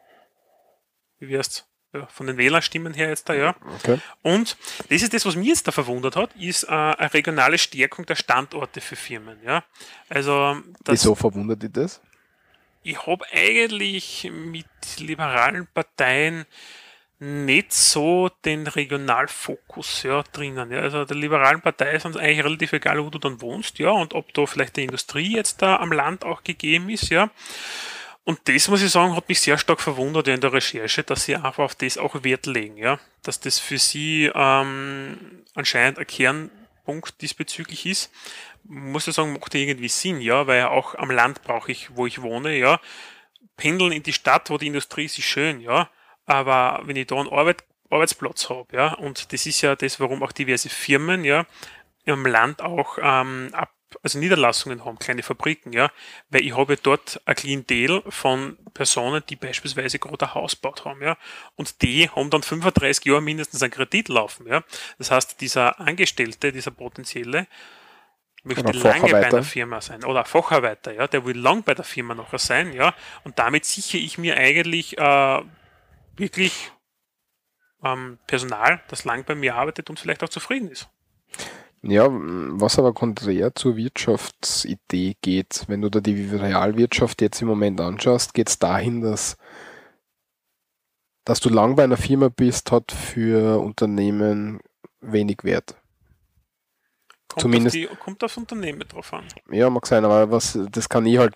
wie 1.18 1.28
wär's? 1.28 1.66
Ja, 1.94 2.06
von 2.06 2.26
den 2.26 2.38
Wählerstimmen 2.38 2.94
her 2.94 3.08
jetzt 3.08 3.28
da, 3.28 3.34
ja. 3.34 3.54
Okay. 3.76 3.98
Und 4.22 4.56
das 4.88 5.02
ist 5.02 5.12
das, 5.12 5.26
was 5.26 5.36
mich 5.36 5.48
jetzt 5.48 5.68
da 5.68 5.72
verwundert 5.72 6.16
hat, 6.16 6.34
ist 6.36 6.64
äh, 6.64 6.68
eine 6.68 7.12
regionale 7.12 7.58
Stärkung 7.58 8.06
der 8.06 8.16
Standorte 8.16 8.80
für 8.80 8.96
Firmen, 8.96 9.38
ja. 9.44 9.62
Also, 10.08 10.56
Wieso 10.86 11.14
verwundert 11.14 11.62
dich 11.62 11.72
das? 11.72 12.00
ich 12.82 13.06
habe 13.06 13.24
eigentlich 13.32 14.30
mit 14.32 14.66
liberalen 14.98 15.66
Parteien 15.72 16.46
nicht 17.18 17.72
so 17.72 18.30
den 18.44 18.66
Regionalfokus 18.66 20.02
ja, 20.02 20.24
drinnen. 20.32 20.72
Ja. 20.72 20.80
Also 20.80 21.04
der 21.04 21.16
liberalen 21.16 21.60
Partei 21.60 21.92
ist 21.92 22.04
uns 22.04 22.16
eigentlich 22.16 22.44
relativ 22.44 22.72
egal, 22.72 23.04
wo 23.04 23.10
du 23.10 23.18
dann 23.20 23.40
wohnst, 23.40 23.78
ja, 23.78 23.90
und 23.90 24.14
ob 24.14 24.34
da 24.34 24.44
vielleicht 24.46 24.76
die 24.76 24.82
Industrie 24.82 25.36
jetzt 25.36 25.62
da 25.62 25.76
am 25.76 25.92
Land 25.92 26.24
auch 26.24 26.42
gegeben 26.42 26.88
ist, 26.90 27.10
ja. 27.10 27.30
Und 28.24 28.40
das, 28.44 28.68
muss 28.68 28.82
ich 28.82 28.90
sagen, 28.90 29.16
hat 29.16 29.28
mich 29.28 29.40
sehr 29.40 29.58
stark 29.58 29.80
verwundert 29.80 30.28
in 30.28 30.40
der 30.40 30.52
Recherche, 30.52 31.02
dass 31.02 31.24
sie 31.24 31.34
einfach 31.34 31.58
auf 31.58 31.74
das 31.74 31.98
auch 31.98 32.22
Wert 32.22 32.46
legen, 32.46 32.76
ja. 32.76 33.00
Dass 33.22 33.40
das 33.40 33.58
für 33.58 33.78
sie 33.78 34.30
ähm, 34.32 35.44
anscheinend 35.54 35.98
ein 35.98 36.06
Kernpunkt 36.06 37.20
diesbezüglich 37.20 37.84
ist. 37.86 38.12
Muss 38.64 39.08
ich 39.08 39.14
sagen, 39.14 39.32
macht 39.32 39.54
irgendwie 39.54 39.88
Sinn, 39.88 40.20
ja, 40.20 40.46
weil 40.46 40.64
auch 40.64 40.94
am 40.94 41.10
Land 41.10 41.42
brauche 41.42 41.72
ich, 41.72 41.96
wo 41.96 42.06
ich 42.06 42.22
wohne, 42.22 42.56
ja. 42.56 42.80
Pendeln 43.56 43.90
in 43.92 44.04
die 44.04 44.12
Stadt, 44.12 44.50
wo 44.50 44.58
die 44.58 44.68
Industrie 44.68 45.06
ist, 45.06 45.18
ist 45.18 45.24
schön, 45.24 45.60
ja. 45.60 45.90
Aber 46.24 46.82
wenn 46.84 46.96
ich 46.96 47.08
da 47.08 47.16
einen 47.16 47.28
Arbeit, 47.28 47.64
Arbeitsplatz 47.90 48.48
habe, 48.48 48.74
ja, 48.76 48.94
und 48.94 49.32
das 49.32 49.46
ist 49.46 49.60
ja 49.62 49.74
das, 49.74 49.98
warum 49.98 50.22
auch 50.22 50.32
diverse 50.32 50.68
Firmen, 50.68 51.24
ja, 51.24 51.44
im 52.04 52.24
Land 52.24 52.62
auch 52.62 52.98
ähm, 53.02 53.50
ab, 53.52 53.72
also 54.02 54.18
Niederlassungen 54.18 54.84
haben, 54.84 54.98
kleine 54.98 55.22
Fabriken, 55.22 55.72
ja, 55.72 55.90
weil 56.30 56.42
ich 56.42 56.56
habe 56.56 56.76
dort 56.76 57.20
ein 57.24 57.34
Klientel 57.34 58.02
von 58.08 58.58
Personen, 58.74 59.22
die 59.28 59.36
beispielsweise 59.36 59.98
gerade 59.98 60.26
ein 60.26 60.34
Haus 60.34 60.52
gebaut 60.52 60.84
haben, 60.84 61.02
ja, 61.02 61.16
und 61.56 61.82
die 61.82 62.08
haben 62.10 62.30
dann 62.30 62.42
35 62.42 63.04
Jahre 63.04 63.22
mindestens 63.22 63.62
einen 63.62 63.72
Kredit 63.72 64.08
laufen, 64.08 64.46
ja. 64.46 64.62
Das 64.98 65.10
heißt, 65.10 65.40
dieser 65.40 65.80
Angestellte, 65.80 66.52
dieser 66.52 66.70
potenzielle, 66.70 67.46
möchte 68.44 68.64
Oder 68.64 68.74
lange 68.74 69.10
bei 69.12 69.26
einer 69.26 69.42
Firma 69.42 69.80
sein 69.80 70.04
oder 70.04 70.24
Facharbeiter, 70.24 70.92
ja, 70.92 71.06
der 71.06 71.24
will 71.24 71.38
lang 71.38 71.62
bei 71.62 71.74
der 71.74 71.84
Firma 71.84 72.14
nachher 72.14 72.38
sein, 72.38 72.72
ja, 72.72 72.94
und 73.24 73.38
damit 73.38 73.64
sichere 73.64 74.00
ich 74.00 74.18
mir 74.18 74.36
eigentlich 74.36 74.98
äh, 74.98 75.42
wirklich 76.16 76.72
ähm, 77.84 78.18
Personal, 78.26 78.80
das 78.88 79.04
lang 79.04 79.24
bei 79.24 79.34
mir 79.34 79.54
arbeitet 79.54 79.90
und 79.90 79.98
vielleicht 79.98 80.22
auch 80.22 80.28
zufrieden 80.28 80.70
ist. 80.70 80.88
Ja, 81.84 82.06
was 82.10 82.78
aber 82.78 82.92
konträr 82.92 83.54
zur 83.56 83.76
Wirtschaftsidee 83.76 85.16
geht, 85.20 85.64
wenn 85.66 85.82
du 85.82 85.88
da 85.88 86.00
die 86.00 86.26
Realwirtschaft 86.30 87.20
jetzt 87.20 87.42
im 87.42 87.48
Moment 87.48 87.80
anschaust, 87.80 88.34
geht 88.34 88.48
es 88.48 88.58
dahin, 88.60 89.00
dass, 89.00 89.36
dass 91.24 91.40
du 91.40 91.48
lang 91.48 91.74
bei 91.74 91.82
einer 91.82 91.96
Firma 91.96 92.28
bist, 92.28 92.70
hat 92.70 92.92
für 92.92 93.58
Unternehmen 93.60 94.60
wenig 95.00 95.38
Wert. 95.42 95.74
Kommt 97.26 97.40
Zumindest- 97.42 97.76
auf 97.76 97.82
die, 97.90 97.96
kommt 97.96 98.22
aufs 98.22 98.36
Unternehmen 98.36 98.86
drauf 98.88 99.12
an. 99.12 99.24
Ja, 99.50 99.68
mag 99.68 99.84
sein, 99.86 100.04
aber 100.04 100.30
was, 100.30 100.56
das 100.70 100.88
kann 100.88 101.04
ich 101.06 101.18
halt, 101.18 101.34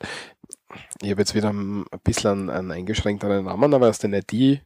ich 1.02 1.10
habe 1.10 1.22
jetzt 1.22 1.34
wieder 1.34 1.48
ein 1.50 1.84
bisschen 2.04 2.30
einen, 2.30 2.50
einen 2.50 2.70
eingeschränkteren 2.70 3.48
Rahmen, 3.48 3.74
aber 3.74 3.88
aus 3.88 3.98
den 3.98 4.12
IT, 4.12 4.62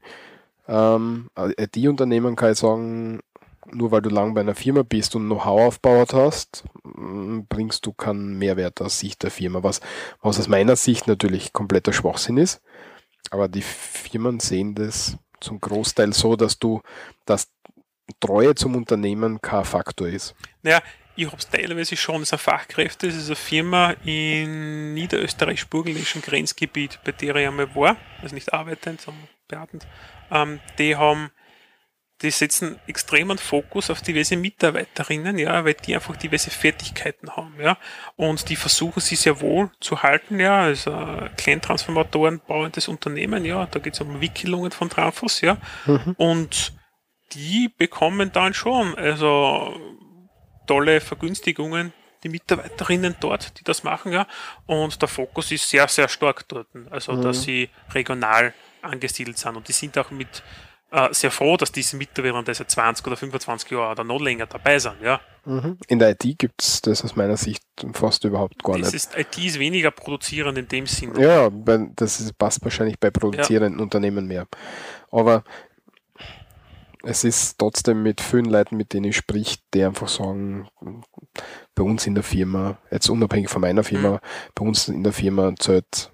ähm, 0.69 1.31
IT-Unternehmen 1.37 2.37
kann 2.37 2.53
ich 2.53 2.59
sagen, 2.59 3.21
nur 3.67 3.91
weil 3.91 4.03
du 4.03 4.11
lang 4.11 4.35
bei 4.35 4.41
einer 4.41 4.55
Firma 4.55 4.83
bist 4.83 5.15
und 5.15 5.27
Know-how 5.27 5.69
aufgebaut 5.69 6.15
hast, 6.15 6.65
m, 6.85 7.47
bringst 7.49 7.87
du 7.87 7.93
keinen 7.93 8.39
Mehrwert 8.39 8.81
aus 8.81 8.99
Sicht 8.99 9.23
der 9.23 9.31
Firma, 9.31 9.63
was, 9.63 9.81
was 10.23 10.39
aus 10.39 10.49
meiner 10.49 10.77
Sicht 10.77 11.07
natürlich 11.07 11.53
kompletter 11.53 11.93
Schwachsinn 11.93 12.37
ist. 12.37 12.63
Aber 13.31 13.49
die 13.49 13.63
Firmen 13.63 14.41
sehen 14.41 14.75
das 14.75 15.19
zum 15.41 15.61
Großteil 15.61 16.13
so, 16.13 16.37
dass 16.37 16.59
du, 16.59 16.83
dass 17.27 17.49
Treue 18.19 18.55
zum 18.55 18.75
Unternehmen 18.75 19.41
kein 19.41 19.65
Faktor 19.65 20.09
ist. 20.09 20.35
Naja, 20.63 20.83
ich 21.17 21.27
habe 21.27 21.37
es 21.37 21.49
teilweise 21.49 21.97
schon, 21.97 22.23
es 22.23 22.31
sind 22.31 22.39
Fachkräfte, 22.39 23.07
es 23.09 23.17
ist 23.17 23.27
eine 23.27 23.37
Firma 23.37 23.91
in 24.05 24.95
niederösterreich-burgenländischen 24.95 26.23
Grenzgebiet, 26.23 26.99
bei 27.05 27.13
der 27.13 27.37
ich 27.37 27.47
einmal 27.47 27.75
war, 27.75 27.97
also 28.23 28.35
nicht 28.35 28.53
arbeitend, 28.53 29.01
sondern 29.01 29.29
beratend, 29.47 29.87
ähm, 30.31 30.61
die 30.79 30.97
haben, 30.97 31.31
die 32.23 32.31
setzen 32.31 32.79
extremen 32.87 33.39
Fokus 33.39 33.91
auf 33.91 34.03
diverse 34.03 34.37
Mitarbeiterinnen, 34.37 35.39
ja, 35.39 35.65
weil 35.65 35.75
die 35.75 35.95
einfach 35.95 36.17
diverse 36.17 36.51
Fertigkeiten 36.51 37.37
haben, 37.37 37.55
ja, 37.61 37.79
und 38.17 38.49
die 38.49 38.57
versuchen 38.57 39.01
sie 39.01 39.17
sehr 39.17 39.41
wohl 39.41 39.71
zu 39.81 40.03
halten, 40.03 40.39
ja, 40.39 40.61
also 40.61 40.91
äh, 40.91 41.31
Kleintransformatoren, 41.37 42.41
bauendes 42.47 42.89
Unternehmen, 42.89 43.45
ja, 43.45 43.67
da 43.67 43.79
geht 43.79 43.95
es 43.95 44.01
um 44.01 44.21
Wickelungen 44.21 44.71
von 44.71 44.91
Trafos, 44.91 45.41
ja, 45.41 45.57
und 46.17 46.73
die 47.33 47.69
bekommen 47.77 48.33
dann 48.33 48.55
schon, 48.55 48.97
also 48.97 49.75
tolle 50.67 51.01
Vergünstigungen, 51.01 51.93
die 52.23 52.29
Mitarbeiterinnen 52.29 53.17
dort, 53.21 53.59
die 53.59 53.65
das 53.65 53.83
machen, 53.83 54.13
ja. 54.13 54.27
Und 54.67 55.01
der 55.01 55.09
Fokus 55.09 55.51
ist 55.53 55.69
sehr, 55.69 55.89
sehr 55.89 56.09
stark 56.09 56.47
dort. 56.49 56.69
Also, 56.91 57.17
dass 57.17 57.43
sie 57.43 57.71
regional 57.95 58.53
angesiedelt 58.83 59.39
sind. 59.39 59.57
Und 59.57 59.69
die 59.69 59.73
sind 59.73 59.97
auch 59.99 60.11
mit 60.11 60.43
äh, 60.91 61.09
sehr 61.13 61.31
froh, 61.31 61.57
dass 61.57 61.73
diese 61.73 61.97
Mitarbeiter 61.97 62.55
seit 62.55 62.71
20 62.71 63.07
oder 63.07 63.17
25 63.17 63.71
Jahren 63.71 63.93
oder 63.93 64.05
noch 64.05 64.21
länger 64.21 64.47
dabei 64.47 64.79
sind, 64.79 64.97
ja. 65.03 65.21
In 65.89 65.99
der 65.99 66.11
IT 66.11 66.39
gibt 66.39 66.61
es 66.63 66.83
das 66.83 67.03
aus 67.05 67.17
meiner 67.17 67.37
Sicht 67.37 67.63
fast 67.95 68.25
überhaupt 68.25 68.63
gar 68.63 68.77
Das 68.79 68.93
nicht. 68.93 68.95
ist, 68.95 69.17
IT 69.17 69.39
ist 69.39 69.59
weniger 69.59 69.91
produzierend 69.91 70.59
in 70.59 70.69
dem 70.69 70.87
Sinn. 70.87 71.19
Ja, 71.19 71.49
das 71.97 72.21
ist, 72.21 72.37
passt 72.37 72.63
wahrscheinlich 72.63 72.99
bei 72.99 73.11
produzierenden 73.11 73.81
Unternehmen 73.81 74.27
mehr. 74.27 74.47
Aber 75.11 75.45
es 77.03 77.25
ist 77.25 77.59
trotzdem 77.59 78.03
mit 78.03 78.21
vielen 78.21 78.45
Leuten, 78.45 78.77
mit 78.77 78.93
denen 78.93 79.07
ich 79.07 79.17
sprich, 79.17 79.63
die 79.73 79.83
einfach 79.83 80.09
sagen, 80.09 80.69
bei 81.75 81.83
uns 81.83 82.07
in 82.07 82.15
der 82.15 82.25
Firma, 82.25 82.79
jetzt 82.91 83.09
unabhängig 83.09 83.49
von 83.49 83.63
meiner 83.63 83.83
Firma, 83.85 84.13
Mhm. 84.17 84.19
bei 84.55 84.67
uns 84.67 84.89
in 84.89 85.03
der 85.03 85.15
Firma 85.15 85.55
zählt 85.59 86.13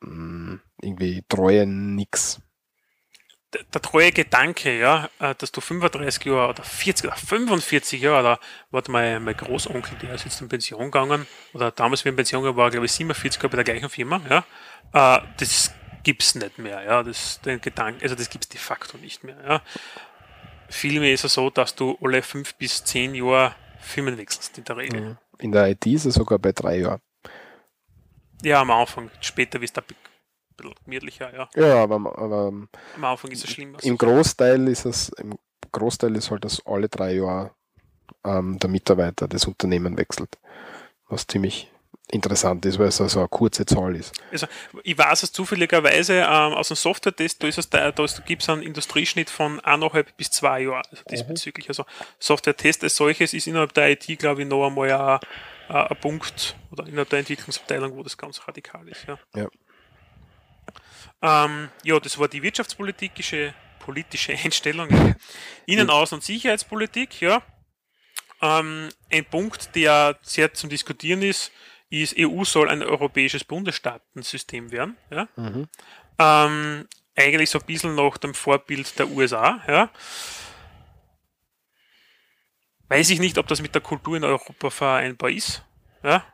mh, 0.00 0.58
irgendwie 0.82 1.24
Treue 1.28 1.66
nix. 1.66 2.40
Der, 3.52 3.62
der 3.64 3.82
treue 3.82 4.12
Gedanke, 4.12 4.78
ja, 4.78 5.08
äh, 5.18 5.34
dass 5.34 5.52
du 5.52 5.60
35 5.60 6.24
Jahre 6.24 6.50
oder 6.50 6.62
40 6.62 7.06
oder 7.06 7.16
45 7.16 8.00
Jahre, 8.00 8.20
oder 8.20 8.40
warte 8.70 8.90
mal, 8.90 9.20
mein 9.20 9.36
Großonkel, 9.36 9.98
der 9.98 10.14
ist 10.14 10.24
jetzt 10.24 10.40
in 10.40 10.48
Pension 10.48 10.84
gegangen, 10.84 11.26
oder 11.52 11.70
damals, 11.70 12.04
wie 12.04 12.10
in 12.10 12.16
Pension 12.16 12.42
gegangen 12.42 12.56
war, 12.56 12.70
glaube 12.70 12.86
ich, 12.86 12.92
47 12.92 13.42
Jahre 13.42 13.48
bei 13.50 13.62
der 13.62 13.64
gleichen 13.64 13.90
Firma, 13.90 14.20
ja, 14.28 15.18
äh, 15.18 15.22
das 15.38 15.72
gibt's 16.02 16.34
nicht 16.34 16.58
mehr, 16.58 16.82
ja, 16.82 17.02
das, 17.02 17.40
den 17.42 17.60
Gedanken, 17.60 18.02
also 18.02 18.14
das 18.14 18.30
gibt's 18.30 18.48
de 18.48 18.58
facto 18.58 18.98
nicht 18.98 19.24
mehr, 19.24 19.36
ja. 19.46 19.62
Vielmehr 20.68 21.12
ist 21.12 21.24
es 21.24 21.34
so, 21.34 21.50
dass 21.50 21.74
du 21.74 21.98
alle 22.00 22.22
fünf 22.22 22.54
bis 22.54 22.82
zehn 22.82 23.14
Jahre 23.14 23.54
Firmen 23.78 24.16
wechselst, 24.16 24.56
in 24.56 24.64
der 24.64 24.76
Regel. 24.78 25.18
In 25.38 25.52
der 25.52 25.68
IT 25.68 25.84
ist 25.86 26.06
es 26.06 26.14
sogar 26.14 26.38
bei 26.38 26.52
drei 26.52 26.78
Jahren. 26.78 27.00
Ja, 28.42 28.60
am 28.60 28.70
Anfang, 28.70 29.10
später 29.20 29.60
wird 29.60 29.68
es 29.68 29.72
da 29.74 29.82
ein 29.82 30.01
bisschen 30.62 30.84
gemütlicher, 30.84 31.32
ja. 31.34 31.48
Ja, 31.54 31.82
aber, 31.82 31.96
aber 31.96 32.52
Am 32.96 33.04
Anfang 33.04 33.30
ist 33.30 33.44
es 33.44 33.50
schlimm. 33.50 33.76
im 33.82 33.98
Großteil 33.98 34.68
ist 34.68 34.84
es, 34.86 35.10
im 35.10 35.38
Großteil 35.70 36.16
ist 36.16 36.30
halt, 36.30 36.44
dass 36.44 36.64
alle 36.66 36.88
drei 36.88 37.14
Jahre 37.14 37.50
ähm, 38.24 38.58
der 38.58 38.70
Mitarbeiter 38.70 39.28
das 39.28 39.46
Unternehmen 39.46 39.96
wechselt. 39.98 40.38
Was 41.08 41.26
ziemlich 41.26 41.70
interessant 42.10 42.64
ist, 42.66 42.78
weil 42.78 42.88
es 42.88 43.00
also 43.00 43.20
eine 43.20 43.28
kurze 43.28 43.64
Zahl 43.64 43.96
ist. 43.96 44.12
Also, 44.30 44.46
ich 44.82 44.96
weiß 44.98 45.22
es 45.22 45.32
zufälligerweise 45.32 46.14
ähm, 46.18 46.52
aus 46.52 46.68
dem 46.68 46.76
Software-Test, 46.76 47.42
da, 47.42 47.48
ist 47.48 47.58
es, 47.58 47.70
da, 47.70 47.90
da 47.90 48.06
gibt 48.26 48.42
es 48.42 48.48
einen 48.50 48.62
Industrieschnitt 48.62 49.30
von 49.30 49.60
eineinhalb 49.60 50.14
bis 50.16 50.30
zwei 50.30 50.60
Jahren 50.62 50.82
also 50.90 51.02
diesbezüglich. 51.10 51.68
Also 51.68 51.84
Software-Test 52.18 52.84
als 52.84 52.96
solches 52.96 53.32
ist 53.32 53.46
innerhalb 53.46 53.72
der 53.72 53.90
IT, 53.90 54.18
glaube 54.18 54.42
ich, 54.42 54.48
noch 54.48 54.66
einmal 54.66 54.92
ein, 54.92 55.20
ein, 55.74 55.86
ein 55.86 56.00
Punkt 56.00 56.56
oder 56.70 56.86
innerhalb 56.86 57.08
der 57.08 57.20
Entwicklungsabteilung, 57.20 57.96
wo 57.96 58.02
das 58.02 58.18
ganz 58.18 58.46
radikal 58.46 58.86
ist. 58.88 59.06
Ja, 59.06 59.18
Ja. 59.34 59.48
Ähm, 61.22 61.70
ja 61.84 61.98
das 62.00 62.18
war 62.18 62.28
die 62.28 62.42
wirtschaftspolitische 62.42 63.54
politische 63.78 64.32
Einstellung. 64.44 64.88
Innen-, 65.66 65.90
Außen- 65.90 66.14
und 66.14 66.22
Sicherheitspolitik, 66.22 67.20
ja. 67.20 67.42
Ähm, 68.40 68.88
ein 69.10 69.24
Punkt, 69.24 69.74
der 69.74 70.18
sehr 70.22 70.52
zum 70.54 70.70
Diskutieren 70.70 71.22
ist, 71.22 71.52
ist, 71.90 72.16
EU 72.18 72.44
soll 72.44 72.68
ein 72.68 72.82
europäisches 72.82 73.44
Bundesstaatensystem 73.44 74.72
werden. 74.72 74.96
Ja? 75.10 75.28
Ähm, 76.18 76.88
eigentlich 77.14 77.50
so 77.50 77.58
ein 77.60 77.66
bisschen 77.66 77.94
nach 77.94 78.18
dem 78.18 78.34
Vorbild 78.34 78.98
der 78.98 79.08
USA. 79.10 79.62
Ja? 79.68 79.90
weiß 82.88 83.10
ich 83.10 83.20
nicht, 83.20 83.38
ob 83.38 83.46
das 83.46 83.62
mit 83.62 83.74
der 83.74 83.80
Kultur 83.80 84.16
in 84.16 84.24
Europa 84.24 84.70
vereinbar 84.70 85.30
ist. 85.30 85.64
Ja? 86.02 86.24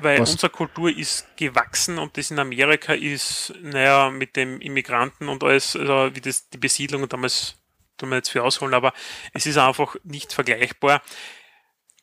Weil 0.00 0.20
Was? 0.20 0.30
unsere 0.32 0.50
Kultur 0.50 0.90
ist 0.96 1.26
gewachsen 1.36 1.98
und 1.98 2.16
das 2.16 2.30
in 2.30 2.38
Amerika 2.38 2.92
ist, 2.94 3.52
naja, 3.62 4.10
mit 4.10 4.36
dem 4.36 4.60
Immigranten 4.60 5.28
und 5.28 5.42
alles, 5.44 5.76
also 5.76 6.14
wie 6.14 6.20
das 6.20 6.48
die 6.50 6.58
Besiedlung 6.58 7.08
damals, 7.08 7.56
tun 7.98 8.10
wir 8.10 8.16
jetzt 8.16 8.30
für 8.30 8.42
ausholen, 8.42 8.74
aber 8.74 8.92
es 9.32 9.46
ist 9.46 9.58
einfach 9.58 9.96
nicht 10.04 10.32
vergleichbar. 10.32 11.02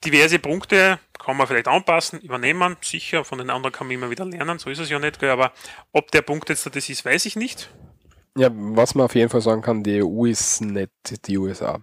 Diverse 0.06 0.39
Punkte 0.39 0.99
kann 1.18 1.35
man 1.35 1.45
vielleicht 1.47 1.68
anpassen, 1.68 2.22
übernehmen, 2.22 2.77
sicher, 2.81 3.26
von 3.26 3.38
den 3.38 3.49
anderen 3.49 3.73
kann 3.73 3.88
man 3.88 3.95
immer 3.95 4.10
wieder 4.10 4.26
lernen, 4.26 4.57
so 4.60 4.69
ist 4.69 4.80
es 4.80 4.89
ja 4.89 4.97
nicht, 4.99 5.19
gell, 5.19 5.30
aber 5.30 5.51
ob 5.91 6.10
der 6.11 6.22
Punkt 6.22 6.47
jetzt 6.49 6.65
das 6.73 6.89
ist, 6.89 7.03
weiß 7.03 7.26
ich 7.26 7.35
nicht. 7.35 7.69
Ja, 8.38 8.49
was 8.53 8.95
man 8.95 9.06
auf 9.06 9.15
jeden 9.15 9.30
Fall 9.30 9.41
sagen 9.41 9.61
kann, 9.61 9.84
die 9.84 10.01
EU 10.01 10.26
ist 10.26 10.61
nicht 10.61 10.91
die 11.27 11.38
USA. 11.38 11.81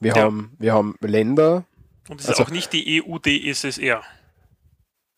Wir, 0.00 0.14
Ja. 0.14 0.22
haben, 0.22 0.54
wir 0.58 0.72
haben 0.72 0.96
Länder, 1.00 1.64
Und 2.08 2.20
es 2.20 2.24
ist 2.26 2.30
Also- 2.32 2.44
auch 2.44 2.50
nicht 2.50 2.72
die 2.74 3.02
EU-DSSR. 3.02 4.02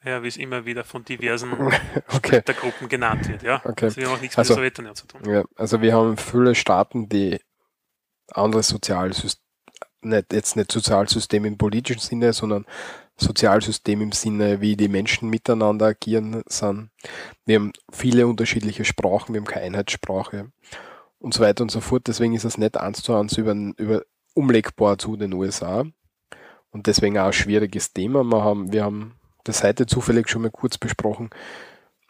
Ja, 0.07 0.23
wie 0.23 0.28
es 0.28 0.37
immer 0.37 0.65
wieder 0.65 0.85
von 0.85 1.05
diversen 1.05 1.51
okay, 2.15 2.41
Gruppen 2.61 2.89
genannt 2.89 3.28
wird, 3.28 3.43
ja. 3.43 3.61
Okay. 3.65 3.87
Das 3.87 3.97
hat 3.97 4.07
auch 4.07 4.20
nichts 4.20 4.39
Also- 4.39 4.53
mit 4.55 4.59
der 4.59 4.85
Sowjetunion 4.85 4.95
zu 4.95 5.07
tun. 5.09 5.20
ja, 5.28 5.45
also 5.57 5.83
wir 5.83 5.95
haben 5.95 6.16
viele 6.16 6.55
Staaten, 6.55 7.09
die 7.09 7.41
andere 8.31 8.62
Sozialsystem, 8.62 9.43
nicht, 10.03 10.33
jetzt 10.33 10.55
nicht 10.57 10.70
Sozialsystem 10.70 11.45
im 11.45 11.59
politischen 11.59 12.01
Sinne, 12.01 12.33
sondern 12.33 12.66
Sozialsystem 13.16 14.01
im 14.03 14.12
Sinne, 14.12 14.61
wie 14.61 14.77
die 14.77 14.89
Menschen 14.89 15.28
miteinander 15.28 15.87
agieren 15.87 16.43
sind. 16.47 16.91
Wir 17.45 17.57
haben 17.57 17.73
viele 17.91 18.27
unterschiedliche 18.28 18.85
Sprachen, 18.85 19.35
wir 19.35 19.41
haben 19.41 19.47
keine 19.47 19.66
Einheitssprache 19.66 20.53
und 21.19 21.35
so 21.35 21.43
weiter 21.43 21.62
und 21.62 21.70
so 21.70 21.81
fort. 21.81 22.07
Deswegen 22.07 22.35
ist 22.35 22.45
es 22.45 22.59
nicht 22.59 22.77
eins 22.77 23.03
zu 23.03 23.15
eins 23.16 23.37
über, 23.39 23.53
über 23.78 24.03
umlegbar 24.35 24.99
zu 24.99 25.16
den 25.16 25.33
USA 25.33 25.85
und 26.70 26.87
deswegen 26.87 27.19
auch 27.19 27.27
ein 27.27 27.33
schwieriges 27.33 27.93
Thema. 27.93 28.23
Wir 28.23 28.45
haben, 28.45 28.70
wir 28.70 28.85
haben 28.85 29.15
das 29.48 29.62
heute 29.62 29.86
zufällig 29.86 30.28
schon 30.28 30.43
mal 30.43 30.51
kurz 30.51 30.78
besprochen. 30.78 31.31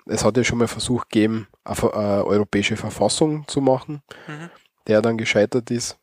Es 0.06 0.24
hat 0.24 0.36
ja 0.36 0.44
schon 0.44 0.58
mal 0.58 0.68
Versuch 0.68 1.08
gegeben, 1.08 1.48
eine, 1.64 1.94
eine 1.94 2.24
europäische 2.24 2.76
Verfassung 2.76 3.46
zu 3.48 3.60
machen, 3.60 4.02
Mhm. 4.28 4.50
der 4.86 5.02
dann 5.02 5.18
gescheitert 5.18 5.70
ist, 5.70 5.98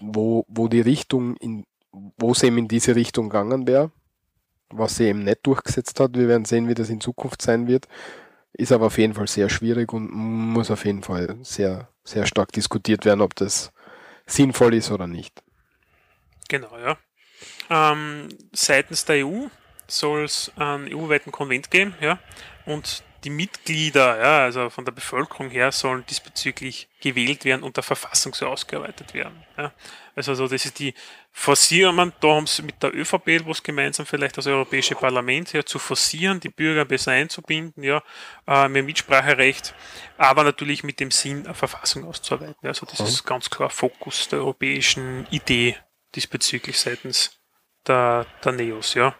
wo, 0.00 0.44
wo 0.48 0.68
die 0.68 0.80
Richtung 0.80 1.36
in, 1.36 1.64
wo 1.92 2.32
es 2.32 2.42
eben 2.42 2.58
in 2.58 2.68
diese 2.68 2.94
Richtung 2.94 3.28
gegangen 3.28 3.66
wäre, 3.66 3.90
was 4.68 4.96
sie 4.96 5.04
eben 5.04 5.24
nicht 5.24 5.46
durchgesetzt 5.46 5.98
hat. 6.00 6.14
Wir 6.16 6.28
werden 6.28 6.44
sehen, 6.44 6.68
wie 6.68 6.74
das 6.74 6.90
in 6.90 7.00
Zukunft 7.00 7.42
sein 7.42 7.66
wird. 7.66 7.88
Ist 8.52 8.72
aber 8.72 8.86
auf 8.86 8.98
jeden 8.98 9.14
Fall 9.14 9.26
sehr 9.28 9.48
schwierig 9.48 9.92
und 9.92 10.10
muss 10.10 10.70
auf 10.70 10.84
jeden 10.84 11.02
Fall 11.02 11.36
sehr, 11.42 11.88
sehr 12.04 12.26
stark 12.26 12.52
diskutiert 12.52 13.04
werden, 13.04 13.20
ob 13.20 13.34
das 13.34 13.72
sinnvoll 14.26 14.74
ist 14.74 14.90
oder 14.90 15.06
nicht. 15.06 15.42
Genau, 16.48 16.76
ja. 16.78 16.96
Ähm, 17.70 18.28
seitens 18.52 19.04
der 19.04 19.26
EU 19.26 19.46
soll 19.88 20.24
es 20.24 20.52
einen 20.56 20.92
EU-weiten 20.92 21.32
Konvent 21.32 21.70
geben, 21.70 21.94
ja. 22.00 22.18
Und 22.64 23.04
die 23.26 23.30
Mitglieder, 23.30 24.18
ja, 24.18 24.44
also 24.44 24.70
von 24.70 24.84
der 24.84 24.92
Bevölkerung 24.92 25.50
her, 25.50 25.72
sollen 25.72 26.04
diesbezüglich 26.06 26.88
gewählt 27.00 27.44
werden 27.44 27.64
und 27.64 27.76
der 27.76 27.82
Verfassung 27.82 28.34
so 28.34 28.46
ausgearbeitet 28.46 29.14
werden. 29.14 29.44
Ja. 29.58 29.72
Also, 30.14 30.30
also 30.30 30.46
das 30.46 30.64
ist 30.64 30.78
die 30.78 30.94
Forcierung, 31.32 32.12
da 32.20 32.28
haben 32.28 32.46
sie 32.46 32.62
mit 32.62 32.80
der 32.82 32.94
ÖVP 32.94 33.44
was 33.44 33.62
gemeinsam 33.62 34.06
vielleicht 34.06 34.38
das 34.38 34.46
Europäische 34.46 34.94
Parlament 34.94 35.52
ja, 35.52 35.64
zu 35.64 35.80
forcieren, 35.80 36.38
die 36.38 36.50
Bürger 36.50 36.84
besser 36.84 37.12
einzubinden, 37.12 37.82
ja, 37.82 38.02
äh, 38.46 38.68
mehr 38.68 38.84
Mitspracherecht, 38.84 39.74
aber 40.18 40.44
natürlich 40.44 40.84
mit 40.84 41.00
dem 41.00 41.10
Sinn, 41.10 41.46
eine 41.46 41.54
Verfassung 41.54 42.04
auszuarbeiten. 42.04 42.66
Also 42.66 42.86
das 42.86 43.00
ist 43.00 43.24
ganz 43.24 43.50
klar 43.50 43.70
Fokus 43.70 44.28
der 44.28 44.38
europäischen 44.38 45.26
Idee 45.30 45.76
diesbezüglich 46.14 46.78
seitens 46.78 47.36
der, 47.86 48.26
der 48.44 48.52
Neos, 48.52 48.94
ja. 48.94 49.14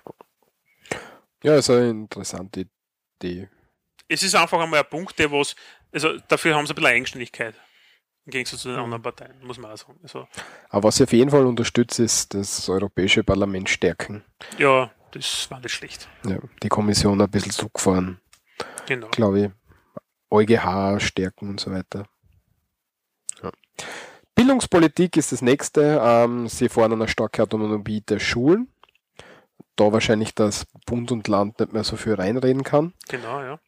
Ja, 1.42 1.56
ist 1.56 1.70
eine 1.70 1.90
interessante 1.90 2.66
Idee. 3.20 3.48
Es 4.08 4.22
ist 4.22 4.34
einfach 4.34 4.58
einmal 4.60 4.80
ein 4.80 4.88
Punkt, 4.88 5.18
der 5.18 5.30
was, 5.30 5.54
also 5.92 6.16
dafür 6.28 6.54
haben 6.54 6.66
sie 6.66 6.72
ein 6.72 6.76
bisschen 6.76 6.90
Eigenständigkeit. 6.90 7.54
Im 8.24 8.30
Gegensatz 8.32 8.60
zu 8.62 8.68
den 8.68 8.78
anderen 8.78 9.02
Parteien, 9.02 9.38
muss 9.44 9.58
man 9.58 9.70
auch 9.70 9.76
sagen. 9.76 10.00
Also, 10.02 10.26
Aber 10.68 10.84
was 10.88 10.96
ich 10.98 11.04
auf 11.04 11.12
jeden 11.12 11.30
Fall 11.30 11.46
unterstütze, 11.46 12.02
ist 12.04 12.34
das 12.34 12.68
Europäische 12.68 13.22
Parlament 13.22 13.68
stärken. 13.68 14.24
ja, 14.58 14.90
das 15.12 15.48
war 15.50 15.60
nicht 15.60 15.72
schlecht. 15.72 16.08
Ja, 16.26 16.38
die 16.62 16.68
Kommission 16.68 17.20
ein 17.20 17.30
bisschen 17.30 17.52
zurückfahren, 17.52 18.20
Genau. 18.86 19.08
glaube 19.08 19.40
ich. 19.40 19.50
EuGH 20.30 20.98
stärken 21.00 21.50
und 21.50 21.60
so 21.60 21.70
weiter. 21.70 22.08
Ja. 23.42 23.52
Bildungspolitik 24.36 25.16
ist 25.16 25.32
das 25.32 25.42
nächste. 25.42 26.00
Ähm, 26.00 26.46
sie 26.46 26.68
fordern 26.68 27.00
eine 27.02 27.08
starke 27.08 27.42
Autonomie 27.42 28.02
der 28.02 28.20
Schulen. 28.20 28.68
Da 29.74 29.92
wahrscheinlich 29.92 30.34
das 30.34 30.66
Bund 30.86 31.10
und 31.10 31.26
Land 31.26 31.58
nicht 31.58 31.72
mehr 31.72 31.82
so 31.84 31.96
viel 31.96 32.14
reinreden 32.14 32.62
kann. 32.62 32.92
Genau, 33.08 33.40
ja. 33.42 33.58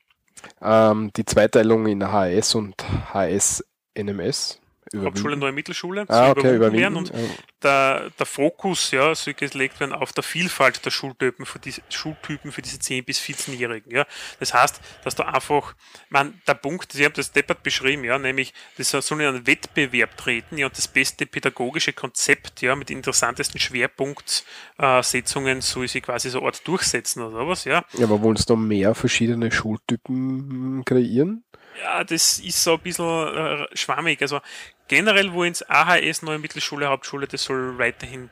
Ähm, 0.62 1.10
die 1.16 1.24
Zweiteilung 1.24 1.86
in 1.86 2.04
HS 2.12 2.54
und 2.54 2.76
HS-NMS. 3.12 4.60
Hauptschule, 4.96 5.36
neue 5.36 5.52
Mittelschule, 5.52 6.06
Ah, 6.08 6.30
okay, 6.30 6.54
überwunden 6.56 6.78
werden 6.78 6.96
überwinden. 6.96 6.96
und 6.96 7.57
der, 7.62 8.10
der 8.18 8.26
Fokus 8.26 8.90
ja, 8.90 9.14
soll 9.14 9.34
gelegt 9.34 9.80
werden 9.80 9.92
auf 9.92 10.12
der 10.12 10.22
Vielfalt 10.22 10.84
der 10.84 10.90
Schultypen 10.90 11.46
für 11.46 11.58
diese, 11.58 11.82
Schultypen 11.88 12.52
für 12.52 12.62
diese 12.62 12.78
10- 12.78 13.04
bis 13.04 13.20
14-Jährigen. 13.20 13.94
Ja. 13.94 14.06
Das 14.38 14.54
heißt, 14.54 14.80
dass 15.04 15.14
da 15.14 15.24
einfach, 15.24 15.74
man, 16.08 16.40
der 16.46 16.54
Punkt, 16.54 16.92
Sie 16.92 17.04
haben 17.04 17.14
das 17.14 17.32
deppert 17.32 17.62
beschrieben, 17.62 18.04
ja, 18.04 18.18
nämlich, 18.18 18.54
das 18.76 18.90
soll 18.90 19.20
in 19.20 19.26
einen 19.26 19.46
Wettbewerb 19.46 20.16
treten, 20.16 20.58
ja, 20.58 20.66
und 20.66 20.76
das 20.76 20.88
beste 20.88 21.26
pädagogische 21.26 21.92
Konzept, 21.92 22.62
ja, 22.62 22.76
mit 22.76 22.90
interessantesten 22.90 23.60
Schwerpunktsetzungen 23.60 25.60
soll 25.60 25.88
sie 25.88 26.00
quasi 26.00 26.30
so 26.30 26.38
eine 26.38 26.48
Art 26.48 26.66
durchsetzen 26.66 27.22
oder 27.22 27.38
sowas, 27.38 27.64
ja. 27.64 27.84
Ja, 27.94 28.04
aber 28.04 28.22
wollen 28.22 28.36
sie 28.36 28.46
da 28.46 28.56
mehr 28.56 28.94
verschiedene 28.94 29.50
Schultypen 29.50 30.84
kreieren? 30.84 31.44
Ja, 31.82 32.04
das 32.04 32.38
ist 32.38 32.62
so 32.62 32.74
ein 32.74 32.80
bisschen 32.80 33.04
äh, 33.04 33.66
schwammig. 33.72 34.20
Also 34.22 34.40
generell, 34.88 35.32
wo 35.32 35.44
ins 35.44 35.62
AHS, 35.62 36.22
neue 36.22 36.38
Mittelschule, 36.38 36.88
Hauptschule, 36.88 37.26
das 37.26 37.44
soll 37.44 37.78
weiterhin 37.78 38.30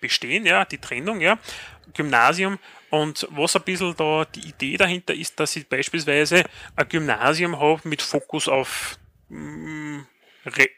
bestehen, 0.00 0.46
ja, 0.46 0.64
die 0.64 0.78
Trennung, 0.78 1.20
ja, 1.20 1.38
Gymnasium. 1.94 2.58
Und 2.90 3.26
was 3.30 3.54
ein 3.54 3.62
bisschen 3.62 3.94
da 3.96 4.24
die 4.24 4.48
Idee 4.48 4.76
dahinter 4.76 5.14
ist, 5.14 5.38
dass 5.38 5.54
ich 5.56 5.68
beispielsweise 5.68 6.44
ein 6.74 6.88
Gymnasium 6.88 7.58
habe 7.58 7.88
mit 7.88 8.02
Fokus 8.02 8.48
auf 8.48 8.98
mh, 9.28 10.04
Re 10.46 10.68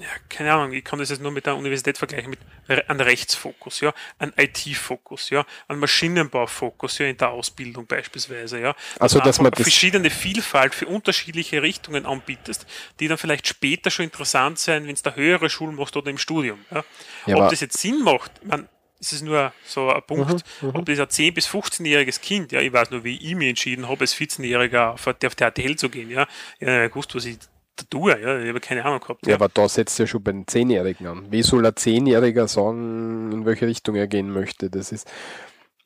ja, 0.00 0.08
keine 0.28 0.52
Ahnung, 0.52 0.72
ich 0.72 0.84
kann 0.84 0.98
das 0.98 1.10
jetzt 1.10 1.20
nur 1.22 1.30
mit 1.32 1.46
der 1.46 1.56
Universität 1.56 1.98
vergleichen, 1.98 2.30
mit 2.30 2.40
einem 2.88 3.00
Rechtsfokus, 3.00 3.80
ja, 3.80 3.92
ein 4.18 4.32
IT-Fokus, 4.36 5.30
ja, 5.30 5.44
ein 5.68 5.78
Maschinenbaufokus, 5.78 6.98
ja, 6.98 7.06
in 7.06 7.16
der 7.16 7.30
Ausbildung 7.30 7.86
beispielsweise, 7.86 8.60
ja. 8.60 8.74
Also, 8.98 9.18
du 9.18 9.24
dass 9.24 9.40
man 9.40 9.50
das- 9.52 9.62
verschiedene 9.62 10.10
Vielfalt 10.10 10.74
für 10.74 10.86
unterschiedliche 10.86 11.62
Richtungen 11.62 12.06
anbietest, 12.06 12.66
die 13.00 13.08
dann 13.08 13.18
vielleicht 13.18 13.46
später 13.46 13.90
schon 13.90 14.04
interessant 14.04 14.58
sein, 14.58 14.86
wenn 14.86 14.94
es 14.94 15.02
der 15.02 15.16
höhere 15.16 15.50
Schulen 15.50 15.74
machst 15.76 15.96
oder 15.96 16.10
im 16.10 16.18
Studium. 16.18 16.64
Ja. 16.70 16.84
Ja, 17.26 17.36
Ob 17.36 17.50
das 17.50 17.60
jetzt 17.60 17.78
Sinn 17.78 18.02
macht, 18.02 18.32
mein, 18.44 18.68
es 19.00 19.12
ist 19.12 19.22
nur 19.22 19.52
so 19.64 19.90
ein 19.92 20.02
Punkt, 20.02 20.44
Mhm, 20.62 20.70
ob 20.76 20.86
das 20.86 20.98
ein 21.00 21.06
10- 21.08 21.34
bis 21.34 21.48
15-jähriges 21.48 22.20
Kind, 22.20 22.52
ja, 22.52 22.60
ich 22.60 22.72
weiß 22.72 22.90
nur, 22.90 23.02
wie 23.02 23.16
ich 23.16 23.34
mich 23.34 23.48
entschieden 23.48 23.88
habe, 23.88 24.02
als 24.02 24.14
14-Jähriger 24.14 24.90
auf, 24.92 25.06
auf 25.06 25.34
die 25.34 25.44
ATL 25.44 25.74
zu 25.76 25.88
gehen, 25.88 26.08
ja, 26.10 26.26
ja, 26.60 26.84
ich 26.86 26.94
wusste, 26.94 27.16
was 27.16 27.24
ich 27.24 27.36
da 27.82 27.98
tue, 27.98 28.20
ja, 28.20 28.38
ich 28.38 28.48
habe 28.48 28.60
keine 28.60 28.84
Ahnung 28.84 29.00
gehabt. 29.00 29.26
Ja, 29.26 29.34
aber 29.34 29.48
da 29.48 29.68
setzt 29.68 29.98
ja 29.98 30.06
schon 30.06 30.22
bei 30.22 30.32
den 30.32 30.46
Zehnjährigen 30.46 31.06
an. 31.06 31.26
Wie 31.30 31.42
soll 31.42 31.66
ein 31.66 31.76
Zehnjähriger 31.76 32.48
sagen, 32.48 33.32
in 33.32 33.44
welche 33.44 33.66
Richtung 33.66 33.94
er 33.96 34.06
gehen 34.06 34.30
möchte? 34.30 34.70
Das 34.70 34.92
ist, 34.92 35.08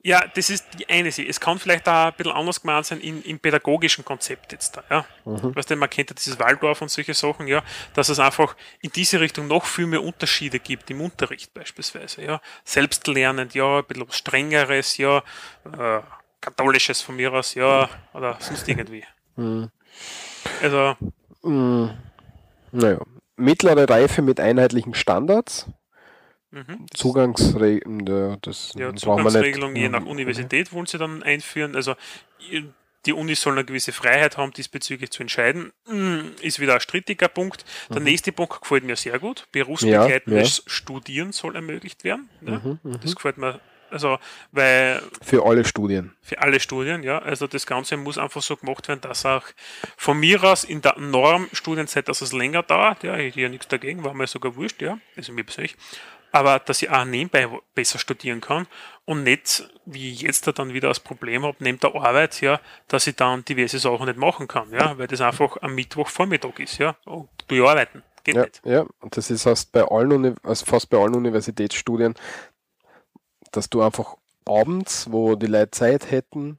Ja, 0.03 0.23
das 0.37 0.51
ist 0.51 0.65
die 0.79 0.89
eine 0.89 1.11
Sache. 1.11 1.27
Es 1.27 1.41
kann 1.41 1.59
vielleicht 1.59 1.89
auch 1.89 2.07
ein 2.07 2.13
bisschen 2.17 2.33
anders 2.33 2.61
gemeint 2.61 2.87
sein 2.87 3.01
in, 3.01 3.23
im 3.23 3.41
pädagogischen 3.41 4.05
Konzept 4.05 4.53
jetzt 4.53 4.77
da, 4.77 4.85
ja. 4.89 5.05
Weißt 5.25 5.69
du, 5.69 5.75
man 5.75 5.91
kennt 5.91 6.11
ja 6.11 6.15
dieses 6.15 6.39
Waldorf 6.39 6.81
und 6.81 6.91
solche 6.91 7.13
Sachen, 7.13 7.49
ja, 7.49 7.65
dass 7.95 8.09
es 8.09 8.21
einfach 8.21 8.55
in 8.81 8.93
diese 8.93 9.19
Richtung 9.19 9.49
noch 9.49 9.65
viel 9.65 9.89
mehr 9.89 10.05
Unterschiede 10.05 10.61
gibt 10.61 10.91
im 10.93 11.01
Unterricht 11.01 11.53
beispielsweise, 11.55 12.23
ja. 12.23 12.41
Selbstlernend, 12.65 13.55
ja, 13.55 13.79
ein 13.79 13.85
bisschen 13.85 14.09
was 14.09 14.17
Strengeres, 14.17 14.97
ja, 14.97 15.25
äh, 15.65 16.01
katholisches 16.41 17.03
von 17.03 17.17
mir 17.17 17.33
aus, 17.33 17.55
ja, 17.55 17.89
oder 18.15 18.37
sonst 18.39 18.69
irgendwie. 18.69 19.05
Also, 20.63 20.97
mh, 21.47 21.97
naja, 22.73 22.99
mittlere 23.37 23.89
Reife 23.89 24.23
mit 24.23 24.41
einheitlichen 24.41 24.95
Standards. 24.95 25.67
mhm. 26.51 26.87
Zugangsregeln, 26.95 28.07
ja, 28.07 28.37
das 28.41 28.73
Ja. 28.77 28.95
Zugangsregelung 28.95 29.77
je 29.77 29.89
nach 29.89 30.01
Mhm. 30.01 30.07
Universität 30.09 30.73
wollen 30.73 30.87
sie 30.87 30.99
dann 30.99 31.23
einführen. 31.23 31.75
Also 31.77 31.95
die 33.05 33.13
Unis 33.13 33.41
sollen 33.41 33.57
eine 33.59 33.65
gewisse 33.65 33.93
Freiheit 33.93 34.37
haben, 34.37 34.53
diesbezüglich 34.53 35.11
zu 35.11 35.23
entscheiden. 35.23 35.73
Mm, 35.87 36.33
Ist 36.41 36.59
wieder 36.59 36.75
ein 36.75 36.81
strittiger 36.81 37.29
Punkt. 37.29 37.65
Der 37.91 38.01
nächste 38.01 38.33
Punkt 38.33 38.61
gefällt 38.63 38.85
mir 38.85 38.97
sehr 38.97 39.19
gut. 39.19 39.47
Berufsbegleitendes 39.53 40.63
Studieren 40.67 41.33
soll 41.33 41.55
ermöglicht 41.57 42.03
werden. 42.05 42.29
Ja, 42.43 42.61
das 43.03 43.15
gefällt 43.15 43.39
mir. 43.39 43.61
Also, 43.97 44.19
weil 44.53 45.03
Für 45.23 45.45
alle 45.45 45.65
Studien. 45.65 46.13
für 46.21 46.39
alle 46.41 46.61
Studien, 46.61 47.03
ja. 47.03 47.19
Also 47.19 47.47
das 47.47 47.67
Ganze 47.67 47.97
muss 47.97 48.19
einfach 48.19 48.43
so 48.43 48.57
gemacht 48.57 48.89
werden, 48.89 49.01
dass 49.01 49.25
auch 49.27 49.45
von 49.97 50.19
mir 50.19 50.43
aus 50.45 50.65
in 50.65 50.81
der 50.83 50.99
Normstudienzeit, 50.99 52.09
dass 52.09 52.21
es 52.21 52.33
länger 52.33 52.63
dauert, 52.63 53.03
ja, 53.03 53.17
ich 53.17 53.29
hätte 53.29 53.41
ja 53.41 53.49
nichts 53.49 53.69
dagegen, 53.69 54.05
war 54.05 54.15
mir 54.15 54.27
sogar 54.27 54.55
wurscht, 54.57 54.83
ja, 54.83 54.99
also 55.17 55.33
mir 55.33 55.45
persönlich. 55.45 55.77
aber 56.33 56.59
dass 56.59 56.83
ich 56.83 56.91
auch 56.91 57.05
nebenbei 57.05 57.49
besser 57.75 57.99
studieren 57.99 58.41
kann 58.41 58.67
und 59.07 59.23
nicht, 59.23 59.69
wie 59.87 60.13
ich 60.13 60.23
jetzt 60.23 60.47
da 60.47 60.53
dann 60.53 60.73
wieder 60.75 60.89
das 60.89 61.01
Problem 61.01 61.45
habe, 61.45 61.57
neben 61.61 61.81
der 61.81 61.95
Arbeit, 61.95 62.41
ja, 62.43 62.61
dass 62.89 63.07
ich 63.07 63.17
dann 63.17 63.45
diverse 63.45 63.79
Sachen 63.79 64.07
nicht 64.07 64.19
machen 64.19 64.47
kann, 64.49 64.71
ja, 64.73 64.99
weil 64.99 65.07
das 65.07 65.21
einfach 65.23 65.57
am 65.63 65.75
Mittwochvormittag 65.75 66.59
ist, 66.59 66.79
ja, 66.79 66.97
und 67.07 67.29
du 67.49 67.67
arbeiten. 67.67 68.03
Geht 68.25 68.35
Ja, 68.35 68.43
nicht. 68.43 68.61
ja, 68.65 68.85
und 69.01 69.17
das 69.17 69.31
ist 69.31 69.45
fast 69.45 69.71
bei 69.73 69.83
allen, 69.85 70.37
also 70.43 70.67
fast 70.67 70.91
bei 70.91 70.99
allen 70.99 71.15
Universitätsstudien, 71.15 72.15
dass 73.57 73.71
du 73.71 73.83
einfach 73.83 74.17
abends, 74.45 75.11
wo 75.11 75.35
die 75.35 75.47
Leute 75.47 75.71
Zeit 75.73 76.11
hätten, 76.11 76.59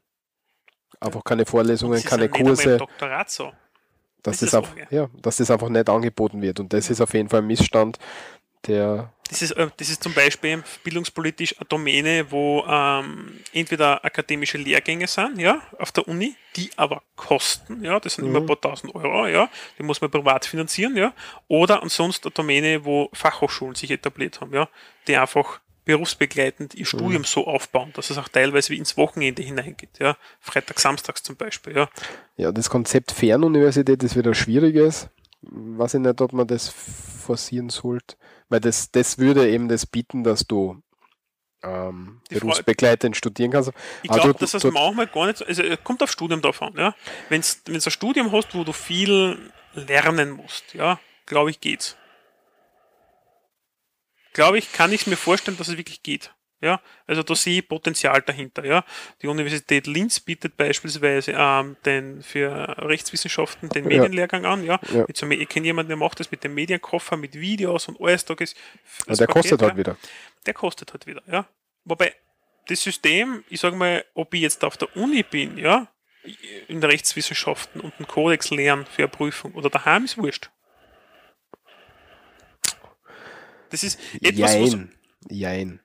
einfach 0.99 1.23
keine 1.23 1.45
Vorlesungen, 1.45 2.03
keine 2.03 2.29
Kurse, 2.29 2.77
Doktorat 2.77 3.29
so. 3.29 3.51
dass 4.23 4.39
das 4.39 4.51
das, 4.51 4.65
so, 4.65 4.95
ja, 4.95 5.09
dass 5.21 5.37
das 5.37 5.51
einfach 5.51 5.69
nicht 5.69 5.89
angeboten 5.89 6.41
wird. 6.41 6.59
Und 6.59 6.73
das 6.73 6.89
ist 6.89 7.01
auf 7.01 7.13
jeden 7.13 7.29
Fall 7.29 7.41
ein 7.41 7.47
Missstand, 7.47 7.97
der 8.65 9.13
Das 9.29 9.41
ist, 9.41 9.51
äh, 9.51 9.67
das 9.77 9.89
ist 9.89 10.01
zum 10.03 10.13
Beispiel 10.13 10.63
bildungspolitisch 10.83 11.57
eine 11.57 11.65
Domäne, 11.67 12.31
wo 12.31 12.65
ähm, 12.67 13.39
entweder 13.53 14.03
akademische 14.03 14.57
Lehrgänge 14.57 15.07
sind, 15.07 15.39
ja, 15.39 15.61
auf 15.77 15.91
der 15.91 16.07
Uni, 16.07 16.35
die 16.55 16.71
aber 16.75 17.03
kosten, 17.15 17.83
ja, 17.83 17.99
das 17.99 18.15
sind 18.15 18.25
immer 18.25 18.39
ein 18.39 18.45
paar 18.45 18.59
tausend 18.59 18.95
Euro, 18.95 19.27
ja, 19.27 19.49
die 19.77 19.83
muss 19.83 20.01
man 20.01 20.09
privat 20.09 20.45
finanzieren, 20.45 20.97
ja, 20.97 21.13
oder 21.47 21.83
ansonsten 21.83 22.27
eine 22.27 22.33
Domäne, 22.33 22.83
wo 22.83 23.09
Fachhochschulen 23.13 23.75
sich 23.75 23.91
etabliert 23.91 24.41
haben, 24.41 24.53
ja, 24.53 24.67
die 25.07 25.15
einfach 25.15 25.59
berufsbegleitend 25.87 26.75
ihr 26.75 26.85
Studium 26.85 27.23
so 27.23 27.47
aufbauen, 27.47 27.91
dass 27.95 28.09
es 28.11 28.17
auch 28.19 28.27
teilweise 28.27 28.69
wie 28.69 28.77
ins 28.77 28.95
Wochenende 28.97 29.41
hineingeht, 29.41 29.97
ja, 29.99 30.15
Freitag, 30.39 30.79
Samstags 30.79 31.23
zum 31.23 31.35
Beispiel, 31.35 31.75
ja. 31.75 31.89
Ja, 32.35 32.51
das 32.51 32.69
Konzept 32.69 33.11
Fernuniversität 33.11 34.03
ist 34.03 34.15
wieder 34.15 34.35
schwieriges. 34.35 35.09
Weiß 35.41 35.93
ich 35.95 35.99
nicht, 36.01 36.19
ob 36.21 36.33
man 36.33 36.45
das 36.47 36.67
forcieren 36.69 37.69
sollte. 37.69 38.15
Weil 38.49 38.59
das, 38.59 38.91
das 38.91 39.17
würde 39.17 39.49
eben 39.49 39.67
das 39.69 39.85
bieten, 39.85 40.23
dass 40.23 40.45
du 40.45 40.81
ähm, 41.63 42.21
berufsbegleitend 42.29 43.15
studieren 43.17 43.51
kannst. 43.51 43.71
Ich 44.03 44.09
glaube, 44.11 44.33
dass 44.35 44.51
das 44.51 44.61
dort- 44.61 44.73
manchmal 44.73 45.07
gar 45.07 45.25
nicht, 45.27 45.37
so- 45.37 45.45
also 45.45 45.63
es 45.63 45.83
kommt 45.83 46.03
auf 46.03 46.11
Studium 46.11 46.41
drauf 46.41 46.61
an, 46.61 46.73
ja. 46.77 46.95
Wenn 47.29 47.41
du 47.65 47.73
ein 47.73 47.81
Studium 47.81 48.31
hast, 48.31 48.53
wo 48.53 48.63
du 48.63 48.73
viel 48.73 49.37
lernen 49.73 50.31
musst, 50.31 50.73
ja, 50.73 50.99
glaube 51.25 51.49
ich, 51.49 51.59
geht's. 51.59 51.97
Glaube 54.37 54.59
ich, 54.59 54.71
kann 54.71 54.93
ich 54.93 55.07
mir 55.07 55.17
vorstellen, 55.17 55.57
dass 55.57 55.67
es 55.67 55.77
wirklich 55.77 56.03
geht. 56.03 56.31
Ja, 56.59 56.81
also 57.05 57.21
da 57.21 57.35
sehe 57.35 57.59
ich 57.59 57.67
Potenzial 57.67 58.21
dahinter. 58.23 58.65
Ja, 58.65 58.83
die 59.21 59.27
Universität 59.27 59.85
Linz 59.85 60.19
bietet 60.19 60.57
beispielsweise 60.57 61.33
ähm, 61.35 61.75
den 61.85 62.23
für 62.23 62.49
Rechtswissenschaften 62.79 63.69
den 63.69 63.83
Ja. 63.83 63.89
Medienlehrgang 63.89 64.45
an. 64.45 64.63
Ja, 64.63 64.79
Ja. 64.91 65.05
Mit 65.07 65.17
so, 65.17 65.27
ich 65.29 65.49
kenne 65.49 65.67
jemanden, 65.67 65.89
der 65.89 65.97
macht 65.97 66.19
das 66.19 66.31
mit 66.31 66.43
dem 66.43 66.53
Medienkoffer, 66.55 67.15
mit 67.17 67.35
Videos 67.35 67.87
und 67.87 67.99
alles. 68.01 68.25
Da 68.25 68.33
ist 68.35 68.55
Ja, 69.07 69.15
der 69.15 69.27
kostet 69.27 69.61
halt 69.61 69.77
wieder. 69.77 69.97
der 70.47 70.53
kostet 70.55 70.93
halt 70.93 71.05
wieder, 71.05 71.21
ja. 71.31 71.47
Wobei 71.83 72.15
das 72.67 72.81
System, 72.81 73.43
ich 73.49 73.59
sage 73.59 73.75
mal, 73.75 74.03
ob 74.15 74.33
ich 74.33 74.41
jetzt 74.41 74.63
auf 74.63 74.77
der 74.77 74.95
Uni 74.95 75.23
bin, 75.23 75.57
ja, 75.59 75.87
in 76.67 76.83
Rechtswissenschaften 76.83 77.81
und 77.81 77.93
einen 77.97 78.07
Kodex 78.07 78.49
lernen 78.49 78.85
für 78.87 79.03
eine 79.03 79.09
Prüfung 79.09 79.53
oder 79.53 79.69
daheim 79.69 80.05
ist 80.05 80.17
wurscht. 80.17 80.49
Das 83.69 83.83
ist 83.83 83.99
etwas, 84.21 84.55
was, 84.59 84.71
Jein. 84.73 84.91
Jein. 85.29 85.79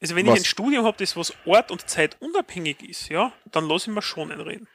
also 0.00 0.16
wenn 0.16 0.26
Was- 0.26 0.34
ich 0.34 0.40
ein 0.42 0.44
Studium 0.46 0.84
habe, 0.84 0.96
das 0.98 1.16
was 1.16 1.32
ort- 1.46 1.70
und 1.70 1.88
zeitunabhängig 1.88 2.82
ist, 2.88 3.08
ja, 3.08 3.32
dann 3.50 3.68
lasse 3.68 3.90
ich 3.90 3.94
mir 3.94 4.02
schon 4.02 4.30
einreden. 4.32 4.68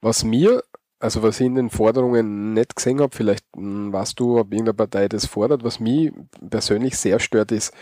Was 0.00 0.24
mir, 0.24 0.62
also 0.98 1.22
was 1.22 1.40
ich 1.40 1.46
in 1.46 1.54
den 1.56 1.70
Forderungen 1.70 2.52
nicht 2.54 2.76
gesehen 2.76 3.00
habe, 3.00 3.14
vielleicht 3.14 3.44
hm, 3.56 3.92
weißt 3.92 4.18
du, 4.20 4.38
ob 4.38 4.52
irgendeine 4.52 4.74
Partei 4.74 5.08
das 5.08 5.26
fordert, 5.26 5.64
was 5.64 5.80
mich 5.80 6.12
persönlich 6.50 6.96
sehr 6.96 7.18
stört, 7.20 7.52
ist, 7.52 7.72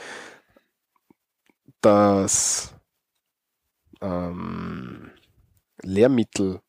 dass 1.80 2.74
ähm, 4.00 5.10
Lehrmittel 5.82 6.60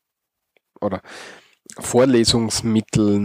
oder 0.80 1.00
Vorlesungsmittel 1.78 3.18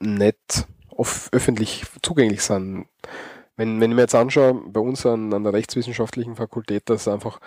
nicht 0.00 0.66
öffentlich 0.98 1.84
zugänglich 2.02 2.42
sind. 2.42 2.86
Wenn, 3.56 3.80
wenn 3.80 3.90
ich 3.90 3.96
mir 3.96 4.02
jetzt 4.02 4.14
anschaue, 4.14 4.54
bei 4.54 4.80
uns 4.80 5.04
an, 5.06 5.32
an 5.32 5.44
der 5.44 5.52
rechtswissenschaftlichen 5.52 6.36
Fakultät, 6.36 6.88
dass 6.88 7.08
einfach 7.08 7.40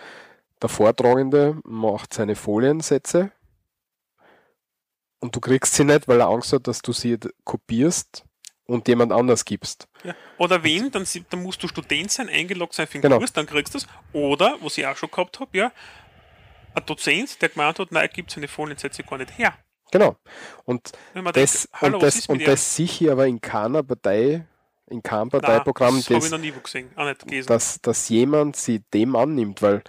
der 0.62 0.70
Vortragende 0.70 1.60
macht 1.64 2.14
seine 2.14 2.36
Foliensätze 2.36 3.32
und 5.20 5.36
du 5.36 5.40
kriegst 5.40 5.74
sie 5.76 5.86
nicht, 5.86 6.08
weil 6.08 6.20
er 6.20 6.28
Angst 6.28 6.52
hat, 6.54 6.68
dass 6.68 6.82
du 6.82 6.94
sie 6.94 7.18
kopierst 7.44 8.26
und 8.66 8.88
jemand 8.88 9.12
anders 9.12 9.46
gibst. 9.46 9.88
Ja. 10.04 10.16
Oder 10.38 10.64
wenn, 10.64 10.92
dann, 10.92 11.06
dann 11.30 11.44
musst 11.44 11.62
du 11.64 11.68
Student 11.68 12.12
sein, 12.12 12.30
eingeloggt 12.30 12.74
sein 12.74 12.88
für 12.88 12.98
den 12.98 13.04
Genau. 13.04 13.20
Kurs, 13.20 13.34
dann 13.34 13.46
kriegst 13.46 13.74
du 13.74 13.80
das. 13.80 13.88
Oder, 14.14 14.58
was 14.62 14.78
ich 14.78 14.86
auch 14.86 14.98
schon 14.98 15.12
gehabt 15.12 15.40
habe, 15.40 15.58
ja, 15.58 15.72
ein 16.74 16.86
Dozent, 16.86 17.42
der 17.42 17.50
gemeint 17.50 17.80
hat, 17.80 17.92
nein, 17.92 18.04
er 18.04 18.08
gibt 18.08 18.32
seine 18.32 18.48
Foliensätze 18.48 19.04
gar 19.04 19.18
nicht 19.18 19.38
her. 19.38 19.54
Genau. 19.92 20.16
Und 20.66 20.92
das, 21.34 21.34
denkt, 21.64 21.82
hallo, 21.82 21.98
und 21.98 22.04
das, 22.04 22.26
und 22.28 22.48
das 22.48 22.76
sehe 22.76 22.86
ich 22.86 23.12
aber 23.12 23.28
in 23.28 23.42
keiner 23.42 23.84
Partei, 23.84 24.48
in 24.88 25.04
keinem 25.04 25.30
Nein, 25.32 25.42
Parteiprogramm, 25.42 25.96
das 25.96 26.10
ich 26.10 26.10
das, 26.10 26.32
gelesen. 27.20 27.48
dass, 27.48 27.82
dass 27.82 28.10
jemand 28.10 28.56
sie 28.56 28.80
dem 28.94 29.16
annimmt, 29.16 29.62
weil 29.62 29.84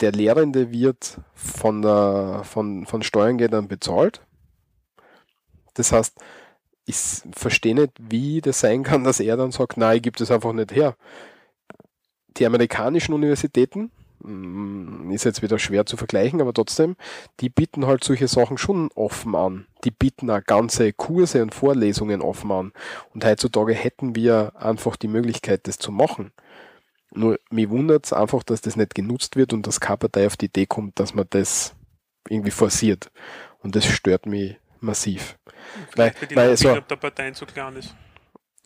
der 0.00 0.12
Lehrende 0.12 0.72
wird 0.72 1.18
von, 1.34 1.82
der, 1.82 2.42
von, 2.44 2.86
von 2.86 3.02
Steuergeldern 3.02 3.68
bezahlt. 3.68 4.20
Das 5.74 5.92
heißt, 5.92 6.18
ich 6.86 6.96
verstehe 7.32 7.74
nicht, 7.74 7.92
wie 7.98 8.40
das 8.40 8.60
sein 8.60 8.82
kann, 8.82 9.04
dass 9.04 9.20
er 9.20 9.36
dann 9.36 9.52
sagt, 9.52 9.76
nein, 9.76 9.96
ich 9.96 10.02
gebe 10.02 10.18
das 10.18 10.30
einfach 10.30 10.52
nicht 10.52 10.72
her. 10.72 10.96
Die 12.36 12.46
amerikanischen 12.46 13.14
Universitäten, 13.14 13.90
ist 15.10 15.24
jetzt 15.24 15.42
wieder 15.42 15.58
schwer 15.58 15.84
zu 15.86 15.96
vergleichen, 15.96 16.40
aber 16.40 16.52
trotzdem, 16.52 16.96
die 17.40 17.50
bieten 17.50 17.86
halt 17.86 18.04
solche 18.04 18.28
Sachen 18.28 18.56
schon 18.56 18.90
offen 18.94 19.34
an. 19.34 19.66
Die 19.84 19.90
bieten 19.90 20.30
auch 20.30 20.42
ganze 20.44 20.92
Kurse 20.92 21.42
und 21.42 21.54
Vorlesungen 21.54 22.22
offen 22.22 22.50
an. 22.50 22.72
Und 23.12 23.24
heutzutage 23.24 23.74
hätten 23.74 24.16
wir 24.16 24.52
einfach 24.56 24.96
die 24.96 25.08
Möglichkeit, 25.08 25.66
das 25.66 25.78
zu 25.78 25.92
machen. 25.92 26.32
Nur 27.12 27.38
mir 27.50 27.70
wundert 27.70 28.06
es 28.06 28.12
einfach, 28.12 28.42
dass 28.42 28.60
das 28.60 28.76
nicht 28.76 28.94
genutzt 28.94 29.36
wird 29.36 29.52
und 29.52 29.66
dass 29.66 29.80
keine 29.80 29.98
Partei 29.98 30.26
auf 30.26 30.36
die 30.36 30.46
Idee 30.46 30.66
kommt, 30.66 30.98
dass 30.98 31.14
man 31.14 31.26
das 31.30 31.74
irgendwie 32.28 32.50
forciert. 32.50 33.10
Und 33.60 33.76
das 33.76 33.84
stört 33.84 34.26
mich 34.26 34.56
massiv. 34.80 35.38
Weil, 35.96 36.12
Vielleicht, 36.12 36.36
weil 36.36 36.56
so, 36.56 36.68
innerhalb 36.68 36.88
der 36.88 36.96
Parteien 36.96 37.34
zu 37.34 37.46
klein 37.46 37.76
ist. 37.76 37.94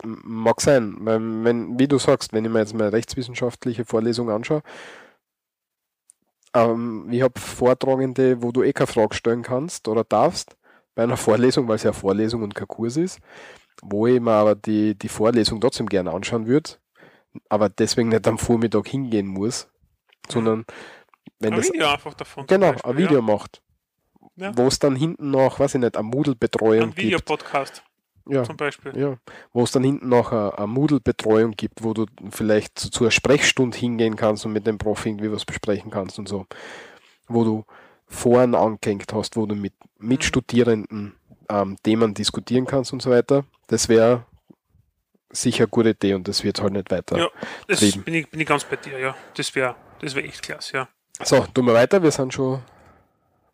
Mag 0.04 0.60
sein, 0.60 0.96
weil 1.00 1.18
wenn, 1.44 1.78
wie 1.78 1.88
du 1.88 1.98
sagst, 1.98 2.32
wenn 2.32 2.44
ich 2.44 2.50
mir 2.50 2.60
jetzt 2.60 2.74
mal 2.74 2.88
rechtswissenschaftliche 2.88 3.84
Vorlesung 3.84 4.30
anschaue, 4.30 4.62
ähm, 6.54 7.08
ich 7.10 7.22
habe 7.22 7.38
Vortragende, 7.38 8.42
wo 8.42 8.52
du 8.52 8.62
eh 8.62 8.72
keine 8.72 8.86
Frage 8.86 9.14
stellen 9.14 9.42
kannst 9.42 9.88
oder 9.88 10.04
darfst, 10.04 10.56
bei 10.94 11.02
einer 11.04 11.16
Vorlesung, 11.16 11.68
weil 11.68 11.76
es 11.76 11.82
ja 11.84 11.90
eine 11.90 11.98
Vorlesung 12.00 12.42
und 12.42 12.54
kein 12.54 12.66
Kurs 12.68 12.96
ist, 12.96 13.20
wo 13.82 14.06
ich 14.06 14.20
mir 14.20 14.32
aber 14.32 14.54
die, 14.54 14.96
die 14.96 15.08
Vorlesung 15.08 15.60
trotzdem 15.60 15.86
gerne 15.86 16.10
anschauen 16.12 16.46
würde, 16.46 16.70
aber 17.48 17.68
deswegen 17.68 18.08
nicht 18.08 18.26
am 18.26 18.38
Vormittag 18.38 18.88
hingehen 18.88 19.26
muss, 19.26 19.68
sondern 20.28 20.64
wenn 21.38 21.52
Ein 21.52 21.60
das 21.60 21.72
Video 21.72 21.86
einfach 21.88 22.14
davon. 22.14 22.46
genau 22.46 22.72
Beispiel, 22.72 22.90
ein 22.90 22.96
Video 22.98 23.22
macht, 23.22 23.62
Ja. 24.36 24.56
wo 24.56 24.66
es 24.66 24.78
dann 24.80 24.96
hinten 24.96 25.30
noch, 25.30 25.60
weiß 25.60 25.76
ich 25.76 25.80
nicht, 25.80 25.96
eine 25.96 26.08
Ja. 26.08 26.14
Moodle-Betreuung 26.16 26.82
Ein 26.82 26.88
gibt. 26.90 26.98
Videopodcast 26.98 27.82
Ja, 28.28 28.44
zum 28.44 28.56
Beispiel. 28.56 28.96
ja, 28.96 29.16
wo 29.52 29.62
es 29.62 29.72
dann 29.72 29.84
hinten 29.84 30.08
noch 30.08 30.32
eine, 30.32 30.56
eine 30.58 30.66
Moodle-Betreuung 30.66 31.52
gibt, 31.52 31.82
wo 31.82 31.94
du 31.94 32.06
vielleicht 32.30 32.78
zu, 32.78 32.90
zu 32.90 33.04
einer 33.04 33.10
Sprechstunde 33.10 33.76
hingehen 33.76 34.16
kannst 34.16 34.44
und 34.44 34.52
mit 34.52 34.66
dem 34.66 34.78
Prof 34.78 35.06
irgendwie 35.06 35.32
was 35.32 35.44
besprechen 35.44 35.90
kannst 35.90 36.18
und 36.18 36.28
so. 36.28 36.46
Wo 37.26 37.44
du 37.44 37.64
Foren 38.06 38.54
angehängt 38.54 39.12
hast, 39.12 39.36
wo 39.36 39.46
du 39.46 39.54
mit 39.54 39.74
Mitstudierenden 39.98 41.14
ähm, 41.48 41.76
Themen 41.82 42.14
diskutieren 42.14 42.66
kannst 42.66 42.92
und 42.92 43.02
so 43.02 43.10
weiter. 43.10 43.44
Das 43.68 43.88
wäre 43.88 44.24
sicher 45.30 45.64
eine 45.64 45.68
gute 45.68 45.90
Idee 45.90 46.14
und 46.14 46.26
das 46.28 46.44
wird 46.44 46.60
halt 46.60 46.72
nicht 46.72 46.90
weiter. 46.90 47.18
Ja, 47.18 47.28
das 47.66 47.80
bin 47.80 48.14
ich, 48.14 48.30
bin 48.30 48.40
ich 48.40 48.46
ganz 48.46 48.64
bei 48.64 48.76
dir, 48.76 48.98
ja. 48.98 49.14
Das 49.34 49.54
wäre 49.54 49.74
das 50.00 50.14
wär 50.14 50.24
echt 50.24 50.42
klasse, 50.42 50.76
ja. 50.76 50.88
So, 51.22 51.44
tun 51.52 51.66
wir 51.66 51.74
weiter. 51.74 52.02
Wir 52.02 52.10
sind 52.12 52.32
schon 52.32 52.62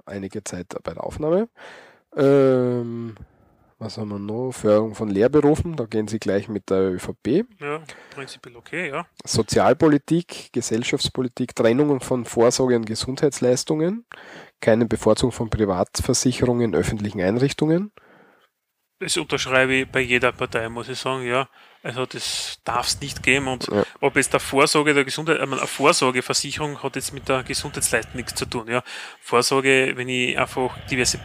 einige 0.06 0.44
Zeit 0.44 0.66
bei 0.82 0.92
der 0.92 1.02
Aufnahme. 1.02 1.48
Ähm, 2.16 3.16
was 3.78 3.98
haben 3.98 4.08
wir 4.10 4.18
noch? 4.18 4.52
Förderung 4.52 4.94
von 4.94 5.08
Lehrberufen, 5.08 5.76
da 5.76 5.84
gehen 5.84 6.08
Sie 6.08 6.18
gleich 6.18 6.48
mit 6.48 6.70
der 6.70 6.92
ÖVP. 6.92 7.44
Ja, 7.60 7.82
prinzipiell 8.10 8.56
okay, 8.56 8.88
ja. 8.90 9.06
Sozialpolitik, 9.24 10.52
Gesellschaftspolitik, 10.52 11.54
Trennung 11.54 12.00
von 12.00 12.24
Vorsorge 12.24 12.76
und 12.76 12.86
Gesundheitsleistungen, 12.86 14.06
keine 14.60 14.86
Bevorzugung 14.86 15.32
von 15.32 15.50
Privatversicherungen 15.50 16.72
in 16.72 16.74
öffentlichen 16.74 17.20
Einrichtungen. 17.20 17.92
Das 19.00 19.16
unterschreibe 19.16 19.74
ich 19.74 19.90
bei 19.90 20.00
jeder 20.00 20.32
Partei, 20.32 20.68
muss 20.68 20.88
ich 20.88 20.98
sagen, 20.98 21.26
ja. 21.26 21.48
Also 21.82 22.06
das 22.06 22.60
darf 22.64 22.86
es 22.86 23.00
nicht 23.00 23.22
geben. 23.22 23.48
Und 23.48 23.66
Ja. 23.66 23.82
ob 24.00 24.16
jetzt 24.16 24.32
der 24.32 24.40
Vorsorge 24.40 24.94
der 24.94 25.04
Gesundheit, 25.04 25.36
ich 25.40 25.46
meine, 25.46 25.60
eine 25.60 25.66
Vorsorgeversicherung 25.66 26.82
hat 26.82 26.96
jetzt 26.96 27.12
mit 27.12 27.28
der 27.28 27.42
Gesundheitsleistung 27.42 28.16
nichts 28.16 28.34
zu 28.34 28.46
tun, 28.46 28.66
ja. 28.68 28.82
Vorsorge, 29.20 29.92
wenn 29.96 30.08
ich 30.08 30.38
einfach 30.38 30.78
diverse 30.86 31.18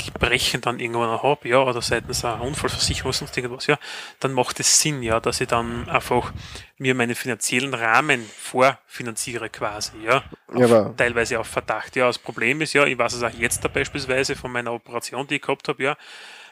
die 0.00 0.10
brechen 0.10 0.60
dann 0.60 0.78
irgendwann 0.80 1.10
ab, 1.18 1.44
ja, 1.44 1.58
oder 1.62 1.82
seitens 1.82 2.24
einer 2.24 2.40
Unfallversicherung, 2.42 3.12
sonst 3.12 3.36
irgendwas, 3.36 3.66
ja, 3.66 3.78
dann 4.20 4.32
macht 4.32 4.60
es 4.60 4.80
Sinn, 4.80 5.02
ja, 5.02 5.20
dass 5.20 5.40
ich 5.40 5.48
dann 5.48 5.88
einfach 5.88 6.32
mir 6.78 6.94
meinen 6.94 7.14
finanziellen 7.14 7.74
Rahmen 7.74 8.28
vorfinanziere 8.38 9.48
quasi, 9.50 9.92
ja. 10.04 10.24
Ja, 10.54 10.64
aber- 10.66 10.94
teilweise 10.96 11.38
auf 11.40 11.46
Verdacht. 11.46 11.96
Ja, 11.96 12.06
das 12.06 12.18
Problem 12.18 12.60
ist 12.60 12.72
ja, 12.72 12.84
ich 12.84 12.98
weiß 12.98 13.14
es 13.14 13.22
auch 13.22 13.30
jetzt 13.30 13.64
da 13.64 13.68
beispielsweise 13.68 14.36
von 14.36 14.52
meiner 14.52 14.72
Operation, 14.72 15.26
die 15.26 15.36
ich 15.36 15.42
gehabt 15.42 15.68
habe, 15.68 15.82
ja, 15.82 15.96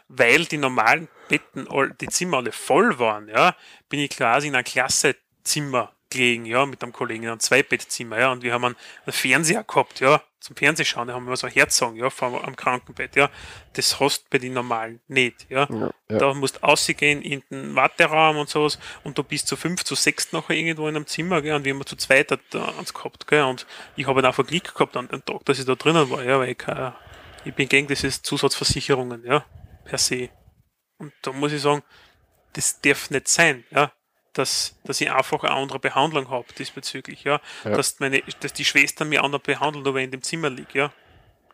weil 0.08 0.44
die 0.44 0.58
normalen 0.58 1.08
Betten, 1.28 1.66
all, 1.70 1.90
die 2.00 2.08
Zimmer 2.08 2.38
alle 2.38 2.52
voll 2.52 2.98
waren, 2.98 3.28
ja, 3.28 3.54
bin 3.88 4.00
ich 4.00 4.10
quasi 4.10 4.48
in 4.48 4.54
ein 4.56 4.64
Klassezimmer 4.64 5.93
gelegen, 6.14 6.46
ja, 6.46 6.64
mit 6.66 6.82
einem 6.82 6.92
Kollegen 6.92 7.24
in 7.24 7.28
einem 7.30 7.40
Zweibettzimmer, 7.40 8.18
ja, 8.18 8.32
und 8.32 8.42
wir 8.42 8.52
haben 8.52 8.64
einen, 8.64 8.76
einen 9.04 9.12
Fernseher 9.12 9.64
gehabt, 9.64 10.00
ja, 10.00 10.22
zum 10.40 10.56
Fernsehschauen, 10.56 11.08
da 11.08 11.14
haben 11.14 11.26
wir 11.26 11.36
so 11.36 11.46
ein 11.46 11.52
Herzog, 11.52 11.96
ja, 11.96 12.10
vor, 12.10 12.44
am 12.46 12.54
Krankenbett, 12.56 13.16
ja, 13.16 13.30
das 13.74 13.98
hast 14.00 14.28
bei 14.30 14.38
den 14.38 14.52
normalen 14.52 15.00
nicht, 15.08 15.46
ja. 15.50 15.66
ja. 15.70 15.90
Da 16.18 16.34
musst 16.34 16.56
du 16.56 16.60
rausgehen 16.66 17.22
in 17.22 17.42
den 17.50 17.74
Warteraum 17.74 18.36
und 18.36 18.48
sowas 18.48 18.78
und 19.04 19.16
du 19.18 19.22
bist 19.24 19.48
zu 19.48 19.56
fünf, 19.56 19.84
zu 19.84 19.94
sechs 19.94 20.32
nachher 20.32 20.54
irgendwo 20.54 20.86
in 20.88 20.96
einem 20.96 21.06
Zimmer, 21.06 21.40
gell, 21.42 21.54
und 21.54 21.64
wir 21.64 21.74
haben 21.74 21.86
zu 21.86 21.96
zweit 21.96 22.30
da 22.50 22.64
eins 22.78 22.92
gehabt, 22.94 23.26
gell, 23.26 23.42
und 23.44 23.66
ich 23.96 24.06
habe 24.06 24.26
einfach 24.26 24.46
Glück 24.46 24.74
gehabt 24.74 24.96
an 24.96 25.08
dem 25.08 25.24
Tag, 25.24 25.44
dass 25.46 25.58
ich 25.58 25.64
da 25.64 25.74
drinnen 25.74 26.10
war, 26.10 26.22
ja, 26.22 26.38
weil 26.38 26.50
ich, 26.50 26.58
kein- 26.58 26.92
ich 27.46 27.54
bin 27.54 27.68
gegen 27.68 27.86
diese 27.88 28.10
Zusatzversicherungen, 28.22 29.24
ja, 29.24 29.44
per 29.84 29.98
se. 29.98 30.30
Und 30.98 31.12
da 31.22 31.32
muss 31.32 31.52
ich 31.52 31.60
sagen, 31.62 31.82
das 32.52 32.80
darf 32.80 33.10
nicht 33.10 33.28
sein, 33.28 33.64
ja, 33.70 33.92
dass, 34.34 34.76
dass 34.84 35.00
ich 35.00 35.10
einfach 35.10 35.42
eine 35.44 35.52
andere 35.52 35.78
Behandlung 35.78 36.28
habe 36.30 36.46
diesbezüglich, 36.58 37.24
ja, 37.24 37.40
Ja. 37.64 37.70
Dass, 37.70 38.00
meine, 38.00 38.22
dass 38.40 38.52
die 38.52 38.64
Schwestern 38.64 39.08
mir 39.08 39.24
anders 39.24 39.42
behandeln, 39.42 39.86
aber 39.86 39.98
ich 39.98 40.04
in 40.04 40.10
dem 40.10 40.22
Zimmer 40.22 40.50
liege, 40.50 40.78
ja. 40.78 40.92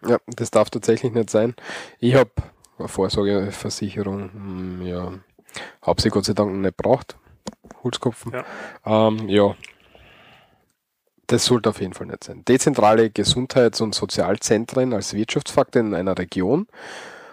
Ja, 0.07 0.19
das 0.27 0.51
darf 0.51 0.71
tatsächlich 0.71 1.13
nicht 1.13 1.31
sein. 1.31 1.55
Ich 1.99 2.15
habe 2.15 2.31
eine 2.79 2.89
Vorsorgeversicherung, 2.89 4.33
hm, 4.33 4.87
ja, 4.87 5.13
habe 5.83 6.01
sie 6.01 6.09
Gott 6.09 6.25
sei 6.25 6.33
Dank 6.33 6.53
nicht 6.53 6.77
braucht. 6.77 7.17
Holzkopfen. 7.83 8.33
Ja. 8.33 8.45
Ähm, 9.09 9.29
ja. 9.29 9.55
Das 11.27 11.45
sollte 11.45 11.71
auf 11.71 11.81
jeden 11.81 11.93
Fall 11.93 12.09
nicht 12.09 12.25
sein. 12.25 12.45
Dezentrale 12.45 13.11
Gesundheits- 13.11 13.81
und 13.81 13.95
Sozialzentren 13.95 14.93
als 14.93 15.15
Wirtschaftsfaktor 15.15 15.81
in 15.81 15.95
einer 15.95 16.19
Region 16.19 16.67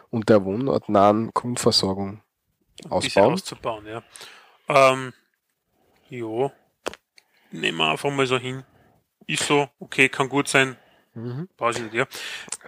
und 0.10 0.30
der 0.30 0.46
wohnortnahen 0.46 1.32
Grundversorgung 1.34 2.22
ausbauen. 2.90 3.34
auszubauen, 3.34 3.86
ja. 3.88 4.04
Ähm, 4.68 5.14
jo. 6.10 6.52
Nehmen 7.52 7.78
wir 7.78 7.92
einfach 7.92 8.12
mal 8.12 8.28
so 8.28 8.38
hin. 8.38 8.64
Ist 9.26 9.44
so, 9.44 9.70
okay, 9.80 10.10
kann 10.10 10.30
gut 10.30 10.48
sein. 10.48 10.78
Mhm. 11.14 11.50
Brauche 11.58 11.72
ich 11.72 11.80
nicht, 11.80 11.94
ja. 11.94 12.06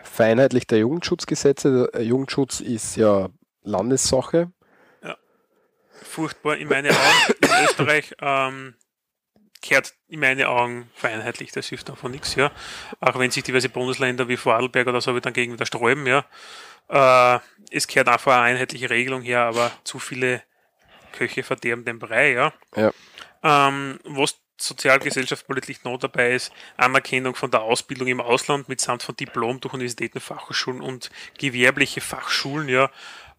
Vereinheitlicht 0.03 0.72
der 0.72 0.80
Jugendschutzgesetze. 0.80 1.90
Der 1.93 2.03
Jugendschutz 2.03 2.59
ist 2.59 2.95
ja 2.95 3.30
Landessache. 3.64 4.51
Furchtbar 6.03 6.58
in 6.58 6.68
meine 6.68 6.90
Augen. 6.90 7.34
In 7.42 7.50
Österreich 7.66 8.16
ähm, 8.22 8.76
kehrt 9.61 9.93
in 10.08 10.19
meine 10.19 10.50
Augen 10.50 10.90
vereinheitlicht. 10.95 11.56
Das 11.56 11.68
hilft 11.68 11.90
einfach 11.90 12.09
nichts, 12.09 12.35
ja. 12.35 12.51
Auch 13.00 13.19
wenn 13.19 13.32
sich 13.32 13.43
diverse 13.43 13.69
Bundesländer 13.69 14.27
wie 14.27 14.38
Vorarlberg 14.38 14.88
oder 14.88 15.01
so 15.01 15.18
dann 15.19 15.34
gegen 15.34 15.53
wieder 15.53 15.66
sträuben, 15.66 16.06
ja. 16.08 16.26
Äh, 16.90 17.40
es 17.72 17.88
kehrt 17.88 18.08
einfach 18.08 18.34
eine 18.34 18.43
einheitliche 18.43 18.90
Regelung 18.90 19.22
her, 19.22 19.42
aber 19.42 19.72
zu 19.84 20.00
viele 20.00 20.42
Köche 21.11 21.43
verderben 21.43 21.85
den 21.85 22.00
Brei, 22.00 22.32
ja. 22.32 22.53
Ja. 22.76 22.92
Ähm, 23.43 24.00
was 24.03 24.40
sozialgesellschaftspolitisch 24.59 25.84
noch 25.84 25.98
dabei 25.98 26.34
ist, 26.34 26.51
Anerkennung 26.77 27.35
von 27.35 27.50
der 27.51 27.61
Ausbildung 27.61 28.08
im 28.08 28.22
Ausland 28.22 28.68
mitsamt 28.68 29.03
von 29.03 29.16
Diplom 29.16 29.61
durch 29.61 29.74
Universitäten, 29.74 30.19
Fachhochschulen 30.19 30.82
und 30.82 31.09
gewerbliche 31.38 32.01
Fachschulen, 32.01 32.68
ja. 32.68 32.92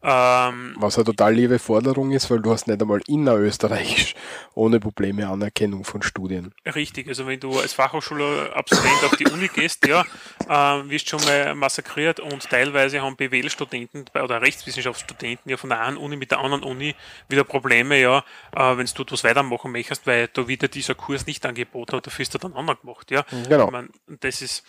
Ähm, 0.02 0.76
Was 0.78 0.96
eine 0.96 1.04
total 1.04 1.34
liebe 1.34 1.58
Forderung 1.58 2.10
ist, 2.12 2.30
weil 2.30 2.40
du 2.40 2.50
hast 2.50 2.66
nicht 2.66 2.80
einmal 2.80 3.02
innerösterreichisch 3.06 4.14
ohne 4.54 4.80
Probleme 4.80 5.28
Anerkennung 5.28 5.84
von 5.84 6.02
Studien. 6.02 6.54
Richtig, 6.64 7.06
also 7.08 7.26
wenn 7.26 7.38
du 7.38 7.58
als 7.58 7.74
Fachhochschulabsolvent 7.74 9.04
auf 9.04 9.16
die 9.16 9.26
Uni 9.26 9.48
gehst, 9.48 9.86
ja, 9.86 10.04
ähm, 10.48 10.88
wirst 10.88 11.10
schon 11.10 11.22
mal 11.24 11.54
massakriert 11.54 12.18
und 12.18 12.48
teilweise 12.48 13.02
haben 13.02 13.16
BWL-Studenten 13.16 14.06
oder 14.22 14.40
Rechtswissenschaftsstudenten 14.40 15.50
ja 15.50 15.58
von 15.58 15.68
der 15.68 15.80
einen 15.80 15.98
Uni 15.98 16.16
mit 16.16 16.30
der 16.30 16.38
anderen 16.38 16.64
Uni 16.64 16.94
wieder 17.28 17.44
Probleme, 17.44 18.00
ja, 18.00 18.24
äh, 18.56 18.76
wenn 18.78 18.86
du 18.86 19.02
etwas 19.02 19.22
weitermachen 19.24 19.70
möchtest, 19.70 20.06
weil 20.06 20.28
da 20.28 20.48
wieder 20.48 20.68
dieser 20.68 20.94
Kurs 20.94 21.26
nicht 21.26 21.44
angeboten 21.44 21.96
hat, 21.96 22.06
dafür 22.06 22.22
ist 22.22 22.34
er 22.34 22.40
dann 22.40 22.54
anders 22.54 22.80
gemacht, 22.80 23.10
ja. 23.10 23.24
Genau. 23.48 23.66
Ich 23.66 23.70
mein, 23.70 23.90
das 24.20 24.40
ist, 24.40 24.64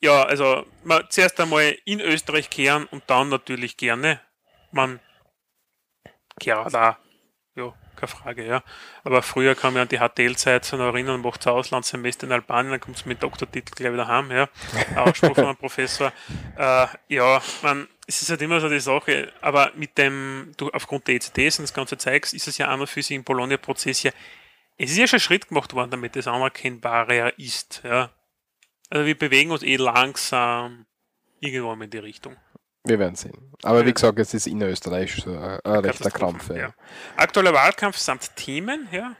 ja, 0.00 0.22
also 0.22 0.64
man, 0.84 1.04
zuerst 1.10 1.38
einmal 1.38 1.76
in 1.84 2.00
Österreich 2.00 2.48
kehren 2.48 2.86
und 2.90 3.02
dann 3.08 3.28
natürlich 3.28 3.76
gerne, 3.76 4.20
man 4.72 5.00
kehrt 6.38 6.72
da, 6.72 6.98
ja, 7.54 7.74
keine 7.96 8.08
Frage, 8.08 8.46
ja. 8.46 8.62
Aber 9.04 9.22
früher 9.22 9.54
kam 9.54 9.76
ich 9.76 9.82
an 9.82 9.88
die 9.88 9.98
HTL-Zeit 9.98 10.64
so 10.64 10.76
noch 10.76 10.86
erinnern, 10.86 11.20
macht 11.20 11.46
ein 11.46 11.52
Auslandssemester 11.52 12.26
in 12.26 12.32
Albanien, 12.32 12.72
dann 12.72 12.80
kommt 12.80 13.04
mit 13.06 13.22
Doktortitel 13.22 13.74
gleich 13.74 13.92
wieder 13.92 14.08
heim, 14.08 14.30
ja. 14.30 14.48
Ausspruch 14.96 15.34
von 15.34 15.44
einem 15.44 15.56
Professor. 15.58 16.12
Äh, 16.56 16.86
ja, 17.08 17.42
man, 17.62 17.88
es 18.06 18.22
ist 18.22 18.30
halt 18.30 18.42
immer 18.42 18.60
so 18.60 18.68
die 18.68 18.80
Sache, 18.80 19.32
aber 19.40 19.72
mit 19.74 19.98
dem, 19.98 20.52
du, 20.56 20.70
aufgrund 20.70 21.08
der 21.08 21.16
ECDs 21.16 21.58
und 21.58 21.64
das 21.64 21.74
ganze 21.74 21.98
Zeugs, 21.98 22.32
ist 22.32 22.48
es 22.48 22.58
ja 22.58 22.68
an 22.68 22.80
und 22.80 22.86
für 22.86 23.02
sich 23.02 23.16
im 23.16 23.24
Bologna-Prozess 23.24 24.04
ja, 24.04 24.12
es 24.78 24.90
ist 24.92 24.96
ja 24.96 25.06
schon 25.06 25.18
ein 25.18 25.20
Schritt 25.20 25.48
gemacht 25.48 25.74
worden, 25.74 25.90
damit 25.90 26.16
das 26.16 26.26
anerkennbarer 26.26 27.38
ist, 27.38 27.82
ja. 27.84 28.10
Also 28.88 29.06
wir 29.06 29.16
bewegen 29.16 29.50
uns 29.52 29.62
eh 29.62 29.76
langsam 29.76 30.86
irgendwo 31.38 31.72
in 31.72 31.90
die 31.90 31.98
Richtung. 31.98 32.36
Wir 32.84 32.98
werden 32.98 33.14
sehen. 33.14 33.52
Aber 33.62 33.84
wie 33.84 33.92
gesagt, 33.92 34.18
es 34.18 34.32
ist 34.32 34.46
innerösterreichisch 34.46 35.24
so 35.24 35.36
ein, 35.36 35.60
ein 35.64 35.78
rechter 35.80 36.10
Krampf. 36.10 36.48
Ja. 36.48 36.56
ja. 36.56 36.74
Aktueller 37.16 37.52
Wahlkampf 37.52 37.98
samt 37.98 38.34
Themen, 38.36 38.88
ja. 38.90 39.16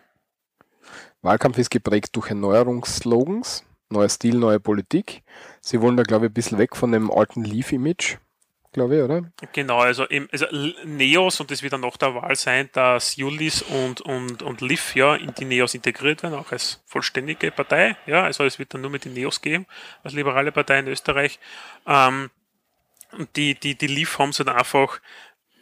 Wahlkampf 1.22 1.58
ist 1.58 1.70
geprägt 1.70 2.16
durch 2.16 2.30
Erneuerungsslogans, 2.30 3.64
neuer 3.90 4.08
Stil, 4.08 4.36
neue 4.36 4.60
Politik. 4.60 5.22
Sie 5.60 5.82
wollen 5.82 5.96
da, 5.96 6.02
glaube 6.02 6.26
ich, 6.26 6.30
ein 6.30 6.34
bisschen 6.34 6.58
weg 6.58 6.74
von 6.74 6.92
dem 6.92 7.10
alten 7.10 7.44
Leaf-Image, 7.44 8.16
glaube 8.72 8.96
ich, 8.96 9.02
oder? 9.02 9.30
Genau, 9.52 9.80
also, 9.80 10.04
im, 10.04 10.30
also 10.32 10.46
Neos, 10.86 11.38
und 11.40 11.50
das 11.50 11.62
wird 11.62 11.74
dann 11.74 11.82
nach 11.82 11.98
der 11.98 12.14
Wahl 12.14 12.36
sein, 12.36 12.70
dass 12.72 13.16
Julis 13.16 13.60
und, 13.60 14.00
und, 14.00 14.42
und 14.42 14.62
Liv 14.62 14.94
ja 14.94 15.14
in 15.16 15.34
die 15.34 15.44
Neos 15.44 15.74
integriert 15.74 16.22
werden, 16.22 16.38
auch 16.38 16.52
als 16.52 16.82
vollständige 16.86 17.50
Partei. 17.50 17.96
Ja, 18.06 18.24
also 18.24 18.44
es 18.44 18.58
wird 18.58 18.72
dann 18.72 18.80
nur 18.80 18.90
mit 18.90 19.04
den 19.04 19.12
Neos 19.12 19.42
geben, 19.42 19.66
als 20.02 20.14
liberale 20.14 20.52
Partei 20.52 20.78
in 20.78 20.88
Österreich. 20.88 21.38
Ähm, 21.86 22.30
und 23.18 23.34
die, 23.36 23.54
die, 23.54 23.76
die 23.76 23.86
Liv 23.86 24.18
haben 24.18 24.30
es 24.30 24.38
halt 24.38 24.48
einfach 24.48 25.00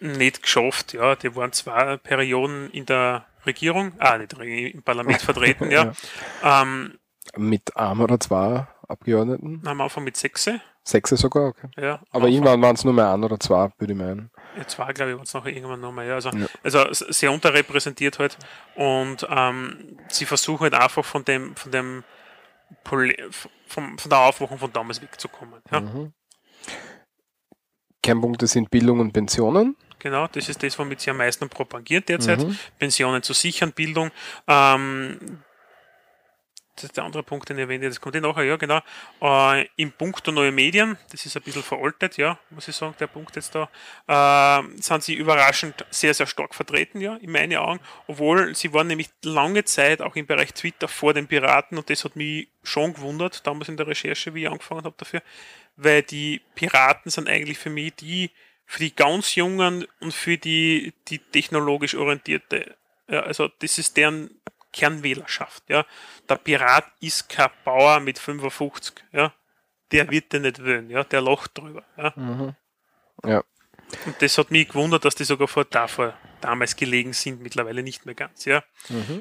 nicht 0.01 0.43
geschafft. 0.43 0.93
Ja, 0.93 1.17
die 1.17 1.35
waren 1.35 1.53
zwei 1.53 1.97
Perioden 1.97 2.71
in 2.71 2.87
der 2.87 3.27
Regierung, 3.47 3.93
ah, 3.99 4.19
nicht 4.19 4.33
im 4.35 4.83
Parlament 4.83 5.21
vertreten, 5.23 5.71
ja. 5.71 5.93
Ähm, 6.43 6.99
Mit 7.37 7.77
einem 7.77 8.01
oder 8.01 8.21
zwei 8.21 8.67
Abgeordneten. 8.87 9.63
am 9.67 9.81
Anfang 9.81 10.05
mit 10.05 10.17
Sechse, 10.17 10.61
Sechse 10.83 11.17
sogar, 11.17 11.49
okay. 11.49 11.69
ja. 11.77 12.01
Aber 12.11 12.29
irgendwann 12.29 12.63
waren 12.63 12.75
es 12.75 12.85
nur 12.85 12.95
mehr 12.95 13.13
ein 13.13 13.23
oder 13.23 13.39
zwei, 13.39 13.71
würde 13.79 13.93
ich 13.93 13.99
meinen. 13.99 14.31
Ja, 14.57 14.67
zwei, 14.67 14.93
glaube 14.95 15.11
ich, 15.11 15.17
waren 15.17 15.25
es 15.25 15.35
noch 15.35 15.45
irgendwann 15.47 15.81
nochmal, 15.81 16.07
ja. 16.07 16.15
Also, 16.15 16.31
Ja. 16.31 16.47
also 16.63 16.85
sehr 16.93 17.31
unterrepräsentiert 17.31 18.19
halt. 18.19 18.39
Und 18.75 19.27
ähm, 19.29 19.99
sie 20.09 20.25
versuchen 20.25 20.63
halt 20.63 20.75
einfach 20.75 21.05
von 21.05 21.25
dem, 21.25 21.55
von 21.57 21.71
dem 21.73 22.05
Poli 22.85 23.17
vom, 23.67 23.99
von 23.99 24.09
der 24.11 24.19
Aufwachung 24.21 24.59
von 24.59 24.73
damals 24.73 25.03
wegzukommen. 25.03 25.61
Ja, 25.71 25.81
Mhm. 25.81 26.13
Kernpunkte 28.03 28.47
sind 28.47 28.71
Bildung 28.71 29.01
und 29.01 29.13
Pensionen. 29.13 29.77
genau, 29.99 30.27
das 30.29 30.49
ist 30.49 30.63
das, 30.63 30.79
womit 30.79 31.01
sie 31.01 31.11
am 31.11 31.19
meisten 31.19 31.49
propagieren 31.49 32.05
derzeit. 32.07 32.39
Mhm. 32.41 32.59
Pensionen 32.79 33.23
zu 33.23 33.33
sichern, 33.33 33.73
Bildung. 33.73 34.11
Ähm, 34.47 35.19
das 36.79 36.85
ist 36.85 36.97
der 36.97 37.05
andere 37.05 37.25
Punkt, 37.25 37.49
den 37.49 37.59
ich 37.59 37.63
erwähne, 37.63 37.89
das 37.89 38.01
kommt 38.01 38.15
eh 38.15 38.21
nachher, 38.21 38.45
ja, 38.45 38.57
genau. 38.57 38.81
Äh, 39.21 39.67
Im 39.77 39.91
Punkt 39.91 40.25
der 40.27 40.33
neue 40.33 40.53
Medien, 40.53 40.97
das 41.11 41.27
ist 41.27 41.37
ein 41.37 41.43
bisschen 41.43 41.63
veraltet, 41.63 42.17
ja, 42.17 42.39
muss 42.51 42.69
ich 42.69 42.77
sagen, 42.77 42.95
der 43.01 43.09
Punkt 43.09 43.35
jetzt 43.35 43.55
da, 43.55 43.69
äh, 44.07 44.81
sind 44.81 45.03
sie 45.03 45.15
überraschend 45.15 45.85
sehr, 45.91 46.15
sehr 46.15 46.27
stark 46.27 46.55
vertreten, 46.55 47.01
ja, 47.01 47.17
in 47.17 47.33
meinen 47.33 47.57
Augen, 47.59 47.81
obwohl 48.07 48.55
sie 48.55 48.73
waren 48.73 48.87
nämlich 48.87 49.11
lange 49.25 49.65
Zeit 49.65 50.01
auch 50.01 50.15
im 50.15 50.27
Bereich 50.27 50.55
Twitter 50.55 50.87
vor 50.87 51.15
den 51.15 51.27
Piraten 51.27 51.77
und 51.77 51.91
das 51.91 52.05
hat 52.05 52.15
mich 52.15 52.49
schon 52.63 52.95
gewundert, 52.95 53.47
damals 53.47 53.69
in 53.69 53.77
der 53.77 53.89
Recherche, 53.89 54.35
wie 54.35 54.45
ich 54.45 54.51
angefangen 54.51 54.85
habe 54.85 54.95
dafür, 54.97 55.23
weil 55.77 56.03
die 56.03 56.41
Piraten 56.55 57.11
sind 57.11 57.29
eigentlich 57.29 57.59
für 57.59 57.71
mich 57.71 57.95
die, 57.97 58.31
für 58.67 58.79
die 58.79 58.95
ganz 58.95 59.35
Jungen 59.35 59.87
und 60.01 60.15
für 60.15 60.39
die, 60.39 60.93
die 61.09 61.19
technologisch 61.19 61.97
orientierte, 61.97 62.77
ja, 63.09 63.21
also 63.21 63.49
das 63.61 63.79
ist 63.79 63.97
deren 63.97 64.31
Kernwählerschaft, 64.73 65.65
ja. 65.69 65.85
Der 66.29 66.37
Pirat 66.37 66.85
ist 67.01 67.29
kein 67.29 67.51
Bauer 67.65 68.01
mit 68.01 68.19
55, 68.19 68.95
ja. 69.13 69.33
Der 69.91 70.11
wird 70.11 70.33
den 70.33 70.43
nicht 70.43 70.63
wählen, 70.63 70.91
ja. 70.91 71.05
Der 71.05 71.21
lacht 71.21 71.57
drüber, 71.57 71.85
ja. 71.97 72.55
Ja. 73.25 73.45
Und 74.05 74.21
das 74.21 74.37
hat 74.37 74.51
mich 74.51 74.69
gewundert, 74.69 75.05
dass 75.05 75.15
die 75.15 75.25
sogar 75.25 75.49
vor 75.49 75.65
davor 75.65 76.15
damals 76.41 76.77
gelegen 76.77 77.15
sind, 77.15 77.41
mittlerweile 77.41 77.83
nicht 77.83 78.05
mehr 78.07 78.15
ganz, 78.15 78.45
ja. 78.45 78.63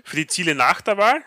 Für 0.03 0.16
die 0.16 0.27
Ziele 0.27 0.56
nach 0.56 0.82
der 0.82 0.98
Wahl 0.98 1.24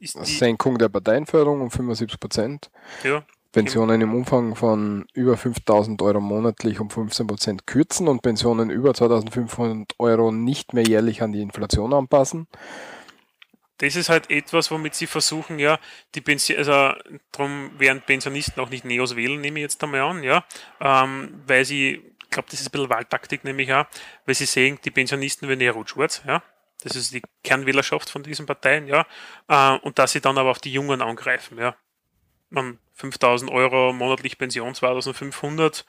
ist 0.00 0.14
die, 0.14 0.24
Senkung 0.24 0.78
der 0.78 0.88
Parteienförderung 0.88 1.60
um 1.60 1.70
75 1.70 2.18
Prozent. 2.18 2.70
ja, 3.04 3.24
Pensionen 3.52 4.00
im 4.00 4.14
Umfang 4.14 4.54
von 4.54 5.06
über 5.12 5.36
5000 5.36 6.00
Euro 6.02 6.20
monatlich 6.20 6.78
um 6.78 6.88
15% 6.88 7.60
kürzen 7.66 8.06
und 8.06 8.22
Pensionen 8.22 8.70
über 8.70 8.94
2500 8.94 9.94
Euro 9.98 10.30
nicht 10.30 10.72
mehr 10.72 10.84
jährlich 10.84 11.22
an 11.22 11.32
die 11.32 11.42
Inflation 11.42 11.92
anpassen. 11.92 12.46
Das 13.78 13.96
ist 13.96 14.08
halt 14.10 14.30
etwas, 14.30 14.70
womit 14.70 14.94
sie 14.94 15.06
versuchen, 15.06 15.58
ja, 15.58 15.80
die 16.14 16.20
Pension, 16.20 16.58
also 16.58 16.92
darum 17.32 17.70
werden 17.78 18.02
Pensionisten 18.02 18.62
auch 18.62 18.68
nicht 18.68 18.84
Neos 18.84 19.16
wählen, 19.16 19.40
nehme 19.40 19.58
ich 19.58 19.62
jetzt 19.62 19.82
einmal 19.82 20.02
an, 20.02 20.22
ja, 20.22 20.44
ähm, 20.80 21.42
weil 21.46 21.64
sie, 21.64 22.02
ich 22.22 22.30
glaube, 22.30 22.48
das 22.50 22.60
ist 22.60 22.68
ein 22.68 22.72
bisschen 22.72 22.90
Wahltaktik, 22.90 23.42
nämlich 23.42 23.72
auch, 23.72 23.86
weil 24.26 24.34
sie 24.34 24.44
sehen, 24.44 24.78
die 24.84 24.90
Pensionisten 24.90 25.48
werden 25.48 25.62
eher 25.62 25.72
rot-schwarz, 25.72 26.22
ja, 26.26 26.42
das 26.82 26.94
ist 26.94 27.14
die 27.14 27.22
Kernwählerschaft 27.42 28.10
von 28.10 28.22
diesen 28.22 28.44
Parteien, 28.44 28.86
ja, 28.86 29.06
äh, 29.48 29.78
und 29.78 29.98
dass 29.98 30.12
sie 30.12 30.20
dann 30.20 30.36
aber 30.36 30.50
auf 30.50 30.58
die 30.58 30.72
Jungen 30.72 31.00
angreifen, 31.00 31.56
ja. 31.56 31.74
Man 32.50 32.78
5000 32.94 33.50
Euro 33.50 33.92
monatlich 33.92 34.36
Pension 34.38 34.74
2500, 34.74 35.86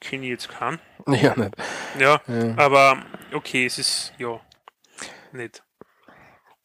kenne 0.00 0.24
ich 0.24 0.30
jetzt 0.30 0.48
keinen. 0.48 0.80
Ja, 1.06 1.36
nicht. 1.36 1.54
Ja, 1.98 2.20
Ja. 2.26 2.54
aber 2.56 3.04
okay, 3.32 3.66
es 3.66 3.78
ist, 3.78 4.12
ja, 4.18 4.40
nicht. 5.32 5.62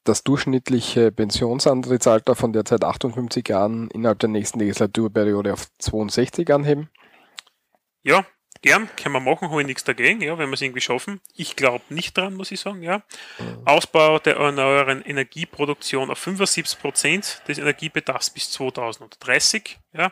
Das 0.03 0.23
durchschnittliche 0.23 1.11
Pensionsantrittsalter 1.11 2.35
von 2.35 2.53
derzeit 2.53 2.83
58 2.83 3.47
Jahren 3.47 3.89
innerhalb 3.91 4.17
der 4.17 4.29
nächsten 4.29 4.57
Legislaturperiode 4.59 5.53
auf 5.53 5.67
62 5.77 6.51
anheben. 6.51 6.89
Ja, 8.01 8.25
gern, 8.61 8.89
können 8.95 9.13
wir 9.15 9.19
machen, 9.19 9.49
habe 9.49 9.61
ich 9.61 9.67
nichts 9.67 9.83
dagegen, 9.83 10.21
ja, 10.21 10.37
wenn 10.37 10.49
wir 10.49 10.53
es 10.53 10.61
irgendwie 10.61 10.81
schaffen. 10.81 11.19
Ich 11.35 11.55
glaube 11.55 11.83
nicht 11.89 12.17
dran, 12.17 12.35
muss 12.35 12.51
ich 12.51 12.59
sagen, 12.59 12.81
ja. 12.83 13.01
Ausbau 13.65 14.19
der 14.19 14.35
erneuerbaren 14.37 15.01
Energieproduktion 15.03 16.09
auf 16.11 16.19
75 16.19 16.79
Prozent 16.79 17.41
des 17.47 17.57
Energiebedarfs 17.57 18.29
bis 18.29 18.51
2030, 18.51 19.79
ja. 19.93 20.11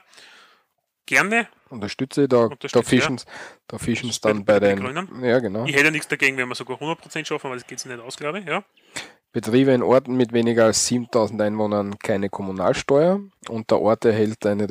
Gerne. 1.05 1.47
Unterstütze, 1.69 2.27
da, 2.27 2.49
da 2.71 2.81
fischen 2.83 3.19
da 3.67 3.77
fischen 3.79 4.09
ist 4.09 4.23
dann 4.25 4.45
bei- 4.45 4.59
bei 4.59 4.59
den, 4.59 4.77
den 4.77 4.85
Grünen. 4.85 5.23
ja 5.23 5.39
genau. 5.39 5.65
Ich 5.65 5.75
hätte 5.75 5.91
nichts 5.91 6.07
dagegen, 6.07 6.37
wenn 6.37 6.47
wir 6.47 6.55
sogar 6.55 6.75
100 6.79 6.99
Prozent 6.99 7.27
schaffen, 7.27 7.47
aber 7.47 7.55
das 7.55 7.65
geht 7.65 7.79
sich 7.79 7.91
nicht 7.91 8.01
aus, 8.01 8.15
glaube 8.17 8.39
ich, 8.39 8.45
ja. 8.45 8.63
Betriebe 9.31 9.71
in 9.71 9.83
Orten 9.83 10.15
mit 10.15 10.33
weniger 10.33 10.65
als 10.65 10.85
7000 10.87 11.41
Einwohnern 11.41 11.97
keine 11.99 12.29
Kommunalsteuer 12.29 13.19
und 13.47 13.69
der 13.71 13.79
Ort 13.79 14.05
erhält 14.05 14.43
eine 14.45 14.67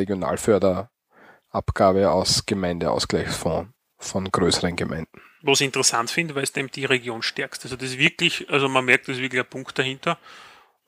Regionalförderabgabe 1.52 2.10
aus 2.10 2.44
Gemeindeausgleichsfonds 2.46 3.70
von 3.98 4.30
größeren 4.30 4.76
Gemeinden. 4.76 5.20
Was 5.42 5.60
ich 5.60 5.66
interessant 5.66 6.10
finde, 6.10 6.34
weil 6.34 6.42
es 6.44 6.52
dem 6.52 6.70
die 6.70 6.84
Region 6.84 7.22
stärkst. 7.22 7.64
Also 7.64 7.76
das 7.76 7.90
ist 7.90 7.98
wirklich, 7.98 8.48
also 8.50 8.68
man 8.68 8.84
merkt, 8.84 9.08
das 9.08 9.16
ist 9.16 9.22
wirklich 9.22 9.40
ein 9.40 9.48
Punkt 9.48 9.78
dahinter. 9.78 10.18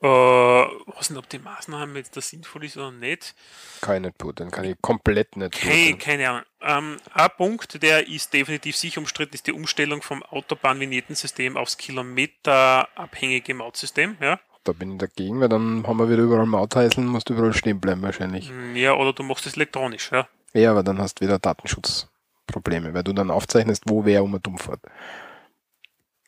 Äh, 0.01 0.07
was 0.07 1.09
nicht, 1.09 1.19
ob 1.19 1.29
die 1.29 1.37
Maßnahme 1.39 1.99
jetzt 1.99 2.17
da 2.17 2.21
sinnvoll 2.21 2.65
ist 2.65 2.75
oder 2.75 2.91
nicht. 2.91 3.35
Kann 3.81 3.97
ich 3.97 4.01
nicht 4.01 4.17
beurteilen, 4.17 4.49
kann 4.49 4.65
ich 4.65 4.75
komplett 4.81 5.37
nicht 5.37 5.61
Hey, 5.63 5.93
beurteilen. 5.93 5.99
keine 5.99 6.29
Ahnung. 6.29 6.43
Ähm, 6.61 6.97
ein 7.13 7.29
Punkt, 7.37 7.83
der 7.83 8.07
ist 8.07 8.33
definitiv 8.33 8.75
sicher 8.75 8.99
umstritten, 8.99 9.35
ist 9.35 9.45
die 9.47 9.53
Umstellung 9.53 10.01
vom 10.01 10.23
Autobahnvignettensystem 10.23 11.55
aufs 11.55 11.77
kilometerabhängige 11.77 13.53
Mautsystem. 13.53 14.17
Ja? 14.19 14.39
Da 14.63 14.71
bin 14.73 14.93
ich 14.93 14.97
dagegen, 14.97 15.39
weil 15.39 15.49
dann 15.49 15.85
haben 15.85 15.97
wir 15.97 16.09
wieder 16.09 16.23
überall 16.23 16.45
Mautheiseln, 16.47 17.05
musst 17.07 17.29
du 17.29 17.33
überall 17.33 17.53
stehen 17.53 17.79
bleiben 17.79 18.01
wahrscheinlich. 18.01 18.51
ja, 18.73 18.93
oder 18.95 19.13
du 19.13 19.21
machst 19.23 19.45
es 19.45 19.55
elektronisch. 19.55 20.11
Ja? 20.11 20.27
Ja, 20.53 20.71
aber 20.71 20.83
dann 20.83 20.99
hast 20.99 21.19
du 21.19 21.25
wieder 21.25 21.39
Datenschutzprobleme, 21.39 22.93
weil 22.93 23.03
du 23.03 23.13
dann 23.13 23.31
aufzeichnest, 23.31 23.83
wo 23.87 24.05
wer 24.05 24.23
um 24.23 24.33
um 24.33 24.57
fährt. 24.57 24.81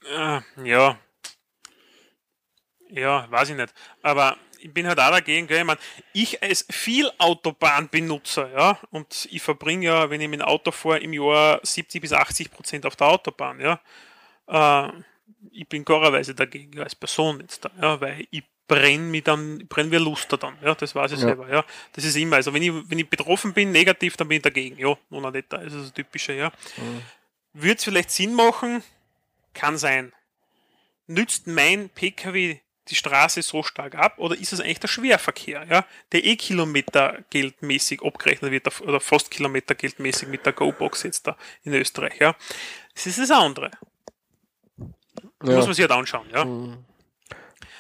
Äh, 0.05 0.41
ja. 0.63 0.97
Ja, 2.89 3.29
weiß 3.29 3.49
ich 3.49 3.55
nicht. 3.55 3.73
Aber 4.01 4.37
ich 4.59 4.73
bin 4.73 4.87
halt 4.87 4.99
auch 4.99 5.11
dagegen, 5.11 5.47
gell? 5.47 5.59
Ich, 5.59 5.65
mein, 5.65 5.77
ich 6.13 6.43
als 6.43 6.65
viel 6.69 7.11
Autobahnbenutzer, 7.17 8.49
ja, 8.51 8.79
und 8.91 9.27
ich 9.31 9.41
verbringe 9.41 9.85
ja, 9.85 10.09
wenn 10.09 10.21
ich 10.21 10.29
mit 10.29 10.39
dem 10.39 10.45
Auto 10.45 10.71
fahre, 10.71 10.99
im 10.99 11.11
Jahr 11.13 11.59
70 11.63 12.01
bis 12.01 12.13
80 12.13 12.51
Prozent 12.51 12.85
auf 12.85 12.95
der 12.95 13.07
Autobahn, 13.07 13.59
ja. 13.59 13.79
Äh, 14.47 14.91
ich 15.51 15.67
bin 15.67 15.83
klarerweise 15.83 16.33
dagegen, 16.33 16.79
als 16.79 16.95
Person 16.95 17.41
jetzt 17.41 17.65
da, 17.65 17.71
ja, 17.81 17.99
weil 17.99 18.25
ich 18.31 18.43
brenne 18.67 19.03
mich 19.03 19.23
dann, 19.23 19.59
wie 19.59 19.95
ein 19.95 20.03
Luster 20.03 20.37
dann, 20.37 20.57
ja, 20.63 20.73
das 20.75 20.95
weiß 20.95 21.11
ich 21.11 21.19
Ja. 21.19 21.27
selber, 21.27 21.49
ja. 21.49 21.65
Das 21.93 22.05
ist 22.05 22.15
immer, 22.15 22.37
also 22.37 22.53
wenn 22.53 22.63
ich, 22.63 22.71
wenn 22.89 22.99
ich 22.99 23.09
betroffen 23.09 23.53
bin, 23.53 23.71
negativ, 23.71 24.15
dann 24.17 24.27
bin 24.27 24.37
ich 24.37 24.43
dagegen, 24.43 24.77
ja, 24.77 24.95
noch 25.09 25.31
nicht, 25.31 25.51
da 25.51 25.57
ist 25.57 25.75
das 25.75 25.93
Typische, 25.93 26.33
ja. 26.33 26.51
Würde 27.53 27.75
es 27.75 27.83
vielleicht 27.83 28.11
Sinn 28.11 28.33
machen? 28.33 28.83
Kann 29.53 29.77
sein. 29.77 30.13
Nützt 31.07 31.47
mein 31.47 31.89
PKW 31.89 32.59
die 32.89 32.95
Straße 32.95 33.41
so 33.41 33.63
stark 33.63 33.95
ab 33.95 34.15
oder 34.17 34.35
ist 34.35 34.51
es 34.51 34.59
eigentlich 34.59 34.79
der 34.79 34.87
Schwerverkehr, 34.89 35.65
ja, 35.69 35.85
der 36.11 36.25
eh 36.25 36.35
kilometergeldmäßig 36.35 38.01
abgerechnet 38.01 38.51
wird 38.51 38.81
oder 38.81 38.99
fast 38.99 39.31
kilometergeldmäßig 39.31 40.27
mit 40.27 40.45
der 40.45 40.53
GoBox 40.53 41.03
jetzt 41.03 41.27
da 41.27 41.37
in 41.63 41.73
Österreich, 41.73 42.19
ja. 42.19 42.35
Das 42.93 43.05
ist 43.05 43.19
das 43.19 43.31
andere. 43.31 43.71
Ja. 44.77 45.55
Muss 45.55 45.65
man 45.65 45.73
sich 45.73 45.83
halt 45.83 45.91
anschauen, 45.91 46.29
ja. 46.31 46.45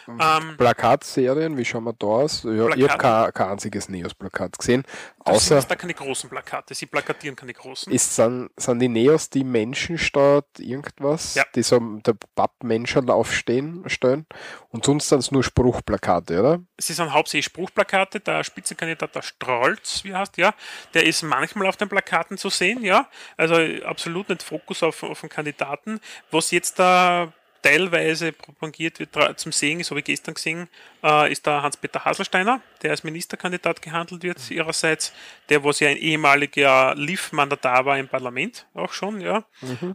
Ähm, 0.07 0.57
Plakatserien, 0.57 1.57
wie 1.57 1.65
schauen 1.65 1.83
wir 1.85 1.93
da 1.93 2.07
aus? 2.07 2.43
Ja, 2.43 2.69
ich 2.75 2.89
habe 2.89 2.97
kein, 2.97 3.33
kein 3.33 3.47
einziges 3.49 3.89
Neos-Plakat 3.89 4.57
gesehen. 4.57 4.83
das 5.25 5.47
sind 5.47 5.57
Außer 5.57 5.67
da 5.67 5.75
keine 5.75 5.93
großen 5.93 6.29
Plakate, 6.29 6.73
sie 6.73 6.85
plakatieren 6.85 7.35
keine 7.35 7.53
großen. 7.53 7.91
ist, 7.93 8.15
sind, 8.15 8.49
sind 8.57 8.79
die 8.79 8.89
Neos 8.89 9.29
die 9.29 9.43
Menschenstadt 9.43 10.45
irgendwas, 10.59 11.35
Ja. 11.35 11.43
die 11.55 11.63
so 11.63 11.79
der 11.79 12.15
Pappmenschen 12.35 13.09
aufstehen 13.09 13.83
stellen 13.87 14.25
und 14.69 14.85
sonst 14.85 15.09
sind 15.09 15.19
es 15.19 15.31
nur 15.31 15.43
Spruchplakate, 15.43 16.39
oder? 16.39 16.59
Sie 16.77 16.93
sind 16.93 17.13
hauptsächlich 17.13 17.45
Spruchplakate. 17.45 18.19
Der 18.19 18.43
Spitzenkandidat, 18.43 19.15
der 19.15 19.21
Strolz, 19.21 20.03
wie 20.03 20.13
heißt, 20.13 20.37
ja, 20.37 20.53
der 20.93 21.05
ist 21.05 21.23
manchmal 21.23 21.67
auf 21.67 21.77
den 21.77 21.89
Plakaten 21.89 22.37
zu 22.37 22.49
sehen, 22.49 22.83
ja. 22.83 23.07
Also 23.37 23.55
absolut 23.85 24.29
nicht 24.29 24.43
Fokus 24.43 24.83
auf, 24.83 25.03
auf 25.03 25.21
den 25.21 25.29
Kandidaten. 25.29 25.99
Was 26.31 26.51
jetzt 26.51 26.79
da 26.79 27.31
teilweise 27.63 28.31
propagiert 28.33 28.99
wird 28.99 29.39
zum 29.39 29.51
Sehen, 29.51 29.81
habe 29.83 29.99
ich 29.99 30.05
gestern 30.05 30.35
gesehen, 30.35 30.67
äh, 31.03 31.31
ist 31.31 31.45
der 31.47 31.63
Hans-Peter 31.63 32.05
Haselsteiner, 32.05 32.61
der 32.83 32.91
als 32.91 33.03
Ministerkandidat 33.03 33.81
gehandelt 33.81 34.21
wird 34.21 34.51
ihrerseits, 34.51 35.13
der 35.49 35.63
was 35.63 35.79
ja 35.79 35.89
ein 35.89 35.97
ehemaliger 35.97 36.93
LIF-Mandatar 36.95 37.85
war 37.85 37.97
im 37.97 38.07
Parlament, 38.07 38.67
auch 38.75 38.93
schon, 38.93 39.21
ja. 39.21 39.45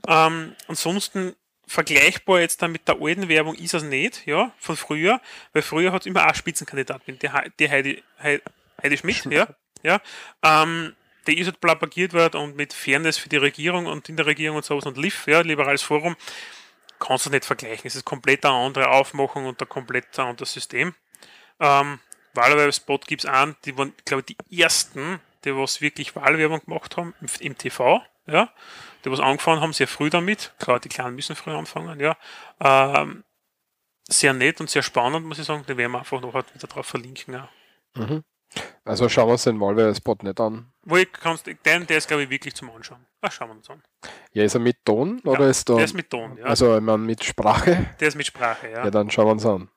Ähm, 0.09 0.57
ansonsten 0.67 1.37
vergleichbar 1.67 2.41
jetzt 2.41 2.63
dann 2.63 2.73
mit 2.73 2.89
der 2.89 3.01
alten 3.01 3.29
Werbung 3.29 3.55
ist 3.55 3.75
es 3.75 3.83
nicht, 3.83 4.27
ja, 4.27 4.53
von 4.59 4.77
früher, 4.77 5.21
weil 5.53 5.63
früher 5.63 5.93
hat 5.93 6.03
es 6.03 6.07
immer 6.07 6.27
auch 6.27 6.35
Spitzenkandidat 6.35 7.07
mit, 7.07 7.23
die, 7.23 7.29
die 7.61 7.71
Heidi, 7.71 8.03
Heidi, 8.21 8.43
Heidi 8.83 8.97
Schmidt, 8.97 9.25
ja, 9.31 9.47
ja, 9.83 10.01
ähm, 10.43 10.95
die 11.27 11.39
ist 11.39 11.47
halt 11.47 11.61
propagiert 11.61 12.15
worden 12.15 12.41
und 12.41 12.57
mit 12.57 12.73
Fairness 12.73 13.19
für 13.19 13.29
die 13.29 13.37
Regierung 13.37 13.85
und 13.85 14.09
in 14.09 14.17
der 14.17 14.25
Regierung 14.25 14.57
und 14.57 14.65
sowas 14.65 14.87
und 14.87 14.97
LIF, 14.97 15.27
ja, 15.27 15.43
Liberales 15.43 15.83
Forum, 15.83 16.17
kannst 16.99 17.27
du 17.27 17.31
nicht 17.31 17.45
vergleichen. 17.45 17.87
Es 17.87 17.97
ist 17.97 18.05
komplett 18.05 18.45
eine 18.45 18.55
andere 18.55 18.89
Aufmachung 18.91 19.47
und 19.47 19.61
ein 19.61 19.69
komplett 19.69 20.19
anderes 20.19 20.53
System. 20.53 20.95
Ähm, 21.61 22.01
Wahlwerbespot 22.35 23.07
gibt 23.07 23.25
es 23.25 23.31
an, 23.31 23.57
die 23.65 23.77
waren, 23.77 23.93
glaube 24.05 24.25
ich, 24.27 24.37
die 24.37 24.61
ersten, 24.63 25.21
die 25.45 25.55
was 25.55 25.81
wirklich 25.81 26.15
Wahlwerbung 26.15 26.65
gemacht 26.65 26.97
haben 26.97 27.15
im, 27.21 27.29
im 27.41 27.59
TV, 27.59 28.03
ja, 28.27 28.53
die 29.05 29.11
was 29.11 29.21
angefangen 29.21 29.61
haben, 29.61 29.73
sehr 29.73 29.89
früh 29.89 30.11
damit. 30.11 30.53
Klar, 30.59 30.81
die 30.81 30.89
Kleinen 30.89 31.17
müssen 31.17 31.37
früh 31.37 31.53
anfangen, 31.53 31.99
ja. 32.01 32.17
Ähm, 32.61 33.25
sehr 34.09 34.33
nett 34.33 34.61
und 34.61 34.71
sehr 34.71 34.83
spannend, 34.83 35.27
muss 35.27 35.39
ich 35.39 35.45
sagen. 35.45 35.67
Den 35.67 35.77
werden 35.77 35.93
wir 35.93 35.99
einfach 35.99 36.21
noch 36.21 36.35
wieder 36.35 36.69
drauf 36.69 36.87
verlinken. 36.87 37.35
Ja. 37.35 37.49
Also 38.85 39.09
schauen 39.09 39.29
wir 39.29 39.33
uns 39.33 39.45
den 39.45 39.61
Wahlwerbespot 39.61 40.23
nicht 40.23 40.41
an. 40.41 40.73
Wo 40.83 40.97
ich 40.97 41.13
kannst, 41.13 41.47
den, 41.47 41.87
der 41.87 41.99
ist, 41.99 42.09
glaube 42.09 42.23
ich, 42.23 42.31
wirklich 42.31 42.55
zum 42.55 42.71
Anschauen. 42.71 43.05
Ach, 43.21 43.31
schauen 43.31 43.49
wir 43.49 43.57
uns 43.57 43.69
an. 43.69 43.83
Ja, 44.33 44.45
ist 44.45 44.55
er 44.55 44.61
mit 44.61 44.85
Ton 44.85 45.21
oder 45.25 45.45
Ja, 45.45 45.51
ist 45.51 45.69
da? 45.69 45.75
Der 45.75 45.85
ist 45.85 45.95
mit 45.95 46.09
Ton, 46.09 46.39
ja. 46.39 46.45
Also 46.45 46.77
ich 46.77 46.81
meine 46.81 46.99
mit 46.99 47.23
Sprache? 47.23 47.95
der 48.01 48.09
ist 48.09 48.15
mit 48.15 48.27
Sprache, 48.27 48.71
ja. 48.71 48.85
Ja, 48.85 48.91
dann 48.91 49.11
schauen 49.11 49.27
wir 49.27 49.33
uns 49.33 49.45
an. 49.45 49.69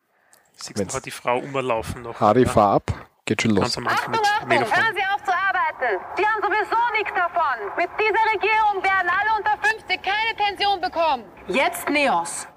Siehst 0.56 0.80
du, 0.80 0.94
hat 0.94 1.06
die 1.06 1.12
Frau 1.12 1.40
umlaufen 1.40 2.04
noch. 2.04 2.20
Harry, 2.20 2.44
ja. 2.44 2.50
fahr 2.50 2.74
ab, 2.76 3.10
geht 3.26 3.42
schon 3.42 3.52
los. 3.52 3.78
Achtung, 3.78 3.84
Megafon. 3.84 4.78
hören 4.78 4.96
Sie 4.96 5.04
auf 5.14 5.24
zu 5.24 5.32
arbeiten. 5.34 6.04
Sie 6.16 6.26
haben 6.26 6.42
sowieso 6.42 6.78
nichts 6.94 7.14
davon. 7.16 7.76
Mit 7.78 7.90
dieser 8.00 8.34
Regierung 8.34 8.84
werden 8.84 9.10
alle 9.10 9.38
unter 9.38 9.68
50 9.68 10.02
keine 10.02 10.36
Pension 10.38 10.80
bekommen. 10.80 11.26
Jetzt 11.48 11.90
Neos. 11.90 12.48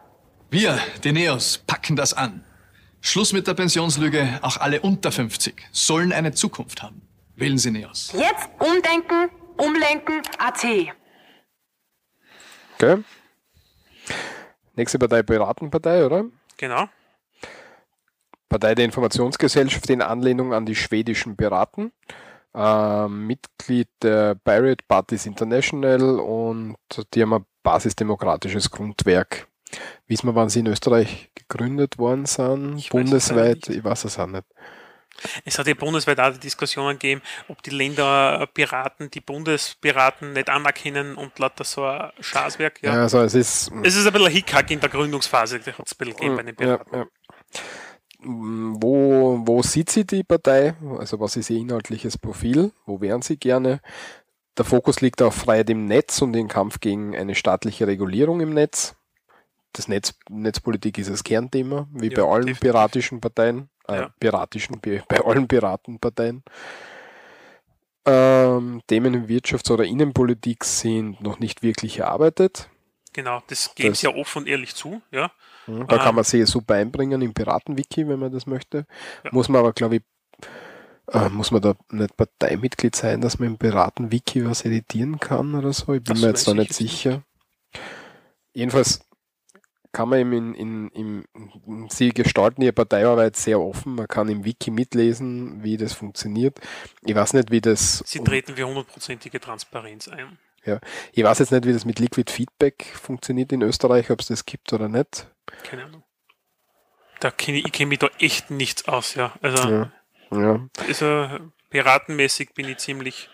Wir, 0.50 0.78
die 1.02 1.12
Neos, 1.12 1.58
packen 1.58 1.96
das 1.96 2.14
an. 2.14 2.44
Schluss 3.06 3.34
mit 3.34 3.46
der 3.46 3.52
Pensionslüge. 3.52 4.38
Auch 4.40 4.56
alle 4.56 4.80
unter 4.80 5.12
50 5.12 5.54
sollen 5.72 6.10
eine 6.10 6.32
Zukunft 6.32 6.82
haben. 6.82 7.02
Wählen 7.36 7.58
Sie 7.58 7.70
Neos. 7.70 8.12
Jetzt 8.12 8.48
umdenken, 8.58 9.28
umlenken, 9.58 10.22
AT. 10.38 10.64
Okay. 12.74 13.04
Nächste 14.74 14.98
Partei 14.98 15.22
Piratenpartei, 15.22 16.06
oder? 16.06 16.24
Genau. 16.56 16.88
Partei 18.48 18.74
der 18.74 18.86
Informationsgesellschaft 18.86 19.90
in 19.90 20.00
Anlehnung 20.00 20.54
an 20.54 20.64
die 20.64 20.74
schwedischen 20.74 21.36
Piraten. 21.36 21.92
Ähm, 22.54 23.26
Mitglied 23.26 23.88
der 24.02 24.34
Pirate 24.36 24.82
Parties 24.88 25.26
International 25.26 26.20
und 26.20 26.76
die 27.12 27.20
haben 27.20 27.34
ein 27.34 27.44
basisdemokratisches 27.62 28.70
Grundwerk. 28.70 29.46
Wissen 30.06 30.26
wir, 30.28 30.34
wann 30.34 30.48
sie 30.48 30.60
in 30.60 30.66
Österreich 30.66 31.30
gegründet 31.34 31.98
worden 31.98 32.26
sind? 32.26 32.78
Ich 32.78 32.86
weiß 32.86 32.90
Bundesweit? 32.90 33.68
nicht. 33.68 33.70
Ich 33.70 33.84
weiß 33.84 34.04
es 34.04 34.18
auch 34.18 34.26
nicht. 34.26 34.44
Es 35.44 35.58
hat 35.58 35.66
ja 35.68 35.74
bundesweit 35.74 36.18
auch 36.18 36.32
die 36.32 36.40
Diskussionen 36.40 36.98
gegeben, 36.98 37.22
ob 37.48 37.62
die 37.62 37.70
Länderpiraten 37.70 39.10
die 39.10 39.20
Bundespiraten 39.20 40.32
nicht 40.32 40.50
anerkennen 40.50 41.14
und 41.14 41.38
lauter 41.38 41.62
so 41.64 41.84
ein 41.84 42.10
Schaßwerk. 42.20 42.82
Ja. 42.82 42.94
Ja, 42.96 43.02
also 43.02 43.20
es 43.20 43.34
ist. 43.34 43.70
Es 43.84 43.94
ist 43.94 44.06
ein 44.06 44.12
bisschen 44.12 44.26
ein 44.26 44.32
Hickhack 44.32 44.70
in 44.72 44.80
der 44.80 44.88
Gründungsphase, 44.88 45.60
der 45.60 45.78
hat 45.78 45.86
es 45.86 45.92
ein 45.92 45.98
bisschen 45.98 46.16
gegeben 46.16 46.36
bei 46.36 46.42
den 46.42 46.68
ja, 46.68 46.78
Piraten. 46.78 46.98
ja. 46.98 47.06
Mm, 48.28 48.76
Wo, 48.82 49.40
wo 49.46 49.62
sieht 49.62 49.90
sie 49.90 50.04
die 50.04 50.24
Partei? 50.24 50.74
Also 50.98 51.20
was 51.20 51.36
ist 51.36 51.48
ihr 51.50 51.58
inhaltliches 51.58 52.18
Profil? 52.18 52.72
Wo 52.84 53.00
wären 53.00 53.22
sie 53.22 53.36
gerne? 53.36 53.80
Der 54.58 54.64
Fokus 54.64 55.00
liegt 55.00 55.20
auf 55.22 55.34
Freiheit 55.34 55.70
im 55.70 55.86
Netz 55.86 56.22
und 56.22 56.32
den 56.32 56.48
Kampf 56.48 56.80
gegen 56.80 57.16
eine 57.16 57.34
staatliche 57.34 57.86
Regulierung 57.86 58.40
im 58.40 58.52
Netz. 58.54 58.96
Das 59.74 59.88
Netz, 59.88 60.14
Netzpolitik 60.30 60.98
ist 60.98 61.10
das 61.10 61.24
Kernthema, 61.24 61.88
wie 61.92 62.08
Ja, 62.08 62.22
bei 62.22 62.30
allen 62.30 62.46
definitiv. 62.46 62.60
piratischen 62.60 63.20
Parteien, 63.20 63.68
äh, 63.88 63.96
Ja. 63.96 64.14
piratischen, 64.20 64.80
bei 64.80 65.20
allen 65.24 65.48
Piratenparteien. 65.48 66.42
Ähm, 68.06 68.82
Themen 68.86 69.14
in 69.14 69.26
Wirtschafts- 69.28 69.70
oder 69.72 69.84
Innenpolitik 69.84 70.64
sind 70.64 71.20
noch 71.20 71.38
nicht 71.40 71.62
wirklich 71.62 71.98
erarbeitet. 71.98 72.68
Genau, 73.12 73.42
das 73.48 73.70
sie 73.76 73.92
ja 74.06 74.10
offen 74.14 74.42
und 74.42 74.48
ehrlich 74.48 74.74
zu. 74.74 75.00
Ja. 75.10 75.32
Mhm, 75.66 75.86
Da 75.88 75.96
Ähm. 75.96 76.02
kann 76.02 76.14
man 76.14 76.24
sie 76.24 76.44
super 76.46 76.74
einbringen 76.74 77.20
im 77.22 77.32
Piratenwiki, 77.34 78.06
wenn 78.06 78.18
man 78.20 78.30
das 78.32 78.46
möchte. 78.46 78.86
Ja. 79.24 79.30
Muss 79.32 79.48
man 79.48 79.60
aber, 79.60 79.72
glaube 79.72 79.96
ich, 79.96 80.02
äh, 81.12 81.28
muss 81.30 81.50
man 81.50 81.62
da 81.62 81.74
nicht 81.90 82.16
Parteimitglied 82.16 82.94
sein, 82.94 83.20
dass 83.20 83.38
man 83.38 83.48
im 83.48 83.58
Piratenwiki 83.58 84.44
was 84.48 84.64
editieren 84.64 85.18
kann 85.18 85.54
oder 85.54 85.72
so? 85.72 85.94
Ich 85.94 86.02
bin 86.04 86.14
Das 86.14 86.20
mir 86.22 86.28
jetzt 86.28 86.46
da 86.46 86.54
nicht. 86.54 86.74
sicher. 86.74 87.22
Jedenfalls 88.52 89.00
kann 89.94 90.10
man 90.10 90.18
eben 90.18 90.32
in, 90.32 90.90
in, 90.90 91.24
im, 91.64 91.88
sie 91.88 92.10
gestalten 92.10 92.60
ihre 92.60 92.74
Parteiarbeit 92.74 93.36
sehr 93.36 93.60
offen. 93.60 93.94
Man 93.94 94.08
kann 94.08 94.28
im 94.28 94.44
Wiki 94.44 94.70
mitlesen, 94.70 95.62
wie 95.62 95.78
das 95.78 95.94
funktioniert. 95.94 96.60
Ich 97.06 97.14
weiß 97.14 97.32
nicht, 97.32 97.50
wie 97.50 97.62
das. 97.62 98.02
Sie 98.04 98.22
treten 98.22 98.56
für 98.56 98.66
hundertprozentige 98.66 99.40
Transparenz 99.40 100.08
ein. 100.08 100.38
Ich 101.12 101.22
weiß 101.22 101.38
jetzt 101.40 101.52
nicht, 101.52 101.66
wie 101.66 101.72
das 101.72 101.84
mit 101.84 101.98
Liquid 101.98 102.30
Feedback 102.30 102.86
funktioniert 103.00 103.52
in 103.52 103.62
Österreich, 103.62 104.10
ob 104.10 104.20
es 104.20 104.28
das 104.28 104.46
gibt 104.46 104.72
oder 104.72 104.88
nicht. 104.88 105.26
Keine 105.62 105.84
Ahnung. 105.84 106.02
Da 107.20 107.30
kenn 107.30 107.54
ich, 107.54 107.66
ich 107.66 107.72
kenne 107.72 107.88
mich 107.88 107.98
da 107.98 108.08
echt 108.18 108.50
nichts 108.50 108.88
aus, 108.88 109.14
ja. 109.14 109.32
Also, 109.40 109.68
Ja. 109.68 109.92
Ja, 110.32 110.68
also 110.88 111.28
piratenmäßig 111.70 112.54
bin 112.54 112.68
ich 112.68 112.78
ziemlich 112.78 113.28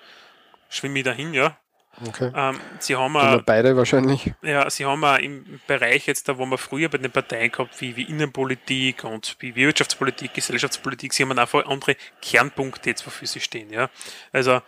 schwimme 0.68 0.98
ich 0.98 1.04
dahin, 1.04 1.32
ja. 1.34 1.58
Okay. 2.06 2.32
Ähm, 2.34 2.60
sie 2.78 2.96
haben 2.96 3.16
auch, 3.16 3.42
beide 3.42 3.76
wahrscheinlich. 3.76 4.32
ja, 4.42 4.68
sie 4.70 4.86
haben 4.86 5.04
auch 5.04 5.18
im 5.18 5.60
Bereich 5.66 6.06
jetzt, 6.06 6.28
da 6.28 6.38
wo 6.38 6.46
wir 6.46 6.58
früher 6.58 6.88
bei 6.88 6.98
den 6.98 7.10
Parteien 7.10 7.50
gehabt, 7.50 7.80
wie, 7.80 7.96
wie 7.96 8.02
Innenpolitik 8.02 9.04
und 9.04 9.36
wie 9.40 9.54
Wirtschaftspolitik, 9.54 10.34
Gesellschaftspolitik, 10.34 11.12
sie 11.12 11.22
haben 11.22 11.38
einfach 11.38 11.66
andere 11.66 11.96
Kernpunkte 12.22 12.90
jetzt, 12.90 13.06
wofür 13.06 13.28
sie 13.28 13.40
stehen, 13.40 13.70
ja. 13.70 13.90
Also 14.32 14.60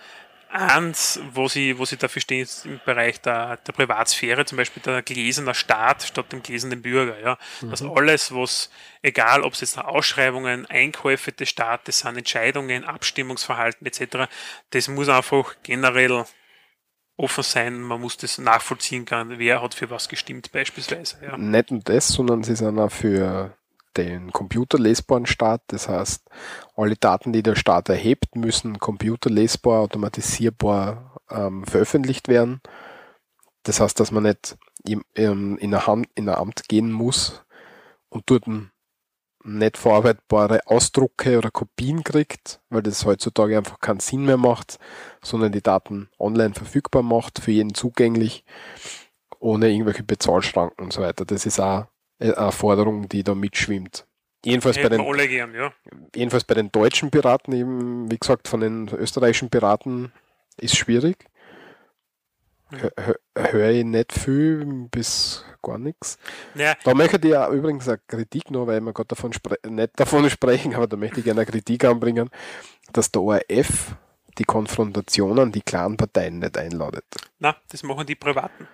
eins, 0.52 1.18
wo 1.33 1.49
sie, 1.49 1.78
wo 1.78 1.84
sie 1.84 1.97
dafür 1.97 2.20
stehen, 2.20 2.42
ist 2.42 2.67
im 2.67 2.81
Bereich 2.84 3.20
der, 3.20 3.57
der 3.57 3.73
Privatsphäre, 3.73 4.44
zum 4.44 4.59
Beispiel 4.59 4.83
der 4.83 5.02
gläserne 5.02 5.55
Staat 5.55 6.02
statt 6.02 6.31
dem 6.31 6.42
gläsernen 6.42 6.83
Bürger, 6.83 7.18
ja. 7.20 7.39
Dass 7.62 7.83
alles, 7.83 8.34
was, 8.34 8.70
egal 9.01 9.42
ob 9.42 9.55
es 9.55 9.62
jetzt 9.62 9.78
Ausschreibungen, 9.78 10.67
Einkäufe 10.67 11.33
des 11.33 11.49
Staates 11.49 12.01
sind, 12.01 12.18
Entscheidungen, 12.18 12.84
Abstimmungsverhalten 12.84 13.86
etc., 13.86 14.28
das 14.70 14.89
muss 14.89 15.09
einfach 15.09 15.55
generell 15.62 16.25
offen 17.23 17.44
sein, 17.44 17.81
man 17.81 18.01
muss 18.01 18.17
das 18.17 18.39
nachvollziehen 18.39 19.05
können, 19.05 19.39
wer 19.39 19.62
hat 19.62 19.75
für 19.75 19.89
was 19.91 20.09
gestimmt 20.09 20.51
beispielsweise. 20.52 21.17
Ja. 21.23 21.36
Nicht 21.36 21.70
nur 21.70 21.81
das, 21.81 22.09
sondern 22.09 22.42
sie 22.42 22.57
sind 22.57 22.78
auch 22.78 22.91
für 22.91 23.57
den 23.97 24.33
computerlesbaren 24.33 25.26
Staat. 25.26 25.62
Das 25.68 25.89
heißt, 25.89 26.28
alle 26.76 26.97
Daten, 26.97 27.33
die 27.33 27.42
der 27.42 27.55
Staat 27.55 27.89
erhebt, 27.89 28.34
müssen 28.34 28.78
computerlesbar, 28.78 29.81
automatisierbar 29.81 31.17
ähm, 31.31 31.65
veröffentlicht 31.65 32.28
werden. 32.28 32.60
Das 33.62 33.81
heißt, 33.81 34.01
dass 34.01 34.10
man 34.10 34.25
nicht 34.25 34.57
ähm, 35.15 35.57
in, 35.59 35.86
Hand, 35.86 36.09
in 36.15 36.28
ein 36.28 36.34
Amt 36.34 36.68
gehen 36.68 36.91
muss 36.91 37.44
und 38.09 38.25
dort 38.26 38.47
ein 38.49 38.72
nicht 39.45 39.77
verarbeitbare 39.77 40.61
Ausdrucke 40.67 41.39
oder 41.39 41.51
Kopien 41.51 42.05
kriegt, 42.05 42.61
weil 42.71 42.83
das 42.83 43.05
heutzutage 43.05 43.57
einfach 43.57 43.81
keinen 43.81 44.01
Sinn 44.01 44.25
mehr 44.25 44.37
macht, 44.37 44.79
sondern 45.23 45.53
die 45.53 45.62
Daten 45.62 46.09
online 46.19 46.55
verfügbar 46.55 47.03
macht, 47.03 47.41
für 47.41 47.51
jeden 47.51 47.75
zugänglich, 47.75 48.45
ohne 49.39 49.71
irgendwelche 49.71 50.05
Bezahlschranken 50.05 50.85
und 50.85 50.93
so 50.93 51.03
weiter. 51.03 51.25
Das 51.25 51.47
ist 51.47 51.61
auch 51.61 51.87
eine 52.19 52.53
Forderung, 52.53 53.09
die 53.09 53.25
da 53.25 53.35
mitschwimmt. 53.35 54.07
Jedenfalls 54.45 54.77
bei, 54.77 54.89
den, 54.89 55.29
gern, 55.29 55.55
ja. 55.55 55.73
jedenfalls 56.17 56.45
bei 56.45 56.55
den 56.55 56.73
deutschen 56.73 57.11
Piraten, 57.11 57.55
eben, 57.55 58.11
wie 58.11 58.19
gesagt, 58.19 58.49
von 58.49 58.61
den 58.61 58.89
österreichischen 58.89 59.51
Piraten 59.51 60.12
ist 60.57 60.77
schwierig. 60.77 61.17
Hö- 62.73 62.91
hö- 63.36 63.52
Höre 63.52 63.70
ich 63.70 63.84
nicht 63.84 64.12
viel 64.12 64.65
bis 64.91 65.44
gar 65.62 65.78
nichts. 65.78 66.18
Naja, 66.55 66.75
Da 66.84 66.94
möchte 66.94 67.17
ich 67.18 67.33
ja 67.33 67.49
übrigens 67.51 67.89
eine 67.89 67.99
Kritik 68.07 68.51
noch, 68.51 68.67
weil 68.67 68.81
wir 68.81 68.92
gerade 68.92 69.09
davon 69.09 69.33
nicht 69.68 69.91
davon 70.01 70.28
sprechen, 70.31 70.75
aber 70.75 70.86
da 70.86 70.97
möchte 70.97 71.18
ich 71.20 71.25
gerne 71.25 71.42
eine 71.42 71.51
Kritik 71.51 71.84
anbringen, 71.84 72.31
dass 72.92 73.10
der 73.10 73.23
ORF 73.23 73.94
die 74.39 74.44
Konfrontationen, 74.44 75.52
die 75.52 75.60
kleinen 75.62 75.97
Parteien 75.97 76.39
nicht 76.39 76.57
einladet. 76.57 77.05
na, 77.39 77.55
das 77.68 77.83
machen 77.83 78.07
die 78.07 78.15
Privaten, 78.17 78.67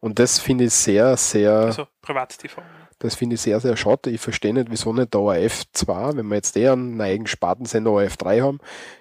Und 0.00 0.18
das 0.18 0.38
finde 0.38 0.64
ich 0.64 0.74
sehr, 0.74 1.16
sehr, 1.16 1.50
also 1.52 1.86
Privat-TV. 2.02 2.60
das 2.98 3.14
finde 3.14 3.36
ich 3.36 3.40
sehr, 3.40 3.58
sehr 3.60 3.74
schade. 3.74 4.10
Ich 4.10 4.20
verstehe 4.20 4.52
nicht, 4.52 4.70
wieso 4.70 4.92
nicht 4.92 5.14
der 5.14 5.20
ORF 5.22 5.62
2, 5.72 6.16
wenn 6.16 6.26
wir 6.28 6.34
jetzt 6.36 6.54
eher 6.58 6.72
einen 6.74 7.00
eigenen 7.00 7.26
Spartensender 7.26 7.90
ORF 7.90 8.18
3 8.18 8.40
haben, 8.42 8.58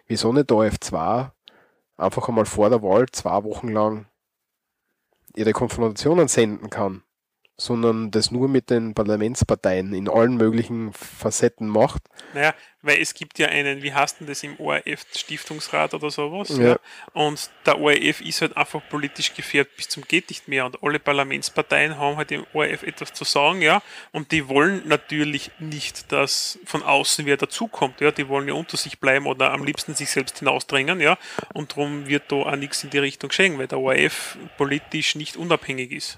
wieso 0.07 0.31
nicht 0.31 0.49
der 0.49 0.55
ORF 0.57 0.79
2 0.79 1.29
einfach 1.97 2.27
einmal 2.27 2.45
vor 2.45 2.69
der 2.69 2.81
Wahl 2.81 3.07
zwei 3.11 3.43
Wochen 3.43 3.69
lang 3.69 4.07
ihre 5.35 5.53
Konfrontationen 5.53 6.27
senden 6.27 6.69
kann, 6.69 7.03
sondern 7.57 8.09
das 8.09 8.31
nur 8.31 8.49
mit 8.49 8.69
den 8.69 8.93
Parlamentsparteien 8.93 9.93
in 9.93 10.09
allen 10.09 10.37
möglichen 10.37 10.91
Facetten 10.93 11.67
macht. 11.67 12.01
Naja, 12.33 12.53
weil 12.81 12.99
es 12.99 13.13
gibt 13.13 13.37
ja 13.37 13.47
einen, 13.47 13.83
wie 13.83 13.93
heißt 13.93 14.19
denn 14.19 14.27
das 14.27 14.43
im 14.43 14.59
ORF, 14.59 15.05
Stiftungsrat 15.15 15.93
oder 15.93 16.09
sowas, 16.09 16.49
Ja. 16.57 16.63
ja. 16.63 16.79
Und 17.13 17.49
der 17.65 17.79
ORF 17.79 18.21
ist 18.21 18.41
halt 18.41 18.57
einfach 18.57 18.81
politisch 18.89 19.33
gefährdet 19.33 19.75
bis 19.77 19.87
zum 19.87 20.03
geht 20.03 20.29
nicht 20.29 20.47
mehr. 20.47 20.65
Und 20.65 20.81
alle 20.83 20.99
Parlamentsparteien 20.99 21.97
haben 21.97 22.17
halt 22.17 22.31
im 22.31 22.45
ORF 22.53 22.83
etwas 22.83 23.13
zu 23.13 23.23
sagen, 23.23 23.61
ja. 23.61 23.81
Und 24.11 24.31
die 24.31 24.49
wollen 24.49 24.81
natürlich 24.87 25.51
nicht, 25.59 26.11
dass 26.11 26.59
von 26.65 26.81
außen 26.81 27.25
wer 27.25 27.37
dazukommt, 27.37 28.01
ja. 28.01 28.11
Die 28.11 28.27
wollen 28.27 28.47
ja 28.47 28.55
unter 28.55 28.77
sich 28.77 28.99
bleiben 28.99 29.27
oder 29.27 29.51
am 29.51 29.63
liebsten 29.63 29.93
sich 29.93 30.09
selbst 30.09 30.39
hinausdrängen, 30.39 30.99
ja. 30.99 31.17
Und 31.53 31.71
darum 31.71 32.07
wird 32.07 32.31
da 32.31 32.35
auch 32.35 32.55
nichts 32.55 32.83
in 32.83 32.89
die 32.89 32.97
Richtung 32.97 33.29
geschehen, 33.29 33.59
weil 33.59 33.67
der 33.67 33.79
ORF 33.79 34.37
politisch 34.57 35.15
nicht 35.15 35.37
unabhängig 35.37 35.91
ist. 35.91 36.17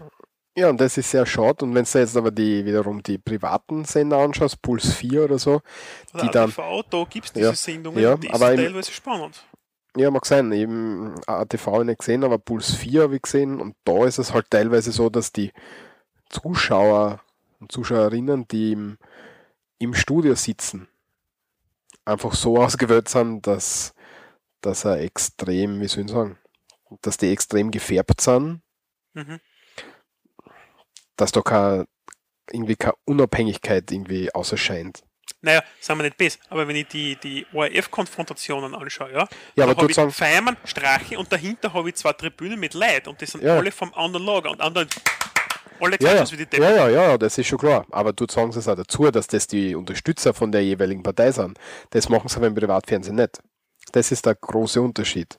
Ja, 0.58 0.70
und 0.70 0.80
das 0.80 0.98
ist 0.98 1.12
sehr 1.12 1.26
schade. 1.26 1.66
Und 1.66 1.76
wenn 1.76 1.84
du 1.84 2.00
jetzt 2.00 2.16
aber 2.16 2.32
die 2.32 2.66
wiederum 2.66 3.04
die 3.04 3.18
privaten 3.18 3.84
Sender 3.84 4.18
anschaust, 4.20 4.62
Puls 4.62 4.94
4 4.94 5.26
oder 5.26 5.38
so, 5.38 5.62
die 6.14 6.18
Oder 6.18 6.30
dann, 6.30 6.50
ATV, 6.52 6.84
da 6.90 7.04
gibt 7.10 7.26
es 7.26 7.34
diese 7.34 7.44
Ja, 7.46 7.54
Sendungen, 7.56 8.02
ja, 8.02 8.16
die 8.16 8.30
aber 8.30 8.56
teilweise 8.56 8.92
spannend. 8.92 9.46
Ja, 9.98 10.12
mag 10.12 10.26
sein. 10.26 10.52
Eben 10.52 11.16
ATV 11.28 11.68
habe 11.68 11.84
ich 11.84 11.88
nicht 11.88 12.00
gesehen, 12.00 12.24
aber 12.24 12.38
Puls 12.38 12.74
4 12.76 13.04
habe 13.04 13.16
ich 13.16 13.22
gesehen. 13.22 13.60
Und 13.62 13.76
da 13.86 14.06
ist 14.06 14.18
es 14.18 14.34
halt 14.34 14.50
teilweise 14.50 14.92
so, 14.92 15.10
dass 15.10 15.32
die 15.32 15.52
Zuschauer 16.30 17.22
und 17.60 17.72
Zuschauerinnen, 17.72 18.48
die 18.50 18.74
im, 18.74 18.98
im 19.80 19.94
Studio 19.96 20.36
sitzen, 20.36 20.88
einfach 22.06 22.34
so 22.34 22.58
ausgewählt 22.62 23.10
sind, 23.10 23.46
dass, 23.48 23.94
dass 24.62 24.86
er 24.86 25.02
extrem, 25.02 25.82
wie 25.82 25.88
soll 25.88 26.06
ich 26.06 26.12
sagen, 26.12 26.40
dass 27.02 27.18
die 27.18 27.32
extrem 27.32 27.72
gefärbt 27.72 28.22
sind, 28.22 28.62
Mhm. 29.14 29.40
Dass 31.18 31.32
da 31.32 31.42
keine, 31.42 31.88
irgendwie 32.52 32.76
keine 32.76 32.96
Unabhängigkeit 33.06 33.92
irgendwie 33.92 34.34
außerscheint. 34.34 35.04
Naja, 35.42 35.64
sagen 35.80 36.00
wir 36.00 36.04
nicht 36.06 36.18
besser, 36.18 36.40
aber 36.50 36.68
wenn 36.68 36.76
ich 36.76 36.88
die, 36.88 37.16
die 37.18 37.46
ORF-Konfrontationen 37.54 38.74
anschaue, 38.76 39.12
ja, 39.12 39.28
Ja, 39.56 39.66
aber 39.66 39.76
habe 39.78 39.90
ich 39.90 39.96
sagen- 39.96 40.12
Feiermann, 40.12 40.58
Strache 40.66 41.18
und 41.20 41.32
dahinter 41.32 41.74
habe 41.74 41.90
ich 41.90 41.96
zwei 41.96 42.14
Tribünen 42.14 42.60
mit 42.60 42.74
Leid 42.74 43.08
und 43.08 43.22
das 43.22 43.32
sind 43.32 43.44
Ja. 43.44 43.58
alle 43.58 43.72
vom 43.72 43.94
anderen 43.94 44.26
Lager 44.26 44.50
und 44.52 44.62
anderen 44.62 44.88
alle 45.80 45.98
Ja, 46.00 46.16
ja, 46.16 46.32
wie 46.32 46.38
die 46.46 46.58
ja, 46.58 46.72
ja, 46.72 46.90
ja, 46.90 47.18
das 47.18 47.38
ist 47.38 47.48
schon 47.48 47.60
klar. 47.60 47.86
Aber 47.92 48.14
du 48.14 48.26
sagen 48.30 48.52
sie 48.52 48.60
es 48.60 48.68
auch 48.68 48.76
dazu, 48.76 49.12
dass 49.12 49.28
das 49.28 49.46
die 49.46 49.76
Unterstützer 49.76 50.34
von 50.34 50.52
der 50.52 50.64
jeweiligen 50.64 51.04
Partei 51.04 51.32
sind. 51.32 51.60
Das 51.90 52.08
machen 52.08 52.28
sie 52.30 52.38
aber 52.38 52.48
im 52.48 52.56
Privatfernsehen 52.56 53.16
nicht. 53.18 53.40
Das 53.92 54.12
ist 54.12 54.26
der 54.26 54.36
große 54.36 54.82
Unterschied. 54.82 55.38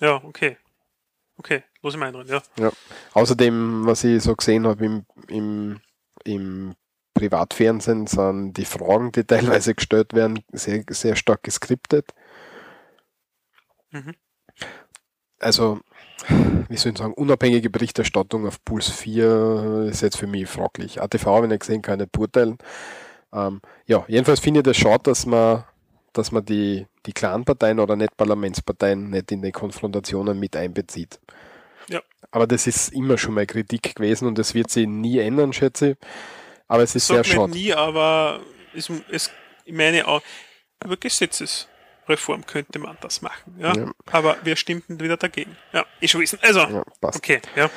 Ja, 0.00 0.16
okay. 0.22 0.58
Okay, 1.38 1.62
los 1.82 1.94
ich 1.94 2.00
meinen 2.00 2.14
drin, 2.14 2.28
ja. 2.28 2.42
Ja. 2.58 2.72
Außerdem, 3.12 3.86
was 3.86 4.04
ich 4.04 4.22
so 4.22 4.34
gesehen 4.34 4.66
habe 4.66 4.84
im, 4.84 5.06
im, 5.28 5.80
im 6.24 6.74
Privatfernsehen, 7.14 8.06
sind 8.06 8.54
die 8.54 8.64
Fragen, 8.64 9.12
die 9.12 9.24
teilweise 9.24 9.74
gestellt 9.74 10.14
werden, 10.14 10.42
sehr, 10.52 10.82
sehr 10.88 11.16
stark 11.16 11.42
geskriptet. 11.42 12.14
Mhm. 13.90 14.14
Also, 15.38 15.80
wie 16.68 16.76
soll 16.76 16.92
ich 16.92 16.98
sagen, 16.98 17.12
unabhängige 17.12 17.68
Berichterstattung 17.68 18.46
auf 18.46 18.64
Puls 18.64 18.88
4 18.88 19.88
ist 19.90 20.00
jetzt 20.00 20.16
für 20.16 20.26
mich 20.26 20.48
fraglich. 20.48 21.02
ATV 21.02 21.26
habe 21.26 21.46
ich 21.46 21.50
nicht 21.50 21.60
gesehen, 21.60 21.82
kann 21.82 22.00
ich 22.00 22.06
nicht 22.06 22.12
beurteilen. 22.12 22.56
Ähm, 23.32 23.60
ja, 23.86 24.04
jedenfalls 24.08 24.40
finde 24.40 24.60
ich 24.60 24.64
das 24.64 24.76
schade, 24.76 25.02
dass 25.04 25.26
man, 25.26 25.64
dass 26.18 26.32
man 26.32 26.44
die, 26.44 26.86
die 27.04 27.12
Clanparteien 27.12 27.78
oder 27.80 27.96
nicht 27.96 28.16
Parlamentsparteien 28.16 29.10
nicht 29.10 29.32
in 29.32 29.42
die 29.42 29.52
Konfrontationen 29.52 30.38
mit 30.38 30.56
einbezieht. 30.56 31.20
Ja. 31.88 32.00
Aber 32.30 32.46
das 32.46 32.66
ist 32.66 32.92
immer 32.92 33.18
schon 33.18 33.34
mal 33.34 33.46
Kritik 33.46 33.94
gewesen 33.94 34.26
und 34.26 34.38
das 34.38 34.54
wird 34.54 34.70
sich 34.70 34.86
nie 34.86 35.18
ändern, 35.18 35.52
schätze 35.52 35.90
ich. 35.90 35.96
Aber 36.68 36.82
es 36.82 36.94
ist 36.94 37.06
sehr 37.06 37.22
schade. 37.22 37.52
nie, 37.52 37.72
aber 37.72 38.40
es, 38.74 38.90
es, 39.10 39.30
ich 39.64 39.74
meine 39.74 40.06
auch, 40.08 40.22
über 40.84 40.96
Gesetzesreform 40.96 42.44
könnte 42.46 42.78
man 42.78 42.96
das 43.00 43.22
machen. 43.22 43.56
Ja? 43.58 43.74
Ja. 43.74 43.92
Aber 44.10 44.36
wer 44.42 44.56
stimmt 44.56 44.88
denn 44.88 45.00
wieder 45.00 45.16
dagegen? 45.16 45.56
Ja, 45.72 45.86
ich 46.00 46.10
schon 46.10 46.20
wissen. 46.22 46.38
Also, 46.42 46.60
Ja, 46.60 46.82
passt. 47.00 47.18
okay, 47.18 47.40
ja. 47.54 47.70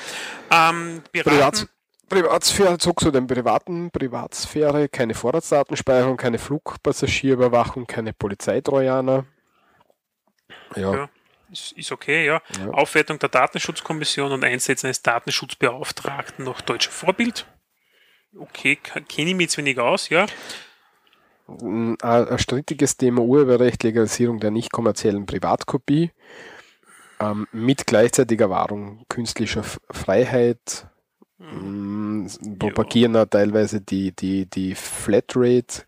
Ähm, 0.51 1.03
beraten, 1.11 1.69
Privatsphäre, 2.09 2.77
zog 2.77 2.99
zu 2.99 3.11
den 3.11 3.27
privaten 3.27 3.91
Privatsphäre, 3.91 4.89
keine 4.89 5.13
Vorratsdatenspeicherung, 5.13 6.17
keine 6.17 6.39
Flugpassagierüberwachung, 6.39 7.87
keine 7.87 8.13
Polizeitrojaner. 8.13 9.25
Ja, 10.75 10.93
Ja. 10.93 11.09
ist, 11.51 11.71
ist 11.73 11.91
okay, 11.91 12.25
ja. 12.25 12.41
Ja. 12.57 12.71
Aufwertung 12.71 13.19
der 13.19 13.29
Datenschutzkommission 13.29 14.31
und 14.31 14.43
Einsetzen 14.43 14.87
eines 14.87 15.01
Datenschutzbeauftragten 15.01 16.45
nach 16.45 16.61
deutschem 16.61 16.91
Vorbild. 16.91 17.45
Okay, 18.37 18.75
kenne 18.75 19.29
ich 19.29 19.35
mich 19.35 19.45
jetzt 19.45 19.57
wenig 19.57 19.79
aus, 19.79 20.09
ja. 20.09 20.25
ein, 21.47 21.97
ein 22.01 22.39
strittiges 22.39 22.97
Thema 22.97 23.21
Urheberrecht, 23.21 23.83
Legalisierung 23.83 24.39
der 24.39 24.51
nicht 24.51 24.71
kommerziellen 24.71 25.25
Privatkopie 25.25 26.11
ähm, 27.19 27.47
mit 27.51 27.87
gleichzeitiger 27.87 28.49
Wahrung 28.49 29.05
künstlicher 29.09 29.63
Freiheit. 29.63 30.88
Mm, 31.39 32.27
propagieren 32.59 33.15
auch 33.15 33.25
teilweise 33.25 33.81
die, 33.81 34.11
die, 34.11 34.45
die 34.45 34.75
Flatrate, 34.75 35.83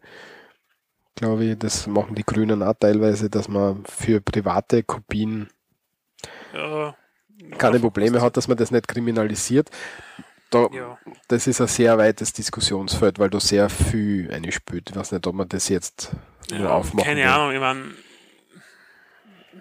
glaube 1.15 1.45
ich, 1.45 1.59
das 1.59 1.87
machen 1.87 2.15
die 2.15 2.23
Grünen 2.25 2.63
auch 2.63 2.75
teilweise, 2.79 3.29
dass 3.29 3.47
man 3.47 3.83
für 3.85 4.21
private 4.21 4.83
Kopien 4.83 5.49
ja 6.53 6.95
keine 7.57 7.79
Probleme 7.79 8.21
hat, 8.21 8.37
dass 8.37 8.47
man 8.47 8.57
das 8.57 8.71
nicht 8.71 8.87
kriminalisiert. 8.87 9.69
Da, 10.51 10.67
Ja. 10.71 10.97
Das 11.27 11.47
ist 11.47 11.61
ein 11.61 11.67
sehr 11.67 11.97
weites 11.97 12.33
Diskussionsfeld, 12.33 13.19
weil 13.19 13.29
da 13.29 13.39
sehr 13.39 13.69
viel 13.69 14.31
einspielt. 14.31 14.89
Ich 14.89 14.95
weiß 14.95 15.11
nicht, 15.13 15.25
ob 15.27 15.35
man 15.35 15.49
das 15.49 15.69
jetzt 15.69 16.11
Ja, 16.51 16.69
aufmachen 16.69 17.05
keine 17.07 17.21
will. 17.21 17.29
Ahnung, 17.29 17.51
ich 17.53 17.59
meine, 17.59 17.81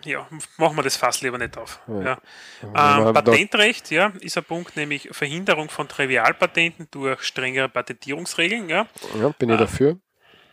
ja, 0.04 0.26
machen 0.56 0.76
wir 0.76 0.82
das 0.82 0.96
Fass 0.96 1.20
lieber 1.22 1.38
nicht 1.38 1.56
auf. 1.58 1.80
Ja. 1.88 2.18
Ja. 2.74 3.08
Ähm, 3.08 3.14
Patentrecht, 3.14 3.90
ja, 3.90 4.12
ist 4.20 4.36
ein 4.38 4.44
Punkt, 4.44 4.76
nämlich 4.76 5.08
Verhinderung 5.12 5.68
von 5.70 5.88
Trivialpatenten 5.88 6.88
durch 6.90 7.22
strengere 7.22 7.68
Patentierungsregeln, 7.68 8.68
ja. 8.68 8.86
Ja, 9.18 9.28
bin 9.30 9.50
ich 9.50 9.56
Ah. 9.56 9.58
dafür. 9.58 9.98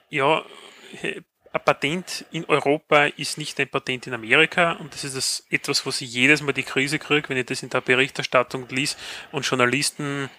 Ja, 0.09 0.43
äh, 1.01 1.22
ein 1.53 1.61
Patent 1.64 2.26
in 2.32 2.45
Europa 2.45 3.06
ist 3.06 3.38
nicht 3.38 3.59
ein 3.59 3.67
Patent 3.69 4.06
in 4.08 4.14
Amerika 4.14 4.74
und 4.74 4.93
das 4.93 5.03
ist 5.03 5.16
das 5.16 5.45
etwas, 5.50 5.85
wo 5.85 5.90
ich 5.90 6.01
jedes 6.01 6.42
Mal 6.42 6.51
die 6.53 6.64
Krise 6.64 7.00
kriege, 7.00 7.30
wenn 7.30 7.38
ich 7.38 7.45
das 7.45 7.64
in 7.64 7.69
der 7.69 7.82
Berichterstattung 7.82 8.67
liest 8.69 8.98
und 9.32 9.45
Journalisten 9.45 10.30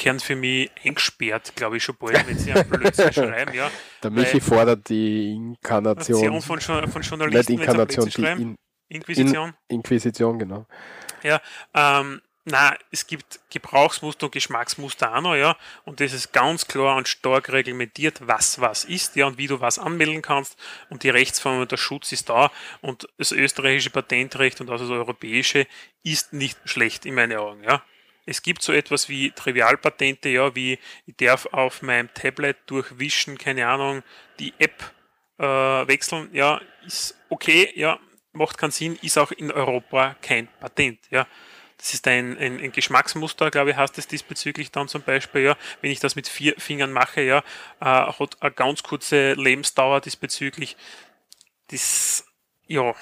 kehren 0.00 0.18
für 0.18 0.34
mich 0.34 0.70
eingesperrt, 0.82 1.54
glaube 1.54 1.76
ich 1.76 1.84
schon 1.84 1.94
bald, 1.96 2.26
wenn 2.26 2.38
sie 2.38 2.52
einen 2.52 2.68
Blödsinn 2.68 3.12
schreiben, 3.12 3.54
ja. 3.54 3.70
Der 4.02 4.10
Michi 4.10 4.40
fordert 4.40 4.88
die 4.88 5.34
Inkarnation, 5.34 6.40
von, 6.40 6.58
von 6.60 6.78
nicht 6.98 7.10
Journalisten, 7.10 7.52
einen 7.52 7.60
Inkarnation, 7.60 8.08
die. 8.08 8.42
In, 8.42 8.56
Inquisition. 8.88 9.54
In, 9.68 9.76
Inquisition, 9.76 10.38
genau. 10.38 10.66
Ja, 11.22 11.40
ähm, 11.74 12.22
na, 12.46 12.74
es 12.90 13.06
gibt 13.06 13.40
Gebrauchsmuster 13.50 14.26
und 14.26 14.32
Geschmacksmuster 14.32 15.14
auch 15.14 15.20
noch, 15.20 15.34
ja, 15.34 15.56
und 15.84 16.00
das 16.00 16.14
ist 16.14 16.32
ganz 16.32 16.66
klar 16.66 16.96
und 16.96 17.06
stark 17.06 17.50
reglementiert, 17.52 18.26
was 18.26 18.58
was 18.58 18.84
ist, 18.84 19.16
ja, 19.16 19.26
und 19.26 19.36
wie 19.36 19.48
du 19.48 19.60
was 19.60 19.78
anmelden 19.78 20.22
kannst, 20.22 20.56
und 20.88 21.02
die 21.02 21.10
Rechtsform 21.10 21.60
und 21.60 21.70
der 21.70 21.76
Schutz 21.76 22.10
ist 22.12 22.30
da, 22.30 22.50
und 22.80 23.06
das 23.18 23.32
österreichische 23.32 23.90
Patentrecht 23.90 24.62
und 24.62 24.70
auch 24.70 24.78
das 24.78 24.88
europäische 24.88 25.66
ist 26.02 26.32
nicht 26.32 26.58
schlecht 26.64 27.04
in 27.04 27.14
meinen 27.14 27.38
Augen, 27.38 27.62
ja. 27.62 27.82
Es 28.26 28.42
gibt 28.42 28.62
so 28.62 28.72
etwas 28.72 29.08
wie 29.08 29.30
Trivialpatente, 29.30 30.28
ja, 30.28 30.54
wie 30.54 30.78
ich 31.06 31.16
darf 31.16 31.46
auf 31.46 31.82
meinem 31.82 32.12
Tablet 32.14 32.56
durchwischen, 32.66 33.38
keine 33.38 33.66
Ahnung, 33.66 34.02
die 34.38 34.54
App 34.58 34.92
äh, 35.38 35.42
wechseln, 35.42 36.28
ja, 36.32 36.60
ist 36.86 37.18
okay, 37.28 37.72
ja, 37.74 37.98
macht 38.32 38.58
keinen 38.58 38.70
Sinn, 38.70 38.98
ist 39.02 39.18
auch 39.18 39.32
in 39.32 39.50
Europa 39.50 40.16
kein 40.22 40.48
Patent, 40.60 41.00
ja. 41.10 41.26
Das 41.78 41.94
ist 41.94 42.06
ein, 42.06 42.36
ein, 42.36 42.60
ein 42.60 42.72
Geschmacksmuster, 42.72 43.50
glaube 43.50 43.70
ich, 43.70 43.76
heißt 43.76 43.96
es 43.96 44.06
diesbezüglich 44.06 44.70
dann 44.70 44.86
zum 44.86 45.00
Beispiel, 45.00 45.40
ja, 45.40 45.56
wenn 45.80 45.90
ich 45.90 45.98
das 45.98 46.14
mit 46.14 46.28
vier 46.28 46.54
Fingern 46.58 46.92
mache, 46.92 47.22
ja, 47.22 47.38
äh, 47.80 47.84
hat 47.84 48.36
eine 48.42 48.50
ganz 48.52 48.82
kurze 48.82 49.32
Lebensdauer 49.32 50.02
diesbezüglich. 50.02 50.76
Das, 51.68 52.26
ja, 52.66 52.94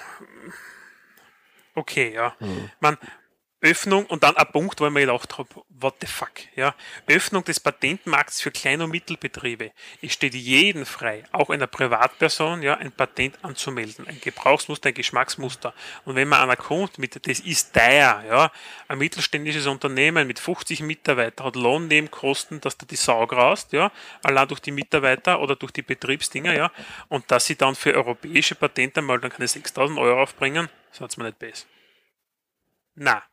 okay, 1.75 2.13
ja. 2.13 2.37
Man, 2.79 2.97
Öffnung 3.61 4.05
und 4.05 4.23
dann 4.23 4.37
ein 4.37 4.47
Punkt, 4.53 4.79
wo 4.79 4.85
ich 4.85 4.91
mir 4.91 5.01
gedacht 5.01 5.37
habe, 5.37 5.49
what 5.67 5.95
the 5.99 6.07
fuck, 6.07 6.31
ja. 6.55 6.73
Öffnung 7.07 7.43
des 7.43 7.59
Patentmarkts 7.59 8.39
für 8.41 8.51
Klein- 8.51 8.81
und 8.81 8.89
Mittelbetriebe. 8.89 9.71
Es 10.01 10.13
steht 10.13 10.33
jedem 10.33 10.85
frei, 10.85 11.25
auch 11.33 11.49
einer 11.49 11.67
Privatperson, 11.67 12.61
ja, 12.61 12.75
ein 12.75 12.93
Patent 12.93 13.37
anzumelden. 13.43 14.07
Ein 14.07 14.21
Gebrauchsmuster, 14.21 14.89
ein 14.89 14.93
Geschmacksmuster. 14.93 15.73
Und 16.05 16.15
wenn 16.15 16.29
man 16.29 16.39
einer 16.39 16.55
kommt 16.55 16.99
mit, 16.99 17.27
das 17.27 17.41
ist 17.41 17.73
teuer, 17.73 18.23
ja. 18.27 18.51
Ein 18.87 18.97
mittelständisches 18.97 19.67
Unternehmen 19.67 20.25
mit 20.25 20.39
50 20.39 20.81
Mitarbeitern 20.81 21.47
hat 21.47 21.55
Lohnnebenkosten, 21.57 22.61
dass 22.61 22.77
da 22.77 22.85
die 22.85 22.95
Sau 22.95 23.27
graust, 23.27 23.73
ja. 23.73 23.91
Allein 24.23 24.47
durch 24.47 24.61
die 24.61 24.71
Mitarbeiter 24.71 25.41
oder 25.41 25.57
durch 25.57 25.73
die 25.73 25.81
Betriebsdinger, 25.81 26.53
ja. 26.53 26.71
Und 27.09 27.29
dass 27.29 27.45
sie 27.45 27.57
dann 27.57 27.75
für 27.75 27.93
europäische 27.93 28.55
Patente 28.55 29.01
mal 29.01 29.19
dann 29.19 29.31
keine 29.31 29.49
6000 29.49 29.99
Euro 29.99 30.23
aufbringen, 30.23 30.69
sagt's 30.91 31.17
mir 31.17 31.25
nicht 31.25 31.39
besser. 31.39 31.67
Na, 32.95 33.23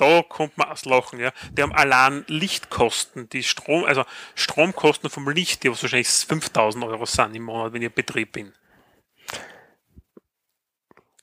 da 0.00 0.22
kommt 0.22 0.56
man 0.58 0.68
aus 0.68 0.84
Lachen, 0.84 1.20
ja. 1.20 1.32
Die 1.52 1.62
haben 1.62 1.72
allein 1.74 2.24
Lichtkosten, 2.28 3.28
die 3.28 3.42
Strom, 3.42 3.84
also 3.84 4.04
Stromkosten 4.34 5.10
vom 5.10 5.28
Licht, 5.28 5.62
die 5.62 5.70
was 5.70 5.82
wahrscheinlich 5.82 6.08
5000 6.08 6.84
Euro 6.84 7.04
sind 7.06 7.34
im 7.34 7.44
Monat, 7.44 7.72
wenn 7.72 7.82
ich 7.82 7.88
ein 7.90 7.94
Betrieb 7.94 8.32
bin. 8.32 8.52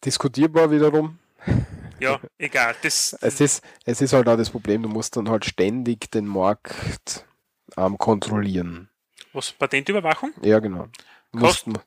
Diskutierbar 0.04 0.70
wiederum. 0.72 1.18
Ja, 2.00 2.20
egal. 2.38 2.76
Das, 2.82 3.18
Es 3.22 3.42
ist, 3.42 3.64
es 3.86 4.02
ist 4.02 4.14
halt 4.14 4.28
auch 4.30 4.38
das 4.38 4.50
Problem, 4.50 4.84
du 4.84 4.90
musst 4.90 5.18
dann 5.18 5.30
halt 5.30 5.46
ständig 5.46 6.12
den 6.12 6.26
Markt 6.28 7.26
ähm, 7.76 7.98
kontrollieren. 7.98 8.90
was 9.34 9.52
Patentüberwachung? 9.52 10.34
Ja, 10.42 10.60
genau. 10.60 10.88
Du 11.32 11.40
musst, 11.40 11.66
Kost- 11.66 11.80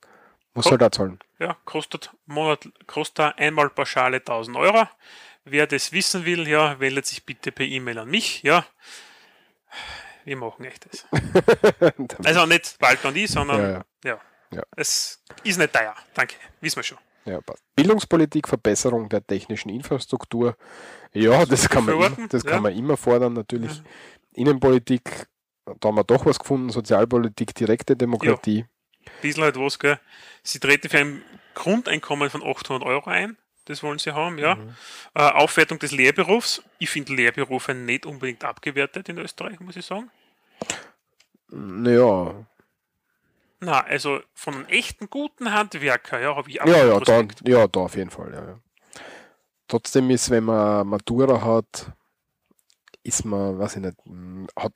musst 0.54 0.70
halt 0.70 0.82
auch 0.82 0.90
zahlen. 0.90 1.18
Ja, 1.38 1.56
kostet 1.64 2.10
Monat, 2.26 2.68
kostet 2.86 3.38
einmal 3.38 3.70
Pauschale 3.70 4.18
1000 4.18 4.56
Euro. 4.56 4.88
Wer 5.44 5.66
das 5.66 5.92
wissen 5.92 6.24
will, 6.24 6.46
ja, 6.46 6.78
wendet 6.80 7.06
sich 7.06 7.24
bitte 7.24 7.50
per 7.52 7.66
E-Mail 7.66 7.98
an 7.98 8.10
mich, 8.10 8.42
ja. 8.42 8.66
Wir 10.24 10.36
machen 10.36 10.64
echt 10.64 10.86
das. 10.86 11.06
Also 12.24 12.46
nicht 12.46 12.78
bald 12.78 13.04
und 13.04 13.16
ich, 13.16 13.30
sondern 13.30 13.60
Ja, 13.60 13.70
ja. 13.70 13.84
ja. 14.04 14.20
Ja. 14.52 14.62
Es 14.76 15.22
ist 15.44 15.58
nicht 15.58 15.72
teuer. 15.72 15.94
Danke. 16.14 16.34
Wissen 16.60 16.76
wir 16.76 16.82
schon. 16.82 16.98
Ja, 17.24 17.40
passt. 17.40 17.62
Bildungspolitik, 17.76 18.48
Verbesserung 18.48 19.08
der 19.08 19.24
technischen 19.24 19.68
Infrastruktur. 19.68 20.56
Ja, 21.12 21.44
das 21.46 21.68
kann 21.68 21.84
man, 21.84 21.94
immer, 21.94 22.28
das 22.28 22.42
ja. 22.42 22.50
kann 22.50 22.62
man 22.62 22.74
immer 22.74 22.96
fordern, 22.96 23.34
natürlich. 23.34 23.82
Innenpolitik, 24.32 25.28
da 25.64 25.88
haben 25.88 25.96
wir 25.96 26.04
doch 26.04 26.26
was 26.26 26.38
gefunden. 26.38 26.70
Sozialpolitik, 26.70 27.54
direkte 27.54 27.96
Demokratie. 27.96 28.64
bisschen 29.22 29.44
halt 29.44 29.56
was, 29.56 29.78
gell. 29.78 30.00
Sie 30.42 30.58
treten 30.58 30.88
für 30.88 30.98
ein 30.98 31.22
Grundeinkommen 31.54 32.30
von 32.30 32.42
800 32.42 32.82
Euro 32.82 33.08
ein. 33.10 33.36
Das 33.70 33.84
wollen 33.84 34.00
sie 34.00 34.10
haben, 34.12 34.36
ja. 34.38 34.58
Äh, 35.14 35.20
Aufwertung 35.20 35.78
des 35.78 35.92
Lehrberufs. 35.92 36.60
Ich 36.80 36.90
finde 36.90 37.14
Lehrberufe 37.14 37.72
nicht 37.72 38.04
unbedingt 38.04 38.42
abgewertet 38.44 39.08
in 39.08 39.18
Österreich, 39.18 39.60
muss 39.60 39.76
ich 39.76 39.86
sagen. 39.86 40.10
Naja, 41.50 42.34
Na, 43.60 43.80
also 43.82 44.20
von 44.34 44.54
einem 44.54 44.64
echten 44.66 45.08
guten 45.08 45.52
Handwerker, 45.52 46.18
ja, 46.20 46.34
habe 46.34 46.48
ich 46.48 46.56
ja, 46.56 46.66
ja, 46.66 46.96
absolut 46.96 47.36
da, 47.44 47.50
ja, 47.50 47.68
da 47.68 47.80
auf 47.80 47.94
jeden 47.94 48.10
Fall. 48.10 48.32
Ja, 48.32 48.44
ja. 48.44 48.58
Trotzdem 49.68 50.10
ist, 50.10 50.30
wenn 50.30 50.44
man 50.44 50.88
Matura 50.88 51.40
hat, 51.40 51.92
ist 53.04 53.24
man, 53.24 53.56
weiß 53.56 53.76
ich 53.76 53.82
nicht, 53.82 53.98
m, 54.06 54.48
hat, 54.58 54.72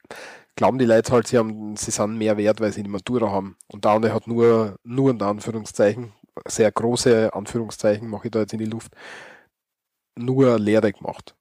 glauben 0.55 0.78
die 0.78 0.84
Leute 0.84 1.12
halt, 1.12 1.26
sie, 1.26 1.39
haben, 1.39 1.76
sie 1.76 1.90
sind 1.90 2.16
mehr 2.16 2.36
wert, 2.36 2.60
weil 2.60 2.73
sie 2.73 2.84
die 2.84 2.89
Matura 2.89 3.28
haben. 3.31 3.56
Und 3.66 3.84
der 3.84 3.92
andere 3.92 4.14
hat 4.14 4.28
nur, 4.28 4.76
nur 4.84 5.10
in 5.10 5.20
Anführungszeichen, 5.20 6.12
sehr 6.46 6.70
große 6.72 7.32
Anführungszeichen, 7.32 8.08
mache 8.08 8.26
ich 8.26 8.30
da 8.32 8.40
jetzt 8.40 8.52
in 8.52 8.58
die 8.58 8.64
Luft, 8.66 8.92
nur 10.16 10.58
Lehre 10.58 10.92
gemacht. 10.92 11.34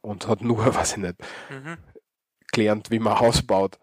Und 0.00 0.26
hat 0.26 0.40
nur, 0.42 0.58
weiß 0.74 0.92
ich 0.92 0.96
nicht, 0.98 1.14
Mhm. 1.50 1.78
gelernt, 2.52 2.90
wie 2.90 2.98
man 2.98 3.18
Haus 3.18 3.40
baut. 3.42 3.78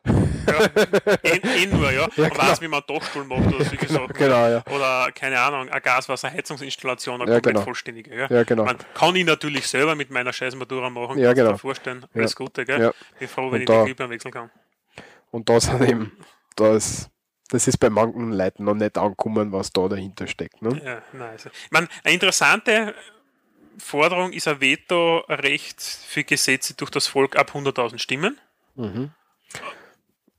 Eh, 1.23 1.38
eh 1.43 1.65
nur, 1.67 1.91
ja. 1.91 2.07
Ja, 2.15 2.27
Man 2.29 2.38
weiß, 2.38 2.61
wie 2.61 2.67
man 2.67 2.83
Dachstuhl 2.88 3.23
macht 3.25 3.47
oder 3.53 3.63
solche 3.65 3.88
Sachen. 3.88 4.13
Genau, 4.13 4.47
ja. 4.47 4.63
Oder, 4.67 5.11
keine 5.13 5.39
Ahnung, 5.39 5.69
eine 5.69 5.81
Gaswasserheizungsinstallation, 5.81 7.21
eine 7.21 7.29
Ja, 7.31 7.35
komplett 7.38 7.53
genau. 7.55 7.65
vollständige. 7.65 8.09
Gell? 8.11 8.27
Ja, 8.29 8.43
genau. 8.43 8.65
Man 8.65 8.77
kann 8.93 9.15
ich 9.15 9.25
natürlich 9.25 9.67
selber 9.67 9.95
mit 9.95 10.11
meiner 10.11 10.33
scheiß 10.33 10.55
Matura 10.55 10.89
machen, 10.89 11.17
Ja, 11.19 11.33
genau. 11.33 11.57
vorstellen. 11.57 12.05
Alles 12.13 12.35
Gute, 12.35 12.65
gell? 12.65 12.81
Ja. 12.81 12.93
Bin 13.17 13.27
froh, 13.27 13.47
Und 13.47 13.53
wenn 13.53 13.61
ich 13.61 13.67
da- 13.67 13.79
die 13.79 13.85
Glühbirnen 13.85 14.11
wechseln 14.13 14.31
kann. 14.31 14.51
Und 15.31 15.47
da 15.49 15.59
sind 15.59 15.81
eben, 15.88 16.11
da 16.55 16.75
ist 16.75 17.09
das 17.49 17.67
ist 17.67 17.77
bei 17.77 17.89
manchen 17.89 18.31
Leuten 18.31 18.63
noch 18.63 18.75
nicht 18.75 18.97
angekommen, 18.97 19.51
was 19.51 19.71
da 19.71 19.87
dahinter 19.87 20.27
steckt. 20.27 20.61
Ne? 20.61 20.81
Ja, 20.83 21.01
nein, 21.13 21.31
also, 21.31 21.49
ich 21.49 21.71
meine, 21.71 21.87
eine 22.03 22.13
interessante 22.13 22.95
Forderung 23.77 24.31
ist 24.33 24.47
ein 24.47 24.59
Vetorecht 24.61 25.81
für 25.81 26.23
Gesetze 26.23 26.73
durch 26.75 26.91
das 26.91 27.07
Volk 27.07 27.35
ab 27.37 27.51
100.000 27.53 27.99
Stimmen. 27.99 28.39
Mhm. 28.75 29.11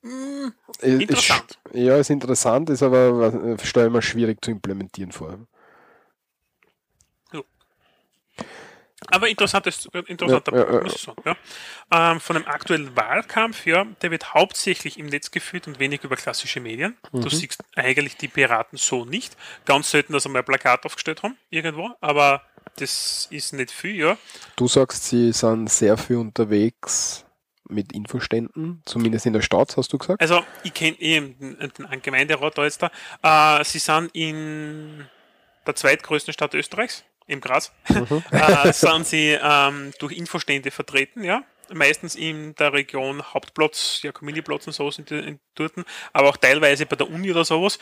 Hm, 0.02 0.52
Ist- 0.80 1.00
Interessant. 1.02 1.58
Ist, 1.72 1.74
ja, 1.82 1.96
ist 1.96 2.10
interessant, 2.10 2.70
ist 2.70 2.82
aber, 2.82 3.32
äh, 3.34 3.64
stelle 3.64 3.86
ich 3.88 3.92
mir 3.92 4.02
schwierig 4.02 4.42
zu 4.44 4.50
implementieren 4.50 5.12
vor. 5.12 5.38
Aber 9.08 9.28
interessantes, 9.28 9.88
interessanter 10.06 10.52
Ja, 10.52 10.58
ja, 10.58 10.64
Punkt, 10.64 10.76
ja. 10.78 10.82
muss 10.84 10.94
ich 10.94 11.02
sagen. 11.02 11.22
Ja. 11.24 12.12
Ähm, 12.12 12.20
von 12.20 12.36
dem 12.36 12.46
aktuellen 12.46 12.94
Wahlkampf, 12.96 13.66
ja, 13.66 13.84
der 14.02 14.10
wird 14.10 14.34
hauptsächlich 14.34 14.98
im 14.98 15.06
Netz 15.06 15.30
geführt 15.30 15.66
und 15.66 15.78
wenig 15.78 16.04
über 16.04 16.16
klassische 16.16 16.60
Medien. 16.60 16.96
Du 17.12 17.18
Mhm. 17.18 17.30
siehst 17.30 17.62
eigentlich 17.76 18.16
die 18.16 18.28
Piraten 18.28 18.78
so 18.78 19.04
nicht. 19.04 19.36
Ganz 19.64 19.90
selten, 19.90 20.12
dass 20.12 20.24
sie 20.24 20.28
mal 20.28 20.40
ein 20.40 20.44
Plakat 20.44 20.84
aufgestellt 20.86 21.22
haben, 21.22 21.36
irgendwo, 21.48 21.90
aber 22.00 22.42
das 22.76 23.26
ist 23.30 23.52
nicht 23.52 23.70
viel, 23.70 23.96
ja. 23.96 24.18
Du 24.56 24.68
sagst, 24.68 25.04
sie 25.06 25.32
sind 25.32 25.68
sehr 25.70 25.96
viel 25.96 26.16
unterwegs 26.16 27.24
mit 27.68 27.92
Infoständen, 27.92 28.82
zumindest 28.84 29.26
in 29.26 29.32
der 29.32 29.42
Stadt, 29.42 29.76
hast 29.76 29.92
du 29.92 29.98
gesagt? 29.98 30.20
Also, 30.20 30.44
ich 30.64 30.74
kenne 30.74 30.98
eben 31.00 31.36
den, 31.38 31.72
den 31.90 32.02
Gemeinderat 32.02 32.58
da 32.58 32.64
jetzt 32.64 32.82
da. 32.82 33.58
Äh, 33.60 33.64
sie 33.64 33.78
sind 33.78 34.10
in 34.12 35.06
der 35.66 35.74
zweitgrößten 35.76 36.34
Stadt 36.34 36.54
Österreichs, 36.54 37.04
im 37.26 37.40
Graz, 37.40 37.72
äh, 38.30 38.72
sind 38.72 39.06
sie 39.06 39.38
ähm, 39.40 39.92
durch 39.98 40.16
Infostände 40.16 40.70
vertreten, 40.70 41.24
ja. 41.24 41.42
Meistens 41.72 42.16
in 42.16 42.56
der 42.56 42.72
Region 42.72 43.22
Hauptplatz, 43.22 44.00
Jakominiplatz 44.02 44.66
und 44.66 44.72
so 44.72 44.90
sind 44.90 45.08
die 45.10 45.18
in 45.20 45.38
dorten, 45.54 45.84
aber 46.12 46.30
auch 46.30 46.36
teilweise 46.36 46.84
bei 46.84 46.96
der 46.96 47.08
Uni 47.08 47.30
oder 47.30 47.44
sowas. 47.44 47.78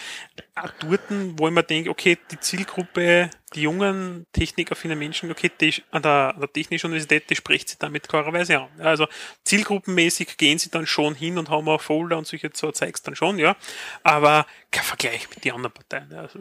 Auch 0.54 0.70
dorten, 0.80 1.38
wo 1.38 1.48
ich 1.48 1.54
mir 1.54 1.62
denke, 1.62 1.88
okay, 1.88 2.18
die 2.30 2.38
Zielgruppe, 2.38 3.30
die 3.54 3.62
jungen 3.62 4.26
technikaffinen 4.32 4.98
Menschen, 4.98 5.30
okay, 5.30 5.50
die 5.58 5.72
an 5.90 6.02
der, 6.02 6.34
an 6.34 6.40
der 6.40 6.52
Technischen 6.52 6.88
Universität, 6.88 7.30
die 7.30 7.36
spricht 7.36 7.70
sie 7.70 7.76
damit 7.78 8.08
klarerweise 8.08 8.60
an. 8.60 8.68
Also 8.78 9.06
zielgruppenmäßig 9.44 10.36
gehen 10.36 10.58
sie 10.58 10.70
dann 10.70 10.86
schon 10.86 11.14
hin 11.14 11.38
und 11.38 11.48
haben 11.48 11.68
auch 11.68 11.80
Folder 11.80 12.18
und 12.18 12.26
solche 12.26 12.50
so 12.52 12.70
Zeugs 12.70 13.02
dann 13.02 13.16
schon, 13.16 13.38
ja. 13.38 13.56
Aber 14.02 14.46
kein 14.70 14.84
Vergleich 14.84 15.30
mit 15.30 15.44
den 15.46 15.54
anderen 15.54 15.72
Parteien. 15.72 16.10
Ja. 16.12 16.20
Also 16.20 16.40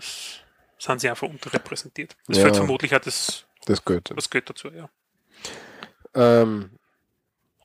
sind 0.79 1.01
sie 1.01 1.09
einfach 1.09 1.27
unterrepräsentiert. 1.27 2.15
Es 2.27 2.37
Ja. 2.37 2.43
fällt 2.43 2.57
vermutlich 2.57 2.95
auch 2.95 2.99
das, 2.99 3.45
Das 3.65 3.83
gehört. 3.83 4.11
was 4.15 4.29
gehört 4.29 4.49
dazu, 4.49 4.69
ja. 4.69 4.89
Ähm, 6.13 6.71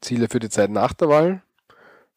Ziele 0.00 0.28
für 0.28 0.40
die 0.40 0.48
Zeit 0.50 0.70
nach 0.70 0.92
der 0.92 1.08
Wahl. 1.08 1.42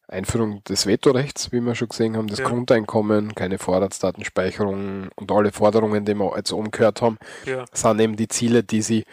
Einführung 0.08 0.62
des 0.64 0.86
Vetorechts, 0.86 1.50
wie 1.50 1.60
wir 1.60 1.74
schon 1.74 1.88
gesehen 1.88 2.16
haben, 2.16 2.28
das 2.28 2.38
Ja. 2.38 2.48
Grundeinkommen, 2.48 3.34
keine 3.34 3.58
Vorratsdatenspeicherung 3.58 5.08
und 5.16 5.32
alle 5.32 5.50
Forderungen, 5.50 6.04
die 6.04 6.14
wir 6.14 6.36
jetzt 6.36 6.52
oben 6.52 6.70
gehört 6.70 7.02
haben, 7.02 7.18
Ja. 7.44 7.64
sind 7.72 7.98
eben 8.00 8.14
die 8.16 8.28
Ziele, 8.28 8.62
die 8.62 8.82
sie, 8.82 9.04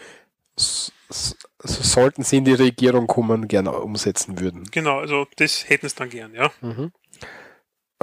sollten 1.59 2.23
sie 2.23 2.37
in 2.37 2.45
die 2.45 2.53
Regierung 2.53 3.07
kommen, 3.07 3.47
gerne 3.47 3.71
umsetzen 3.71 4.39
würden. 4.39 4.65
Genau, 4.71 4.99
also 4.99 5.25
das 5.37 5.67
hätten 5.67 5.89
sie 5.89 5.95
dann 5.95 6.09
gern, 6.09 6.33
ja. 6.35 6.51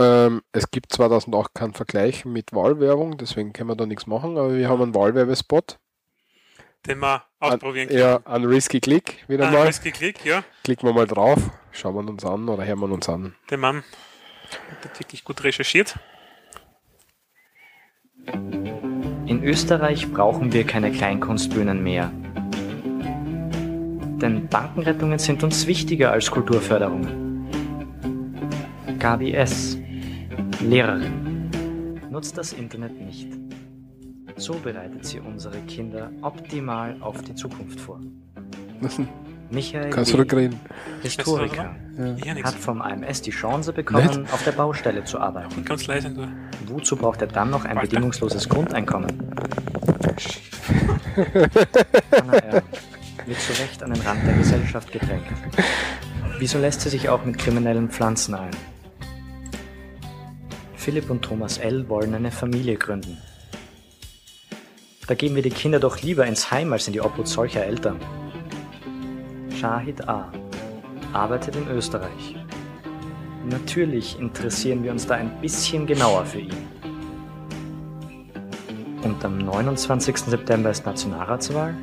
Ähm, 0.01 0.41
es 0.53 0.71
gibt 0.71 0.93
2008 0.95 1.53
keinen 1.55 1.75
Vergleich 1.75 2.25
mit 2.25 2.55
Wahlwerbung, 2.55 3.19
deswegen 3.19 3.53
können 3.53 3.69
wir 3.69 3.77
da 3.77 3.85
nichts 3.85 4.07
machen, 4.07 4.39
aber 4.39 4.57
wir 4.57 4.67
haben 4.67 4.81
einen 4.81 4.95
Wahlwerbespot. 4.95 5.79
Den 6.87 7.01
wir 7.01 7.23
ausprobieren 7.39 7.91
An, 7.91 7.97
ja, 7.99 8.21
ein 8.25 8.45
Risky 8.45 8.81
Click 8.81 9.29
wieder 9.29 9.49
Ah, 9.49 9.51
mal. 9.51 9.67
Risky 9.67 9.91
Click, 9.91 10.25
ja. 10.25 10.43
Klicken 10.65 10.89
wir 10.89 10.95
mal 10.95 11.07
drauf, 11.07 11.39
schauen 11.73 11.95
wir 11.97 12.11
uns 12.11 12.25
an 12.25 12.49
oder 12.49 12.65
hören 12.65 12.81
wir 12.81 12.91
uns 12.91 13.11
an. 13.11 13.35
Der 13.51 13.59
Mann 13.59 13.85
hat 14.83 14.99
wirklich 14.99 15.23
gut 15.23 15.45
recherchiert. 15.45 15.99
In 19.27 19.45
Österreich 19.45 20.11
brauchen 20.11 20.55
wir 20.55 20.65
keine 20.67 20.91
Kleinkunstbühnen 20.93 21.83
mehr. 21.83 22.11
Denn 24.23 24.49
Bankenrettungen 24.49 25.19
sind 25.19 25.43
uns 25.45 25.67
wichtiger 25.67 26.11
als 26.13 26.31
Kulturförderungen. 26.31 27.29
Gabi 28.99 29.33
S., 29.33 29.79
Lehrerin, 30.61 31.51
nutzt 32.11 32.37
das 32.37 32.53
Internet 32.53 33.01
nicht. 33.01 33.29
So 34.37 34.55
bereitet 34.55 35.05
sie 35.05 35.21
unsere 35.21 35.59
Kinder 35.63 36.11
optimal 36.23 36.97
auf 37.01 37.23
die 37.23 37.35
Zukunft 37.35 37.81
vor. 37.81 38.01
Michael 39.51 39.93
reden? 39.93 40.61
Historiker, 41.03 41.75
Ja, 42.25 42.35
hat 42.45 42.55
vom 42.55 42.81
AMS 42.81 43.23
die 43.23 43.31
Chance 43.31 43.73
bekommen, 43.73 44.07
Nicht? 44.07 44.33
auf 44.33 44.45
der 44.45 44.53
Baustelle 44.53 45.05
zu 45.05 45.19
arbeiten. 45.19 45.65
Ganz 45.65 45.87
leise 45.87 46.11
nur. 46.11 46.29
Wozu 46.67 46.97
braucht 46.97 47.21
er 47.23 47.27
dann 47.29 47.51
noch 47.51 47.65
ein 47.65 47.79
bedingungsloses 47.79 48.49
Grundeinkommen? 48.49 49.11
Anna 52.11 52.33
R. 52.35 52.63
wird 53.27 53.41
zu 53.41 53.53
Recht 53.61 53.83
an 53.83 53.93
den 53.93 54.03
Rand 54.03 54.27
der 54.27 54.35
Gesellschaft 54.35 54.93
gedrängt. 54.93 55.25
Wieso 56.39 56.59
lässt 56.59 56.83
sie 56.83 56.89
sich 56.91 57.09
auch 57.09 57.25
mit 57.25 57.39
kriminellen 57.39 57.91
Pflanzen 57.91 58.35
ein? 58.35 58.51
Philipp 60.81 61.11
und 61.11 61.21
Thomas 61.21 61.59
L. 61.59 61.91
wollen 61.91 62.15
eine 62.15 62.31
Familie 62.31 62.77
gründen. 62.77 63.19
Da 65.07 65.15
geben 65.15 65.35
wir 65.35 65.43
die 65.43 65.51
Kinder 65.51 65.79
doch 65.79 66.01
lieber 66.01 66.25
ins 66.25 66.51
Heim 66.51 66.73
als 66.73 66.87
in 66.87 66.95
die 66.95 67.03
Obhut 67.03 67.29
solcher 67.29 67.67
Eltern. 67.67 68.01
Shahid 69.61 70.09
A. 70.09 70.33
arbeitet 71.13 71.57
in 71.57 71.69
Österreich. 71.69 72.35
Natürlich 73.51 74.19
interessieren 74.19 74.83
wir 74.83 74.93
uns 74.93 75.07
da 75.07 75.17
ein 75.17 75.39
bisschen 75.43 75.87
genauer 75.87 76.25
für 76.25 76.41
ihn. 76.41 76.69
Und 79.03 79.23
am 79.23 79.37
29. 79.37 80.17
September 80.17 80.71
ist 80.71 80.87
Nationalratswahl? 80.87 81.75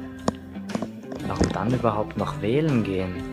Warum 1.27 1.49
dann 1.53 1.71
überhaupt 1.71 2.17
noch 2.17 2.41
wählen 2.41 2.83
gehen? 2.83 3.26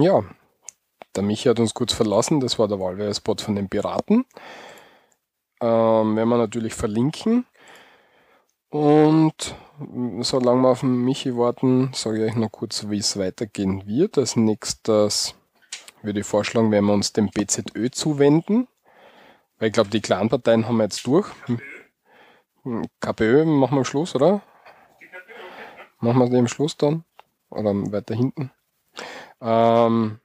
Ja, 0.00 0.24
der 1.14 1.22
Michi 1.22 1.48
hat 1.50 1.60
uns 1.60 1.74
kurz 1.74 1.92
verlassen, 1.92 2.40
das 2.40 2.58
war 2.58 2.68
der 2.68 2.80
Wahlwerbespot 2.80 3.42
von 3.42 3.54
den 3.54 3.68
Piraten. 3.68 4.24
Ähm, 5.60 6.16
werden 6.16 6.28
wir 6.28 6.38
natürlich 6.38 6.72
verlinken. 6.72 7.44
Und 8.70 9.54
solange 10.20 10.62
wir 10.62 10.68
auf 10.70 10.80
den 10.80 11.04
Michi 11.04 11.36
warten, 11.36 11.90
sage 11.92 12.24
ich 12.24 12.30
euch 12.30 12.36
noch 12.36 12.50
kurz, 12.50 12.88
wie 12.88 12.96
es 12.96 13.18
weitergehen 13.18 13.86
wird. 13.86 14.16
Als 14.16 14.36
nächstes 14.36 15.34
würde 16.00 16.20
ich 16.20 16.26
vorschlagen, 16.26 16.70
werden 16.70 16.86
wir 16.86 16.94
uns 16.94 17.12
dem 17.12 17.28
BZÖ 17.28 17.90
zuwenden. 17.90 18.68
Weil 19.58 19.68
ich 19.68 19.74
glaube, 19.74 19.90
die 19.90 20.00
Clanparteien 20.00 20.66
haben 20.66 20.78
wir 20.78 20.84
jetzt 20.84 21.06
durch. 21.06 21.28
Hm, 22.62 22.86
KPÖ 23.00 23.44
machen 23.44 23.74
wir 23.74 23.78
am 23.80 23.84
Schluss, 23.84 24.14
oder? 24.14 24.40
Machen 25.98 26.18
wir 26.20 26.30
den 26.30 26.48
Schluss 26.48 26.76
dann? 26.78 27.04
Oder 27.50 27.74
weiter 27.92 28.14
hinten? 28.14 28.50
Ähm, 29.40 30.20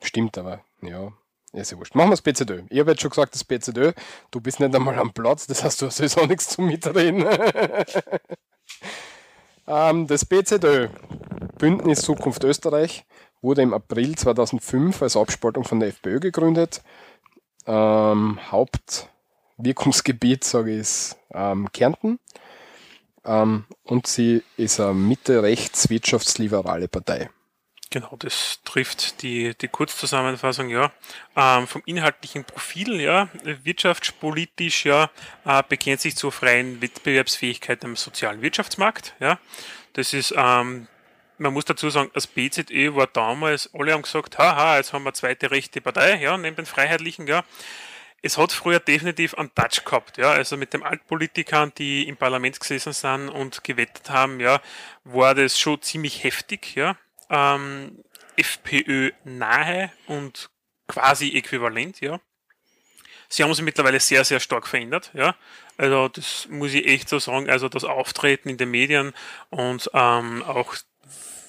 stimmt 0.00 0.38
aber, 0.38 0.60
ja. 0.80 1.12
Ja 1.54 1.64
wurscht. 1.76 1.94
Machen 1.94 2.08
wir 2.08 2.12
das 2.12 2.22
BZÖ. 2.22 2.62
Ich 2.70 2.80
habe 2.80 2.92
jetzt 2.92 3.02
schon 3.02 3.10
gesagt, 3.10 3.34
das 3.34 3.44
BZÖ, 3.44 3.92
du 4.30 4.40
bist 4.40 4.58
nicht 4.58 4.74
einmal 4.74 4.98
am 4.98 5.12
Platz, 5.12 5.46
das 5.46 5.62
heißt, 5.62 5.82
du 5.82 5.86
hast 5.86 5.98
sowieso 5.98 6.24
nichts 6.24 6.48
zu 6.48 6.62
mitreden. 6.62 7.26
ähm, 9.66 10.06
das 10.06 10.24
BZÖ, 10.24 10.88
Bündnis 11.58 12.00
Zukunft 12.00 12.42
Österreich, 12.44 13.04
wurde 13.42 13.60
im 13.60 13.74
April 13.74 14.16
2005 14.16 15.02
als 15.02 15.14
Abspaltung 15.16 15.64
von 15.64 15.78
der 15.78 15.90
FPÖ 15.90 16.20
gegründet. 16.20 16.80
Ähm, 17.66 18.38
Hauptwirkungsgebiet, 18.50 20.44
sage 20.44 20.72
ich, 20.72 20.80
ist 20.80 21.18
ähm, 21.34 21.70
Kärnten. 21.72 22.18
Ähm, 23.26 23.66
und 23.84 24.06
sie 24.06 24.42
ist 24.56 24.80
eine 24.80 24.94
Mitte-rechts-wirtschaftsliberale 24.94 26.88
Partei. 26.88 27.28
Genau, 27.92 28.16
das 28.18 28.60
trifft 28.64 29.20
die, 29.20 29.54
die 29.54 29.68
Kurzzusammenfassung, 29.68 30.70
ja. 30.70 30.90
Ähm, 31.36 31.66
vom 31.66 31.82
inhaltlichen 31.84 32.42
Profil, 32.42 33.02
ja, 33.02 33.28
wirtschaftspolitisch, 33.42 34.86
ja, 34.86 35.10
äh, 35.44 35.62
bekennt 35.68 36.00
sich 36.00 36.16
zur 36.16 36.32
freien 36.32 36.80
Wettbewerbsfähigkeit 36.80 37.84
am 37.84 37.96
sozialen 37.96 38.40
Wirtschaftsmarkt, 38.40 39.14
ja. 39.20 39.38
Das 39.92 40.14
ist, 40.14 40.32
ähm, 40.34 40.88
man 41.36 41.52
muss 41.52 41.66
dazu 41.66 41.90
sagen, 41.90 42.10
das 42.14 42.26
BZÖ 42.26 42.94
war 42.94 43.08
damals, 43.08 43.68
alle 43.74 43.92
haben 43.92 44.00
gesagt, 44.00 44.38
haha, 44.38 44.78
jetzt 44.78 44.94
haben 44.94 45.04
wir 45.04 45.12
zweite 45.12 45.50
rechte 45.50 45.82
Partei, 45.82 46.16
ja, 46.16 46.38
neben 46.38 46.56
den 46.56 46.64
Freiheitlichen, 46.66 47.26
ja. 47.26 47.44
es 48.22 48.38
hat 48.38 48.52
früher 48.52 48.80
definitiv 48.80 49.34
einen 49.34 49.54
Touch 49.54 49.84
gehabt, 49.84 50.16
ja. 50.16 50.30
Also 50.30 50.56
mit 50.56 50.72
den 50.72 50.82
Altpolitikern, 50.82 51.72
die 51.76 52.08
im 52.08 52.16
Parlament 52.16 52.58
gesessen 52.58 52.94
sind 52.94 53.28
und 53.28 53.64
gewettet 53.64 54.08
haben, 54.08 54.40
ja, 54.40 54.62
war 55.04 55.34
das 55.34 55.58
schon 55.58 55.82
ziemlich 55.82 56.24
heftig, 56.24 56.74
ja. 56.74 56.96
Ähm, 57.32 58.04
FPÖ 58.36 59.10
nahe 59.24 59.90
und 60.06 60.50
quasi 60.86 61.36
äquivalent, 61.36 62.00
ja. 62.00 62.20
Sie 63.28 63.42
haben 63.42 63.54
sich 63.54 63.64
mittlerweile 63.64 63.98
sehr, 63.98 64.24
sehr 64.24 64.40
stark 64.40 64.66
verändert, 64.66 65.10
ja. 65.14 65.34
Also 65.78 66.08
das 66.08 66.46
muss 66.48 66.74
ich 66.74 66.86
echt 66.86 67.08
so 67.08 67.18
sagen. 67.18 67.48
Also 67.48 67.68
das 67.68 67.84
Auftreten 67.84 68.48
in 68.50 68.58
den 68.58 68.70
Medien 68.70 69.14
und 69.50 69.90
ähm, 69.94 70.42
auch 70.42 70.76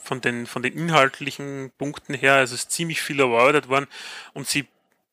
von 0.04 0.22
den, 0.22 0.48
von 0.48 0.64
den 0.64 0.74
inhaltlichen 0.74 1.72
Punkten 1.78 2.14
her, 2.14 2.36
also 2.36 2.56
es 2.56 2.64
ist 2.64 2.72
ziemlich 2.72 3.02
viel 3.02 3.20
erarbeitet 3.20 3.70
worden 3.70 3.88
und 4.34 4.48
sie 4.48 4.68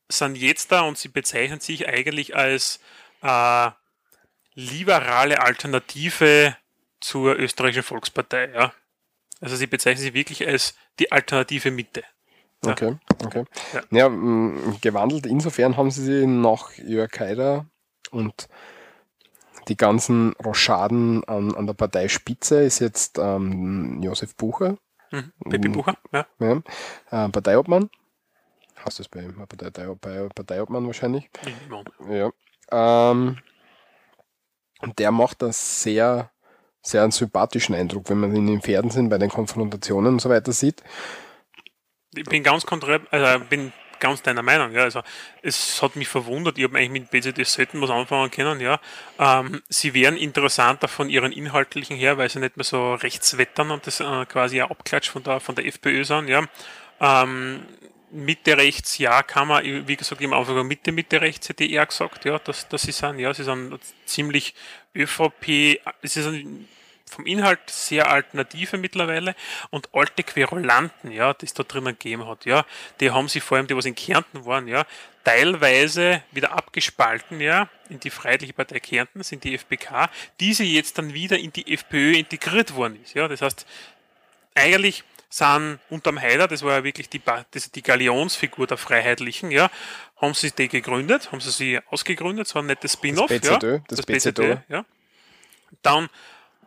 sind 0.09 0.37
jetzt 0.37 0.73
da 0.73 0.83
und 0.83 0.99
sie 0.99 1.09
bezeichnen 1.09 1.61
sich 1.61 1.89
eigentlich 1.89 2.35
als 2.37 2.81
äh, 3.23 3.71
liberale 4.55 5.41
Alternative 5.41 6.57
zur 7.01 7.37
österreichischen 7.37 7.83
Volkspartei, 7.83 8.51
ja. 8.53 8.73
Also 9.41 9.57
sie 9.57 9.67
bezeichnen 9.67 10.03
sich 10.03 10.15
wirklich 10.15 10.47
als 10.47 10.75
die 10.99 11.11
alternative 11.13 11.71
Mitte. 11.71 12.03
Ja. 12.65 12.73
Okay, 12.73 12.97
okay. 13.25 13.45
Ja. 13.73 13.83
ja, 13.91 14.09
gewandelt 14.81 15.25
insofern 15.25 15.77
haben 15.79 15.91
sie 15.91 16.05
sich 16.05 16.27
nach 16.27 16.73
Jörg 16.75 17.19
Haider 17.19 17.67
und 18.11 18.49
die 19.69 19.77
ganzen 19.77 20.33
Rochaden 20.45 21.25
an, 21.25 21.55
an 21.55 21.67
der 21.67 21.75
Parteispitze 21.75 22.63
ist 22.63 22.81
jetzt 22.81 23.19
ähm, 23.19 24.03
Josef 24.03 24.37
Bucher. 24.37 24.77
Mhm. 25.11 25.33
Pepe 25.49 25.69
Bucher, 25.71 25.97
ja. 26.13 26.27
ja. 26.39 26.63
Äh, 27.11 27.29
Parteiobmann. 27.31 27.89
Hast 28.77 28.99
du 28.99 29.03
es 29.03 29.09
bei 29.09 29.21
ihm? 29.23 29.37
Partei, 29.47 30.27
Parteiobmann 30.35 30.87
wahrscheinlich. 30.87 31.31
Ja. 32.09 32.31
Ähm, 32.71 33.39
und 34.81 34.99
der 34.99 35.11
macht 35.11 35.43
das 35.43 35.83
sehr, 35.83 36.31
sehr 36.83 37.03
einen 37.03 37.13
sympathischen 37.13 37.75
Eindruck, 37.75 38.09
wenn 38.09 38.19
man 38.19 38.35
ihn 38.35 38.49
im 38.49 38.63
Fernsehen 38.63 39.09
bei 39.09 39.19
den 39.19 39.31
Konfrontationen 39.31 40.15
und 40.15 40.21
so 40.21 40.31
weiter 40.31 40.53
sieht. 40.53 40.83
Ich 42.15 42.25
bin 42.25 42.43
ganz 42.43 42.67
konträr, 42.67 43.01
also 43.11 43.45
bin 43.45 43.73
ganz 44.01 44.23
deiner 44.23 44.43
Meinung. 44.43 44.73
Ja. 44.73 44.83
Also 44.83 45.03
es 45.43 45.81
hat 45.81 45.95
mich 45.95 46.09
verwundert, 46.09 46.59
ich 46.59 46.65
habe 46.65 46.79
eigentlich 46.79 47.03
mit 47.03 47.11
BZD 47.11 47.47
selten 47.47 47.81
was 47.81 47.91
anfangen 47.91 48.31
können. 48.31 48.61
Ja. 48.61 48.81
Ähm, 49.19 49.63
sie 49.69 49.95
wären 49.95 50.17
interessanter 50.17 50.89
von 50.89 51.09
ihren 51.09 51.31
inhaltlichen 51.31 51.97
her, 51.97 52.19
weil 52.19 52.29
sie 52.29 52.41
nicht 52.41 52.57
mehr 52.57 52.65
so 52.65 52.95
rechts 52.95 53.39
wettern 53.39 53.71
und 53.71 53.87
das 53.87 54.01
äh, 54.01 54.27
quasi 54.27 54.61
ein 54.61 54.71
Abklatsch 54.71 55.11
von 55.11 55.23
der, 55.23 55.39
von 55.39 55.55
der 55.55 55.67
FPÖ 55.67 56.05
sind. 56.05 56.29
Ja. 56.29 56.45
Ähm, 57.01 57.61
Mitte 58.13 58.57
rechts, 58.57 58.99
ja, 58.99 59.23
kann 59.23 59.49
man, 59.49 59.87
wie 59.87 59.97
gesagt, 59.97 60.21
im 60.21 60.33
Anfang 60.33 60.67
Mitte, 60.67 60.93
Mitte 60.93 61.21
rechts 61.21 61.49
hätte 61.49 61.65
ich 61.65 61.73
eher 61.73 61.87
gesagt, 61.87 62.25
ja, 62.25 62.39
dass, 62.39 62.69
dass 62.69 62.83
sie 62.83 62.93
sind, 62.93 63.19
ja, 63.19 63.33
sie 63.33 63.45
sind 63.45 63.79
ziemlich 64.05 64.55
ÖVP, 64.95 65.81
sie 66.03 66.23
sind 66.23 66.69
vom 67.11 67.27
Inhalt 67.27 67.61
sehr 67.69 68.09
alternative 68.09 68.79
mittlerweile 68.79 69.35
und 69.71 69.89
alte 69.93 70.23
Querulanten, 70.23 71.11
ja, 71.11 71.35
die 71.35 71.47
es 71.47 71.55
da 71.55 71.63
drinnen 71.63 71.99
gegeben 71.99 72.27
hat, 72.27 72.47
ja, 72.47 72.65
die 73.01 73.11
haben 73.11 73.29
sie 73.29 73.41
vor 73.41 73.59
allem, 73.59 73.67
die 73.67 73.77
was 73.77 73.85
in 73.85 73.95
Kärnten 73.95 74.45
waren, 74.47 74.69
ja, 74.69 74.87
teilweise 75.25 76.23
wieder 76.33 76.53
abgespalten, 76.53 77.41
ja, 77.41 77.69
in 77.89 78.01
die 78.01 78.11
Freiheitliche 78.11 78.53
Partei 78.53 78.81
Kärnten, 78.81 79.23
sind 79.23 79.45
die 79.45 79.55
FPK, 79.55 80.09
diese 80.39 80.65
jetzt 80.65 80.99
dann 80.99 81.13
wieder 81.13 81.39
in 81.39 81.53
die 81.53 81.73
FPÖ 81.73 82.15
integriert 82.15 82.75
worden 82.75 83.01
ist, 83.03 83.15
ja, 83.15 83.29
das 83.29 83.43
heißt, 83.43 83.67
eigentlich 84.55 85.05
sind 85.31 85.79
unterm 85.89 86.21
Heider, 86.21 86.49
das 86.49 86.63
war 86.63 86.79
ja 86.79 86.85
wirklich 86.85 87.09
die, 87.09 87.23
das, 87.53 87.71
die 87.71 87.83
Galionsfigur 87.83 88.67
der 88.67 88.77
Freiheitlichen, 88.77 89.51
ja, 89.51 89.71
haben 90.17 90.35
sie 90.35 90.51
die 90.51 90.69
gegründet, 90.69 91.31
haben 91.31 91.41
sie 91.41 91.51
sie 91.51 91.79
ausgegründet, 91.89 92.49
so 92.49 92.59
ein 92.59 92.67
nettes 92.67 92.95
Spin-off, 92.95 93.31
ja, 93.31 93.59
das, 93.59 93.83
das 93.89 94.03
BZÖ, 94.03 94.57
ja. 94.69 94.85
Dann 95.83 96.09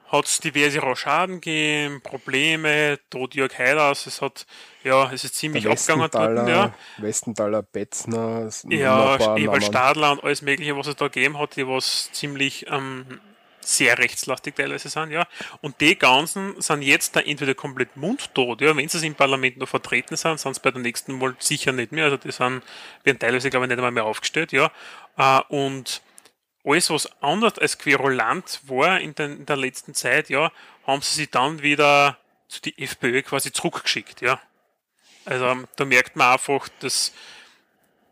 hat 0.08 0.26
es 0.26 0.40
diverse 0.40 0.80
Rochaden 0.80 1.42
gegeben, 1.42 2.02
Probleme, 2.02 3.00
Tod 3.10 3.36
Jörg 3.36 3.58
Heiders, 3.58 4.06
es 4.06 4.22
hat, 4.22 4.46
ja, 4.84 5.12
es 5.12 5.26
ist 5.26 5.36
ziemlich 5.36 5.68
abgegangen 5.68 6.10
dort, 6.10 6.48
ja. 6.48 6.74
Westenthaler, 7.00 7.64
Betzner, 7.64 8.50
ja, 8.70 9.36
Ewald 9.36 9.64
Stadler 9.64 10.14
und 10.14 10.24
alles 10.24 10.42
mögliche, 10.42 10.78
was 10.78 10.88
es 10.88 10.96
da 10.96 11.08
gegeben 11.08 11.38
hat, 11.38 11.58
die 11.58 11.68
was 11.68 12.12
ziemlich 12.14 12.66
ähm, 12.70 13.20
sehr 13.68 13.98
rechtslastig 13.98 14.56
teilweise 14.56 14.90
sind, 14.90 15.12
ja. 15.12 15.28
Und 15.62 15.80
die 15.82 15.98
ganzen 15.98 16.60
sind 16.62 16.82
jetzt 16.82 17.16
da 17.16 17.20
entweder 17.20 17.56
komplett 17.56 17.96
mundtot, 17.98 18.62
ja. 18.62 18.76
Wenn 18.76 18.88
sie 18.90 19.06
im 19.06 19.16
Parlament 19.16 19.58
noch 19.58 19.70
vertreten 19.70 20.16
sind, 20.16 20.40
sind 20.40 20.56
sie 20.56 20.62
bei 20.62 20.72
der 20.72 20.82
nächsten 20.82 21.18
Mal 21.18 21.36
sicher 21.40 21.72
nicht 21.72 21.92
mehr. 21.92 22.06
Also 22.06 22.18
die 22.18 22.32
sind, 22.32 22.62
werden 23.04 23.20
teilweise, 23.20 23.50
glaube 23.50 23.66
ich, 23.66 23.70
nicht 23.70 23.78
einmal 23.78 23.92
mehr 23.92 24.06
aufgestellt, 24.06 24.52
ja. 24.52 24.72
Äh, 25.18 25.42
und 25.50 26.02
alles, 26.66 26.90
was 26.90 27.22
anders 27.22 27.60
als 27.60 27.78
querulant 27.78 28.62
war 28.68 29.00
in, 29.00 29.16
den, 29.16 29.40
in 29.40 29.46
der 29.46 29.58
letzten 29.58 29.94
Zeit, 29.94 30.30
ja, 30.30 30.52
haben 30.88 31.02
sie 31.02 31.16
sich 31.16 31.30
dann 31.30 31.62
wieder 31.62 32.18
zu 32.48 32.62
die 32.62 32.82
FPÖ 32.82 33.22
quasi 33.24 33.52
zurückgeschickt, 33.52 34.22
ja. 34.22 34.40
Also 35.26 35.66
da 35.76 35.86
merkt 35.86 36.16
man 36.16 36.34
einfach, 36.34 36.68
dass 36.80 37.14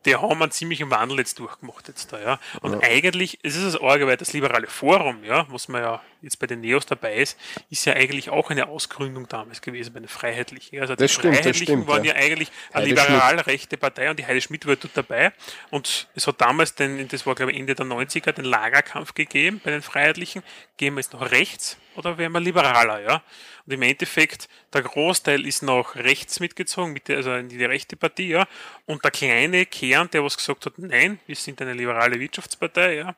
die 0.05 0.15
haben 0.15 0.41
einen 0.41 0.51
ziemlichen 0.51 0.89
Wandel 0.89 1.19
jetzt 1.19 1.39
durchgemacht 1.39 1.87
jetzt 1.87 2.11
da, 2.11 2.19
ja. 2.19 2.39
Und 2.61 2.73
ja. 2.73 2.79
eigentlich, 2.81 3.39
es 3.43 3.55
ist 3.55 3.65
das 3.65 3.75
Orge, 3.79 4.07
weil 4.07 4.17
das 4.17 4.33
liberale 4.33 4.67
Forum, 4.67 5.23
ja, 5.23 5.45
was 5.49 5.67
man 5.67 5.81
ja 5.81 6.01
jetzt 6.21 6.39
bei 6.39 6.47
den 6.47 6.61
Neos 6.61 6.85
dabei 6.85 7.15
ist, 7.15 7.37
ist 7.69 7.85
ja 7.85 7.93
eigentlich 7.93 8.29
auch 8.29 8.49
eine 8.49 8.67
Ausgründung 8.67 9.27
damals 9.27 9.61
gewesen 9.61 9.93
bei 9.93 9.99
den 9.99 10.07
Freiheitlichen. 10.07 10.79
Also 10.79 10.95
die 10.95 11.03
das 11.03 11.11
stimmt, 11.11 11.35
Freiheitlichen 11.35 11.65
stimmt, 11.65 11.87
waren 11.87 12.03
ja, 12.03 12.15
ja 12.15 12.19
eigentlich 12.19 12.51
eine 12.71 12.85
liberal-rechte 12.85 13.77
Partei 13.77 14.09
und 14.09 14.19
die 14.19 14.25
Heide 14.25 14.41
Schmidt 14.41 14.65
war 14.67 14.75
dort 14.75 14.95
dabei. 14.95 15.33
Und 15.69 16.07
es 16.15 16.27
hat 16.27 16.39
damals 16.41 16.75
den, 16.75 17.07
das 17.07 17.25
war 17.25 17.35
glaube 17.35 17.51
ich 17.51 17.59
Ende 17.59 17.75
der 17.75 17.85
90er, 17.85 18.31
den 18.31 18.45
Lagerkampf 18.45 19.13
gegeben 19.13 19.61
bei 19.63 19.71
den 19.71 19.81
Freiheitlichen. 19.81 20.43
Gehen 20.77 20.95
wir 20.95 21.01
jetzt 21.01 21.13
noch 21.13 21.31
rechts 21.31 21.77
oder 21.95 22.17
werden 22.17 22.33
wir 22.33 22.39
liberaler, 22.39 23.01
ja? 23.01 23.23
Und 23.65 23.73
im 23.73 23.81
Endeffekt, 23.81 24.49
der 24.73 24.81
Großteil 24.81 25.45
ist 25.45 25.61
nach 25.61 25.95
rechts 25.95 26.39
mitgezogen, 26.39 26.93
mit 26.93 27.07
der, 27.07 27.17
also 27.17 27.33
in 27.33 27.49
die 27.49 27.63
rechte 27.63 27.95
Partie, 27.95 28.29
ja. 28.29 28.47
Und 28.85 29.03
der 29.03 29.11
kleine 29.11 29.65
Kern, 29.65 30.09
der 30.11 30.23
was 30.23 30.37
gesagt 30.37 30.65
hat, 30.65 30.73
nein, 30.77 31.19
wir 31.27 31.35
sind 31.35 31.61
eine 31.61 31.73
liberale 31.73 32.19
Wirtschaftspartei, 32.19 32.95
ja, 32.95 33.15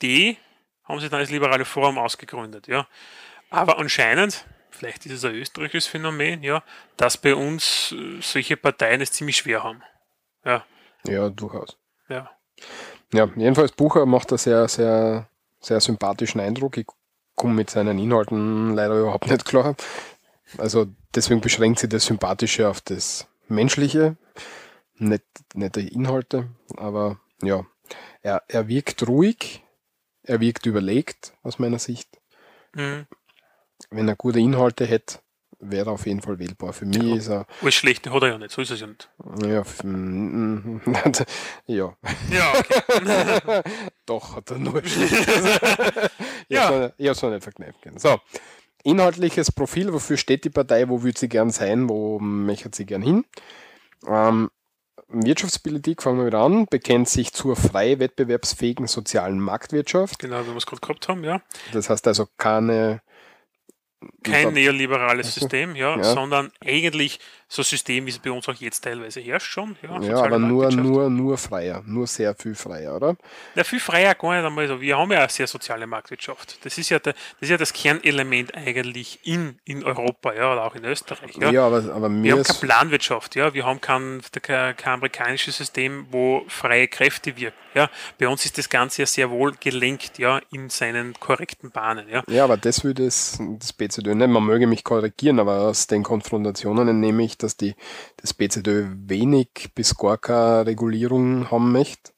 die 0.00 0.36
haben 0.84 1.00
sich 1.00 1.10
dann 1.10 1.20
als 1.20 1.30
liberale 1.30 1.64
Forum 1.64 1.98
ausgegründet, 1.98 2.68
ja. 2.68 2.86
Aber 3.50 3.78
anscheinend, 3.78 4.46
vielleicht 4.70 5.06
ist 5.06 5.12
es 5.12 5.24
ein 5.24 5.34
österreichisches 5.34 5.86
Phänomen, 5.86 6.42
ja, 6.42 6.62
dass 6.96 7.16
bei 7.16 7.34
uns 7.34 7.92
äh, 7.92 8.20
solche 8.20 8.56
Parteien 8.56 9.00
es 9.00 9.12
ziemlich 9.12 9.36
schwer 9.36 9.62
haben. 9.62 9.82
Ja. 10.44 10.64
Ja, 11.06 11.28
durchaus. 11.28 11.76
Ja. 12.08 12.30
Ja, 13.12 13.28
jedenfalls 13.36 13.72
Bucher 13.72 14.06
macht 14.06 14.30
einen 14.30 14.38
sehr, 14.38 14.68
sehr, 14.68 15.28
sehr 15.60 15.80
sympathischen 15.80 16.40
Eindruck. 16.40 16.78
Ich 16.78 16.86
komme 17.42 17.54
mit 17.54 17.70
seinen 17.70 17.98
Inhalten 17.98 18.76
leider 18.76 19.00
überhaupt 19.00 19.28
nicht 19.28 19.44
klar. 19.44 19.74
Also 20.58 20.86
deswegen 21.12 21.40
beschränkt 21.40 21.80
sich 21.80 21.88
das 21.88 22.04
Sympathische 22.04 22.68
auf 22.68 22.80
das 22.80 23.26
Menschliche, 23.48 24.16
nicht, 24.94 25.24
nicht 25.52 25.74
die 25.74 25.88
Inhalte, 25.88 26.50
aber 26.76 27.18
ja, 27.42 27.66
er, 28.22 28.44
er 28.46 28.68
wirkt 28.68 29.08
ruhig, 29.08 29.64
er 30.22 30.38
wirkt 30.38 30.66
überlegt 30.66 31.32
aus 31.42 31.58
meiner 31.58 31.80
Sicht. 31.80 32.08
Mhm. 32.74 33.08
Wenn 33.90 34.06
er 34.06 34.14
gute 34.14 34.38
Inhalte 34.38 34.86
hätte, 34.86 35.18
wäre 35.58 35.90
er 35.90 35.92
auf 35.94 36.06
jeden 36.06 36.20
Fall 36.20 36.38
wählbar. 36.38 36.72
Für 36.72 36.86
mich 36.86 37.02
ja. 37.02 37.16
ist 37.16 37.28
er. 37.28 37.46
Alles 37.60 37.74
schlecht 37.74 38.08
hat 38.08 38.22
er 38.22 38.28
ja 38.28 38.38
nicht, 38.38 38.52
so 38.52 38.62
ist 38.62 38.70
es 38.70 38.80
ja 38.80 38.86
nicht. 38.86 39.10
Ja, 39.42 39.64
ja. 41.66 41.96
Ja, 42.30 42.52
okay. 42.58 43.62
Doch, 44.06 44.36
hat 44.36 44.50
er 44.50 44.58
nur 44.58 44.84
schlecht. 44.84 45.28
ja. 46.54 46.92
Ich 46.96 47.06
habe 47.06 47.12
es 47.12 47.22
noch 47.22 47.30
nicht 47.30 47.42
verkneifen 47.42 47.80
können. 47.80 47.98
So. 47.98 48.18
Inhaltliches 48.84 49.52
Profil, 49.52 49.92
wofür 49.92 50.16
steht 50.16 50.44
die 50.44 50.50
Partei, 50.50 50.88
wo 50.88 51.02
würde 51.02 51.18
sie 51.18 51.28
gern 51.28 51.50
sein, 51.50 51.88
wo 51.88 52.18
möchte 52.18 52.70
sie 52.72 52.84
gern 52.84 53.02
hin? 53.02 53.24
Ähm, 54.08 54.50
Wirtschaftspolitik, 55.08 56.02
fangen 56.02 56.18
wir 56.18 56.26
wieder 56.26 56.40
an, 56.40 56.66
bekennt 56.66 57.08
sich 57.08 57.32
zur 57.32 57.54
frei 57.54 57.98
wettbewerbsfähigen 57.98 58.86
sozialen 58.86 59.38
Marktwirtschaft. 59.40 60.18
Genau, 60.18 60.40
wie 60.42 60.48
wir 60.48 60.56
es 60.56 60.66
gerade 60.66 60.80
gehabt 60.80 61.08
haben, 61.08 61.22
ja. 61.22 61.42
Das 61.72 61.90
heißt 61.90 62.06
also 62.08 62.26
keine 62.38 63.02
kein 64.22 64.52
neoliberales 64.52 65.34
System, 65.34 65.76
ja, 65.76 65.96
ja, 65.96 66.04
sondern 66.04 66.50
eigentlich 66.64 67.20
so 67.48 67.62
ein 67.62 67.64
System, 67.64 68.06
wie 68.06 68.10
es 68.10 68.18
bei 68.18 68.30
uns 68.30 68.48
auch 68.48 68.54
jetzt 68.54 68.80
teilweise 68.80 69.20
herrscht 69.20 69.52
schon. 69.52 69.76
Ja, 69.82 70.00
ja 70.00 70.16
aber 70.22 70.38
nur, 70.38 70.70
nur, 70.70 71.10
nur 71.10 71.36
freier, 71.36 71.82
nur 71.86 72.06
sehr 72.06 72.34
viel 72.34 72.54
freier, 72.54 72.96
oder? 72.96 73.16
Ja, 73.54 73.64
viel 73.64 73.80
freier 73.80 74.14
gar 74.14 74.34
nicht 74.36 74.46
einmal 74.46 74.66
so. 74.68 74.80
Wir 74.80 74.96
haben 74.96 75.12
ja 75.12 75.18
eine 75.18 75.28
sehr 75.28 75.46
soziale 75.46 75.86
Marktwirtschaft. 75.86 76.64
Das 76.64 76.78
ist 76.78 76.88
ja, 76.88 76.98
der, 76.98 77.12
das, 77.12 77.22
ist 77.40 77.50
ja 77.50 77.56
das 77.58 77.72
Kernelement 77.72 78.56
eigentlich 78.56 79.20
in, 79.24 79.58
in 79.64 79.84
Europa, 79.84 80.32
ja, 80.32 80.52
oder 80.52 80.64
auch 80.64 80.74
in 80.74 80.84
Österreich. 80.84 81.36
Ja, 81.36 81.50
ja 81.50 81.66
aber, 81.66 81.92
aber 81.92 82.10
wir 82.10 82.32
haben 82.32 82.42
keine 82.42 82.58
Planwirtschaft, 82.58 83.36
ja, 83.36 83.52
wir 83.52 83.66
haben 83.66 83.80
kein, 83.80 84.22
kein, 84.42 84.76
kein 84.76 84.94
amerikanisches 84.94 85.58
System, 85.58 86.06
wo 86.10 86.44
freie 86.48 86.88
Kräfte 86.88 87.36
wirken. 87.36 87.61
Ja, 87.74 87.90
bei 88.18 88.28
uns 88.28 88.44
ist 88.44 88.58
das 88.58 88.68
Ganze 88.68 89.02
ja 89.02 89.06
sehr 89.06 89.30
wohl 89.30 89.52
gelenkt, 89.58 90.18
ja, 90.18 90.40
in 90.50 90.68
seinen 90.68 91.14
korrekten 91.14 91.70
Bahnen. 91.70 92.08
Ja, 92.08 92.22
ja 92.28 92.44
aber 92.44 92.56
das 92.56 92.84
würde 92.84 93.06
es, 93.06 93.38
das 93.58 93.72
BZÖ 93.72 94.14
nicht, 94.14 94.28
man 94.28 94.44
möge 94.44 94.66
mich 94.66 94.84
korrigieren, 94.84 95.40
aber 95.40 95.62
aus 95.62 95.86
den 95.86 96.02
Konfrontationen 96.02 96.88
entnehme 96.88 97.22
ich, 97.24 97.38
dass 97.38 97.56
die, 97.56 97.74
das 98.18 98.34
BZÖ 98.34 98.88
wenig 99.06 99.70
bis 99.74 99.96
gar 99.96 100.18
keine 100.18 100.66
Regulierung 100.66 101.50
haben 101.50 101.72
möchte. 101.72 102.12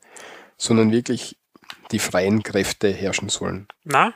sondern 0.57 0.93
wirklich 0.93 1.37
die 1.91 1.99
freien 1.99 2.43
Kräfte 2.43 2.93
herrschen 2.93 3.29
sollen. 3.29 3.69
Na, 3.85 4.13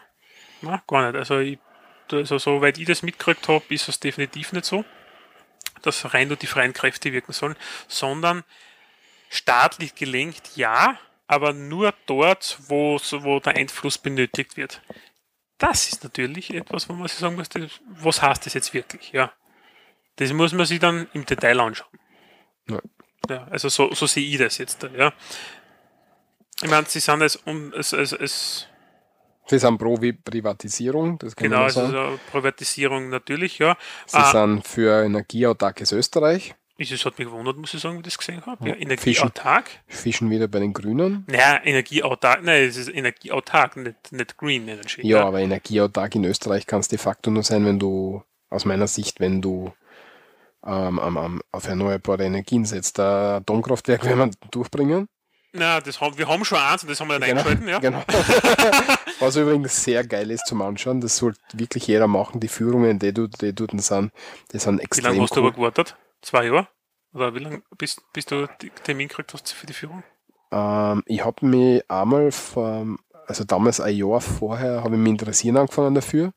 na 0.63 0.83
gar 0.87 1.07
nicht. 1.07 1.19
Also, 1.19 1.39
ich, 1.39 1.59
also 2.11 2.39
soweit 2.39 2.79
ich 2.79 2.87
das 2.87 3.03
mitgekriegt 3.03 3.49
habe, 3.49 3.65
ist 3.69 3.89
es 3.89 4.01
definitiv 4.01 4.53
nicht 4.53 4.65
so, 4.65 4.85
dass 5.83 6.13
rein 6.15 6.29
nur 6.29 6.37
die 6.37 6.47
freien 6.47 6.73
Kräfte 6.73 7.13
wirken 7.13 7.33
sollen, 7.33 7.57
sondern 7.87 8.45
staatlich 9.29 9.95
gelenkt 9.95 10.57
ja, 10.57 10.99
aber 11.29 11.53
nur 11.53 11.95
dort, 12.07 12.59
wo, 12.67 12.99
wo 12.99 13.39
der 13.41 13.55
Einfluss 13.57 13.99
benötigt 13.99 14.57
wird. 14.57 14.83
Das 15.59 15.89
ist 15.89 16.03
natürlich 16.05 16.53
etwas, 16.55 16.89
wo 16.89 16.95
man 16.95 17.09
sich 17.09 17.19
sagen 17.19 17.37
muss, 17.37 17.49
was 17.87 18.23
heißt 18.23 18.47
das 18.47 18.55
jetzt 18.55 18.75
wirklich? 18.75 19.13
Ja. 19.13 19.33
Das 20.17 20.33
muss 20.33 20.53
man 20.53 20.67
sich 20.67 20.81
dann 20.81 21.09
im 21.13 21.25
Detail 21.27 21.61
anschauen. 21.61 21.99
Ja. 22.69 22.81
Ja, 23.29 23.47
also 23.51 23.69
so, 23.69 23.93
so 23.95 24.07
sehe 24.07 24.27
ich 24.27 24.39
das 24.39 24.59
jetzt. 24.59 24.83
Ja. 24.97 25.13
Ich 26.63 26.71
meine, 26.71 26.87
sie 26.87 27.01
sind 27.01 27.23
es, 27.23 27.37
um, 27.37 27.73
es, 27.75 27.93
es, 27.93 28.13
es 28.13 28.67
Sie 29.47 29.59
sind 29.59 29.79
pro 29.79 29.97
Privatisierung, 29.97 31.19
das 31.19 31.35
kann 31.35 31.49
genau, 31.49 31.63
man 31.63 31.71
sagen. 31.71 31.95
also 31.97 32.21
Privatisierung 32.31 33.09
natürlich, 33.09 33.59
ja. 33.59 33.77
Sie 34.07 34.17
Ah, 34.19 34.31
sind 34.31 34.67
für 34.67 35.05
energieautarkes 35.05 35.93
Österreich, 35.93 36.55
es 36.79 37.05
hat 37.05 37.19
mich 37.19 37.27
gewundert, 37.27 37.57
muss 37.57 37.75
ich 37.75 37.81
sagen, 37.81 37.97
wie 37.97 37.99
ich 38.01 38.05
das 38.05 38.19
gesehen 38.19 38.45
habe. 38.47 38.67
Ja, 38.67 38.75
Fischen, 38.75 38.83
energieautark. 38.83 39.71
fischen 39.87 40.31
wieder 40.31 40.47
bei 40.49 40.61
den 40.61 40.73
Grünen. 40.73 41.25
Naja, 41.27 41.61
energieautark, 41.65 42.43
nein, 42.45 42.63
es 42.69 42.77
ist 42.77 42.89
energieautark, 42.89 43.77
nicht, 43.77 44.13
nicht 44.13 44.37
Green 44.37 44.69
Energy. 44.69 45.07
Ja, 45.07 45.25
aber 45.27 45.41
energieautark 45.41 46.15
in 46.15 46.25
Österreich 46.25 46.67
kann 46.67 46.81
es 46.81 46.89
de 46.89 46.99
facto 46.99 47.31
nur 47.31 47.43
sein, 47.43 47.65
wenn 47.67 47.79
du, 47.79 48.23
aus 48.51 48.65
meiner 48.65 48.87
Sicht, 48.87 49.19
wenn 49.21 49.43
du 49.43 49.73
ähm, 50.65 50.99
am- 50.99 51.17
am- 51.17 51.43
auf 51.53 51.67
erneuerbare 51.69 52.25
Energien 52.25 52.65
setzt. 52.65 52.99
Der 52.99 53.41
Atomkraftwerk 53.43 54.05
werden 54.05 54.19
wir 54.19 54.49
durchbringen. 54.51 55.09
Na, 55.53 55.81
das 55.81 56.01
haben, 56.01 56.17
wir 56.19 56.29
haben 56.29 56.45
schon 56.45 56.59
eins 56.59 56.83
und 56.83 56.91
das 56.91 57.01
haben 57.01 57.09
wir 57.09 57.19
dann 57.19 57.29
Genau, 57.31 57.41
eingeschalten, 57.41 57.69
ja. 57.69 57.79
genau. 57.79 58.03
Was 59.21 59.35
übrigens 59.37 59.83
sehr 59.83 60.07
geil 60.07 60.31
ist 60.31 60.47
zum 60.47 60.61
Anschauen, 60.63 61.01
das 61.01 61.17
sollte 61.17 61.41
wirklich 61.55 61.87
jeder 61.87 62.07
machen. 62.07 62.39
Die 62.41 62.49
Führungen, 62.49 62.99
die, 62.99 63.13
du, 63.15 63.27
die 63.29 63.55
dort 63.55 63.71
sind, 63.81 64.13
die 64.53 64.59
sind 64.59 64.79
Wie 64.79 64.83
extrem 64.85 65.05
lange 65.07 65.23
hast 65.23 65.35
du 65.35 65.41
cool. 65.41 65.47
aber 65.49 65.57
gewartet? 65.57 65.97
Zwei 66.23 66.47
Jahre? 66.47 66.69
Oder 67.15 67.35
wie 67.35 67.39
lange 67.39 67.63
bist, 67.77 68.03
bis 68.13 68.27
du 68.27 68.47
Termin 68.85 69.09
gekriegt 69.09 69.33
hast 69.33 69.53
für 69.53 69.67
die 69.67 69.73
Führung? 69.73 70.03
Ähm, 70.51 71.03
ich 71.07 71.25
habe 71.25 71.47
mich 71.47 71.91
einmal 71.91 72.31
vor, 72.33 72.87
also 73.27 73.45
damals 73.45 73.81
ein 73.81 73.97
Jahr 73.97 74.21
vorher, 74.21 74.83
habe 74.85 74.95
ich 74.95 75.01
mich 75.01 75.11
interessieren 75.11 75.57
angefangen 75.57 75.95
dafür 75.95 76.33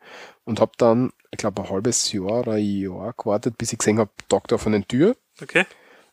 und 0.45 0.60
habe 0.60 0.72
dann, 0.77 1.11
ich 1.32 1.38
glaube, 1.38 1.61
ein 1.64 1.69
halbes 1.69 2.11
Jahr 2.11 2.42
oder 2.42 2.53
ein 2.53 2.66
Jahr 2.66 3.14
gewartet, 3.14 3.58
bis 3.58 3.74
ich 3.74 3.80
gesehen 3.80 4.00
habe, 4.00 4.11
da 4.27 4.58
von 4.58 4.72
der 4.72 4.88
Tür 4.88 5.16
Okay. 5.42 5.66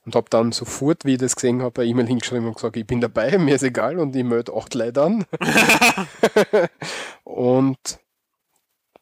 und 0.05 0.15
habe 0.15 0.29
dann 0.31 0.53
sofort, 0.53 1.05
wie 1.05 1.13
ich 1.13 1.19
das 1.19 1.37
gesehen 1.37 1.63
habe, 1.63 1.83
eine 1.83 1.91
E-Mail 1.91 2.07
hingeschrieben 2.07 2.47
und 2.47 2.55
gesagt, 2.55 2.77
ich 2.77 2.87
bin 2.87 3.01
dabei, 3.01 3.37
mir 3.39 3.55
ist 3.55 3.63
egal 3.63 3.99
und 3.99 4.15
ich 4.17 4.25
melde 4.25 4.55
acht 4.55 4.75
Leute 4.75 5.03
an. 5.03 5.25
und 7.25 7.99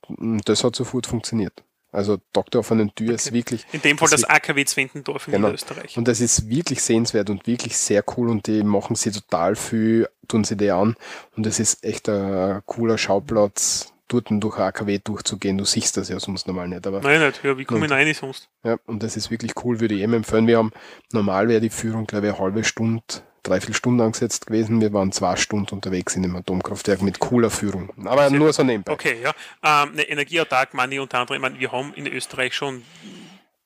das 0.09 0.65
hat 0.65 0.77
sofort 0.77 1.07
funktioniert. 1.07 1.63
Also 1.93 2.19
Doktor 2.33 2.63
von 2.65 2.79
den 2.79 2.95
Tür 2.95 3.15
ist 3.15 3.33
wirklich. 3.33 3.65
In 3.73 3.81
dem 3.81 3.97
Fall 3.97 4.09
das 4.11 4.21
ist 4.21 4.31
AKW 4.31 4.65
Zwentendorf 4.65 5.29
in 5.29 5.33
Genau. 5.33 5.47
Niederösterreich. 5.49 5.97
Und 5.97 6.09
das 6.09 6.21
ist 6.21 6.49
wirklich 6.49 6.83
sehenswert 6.83 7.31
und 7.31 7.47
wirklich 7.47 7.77
sehr 7.77 8.05
cool 8.17 8.29
und 8.29 8.47
die 8.47 8.63
machen 8.63 8.97
sie 8.97 9.11
total 9.11 9.57
viel, 9.57 10.09
tun 10.29 10.45
sie 10.45 10.57
die 10.57 10.71
an. 10.71 10.97
Und 11.37 11.47
das 11.47 11.59
ist 11.61 11.85
echt 11.85 12.09
ein 12.09 12.61
cooler 12.67 12.99
Schauplatz, 12.99 13.93
dort 14.09 14.27
durch 14.31 14.57
ein 14.57 14.63
AKW 14.63 14.99
durchzugehen. 15.03 15.57
Du 15.59 15.65
siehst 15.65 15.97
das 15.97 16.09
ja 16.09 16.21
sonst 16.21 16.47
normal 16.47 16.69
nicht. 16.69 16.87
Aber 16.87 17.01
Nein, 17.01 17.21
nicht. 17.21 17.43
Ja, 17.43 17.57
wie 17.57 17.65
komme 17.65 17.87
ich 17.87 17.93
rein 17.93 18.13
sonst? 18.15 18.49
ja, 18.65 18.77
und 18.87 19.03
das 19.03 19.17
ist 19.17 19.31
wirklich 19.31 19.53
cool, 19.65 19.81
würde 19.81 19.95
ich 19.95 20.03
eben 20.03 20.13
empfehlen. 20.13 20.47
Wir 20.47 20.59
haben, 20.59 20.73
normal 21.13 21.49
wäre 21.49 21.61
die 21.61 21.71
Führung, 21.71 22.07
glaube 22.07 22.27
ich, 22.27 22.33
eine 22.35 22.43
halbe 22.43 22.65
Stunde, 22.65 23.03
dreiviertel 23.47 23.75
Stunden 23.75 24.01
angesetzt 24.01 24.47
gewesen. 24.47 24.81
Wir 24.81 24.93
waren 24.93 25.13
zwei 25.13 25.37
Stunden 25.37 25.75
unterwegs 25.75 26.17
in 26.17 26.23
dem 26.23 26.37
Atomkraftwerk 26.37 27.03
mit 27.03 27.19
cooler 27.19 27.51
Führung. 27.51 27.91
Aber 28.05 28.29
Sehr 28.29 28.39
nur 28.39 28.53
so 28.53 28.63
nebenbei. 28.63 28.93
Okay, 28.93 29.17
ja. 29.23 29.33
Ähm, 29.63 29.95
ne, 29.95 30.03
Energieautark 30.03 30.75
meine 30.75 30.95
ich 30.95 31.01
unter 31.01 31.19
anderem, 31.19 31.37
ich 31.37 31.43
meine, 31.43 31.61
wir 31.61 31.73
haben 31.73 31.95
in 31.95 32.07
Österreich 32.07 32.55
schon 32.55 32.83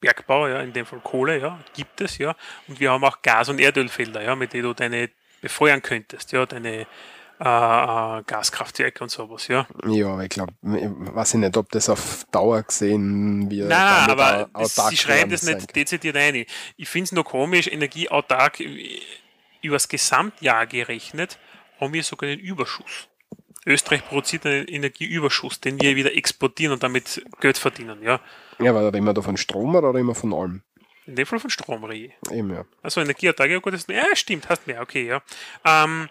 Bergbau, 0.00 0.48
ja, 0.48 0.60
in 0.60 0.72
dem 0.72 0.86
Fall 0.86 1.00
Kohle, 1.00 1.38
ja, 1.38 1.58
gibt 1.74 2.00
es, 2.00 2.18
ja. 2.18 2.34
Und 2.68 2.80
wir 2.80 2.90
haben 2.90 3.04
auch 3.04 3.22
Gas- 3.22 3.48
und 3.48 3.60
Erdölfelder, 3.60 4.22
ja, 4.22 4.34
mit 4.34 4.52
denen 4.52 4.64
du 4.64 4.74
deine 4.74 5.10
befeuern 5.40 5.82
könntest, 5.82 6.32
ja, 6.32 6.46
deine 6.46 6.86
äh, 7.42 7.44
äh, 7.44 8.22
Gaskraftwerke 8.26 9.02
und 9.02 9.10
sowas, 9.10 9.48
ja. 9.48 9.66
Ja, 9.86 10.12
aber 10.12 10.24
ich 10.24 10.28
glaube, 10.28 10.52
weiß 10.60 11.34
ich 11.34 11.40
nicht, 11.40 11.56
ob 11.56 11.70
das 11.70 11.88
auf 11.88 12.26
Dauer 12.30 12.62
gesehen 12.62 13.50
wird. 13.50 13.68
Nein, 13.70 14.10
aber 14.10 14.50
das, 14.52 14.74
sie 14.74 14.96
schreiben 14.96 15.30
das 15.30 15.44
nicht 15.44 15.74
dezidiert 15.74 16.16
ein. 16.16 16.44
Ich 16.76 16.88
finde 16.88 17.04
es 17.04 17.12
nur 17.12 17.24
komisch, 17.24 17.66
energieautark 17.66 18.60
äh, 18.60 19.00
übers 19.62 19.88
Gesamtjahr 19.88 20.66
gerechnet, 20.66 21.38
haben 21.80 21.92
wir 21.92 22.02
sogar 22.02 22.28
einen 22.30 22.40
Überschuss. 22.40 23.08
Österreich 23.66 24.06
produziert 24.06 24.46
einen 24.46 24.66
Energieüberschuss, 24.66 25.60
den 25.60 25.80
wir 25.80 25.96
wieder 25.96 26.16
exportieren 26.16 26.72
und 26.72 26.82
damit 26.82 27.22
Geld 27.40 27.58
verdienen, 27.58 28.02
ja. 28.02 28.20
Ja, 28.58 28.70
aber 28.70 28.92
reden 28.92 29.04
wir 29.04 29.14
da 29.14 29.22
von 29.22 29.36
Strom 29.36 29.74
oder 29.74 29.92
wir 30.06 30.14
von 30.14 30.32
allem? 30.32 30.62
In 31.06 31.16
dem 31.16 31.26
Fall 31.26 31.40
von 31.40 31.50
Strom 31.50 31.82
ich. 31.90 32.12
Eben, 32.30 32.54
ja. 32.54 32.64
Also 32.82 33.00
Energieautark, 33.00 33.50
ja 33.50 33.58
gut, 33.58 33.74
das, 33.74 33.86
ja 33.88 34.14
stimmt, 34.14 34.48
hast 34.48 34.66
mehr, 34.66 34.80
okay, 34.80 35.06
ja. 35.06 35.22
Ähm, 35.64 36.08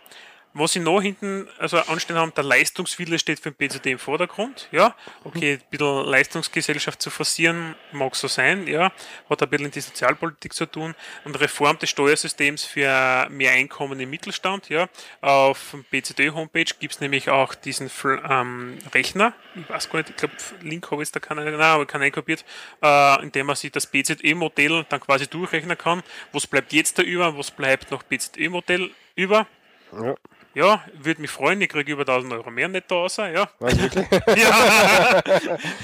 was 0.53 0.74
sie 0.74 0.80
noch 0.80 1.02
hinten 1.02 1.48
also 1.58 1.78
anstehen 1.78 2.18
haben, 2.18 2.34
der 2.34 2.44
Leistungswille 2.44 3.19
steht 3.19 3.40
für 3.40 3.52
den 3.52 3.56
BZD 3.56 3.92
im 3.92 4.00
Vordergrund, 4.00 4.68
ja. 4.72 4.95
Okay, 5.24 5.53
ein 5.53 5.61
bisschen 5.69 6.06
Leistungsgesellschaft 6.06 7.02
zu 7.02 7.10
forcieren, 7.10 7.76
mag 7.92 8.16
so 8.16 8.28
sein, 8.28 8.68
ja. 8.68 8.92
Hat 9.30 9.44
ein 9.44 9.50
bisschen 9.50 9.72
die 9.72 9.80
Sozialpolitik 9.80 10.53
zu 10.53 10.66
tun. 10.66 10.95
Und 11.24 11.40
Reform 11.40 11.78
des 11.78 11.90
Steuersystems 11.90 12.64
für 12.64 13.28
mehr 13.30 13.52
Einkommen 13.52 14.00
im 14.00 14.10
Mittelstand, 14.10 14.69
ja. 14.69 14.90
Auf 15.22 15.72
dem 15.72 15.84
BZD-Homepage 15.84 16.74
gibt 16.80 16.95
es 16.95 17.00
nämlich 17.00 17.30
auch 17.30 17.53
diesen 17.53 17.92
ähm, 18.30 18.80
Rechner, 18.94 19.34
ich 19.56 19.69
weiß 19.69 19.90
gar 19.90 20.00
nicht, 20.00 20.10
ich 20.10 20.16
glaube, 20.16 20.36
Link 20.61 20.90
habe 20.92 21.03
ich 21.03 21.11
da 21.11 21.19
keinen, 21.19 21.45
nein, 21.45 21.61
aber 21.61 21.86
keinen 21.86 22.03
einkopiert, 22.03 22.44
äh, 22.82 23.22
indem 23.22 23.48
man 23.48 23.56
sich 23.56 23.72
das 23.72 23.88
BZE-Modell 23.88 24.86
dann 24.90 25.00
quasi 25.00 25.28
durchrechnen 25.28 25.78
kann. 25.78 26.03
Was 26.32 26.48
bleibt 26.48 26.74
jetzt 26.74 26.98
da 26.98 27.03
über, 27.03 27.38
was 27.38 27.52
bleibt 27.52 27.92
noch 27.92 28.03
BZE-Modell 28.03 28.92
über? 29.16 29.48
Ja. 29.92 30.16
Ja, 30.53 30.84
würde 30.94 31.22
mich 31.22 31.30
freuen, 31.30 31.61
ich 31.61 31.69
kriege 31.69 31.92
über 31.92 32.02
1000 32.02 32.34
Euro 32.34 32.50
mehr 32.50 32.68
netto 32.68 33.02
raus, 33.02 33.18
ja. 33.18 33.50
Was, 33.60 33.78
wirklich? 33.78 34.08
ja. 34.36 35.22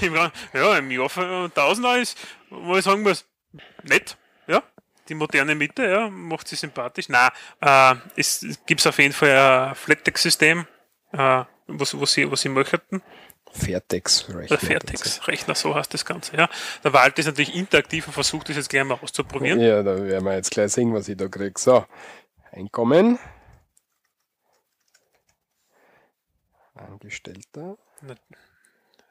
Im, 0.00 0.14
ja, 0.14 0.78
im 0.78 0.90
Jahr 0.90 1.08
für 1.08 1.44
1000 1.44 1.86
Euro 1.86 1.96
ist, 1.96 2.18
wo 2.50 2.76
ich 2.76 2.84
sagen 2.84 3.02
muss, 3.02 3.24
nett, 3.84 4.16
ja. 4.46 4.62
Die 5.08 5.14
moderne 5.14 5.54
Mitte, 5.54 5.86
ja, 5.86 6.10
macht 6.10 6.48
sie 6.48 6.56
sympathisch. 6.56 7.08
Nein, 7.08 7.30
äh, 7.60 7.94
es 8.16 8.44
gibt 8.66 8.84
auf 8.86 8.98
jeden 8.98 9.12
Fall 9.12 9.68
ein 9.68 9.74
Flattex-System, 9.76 10.66
äh, 11.12 11.44
was, 11.68 12.00
was, 12.00 12.12
sie, 12.12 12.30
was 12.30 12.40
sie 12.40 12.48
möchten. 12.48 13.02
Fairtex-Rechner. 13.52 14.56
Der 14.56 14.58
Fairtex-Rechner, 14.58 15.54
so 15.54 15.74
heißt 15.74 15.94
das 15.94 16.04
Ganze, 16.04 16.36
ja. 16.36 16.48
Der 16.82 16.92
Wald 16.92 17.18
ist 17.18 17.26
natürlich 17.26 17.54
interaktiv 17.54 18.08
und 18.08 18.12
versucht 18.12 18.48
das 18.48 18.56
jetzt 18.56 18.68
gleich 18.68 18.84
mal 18.84 18.98
auszuprobieren. 19.00 19.60
Ja, 19.60 19.82
da 19.84 20.02
werden 20.02 20.24
wir 20.24 20.34
jetzt 20.34 20.50
gleich 20.50 20.72
sehen, 20.72 20.92
was 20.92 21.08
ich 21.08 21.16
da 21.16 21.28
kriege. 21.28 21.54
So, 21.56 21.86
Einkommen. 22.56 23.18
Angestellter. 26.76 27.76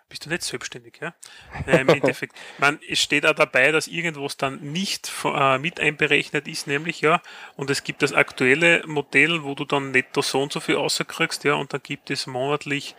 Bist 0.07 0.25
du 0.25 0.29
nicht 0.29 0.43
selbstständig, 0.43 0.99
ja? 1.01 1.15
Nein, 1.65 1.79
im 1.81 1.89
Endeffekt. 1.89 2.35
Man, 2.59 2.79
es 2.87 2.99
steht 2.99 3.25
auch 3.25 3.33
dabei, 3.33 3.71
dass 3.71 3.87
irgendwas 3.87 4.37
dann 4.37 4.59
nicht 4.61 5.11
äh, 5.23 5.57
mit 5.57 5.79
einberechnet 5.79 6.47
ist, 6.47 6.67
nämlich, 6.67 7.01
ja, 7.01 7.21
und 7.55 7.69
es 7.69 7.83
gibt 7.83 8.01
das 8.03 8.13
aktuelle 8.13 8.85
Modell, 8.85 9.43
wo 9.43 9.55
du 9.55 9.65
dann 9.65 9.91
netto 9.91 10.21
so 10.21 10.41
und 10.41 10.51
so 10.51 10.59
viel 10.59 10.75
rauskriegst, 10.75 11.43
ja, 11.43 11.55
und 11.55 11.73
dann 11.73 11.81
gibt 11.81 12.11
es 12.11 12.27
monatlich. 12.27 12.95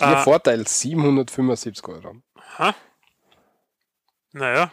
Ihr 0.00 0.06
äh, 0.06 0.16
Vorteil 0.22 0.66
775 0.66 1.86
Euro. 1.88 2.16
Aha. 2.34 2.74
Naja, 4.32 4.70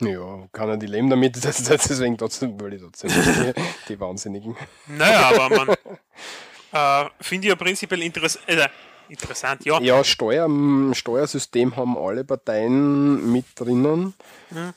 Ja, 0.00 0.46
kann 0.52 0.68
er 0.68 0.76
die 0.76 0.86
leben 0.86 1.10
damit, 1.10 1.36
das, 1.44 1.62
das, 1.62 1.88
deswegen 1.88 2.16
trotzdem, 2.16 2.58
weil 2.60 2.74
ich 2.74 2.82
trotzdem 2.82 3.10
die, 3.10 3.52
die 3.88 4.00
Wahnsinnigen. 4.00 4.56
naja, 4.86 5.28
aber 5.28 5.66
man 5.66 5.76
äh, 6.72 7.04
finde 7.20 7.46
ich 7.46 7.50
ja 7.50 7.56
prinzipiell 7.56 8.02
interess 8.02 8.38
äh, 8.46 8.68
interessant, 9.08 9.64
ja. 9.64 9.80
Ja, 9.80 10.04
Steuer, 10.04 10.48
Steuersystem 10.94 11.76
haben 11.76 11.96
alle 11.96 12.24
Parteien 12.24 13.32
mit 13.32 13.46
drinnen, 13.54 14.14
Mhm. 14.50 14.74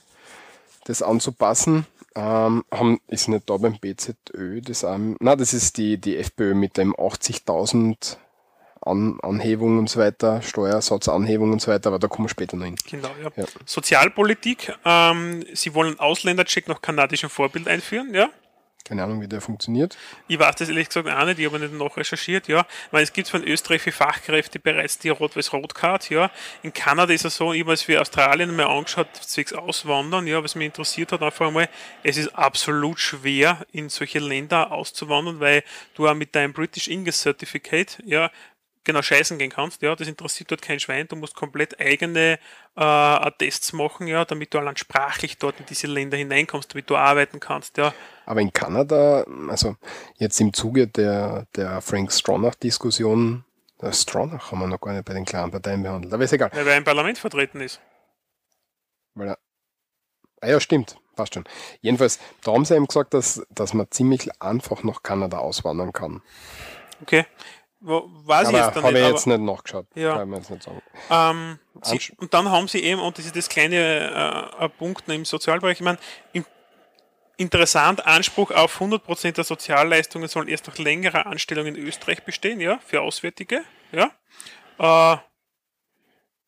das 0.85 1.01
anzupassen. 1.01 1.85
Ähm, 2.13 2.65
haben, 2.73 2.99
ist 3.07 3.29
nicht 3.29 3.49
da 3.49 3.55
beim 3.55 3.79
BZÖ, 3.79 4.59
das 4.61 4.83
ähm, 4.83 5.15
na, 5.21 5.37
das 5.37 5.53
ist 5.53 5.77
die, 5.77 5.97
die 5.97 6.17
FPÖ 6.17 6.53
mit 6.55 6.75
dem 6.75 6.93
80.000 6.93 8.17
An, 8.83 9.17
Anhebung 9.21 9.77
und 9.77 9.89
so 9.89 9.99
weiter, 9.99 10.41
Steuersatzanhebung 10.41 11.51
und 11.53 11.61
so 11.61 11.71
weiter, 11.71 11.87
aber 11.87 11.99
da 11.99 12.07
kommen 12.07 12.25
wir 12.25 12.29
später 12.29 12.57
noch 12.57 12.65
hin. 12.65 12.75
Genau, 12.89 13.11
ja. 13.23 13.29
Ja. 13.37 13.45
Sozialpolitik, 13.65 14.73
ähm, 14.83 15.45
sie 15.53 15.73
wollen 15.73 15.99
Ausländercheck 15.99 16.67
nach 16.67 16.81
kanadischem 16.81 17.29
Vorbild 17.29 17.67
einführen, 17.69 18.13
ja. 18.13 18.27
Keine 18.91 19.05
Ahnung, 19.05 19.21
wie 19.21 19.27
der 19.29 19.39
funktioniert. 19.39 19.97
Ich 20.27 20.37
weiß 20.37 20.57
das 20.57 20.67
ehrlich 20.67 20.89
gesagt 20.89 21.07
auch 21.07 21.25
nicht, 21.25 21.39
ich 21.39 21.45
habe 21.45 21.59
nicht 21.59 21.73
nachrecherchiert, 21.73 22.49
ja. 22.49 22.65
Weil 22.91 23.03
es 23.03 23.13
gibt 23.13 23.29
von 23.29 23.41
Österreich 23.41 23.81
für 23.81 23.93
Fachkräfte 23.93 24.59
bereits 24.59 24.99
die 24.99 25.07
Rot-Weiß-Rot-Card, 25.07 26.09
ja. 26.09 26.29
In 26.61 26.73
Kanada 26.73 27.13
ist 27.13 27.23
es 27.23 27.37
so, 27.37 27.53
ich 27.53 27.63
habe 27.63 27.77
für 27.77 28.01
Australien 28.01 28.53
mal 28.53 28.65
angeschaut, 28.65 29.07
zwecks 29.15 29.53
Auswandern, 29.53 30.27
ja, 30.27 30.43
was 30.43 30.55
mich 30.55 30.65
interessiert 30.65 31.13
hat, 31.13 31.21
einfach 31.21 31.47
einmal, 31.47 31.69
es 32.03 32.17
ist 32.17 32.35
absolut 32.35 32.99
schwer, 32.99 33.65
in 33.71 33.87
solche 33.87 34.19
Länder 34.19 34.73
auszuwandern, 34.73 35.39
weil 35.39 35.63
du 35.95 36.09
auch 36.09 36.13
mit 36.13 36.35
deinem 36.35 36.51
British 36.51 36.89
English 36.89 37.15
Certificate, 37.15 37.97
ja, 38.03 38.29
genau 38.83 39.01
scheißen 39.01 39.37
gehen 39.37 39.51
kannst, 39.51 39.81
ja, 39.81 39.95
das 39.95 40.07
interessiert 40.07 40.51
dort 40.51 40.61
kein 40.61 40.79
Schwein, 40.79 41.07
du 41.07 41.15
musst 41.15 41.35
komplett 41.35 41.79
eigene 41.79 42.39
äh, 42.75 43.31
Tests 43.37 43.73
machen, 43.73 44.07
ja, 44.07 44.25
damit 44.25 44.53
du 44.53 44.59
allein 44.59 44.77
sprachlich 44.77 45.37
dort 45.37 45.59
in 45.59 45.65
diese 45.65 45.87
Länder 45.87 46.17
hineinkommst, 46.17 46.73
damit 46.73 46.89
du 46.89 46.95
arbeiten 46.95 47.39
kannst, 47.39 47.77
ja. 47.77 47.93
Aber 48.25 48.41
in 48.41 48.53
Kanada, 48.53 49.25
also 49.49 49.75
jetzt 50.17 50.39
im 50.39 50.53
Zuge 50.53 50.87
der, 50.87 51.47
der 51.55 51.81
Frank 51.81 52.11
Stronach-Diskussion, 52.11 53.43
der 53.81 53.93
Stronach 53.93 54.51
haben 54.51 54.59
wir 54.59 54.67
noch 54.67 54.81
gar 54.81 54.93
nicht 54.93 55.05
bei 55.05 55.13
den 55.13 55.25
kleinen 55.25 55.51
Parteien 55.51 55.83
behandelt, 55.83 56.13
aber 56.13 56.23
ist 56.23 56.33
egal. 56.33 56.51
Weil 56.53 56.67
er 56.67 56.77
im 56.77 56.83
Parlament 56.83 57.17
vertreten 57.17 57.61
ist. 57.61 57.81
Weil 59.15 59.29
er, 59.29 59.37
ah 60.41 60.47
ja, 60.47 60.59
stimmt, 60.59 60.97
passt 61.15 61.33
schon. 61.33 61.43
Jedenfalls, 61.81 62.19
da 62.43 62.53
haben 62.53 62.65
sie 62.65 62.75
eben 62.75 62.87
gesagt, 62.87 63.13
dass, 63.13 63.45
dass 63.49 63.73
man 63.73 63.89
ziemlich 63.91 64.29
einfach 64.41 64.83
nach 64.83 65.03
Kanada 65.03 65.39
auswandern 65.39 65.93
kann. 65.93 66.21
Okay. 67.01 67.25
Weiß 67.83 68.47
aber 68.47 68.57
ich 68.59 68.63
jetzt 68.63 68.75
dann 68.75 68.83
habe 68.83 68.93
nicht. 68.93 69.01
ich 69.01 69.05
aber- 69.07 69.15
jetzt 69.15 69.27
nicht 69.27 69.41
nachgeschaut. 69.41 69.87
Ja. 69.95 70.13
Kann 70.13 70.21
ich 70.23 70.29
mir 70.29 70.37
jetzt 70.37 70.49
nicht 70.51 70.63
sagen. 70.63 70.81
Ähm, 71.09 71.59
sie, 71.81 72.13
und 72.17 72.33
dann 72.33 72.49
haben 72.49 72.67
sie 72.67 72.83
eben, 72.83 73.01
und 73.01 73.17
das 73.17 73.25
ist 73.25 73.35
das 73.35 73.49
kleine 73.49 74.51
äh, 74.59 74.69
Punkt 74.69 75.09
im 75.09 75.25
Sozialbereich, 75.25 75.79
ich 75.79 75.83
meine, 75.83 75.97
interessant, 77.37 78.05
Anspruch 78.05 78.51
auf 78.51 78.79
100% 78.79 79.31
der 79.31 79.43
Sozialleistungen 79.43 80.27
sollen 80.27 80.47
erst 80.47 80.67
nach 80.67 80.77
längerer 80.77 81.25
Anstellung 81.25 81.65
in 81.65 81.75
Österreich 81.75 82.23
bestehen, 82.23 82.59
ja, 82.59 82.79
für 82.85 83.01
Auswärtige, 83.01 83.63
ja. 83.91 84.11
Äh, 84.77 85.17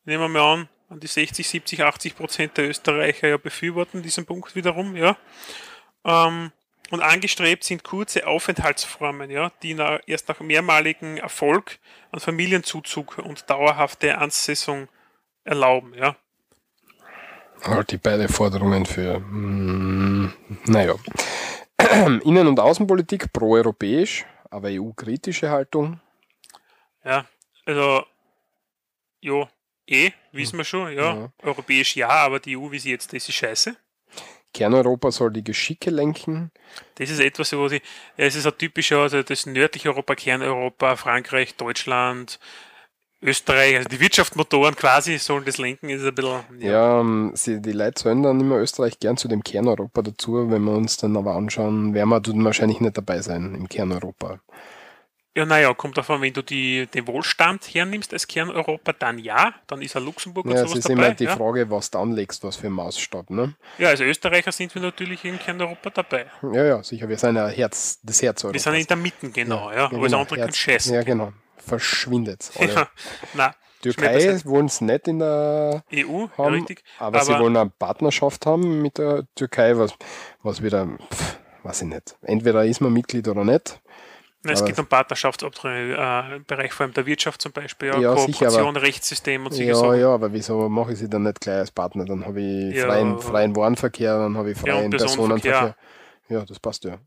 nehmen 0.06 0.24
wir 0.24 0.30
mal 0.30 0.53
an, 0.53 0.70
an 0.90 1.00
die 1.00 1.08
60, 1.08 1.48
70, 1.48 1.82
80% 1.82 2.53
der 2.53 2.70
Österreicher 2.70 3.28
ja 3.28 3.38
befürworten 3.38 4.03
diesen 4.03 4.26
Punkt 4.28 4.56
wiederum, 4.56 4.95
ja. 4.95 5.18
Ähm, 6.06 6.52
und 6.93 7.01
angestrebt 7.01 7.63
sind 7.63 7.83
kurze 7.83 8.27
Aufenthaltsformen, 8.27 9.31
ja, 9.31 9.51
die 9.63 9.73
na, 9.73 9.99
erst 10.05 10.30
nach 10.30 10.39
mehrmaligem 10.41 11.17
Erfolg 11.17 11.80
an 12.11 12.19
Familienzuzug 12.19 13.17
und 13.17 13.49
dauerhafte 13.49 14.19
Ansassung 14.19 14.88
erlauben, 15.43 15.95
ja. 15.95 16.15
Halt 17.63 17.89
die 17.89 17.97
beide 17.97 18.30
Forderungen 18.30 18.85
für, 18.85 19.19
mm, 19.19 20.33
naja. 20.65 20.93
Innen- 22.23 22.47
und 22.47 22.59
Außenpolitik 22.59 23.33
pro-europäisch, 23.33 24.25
aber 24.51 24.67
EU-kritische 24.69 25.49
Haltung. 25.49 25.99
Ja, 27.03 27.25
also, 27.65 28.05
ja, 29.19 29.49
eh, 29.88 30.11
wissen 30.31 30.57
wir 30.57 30.63
schon, 30.63 30.93
ja. 30.93 31.15
Ja. 31.15 31.30
Europäisch 31.41 31.95
ja, 31.95 32.09
aber 32.09 32.39
die 32.39 32.55
EU, 32.55 32.69
wie 32.69 32.77
sie 32.77 32.91
jetzt 32.91 33.11
ist, 33.13 33.30
ist 33.30 33.35
scheiße. 33.35 33.75
Kerneuropa 34.53 35.11
soll 35.11 35.32
die 35.32 35.43
Geschicke 35.43 35.90
lenken. 35.90 36.51
Das 36.95 37.09
ist 37.09 37.19
etwas, 37.19 37.53
wo 37.53 37.67
sie, 37.67 37.82
es 38.17 38.35
ist 38.35 38.45
ein 38.45 38.57
typischer, 38.57 38.99
also 38.99 39.23
das 39.23 39.45
nördliche 39.45 39.90
Europa, 39.90 40.15
Kerneuropa, 40.15 40.95
Frankreich, 40.95 41.56
Deutschland, 41.56 42.40
Österreich, 43.22 43.77
also 43.77 43.90
die 43.90 43.99
Wirtschaftsmotoren 43.99 44.75
quasi 44.75 45.17
sollen 45.17 45.45
das 45.45 45.57
lenken, 45.57 45.90
ist 45.90 46.06
ein 46.06 46.14
bisschen, 46.14 46.41
ja. 46.59 46.72
Ja, 46.72 46.99
ähm, 46.99 47.32
sie, 47.35 47.61
die 47.61 47.72
Leute 47.72 48.01
sollen 48.01 48.22
dann 48.22 48.40
immer 48.40 48.57
Österreich 48.57 48.99
gern 48.99 49.17
zu 49.17 49.27
dem 49.27 49.43
Kerneuropa 49.43 50.01
dazu. 50.01 50.49
Wenn 50.49 50.64
wir 50.64 50.73
uns 50.73 50.98
dann 50.98 51.15
aber 51.15 51.35
anschauen, 51.35 51.93
werden 51.93 52.09
wir 52.09 52.19
dann 52.19 52.43
wahrscheinlich 52.43 52.82
nicht 52.82 52.98
dabei 52.98 53.22
sein 53.22 53.56
im 53.56 53.69
Kerneuropa. 53.69 54.40
Ja, 55.36 55.45
naja, 55.48 55.74
kommt 55.74 55.98
davon, 55.98 56.22
wenn 56.22 56.32
du 56.32 56.44
die, 56.44 56.86
den 56.86 57.08
Wohlstand 57.08 57.64
hernimmst 57.74 58.14
als 58.14 58.28
Kerneuropa, 58.28 58.94
dann 58.94 59.18
ja, 59.18 59.52
dann 59.66 59.82
ist 59.82 59.95
ein 59.95 60.06
Luxemburg 60.06 60.45
und 60.45 60.52
Ja, 60.52 60.58
es 60.58 60.64
sowas 60.70 60.78
ist 60.80 60.90
dabei. 60.90 61.08
immer 61.08 61.16
die 61.16 61.24
ja. 61.24 61.36
Frage, 61.36 61.72
was 61.72 61.90
du 61.90 61.98
anlegst, 61.98 62.44
was 62.44 62.56
für 62.58 62.68
ein 62.68 62.74
Maßstab. 62.74 63.32
Ne? 63.32 63.56
ja, 63.80 63.90
als 63.90 64.00
Österreicher 64.00 64.52
sind 64.52 64.74
wir 64.76 64.82
natürlich 64.84 65.26
in 65.26 65.40
Kerneuropa 65.40 65.90
dabei. 65.90 66.28
Ja, 66.53 66.64
ja, 66.66 66.84
sicher. 66.84 67.10
Wir 67.10 67.18
sind 67.18 67.36
ja 67.36 67.48
Herz, 67.48 68.00
das 68.03 68.22
Herz 68.22 68.44
Wir 68.44 68.48
Europas. 68.50 68.64
sind 68.64 68.76
in 68.76 68.86
der 68.86 68.98
Mitte, 68.98 69.30
genau, 69.32 69.72
ja. 69.72 69.78
Ja, 69.78 69.86
Alles 69.88 70.02
genau, 70.03 70.20
andere 70.22 70.36
kann 70.36 70.45
Herz- 70.50 70.58
scheißen. 70.58 70.94
Ja, 70.94 71.02
genau. 71.03 71.34
Verschwindet. 71.58 72.52
Ja, 72.60 72.88
nein, 73.34 73.52
Türkei 73.82 74.40
wollen 74.45 74.68
es 74.68 74.80
nicht 74.82 75.08
in 75.08 75.20
der. 75.20 75.84
EU, 75.94 76.28
haben, 76.38 76.53
richtig. 76.53 76.84
aber, 77.00 77.22
sie 77.26 77.34
wollen 77.38 77.58
eine 77.58 77.70
Partnerschaft 77.72 78.45
haben 78.45 78.82
mit 78.82 78.98
der 78.98 79.24
Türkei, 79.36 79.78
was, 79.78 79.94
was 80.42 80.62
wieder, 80.62 80.88
pff, 81.12 81.38
weiß 81.64 81.82
ich 81.82 81.88
nicht. 81.90 82.16
Entweder 82.22 82.64
ist 82.66 82.80
man 82.82 82.94
Mitglied 82.94 83.28
oder 83.28 83.44
nicht. 83.44 83.82
Es 84.45 84.59
aber- 84.59 84.67
geht 84.67 84.80
um 84.80 84.88
Partnerschaftsabkommen 84.88 85.91
äh, 85.95 86.35
im 86.35 86.43
Bereich 86.45 86.73
vor 86.73 86.85
allem 86.85 86.93
der 86.93 87.05
Wirtschaft 87.05 87.41
zum 87.41 87.51
Beispiel, 87.53 87.88
ja, 87.89 87.99
Ja, 87.99 88.17
sicher, 88.17 88.31
Kooperation, 88.47 88.75
aber- 88.75 88.81
Rechtssystem 88.81 89.45
und 89.45 89.53
solche 89.53 89.69
Ja, 89.69 89.75
Sachen. 89.75 89.99
ja, 89.99 90.09
aber 90.09 90.33
wieso 90.33 90.67
mache 90.67 90.91
ich 90.93 90.99
sie 90.99 91.09
dann 91.09 91.23
nicht 91.23 91.39
gleich 91.39 91.59
als 91.59 91.72
Partner? 91.72 92.03
Dann 92.05 92.25
habe 92.25 92.41
ich 92.41 92.75
Ja. 92.75 92.88
freien, 92.88 93.19
freien 93.19 93.55
Warenverkehr, 93.55 94.17
dann 94.17 94.38
habe 94.38 94.51
ich 94.51 94.57
Ja, 94.57 94.73
freien 94.75 94.89
Personenverkehr. 94.91 95.51
Personenverkehr. 95.51 95.75
Ja, 96.30 96.45
das 96.45 96.59
passt 96.59 96.83
ja. 96.83 96.97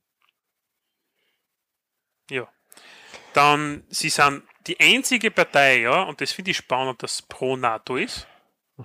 Ja. 2.30 2.48
Dann, 3.34 3.84
sie 3.88 4.08
sind 4.08 4.42
die 4.66 4.80
einzige 4.80 5.30
Partei, 5.30 5.80
ja, 5.80 6.02
und 6.04 6.20
das 6.20 6.32
finde 6.32 6.50
ich 6.52 6.56
spannend, 6.56 7.02
dass 7.02 7.22
pro 7.22 7.56
NATO 7.56 7.96
ist. 7.96 8.26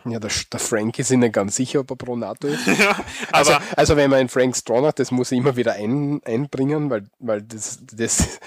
Ja, 0.06 0.20
der, 0.20 0.32
der 0.52 0.60
Frank 0.60 0.98
ist 1.00 1.12
nicht 1.12 1.34
ganz 1.34 1.56
sicher, 1.56 1.82
ob 1.82 1.92
er 1.92 1.98
pro 1.98 2.16
NATO 2.16 2.48
ist. 2.48 2.66
ja, 2.80 2.96
Also, 3.32 3.54
also 3.76 3.98
wenn 3.98 4.10
man 4.10 4.20
einen 4.20 4.30
Frank 4.30 4.56
Stronach, 4.56 4.94
das 4.94 5.12
muss 5.12 5.32
ich 5.32 5.38
immer 5.38 5.56
wieder 5.56 5.74
ein, 5.74 6.22
einbringen, 6.24 6.90
weil, 6.90 7.10
weil 7.20 7.42
das, 7.42 7.80
das, 7.92 8.40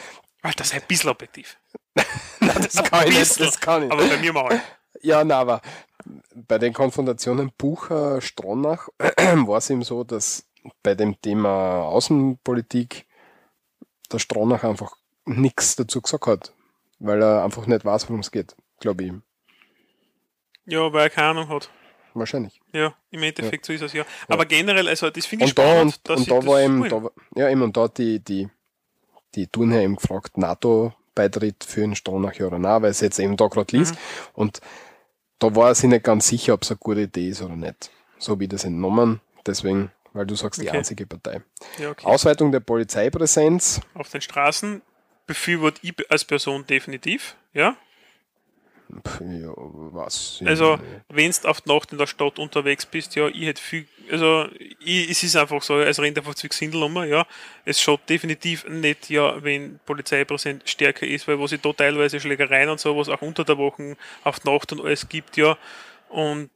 Alter, 0.43 0.65
sei 0.65 0.77
ein 0.77 0.83
bisschen 0.89 1.11
objektiv. 1.11 1.59
das 2.41 2.83
kann 2.83 3.09
ich 3.09 3.19
nicht, 3.19 3.41
das 3.41 3.61
kann 3.61 3.85
ich. 3.85 3.93
Aber 3.93 4.07
bei 4.07 4.17
mir 4.17 4.33
mal. 4.33 4.61
Ja, 5.03 5.23
na, 5.23 5.39
aber 5.39 5.61
bei 6.35 6.59
den 6.59 6.73
Konfrontationen 6.73 7.53
Bucher 7.57 8.21
Stronach 8.21 8.89
war 8.99 9.59
es 9.59 9.71
eben 9.71 9.83
so, 9.83 10.03
dass 10.03 10.47
bei 10.83 10.95
dem 10.95 11.21
Thema 11.21 11.83
Außenpolitik 11.83 13.07
der 14.11 14.19
Stronach 14.19 14.65
einfach 14.65 14.97
nichts 15.27 15.77
dazu 15.77 16.01
gesagt 16.01 16.27
hat, 16.27 16.53
weil 16.99 17.23
er 17.23 17.45
einfach 17.45 17.67
nicht 17.67 17.85
weiß, 17.85 18.09
worum 18.09 18.21
es 18.21 18.31
geht, 18.31 18.57
glaube 18.81 19.05
ich. 19.05 19.13
Ja, 20.67 20.93
weil 20.93 21.03
er 21.03 21.11
keine 21.11 21.29
Ahnung 21.29 21.49
hat. 21.49 21.71
Wahrscheinlich. 22.15 22.61
Ja, 22.73 22.95
im 23.11 23.23
Endeffekt 23.25 23.67
so 23.67 23.73
ist 23.73 23.83
es 23.83 23.93
ja. 23.93 24.05
Aber 24.29 24.47
generell, 24.47 24.89
also 24.89 25.11
das 25.11 25.27
finde 25.27 25.47
ich 25.47 25.51
Und 25.51 25.59
da, 25.59 25.63
spannend, 25.67 25.95
und, 25.97 26.09
dass 26.09 26.17
und 26.19 26.25
sie 26.25 26.31
da 26.31 26.47
war 26.47 26.61
eben, 26.61 26.89
da, 26.89 27.03
war- 27.03 27.13
ja 27.35 27.49
eben, 27.49 27.63
und 27.63 27.77
da 27.77 27.83
hat 27.83 27.99
die, 27.99 28.21
die, 28.21 28.49
die 29.35 29.47
Turnherr 29.49 29.83
eben 29.83 29.97
gefragt, 29.97 30.39
NATO-Beitritt 30.39 31.65
für 31.65 31.81
den 31.81 31.97
Stronach 31.97 32.35
ja 32.35 32.47
oder 32.47 32.59
nein, 32.59 32.83
weil 32.83 32.91
es 32.91 33.01
jetzt 33.01 33.19
eben 33.19 33.37
da 33.37 33.49
gerade 33.49 33.77
liest. 33.77 33.95
Mhm. 33.95 33.99
Und 34.35 34.61
da 35.41 35.55
war 35.57 35.75
sich 35.75 35.91
nicht 35.91 36.05
ganz 36.05 36.29
sicher, 36.29 36.55
ob 36.55 36.63
es 36.63 36.71
eine 36.71 36.79
gute 36.79 37.01
Idee 37.03 37.29
ist 37.31 37.43
oder 37.43 37.57
nicht. 37.57 37.91
So 38.19 38.39
ich 38.41 38.49
das 38.49 38.63
entnommen. 38.65 39.21
Deswegen, 39.45 39.91
weil 40.13 40.25
du 40.27 40.37
sagst, 40.37 40.63
die 40.63 40.69
Okay. 40.69 40.79
einzige 40.79 41.07
Partei. 41.07 41.43
Ja, 41.79 41.91
okay. 41.91 42.07
Ausweitung 42.07 42.53
der 42.53 42.61
Polizeipräsenz. 42.61 43.81
Auf 43.95 44.09
den 44.11 44.21
Straßen 44.21 44.83
befürworte 45.27 45.81
ich 45.83 45.95
als 46.11 46.25
Person 46.25 46.65
definitiv, 46.67 47.35
ja. 47.53 47.77
Ja, 49.21 49.53
was? 49.57 50.41
Also, 50.45 50.79
wenn 51.09 51.31
du 51.31 51.49
auf 51.49 51.61
die 51.63 51.69
Nacht 51.71 51.93
in 51.93 51.99
der 51.99 52.07
Stadt 52.07 52.39
unterwegs 52.39 52.87
bist, 52.87 53.15
ja, 53.17 53.29
ich 53.29 53.43
hätte 53.43 53.61
viel, 53.61 53.87
also, 54.11 54.47
ich, 54.81 55.11
es 55.11 55.23
ist 55.23 55.37
einfach 55.37 55.63
so, 55.63 55.81
es 55.81 55.99
rennt 55.99 56.19
einfach 56.19 56.35
zu 56.35 56.49
Gesindel 56.49 56.83
um, 56.83 57.03
ja. 57.05 57.27
Es 57.65 57.81
schaut 57.81 58.09
definitiv 58.09 58.69
nicht, 58.69 59.11
ja, 59.11 59.43
wenn 59.43 59.81
Polizeipräsent 59.87 60.69
stärker 60.69 61.07
ist, 61.07 61.27
weil 61.27 61.39
wo 61.39 61.47
sie 61.47 61.59
da 61.59 61.73
teilweise 61.73 62.21
Schlägereien 62.21 62.69
und 62.69 62.81
sowas 62.81 63.09
auch 63.09 63.23
unter 63.23 63.45
der 63.45 63.59
Woche 63.59 63.97
auf 64.23 64.41
die 64.41 64.51
Nacht 64.51 64.73
und 64.73 64.85
alles 64.85 65.09
gibt, 65.09 65.37
ja. 65.37 65.57
Und, 66.09 66.51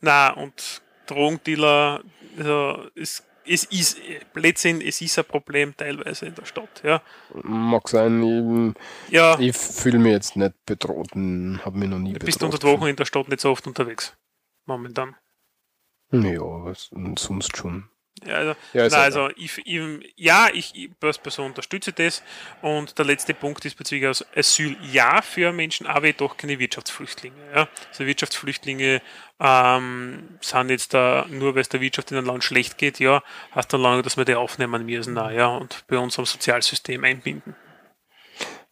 na 0.00 0.30
und 0.30 0.82
Drogendealer, 1.06 2.02
also, 2.38 2.86
es, 2.94 3.24
es 3.46 3.64
ist, 3.64 3.98
letztendlich, 4.34 4.88
es 4.90 5.00
ist 5.00 5.18
ein 5.18 5.24
Problem 5.24 5.76
teilweise 5.76 6.26
in 6.26 6.34
der 6.34 6.44
Stadt, 6.44 6.82
ja. 6.84 7.02
Mag 7.42 7.88
sein, 7.88 8.74
Ja. 9.10 9.38
ich, 9.38 9.56
fühle 9.56 9.98
mich 9.98 10.12
jetzt 10.12 10.36
nicht 10.36 10.54
bedroht, 10.66 11.10
habe 11.12 11.78
mich 11.78 11.88
noch 11.88 11.98
nie 11.98 12.12
Du 12.14 12.24
bist 12.24 12.38
bedroht. 12.38 12.54
unter 12.54 12.66
der 12.66 12.78
Woche 12.80 12.90
in 12.90 12.96
der 12.96 13.04
Stadt 13.04 13.28
nicht 13.28 13.40
so 13.40 13.50
oft 13.50 13.66
unterwegs. 13.66 14.16
Momentan. 14.66 15.16
Ja, 16.12 16.40
was, 16.40 16.90
sonst 17.18 17.56
schon. 17.56 17.88
Ja, 18.26 18.34
also, 18.34 18.54
Ja, 18.72 18.88
nein, 18.88 18.92
auch 18.92 18.98
also 18.98 19.28
ich, 19.36 19.58
ich, 19.64 19.80
ja, 20.16 20.48
ich, 20.52 20.74
ich 20.74 20.90
Person 20.98 21.46
unterstütze 21.46 21.92
das. 21.92 22.22
Und 22.60 22.98
der 22.98 23.04
letzte 23.04 23.34
Punkt 23.34 23.64
ist 23.64 23.76
bezüglich 23.76 24.08
aus 24.08 24.24
Asyl 24.36 24.76
ja 24.90 25.22
für 25.22 25.52
Menschen, 25.52 25.86
aber 25.86 26.06
jedoch 26.06 26.36
keine 26.36 26.58
Wirtschaftsflüchtlinge. 26.58 27.36
Ja. 27.54 27.68
Also 27.88 28.06
Wirtschaftsflüchtlinge 28.06 29.02
ähm, 29.40 30.38
sind 30.40 30.70
jetzt 30.70 30.94
da, 30.94 31.26
nur 31.28 31.54
weil 31.54 31.62
es 31.62 31.68
der 31.68 31.80
Wirtschaft 31.80 32.10
in 32.12 32.18
einem 32.18 32.26
Land 32.26 32.44
schlecht 32.44 32.78
geht, 32.78 33.00
ja, 33.00 33.22
heißt 33.54 33.72
dann 33.72 33.80
lange, 33.80 34.02
dass 34.02 34.16
wir 34.16 34.24
die 34.24 34.34
aufnehmen 34.34 34.86
müssen, 34.86 35.14
na, 35.14 35.32
ja, 35.32 35.48
und 35.48 35.84
bei 35.88 35.98
unserem 35.98 36.26
Sozialsystem 36.26 37.02
einbinden. 37.02 37.56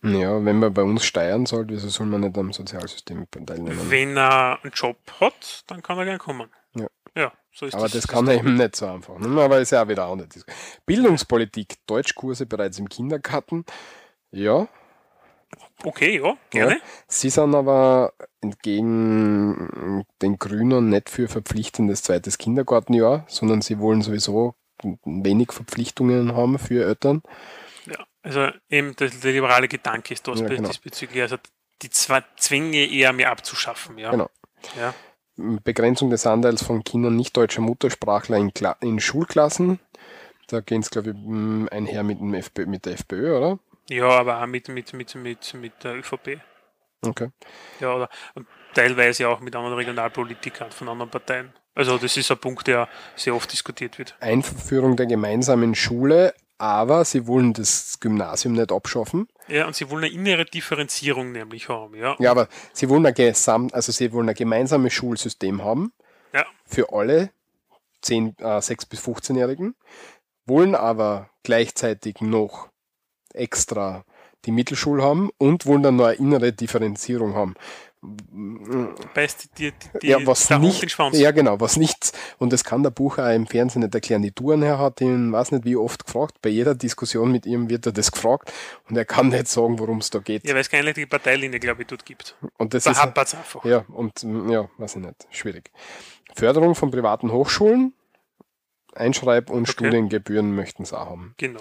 Ja, 0.02 0.42
wenn 0.44 0.58
man 0.58 0.72
bei 0.72 0.82
uns 0.82 1.04
steuern 1.04 1.44
soll, 1.44 1.66
wieso 1.68 1.88
soll 1.88 2.06
man 2.06 2.22
nicht 2.22 2.38
am 2.38 2.52
Sozialsystem 2.52 3.26
teilnehmen? 3.30 3.90
Wenn 3.90 4.16
er 4.16 4.58
einen 4.62 4.72
Job 4.72 4.96
hat, 5.20 5.64
dann 5.66 5.82
kann 5.82 5.98
er 5.98 6.06
gern 6.06 6.18
kommen. 6.18 6.48
Ja. 7.14 7.32
So 7.52 7.66
ist 7.66 7.74
Aber 7.74 7.84
das. 7.84 7.92
das 7.92 8.08
kann 8.08 8.28
eben 8.30 8.54
nicht 8.54 8.76
so 8.76 8.86
einfach. 8.86 9.18
Ne? 9.18 9.40
Aber 9.40 9.58
ist 9.58 9.72
ja 9.72 9.82
auch 9.82 9.88
wieder 9.88 10.06
auch 10.06 10.16
nicht. 10.16 10.44
Bildungspolitik, 10.86 11.74
Deutschkurse 11.86 12.46
bereits 12.46 12.78
im 12.78 12.88
Kindergarten. 12.88 13.64
Ja, 14.30 14.68
Okay, 15.82 16.20
ja, 16.22 16.36
gerne. 16.50 16.72
Ja. 16.74 16.80
Sie 17.08 17.30
sind 17.30 17.54
aber 17.54 18.12
entgegen 18.40 20.04
den 20.20 20.38
Grünen 20.38 20.90
nicht 20.90 21.08
für 21.10 21.28
verpflichtendes 21.28 22.02
zweites 22.02 22.38
Kindergartenjahr, 22.38 23.24
sondern 23.28 23.62
sie 23.62 23.78
wollen 23.78 24.02
sowieso 24.02 24.54
wenig 25.04 25.52
Verpflichtungen 25.52 26.34
haben 26.34 26.58
für 26.58 26.84
Eltern. 26.84 27.22
Ja, 27.86 28.04
also 28.22 28.48
eben 28.68 28.94
der, 28.96 29.08
der 29.08 29.32
liberale 29.32 29.68
Gedanke 29.68 30.14
ist 30.14 30.28
das 30.28 30.40
Ja, 30.40 30.48
genau. 30.48 30.68
diesbezüglich, 30.68 31.22
also 31.22 31.36
die 31.82 31.90
Zwänge 31.90 32.86
eher 32.86 33.12
mehr 33.12 33.30
abzuschaffen. 33.30 33.96
Ja. 33.98 34.10
Genau. 34.10 34.30
Ja. 34.78 34.94
Begrenzung 35.62 36.10
des 36.10 36.26
Anteils 36.26 36.62
von 36.62 36.84
Kindern 36.84 37.16
nicht 37.16 37.36
deutscher 37.36 37.62
Muttersprachler 37.62 38.36
in, 38.36 38.54
Kla 38.54 38.76
in 38.80 39.00
Schulklassen. 39.00 39.80
Da 40.48 40.60
gehen 40.60 40.80
es, 40.80 40.90
glaube 40.90 41.10
ich, 41.10 41.16
m, 41.16 41.68
einher 41.70 42.02
mit, 42.02 42.20
dem 42.20 42.34
FPÖ, 42.34 42.66
mit 42.66 42.86
der 42.86 42.94
FPÖ, 42.94 43.36
oder? 43.36 43.58
ja, 43.90 44.08
aber 44.08 44.42
auch 44.42 44.46
mit, 44.46 44.68
mit, 44.68 44.92
mit, 44.92 45.14
mit, 45.16 45.54
mit 45.54 45.84
der 45.84 45.96
ÖVP. 45.96 46.40
Okay. 47.02 47.30
Ja, 47.80 47.94
oder 47.94 48.08
und 48.34 48.46
teilweise 48.74 49.28
auch 49.28 49.40
mit 49.40 49.56
anderen 49.56 49.76
Regionalpolitikern 49.76 50.70
von 50.70 50.88
anderen 50.88 51.10
Parteien. 51.10 51.52
Also 51.74 51.98
das 51.98 52.16
ist 52.16 52.30
ein 52.30 52.38
Punkt, 52.38 52.66
der 52.66 52.88
sehr 53.16 53.34
oft 53.34 53.50
diskutiert 53.52 53.98
wird. 53.98 54.14
Einführung 54.20 54.96
der 54.96 55.06
gemeinsamen 55.06 55.74
Schule, 55.74 56.34
aber 56.60 57.06
sie 57.06 57.26
wollen 57.26 57.54
das 57.54 58.00
Gymnasium 58.00 58.52
nicht 58.52 58.70
abschaffen. 58.70 59.28
Ja, 59.48 59.66
und 59.66 59.74
sie 59.74 59.88
wollen 59.88 60.04
eine 60.04 60.12
innere 60.12 60.44
Differenzierung 60.44 61.32
nämlich 61.32 61.70
haben. 61.70 61.94
Ja, 61.94 62.16
Ja, 62.18 62.30
aber 62.30 62.48
sie 62.74 62.90
wollen 62.90 63.06
ein 63.06 63.14
Gesamt, 63.14 63.72
also 63.72 63.92
sie 63.92 64.12
wollen 64.12 64.28
ein 64.28 64.34
gemeinsames 64.34 64.92
Schulsystem 64.92 65.64
haben 65.64 65.94
ja. 66.34 66.44
für 66.66 66.92
alle 66.92 67.30
10, 68.02 68.36
äh, 68.38 68.60
6 68.60 68.84
bis 68.86 69.00
15-Jährigen, 69.00 69.74
wollen 70.44 70.74
aber 70.74 71.30
gleichzeitig 71.44 72.20
noch 72.20 72.68
extra 73.32 74.04
die 74.44 74.52
Mittelschule 74.52 75.02
haben 75.02 75.30
und 75.38 75.64
wollen 75.64 75.82
dann 75.82 75.96
noch 75.96 76.06
eine 76.06 76.16
innere 76.16 76.52
Differenzierung 76.52 77.34
haben. 77.34 77.54
Beißt 78.02 79.58
die, 79.58 79.72
die, 79.72 79.98
die, 80.00 80.08
ja, 80.08 80.26
was 80.26 80.48
nicht, 80.48 80.98
ja 81.12 81.30
genau, 81.32 81.60
was 81.60 81.76
nichts, 81.76 82.12
und 82.38 82.50
das 82.50 82.64
kann 82.64 82.82
der 82.82 82.90
Bucher 82.90 83.26
auch 83.26 83.34
im 83.34 83.46
Fernsehen 83.46 83.82
nicht 83.82 83.94
erklären. 83.94 84.22
Die 84.22 84.32
Touren 84.32 84.62
her 84.62 84.78
hat 84.78 85.02
ihn, 85.02 85.32
weiß 85.32 85.52
nicht 85.52 85.66
wie 85.66 85.76
oft 85.76 86.06
gefragt, 86.06 86.36
bei 86.40 86.48
jeder 86.48 86.74
Diskussion 86.74 87.30
mit 87.30 87.44
ihm 87.44 87.68
wird 87.68 87.84
er 87.84 87.92
das 87.92 88.10
gefragt 88.10 88.52
und 88.88 88.96
er 88.96 89.04
kann 89.04 89.28
nicht 89.28 89.48
sagen, 89.48 89.78
worum 89.78 89.98
es 89.98 90.08
da 90.08 90.18
geht. 90.20 90.46
Ja, 90.46 90.54
weil 90.54 90.62
es 90.62 90.70
keine 90.70 90.94
Parteilinie, 90.94 91.60
glaube 91.60 91.82
ich, 91.82 91.88
dort 91.88 92.06
gibt. 92.06 92.36
Und 92.56 92.72
das 92.72 92.84
Verhappert 92.84 93.28
ist 93.28 93.34
einfach. 93.34 93.64
Ja, 93.66 93.84
und 93.88 94.22
ja, 94.22 94.70
weiß 94.78 94.96
ich 94.96 95.02
nicht, 95.02 95.26
schwierig. 95.30 95.70
Förderung 96.34 96.74
von 96.74 96.90
privaten 96.90 97.30
Hochschulen, 97.30 97.92
Einschreib- 98.94 99.50
und 99.50 99.68
Studiengebühren 99.68 100.54
möchten 100.54 100.86
sie 100.86 100.98
auch 100.98 101.10
haben. 101.10 101.34
Genau. 101.36 101.60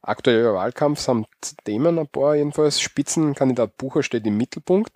Aktueller 0.00 0.54
Wahlkampf 0.54 1.00
samt 1.00 1.28
Themen 1.64 1.98
ein 1.98 2.08
paar 2.08 2.34
jedenfalls. 2.34 2.80
Spitzenkandidat 2.80 3.76
Bucher 3.76 4.02
steht 4.02 4.26
im 4.26 4.36
Mittelpunkt. 4.36 4.92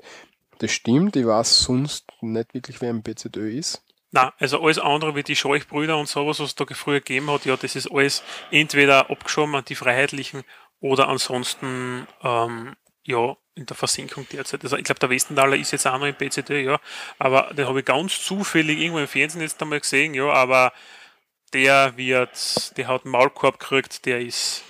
Das 0.58 0.72
stimmt, 0.72 1.16
ich 1.16 1.26
weiß 1.26 1.60
sonst 1.60 2.10
nicht 2.20 2.54
wirklich, 2.54 2.80
wer 2.80 2.90
im 2.90 3.02
BZÖ 3.02 3.58
ist. 3.58 3.82
Na, 4.12 4.32
also 4.38 4.62
alles 4.62 4.78
andere 4.78 5.14
wie 5.14 5.22
die 5.22 5.36
Scheuchbrüder 5.36 5.98
und 5.98 6.08
sowas, 6.08 6.40
was 6.40 6.48
es 6.48 6.54
da 6.54 6.64
früher 6.70 7.00
gegeben 7.00 7.30
hat, 7.30 7.44
ja, 7.44 7.56
das 7.56 7.76
ist 7.76 7.90
alles 7.90 8.22
entweder 8.50 9.10
abgeschoben 9.10 9.54
an 9.54 9.64
die 9.64 9.74
Freiheitlichen 9.74 10.44
oder 10.80 11.08
ansonsten 11.08 12.06
ähm, 12.22 12.76
ja 13.04 13.36
in 13.54 13.66
der 13.66 13.76
Versenkung 13.76 14.26
derzeit. 14.30 14.62
Also 14.64 14.76
ich 14.76 14.84
glaube, 14.84 15.00
der 15.00 15.10
Westenthaler 15.10 15.56
ist 15.56 15.72
jetzt 15.72 15.86
auch 15.86 15.98
noch 15.98 16.06
im 16.06 16.14
BZÖ, 16.14 16.60
ja, 16.60 16.80
aber 17.18 17.52
den 17.54 17.66
habe 17.66 17.80
ich 17.80 17.84
ganz 17.84 18.22
zufällig 18.22 18.78
irgendwo 18.78 19.00
im 19.00 19.08
Fernsehen 19.08 19.42
jetzt 19.42 19.60
einmal 19.60 19.80
gesehen, 19.80 20.14
ja, 20.14 20.30
aber 20.30 20.72
der 21.52 21.96
wird, 21.96 22.76
der 22.76 22.88
hat 22.88 23.04
einen 23.04 23.12
Maulkorb 23.12 23.58
gekriegt, 23.58 24.06
der 24.06 24.20
ist, 24.20 24.62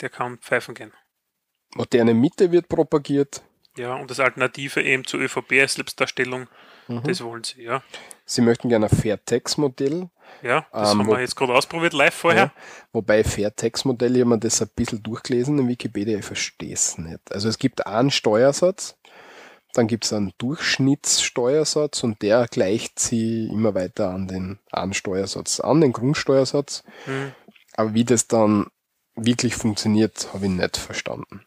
der 0.00 0.08
kann 0.08 0.38
pfeifen 0.38 0.74
gehen. 0.74 0.92
Moderne 1.74 2.14
Mitte 2.14 2.50
wird 2.50 2.68
propagiert. 2.68 3.42
Ja, 3.76 3.94
und 3.94 4.10
das 4.10 4.20
Alternative 4.20 4.82
eben 4.82 5.04
zur 5.04 5.20
ÖVP 5.20 5.60
als 5.60 5.74
Selbstdarstellung, 5.74 6.48
Mhm. 6.88 7.02
das 7.04 7.22
wollen 7.22 7.44
sie, 7.44 7.62
ja. 7.62 7.82
Sie 8.24 8.40
möchten 8.40 8.68
gerne 8.68 8.86
ein 8.86 8.96
Fairtex-Modell. 8.96 10.08
Ja, 10.42 10.66
das 10.72 10.92
Ähm, 10.92 11.00
haben 11.00 11.08
wir 11.08 11.20
jetzt 11.20 11.36
gerade 11.36 11.54
ausprobiert, 11.54 11.92
live 11.92 12.14
vorher. 12.14 12.44
Ja, 12.44 12.52
wobei 12.92 13.22
Fairtex-Modell, 13.24 14.16
ich 14.16 14.20
habe 14.22 14.30
mir 14.30 14.38
das 14.38 14.60
ein 14.62 14.70
bisschen 14.74 15.02
durchgelesen 15.02 15.58
in 15.58 15.68
Wikipedia, 15.68 16.18
ich 16.18 16.24
verstehe 16.24 16.72
es 16.72 16.98
nicht. 16.98 17.32
Also 17.32 17.48
es 17.48 17.58
gibt 17.58 17.86
einen 17.86 18.10
Steuersatz, 18.10 18.96
dann 19.74 19.86
gibt 19.86 20.04
es 20.04 20.12
einen 20.12 20.32
Durchschnittssteuersatz 20.38 22.02
und 22.02 22.22
der 22.22 22.46
gleicht 22.48 22.98
sie 22.98 23.46
immer 23.46 23.74
weiter 23.74 24.10
an 24.10 24.26
den 24.28 24.58
einen 24.72 24.94
Steuersatz 24.94 25.60
an, 25.60 25.80
den 25.80 25.92
Grundsteuersatz. 25.92 26.82
Hm. 27.04 27.32
Aber 27.76 27.94
wie 27.94 28.04
das 28.04 28.26
dann 28.26 28.66
wirklich 29.14 29.54
funktioniert, 29.54 30.28
habe 30.32 30.46
ich 30.46 30.52
nicht 30.52 30.76
verstanden. 30.76 31.44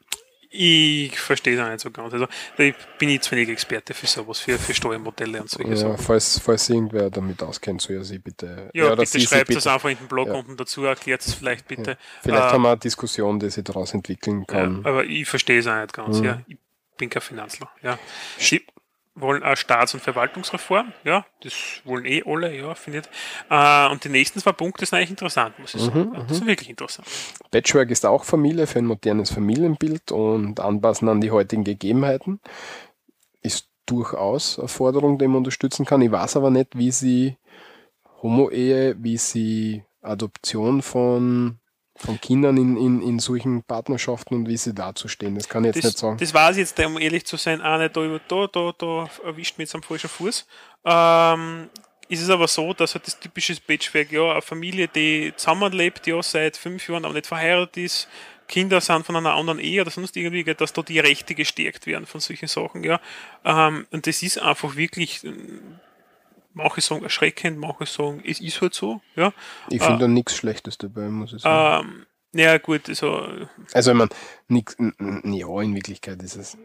Ich 0.55 1.19
verstehe 1.19 1.55
das 1.57 1.67
nicht 1.67 1.79
so 1.79 1.89
ganz. 1.89 2.13
Also, 2.13 2.27
da 2.27 2.63
bin 2.99 3.09
ich 3.09 3.21
zu 3.21 3.31
wenig 3.31 3.49
Experte 3.49 3.95
für 3.95 4.05
sowas, 4.05 4.37
für, 4.39 4.59
für 4.59 4.71
Steuermodelle 4.73 5.41
und 5.41 5.49
solche 5.49 5.71
Ja, 5.71 5.75
Sachen. 5.77 5.97
falls, 5.97 6.39
falls 6.39 6.69
irgendwer 6.69 7.09
damit 7.09 7.41
auskennt, 7.41 7.81
soll 7.81 7.95
er 7.95 8.03
sie 8.03 8.19
bitte. 8.19 8.69
Ja, 8.73 8.85
oder 8.85 8.97
bitte 8.97 9.11
sie 9.13 9.19
sie 9.21 9.25
schreibt 9.25 9.55
das 9.55 9.65
einfach 9.65 9.89
in 9.89 9.97
den 9.97 10.07
Blog 10.07 10.27
Ja. 10.27 10.35
unten 10.35 10.55
dazu, 10.55 10.83
erklärt 10.85 11.21
es 11.25 11.33
vielleicht 11.33 11.67
bitte. 11.67 11.97
Vielleicht 12.21 12.39
Äh, 12.43 12.51
haben 12.51 12.61
wir 12.61 12.69
eine 12.69 12.77
Diskussion, 12.77 13.39
die 13.39 13.49
sich 13.49 13.63
daraus 13.63 13.95
entwickeln 13.95 14.45
ja, 14.47 14.53
kann. 14.53 14.85
aber 14.85 15.05
ich 15.05 15.27
verstehe 15.27 15.57
es 15.57 15.65
auch 15.65 15.81
nicht 15.81 15.91
ganz. 15.93 16.19
Mhm. 16.19 16.23
Ja. 16.25 16.41
Ich 16.47 16.57
bin 16.97 17.09
kein 17.09 17.23
Finanzler. 17.23 17.71
Ja. 17.81 17.97
Sie 18.37 18.63
wollen 19.15 19.43
eine 19.43 19.55
Staats- 19.55 19.93
und 19.93 19.99
Verwaltungsreform. 19.99 20.91
Ja, 21.03 21.25
das 21.41 21.53
wollen 21.85 22.05
eh 22.05 22.23
alle, 22.25 22.55
ja, 22.55 22.73
finde 22.75 22.99
ich. 22.99 23.05
Äh, 23.49 23.87
und 23.91 24.03
die 24.03 24.09
nächsten 24.09 24.39
zwei 24.39 24.51
Punkte 24.53 24.85
sind 24.85 24.97
eigentlich 24.97 25.11
interessant, 25.11 25.57
muss 25.59 25.75
ich 25.75 25.81
sagen. 25.81 26.09
Mhm, 26.09 26.13
Ja, 26.15 26.23
das 26.23 26.37
sind 26.37 26.47
wirklich 26.47 26.69
interessant. 26.69 27.07
Patchwork 27.51 27.91
ist 27.91 28.05
auch 28.05 28.23
Familie 28.23 28.65
für 28.67 28.79
ein 28.79 28.85
modernes 28.85 29.31
Familienbild 29.31 30.11
und 30.11 30.59
anpassen 30.59 31.09
an 31.09 31.21
die 31.21 31.31
heutigen 31.31 31.63
Gegebenheiten. 31.63 32.39
Ist 33.41 33.67
durchaus 33.85 34.57
eine 34.57 34.67
Forderung, 34.67 35.19
die 35.19 35.27
man 35.27 35.37
unterstützen 35.37 35.85
kann. 35.85 36.01
Ich 36.01 36.11
weiß 36.11 36.37
aber 36.37 36.49
nicht, 36.49 36.77
wie 36.77 36.91
sie 36.91 37.37
Homo-Ehe, 38.21 38.95
wie 38.99 39.17
sie 39.17 39.83
Adoption 40.01 40.81
von, 40.81 41.59
von 41.95 42.19
Kindern 42.19 42.57
in, 42.57 42.77
in, 42.77 43.01
in 43.01 43.19
solchen 43.19 43.63
Partnerschaften 43.63 44.35
und 44.35 44.47
wie 44.47 44.57
sie 44.57 44.73
dazu 44.73 45.07
stehen. 45.07 45.35
Das 45.35 45.47
kann 45.47 45.63
ich 45.63 45.75
jetzt 45.75 45.77
das, 45.77 45.91
nicht 45.91 45.97
sagen. 45.99 46.17
Das 46.17 46.33
weiß 46.33 46.57
ich 46.57 46.61
jetzt, 46.61 46.79
um 46.79 46.99
ehrlich 46.99 47.25
zu 47.25 47.37
sein, 47.37 47.61
auch 47.61 47.77
nicht. 47.77 47.95
Da, 47.95 48.19
da, 48.27 48.47
da, 48.47 48.73
da 48.77 49.09
erwischt 49.23 49.57
mich 49.57 49.67
jetzt 49.67 49.75
am 49.75 49.83
falschen 49.83 50.09
Fuß. 50.09 50.45
Ähm, 50.85 51.69
ist 52.09 52.21
es 52.21 52.29
aber 52.29 52.47
so, 52.47 52.73
dass 52.73 52.95
halt 52.95 53.07
das 53.07 53.19
typische 53.19 53.55
Patchwork, 53.55 54.11
ja, 54.11 54.31
eine 54.31 54.41
Familie, 54.41 54.87
die 54.87 55.33
zusammenlebt, 55.35 56.05
ja, 56.07 56.21
seit 56.21 56.57
fünf 56.57 56.87
Jahren, 56.89 57.05
aber 57.05 57.13
nicht 57.13 57.27
verheiratet 57.27 57.77
ist, 57.77 58.07
Kinder 58.47 58.81
sind 58.81 59.05
von 59.05 59.15
einer 59.15 59.33
anderen 59.33 59.59
Ehe 59.59 59.81
oder 59.81 59.89
sonst 59.89 60.17
irgendwie, 60.17 60.43
dass 60.43 60.73
da 60.73 60.81
die 60.81 60.99
Rechte 60.99 61.33
gestärkt 61.33 61.87
werden 61.87 62.05
von 62.05 62.19
solchen 62.19 62.47
Sachen, 62.47 62.83
ja. 62.83 62.99
Ähm, 63.45 63.87
und 63.91 64.05
das 64.05 64.21
ist 64.21 64.37
einfach 64.39 64.75
wirklich, 64.75 65.21
manche 66.53 66.81
sagen 66.81 67.03
erschreckend, 67.03 67.57
manche 67.57 67.85
sagen, 67.85 68.21
es 68.25 68.39
ist 68.39 68.61
halt 68.61 68.73
so, 68.73 69.01
ja. 69.15 69.33
Ich 69.69 69.81
Äh, 69.81 69.85
finde 69.85 69.99
da 69.99 70.07
nichts 70.07 70.35
Schlechtes 70.35 70.77
dabei, 70.77 71.09
muss 71.09 71.33
ich 71.33 71.41
sagen. 71.41 71.89
ähm, 71.89 72.05
ja, 72.39 72.57
gut, 72.57 72.89
also, 72.89 73.27
also, 73.73 73.91
ich 73.91 73.97
meine, 73.97 74.09
nix, 74.47 74.75
ja, 74.79 75.61
in 75.61 75.75
Wirklichkeit 75.75 76.21
ist 76.23 76.35
es. 76.35 76.57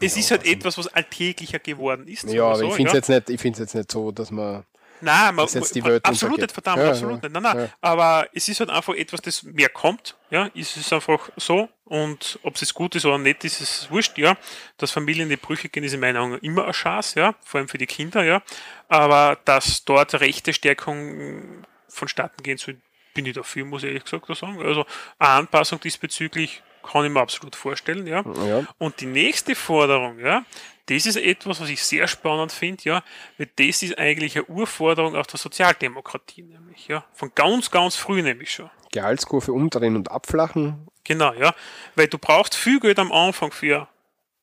es 0.00 0.16
ist 0.16 0.30
halt 0.30 0.46
etwas, 0.46 0.78
was 0.78 0.86
alltäglicher 0.88 1.58
geworden 1.58 2.06
ist. 2.06 2.22
Ja, 2.30 2.44
aber 2.44 2.56
so, 2.56 2.68
ich 2.68 2.74
finde 2.74 2.90
es 2.90 3.08
ja. 3.08 3.14
jetzt 3.16 3.28
nicht, 3.28 3.30
ich 3.30 3.40
finde 3.40 3.54
es 3.54 3.58
jetzt 3.60 3.74
nicht 3.74 3.90
so, 3.92 4.12
dass 4.12 4.30
man. 4.30 4.64
Nein, 5.00 5.34
man, 5.34 5.46
jetzt 5.46 5.74
die 5.74 5.84
Welt 5.84 6.04
absolut 6.04 6.34
untergeht. 6.34 6.56
nicht, 6.56 6.64
verdammt, 6.64 6.82
Ja, 6.82 6.90
absolut 6.90 7.22
ja, 7.22 7.28
nicht. 7.28 7.32
Nein, 7.32 7.42
nein. 7.42 7.58
ja. 7.58 7.68
Aber 7.80 8.28
es 8.32 8.48
ist 8.48 8.60
halt 8.60 8.70
einfach 8.70 8.94
etwas, 8.94 9.20
das 9.22 9.42
mehr 9.42 9.68
kommt. 9.68 10.16
Ja, 10.30 10.50
es 10.54 10.76
ist 10.76 10.92
einfach 10.92 11.30
so. 11.36 11.68
Und 11.84 12.38
ob 12.42 12.54
es 12.54 12.60
jetzt 12.60 12.74
gut 12.74 12.94
ist 12.94 13.06
oder 13.06 13.18
nicht, 13.18 13.44
ist 13.44 13.60
es 13.60 13.90
wurscht, 13.90 14.18
ja. 14.18 14.36
Dass 14.76 14.90
Familien 14.90 15.24
in 15.24 15.30
die 15.30 15.36
Brüche 15.36 15.68
gehen, 15.68 15.84
ist 15.84 15.94
in 15.94 16.00
meinen 16.00 16.16
Augen 16.16 16.38
immer 16.38 16.64
eine 16.64 16.72
Chance, 16.72 17.18
ja. 17.18 17.34
Vor 17.44 17.58
allem 17.58 17.68
für 17.68 17.78
die 17.78 17.86
Kinder, 17.86 18.22
ja. 18.24 18.42
Aber 18.88 19.38
dass 19.44 19.84
dort 19.84 20.14
rechte 20.20 20.52
Stärkung 20.52 21.64
vonstatten 21.88 22.42
gehen 22.42 22.58
soll, 22.58 22.76
bin 23.14 23.26
ich 23.26 23.34
dafür, 23.34 23.64
muss 23.64 23.82
ich 23.82 23.88
ehrlich 23.88 24.04
gesagt 24.04 24.26
sagen. 24.36 24.60
Also 24.62 24.84
eine 25.18 25.30
Anpassung 25.30 25.80
diesbezüglich 25.80 26.62
kann 26.82 27.04
ich 27.04 27.10
mir 27.10 27.20
absolut 27.20 27.56
vorstellen, 27.56 28.06
ja. 28.06 28.22
Ja. 28.46 28.66
Und 28.78 29.00
die 29.00 29.06
nächste 29.06 29.54
Forderung, 29.54 30.18
ja, 30.18 30.44
das 30.88 31.06
ist 31.06 31.16
etwas, 31.16 31.60
was 31.60 31.68
ich 31.68 31.82
sehr 31.82 32.08
spannend 32.08 32.50
finde, 32.50 32.82
ja, 32.84 33.02
weil 33.36 33.48
das 33.56 33.82
ist 33.82 33.98
eigentlich 33.98 34.36
eine 34.36 34.46
Urforderung 34.46 35.16
aus 35.16 35.26
der 35.26 35.38
Sozialdemokratie, 35.38 36.42
nämlich, 36.42 36.88
ja, 36.88 37.04
von 37.12 37.30
ganz, 37.34 37.70
ganz 37.70 37.96
früh 37.96 38.22
nämlich 38.22 38.52
schon. 38.52 38.70
Gehaltskurve 38.92 39.52
umdrehen 39.52 39.96
und 39.96 40.10
abflachen. 40.10 40.88
Genau, 41.04 41.32
ja, 41.34 41.54
weil 41.94 42.08
du 42.08 42.18
brauchst 42.18 42.54
viel 42.54 42.80
Geld 42.80 42.98
am 42.98 43.12
Anfang 43.12 43.52
für 43.52 43.88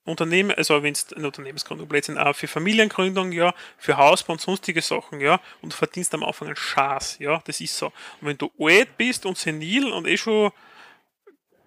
Unternehmen, 0.05 0.51
also 0.51 0.83
wenn 0.83 0.93
es 0.93 1.11
eine 1.13 1.25
Unternehmensgründung 1.25 1.87
Blödsinn, 1.87 2.19
auch 2.19 2.35
für 2.35 2.47
Familiengründung, 2.47 3.31
ja, 3.31 3.55
für 3.77 3.97
Hausbau 3.97 4.33
und 4.33 4.41
sonstige 4.41 4.81
Sachen, 4.81 5.19
ja, 5.19 5.39
und 5.61 5.73
verdienst 5.73 6.13
am 6.13 6.23
Anfang 6.23 6.49
einen 6.49 6.55
Schaß, 6.55 7.17
ja, 7.19 7.41
das 7.45 7.59
ist 7.59 7.75
so. 7.75 7.87
Und 8.21 8.27
wenn 8.27 8.37
du 8.37 8.51
alt 8.59 8.97
bist 8.97 9.25
und 9.25 9.37
senil 9.37 9.91
und 9.91 10.07
eh 10.07 10.17
schon 10.17 10.51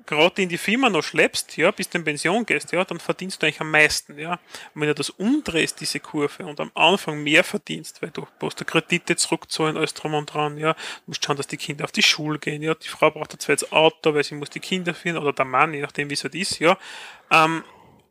gerade 0.08 0.42
in 0.42 0.48
die 0.48 0.58
Firma 0.58 0.88
noch 0.88 1.04
schleppst, 1.04 1.56
ja, 1.56 1.70
bis 1.70 1.88
du 1.88 1.98
in 1.98 2.04
Pension 2.04 2.46
gehst, 2.46 2.72
ja, 2.72 2.84
dann 2.84 2.98
verdienst 2.98 3.40
du 3.40 3.46
eigentlich 3.46 3.60
am 3.60 3.70
meisten, 3.70 4.18
ja. 4.18 4.32
Und 4.74 4.80
wenn 4.80 4.88
du 4.88 4.94
das 4.94 5.10
umdrehst, 5.10 5.80
diese 5.80 6.00
Kurve, 6.00 6.46
und 6.46 6.58
am 6.60 6.72
Anfang 6.74 7.22
mehr 7.22 7.44
verdienst, 7.44 8.02
weil 8.02 8.10
du 8.10 8.26
musst 8.40 8.66
Kredite 8.66 9.16
zurückzahlen, 9.16 9.76
alles 9.76 9.94
drum 9.94 10.14
und 10.14 10.32
dran, 10.32 10.56
ja, 10.56 10.72
du 10.72 10.78
musst 11.06 11.24
schauen, 11.24 11.36
dass 11.36 11.46
die 11.46 11.58
Kinder 11.58 11.84
auf 11.84 11.92
die 11.92 12.02
Schule 12.02 12.38
gehen, 12.38 12.62
ja, 12.62 12.74
die 12.74 12.88
Frau 12.88 13.10
braucht 13.10 13.34
ein 13.34 13.38
zweites 13.38 13.70
Auto, 13.70 14.14
weil 14.14 14.24
sie 14.24 14.34
muss 14.34 14.50
die 14.50 14.60
Kinder 14.60 14.94
führen, 14.94 15.18
oder 15.18 15.32
der 15.32 15.44
Mann, 15.44 15.74
je 15.74 15.82
nachdem, 15.82 16.08
wie 16.08 16.14
es 16.14 16.24
halt 16.24 16.34
ist, 16.34 16.58
ja. 16.58 16.78
Ähm, 17.30 17.62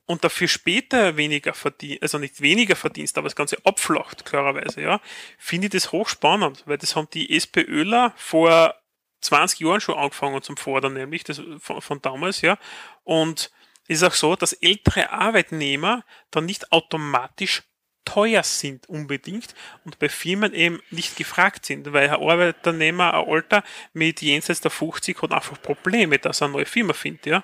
und 0.05 0.23
dafür 0.23 0.47
später 0.47 1.17
weniger 1.17 1.53
verdienst, 1.53 2.03
also 2.03 2.19
nicht 2.19 2.39
weniger 2.39 2.75
verdienst, 2.75 3.17
aber 3.17 3.25
das 3.25 3.35
Ganze 3.35 3.57
abflacht, 3.65 4.23
klarerweise, 4.23 4.81
ja, 4.81 5.01
finde 5.37 5.65
ich 5.65 5.71
das 5.71 5.91
hochspannend, 5.91 6.63
weil 6.65 6.77
das 6.77 6.95
haben 6.95 7.09
die 7.11 7.35
SPÖler 7.35 8.13
vor 8.15 8.75
20 9.21 9.59
Jahren 9.59 9.81
schon 9.81 9.97
angefangen 9.97 10.41
zum 10.41 10.57
Fordern, 10.57 10.93
nämlich 10.93 11.23
das 11.23 11.41
von, 11.59 11.81
von 11.81 12.01
damals, 12.01 12.41
ja. 12.41 12.57
Und 13.03 13.51
es 13.87 14.01
ist 14.01 14.03
auch 14.03 14.13
so, 14.13 14.35
dass 14.35 14.53
ältere 14.53 15.11
Arbeitnehmer 15.11 16.03
dann 16.31 16.45
nicht 16.45 16.71
automatisch 16.71 17.63
teuer 18.05 18.43
sind 18.43 18.87
unbedingt 18.87 19.53
und 19.83 19.99
bei 19.99 20.07
Firmen 20.07 20.53
eben 20.53 20.79
nicht 20.91 21.17
gefragt 21.17 21.65
sind, 21.65 21.91
weil 21.91 22.09
ein 22.09 22.15
Arbeitnehmer, 22.15 23.13
ein 23.13 23.27
Alter 23.27 23.63
mit 23.93 24.21
jenseits 24.21 24.61
der 24.61 24.71
50 24.71 25.21
hat 25.21 25.31
einfach 25.33 25.61
Probleme, 25.61 26.17
dass 26.17 26.41
er 26.41 26.45
eine 26.45 26.53
neue 26.53 26.65
Firma 26.65 26.93
findet, 26.93 27.25
ja. 27.25 27.43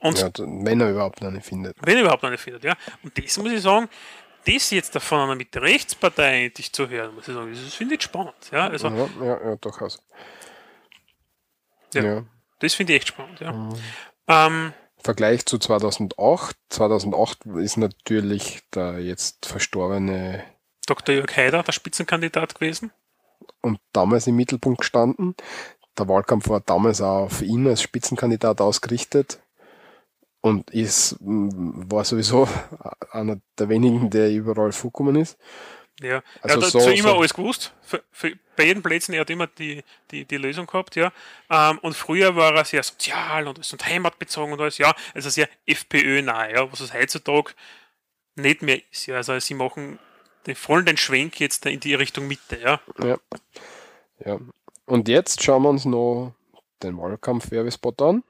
Und 0.00 0.18
ja, 0.18 0.30
wenn 0.36 0.80
er 0.80 0.90
überhaupt 0.90 1.22
eine 1.22 1.40
findet. 1.40 1.76
Wenn 1.80 1.96
er 1.96 2.02
überhaupt 2.02 2.24
eine 2.24 2.36
findet, 2.36 2.64
ja. 2.64 2.76
Und 3.02 3.16
das 3.16 3.38
muss 3.38 3.52
ich 3.52 3.62
sagen, 3.62 3.88
das 4.44 4.70
jetzt 4.70 4.94
davon 4.94 5.20
einer 5.20 5.36
mit 5.36 5.54
der 5.54 5.62
Rechtspartei 5.62 6.46
endlich 6.46 6.72
zu 6.72 6.88
hören, 6.88 7.14
muss 7.14 7.28
ich 7.28 7.34
sagen, 7.34 7.50
das 7.52 7.74
finde 7.74 7.94
ich 7.94 8.02
spannend. 8.02 8.34
Ja, 8.50 8.68
also, 8.68 8.88
ja, 8.88 9.08
ja, 9.20 9.44
ja 9.44 9.56
durchaus. 9.56 10.02
Ja, 11.94 12.04
ja. 12.04 12.24
Das 12.60 12.74
finde 12.74 12.92
ich 12.92 13.00
echt 13.00 13.08
spannend, 13.08 13.40
ja. 13.40 13.52
Mhm. 13.52 13.74
Ähm, 14.28 14.72
Vergleich 15.02 15.46
zu 15.46 15.58
2008. 15.58 16.56
2008 16.68 17.46
ist 17.56 17.76
natürlich 17.76 18.60
der 18.72 19.00
jetzt 19.00 19.46
verstorbene 19.46 20.44
Dr. 20.86 21.14
Jörg 21.14 21.36
Haider 21.36 21.62
der 21.62 21.72
Spitzenkandidat 21.72 22.54
gewesen. 22.54 22.92
Und 23.60 23.80
damals 23.92 24.26
im 24.26 24.36
Mittelpunkt 24.36 24.80
gestanden. 24.80 25.34
Der 25.98 26.08
Wahlkampf 26.08 26.48
war 26.48 26.60
damals 26.60 27.00
auch 27.00 27.24
auf 27.24 27.42
ihn 27.42 27.66
als 27.66 27.82
Spitzenkandidat 27.82 28.60
ausgerichtet 28.60 29.40
und 30.40 30.70
ist, 30.70 31.16
war 31.20 32.04
sowieso 32.04 32.48
einer 33.10 33.40
der 33.58 33.68
wenigen, 33.68 34.10
der 34.10 34.30
überall 34.30 34.72
vorgekommen 34.72 35.16
ist. 35.16 35.38
Ja, 36.00 36.22
also 36.40 36.58
er 36.58 36.66
hat 36.66 36.72
so, 36.72 36.80
zu 36.80 36.90
immer 36.90 37.10
so. 37.10 37.18
alles 37.18 37.34
gewusst. 37.34 37.74
Für, 37.82 38.02
für, 38.10 38.32
bei 38.56 38.64
jedem 38.64 38.82
Plätzen, 38.82 39.12
er 39.12 39.20
hat 39.20 39.30
immer 39.30 39.46
die, 39.46 39.84
die, 40.10 40.24
die 40.24 40.36
Lösung 40.36 40.66
gehabt, 40.66 40.96
ja. 40.96 41.12
Ähm, 41.50 41.78
und 41.78 41.94
früher 41.94 42.34
war 42.34 42.54
er 42.54 42.64
sehr 42.64 42.82
sozial 42.82 43.46
und, 43.46 43.58
und 43.58 43.86
heimatbezogen 43.86 44.52
und 44.52 44.60
alles, 44.60 44.78
ja. 44.78 44.94
Also 45.14 45.30
sehr 45.30 45.48
FPÖ-nah, 45.66 46.50
ja, 46.50 46.70
was 46.72 46.80
es 46.80 46.92
heutzutage 46.92 47.52
nicht 48.34 48.62
mehr 48.62 48.80
ist, 48.90 49.06
ja. 49.06 49.16
Also 49.16 49.38
sie 49.38 49.54
machen 49.54 49.98
den 50.46 50.56
vollen 50.56 50.86
den 50.86 50.96
Schwenk 50.96 51.38
jetzt 51.38 51.66
in 51.66 51.80
die 51.80 51.94
Richtung 51.94 52.26
Mitte, 52.26 52.58
ja. 52.58 52.80
Ja. 52.98 53.18
ja. 54.24 54.38
Und 54.86 55.08
jetzt 55.08 55.42
schauen 55.42 55.62
wir 55.62 55.70
uns 55.70 55.84
noch 55.84 56.34
den 56.82 56.98
Wahlkampf-Werbespot 56.98 58.02
an. 58.02 58.24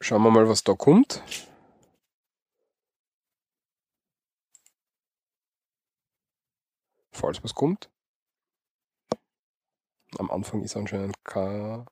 Schauen 0.00 0.22
wir 0.22 0.30
mal, 0.30 0.48
was 0.48 0.64
da 0.64 0.74
kommt. 0.74 1.22
Falls 7.12 7.42
was 7.44 7.54
kommt. 7.54 7.90
Am 10.18 10.30
Anfang 10.30 10.62
ist 10.62 10.76
anscheinend 10.76 11.14
kein. 11.24 11.86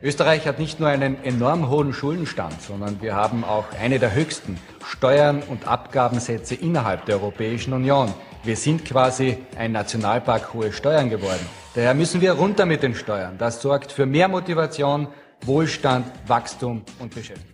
Österreich 0.00 0.48
hat 0.48 0.58
nicht 0.58 0.80
nur 0.80 0.88
einen 0.88 1.22
enorm 1.22 1.68
hohen 1.68 1.92
Schuldenstand, 1.92 2.60
sondern 2.60 3.00
wir 3.00 3.14
haben 3.14 3.44
auch 3.44 3.70
eine 3.72 4.00
der 4.00 4.14
höchsten 4.14 4.58
Steuern 4.84 5.42
und 5.44 5.68
Abgabensätze 5.68 6.56
innerhalb 6.56 7.06
der 7.06 7.16
Europäischen 7.16 7.72
Union. 7.72 8.12
Wir 8.42 8.56
sind 8.56 8.84
quasi 8.84 9.38
ein 9.56 9.70
Nationalpark 9.70 10.54
hohe 10.54 10.72
Steuern 10.72 11.08
geworden. 11.08 11.46
Daher 11.74 11.94
müssen 11.94 12.20
wir 12.20 12.32
runter 12.32 12.66
mit 12.66 12.82
den 12.82 12.96
Steuern. 12.96 13.38
Das 13.38 13.62
sorgt 13.62 13.92
für 13.92 14.04
mehr 14.04 14.26
Motivation, 14.26 15.06
Wohlstand, 15.42 16.06
Wachstum 16.26 16.84
und 16.98 17.14
Beschäftigung. 17.14 17.52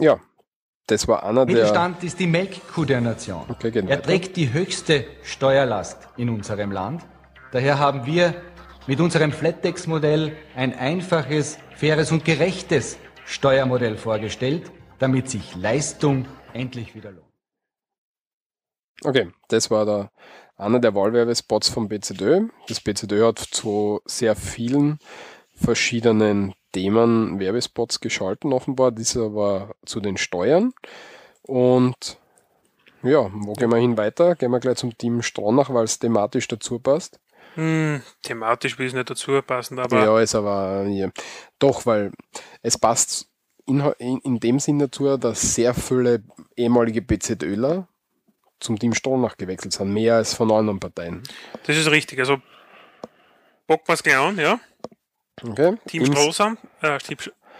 Ja, 0.00 0.18
das 0.86 1.06
war 1.08 1.24
einer 1.24 1.46
der. 1.46 1.54
Mittelstand 1.54 2.02
ist 2.04 2.18
die 2.18 2.26
Melkkuh 2.26 2.84
der 2.84 3.00
Nation. 3.00 3.44
Okay, 3.48 3.72
er 3.74 3.88
weiter. 3.88 4.02
trägt 4.02 4.36
die 4.36 4.52
höchste 4.52 5.06
Steuerlast 5.22 6.08
in 6.16 6.28
unserem 6.28 6.72
Land. 6.72 7.04
Daher 7.52 7.78
haben 7.78 8.06
wir 8.06 8.34
mit 8.86 9.00
unserem 9.00 9.32
Flattex-Modell 9.32 10.36
ein 10.56 10.76
einfaches, 10.76 11.58
faires 11.76 12.10
und 12.10 12.24
gerechtes 12.24 12.98
Steuermodell 13.24 13.96
vorgestellt, 13.96 14.70
damit 14.98 15.30
sich 15.30 15.54
Leistung 15.54 16.26
endlich 16.52 16.94
wieder 16.94 17.12
lohnt. 17.12 17.32
Okay, 19.04 19.30
das 19.48 19.70
war 19.70 19.84
der, 19.84 20.10
einer 20.56 20.78
der 20.78 20.94
Wahlwerbespots 20.94 21.68
vom 21.68 21.88
BZÖ. 21.88 22.48
Das 22.68 22.80
BZÖ 22.80 23.26
hat 23.26 23.38
zu 23.38 24.00
sehr 24.04 24.36
vielen 24.36 24.98
verschiedenen 25.54 26.54
Themen 26.72 27.38
Werbespots 27.38 28.00
geschalten 28.00 28.52
offenbar. 28.52 28.92
Dieser 28.92 29.34
war 29.34 29.74
zu 29.84 30.00
den 30.00 30.16
Steuern. 30.16 30.72
Und 31.42 32.18
ja, 33.02 33.30
wo 33.32 33.52
gehen 33.54 33.70
wir 33.70 33.78
hin 33.78 33.96
weiter? 33.96 34.34
Gehen 34.34 34.50
wir 34.50 34.60
gleich 34.60 34.78
zum 34.78 34.96
Team 34.96 35.22
Stronach, 35.22 35.72
weil 35.72 35.84
es 35.84 35.98
thematisch 35.98 36.48
dazu 36.48 36.78
passt. 36.78 37.20
Hm, 37.54 38.00
thematisch 38.22 38.78
will 38.78 38.86
es 38.86 38.94
nicht 38.94 39.10
dazu 39.10 39.40
passen, 39.42 39.78
aber. 39.78 40.04
Ja, 40.04 40.20
ist 40.20 40.34
aber 40.34 40.86
ja, 40.88 41.10
doch, 41.58 41.84
weil 41.84 42.12
es 42.62 42.78
passt 42.78 43.28
in, 43.66 43.80
in, 43.98 44.18
in 44.18 44.40
dem 44.40 44.58
Sinn 44.58 44.78
dazu, 44.78 45.16
dass 45.16 45.54
sehr 45.54 45.74
viele 45.74 46.22
ehemalige 46.56 47.02
BZÖler 47.02 47.88
zum 48.60 48.78
Team 48.78 48.94
Stronach 48.94 49.36
gewechselt 49.36 49.72
sind, 49.74 49.92
mehr 49.92 50.16
als 50.16 50.34
von 50.34 50.50
anderen 50.50 50.80
Parteien. 50.80 51.22
Das 51.66 51.76
ist 51.76 51.90
richtig. 51.90 52.20
Also 52.20 52.40
es 53.86 54.02
gleich 54.02 54.16
an, 54.16 54.38
ja. 54.38 54.60
Okay. 55.40 55.76
Team 55.86 56.06
Strohsam, 56.06 56.58
äh, 56.82 56.98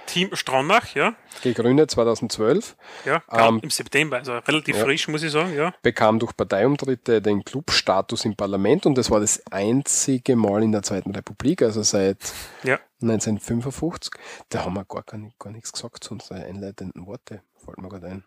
Team 0.06 0.34
Stronach, 0.34 0.94
ja. 0.94 1.14
Gegründet 1.42 1.90
2012. 1.90 2.76
Ja, 3.04 3.22
ähm, 3.30 3.60
im 3.62 3.70
September, 3.70 4.18
also 4.18 4.36
relativ 4.38 4.76
ja, 4.76 4.84
frisch, 4.84 5.08
muss 5.08 5.22
ich 5.22 5.32
sagen, 5.32 5.54
ja. 5.54 5.72
Bekam 5.82 6.18
durch 6.18 6.36
Parteiumtritte 6.36 7.22
den 7.22 7.44
Clubstatus 7.44 8.24
im 8.24 8.36
Parlament 8.36 8.86
und 8.86 8.96
das 8.98 9.10
war 9.10 9.20
das 9.20 9.42
einzige 9.50 10.36
Mal 10.36 10.62
in 10.62 10.72
der 10.72 10.82
Zweiten 10.82 11.14
Republik, 11.14 11.62
also 11.62 11.82
seit 11.82 12.32
ja. 12.62 12.78
1955. 13.00 14.12
Da 14.48 14.64
haben 14.64 14.74
wir 14.74 14.84
gar, 14.84 15.02
gar, 15.02 15.20
gar 15.38 15.50
nichts 15.52 15.72
gesagt 15.72 16.04
zu 16.04 16.14
unseren 16.14 16.42
einleitenden 16.42 17.06
Worte, 17.06 17.42
fällt 17.64 17.78
mir 17.78 17.88
gerade 17.88 18.06
ein. 18.08 18.24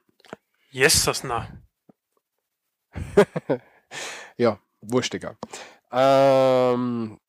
Jesus, 0.71 1.23
na. 1.23 1.47
ja, 4.37 4.59
wurscht 4.81 5.13
egal. 5.13 5.37
Ähm, 5.91 7.19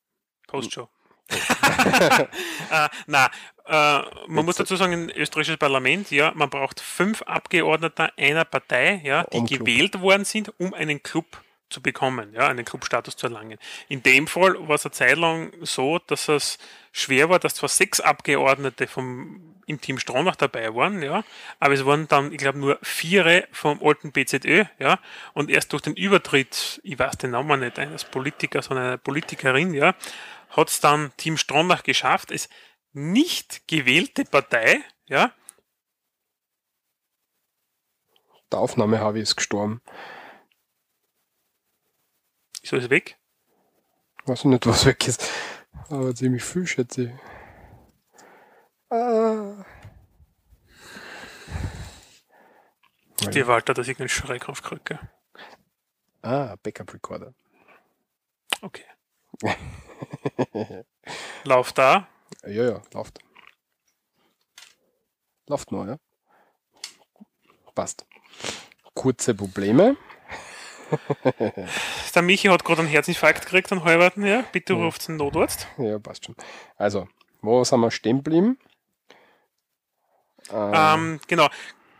Postshow. 0.47 0.89
äh, 2.71 2.89
na, 3.07 3.31
äh, 3.67 4.03
man 4.29 4.45
muss 4.45 4.57
dazu 4.57 4.77
sagen, 4.77 5.11
österreichisches 5.11 5.59
Parlament, 5.59 6.11
ja, 6.11 6.33
man 6.35 6.51
braucht 6.51 6.81
fünf 6.81 7.23
Abgeordnete 7.23 8.11
einer 8.17 8.45
Partei, 8.45 9.01
ja, 9.05 9.25
die 9.25 9.39
um 9.39 9.47
gewählt 9.47 9.93
Club. 9.93 10.03
worden 10.03 10.25
sind, 10.25 10.53
um 10.59 10.73
einen 10.73 11.03
Club 11.03 11.43
zu 11.69 11.83
bekommen, 11.83 12.33
ja, 12.33 12.47
einen 12.47 12.65
Clubstatus 12.65 13.17
zu 13.17 13.27
erlangen. 13.27 13.59
In 13.89 14.03
dem 14.03 14.29
Fall 14.29 14.57
war 14.69 14.77
es 14.77 14.85
eine 14.85 14.93
Zeit 14.93 15.17
lang 15.17 15.53
so, 15.63 15.99
dass 15.99 16.29
es 16.29 16.59
schwer 16.93 17.29
war, 17.29 17.41
dass 17.41 17.57
zwar 17.57 17.69
sechs 17.69 17.99
Abgeordnete 17.99 18.87
vom, 18.87 19.57
im 19.67 19.81
Team 19.81 19.99
Stronach 19.99 20.37
dabei 20.37 20.73
waren, 20.77 21.03
ja, 21.03 21.25
aber 21.59 21.75
es 21.75 21.85
waren 21.85 22.07
dann, 22.07 22.31
ich 22.31 22.39
glaube, 22.39 22.59
nur 22.59 22.79
vier 22.83 23.49
vom 23.51 23.83
alten 23.83 24.13
BZÖ, 24.13 24.65
ja, 24.79 25.01
und 25.35 25.51
erst 25.51 25.73
durch 25.73 25.83
den 25.83 25.95
Übertritt, 25.95 26.81
ich 26.85 26.99
weiß 27.01 27.19
den 27.19 27.33
Namen 27.33 27.59
nicht 27.59 27.81
eines 27.81 28.05
Politikers, 28.05 28.67
sondern 28.67 28.87
einer 28.87 28.99
Politikerin, 28.99 29.75
ja, 29.75 29.97
hat 30.51 30.69
es 30.69 30.81
dann 30.81 31.13
Team 31.17 31.37
Stronach 31.37 31.83
geschafft, 31.83 32.31
es 32.31 32.49
nicht 32.93 33.69
gewählte 33.69 34.25
Partei, 34.25 34.83
ja. 35.07 35.33
Der 38.51 38.61
Aufnahme 38.61 39.01
habe 39.01 39.19
ich 39.19 39.25
ist 39.25 39.37
gestorben. 39.37 39.83
Ist 42.63 42.73
alles 42.73 42.91
weg? 42.91 43.19
Weiß 44.25 44.45
nicht, 44.45 44.67
was 44.67 44.87
weg 44.87 45.07
ist. 45.07 45.29
Aber 45.89 46.15
ziemlich 46.15 46.43
viel, 46.43 46.67
schätze 46.67 47.03
ich. 47.05 47.11
Ah. 48.91 49.65
Die 53.21 53.47
Walter, 53.47 53.75
dass 53.75 53.89
ich 53.89 53.99
einen 53.99 54.09
Schreikraft 54.09 54.65
kriege. 54.65 54.99
Ah, 56.23 56.57
Backup 56.63 56.93
Recorder. 56.95 57.35
Okay. 58.63 58.85
Lauf 61.45 61.73
da. 61.73 62.09
Ja, 62.45 62.65
ja, 62.65 62.83
läuft. 62.93 63.19
Läuft 65.49 65.73
nur, 65.73 65.87
ja. 65.87 65.99
Passt. 67.75 68.07
Kurze 68.95 69.35
Probleme. 69.35 69.97
der 72.15 72.23
Michi 72.23 72.49
hat 72.49 72.65
gerade 72.65 72.81
einen 72.81 72.89
Herzinfarkt 72.89 73.43
gekriegt 73.43 73.71
an 73.73 73.85
Halberten, 73.85 74.25
ja. 74.25 74.43
Bitte 74.53 74.75
ruft 74.75 75.07
den 75.09 75.17
Notarzt. 75.17 75.67
Ja, 75.79 75.99
passt 75.99 76.25
schon. 76.25 76.37
Also, 76.77 77.09
wo 77.43 77.63
sind 77.65 77.81
wir 77.81 77.91
stehen 77.91 78.19
geblieben? 78.19 78.59
Ähm, 80.51 81.21
genau. 81.27 81.49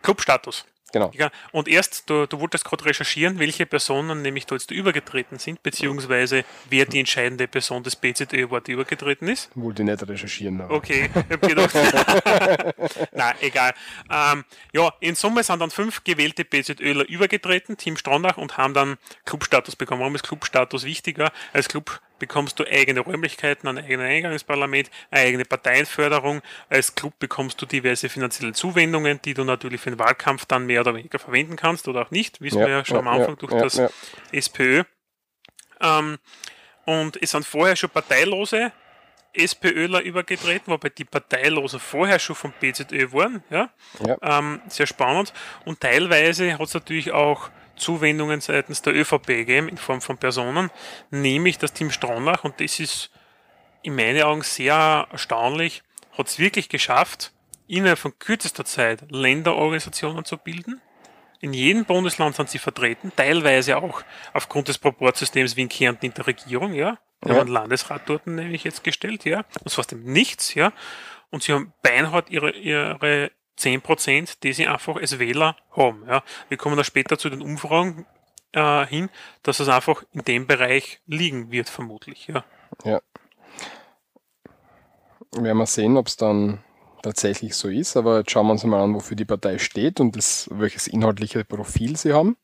Clubstatus. 0.03 0.65
Genau. 0.97 1.11
Ja, 1.15 1.31
und 1.53 1.69
erst, 1.69 2.09
du, 2.09 2.25
du 2.27 2.41
wolltest 2.41 2.65
gerade 2.65 2.87
recherchieren, 2.87 3.39
welche 3.39 3.67
Personen 3.67 4.23
nämlich 4.23 4.47
da 4.47 4.55
jetzt 4.55 4.71
übergetreten 4.71 5.39
sind, 5.39 5.63
beziehungsweise 5.63 6.43
wer 6.71 6.87
die 6.87 7.01
entscheidende 7.01 7.47
Person 7.49 7.83
des 7.83 7.97
BZÖ 7.97 8.51
war, 8.51 8.63
die 8.63 8.73
übergetreten 8.73 9.29
ist. 9.29 9.51
Wollte 9.55 9.83
ich 9.83 9.89
nicht 9.91 10.09
recherchieren. 10.09 10.59
Aber. 10.63 10.75
Okay, 10.75 11.11
ich 11.15 11.33
hab 11.33 11.43
gedacht. 11.43 11.75
Nein, 13.13 13.35
egal. 13.43 13.75
Ähm, 14.11 14.45
ja, 14.73 14.91
in 15.01 15.15
Summe 15.17 15.43
sind 15.43 15.61
dann 15.61 15.71
fünf 15.71 16.03
gewählte 16.03 16.47
BZÖler 16.47 17.07
übergetreten, 17.07 17.77
Team 17.77 17.99
Stronach, 17.99 18.39
und 18.39 18.57
haben 18.57 18.73
dann 18.73 18.97
Clubstatus 19.27 19.77
bekommen. 19.77 20.01
Warum 20.01 20.15
ist 20.15 20.25
Clubstatus 20.25 20.85
wichtiger? 20.85 21.31
Als 21.53 21.69
Club 21.69 22.01
bekommst 22.19 22.59
du 22.59 22.65
eigene 22.65 23.01
Räumlichkeiten, 23.01 23.69
ein 23.69 23.79
eigenes 23.79 24.07
Eingangsparlament, 24.07 24.91
eine 25.11 25.23
eigene 25.23 25.45
Parteienförderung. 25.45 26.43
Als 26.69 26.95
Club 26.95 27.19
bekommst 27.19 27.61
du 27.61 27.67
diverse 27.67 28.09
finanzielle 28.09 28.53
Zuwendungen, 28.53 29.21
die 29.23 29.35
du 29.35 29.45
natürlich 29.45 29.81
für 29.81 29.91
den 29.91 29.99
Wahlkampf 29.99 30.47
dann 30.47 30.67
mehr 30.67 30.81
oder 30.81 30.95
weniger 30.95 31.19
verwenden 31.19 31.57
kannst 31.57 31.89
oder 31.89 32.03
auch 32.03 32.11
nicht. 32.11 32.41
Wissen 32.41 32.61
Ja, 32.61 32.67
wir 32.67 32.75
ja 32.75 32.85
schon 32.85 32.99
am 32.99 33.07
ja, 33.07 33.13
Anfang 33.13 33.31
ja, 33.31 33.37
durch 33.37 33.53
ja, 33.53 33.63
das. 33.63 33.93
SPÖ. 34.33 34.85
Ähm, 35.81 36.19
und 36.85 37.21
es 37.21 37.31
sind 37.31 37.45
vorher 37.45 37.77
schon 37.77 37.91
parteilose 37.91 38.73
SPÖler 39.37 40.01
übergetreten, 40.01 40.73
wobei 40.73 40.89
die 40.89 41.05
Parteilosen 41.05 41.81
vorher 41.81 42.19
schon 42.19 42.37
vom 42.37 42.53
BZÖ 42.59 43.13
waren. 43.13 43.43
Ja? 43.51 43.71
Ja. 44.05 44.39
Ähm, 44.39 44.61
sehr 44.69 44.87
spannend. 44.87 45.33
Und 45.65 45.81
teilweise 45.81 46.55
hat 46.55 46.69
es 46.69 46.75
natürlich 46.75 47.13
auch 47.13 47.51
Zuwendungen 47.77 48.41
seitens 48.41 48.83
der 48.83 48.95
ÖVP 48.95 49.27
gegeben 49.27 49.69
in 49.69 49.77
Form 49.79 50.01
von 50.01 50.19
Personen, 50.19 50.71
nämlich 51.11 51.59
das 51.59 51.73
Team 51.73 51.91
Stronach. 51.91 52.45
Und 52.45 52.61
das 52.61 52.81
ist 52.81 53.11
in 53.83 53.95
meinen 53.95 54.23
Augen 54.23 54.43
sehr 54.43 55.07
erstaunlich, 55.11 55.83
hat 56.17 56.27
es 56.29 56.39
wirklich 56.39 56.69
geschafft, 56.69 57.33
innerhalb 57.69 57.99
von 57.99 58.19
kürzester 58.19 58.65
Zeit 58.65 59.05
Länderorganisationen 59.11 60.25
zu 60.25 60.39
bilden. 60.39 60.81
In 61.41 61.53
jedem 61.53 61.85
Bundesland 61.85 62.35
sind 62.35 62.49
sie 62.49 62.59
vertreten, 62.59 63.13
teilweise 63.15 63.77
auch 63.77 64.03
aufgrund 64.33 64.69
des 64.69 64.79
Proportsystems 64.79 65.57
wie 65.57 65.63
in 65.63 65.69
Kärnten 65.69 66.07
in 66.07 66.15
der 66.15 66.27
Regierung, 66.27 66.73
ja. 66.73 66.99
Wir 67.23 67.33
Ja. 67.33 67.41
haben 67.41 67.47
einen 67.47 67.55
Landesrat 67.55 68.03
dort 68.07 68.27
nämlich 68.27 68.65
jetzt 68.65 68.83
gestellt, 68.85 69.25
ja. 69.25 69.45
Und 69.63 69.71
zwar 69.71 69.81
aus 69.81 69.87
dem 69.87 70.03
Nichts, 70.05 70.55
ja. 70.55 70.73
Und 71.31 71.43
sie 71.43 71.53
haben 71.53 71.73
beinhart 71.83 72.31
ihre, 72.31 72.51
ihre 72.53 73.31
10%, 73.59 74.39
die 74.43 74.53
sie 74.53 74.67
einfach 74.67 74.97
als 74.97 75.19
Wähler 75.19 75.57
haben, 75.71 76.05
ja. 76.07 76.23
Wir 76.49 76.59
kommen 76.59 76.77
da 76.77 76.85
später 76.85 77.19
zu 77.19 77.31
den 77.31 77.43
Umfragen 77.43 78.07
äh, 78.53 78.87
hin, 78.87 79.09
dass 79.43 79.61
es 79.61 79.69
einfach 79.69 80.03
in 80.13 80.23
dem 80.23 80.47
Bereich 80.47 81.01
liegen 81.07 81.51
wird, 81.51 81.69
vermutlich, 81.69 82.27
ja. 82.27 82.45
Ja. 82.85 83.01
Werden 85.33 85.59
wir 85.59 85.67
sehen, 85.67 85.97
ob 85.97 86.07
es 86.07 86.17
dann 86.17 86.63
tatsächlich 87.03 87.55
so 87.55 87.69
ist, 87.69 87.97
aber 87.97 88.19
jetzt 88.19 88.31
schauen 88.31 88.47
wir 88.47 88.53
uns 88.53 88.65
mal 88.65 88.83
an, 88.83 88.95
wofür 88.95 89.17
die 89.17 89.25
Partei 89.25 89.59
steht 89.59 90.01
und 90.01 90.17
das, 90.17 90.49
welches 90.51 90.87
inhaltliche 90.87 91.45
Profil 91.45 91.97
sie 91.97 92.13
haben. 92.13 92.37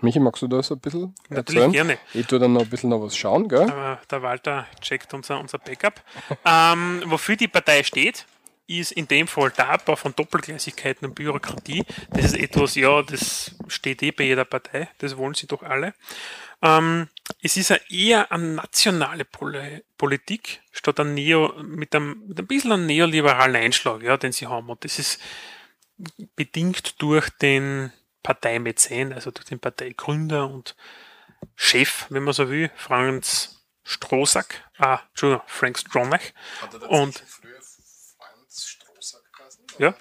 Michi, 0.00 0.18
magst 0.18 0.42
du 0.42 0.48
das 0.48 0.70
ein 0.72 0.80
bisschen 0.80 1.14
Natürlich 1.28 1.62
erzählen? 1.62 1.72
gerne. 1.72 1.98
Ich 2.12 2.26
tue 2.26 2.38
dann 2.38 2.52
noch 2.52 2.62
ein 2.62 2.68
bisschen 2.68 2.90
noch 2.90 3.00
was 3.00 3.16
schauen, 3.16 3.48
gell? 3.48 3.72
Der 4.10 4.22
Walter 4.22 4.66
checkt 4.80 5.14
unser, 5.14 5.38
unser 5.38 5.58
Backup. 5.58 6.02
ähm, 6.44 7.02
wofür 7.06 7.36
die 7.36 7.48
Partei 7.48 7.82
steht, 7.82 8.26
ist 8.66 8.92
in 8.92 9.08
dem 9.08 9.26
Fall 9.26 9.50
der 9.50 9.68
Abbau 9.68 9.96
von 9.96 10.14
Doppelgleisigkeiten 10.14 11.08
und 11.08 11.14
Bürokratie. 11.14 11.84
Das 12.10 12.26
ist 12.26 12.36
etwas, 12.36 12.74
ja, 12.74 13.02
das 13.02 13.54
steht 13.68 14.02
eh 14.02 14.10
bei 14.10 14.24
jeder 14.24 14.44
Partei, 14.44 14.88
das 14.98 15.16
wollen 15.16 15.34
sie 15.34 15.46
doch 15.46 15.62
alle. 15.62 15.94
Ähm, 16.62 17.08
es 17.42 17.56
ist 17.56 17.70
ja 17.70 17.76
eher 17.90 18.32
eine 18.32 18.54
nationale 18.54 19.24
Poli 19.24 19.82
Politik, 19.98 20.60
statt 20.72 21.00
ein 21.00 21.14
Neo, 21.14 21.54
mit, 21.62 21.94
einem, 21.94 22.22
mit 22.26 22.38
ein 22.38 22.46
bisschen 22.46 22.72
einem 22.72 22.86
neoliberalen 22.86 23.56
Einschlag, 23.56 24.02
ja, 24.02 24.16
den 24.16 24.32
sie 24.32 24.46
haben. 24.46 24.68
Und 24.68 24.84
das 24.84 24.98
ist 24.98 25.20
bedingt 26.34 27.00
durch 27.00 27.30
den 27.30 27.92
Parteimäzen, 28.22 29.12
also 29.12 29.30
durch 29.30 29.46
den 29.46 29.60
Parteigründer 29.60 30.48
und 30.48 30.74
Chef, 31.54 32.06
wenn 32.08 32.24
man 32.24 32.34
so 32.34 32.48
will, 32.48 32.70
Franz 32.74 33.62
Strohsack, 33.84 34.64
ah, 34.78 35.00
Entschuldigung, 35.10 35.44
Frank 35.46 35.78
Stronach. 35.78 36.22
Und 36.88 37.22
ja, 39.78 39.94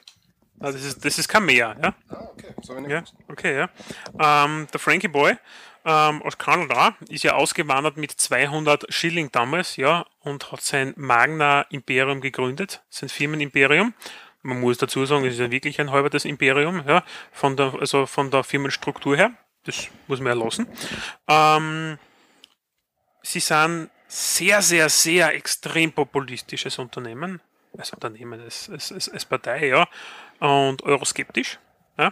Ah, 0.59 0.71
das 0.71 0.83
ist, 0.83 1.03
das 1.03 1.17
ist 1.17 1.27
kein 1.27 1.45
Mehr, 1.45 1.75
ja. 1.81 1.93
Ah, 2.07 2.29
okay. 2.31 2.53
So 2.61 2.77
Ja, 2.77 3.03
okay, 3.27 3.57
ja. 3.57 3.69
Ähm, 4.17 4.67
der 4.71 4.79
Frankie 4.79 5.09
Boy 5.09 5.35
ähm, 5.83 6.21
aus 6.21 6.37
Kanada 6.37 6.95
ist 7.09 7.23
ja 7.23 7.33
ausgewandert 7.33 7.97
mit 7.97 8.11
200 8.11 8.85
Schilling 8.87 9.29
damals, 9.31 9.75
ja, 9.75 10.05
und 10.21 10.51
hat 10.51 10.61
sein 10.61 10.93
Magna 10.95 11.63
Imperium 11.63 12.21
gegründet, 12.21 12.81
sein 12.89 13.09
Firmenimperium. 13.09 13.93
Man 14.41 14.61
muss 14.61 14.77
dazu 14.77 15.05
sagen, 15.05 15.25
es 15.25 15.33
ist 15.33 15.39
ja 15.39 15.51
wirklich 15.51 15.81
ein 15.81 15.91
halbertes 15.91 16.23
Imperium, 16.23 16.83
ja, 16.87 17.03
von 17.33 17.57
der, 17.57 17.73
also 17.79 18.05
von 18.05 18.31
der 18.31 18.45
Firmenstruktur 18.45 19.17
her. 19.17 19.31
Das 19.65 19.87
muss 20.07 20.19
man 20.19 20.37
ja 20.37 20.43
lassen. 20.43 20.67
Ähm, 21.27 21.97
sie 23.21 23.39
sind 23.41 23.89
sehr, 24.07 24.61
sehr, 24.61 24.87
sehr 24.87 25.33
extrem 25.33 25.91
populistisches 25.91 26.79
Unternehmen, 26.79 27.41
als 27.77 27.91
Unternehmen, 27.91 28.39
als, 28.41 28.69
als, 28.69 29.09
als, 29.09 29.25
Partei, 29.25 29.67
ja, 29.67 29.87
und 30.39 30.83
euroskeptisch. 30.83 31.59
Ja. 31.97 32.11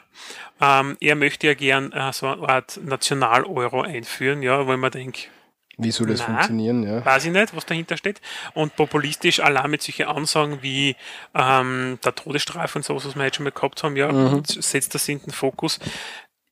Ähm, 0.60 0.96
er 1.00 1.16
möchte 1.16 1.48
ja 1.48 1.54
gern 1.56 1.92
äh, 1.92 2.14
so 2.14 2.28
eine 2.28 2.48
Art 2.48 2.80
National-Euro 2.84 3.82
einführen, 3.82 4.44
ja, 4.44 4.68
wo 4.68 4.78
man 4.78 4.92
denkt, 4.92 5.30
Wie 5.78 5.90
soll 5.90 6.06
das 6.08 6.20
Na, 6.20 6.26
funktionieren? 6.26 6.84
Ja. 6.84 7.04
weiß 7.04 7.26
ich 7.26 7.32
nicht, 7.32 7.56
was 7.56 7.66
dahinter 7.66 7.98
steht. 7.98 8.22
Und 8.54 8.76
populistisch 8.76 9.40
allein 9.40 9.72
mit 9.72 9.82
solchen 9.82 10.06
Ansagen 10.08 10.62
wie 10.62 10.96
ähm, 11.34 11.98
der 12.06 12.14
Todesstrafe 12.14 12.78
und 12.78 12.84
sowas, 12.84 13.06
was 13.08 13.16
wir 13.16 13.24
jetzt 13.26 13.38
schon 13.38 13.44
mal 13.46 13.52
gehabt 13.52 13.82
haben, 13.82 13.96
ja, 13.98 14.12
Mhm. 14.12 14.44
setzt 14.46 14.94
das 14.94 15.08
in 15.10 15.20
den 15.20 15.32
Fokus. 15.32 15.80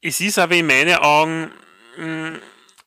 Es 0.01 0.19
ist 0.21 0.39
aber 0.39 0.55
in 0.55 0.65
meinen 0.65 0.95
Augen 0.97 1.51
mh, 1.97 2.39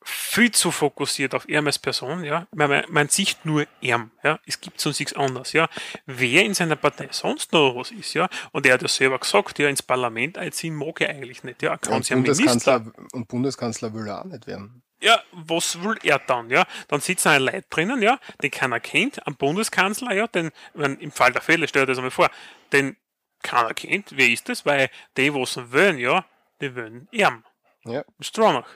viel 0.05 0.51
zu 0.51 0.71
fokussiert 0.71 1.35
auf 1.35 1.49
ihn 1.49 1.67
als 1.67 1.79
Person, 1.79 2.25
ja. 2.25 2.47
Man, 2.55 2.85
man, 2.89 3.09
sieht 3.09 3.45
nur 3.45 3.67
ihn, 3.81 4.11
ja. 4.23 4.39
Es 4.47 4.61
gibt 4.61 4.81
sonst 4.81 5.01
nichts 5.01 5.15
anderes, 5.15 5.53
ja. 5.53 5.69
Wer 6.07 6.45
in 6.45 6.55
seiner 6.55 6.77
Partei 6.77 7.09
sonst 7.11 7.53
noch 7.53 7.77
was 7.77 7.91
ist, 7.91 8.15
ja. 8.15 8.29
Und 8.53 8.67
er 8.67 8.75
hat 8.75 8.83
ja 8.83 8.89
selber 8.89 9.19
gesagt, 9.19 9.59
ja, 9.59 9.69
ins 9.69 9.83
Parlament 9.83 10.39
einziehen 10.39 10.75
mag 10.75 11.01
er 11.01 11.11
eigentlich 11.11 11.45
nicht, 11.45 11.63
ja. 11.63 11.73
Er 11.73 11.79
kann 11.79 11.95
Und 11.95 12.09
ja 12.09 12.17
Bundeskanzler, 12.17 12.93
und 13.13 13.29
Bundeskanzler 13.29 13.93
will 13.95 14.07
er 14.07 14.21
auch 14.21 14.25
nicht 14.25 14.47
werden. 14.47 14.83
ja, 15.01 15.21
was 15.33 15.83
will 15.83 15.99
er 16.03 16.19
dann, 16.21 16.49
ja? 16.51 16.65
Dann 16.89 17.01
sitzen 17.01 17.29
ein 17.29 17.43
Leute 17.43 17.65
drinnen, 17.71 18.03
ja, 18.03 18.19
den 18.43 18.51
keiner 18.51 18.81
kennt, 18.81 19.27
am 19.27 19.37
Bundeskanzler, 19.37 20.15
ja, 20.15 20.27
den, 20.27 20.51
wenn, 20.75 20.97
im 20.99 21.11
Fall 21.11 21.33
der 21.33 21.43
Fälle, 21.43 21.67
stell 21.69 21.83
dir 21.83 21.89
das 21.89 21.99
einmal 21.99 22.11
vor, 22.11 22.31
den 22.73 22.97
keiner 23.43 23.75
kennt, 23.75 24.17
wer 24.17 24.29
ist 24.29 24.49
das? 24.49 24.65
Weil 24.65 24.91
die, 25.17 25.35
was 25.35 25.57
wollen, 25.73 25.99
ja, 25.99 26.25
die 26.61 26.75
wollen 26.77 27.09
ihm, 27.11 27.43
Ja. 27.85 28.05
Stronach. 28.21 28.69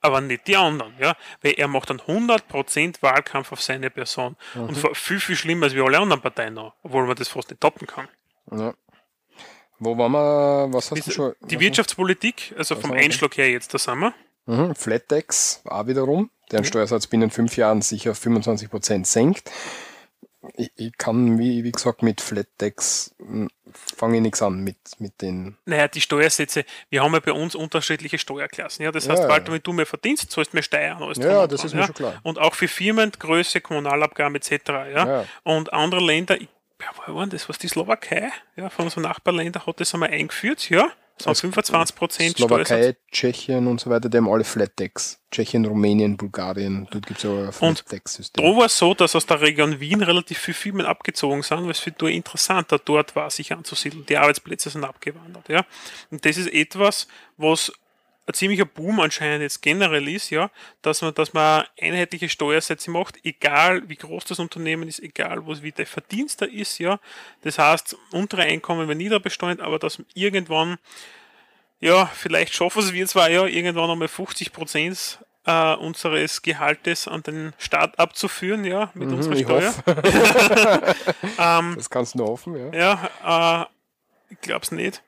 Aber 0.00 0.20
nicht 0.20 0.46
die 0.46 0.56
anderen, 0.56 0.94
ja, 1.00 1.16
weil 1.42 1.54
er 1.56 1.66
macht 1.68 1.90
dann 1.90 2.00
100% 2.00 3.02
Wahlkampf 3.02 3.50
auf 3.52 3.60
seine 3.60 3.90
Person. 3.90 4.36
Und 4.54 4.82
Mhm. 4.82 4.94
viel, 4.94 5.18
viel 5.20 5.34
schlimmer 5.36 5.64
als 5.64 5.74
wie 5.74 5.80
alle 5.80 5.98
anderen 5.98 6.22
Parteien 6.22 6.54
noch, 6.54 6.74
obwohl 6.82 7.04
man 7.06 7.16
das 7.16 7.28
fast 7.28 7.50
nicht 7.50 7.60
toppen 7.60 7.86
kann. 7.86 8.08
ja. 8.52 8.74
Wo 9.80 9.96
waren 9.96 10.10
wir? 10.10 10.68
Was 10.76 10.90
hast 10.90 11.06
du 11.06 11.10
schon? 11.12 11.34
Die 11.42 11.54
was- 11.54 11.60
Wirtschaftspolitik, 11.62 12.52
also 12.58 12.74
vom 12.74 12.90
wir? 12.90 12.98
Einschlag 12.98 13.36
her 13.36 13.48
jetzt, 13.48 13.72
da 13.74 13.78
sind 13.78 14.00
wir. 14.00 14.12
Mhm. 14.46 14.74
Flattex 14.74 15.62
auch 15.66 15.86
wiederum, 15.86 16.30
deren 16.50 16.64
Steuersatz 16.64 17.06
binnen 17.06 17.30
fünf 17.30 17.56
Jahren 17.56 17.80
sich 17.80 18.08
auf 18.08 18.18
25% 18.18 19.06
senkt. 19.06 19.50
Ich, 20.54 20.70
ich 20.76 20.96
kann, 20.96 21.38
wie, 21.38 21.64
wie 21.64 21.72
gesagt, 21.72 22.02
mit 22.02 22.20
Flattex 22.20 23.14
hm, 23.18 23.48
fange 23.72 24.16
ich 24.16 24.22
nichts 24.22 24.40
an 24.40 24.60
mit, 24.60 24.76
mit 24.98 25.20
den. 25.20 25.56
Naja, 25.64 25.88
die 25.88 26.00
Steuersätze, 26.00 26.64
wir 26.90 27.02
haben 27.02 27.12
ja 27.12 27.20
bei 27.20 27.32
uns 27.32 27.54
unterschiedliche 27.56 28.18
Steuerklassen. 28.18 28.84
Ja? 28.84 28.92
Das 28.92 29.06
Ja, 29.06 29.12
heißt, 29.12 29.22
ja. 29.24 29.28
Walter, 29.28 29.52
wenn 29.52 29.62
du 29.62 29.72
mehr 29.72 29.86
verdienst, 29.86 30.30
zahlst 30.30 30.52
du 30.52 30.56
mehr 30.56 30.62
Steuern. 30.62 31.02
Alles 31.02 31.18
Ja, 31.18 31.46
das 31.48 31.64
ist 31.64 31.74
mir 31.74 31.80
ja? 31.80 31.86
schon 31.86 31.94
klar. 31.96 32.20
Und 32.22 32.38
auch 32.38 32.54
für 32.54 32.68
Firmen, 32.68 33.10
Größe, 33.18 33.60
Kommunalabgaben 33.60 34.36
etc. 34.36 34.50
Ja? 34.68 34.84
Ja. 35.06 35.24
Und 35.42 35.72
andere 35.72 36.00
Länder, 36.04 36.40
ich, 36.40 36.48
ja, 36.80 37.12
war 37.14 37.26
das, 37.26 37.48
was 37.48 37.58
die 37.58 37.66
Slowakei 37.68 38.30
ja, 38.54 38.70
von 38.70 38.84
unseren 38.84 39.02
Nachbarländern 39.02 39.66
hat 39.66 39.80
das 39.80 39.92
einmal 39.92 40.10
eingeführt, 40.10 40.70
ja? 40.70 40.88
Waren 41.26 41.34
25 41.34 41.96
Prozent 41.96 42.36
Slowakei, 42.36 42.96
Tschechien 43.10 43.66
und 43.66 43.80
so 43.80 43.90
weiter, 43.90 44.08
die 44.08 44.16
haben 44.16 44.28
alle 44.28 44.44
Flattex. 44.44 45.20
Tschechien, 45.30 45.64
Rumänien, 45.66 46.16
Bulgarien, 46.16 46.88
dort 46.90 47.06
gibt 47.06 47.18
es 47.18 47.24
ja 47.24 47.52
Flattex-System. 47.52 48.44
Da 48.44 48.56
war 48.56 48.66
es 48.66 48.78
so, 48.78 48.94
dass 48.94 49.14
aus 49.14 49.26
der 49.26 49.40
Region 49.40 49.78
Wien 49.80 50.02
relativ 50.02 50.38
viele 50.38 50.54
Firmen 50.54 50.86
abgezogen 50.86 51.42
sind, 51.42 51.64
weil 51.64 51.70
es 51.70 51.80
für 51.80 51.90
die 51.90 52.16
interessanter 52.16 52.78
dort 52.78 53.14
war, 53.14 53.30
sich 53.30 53.52
anzusiedeln. 53.52 54.06
Die 54.06 54.16
Arbeitsplätze 54.16 54.70
sind 54.70 54.84
abgewandert. 54.84 55.48
Ja? 55.48 55.66
Und 56.10 56.24
das 56.24 56.36
ist 56.36 56.52
etwas, 56.52 57.08
was 57.36 57.72
ein 58.28 58.34
ziemlicher 58.34 58.66
Boom 58.66 59.00
anscheinend 59.00 59.40
jetzt 59.40 59.62
generell 59.62 60.06
ist, 60.06 60.28
ja, 60.28 60.50
dass 60.82 61.00
man, 61.00 61.14
dass 61.14 61.32
man 61.32 61.64
einheitliche 61.80 62.28
Steuersätze 62.28 62.90
macht, 62.90 63.16
egal 63.24 63.88
wie 63.88 63.96
groß 63.96 64.26
das 64.26 64.38
Unternehmen 64.38 64.86
ist, 64.86 65.00
egal 65.00 65.46
was 65.46 65.62
wie 65.62 65.72
der 65.72 65.86
Verdienst 65.86 66.42
da 66.42 66.44
ist, 66.44 66.78
ja. 66.78 67.00
Das 67.42 67.58
heißt, 67.58 67.96
untere 68.12 68.42
Einkommen 68.42 68.86
werden 68.86 68.98
nieder 68.98 69.18
besteuert, 69.18 69.60
aber 69.60 69.78
dass 69.78 70.02
irgendwann, 70.12 70.76
ja, 71.80 72.06
vielleicht 72.06 72.54
schaffen 72.54 72.82
es 72.82 72.92
wir 72.92 73.06
zwar 73.06 73.30
ja 73.30 73.46
irgendwann 73.46 73.88
einmal 73.90 74.08
50 74.08 74.52
Prozent 74.52 75.18
äh, 75.46 75.74
unseres 75.76 76.42
Gehaltes 76.42 77.08
an 77.08 77.22
den 77.22 77.54
Staat 77.56 77.98
abzuführen, 77.98 78.64
ja, 78.66 78.90
mit 78.92 79.08
Mhm, 79.08 79.14
unserer 79.14 79.36
Steuer. 79.36 79.74
ähm, 81.38 81.74
Das 81.76 81.88
kannst 81.88 82.12
du 82.12 82.18
nur 82.18 82.26
hoffen, 82.28 82.72
ja. 82.72 82.98
ja, 83.24 83.62
äh, 83.62 83.66
ich 84.34 84.40
glaub's 84.42 84.70
nicht. 84.70 85.02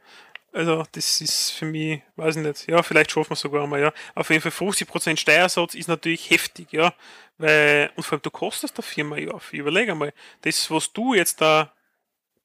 Also, 0.53 0.85
das 0.93 1.21
ist 1.21 1.51
für 1.53 1.65
mich, 1.65 2.03
weiß 2.17 2.37
ich 2.37 2.43
nicht, 2.43 2.67
ja, 2.67 2.83
vielleicht 2.83 3.13
schaffen 3.13 3.31
wir 3.31 3.35
es 3.35 3.41
sogar 3.41 3.63
einmal, 3.63 3.81
ja. 3.81 3.93
Auf 4.17 4.31
jeden 4.31 4.43
Fall 4.43 4.51
50% 4.51 5.17
Steuersatz 5.17 5.75
ist 5.75 5.89
natürlich 5.89 6.29
heftig, 6.31 6.73
ja. 6.73 6.93
Weil, 7.39 7.91
und 7.95 8.03
vor 8.03 8.15
allem, 8.15 8.23
du 8.23 8.31
kostest 8.31 8.77
der 8.77 8.83
Firma 8.83 9.17
ja 9.17 9.31
auf. 9.31 9.53
Überleg 9.53 9.89
einmal, 9.89 10.13
das, 10.43 10.69
was 10.71 10.93
du 10.93 11.15
jetzt 11.15 11.41
da 11.41 11.73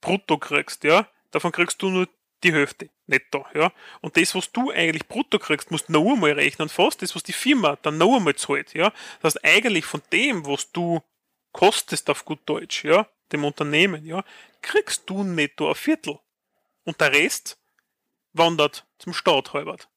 brutto 0.01 0.37
kriegst, 0.37 0.83
ja, 0.83 1.07
davon 1.31 1.51
kriegst 1.51 1.81
du 1.81 1.89
nur 1.89 2.07
die 2.43 2.53
Hälfte 2.53 2.89
netto, 3.07 3.45
ja. 3.55 3.71
Und 4.01 4.17
das, 4.17 4.35
was 4.35 4.51
du 4.51 4.69
eigentlich 4.69 5.07
brutto 5.07 5.39
kriegst, 5.39 5.71
musst 5.71 5.89
du 5.89 5.93
noch 5.93 6.13
einmal 6.13 6.33
rechnen, 6.33 6.69
fast 6.69 7.01
das, 7.01 7.15
was 7.15 7.23
die 7.23 7.33
Firma 7.33 7.75
dann 7.81 7.97
noch 7.97 8.17
einmal 8.17 8.35
zahlt, 8.35 8.75
ja. 8.75 8.93
Das 9.21 9.33
heißt, 9.33 9.45
eigentlich 9.45 9.85
von 9.85 10.03
dem, 10.11 10.45
was 10.45 10.71
du 10.71 11.01
kostest 11.53 12.07
auf 12.11 12.23
gut 12.23 12.41
Deutsch, 12.45 12.85
ja, 12.85 13.07
dem 13.31 13.45
Unternehmen, 13.45 14.05
ja, 14.05 14.23
kriegst 14.61 15.09
du 15.09 15.23
netto 15.23 15.69
ein 15.69 15.75
Viertel. 15.75 16.19
Und 16.83 17.01
der 17.01 17.11
Rest 17.11 17.57
wandert 18.37 18.85
zum 18.97 19.13
Staat 19.13 19.53
halbert. 19.53 19.89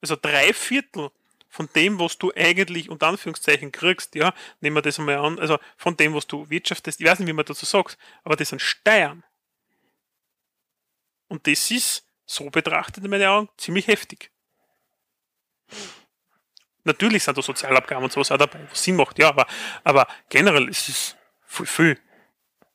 Also 0.00 0.16
drei 0.16 0.52
Viertel 0.52 1.10
von 1.48 1.68
dem, 1.74 1.98
was 1.98 2.18
du 2.18 2.32
eigentlich 2.34 2.90
unter 2.90 3.06
Anführungszeichen 3.06 3.72
kriegst, 3.72 4.14
ja, 4.14 4.34
nehmen 4.60 4.76
wir 4.76 4.82
das 4.82 4.98
einmal 4.98 5.18
an, 5.18 5.38
also 5.38 5.58
von 5.76 5.96
dem, 5.96 6.12
was 6.14 6.26
du 6.26 6.50
wirtschaftest, 6.50 7.00
ich 7.00 7.06
weiß 7.06 7.20
nicht, 7.20 7.28
wie 7.28 7.32
man 7.32 7.44
dazu 7.44 7.64
sagt, 7.64 7.96
aber 8.24 8.36
das 8.36 8.48
sind 8.48 8.60
Steuern. 8.60 9.22
Und 11.28 11.46
das 11.46 11.70
ist, 11.70 12.04
so 12.26 12.50
betrachtet 12.50 13.04
in 13.04 13.10
meinen 13.10 13.26
Augen, 13.26 13.48
ziemlich 13.56 13.86
heftig. 13.86 14.30
Natürlich 16.82 17.22
sind 17.22 17.38
da 17.38 17.42
Sozialabgaben 17.42 18.04
und 18.04 18.12
sowas 18.12 18.30
auch 18.30 18.36
dabei, 18.36 18.66
was 18.68 18.82
Sinn 18.82 18.96
macht, 18.96 19.18
ja, 19.18 19.28
aber, 19.28 19.46
aber 19.84 20.06
generell 20.28 20.68
ist 20.68 20.88
es 20.88 21.16
viel, 21.46 21.66
viel 21.66 22.00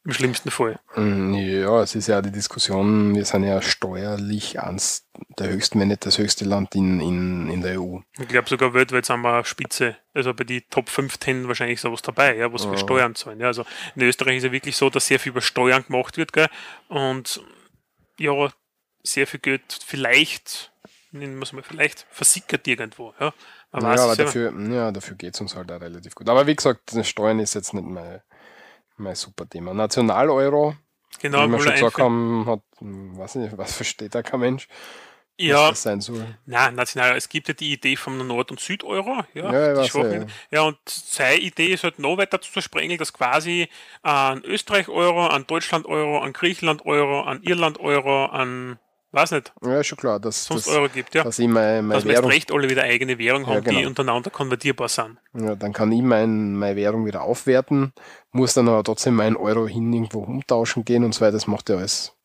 im 0.06 0.14
schlimmsten 0.14 0.50
Fall. 0.52 0.80
Mm, 0.96 1.34
Ja, 1.34 1.82
es 1.82 1.94
ist 1.96 2.08
ja 2.08 2.22
die 2.22 2.32
Diskussion, 2.32 3.14
wir 3.16 3.26
sind 3.26 3.44
ja 3.44 3.62
steuerlich 3.62 4.60
eins 4.60 5.06
der 5.38 5.50
höchsten, 5.50 5.80
wenn 5.80 5.90
nicht 5.90 6.06
das 6.06 6.18
höchste 6.18 6.46
Land 6.46 6.74
in, 6.76 7.00
in, 7.02 7.50
in 7.50 7.62
der 7.62 7.82
EU. 7.82 8.00
Ich 8.20 8.28
glaube 8.28 8.50
sogar 8.50 8.74
weltweit 8.74 9.06
sind 9.06 9.22
wir 9.22 9.44
Spitze, 9.46 9.98
also 10.14 10.34
bei 10.34 10.46
die 10.46 10.62
Top 10.62 10.90
15 10.90 11.48
wahrscheinlich 11.48 11.82
sowas 11.82 12.02
dabei, 12.02 12.38
ja, 12.38 12.52
was 12.52 12.64
Ja. 12.64 12.78
Steuern 12.78 13.16
zahlen. 13.16 13.40
Ja, 13.40 13.48
also 13.48 13.66
in 13.96 14.02
Österreich 14.04 14.38
ist 14.38 14.44
ja 14.46 14.52
wirklich 14.52 14.78
so, 14.78 14.90
dass 14.90 15.08
sehr 15.08 15.20
viel 15.20 15.32
über 15.32 15.42
Steuern 15.42 15.84
gemacht 15.86 16.18
wird, 16.18 16.34
gell? 16.34 16.48
Und 16.88 17.42
ja, 18.18 18.50
sehr 19.04 19.28
viel 19.28 19.40
Geld 19.40 19.80
vielleicht, 19.86 20.72
nennen 21.12 21.38
wir 21.38 21.44
es 21.44 21.54
mal, 21.54 21.64
vielleicht 21.64 22.06
versickert 22.10 22.68
irgendwo, 22.68 23.14
ja. 23.20 23.34
Man 23.72 23.96
ja, 23.96 24.04
aber 24.04 24.16
dafür, 24.16 24.52
ja, 24.72 24.92
dafür 24.92 25.16
geht 25.16 25.36
es 25.36 25.42
uns 25.42 25.56
halt 25.56 25.72
auch 25.72 25.80
relativ 25.80 26.16
gut. 26.16 26.28
Aber 26.28 26.48
wie 26.48 26.56
gesagt, 26.56 26.92
Steuern 27.04 27.40
ist 27.40 27.54
jetzt 27.54 27.74
nicht 27.76 27.86
mein, 27.86 28.22
mein 29.00 29.16
super 29.16 29.48
Thema. 29.48 29.74
National-Euro, 29.74 30.76
Genau, 31.22 31.48
wie 31.48 31.52
wir 31.54 31.60
schon 31.60 31.74
gesagt 31.74 31.98
haben, 31.98 32.46
hat, 32.46 32.62
hm, 32.80 33.18
weiß 33.18 33.36
nicht, 33.36 33.58
was 33.58 33.74
versteht 33.76 34.14
da 34.16 34.22
kein 34.22 34.40
Mensch, 34.40 34.68
Ja. 35.38 35.64
was 35.64 35.70
das 35.72 35.82
sein 35.84 36.02
soll. 36.02 36.26
Na, 36.46 36.70
national, 36.72 37.16
es 37.18 37.28
gibt 37.28 37.48
ja 37.48 37.54
die 37.54 37.74
Idee 37.74 37.96
vom 37.96 38.26
Nord- 38.26 38.52
und 38.52 38.60
Süd-Euro, 38.60 39.24
ja, 39.34 39.52
Ja, 39.52 39.82
ich 39.82 39.94
weiß, 39.96 40.14
ja, 40.14 40.26
ja, 40.52 40.62
und 40.62 40.78
seine 40.86 41.38
Idee 41.40 41.68
ist 41.74 41.84
halt 41.84 42.00
noch 42.00 42.18
weiter 42.18 42.40
zu 42.42 42.62
sprengeln, 42.62 43.00
dass 43.00 43.12
quasi 43.12 43.68
an 44.02 44.44
Österreich-Euro, 44.44 45.28
an 45.28 45.46
Deutschland-Euro, 45.48 46.20
an 46.20 46.32
Griechenland-Euro, 46.34 47.22
an 47.24 47.42
Irland-Euro, 47.42 48.26
an, 48.28 48.80
weiß 49.12 49.32
nicht, 49.32 49.54
Ja, 49.64 49.80
ist 49.80 49.88
schon 49.88 49.98
klar, 49.98 50.20
dass, 50.20 50.46
sonst 50.46 50.68
dass, 50.68 50.76
Euro 50.76 50.90
gibt, 50.90 51.16
ja. 51.16 51.24
dass 51.24 51.40
ich 51.40 51.48
meine, 51.48 51.82
meine 51.82 51.96
dass 51.96 52.06
wir 52.06 52.14
Währung, 52.14 52.30
recht 52.32 52.52
alle 52.52 52.70
wieder 52.70 52.84
eigene 52.84 53.18
Währung 53.18 53.44
Ja, 53.44 53.48
haben, 53.50 53.64
die 53.64 53.76
genau. 53.76 53.88
untereinander 53.88 54.30
konvertierbar 54.30 54.90
sind. 54.90 55.18
ja, 55.34 55.56
dann 55.56 55.74
kann 55.74 55.92
ich 55.92 56.02
mein, 56.02 56.56
meine 56.56 56.76
Währung 56.76 57.06
wieder 57.06 57.22
aufwerten, 57.24 57.94
muss 58.32 58.54
dann 58.54 58.68
aber 58.70 58.84
trotzdem 58.84 59.16
meinen 59.16 59.36
Euro 59.36 59.68
hin 59.68 59.92
irgendwo 59.92 60.20
umtauschen 60.20 60.86
gehen 60.86 61.04
und 61.04 61.14
so 61.14 61.22
weiter. 61.22 61.34
Das 61.34 61.48
macht 61.48 61.70
ja 61.70 61.78
alles. 61.78 62.16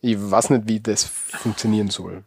Ich 0.00 0.16
weiß 0.18 0.50
nicht, 0.50 0.68
wie 0.68 0.80
das 0.80 1.04
funktionieren 1.04 1.88
soll. 1.90 2.24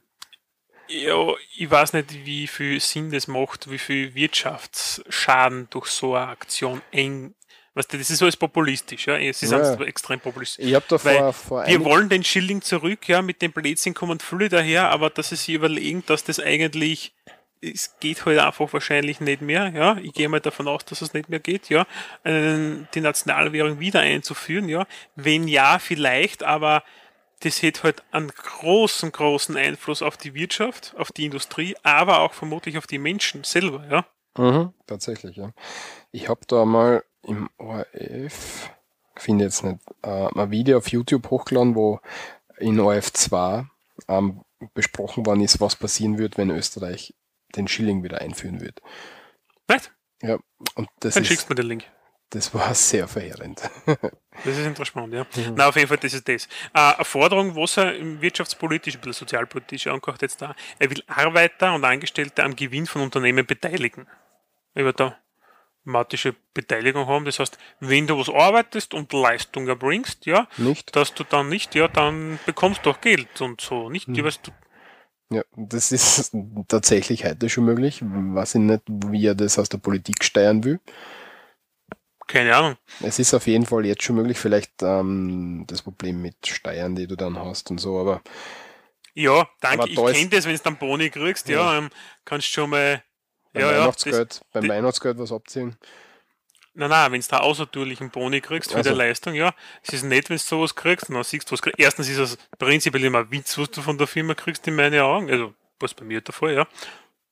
Ja, 0.87 1.33
ich 1.57 1.71
weiß 1.71 1.93
nicht, 1.93 2.25
wie 2.25 2.47
viel 2.47 2.79
Sinn 2.81 3.11
das 3.11 3.27
macht, 3.27 3.71
wie 3.71 3.77
viel 3.77 4.13
Wirtschaftsschaden 4.13 5.67
durch 5.69 5.87
so 5.87 6.15
eine 6.15 6.27
Aktion 6.27 6.81
eng. 6.91 7.33
Weißt 7.73 7.93
du, 7.93 7.97
das 7.97 8.09
ist 8.09 8.21
alles 8.21 8.35
populistisch, 8.35 9.07
ja. 9.07 9.17
Es 9.17 9.41
ist 9.41 9.51
Ja. 9.51 9.73
extrem 9.81 10.19
populistisch. 10.19 10.65
Ich 10.65 10.75
hab 10.75 10.87
da 10.89 11.01
Weil 11.05 11.17
vor- 11.17 11.33
vor 11.33 11.67
Wir 11.67 11.83
wollen 11.85 12.09
den 12.09 12.23
Schilling 12.23 12.61
zurück, 12.61 13.07
ja, 13.07 13.21
mit 13.21 13.41
dem 13.41 13.51
Blödsinn 13.53 13.93
kommen 13.93 14.19
viele 14.19 14.49
daher, 14.49 14.89
aber 14.89 15.09
dass 15.09 15.29
sie 15.29 15.37
sich 15.37 15.55
überlegen, 15.55 16.03
dass 16.05 16.23
das 16.25 16.39
eigentlich, 16.39 17.13
es 17.61 17.97
geht 18.01 18.25
halt 18.25 18.39
einfach 18.39 18.73
wahrscheinlich 18.73 19.21
nicht 19.21 19.41
mehr, 19.41 19.69
ja. 19.69 19.97
Ich 20.03 20.11
gehe 20.13 20.27
mal 20.27 20.41
davon 20.41 20.67
aus, 20.67 20.83
dass 20.83 21.01
es 21.01 21.13
nicht 21.13 21.29
mehr 21.29 21.39
geht, 21.39 21.69
ja. 21.69 21.85
Die 22.25 22.99
Nationalwährung 23.01 23.79
wieder 23.79 24.01
einzuführen, 24.01 24.67
ja. 24.67 24.85
Wenn 25.15 25.47
ja, 25.47 25.79
vielleicht, 25.79 26.43
aber 26.43 26.83
das 27.39 27.61
hätte 27.61 27.83
halt 27.83 28.03
einen 28.11 28.27
großen, 28.29 29.11
großen 29.13 29.55
Einfluss 29.55 30.01
auf 30.01 30.17
die 30.17 30.33
Wirtschaft, 30.33 30.93
auf 30.97 31.11
die 31.13 31.25
Industrie, 31.25 31.75
aber 31.83 32.19
auch 32.19 32.33
vermutlich 32.33 32.77
auf 32.77 32.85
die 32.85 32.97
Menschen 32.99 33.45
selber, 33.45 33.85
ja. 33.89 34.05
Mhm, 34.37 34.73
tatsächlich, 34.87 35.37
ja. 35.37 35.51
Ich 36.11 36.27
habe 36.29 36.41
da 36.47 36.65
mal 36.65 37.03
im 37.23 37.49
ORF, 37.57 38.69
finde 39.17 39.45
jetzt 39.45 39.63
nicht, 39.63 39.79
äh, 40.01 40.27
ein 40.33 40.51
Video 40.51 40.77
auf 40.77 40.87
YouTube 40.87 41.29
hochgeladen, 41.29 41.75
wo 41.75 41.99
in 42.57 42.79
ORF 42.79 43.13
2 43.13 43.65
ähm, 44.07 44.41
besprochen 44.73 45.25
worden 45.25 45.41
ist, 45.41 45.59
was 45.59 45.75
passieren 45.75 46.17
wird, 46.17 46.37
wenn 46.37 46.49
Österreich 46.49 47.13
den 47.55 47.67
Schilling 47.67 48.03
wieder 48.03 48.21
einführen 48.21 48.61
wird. 48.61 48.81
Right? 49.69 49.91
Ja, 50.21 50.37
und 50.75 50.89
das 50.99 51.15
Dann 51.15 51.23
ist, 51.23 51.29
schickst 51.29 51.49
du 51.49 51.53
mir 51.53 51.55
den 51.55 51.67
Link. 51.67 51.83
das 52.29 52.53
war 52.53 52.73
sehr 52.75 53.07
verheerend. 53.07 53.69
Das 54.45 54.57
ist 54.57 54.65
interessant, 54.65 55.13
ja. 55.13 55.23
Mhm. 55.35 55.55
Na, 55.55 55.67
auf 55.67 55.75
jeden 55.75 55.89
Fall, 55.89 55.97
das 55.97 56.13
ist 56.13 56.27
das. 56.27 56.45
Äh, 56.73 56.95
eine 56.95 57.05
Forderung, 57.05 57.53
was 57.55 57.77
er 57.77 57.95
im 57.95 58.21
wirtschaftspolitisch, 58.21 58.97
bisschen 58.97 59.13
sozialpolitisch 59.13 59.87
angehört 59.87 60.21
jetzt 60.21 60.41
da, 60.41 60.55
er 60.79 60.89
will 60.89 61.03
Arbeiter 61.05 61.75
und 61.75 61.83
Angestellte 61.83 62.41
am 62.43 62.55
Gewinn 62.55 62.87
von 62.87 63.01
Unternehmen 63.01 63.45
beteiligen. 63.45 64.07
Er 64.73 64.85
wird 64.85 65.01
da 65.01 65.17
matische 65.83 66.35
Beteiligung 66.53 67.07
haben. 67.07 67.25
Das 67.25 67.39
heißt, 67.39 67.57
wenn 67.79 68.07
du 68.07 68.17
was 68.19 68.29
arbeitest 68.29 68.93
und 68.93 69.11
Leistung 69.13 69.67
erbringst, 69.67 70.25
ja, 70.25 70.47
Nicht? 70.57 70.95
dass 70.95 71.13
du 71.13 71.23
dann 71.23 71.49
nicht, 71.49 71.73
ja, 71.75 71.87
dann 71.87 72.39
bekommst 72.45 72.85
du 72.85 72.91
auch 72.91 73.01
Geld 73.01 73.41
und 73.41 73.61
so. 73.61 73.89
Nicht, 73.89 74.07
ja, 74.09 74.23
weißt 74.23 74.47
du, 74.47 74.51
Ja, 75.35 75.43
das 75.55 75.91
ist 75.91 76.35
tatsächlich 76.67 77.25
heute 77.25 77.49
schon 77.49 77.65
möglich. 77.65 78.01
Weiß 78.03 78.55
ich 78.55 78.61
nicht, 78.61 78.83
wie 78.87 79.25
er 79.25 79.35
das 79.35 79.57
aus 79.57 79.69
der 79.69 79.77
Politik 79.79 80.23
steuern 80.23 80.63
will. 80.63 80.79
keine 82.27 82.55
Ahnung. 82.55 82.75
Es 83.01 83.19
ist 83.19 83.33
auf 83.33 83.45
jeden 83.47 83.65
Fall 83.65 83.85
jetzt 83.85 84.03
schon 84.03 84.15
möglich, 84.15 84.37
vielleicht 84.39 84.83
ähm, 84.83 85.65
das 85.67 85.81
Problem 85.81 86.21
mit 86.21 86.47
Steuern, 86.47 86.95
die 86.95 87.07
du 87.07 87.15
dann 87.17 87.37
hast 87.37 87.71
und 87.71 87.79
so, 87.79 87.99
aber 87.99 88.21
Ja, 89.13 89.49
danke. 89.59 89.79
Aber 89.83 89.89
Ich 89.89 89.95
da 89.95 90.09
ist- 90.09 90.17
kenne 90.17 90.29
das, 90.29 90.45
wenn 90.45 90.55
du 90.55 90.61
dann 90.63 90.77
Boni 90.77 91.09
kriegst, 91.09 91.49
ja, 91.49 91.73
Ja. 91.73 91.77
ähm, 91.79 91.89
kannst 92.23 92.47
schon 92.47 92.69
mal. 92.69 93.03
Beim 93.53 93.61
ja, 93.63 93.81
Weihnachtsgeld, 93.81 94.29
das- 94.31 94.41
beim 94.53 94.63
die- 94.63 94.69
Weihnachtsgeld 94.69 95.17
was 95.19 95.31
abziehen. 95.31 95.75
Nein, 96.73 96.89
nein, 96.89 97.11
wenn 97.11 97.19
du 97.19 97.27
da 97.27 97.39
außertürlichen 97.39 98.11
Boni 98.11 98.39
kriegst 98.39 98.71
für 98.71 98.77
Also. 98.77 98.91
die 98.91 98.95
Leistung, 98.95 99.33
ja, 99.33 99.53
es 99.83 99.91
ist 99.93 100.03
nett, 100.03 100.29
wenn 100.29 100.37
du 100.37 100.41
sowas 100.43 100.73
kriegst 100.75 101.09
und 101.09 101.15
dann 101.15 101.23
siehst 101.25 101.49
du 101.49 101.53
was 101.53 101.61
kriegst. 101.61 101.77
Erstens 101.79 102.07
ist 102.07 102.17
es 102.17 102.37
prinzipiell 102.57 103.03
immer 103.03 103.19
ein 103.19 103.31
Witz, 103.31 103.57
was 103.57 103.71
du 103.71 103.81
von 103.81 103.97
der 103.97 104.07
Firma 104.07 104.35
kriegst, 104.35 104.65
in 104.69 104.75
meinen 104.75 105.01
Augen. 105.01 105.29
Also, 105.29 105.53
was 105.81 105.93
bei 105.93 106.05
mir 106.05 106.21
der 106.21 106.33
Fall, 106.33 106.53
ja. 106.53 106.67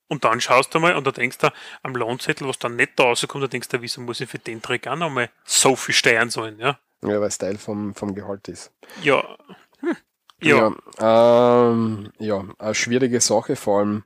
Und 0.09 0.25
dann 0.25 0.41
schaust 0.41 0.73
du 0.75 0.79
mal 0.79 0.95
und 0.95 1.07
da 1.07 1.11
denkst 1.11 1.37
du 1.37 1.53
am 1.83 1.95
Lohnzettel, 1.95 2.47
was 2.47 2.59
dann 2.59 2.75
nicht 2.75 2.93
da 2.97 3.03
rauskommt, 3.03 3.43
da 3.43 3.47
denkst 3.47 3.69
du, 3.69 3.81
wieso 3.81 4.01
muss 4.01 4.19
ich 4.19 4.29
für 4.29 4.39
den 4.39 4.61
Trick 4.61 4.87
auch 4.87 4.95
nochmal 4.97 5.29
so 5.45 5.75
viel 5.77 5.95
Steuern 5.95 6.29
zahlen, 6.29 6.59
ja. 6.59 6.77
Ja, 7.01 7.21
weil 7.21 7.27
es 7.29 7.37
Teil 7.37 7.57
vom, 7.57 7.95
vom 7.95 8.13
Gehalt 8.15 8.47
ist. 8.49 8.73
Ja. 9.03 9.37
Hm. 9.79 9.95
Ja. 10.41 10.73
Ja, 10.99 11.69
ähm, 11.71 12.11
ja, 12.17 12.43
eine 12.57 12.75
schwierige 12.75 13.21
Sache, 13.21 13.55
vor 13.55 13.79
allem 13.79 14.03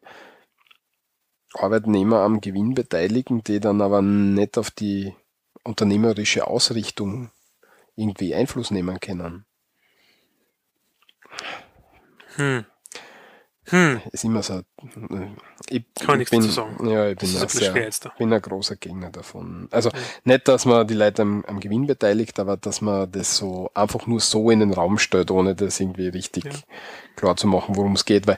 Arbeitnehmer 1.56 2.20
am 2.22 2.42
Gewinn 2.42 2.74
beteiligen, 2.74 3.44
die 3.44 3.60
dann 3.60 3.82
aber 3.82 4.02
nicht 4.02 4.58
auf 4.58 4.72
die 4.72 5.14
unternehmerische 5.64 6.48
Ausrichtung 6.48 7.32
irgendwie 7.96 8.36
Einfluss 8.36 8.72
nehmen 8.72 9.00
können. 9.00 9.46
Hm. 12.36 12.66
Hm. 13.68 14.02
Ist 14.12 14.26
immer 14.26 14.44
so. 14.44 14.56
äh, 14.56 14.64
Ich, 15.70 15.86
Kann 16.02 16.20
ich 16.20 16.30
nichts 16.32 16.32
bin, 16.32 16.42
dazu 16.42 16.52
sagen. 16.52 16.90
Ja, 16.90 17.08
ich 17.10 17.18
bin, 17.18 17.30
ein 17.38 17.48
sehr, 17.48 17.90
bin 18.18 18.34
ein 18.34 18.42
großer 18.42 18.76
Gegner 18.76 19.10
davon. 19.10 19.70
Also 19.72 19.90
nicht, 20.26 20.48
dass 20.50 20.66
man 20.66 20.86
die 20.86 20.96
Leute 20.96 21.22
am, 21.22 21.46
am 21.46 21.60
Gewinn 21.62 21.88
beteiligt, 21.88 22.40
aber 22.40 22.58
dass 22.58 22.82
man 22.82 23.10
das 23.12 23.38
so 23.38 23.72
einfach 23.74 24.06
nur 24.06 24.20
so 24.20 24.52
in 24.52 24.60
den 24.60 24.74
Raum 24.74 24.98
stellt, 24.98 25.32
ohne 25.32 25.56
das 25.56 25.80
irgendwie 25.80 26.10
richtig 26.10 26.44
Ja. 26.44 26.52
klar 27.16 27.38
zu 27.38 27.48
machen, 27.48 27.76
worum 27.78 27.94
es 27.94 28.04
geht. 28.04 28.28
Weil 28.28 28.38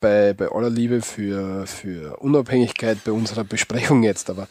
bei, 0.00 0.32
bei 0.34 0.48
aller 0.48 0.70
Liebe 0.70 1.02
für, 1.02 1.66
für 1.66 2.16
Unabhängigkeit 2.18 3.04
bei 3.04 3.12
unserer 3.12 3.44
Besprechung 3.44 4.02
jetzt, 4.02 4.30
aber 4.30 4.48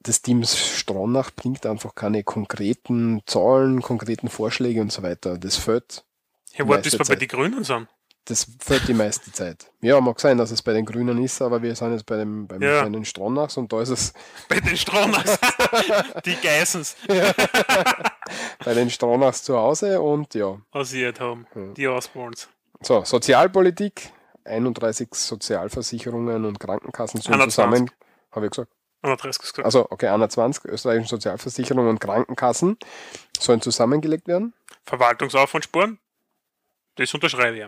das 0.00 0.20
Team 0.20 0.44
Stronach 0.44 1.30
bringt 1.34 1.64
einfach 1.64 1.94
keine 1.94 2.22
konkreten 2.24 3.22
Zahlen, 3.26 3.80
konkreten 3.80 4.28
Vorschläge 4.28 4.80
und 4.80 4.92
so 4.92 5.02
weiter. 5.02 5.38
Das 5.38 5.56
fällt. 5.56 6.04
Ja, 6.52 6.64
meiste 6.64 6.98
wir 6.98 7.04
bei 7.04 7.16
den 7.16 7.28
Grünen 7.28 7.64
sind. 7.64 7.88
Das 8.26 8.46
fällt 8.58 8.88
die 8.88 8.94
meiste 8.94 9.30
Zeit. 9.32 9.70
Ja, 9.82 10.00
mag 10.00 10.18
sein, 10.18 10.38
dass 10.38 10.50
es 10.50 10.62
bei 10.62 10.72
den 10.72 10.86
Grünen 10.86 11.22
ist, 11.22 11.42
aber 11.42 11.60
wir 11.62 11.74
sind 11.74 11.92
jetzt 11.92 12.06
bei, 12.06 12.16
dem, 12.16 12.46
beim, 12.46 12.62
Ja. 12.62 12.82
bei 12.82 12.88
den 12.88 13.04
Stronachs 13.04 13.58
und 13.58 13.70
da 13.70 13.82
ist 13.82 13.90
es 13.90 14.14
Bei 14.48 14.60
den 14.60 14.76
Stronachs. 14.78 15.38
die 16.24 16.36
Geissens. 16.36 16.96
bei 18.64 18.72
den 18.74 18.88
Stronachs 18.88 19.42
zu 19.42 19.56
Hause 19.58 20.00
und 20.00 20.32
ja. 20.34 20.58
Was 20.72 20.90
sie 20.90 21.04
halt 21.04 21.20
haben. 21.20 21.46
Die 21.76 21.86
Osborns. 21.86 22.48
So, 22.84 23.04
Sozialpolitik, 23.04 24.12
31 24.44 25.08
Sozialversicherungen 25.14 26.44
und 26.44 26.60
Krankenkassen 26.60 27.20
sollen 27.20 27.40
21. 27.40 27.54
zusammen, 27.54 27.90
habe 28.32 28.46
ich 28.46 28.50
gesagt. 28.50 28.70
31 29.02 29.40
gesagt. 29.40 29.64
Also, 29.64 29.86
okay, 29.90 30.08
21 30.08 30.64
österreichischen 30.66 31.08
Sozialversicherungen 31.08 31.88
und 31.88 31.98
Krankenkassen 32.00 32.78
sollen 33.38 33.60
zusammengelegt 33.62 34.26
werden. 34.28 34.54
Verwaltungsaufwandsspuren. 34.84 35.98
Das 36.96 37.12
unterschreibe 37.14 37.56
ich. 37.58 37.64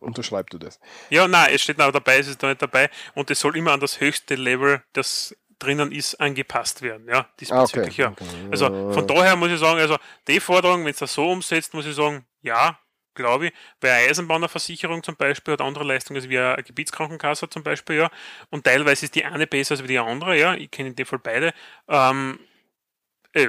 Unterschreibst 0.00 0.54
du 0.54 0.58
das? 0.58 0.80
Ja, 1.10 1.28
nein, 1.28 1.50
es 1.54 1.62
steht 1.62 1.76
noch 1.78 1.92
dabei, 1.92 2.18
es 2.18 2.28
ist 2.28 2.42
da 2.42 2.48
nicht 2.48 2.62
dabei. 2.62 2.88
Und 3.14 3.30
es 3.30 3.40
soll 3.40 3.56
immer 3.56 3.72
an 3.72 3.80
das 3.80 4.00
höchste 4.00 4.34
Level, 4.34 4.82
das 4.94 5.36
drinnen 5.58 5.92
ist, 5.92 6.14
angepasst 6.20 6.80
werden. 6.80 7.06
Ja, 7.06 7.28
diesbezüglich, 7.38 8.00
Ah, 8.02 8.08
okay, 8.08 8.24
ja. 8.24 8.26
okay. 8.32 8.48
Also 8.50 8.92
von 8.92 9.06
daher 9.06 9.36
muss 9.36 9.50
ich 9.50 9.60
sagen, 9.60 9.78
also 9.78 9.98
die 10.26 10.40
Forderung, 10.40 10.84
wenn 10.84 10.90
es 10.92 10.98
das 10.98 11.12
so 11.12 11.30
umsetzt, 11.30 11.74
muss 11.74 11.84
ich 11.84 11.94
sagen, 11.94 12.24
ja, 12.40 12.78
glaube 13.14 13.46
ich. 13.46 13.52
Bei 13.80 13.92
einer 13.92 14.10
Eisenbahnerversicherung 14.10 15.02
zum 15.02 15.16
Beispiel 15.16 15.52
hat 15.52 15.60
andere 15.60 15.84
Leistungen 15.84 16.20
als 16.20 16.28
wie 16.28 16.38
eine 16.38 16.62
Gebietskrankenkasse 16.62 17.48
zum 17.48 17.62
Beispiel, 17.62 17.96
ja. 17.96 18.10
Und 18.50 18.64
teilweise 18.64 19.06
ist 19.06 19.14
die 19.14 19.24
eine 19.24 19.46
besser 19.46 19.76
als 19.76 19.82
die 19.82 19.98
andere, 19.98 20.38
ja. 20.38 20.54
Ich 20.54 20.70
kenne 20.70 20.90
in 20.90 20.96
dem 20.96 21.06
Fall 21.06 21.18
beide. 21.18 21.52
Ähm, 21.88 22.40
äh, 23.32 23.48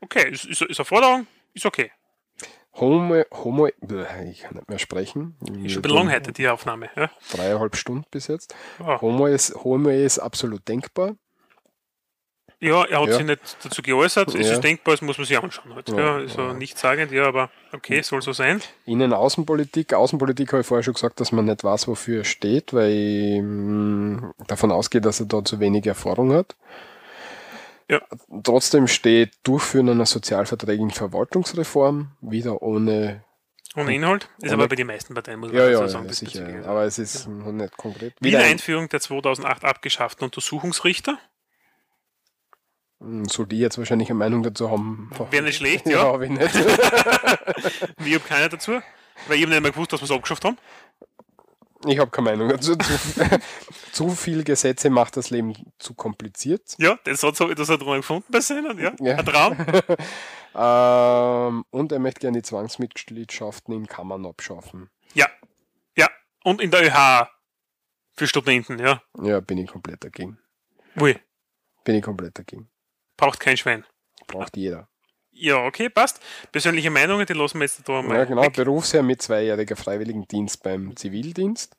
okay, 0.00 0.30
ist, 0.30 0.44
ist, 0.44 0.62
ist 0.62 0.78
eine 0.78 0.84
Forderung, 0.84 1.26
ist 1.52 1.66
okay. 1.66 1.90
Homo, 2.74 3.22
Homo, 3.30 3.68
ich 3.68 3.74
kann 4.40 4.54
nicht 4.56 4.68
mehr 4.68 4.78
sprechen. 4.78 5.36
Ist 5.62 5.74
schon 5.74 5.82
lang 5.84 6.10
heute, 6.10 6.32
die 6.32 6.48
Aufnahme, 6.48 6.90
ja. 6.96 7.08
Dreieinhalb 7.30 7.76
Stunden 7.76 8.04
bis 8.10 8.26
jetzt. 8.26 8.54
Ja. 8.80 9.00
Homo 9.00 9.26
ist, 9.26 9.54
Homo 9.54 9.90
ist 9.90 10.18
absolut 10.18 10.66
denkbar. 10.66 11.14
Ja, 12.64 12.84
er 12.84 13.00
hat 13.02 13.08
Ja. 13.08 13.16
sich 13.16 13.26
nicht 13.26 13.56
dazu 13.62 13.82
geäußert. 13.82 14.34
Es 14.34 14.46
Ja. 14.46 14.52
ist 14.54 14.64
denkbar, 14.64 14.94
das 14.94 15.02
muss 15.02 15.18
man 15.18 15.26
sich 15.26 15.36
anschauen. 15.38 15.74
Halt. 15.74 15.88
Ja, 15.90 15.96
Ja, 15.98 16.18
ist 16.20 16.36
ja 16.36 16.54
nicht 16.54 16.78
sagend, 16.78 17.12
ja, 17.12 17.26
aber 17.26 17.50
okay, 17.72 18.00
soll 18.02 18.22
so 18.22 18.32
sein. 18.32 18.62
Innen-Außenpolitik. 18.86 19.92
Außenpolitik 19.92 20.52
habe 20.52 20.62
ich 20.62 20.66
vorher 20.66 20.82
schon 20.82 20.94
gesagt, 20.94 21.20
dass 21.20 21.30
man 21.32 21.44
nicht 21.44 21.62
weiß, 21.62 21.88
wofür 21.88 22.18
er 22.20 22.24
steht, 22.24 22.72
weil 22.72 22.90
ich 22.90 23.42
mh, 23.42 24.32
davon 24.46 24.72
ausgehe, 24.72 25.00
dass 25.00 25.20
er 25.20 25.26
da 25.26 25.44
zu 25.44 25.60
wenig 25.60 25.86
Erfahrung 25.86 26.32
hat. 26.32 26.56
Ja. 27.90 28.00
Trotzdem 28.42 28.88
steht 28.88 29.32
Durchführen 29.42 29.90
einer 29.90 30.06
sozialverträglichen 30.06 30.90
Verwaltungsreform, 30.90 32.12
wieder 32.22 32.62
ohne. 32.62 33.24
Ohne 33.76 33.94
Inhalt. 33.94 34.28
Ist 34.38 34.44
ohne- 34.44 34.54
aber 34.54 34.68
bei 34.68 34.76
den 34.76 34.86
meisten 34.86 35.12
Parteien, 35.14 35.40
muss 35.40 35.50
man 35.50 35.58
Ja, 35.58 35.68
dazu 35.68 35.82
ja, 35.82 35.88
sagen. 35.88 36.06
ja 36.06 36.12
sicher. 36.14 36.62
Aber 36.66 36.84
es 36.84 36.98
ist 36.98 37.28
noch 37.28 37.52
nicht 37.52 37.76
konkret. 37.76 38.14
Wieder 38.20 38.38
ein- 38.38 38.52
Einführung 38.52 38.88
der 38.88 39.00
2008 39.00 39.64
abgeschafften 39.64 40.24
Untersuchungsrichter. 40.24 41.18
Hm, 43.04 43.28
Soll 43.28 43.46
die 43.46 43.58
jetzt 43.58 43.76
wahrscheinlich 43.78 44.08
eine 44.10 44.18
Meinung 44.18 44.42
dazu 44.42 44.70
haben? 44.70 45.10
Wäre 45.30 45.44
nicht 45.44 45.56
schlecht, 45.56 45.86
Ja, 45.86 45.92
ja. 45.98 46.04
habe 46.04 46.24
ich 46.26 46.30
nicht. 46.30 46.54
ich 46.54 48.14
habe 48.14 48.24
keine 48.26 48.48
dazu, 48.48 48.72
weil 49.28 49.36
ich 49.36 49.42
habe 49.42 49.52
nicht 49.52 49.62
mehr 49.62 49.70
gewusst, 49.72 49.92
dass 49.92 50.00
wir 50.00 50.04
es 50.06 50.10
abgeschafft 50.10 50.44
haben. 50.44 50.56
Ich 51.86 51.98
habe 51.98 52.10
keine 52.10 52.30
Meinung 52.30 52.48
dazu. 52.48 52.74
Zu, 52.76 52.98
zu 53.92 54.08
viel 54.10 54.42
Gesetze 54.42 54.88
macht 54.88 55.18
das 55.18 55.28
Leben 55.28 55.52
zu 55.78 55.92
kompliziert. 55.92 56.74
Ja, 56.78 56.98
das 57.04 57.22
hat, 57.22 57.36
so, 57.36 57.52
das 57.52 57.68
hat 57.68 57.82
er 57.82 57.96
gefunden 57.96 58.24
bei 58.30 58.40
seinen, 58.40 58.78
ja. 58.78 58.94
Ja. 59.00 59.16
Ein 59.18 59.26
Traum. 59.26 59.56
ähm, 60.54 61.64
und 61.70 61.92
er 61.92 61.98
möchte 61.98 62.20
gerne 62.20 62.38
die 62.38 62.42
Zwangsmitgliedschaften 62.42 63.74
in 63.74 63.86
Kammern 63.86 64.24
abschaffen. 64.24 64.88
Ja, 65.12 65.28
ja. 65.96 66.08
Und 66.42 66.62
in 66.62 66.70
der 66.70 66.84
ÖH 66.86 67.28
für 68.14 68.26
Studenten, 68.28 68.78
ja. 68.78 69.02
Ja, 69.20 69.40
bin 69.40 69.58
ich 69.58 69.68
komplett 69.70 70.04
dagegen. 70.04 70.38
Ui, 70.98 71.18
Bin 71.84 71.96
ich 71.96 72.02
komplett 72.02 72.38
dagegen. 72.38 72.70
Braucht 73.16 73.40
kein 73.40 73.56
Schwein. 73.56 73.84
Braucht 74.26 74.56
jeder. 74.56 74.88
Ja, 75.36 75.64
okay, 75.64 75.88
passt. 75.88 76.20
Persönliche 76.52 76.90
Meinungen, 76.90 77.26
die 77.26 77.32
lassen 77.32 77.58
wir 77.58 77.64
jetzt 77.64 77.88
da 77.88 78.02
mal. 78.02 78.18
Ja, 78.18 78.24
genau. 78.24 78.42
weg. 78.42 78.54
Berufsjahr 78.54 79.02
mit 79.02 79.20
zweijähriger 79.20 79.74
Freiwilligendienst 79.74 80.62
beim 80.62 80.96
Zivildienst. 80.96 81.76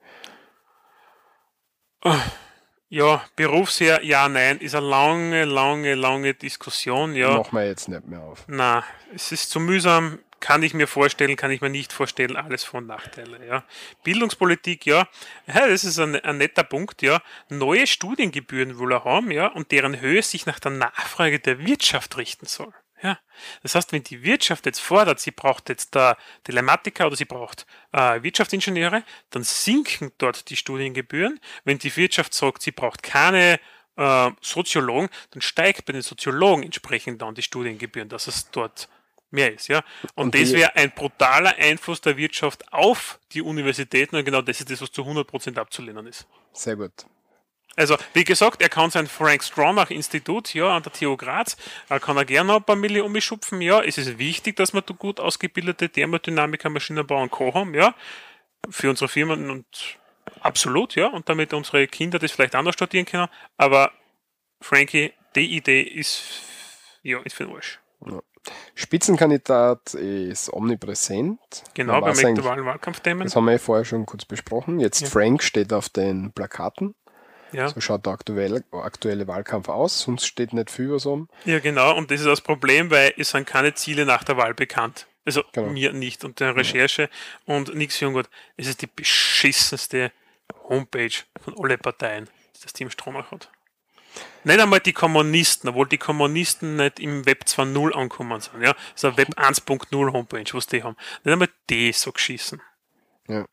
Ja, 2.90 3.26
Berufsjahr, 3.36 4.04
ja, 4.04 4.30
nein, 4.30 4.60
ist 4.60 4.76
eine 4.76 4.86
lange, 4.86 5.46
lange, 5.46 5.96
lange 5.96 6.34
Diskussion, 6.34 7.16
ja. 7.16 7.38
Machen 7.38 7.58
wir 7.58 7.66
jetzt 7.66 7.88
nicht 7.88 8.06
mehr 8.06 8.22
auf. 8.22 8.44
Na, 8.48 8.84
es 9.14 9.32
ist 9.32 9.50
zu 9.50 9.60
mühsam, 9.60 10.20
kann 10.40 10.64
ich 10.64 10.74
mir 10.74 10.88
vorstellen, 10.88 11.36
kann 11.36 11.52
ich 11.52 11.62
mir 11.62 11.70
nicht 11.70 11.94
vorstellen, 11.94 12.36
alles 12.36 12.64
von 12.64 12.86
Nachteile, 12.86 13.46
ja. 13.46 13.64
Bildungspolitik, 14.04 14.86
ja, 14.86 15.08
ja 15.48 15.68
das 15.68 15.84
ist 15.84 16.00
ein, 16.00 16.16
ein 16.16 16.38
netter 16.38 16.64
Punkt, 16.64 17.02
ja. 17.02 17.22
Neue 17.50 17.88
Studiengebühren 17.88 18.80
will 18.80 18.92
er 18.92 19.04
haben, 19.04 19.32
ja, 19.32 19.48
und 19.48 19.72
deren 19.72 20.00
Höhe 20.00 20.22
sich 20.22 20.46
nach 20.46 20.60
der 20.60 20.72
Nachfrage 20.72 21.40
der 21.40 21.66
Wirtschaft 21.66 22.18
richten 22.18 22.46
soll. 22.46 22.74
Ja, 23.02 23.20
das 23.62 23.76
heißt, 23.76 23.92
wenn 23.92 24.04
die 24.04 24.24
Wirtschaft 24.24 24.66
jetzt 24.66 24.80
fordert, 24.80 25.20
sie 25.20 25.32
braucht 25.32 25.70
jetzt 25.70 25.96
da 25.96 26.18
Telematiker 26.44 27.08
oder 27.08 27.16
sie 27.16 27.26
braucht 27.26 27.68
äh, 27.92 28.24
Wirtschaftsingenieure, 28.24 29.04
dann 29.32 29.44
sinken 29.44 30.12
dort 30.18 30.50
die 30.50 30.56
Studiengebühren. 30.56 31.40
Wenn 31.66 31.78
die 31.78 31.96
Wirtschaft 31.96 32.34
sagt, 32.34 32.62
sie 32.62 32.72
braucht 32.72 33.04
keine 33.04 33.60
äh, 33.98 34.32
Soziologen, 34.42 35.10
dann 35.32 35.42
steigt 35.42 35.86
bei 35.86 35.94
den 35.94 36.02
Soziologen 36.02 36.64
entsprechend 36.64 37.22
dann 37.22 37.36
die 37.36 37.42
Studiengebühren, 37.42 38.10
dass 38.10 38.28
es 38.28 38.50
dort 38.52 38.90
mehr 39.32 39.54
ist, 39.54 39.68
ja. 39.68 39.84
Und, 40.16 40.26
Und 40.26 40.36
das 40.36 40.54
wäre 40.54 40.76
ein 40.76 40.92
brutaler 40.92 41.56
Einfluss 41.58 42.02
der 42.02 42.18
Wirtschaft 42.18 42.72
auf 42.72 43.20
die 43.32 43.42
Universitäten 43.42 44.16
und 44.16 44.26
genau 44.26 44.42
das 44.42 44.60
ist 44.60 44.72
das, 44.72 44.82
was 44.82 44.92
zu 44.92 45.04
100% 45.04 45.58
abzulehnen 45.58 46.08
ist. 46.08 46.28
Sehr 46.54 46.76
gut. 46.76 47.06
Also, 47.78 47.98
wie 48.14 48.24
gesagt, 48.24 48.62
er 48.62 48.70
kann 48.70 48.90
sein 48.90 49.08
Frank 49.08 49.44
Stronach 49.44 49.90
Institut, 49.90 50.54
ja, 50.54 50.76
an 50.76 50.84
der 50.84 50.94
TU 50.94 51.18
Graz, 51.18 51.58
äh, 51.90 52.00
kann 52.00 52.16
er 52.16 52.24
gerne 52.24 52.48
noch 52.48 52.58
ein 52.58 52.64
paar 52.64 52.78
Millionen 52.78 53.14
umschupfen, 53.14 53.62
ja. 53.62 53.82
Es 53.82 53.98
ist 53.98 54.18
wichtig, 54.18 54.56
dass 54.56 54.74
wir 54.74 54.82
da 54.82 54.94
gut 54.94 55.20
ausgebildete 55.20 55.90
Thermodynamiker, 55.90 56.70
Maschinenbau 56.70 57.22
und 57.22 57.32
Co. 57.32 57.54
haben, 57.54 57.74
ja. 57.74 57.94
Für 58.70 58.90
unsere 58.90 59.10
Firmen 59.10 59.50
und 59.50 59.66
absolut, 60.40 60.96
ja. 60.96 61.08
Und 61.08 61.28
damit 61.28 61.54
unsere 61.54 61.86
Kinder 61.88 62.18
das 62.18 62.32
vielleicht 62.32 62.56
anders 62.56 62.76
studieren 62.76 63.06
können. 63.06 63.28
Aber, 63.58 63.92
Frankie, 64.62 65.12
die 65.36 65.58
Idee 65.58 65.82
ist, 65.82 66.24
ja, 67.04 67.20
ist 67.24 67.36
für 67.36 67.46
den 67.46 67.56
Arsch. 67.56 67.80
Ja. 68.06 68.22
Spitzenkandidat 68.74 69.94
ist 69.94 70.52
omnipräsent. 70.52 71.40
Genau, 71.74 72.02
beim 72.02 72.12
aktuellen 72.12 72.66
Wahlkampfthemen. 72.66 73.24
Das 73.26 73.36
haben 73.36 73.46
wir 73.46 73.54
ja 73.54 73.58
vorher 73.58 73.86
schon 73.86 74.06
kurz 74.06 74.26
besprochen. 74.26 74.80
Jetzt 74.80 75.02
Ja. 75.02 75.08
Frank 75.08 75.44
steht 75.44 75.74
auf 75.74 75.90
den 75.90 76.32
Plakaten. 76.32 76.96
Ja. 77.52 77.70
So 77.70 77.80
schaut 77.80 78.06
der 78.06 78.14
aktuelle, 78.14 78.64
aktuelle 78.72 79.28
Wahlkampf 79.28 79.70
aus, 79.70 80.00
sonst 80.02 80.26
steht 80.26 80.52
nicht 80.52 80.70
viel 80.72 80.92
was 80.92 81.06
um. 81.06 81.30
Ja, 81.46 81.60
genau, 81.60 81.96
und 81.96 82.12
das 82.12 82.20
ist 82.20 82.26
das 82.28 82.42
Problem, 82.42 82.92
weil 82.92 83.14
es 83.18 83.30
sind 83.30 83.46
keine 83.48 83.74
Ziele 83.74 84.06
nach 84.06 84.24
der 84.24 84.36
Wahl 84.38 84.54
bekannt. 84.54 85.08
Also 85.26 85.44
Genau. 85.54 85.70
mir 85.72 85.94
nicht 85.94 86.24
und 86.26 86.40
der 86.40 86.56
Recherche 86.56 87.10
und 87.46 87.74
nichts 87.74 88.02
ungut. 88.02 88.30
Es 88.58 88.68
ist 88.68 88.82
die 88.82 88.88
beschissenste 88.88 90.12
Homepage 90.70 91.12
von 91.42 91.56
alle 91.60 91.78
Parteien, 91.78 92.26
die 92.56 92.62
das 92.64 92.74
Team 92.74 92.90
Stromach 92.90 93.32
hat. 93.32 93.50
Nicht 94.44 94.60
einmal 94.60 94.80
die 94.80 94.94
Kommunisten, 94.94 95.70
obwohl 95.70 95.88
die 95.88 95.98
Kommunisten 95.98 96.76
nicht 96.76 97.00
im 97.00 97.26
Web 97.26 97.46
2.0 97.48 97.92
angekommen 97.94 98.40
sind. 98.40 98.62
Ja? 98.62 98.74
Das 98.74 99.04
ist 99.04 99.06
eine 99.06 99.18
Web 99.18 99.30
1.0 99.40 100.14
Homepage, 100.14 100.54
was 100.54 100.68
die 100.68 100.84
haben. 100.84 100.96
Nicht 101.24 101.34
einmal 101.34 101.50
die 101.70 101.92
so 101.92 102.12
geschissen. 102.12 102.62
Ja. 103.28 103.46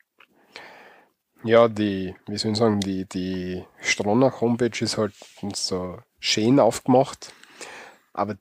Ja, 1.44 1.68
die, 1.68 2.14
wie 2.26 2.38
soll 2.38 2.52
ich 2.52 2.58
sagen, 2.58 2.80
die, 2.80 3.04
die 3.06 3.64
Stronach-Homepage 3.80 4.84
ist 4.84 4.96
halt 4.96 5.14
so 5.54 5.98
schön 6.20 6.60
aufgemacht, 6.60 7.32
aber 8.12 8.36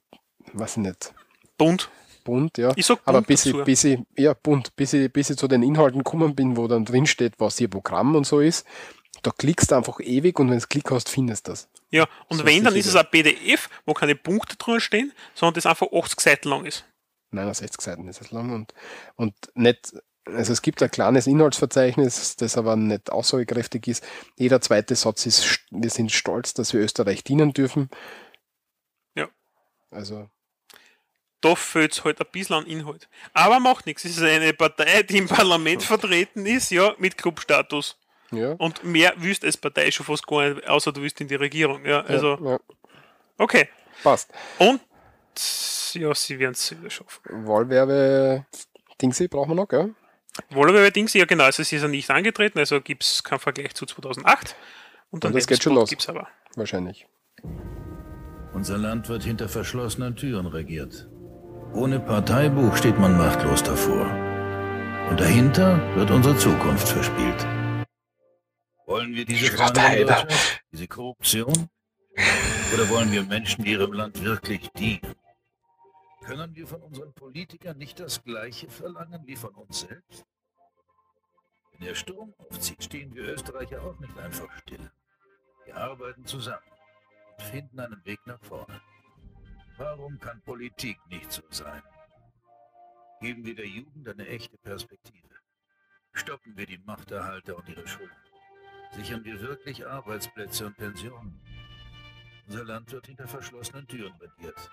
weiß 0.54 0.78
ich 0.78 0.84
nicht. 0.84 1.14
Bunt. 1.58 1.90
Bunt, 2.24 2.60
ja. 2.60 2.72
Ich 2.76 2.86
sag 2.86 3.00
aber 3.06 3.20
bunt 3.20 3.28
bis 3.28 3.46
ich, 3.48 3.64
bis 3.64 3.84
ich, 3.84 4.00
ja, 4.16 4.34
bunt, 4.36 4.76
bis 4.76 4.94
ich, 4.94 5.12
bis 5.12 5.32
ich 5.32 5.38
zu 5.38 5.48
den 5.48 5.64
Inhalten 5.64 6.04
gekommen 6.04 6.36
bin, 6.36 6.56
wo 6.56 6.68
dann 6.68 6.86
drin 6.86 7.08
steht, 7.08 7.34
was 7.40 7.60
ihr 7.60 7.68
Programm 7.68 8.16
und 8.16 8.28
so 8.28 8.40
ist, 8.40 8.68
da 9.24 9.32
klickst 9.32 9.72
du 9.72 9.76
einfach 9.76 10.00
ewig 10.00 10.40
und 10.40 10.50
wenn 10.50 10.60
du 10.60 10.68
Klick 10.68 10.90
hast, 10.92 11.10
findest 11.10 11.48
du 11.48 11.52
das. 11.52 11.70
Ja, 11.90 12.08
und 12.28 12.38
So 12.40 12.46
wenn, 12.46 12.64
dann 12.64 12.76
ist 12.76 12.86
es 12.88 12.96
ein 12.96 13.06
PDF, 13.12 13.70
wo 13.86 13.94
keine 13.94 14.16
Punkte 14.16 14.56
drin 14.56 14.80
stehen, 14.80 15.14
sondern 15.36 15.56
das 15.56 15.66
einfach 15.66 15.88
80 15.92 16.20
Seiten 16.20 16.50
lang 16.50 16.66
ist. 16.66 16.86
69 17.32 17.80
Seiten 17.82 18.08
ist 18.08 18.22
es 18.22 18.32
lang 18.32 18.52
und, 18.54 18.74
und 19.16 19.34
nicht, 19.54 19.94
also 20.26 20.54
es 20.54 20.62
gibt 20.62 20.82
ein 20.84 20.92
kleines 20.92 21.28
Inhaltsverzeichnis, 21.28 22.36
das 22.36 22.58
aber 22.58 22.76
nicht 22.76 23.10
aussagekräftig 23.12 23.88
ist. 23.88 24.04
Jeder 24.38 24.60
zweite 24.62 24.96
Satz 24.96 25.26
ist, 25.26 25.44
st- 25.44 25.60
wir 25.72 25.90
sind 25.90 26.12
stolz, 26.12 26.54
dass 26.54 26.74
wir 26.74 26.82
Österreich 26.82 27.24
dienen 27.24 27.54
dürfen. 27.54 27.90
Ja. 29.16 29.30
Also, 29.92 30.30
da 31.42 31.56
fehlt 31.56 31.94
es 31.94 32.04
halt 32.04 32.20
ein 32.22 32.28
bisschen 32.32 32.56
an 32.56 32.66
Inhalt. 32.66 33.10
Aber 33.34 33.60
macht 33.60 33.86
nichts. 33.86 34.06
Es 34.06 34.18
ist 34.18 34.24
eine 34.24 34.54
Partei, 34.54 35.04
die 35.04 35.18
im 35.18 35.28
Parlament 35.28 35.84
vertreten 35.84 36.46
ist, 36.46 36.70
ja, 36.70 36.94
mit 36.98 37.18
Clubstatus. 37.18 37.98
Ja. 38.32 38.54
Und 38.54 38.84
mehr 38.84 39.14
wüsst 39.18 39.44
als 39.44 39.58
Partei 39.58 39.92
schon 39.92 40.06
fast 40.06 40.26
gar 40.28 40.50
nicht, 40.50 40.68
außer 40.68 40.92
du 40.92 41.02
willst 41.02 41.20
in 41.22 41.28
die 41.28 41.36
Regierung. 41.36 41.86
Ja, 41.86 42.02
also, 42.02 42.38
ja, 42.42 42.52
ja, 42.52 42.60
okay. 43.38 43.70
passt. 44.04 44.32
Und 44.58 44.82
ja, 45.94 46.14
sie 46.16 46.40
werden 46.40 46.54
es 46.54 46.72
wieder 46.72 46.90
schaffen. 46.90 47.22
Wahlwerbe 47.48 48.46
Dingsy 49.02 49.28
brauchen 49.28 49.52
wir 49.52 49.56
noch, 49.56 49.68
gell? 49.68 49.94
Wohl 50.50 50.70
allerdings, 50.70 51.14
ja 51.14 51.26
genau, 51.26 51.44
also 51.46 51.64
sie 51.64 51.76
ist 51.76 51.82
ja 51.82 51.88
nicht 51.88 52.10
angetreten, 52.10 52.60
also 52.60 52.80
gibt 52.80 53.04
es 53.04 53.24
keinen 53.24 53.40
Vergleich 53.40 53.74
zu 53.74 53.86
2008. 53.86 54.56
Und 55.10 55.24
dann 55.24 55.32
Und 55.32 55.38
das 55.38 55.48
geht 55.48 55.62
schon 55.62 55.76
los. 55.76 55.90
Gibt's 55.90 56.08
aber. 56.08 56.28
Wahrscheinlich. 56.56 57.06
Unser 58.54 58.78
Land 58.78 59.10
wird 59.10 59.24
hinter 59.24 59.50
verschlossenen 59.50 60.16
Türen 60.16 60.46
regiert. 60.46 61.10
Ohne 61.74 62.00
Parteibuch 62.00 62.76
steht 62.76 62.98
man 62.98 63.18
machtlos 63.18 63.64
davor. 63.64 64.06
Und 65.10 65.20
dahinter 65.20 65.82
wird 65.96 66.12
unsere 66.12 66.38
Zukunft 66.38 66.88
verspielt. 66.88 67.46
Wollen 68.86 69.14
wir 69.14 69.26
diese. 69.26 69.58
Wirtschaft, 69.58 70.64
diese 70.72 70.88
Korruption? 70.88 71.70
Oder 72.74 72.90
wollen 72.90 73.12
wir 73.12 73.24
Menschen, 73.24 73.64
die 73.64 73.72
ihrem 73.72 73.94
Land 73.94 74.24
wirklich 74.24 74.70
dienen? 74.72 75.16
Können 76.24 76.56
wir 76.56 76.68
von 76.68 76.82
unseren 76.84 77.14
Politikern 77.14 77.78
nicht 77.78 78.00
das 78.00 78.24
Gleiche 78.24 78.70
verlangen 78.70 79.22
wie 79.26 79.36
von 79.36 79.54
uns 79.56 79.82
selbst? 79.82 80.26
Wenn 81.72 81.88
der 81.88 81.96
Sturm 81.96 82.34
aufzieht, 82.38 82.84
stehen 82.84 83.14
wir 83.16 83.24
Österreicher 83.24 83.82
auch 83.82 84.00
nicht 84.00 84.18
einfach 84.18 84.52
still. 84.60 84.92
Wir 85.66 85.78
arbeiten 85.78 86.26
zusammen 86.26 86.62
und 87.38 87.44
finden 87.44 87.80
einen 87.80 88.06
Weg 88.06 88.20
nach 88.26 88.42
vorne. 88.42 88.82
Warum 89.78 90.20
kann 90.20 90.42
Politik 90.44 91.00
nicht 91.08 91.32
so 91.32 91.42
sein? 91.50 91.82
Geben 93.20 93.46
wir 93.46 93.56
der 93.56 93.68
Jugend 93.68 94.08
eine 94.08 94.28
echte 94.28 94.58
Perspektive. 94.58 95.36
Stoppen 96.14 96.56
wir 96.56 96.66
die 96.66 96.78
Machterhalter 96.80 97.58
und 97.58 97.68
ihre 97.70 97.88
Schulden. 97.88 98.16
Sichern 98.92 99.24
wir 99.24 99.40
wirklich 99.42 99.88
Arbeitsplätze 99.88 100.66
und 100.66 100.78
Pensionen. 100.78 101.40
Unser 102.48 102.66
Land 102.66 102.92
wird 102.92 103.08
hinter 103.08 103.28
verschlossenen 103.28 103.88
Türen 103.88 104.14
regiert. 104.20 104.70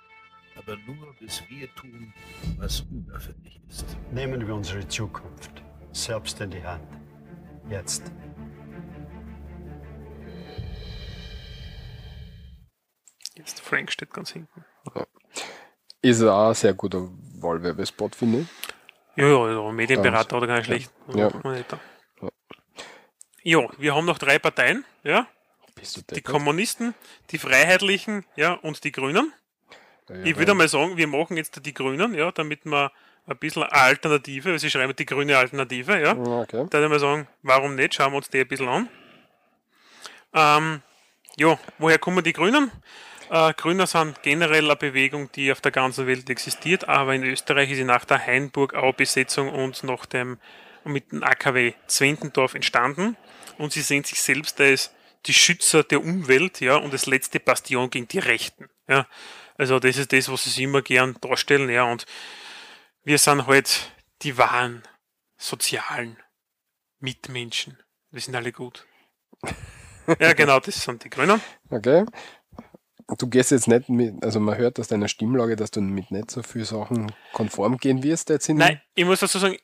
Aber 0.56 0.76
nur 0.86 1.14
bis 1.20 1.42
wir 1.48 1.72
tun, 1.76 2.12
was 2.56 2.80
unerfindlich 2.90 3.60
ist. 3.68 3.97
Nehmen 4.10 4.44
wir 4.44 4.55
unsere 4.55 4.86
Zukunft 4.88 5.62
selbst 5.92 6.40
in 6.40 6.50
die 6.50 6.64
Hand. 6.64 6.82
Jetzt. 7.70 8.10
Jetzt 13.36 13.60
Frank 13.60 13.92
steht 13.92 14.12
ganz 14.12 14.32
hinten. 14.32 14.64
Ist 16.02 16.22
auch 16.22 16.48
ein 16.48 16.55
sehr 16.55 16.74
guter 16.74 17.08
Wahlwerbespot, 17.40 18.16
finde 18.16 18.40
ich. 18.40 18.48
Ja, 19.16 19.28
ja, 19.28 19.52
ja 19.52 19.72
Medienberater 19.72 20.36
oder 20.36 20.48
gar 20.48 20.56
nicht 20.56 20.66
schlecht. 20.66 20.90
Ja. 21.14 21.28
Ja. 21.28 21.80
Ja, 23.42 23.60
wir 23.78 23.94
haben 23.94 24.07
noch 24.07 24.18
drei 24.18 24.39
Parteien, 24.39 24.84
ja. 25.05 25.26
Die? 26.10 26.23
Kommunisten, 26.23 26.94
die 27.31 27.39
Freiheitlichen, 27.39 28.25
ja, 28.34 28.55
und 28.55 28.83
die 28.83 28.91
Grünen. 28.91 29.33
Ja, 30.08 30.17
ich 30.25 30.36
würde 30.36 30.55
mal 30.55 30.68
sagen, 30.68 30.97
wir 30.97 31.07
machen 31.07 31.36
jetzt 31.36 31.65
die 31.65 31.75
Grünen, 31.75 32.15
ja, 32.15 32.33
damit 32.33 32.65
wir 32.65 32.91
ein 33.26 33.36
bisschen 33.36 33.62
Alternative, 33.62 34.50
weil 34.50 34.58
sie 34.58 34.70
schreiben 34.70 34.94
die 34.97 35.07
grüne 35.07 35.36
Alternative, 35.36 36.00
ja. 36.00 36.12
Okay. 36.17 36.67
Da 36.70 36.78
würde 36.78 36.84
ich 36.84 36.91
mal 36.91 36.99
sagen, 36.99 37.28
warum 37.42 37.75
nicht? 37.75 37.94
Schauen 37.94 38.12
wir 38.12 38.17
uns 38.17 38.31
die 38.31 38.41
ein 38.41 38.49
bisschen 38.49 38.68
an. 38.68 38.89
Ähm, 40.34 40.83
ja, 41.36 41.58
woher 41.78 41.99
kommen 41.99 42.25
die 42.25 42.33
Grünen? 42.33 42.73
Äh, 43.31 43.52
Grüne 43.55 43.86
sind 43.86 44.23
generell 44.23 44.65
eine 44.65 44.76
Bewegung, 44.76 45.31
die 45.33 45.52
auf 45.52 45.60
der 45.60 45.73
ganzen 45.73 46.07
Welt 46.07 46.28
existiert, 46.31 46.89
aber 46.89 47.15
in 47.15 47.23
Österreich 47.23 47.70
ist 47.70 47.76
sie 47.76 47.84
nach 47.84 48.05
der 48.05 48.18
Hainburg-Au-Besetzung 48.18 49.50
und 49.50 49.84
nach 49.84 50.07
dem 50.07 50.39
mit 50.84 51.12
dem 51.12 51.23
AKW 51.23 51.75
Zwentendorf 51.86 52.55
entstanden 52.55 53.17
und 53.59 53.73
sie 53.73 53.83
sehen 53.83 54.05
sich 54.05 54.20
selbst 54.20 54.60
als 54.60 54.93
die 55.27 55.35
Schützer 55.35 55.83
der 55.83 56.02
Umwelt, 56.02 56.60
ja, 56.60 56.77
und 56.77 56.93
das 56.93 57.07
letzte 57.07 57.41
Bastion 57.41 57.91
gegen 57.91 58.09
die 58.09 58.18
Rechten, 58.18 58.68
ja. 58.89 59.07
Also 59.57 59.81
das 59.81 59.97
ist 59.97 60.12
das, 60.12 60.31
was 60.31 60.44
sie 60.44 60.51
sich 60.51 60.62
immer 60.62 60.83
gern 60.83 61.17
darstellen, 61.20 61.68
ja, 61.68 61.85
und 61.85 62.07
wir 63.02 63.18
sind 63.18 63.47
halt 63.47 63.93
die 64.23 64.39
wahren 64.39 64.83
sozialen 65.36 66.17
Mitmenschen. 67.01 67.78
Wir 68.10 68.20
sind 68.20 68.35
alle 68.35 68.52
gut. 68.52 68.86
ja, 70.20 70.33
genau, 70.33 70.60
das 70.60 70.83
sind 70.83 71.05
die 71.05 71.10
Grünen. 71.10 71.41
Okay. 71.70 72.05
Du 73.17 73.27
gehst 73.28 73.52
jetzt 73.52 73.68
nicht 73.68 73.89
mit, 73.89 74.23
also 74.23 74.39
man 74.39 74.59
hört 74.59 74.78
aus 74.78 74.89
deiner 74.89 75.09
Stimmlage, 75.09 75.57
dass 75.57 75.70
du 75.70 75.81
mit 75.81 76.10
nicht 76.10 76.31
so 76.31 76.43
viel 76.43 76.65
Sachen 76.65 77.10
konform 77.33 77.78
gehen 77.78 78.02
wirst 78.02 78.28
jetzt 78.28 78.49
in 78.51 78.59
Nein, 78.59 78.83
ich 78.94 79.07
muss 79.07 79.20
dazu 79.20 79.39
sagen, 79.39 79.57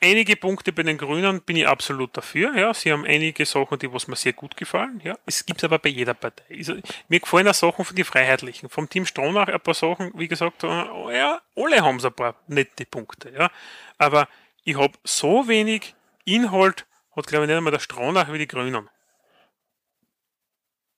einige 0.00 0.36
Punkte 0.36 0.72
bei 0.72 0.84
den 0.84 0.96
Grünen 0.96 1.40
bin 1.42 1.56
ich 1.56 1.66
absolut 1.66 2.16
dafür. 2.16 2.56
Ja, 2.56 2.72
sie 2.72 2.92
haben 2.92 3.04
einige 3.04 3.44
Sachen, 3.44 3.78
die 3.78 3.92
was 3.92 4.06
mir 4.06 4.16
sehr 4.16 4.32
gut 4.32 4.56
gefallen. 4.56 5.00
Ja, 5.02 5.18
es 5.26 5.44
gibt 5.44 5.62
aber 5.64 5.78
bei 5.78 5.88
jeder 5.88 6.14
Partei. 6.14 6.44
Also, 6.56 6.76
mir 7.08 7.20
gefallen 7.20 7.48
auch 7.48 7.54
Sachen 7.54 7.84
von 7.84 7.96
den 7.96 8.04
Freiheitlichen. 8.04 8.68
Vom 8.68 8.88
Team 8.88 9.06
Stronach 9.06 9.48
ein 9.48 9.60
paar 9.60 9.74
Sachen, 9.74 10.12
wie 10.14 10.28
gesagt, 10.28 10.62
äh, 10.62 10.68
ja, 10.68 11.40
alle 11.56 11.80
haben 11.80 11.98
so 11.98 12.08
ein 12.08 12.14
paar 12.14 12.36
nette 12.46 12.86
Punkte. 12.86 13.30
Ja, 13.30 13.50
aber 13.98 14.28
ich 14.62 14.76
habe 14.76 14.96
so 15.04 15.48
wenig 15.48 15.94
Inhalt, 16.24 16.86
hat 17.16 17.26
glaube 17.26 17.44
ich 17.44 17.48
nicht 17.48 17.56
einmal 17.56 17.72
der 17.72 17.80
Stronach 17.80 18.32
wie 18.32 18.38
die 18.38 18.48
Grünen. 18.48 18.88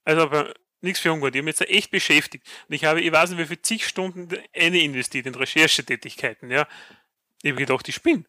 Also 0.05 0.23
aber 0.23 0.55
nichts 0.81 1.01
für 1.01 1.13
ungut. 1.13 1.35
Ich 1.35 1.39
habe 1.39 1.45
mich 1.45 1.59
jetzt 1.59 1.71
echt 1.71 1.91
beschäftigt. 1.91 2.47
Und 2.69 2.75
ich 2.75 2.85
habe, 2.85 3.01
ich 3.01 3.13
weiß 3.13 3.31
nicht, 3.31 3.39
wie 3.39 3.47
viel 3.47 3.63
zig 3.63 3.87
Stunden 3.87 4.29
eine 4.55 4.79
investiert 4.79 5.27
in 5.27 5.35
Recherchetätigkeiten. 5.35 6.51
Ja. 6.51 6.67
Ich 7.43 7.51
habe 7.51 7.61
gedacht, 7.61 7.89
ich 7.89 7.95
spinne. 7.95 8.25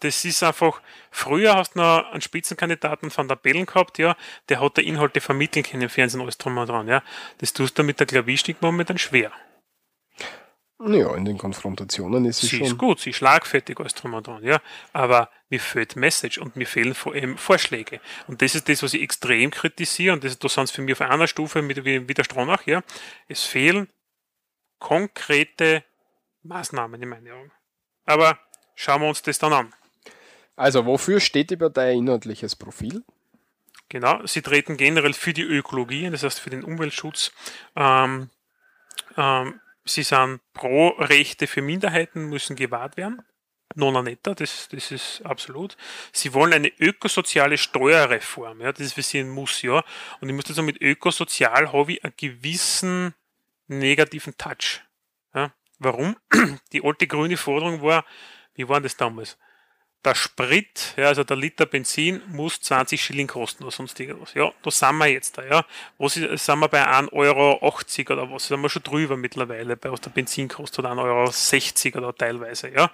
Das 0.00 0.24
ist 0.24 0.42
einfach, 0.42 0.80
früher 1.10 1.54
hast 1.54 1.74
du 1.74 1.78
noch 1.78 2.10
einen 2.10 2.20
Spitzenkandidaten 2.20 3.10
von 3.10 3.28
der 3.28 3.36
Bellen 3.36 3.66
gehabt, 3.66 3.98
ja, 3.98 4.16
der 4.48 4.60
hat 4.60 4.76
da 4.76 4.82
Inhalte 4.82 5.20
vermitteln 5.20 5.62
können 5.62 5.82
im 5.82 5.88
Fernsehen, 5.88 6.20
alles 6.20 6.36
drum 6.36 6.58
und 6.58 6.68
dran, 6.68 6.86
ja. 6.86 7.02
Das 7.38 7.52
tust 7.52 7.78
du 7.78 7.82
mit 7.82 7.98
der 7.98 8.06
Klavierstik 8.06 8.60
momentan 8.60 8.98
schwer. 8.98 9.32
Ja, 10.78 11.14
in 11.14 11.24
den 11.24 11.38
Konfrontationen 11.38 12.26
ist 12.26 12.40
sie, 12.40 12.48
Sie 12.48 12.56
schon. 12.58 12.66
ist 12.66 12.76
gut, 12.76 13.00
sie 13.00 13.08
ist 13.10 13.16
schlagfertig, 13.16 13.80
alles 13.80 13.94
drum 13.94 14.12
und 14.12 14.26
dran, 14.26 14.44
ja. 14.44 14.60
Aber 14.92 15.30
mir 15.48 15.58
fehlt 15.58 15.96
Message 15.96 16.36
und 16.36 16.56
mir 16.56 16.66
fehlen 16.66 16.94
vor 16.94 17.14
allem 17.14 17.38
Vorschläge. 17.38 17.98
Und 18.26 18.42
das 18.42 18.54
ist 18.54 18.68
das, 18.68 18.82
was 18.82 18.92
ich 18.92 19.00
extrem 19.00 19.50
kritisiere, 19.50 20.12
und 20.12 20.22
das, 20.22 20.38
da 20.38 20.48
sind 20.50 20.70
für 20.70 20.82
mich 20.82 20.92
auf 20.92 21.00
einer 21.00 21.26
Stufe 21.26 21.62
mit, 21.62 21.82
wie, 21.86 22.06
wie 22.06 22.14
der 22.14 22.24
Stronach, 22.24 22.66
ja. 22.66 22.82
Es 23.26 23.44
fehlen 23.44 23.88
konkrete 24.78 25.82
Maßnahmen 26.42 27.00
in 27.02 27.08
meinen 27.08 27.32
Augen. 27.32 27.52
Aber 28.04 28.38
schauen 28.74 29.00
wir 29.00 29.08
uns 29.08 29.22
das 29.22 29.38
dann 29.38 29.54
an. 29.54 29.74
Also, 30.56 30.86
wofür 30.86 31.20
steht 31.20 31.50
die 31.50 31.56
Partei 31.56 31.92
inhaltliches 31.92 32.56
Profil? 32.56 33.04
Genau, 33.88 34.26
sie 34.26 34.42
treten 34.42 34.76
generell 34.76 35.12
für 35.12 35.32
die 35.32 35.42
Ökologie, 35.42 36.10
das 36.10 36.22
heißt 36.22 36.40
für 36.40 36.50
den 36.50 36.64
Umweltschutz. 36.64 37.30
Ähm, 37.76 38.30
ähm, 39.16 39.60
sie 39.84 40.02
sind 40.02 40.40
pro 40.54 40.88
Rechte 40.98 41.46
für 41.46 41.62
Minderheiten, 41.62 42.28
müssen 42.28 42.56
gewahrt 42.56 42.96
werden. 42.96 43.22
Nona 43.74 44.02
netta, 44.02 44.34
das, 44.34 44.68
das 44.68 44.90
ist 44.90 45.22
absolut. 45.24 45.76
Sie 46.10 46.32
wollen 46.32 46.52
eine 46.52 46.72
ökosoziale 46.80 47.58
Steuerreform, 47.58 48.62
ja, 48.62 48.72
das 48.72 48.86
ist 48.86 48.92
für 48.94 49.02
sie 49.02 49.20
ein 49.20 49.28
Muss, 49.28 49.62
ja. 49.62 49.84
Und 50.20 50.28
ich 50.30 50.34
muss 50.34 50.46
sagen, 50.46 50.66
mit 50.66 50.80
ökosozial 50.80 51.72
habe 51.72 51.92
ich 51.92 52.04
einen 52.04 52.14
gewissen 52.16 53.14
negativen 53.68 54.36
Touch. 54.38 54.82
Ja. 55.34 55.52
Warum? 55.78 56.16
Die 56.72 56.82
alte 56.82 57.06
grüne 57.06 57.36
Forderung 57.36 57.82
war, 57.82 58.04
wie 58.54 58.68
war 58.68 58.80
das 58.80 58.96
damals? 58.96 59.36
Der 60.04 60.14
Sprit, 60.14 60.94
ja, 60.96 61.06
also 61.08 61.24
der 61.24 61.36
Liter 61.36 61.66
Benzin 61.66 62.22
muss 62.28 62.60
20 62.60 63.02
Schilling 63.02 63.26
kosten 63.26 63.64
oder 63.64 63.72
sonst 63.72 63.98
irgendwas. 63.98 64.34
Ja, 64.34 64.52
da 64.62 64.70
sind 64.70 64.98
wir 64.98 65.06
jetzt 65.06 65.36
da, 65.36 65.44
ja. 65.44 65.64
Was 65.98 66.16
ist, 66.16 66.44
sind 66.44 66.60
wir 66.60 66.68
bei 66.68 66.86
1,80 66.86 67.12
Euro 67.12 67.56
oder 67.56 68.30
was? 68.30 68.46
Sind 68.46 68.60
wir 68.60 68.68
schon 68.68 68.84
drüber 68.84 69.16
mittlerweile, 69.16 69.76
bei 69.76 69.90
was 69.90 70.00
der 70.00 70.10
Benzin 70.10 70.46
kostet, 70.46 70.84
1,60 70.84 71.94
Euro 71.96 72.06
oder 72.06 72.16
teilweise, 72.16 72.68
ja. 72.70 72.90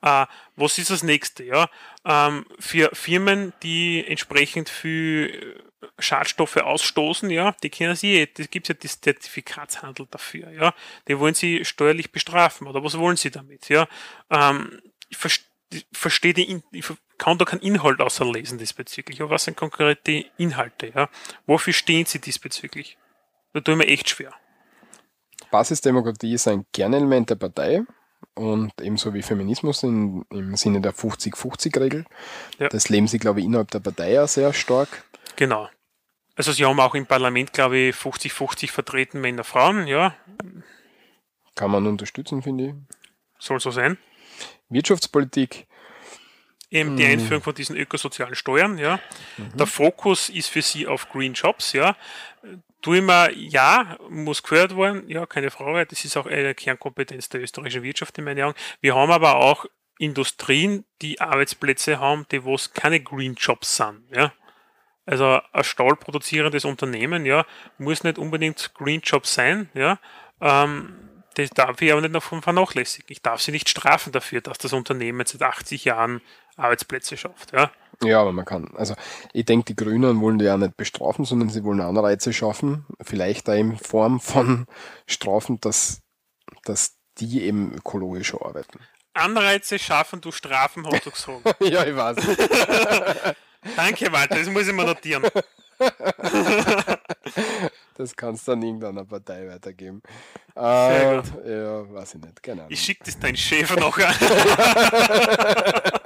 Äh, 0.00 0.26
was 0.56 0.78
ist 0.78 0.90
das 0.90 1.02
nächste, 1.02 1.44
ja? 1.44 1.68
Ähm, 2.06 2.46
für 2.58 2.88
Firmen, 2.94 3.52
die 3.62 4.02
entsprechend 4.06 4.70
viel 4.70 5.62
Schadstoffe 5.98 6.56
ausstoßen, 6.56 7.30
ja, 7.30 7.54
die 7.62 7.70
kennen 7.70 7.94
sie, 7.94 8.16
eh, 8.16 8.26
das 8.26 8.50
gibt 8.50 8.68
ja 8.68 8.74
das 8.74 9.00
Zertifikatshandel 9.00 10.06
dafür, 10.10 10.50
ja. 10.50 10.74
Die 11.08 11.18
wollen 11.18 11.34
sie 11.34 11.64
steuerlich 11.64 12.10
bestrafen, 12.10 12.66
oder 12.66 12.82
was 12.82 12.98
wollen 12.98 13.16
sie 13.16 13.30
damit, 13.30 13.68
ja? 13.68 13.86
Ähm, 14.30 14.80
ich 15.08 15.16
verstehe 15.16 15.53
verstehe 15.92 16.34
die, 16.34 16.62
ich 16.72 16.84
kann 17.18 17.38
da 17.38 17.44
keinen 17.44 17.60
Inhalt 17.60 18.00
außerlesen 18.00 18.58
diesbezüglich. 18.58 19.20
Aber 19.22 19.30
was 19.30 19.44
sind 19.44 19.56
konkrete 19.56 20.24
Inhalte? 20.36 20.92
Ja? 20.94 21.08
Wofür 21.46 21.72
stehen 21.72 22.06
sie 22.06 22.20
diesbezüglich? 22.20 22.98
Da 23.52 23.60
tue 23.60 23.74
ich 23.74 23.78
mir 23.78 23.86
echt 23.86 24.10
schwer. 24.10 24.32
Basisdemokratie 25.50 26.34
ist 26.34 26.48
ein 26.48 26.66
Kernelement 26.72 27.30
der 27.30 27.36
Partei 27.36 27.84
und 28.34 28.72
ebenso 28.80 29.14
wie 29.14 29.22
Feminismus 29.22 29.82
in, 29.82 30.24
im 30.30 30.56
Sinne 30.56 30.80
der 30.80 30.94
50-50-Regel. 30.94 32.04
Ja. 32.58 32.68
Das 32.68 32.88
leben 32.88 33.06
sie, 33.06 33.18
glaube 33.18 33.40
ich, 33.40 33.46
innerhalb 33.46 33.70
der 33.70 33.80
Partei 33.80 34.12
ja 34.12 34.26
sehr 34.26 34.52
stark. 34.52 35.04
Genau. 35.36 35.68
Also 36.36 36.50
sie 36.50 36.64
haben 36.64 36.80
auch 36.80 36.94
im 36.94 37.06
Parlament, 37.06 37.52
glaube 37.52 37.78
ich, 37.78 37.96
50-50 37.96 38.70
vertreten 38.70 39.20
Männer, 39.20 39.44
Frauen, 39.44 39.86
ja. 39.86 40.16
Kann 41.54 41.70
man 41.70 41.86
unterstützen, 41.86 42.42
finde 42.42 42.64
ich. 42.64 42.74
Soll 43.38 43.60
so 43.60 43.70
sein. 43.70 43.98
Wirtschaftspolitik. 44.74 45.66
Eben 46.70 46.96
die 46.96 47.04
Mhm. 47.04 47.10
Einführung 47.12 47.42
von 47.42 47.54
diesen 47.54 47.76
ökosozialen 47.76 48.34
Steuern, 48.34 48.78
ja. 48.78 48.98
Der 49.54 49.66
Fokus 49.66 50.28
ist 50.28 50.48
für 50.48 50.62
sie 50.62 50.86
auf 50.86 51.08
Green 51.08 51.34
Jobs, 51.34 51.72
ja. 51.72 51.96
Tu 52.82 52.94
immer, 52.94 53.30
ja, 53.30 53.96
muss 54.10 54.42
gehört 54.42 54.76
werden, 54.76 55.08
ja, 55.08 55.24
keine 55.24 55.50
Frage, 55.50 55.86
das 55.86 56.04
ist 56.04 56.16
auch 56.16 56.26
eine 56.26 56.54
Kernkompetenz 56.54 57.28
der 57.28 57.40
österreichischen 57.42 57.82
Wirtschaft 57.82 58.18
in 58.18 58.24
meinen 58.24 58.42
Augen. 58.44 58.58
Wir 58.80 58.94
haben 58.94 59.10
aber 59.12 59.36
auch 59.36 59.66
Industrien, 59.98 60.84
die 61.00 61.20
Arbeitsplätze 61.20 62.00
haben, 62.00 62.26
die 62.30 62.42
wo 62.44 62.56
es 62.56 62.72
keine 62.72 63.00
Green 63.00 63.34
Jobs 63.34 63.76
sind. 63.76 64.02
Ja? 64.14 64.32
Also 65.06 65.40
ein 65.52 65.64
stahlproduzierendes 65.64 66.64
Unternehmen, 66.64 67.24
ja, 67.24 67.46
muss 67.78 68.04
nicht 68.04 68.18
unbedingt 68.18 68.72
Green 68.74 69.00
Job 69.00 69.26
sein, 69.26 69.70
ja. 69.74 69.98
Ähm, 70.40 70.96
das 71.34 71.50
darf 71.50 71.80
ich 71.82 71.92
aber 71.92 72.00
nicht 72.00 72.14
davon 72.14 72.42
vernachlässigen. 72.42 73.06
Ich 73.10 73.22
darf 73.22 73.40
sie 73.40 73.52
nicht 73.52 73.68
strafen 73.68 74.12
dafür, 74.12 74.40
dass 74.40 74.58
das 74.58 74.72
Unternehmen 74.72 75.26
seit 75.26 75.42
80 75.42 75.84
Jahren 75.84 76.20
Arbeitsplätze 76.56 77.16
schafft, 77.16 77.52
ja. 77.52 77.70
Ja, 78.02 78.20
aber 78.20 78.32
man 78.32 78.44
kann, 78.44 78.72
also 78.76 78.94
ich 79.32 79.44
denke, 79.44 79.66
die 79.66 79.76
Grünen 79.76 80.20
wollen 80.20 80.38
die 80.38 80.44
ja 80.44 80.56
nicht 80.56 80.76
bestrafen, 80.76 81.24
sondern 81.24 81.48
sie 81.48 81.64
wollen 81.64 81.80
Anreize 81.80 82.32
schaffen, 82.32 82.86
vielleicht 83.00 83.48
da 83.48 83.54
in 83.54 83.78
Form 83.78 84.20
von 84.20 84.66
Strafen, 85.06 85.60
dass, 85.60 86.00
dass 86.64 86.96
die 87.18 87.42
eben 87.42 87.72
ökologisch 87.74 88.34
arbeiten. 88.34 88.80
Anreize 89.14 89.78
schaffen, 89.78 90.20
du 90.20 90.32
Strafen, 90.32 90.86
hast 90.86 91.06
du 91.06 91.10
gesagt. 91.10 91.60
ja, 91.60 91.84
ich 91.84 91.96
weiß. 91.96 92.16
Danke, 93.76 94.12
Walter, 94.12 94.36
das 94.36 94.48
muss 94.48 94.66
ich 94.66 94.74
mal 94.74 94.84
notieren. 94.86 95.22
das 97.96 98.16
kannst 98.16 98.48
du 98.48 98.52
an 98.52 98.62
irgendeiner 98.62 99.04
Partei 99.04 99.48
weitergeben. 99.48 100.02
Sehr 100.54 101.22
Äh, 101.44 101.62
ja, 101.62 101.92
weiß 101.92 102.14
ich 102.14 102.20
nicht, 102.20 102.42
keine 102.42 102.62
Ahnung. 102.62 102.72
Ich 102.72 102.80
schicke 102.80 103.04
das 103.04 103.18
deinen 103.18 103.36
Chef 103.36 103.74
nachher. 103.76 104.14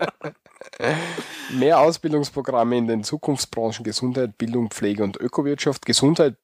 Mehr 1.50 1.80
Ausbildungsprogramme 1.80 2.78
in 2.78 2.86
den 2.86 3.04
Zukunftsbranchen 3.04 3.84
Gesundheit, 3.84 4.38
Bildung, 4.38 4.70
Pflege 4.70 5.02
und 5.02 5.16
Ökowirtschaft. 5.16 5.84
Gesundheit, 5.84 6.36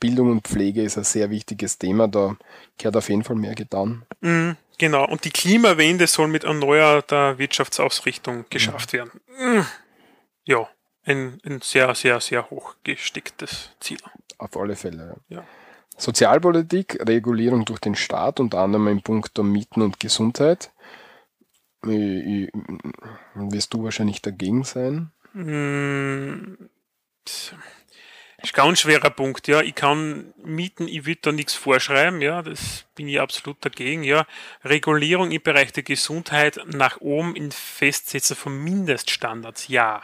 Bildung 0.00 0.30
und 0.30 0.46
Pflege 0.46 0.82
ist 0.82 0.96
ein 0.96 1.04
sehr 1.04 1.30
wichtiges 1.30 1.78
Thema. 1.78 2.08
Da 2.08 2.36
gehört 2.76 2.96
auf 2.96 3.08
jeden 3.08 3.24
Fall 3.24 3.36
mehr 3.36 3.54
getan. 3.54 4.04
Mhm, 4.20 4.56
genau, 4.78 5.06
und 5.06 5.24
die 5.24 5.30
Klimawende 5.30 6.06
soll 6.06 6.28
mit 6.28 6.44
erneuerter 6.44 7.38
Wirtschaftsausrichtung 7.38 8.44
geschafft 8.50 8.92
werden. 8.92 9.20
Mhm. 9.38 9.66
Ja, 10.44 10.68
ein, 11.08 11.40
ein 11.44 11.60
sehr, 11.62 11.94
sehr, 11.94 12.20
sehr 12.20 12.50
hoch 12.50 12.74
gestecktes 12.84 13.70
Ziel. 13.80 13.98
Auf 14.38 14.56
alle 14.56 14.76
Fälle. 14.76 15.16
Ja. 15.28 15.38
Ja. 15.38 15.44
Sozialpolitik, 15.96 16.98
Regulierung 17.08 17.64
durch 17.64 17.80
den 17.80 17.96
Staat, 17.96 18.38
unter 18.38 18.58
anderem 18.58 18.86
im 18.88 19.02
Punkt 19.02 19.36
der 19.36 19.44
Mieten 19.44 19.82
und 19.82 19.98
Gesundheit. 19.98 20.70
Ich, 21.84 21.90
ich, 21.90 22.50
wirst 23.34 23.74
du 23.74 23.82
wahrscheinlich 23.82 24.22
dagegen 24.22 24.62
sein? 24.62 25.10
Mm, 25.32 26.56
das 27.24 27.52
ist 28.40 28.54
ganz 28.54 28.80
schwerer 28.80 29.10
Punkt, 29.10 29.48
ja. 29.48 29.60
Ich 29.60 29.74
kann 29.74 30.32
mieten, 30.44 30.86
ich 30.86 31.04
will 31.04 31.18
da 31.20 31.32
nichts 31.32 31.54
vorschreiben, 31.54 32.20
ja. 32.20 32.42
Das 32.42 32.84
bin 32.94 33.08
ich 33.08 33.20
absolut 33.20 33.64
dagegen, 33.64 34.04
ja. 34.04 34.24
Regulierung 34.64 35.32
im 35.32 35.42
Bereich 35.42 35.72
der 35.72 35.82
Gesundheit 35.82 36.60
nach 36.66 37.00
oben 37.00 37.34
in 37.34 37.50
Festsetzen 37.50 38.36
von 38.36 38.56
Mindeststandards, 38.62 39.66
ja. 39.66 40.02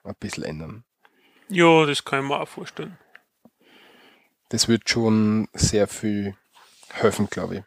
ein 0.04 0.16
bisschen 0.20 0.44
ändern. 0.44 0.84
ja, 1.50 1.86
das 1.86 2.04
kann 2.04 2.24
ich 2.24 2.30
mir 2.30 2.40
auch 2.40 2.48
vorstellen. 2.48 2.98
Das 4.50 4.68
wird 4.68 4.90
schon 4.90 5.48
sehr 5.54 5.88
viel 5.88 6.36
helfen, 6.92 7.28
glaube 7.30 7.56
ich. 7.56 7.64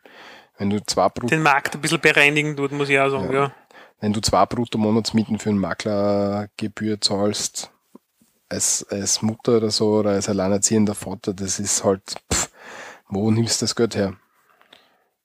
Wenn 0.58 0.70
du 0.70 0.84
zwei 0.84 1.08
brutto, 1.08 1.28
Den 1.28 1.42
Markt 1.42 1.74
ein 1.74 1.80
bisschen 1.80 2.00
bereinigen 2.00 2.56
tut, 2.56 2.72
muss 2.72 2.88
ich 2.88 2.98
auch 2.98 3.10
sagen, 3.10 3.32
ja. 3.32 3.52
wenn 4.00 4.12
du 4.12 4.20
zwei 4.20 4.46
brutto 4.46 4.78
Monatsmieten 4.78 5.38
für 5.38 5.50
einen 5.50 5.58
Maklergebühr 5.58 7.00
zahlst, 7.00 7.70
als, 8.48 8.86
als 8.90 9.22
Mutter 9.22 9.58
oder 9.58 9.70
so, 9.70 9.98
oder 9.98 10.10
als 10.10 10.28
alleinerziehender 10.28 10.94
Vater, 10.94 11.34
das 11.34 11.58
ist 11.58 11.84
halt, 11.84 12.16
pff, 12.32 12.50
wo 13.08 13.30
nimmst 13.30 13.60
du 13.60 13.64
das 13.64 13.76
Geld 13.76 13.96
her? 13.96 14.14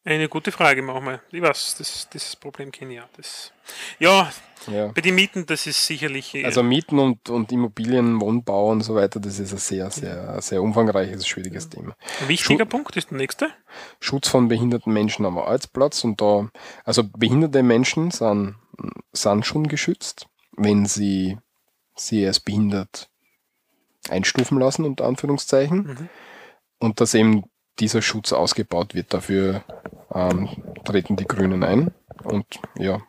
Eine 0.04 0.30
gute 0.30 0.52
Frage, 0.52 0.82
machen 0.82 1.06
wir. 1.06 1.22
Ich 1.32 1.42
weiß, 1.42 1.76
das, 1.78 2.08
das 2.12 2.36
Problem 2.36 2.72
kenne 2.72 2.92
ich 2.94 2.98
ja. 2.98 3.10
Das, 3.16 3.52
ja, 4.00 4.32
Ja. 4.68 4.88
bei 4.88 5.02
den 5.02 5.14
Mieten, 5.14 5.46
das 5.46 5.68
ist 5.68 5.86
sicherlich. 5.86 6.34
äh, 6.34 6.44
Also 6.44 6.64
Mieten 6.64 6.98
und, 6.98 7.30
und 7.30 7.52
Immobilien, 7.52 8.20
Wohnbau 8.20 8.70
und 8.72 8.82
so 8.82 8.96
weiter, 8.96 9.20
das 9.20 9.38
ist 9.38 9.52
ein 9.52 9.60
sehr, 9.60 9.92
sehr, 9.92 10.42
sehr 10.42 10.64
umfangreiches, 10.64 11.28
schwieriges 11.28 11.70
Thema. 11.70 11.96
Ein 12.22 12.28
wichtiger 12.30 12.66
Punkt 12.66 12.98
ist 12.98 13.12
der 13.12 13.18
nächste. 13.18 13.50
Schutz 14.00 14.28
von 14.28 14.48
behinderten 14.48 14.92
Menschen 14.92 15.26
am 15.26 15.38
Arbeitsplatz 15.38 16.04
und 16.04 16.20
da, 16.20 16.50
also 16.84 17.04
behinderte 17.04 17.62
Menschen 17.62 18.10
sind, 18.10 18.56
sind 19.14 19.46
schon 19.46 19.68
geschützt, 19.68 20.28
wenn 20.58 20.88
sie 20.88 21.38
sie 21.96 22.26
als 22.26 22.40
behindert 22.40 23.10
einstufen 24.10 24.58
lassen, 24.58 24.84
unter 24.86 25.06
Anführungszeichen. 25.06 25.78
Mhm. 25.84 26.10
Und 26.80 27.00
dass 27.00 27.14
eben 27.14 27.44
dieser 27.82 28.02
Schutz 28.02 28.32
ausgebaut 28.32 28.96
wird, 28.96 29.14
dafür 29.14 29.64
ähm, 30.14 30.48
treten 30.86 31.18
die 31.18 31.26
Grünen 31.28 31.64
ein. 31.64 31.92
Und 32.24 32.46
ja, 32.78 33.02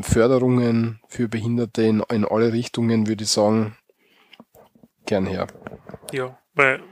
Förderungen 0.00 1.00
für 1.08 1.28
Behinderte 1.28 1.82
in, 1.82 2.00
in 2.10 2.24
alle 2.24 2.52
Richtungen 2.52 3.06
würde 3.06 3.24
ich 3.24 3.30
sagen, 3.30 3.76
gern 5.06 5.26
her. 5.26 5.48
Ja, 6.12 6.38
weil 6.54 6.82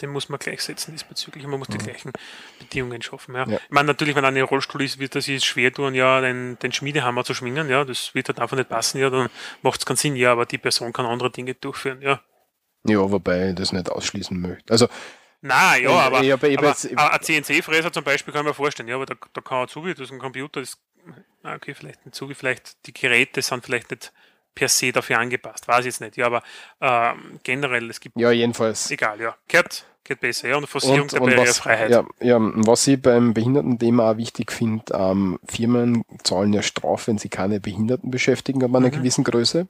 den 0.00 0.10
muss 0.10 0.28
man 0.28 0.40
gleichsetzen 0.40 0.92
diesbezüglich. 0.92 1.46
Man 1.46 1.60
muss 1.60 1.68
die 1.68 1.78
Mhm. 1.78 1.82
gleichen 1.82 2.12
Bedingungen 2.58 3.02
schaffen. 3.02 3.34
Ja. 3.36 3.46
Ja. 3.46 3.56
Ich 3.58 3.70
meine, 3.70 3.86
natürlich, 3.86 4.16
wenn 4.16 4.24
einer 4.24 4.40
im 4.40 4.46
Rollstuhl 4.46 4.82
ist, 4.82 4.98
wird 4.98 5.14
er 5.14 5.22
sich 5.22 5.44
schwer 5.44 5.72
tun, 5.72 5.94
ja, 5.94 6.20
den, 6.20 6.58
den 6.58 6.72
Schmiedehammer 6.72 7.24
zu 7.24 7.34
schwingen. 7.34 7.68
Ja, 7.68 7.84
das 7.84 8.12
wird 8.14 8.28
halt 8.28 8.40
einfach 8.40 8.56
nicht 8.56 8.68
passen. 8.68 8.98
Ja, 8.98 9.10
dann 9.10 9.28
macht 9.62 9.78
es 9.80 9.86
keinen 9.86 9.96
Sinn. 9.96 10.16
Ja, 10.16 10.32
aber 10.32 10.44
die 10.46 10.58
Person 10.58 10.92
kann 10.92 11.06
andere 11.06 11.30
Dinge 11.30 11.54
durchführen. 11.54 12.02
Ja. 12.02 12.20
Ja, 12.84 12.98
wobei 13.10 13.50
ich 13.50 13.54
das 13.54 13.72
nicht 13.72 13.90
ausschließen 13.90 14.38
möchte. 14.40 14.72
Also, 14.72 14.88
Na 15.40 15.76
ja, 15.76 15.90
aber, 15.90 16.22
ich 16.22 16.32
aber 16.32 16.74
ein 17.12 17.20
CNC-Fräser 17.22 17.92
zum 17.92 18.04
Beispiel 18.04 18.32
kann 18.32 18.42
ich 18.44 18.48
mir 18.50 18.54
vorstellen, 18.54 18.88
ja, 18.88 18.96
aber 18.96 19.06
da, 19.06 19.14
da 19.32 19.40
kann 19.40 19.62
ein 19.62 19.68
Zubi, 19.68 19.90
das 19.94 20.06
ist 20.06 20.12
ein 20.12 20.18
Computer, 20.18 20.60
das, 20.60 20.78
okay, 21.44 21.74
vielleicht 21.74 22.04
ein 22.06 22.12
Zubi, 22.12 22.34
vielleicht 22.34 22.86
die 22.86 22.92
Geräte 22.92 23.42
sind 23.42 23.64
vielleicht 23.64 23.90
nicht 23.90 24.12
per 24.54 24.68
se 24.68 24.92
dafür 24.92 25.18
angepasst, 25.18 25.66
weiß 25.66 25.80
ich 25.80 25.86
jetzt 25.86 26.00
nicht, 26.00 26.16
ja, 26.16 26.26
aber 26.26 26.42
ähm, 26.80 27.40
generell, 27.42 27.88
es 27.88 28.00
gibt, 28.00 28.16
ja, 28.18 28.30
jedenfalls. 28.30 28.90
egal, 28.90 29.18
ja, 29.20 29.34
gehört, 29.48 29.84
gehört 30.04 30.20
besser, 30.20 30.48
ja, 30.48 30.56
und 30.56 30.66
Forcierung 30.66 31.02
Und, 31.02 31.12
der 31.12 31.22
und 31.22 31.30
was, 31.30 31.36
Barrierefreiheit. 31.36 31.90
ja, 31.90 32.04
ja, 32.20 32.36
was 32.40 32.86
ich 32.86 33.00
beim 33.00 33.32
Behindertenthema 33.32 34.10
auch 34.12 34.16
wichtig 34.18 34.52
finde, 34.52 34.84
ähm, 34.92 35.38
Firmen 35.48 36.04
zahlen 36.22 36.52
ja 36.52 36.62
Strafe, 36.62 37.06
wenn 37.08 37.18
sie 37.18 37.30
keine 37.30 37.60
Behinderten 37.60 38.10
beschäftigen 38.10 38.62
ab 38.62 38.74
einer 38.74 38.88
Mhm. 38.88 38.92
gewissen 38.92 39.24
Größe. 39.24 39.66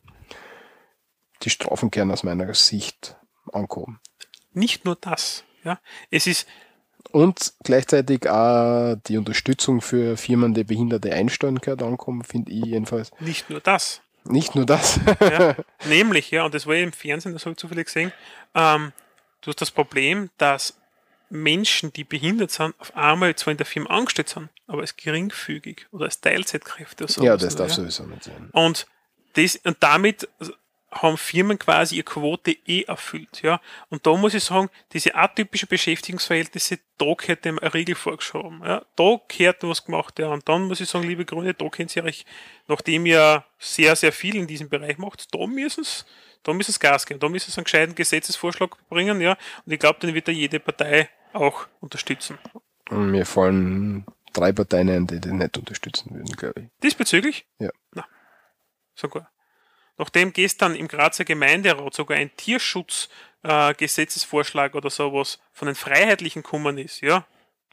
Die 1.43 1.51
Strafen 1.51 1.91
kehren 1.91 2.11
aus 2.11 2.23
meiner 2.23 2.53
Sicht 2.55 3.17
ankommen. 3.53 4.01
Nicht 4.53 4.85
nur 4.85 4.97
das, 4.97 5.45
ja, 5.65 5.79
es 6.11 6.27
ist, 6.27 6.47
Und 7.11 7.55
gleichzeitig 7.65 8.29
auch 8.29 8.97
die 9.07 9.19
Unterstützung 9.19 9.81
für 9.81 10.17
Firmen, 10.17 10.55
die 10.55 10.65
Behinderte 10.65 11.13
einstellen, 11.13 11.59
gehört 11.59 11.83
ankommen, 11.83 12.23
finde 12.25 12.53
ich 12.53 12.65
jedenfalls. 12.67 13.11
nicht 13.21 13.51
nur 13.51 13.61
das, 13.61 14.03
Nicht 14.25 14.55
nur 14.55 14.67
das. 14.67 15.01
ja, 15.21 15.57
nämlich, 15.89 16.31
ja, 16.31 16.45
und 16.45 16.55
das 16.55 16.67
war 16.67 16.75
ja 16.75 16.83
im 16.85 16.93
Fernsehen, 16.93 17.33
das 17.33 17.45
habe 17.45 17.53
ich 17.53 17.59
zufällig 17.59 17.87
gesehen, 17.87 18.13
ähm, 18.55 18.93
du 19.41 19.49
hast 19.49 19.61
das 19.61 19.71
Problem, 19.71 20.31
dass 20.39 20.79
Menschen, 21.29 21.93
die 21.93 22.05
behindert 22.05 22.51
sind, 22.51 22.75
auf 22.79 22.95
einmal 22.95 23.35
zwar 23.37 23.53
in 23.53 23.57
der 23.57 23.67
Firma 23.67 23.89
angestellt 23.91 24.29
sind, 24.29 24.51
aber 24.67 24.83
als 24.83 24.97
geringfügig 24.97 25.87
oder 25.91 26.05
als 26.05 26.21
Teilzeitkräfte 26.21 27.05
oder 27.05 27.13
so. 27.13 27.25
ja, 27.25 27.37
das 27.37 27.57
darf 27.57 27.73
sowieso 27.73 28.05
nicht 28.05 28.25
sein. 28.25 28.51
Und, 28.53 28.87
das, 29.33 29.57
und 29.57 29.79
damit 29.81 30.29
haben 30.93 31.17
Firmen 31.17 31.59
quasi 31.59 31.97
ihre 31.97 32.05
Quote 32.05 32.53
eh 32.67 32.83
erfüllt. 32.83 33.43
Ja? 33.43 33.61
Und 33.89 34.07
da 34.07 34.15
muss 34.15 34.35
ich 34.35 34.45
sagen, 34.45 34.69
diese 34.93 35.15
atypischen 35.15 35.69
Beschäftigungsverhältnisse, 35.69 36.79
da 36.99 37.15
gehört 37.15 37.45
dem 37.45 37.59
eine 37.59 37.73
Regel 37.73 37.95
vorgeschoben. 37.95 38.63
Ja? 38.65 38.85
Da 38.97 39.21
gehört 39.27 39.63
was 39.63 39.85
gemacht. 39.85 40.19
Ja? 40.19 40.29
Und 40.29 40.49
dann 40.49 40.65
muss 40.65 40.81
ich 40.81 40.89
sagen, 40.89 41.09
liebe 41.09 41.25
Grüne, 41.25 41.55
da 41.55 41.69
könnt 41.69 41.97
ihr 41.97 42.05
euch, 42.05 42.27
nachdem 42.69 43.07
ihr 43.07 43.45
sehr, 43.59 43.97
sehr 43.97 44.13
viel 44.13 44.37
in 44.37 44.47
diesem 44.47 44.69
Bereich 44.69 44.99
macht, 44.99 45.35
da 45.35 45.47
müssen 45.47 45.81
es 45.81 46.05
da 46.43 46.53
müssen 46.53 46.73
es 46.73 46.81
Gas 46.81 47.07
geben, 47.07 47.21
da 47.21 47.29
müssen 47.29 47.51
es 47.51 47.59
einen 47.59 47.65
gescheiten 47.65 47.95
Gesetzesvorschlag 47.95 48.77
bringen, 48.89 49.21
ja. 49.21 49.37
Und 49.65 49.73
ich 49.73 49.79
glaube, 49.79 50.01
den 50.01 50.13
wird 50.13 50.27
da 50.27 50.33
jede 50.33 50.59
Partei 50.59 51.09
auch 51.33 51.69
unterstützen. 51.81 52.39
Und 52.91 53.11
mir 53.13 53.25
fallen 53.25 54.05
drei 54.33 54.53
Parteien 54.53 54.91
ein, 54.91 55.07
die 55.07 55.21
den 55.21 55.39
nicht 55.39 55.57
unterstützen 55.57 56.15
würden, 56.15 56.35
glaube 56.37 56.63
ich. 56.63 56.69
Diesbezüglich? 56.83 57.47
Ja. 57.59 57.71
Na, 57.95 58.07
sogar. 58.95 59.32
Nachdem 60.03 60.33
gestern 60.33 60.75
im 60.75 60.89
Grazer 60.89 61.25
Gemeinderat 61.25 61.95
sogar 61.95 62.17
ein 62.17 62.37
Tierschutzgesetzesvorschlag 62.37 64.75
äh, 64.75 64.77
oder 64.77 64.91
sowas 64.91 65.39
von 65.53 65.67
den 65.67 65.77
Freiheitlichen 65.77 66.43
gekommen 66.43 66.77
ist, 66.77 67.03
ja. 67.03 67.25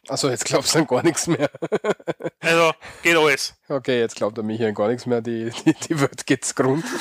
Also 0.07 0.29
jetzt 0.29 0.45
glaubst 0.45 0.75
du 0.75 0.79
an 0.79 0.85
gar 0.85 1.01
nichts 1.01 1.25
mehr. 1.25 1.49
Also 2.41 2.71
geht 3.03 3.17
alles. 3.17 3.53
Okay, 3.67 3.99
jetzt 3.99 4.15
glaubt 4.15 4.37
er 4.37 4.43
mich 4.43 4.63
an 4.63 4.75
gar 4.75 4.87
nichts 4.89 5.07
mehr, 5.07 5.21
die, 5.21 5.49
die, 5.65 5.73
die 5.73 5.99
Welt 5.99 6.27
geht's 6.27 6.53
Grund. 6.53 6.85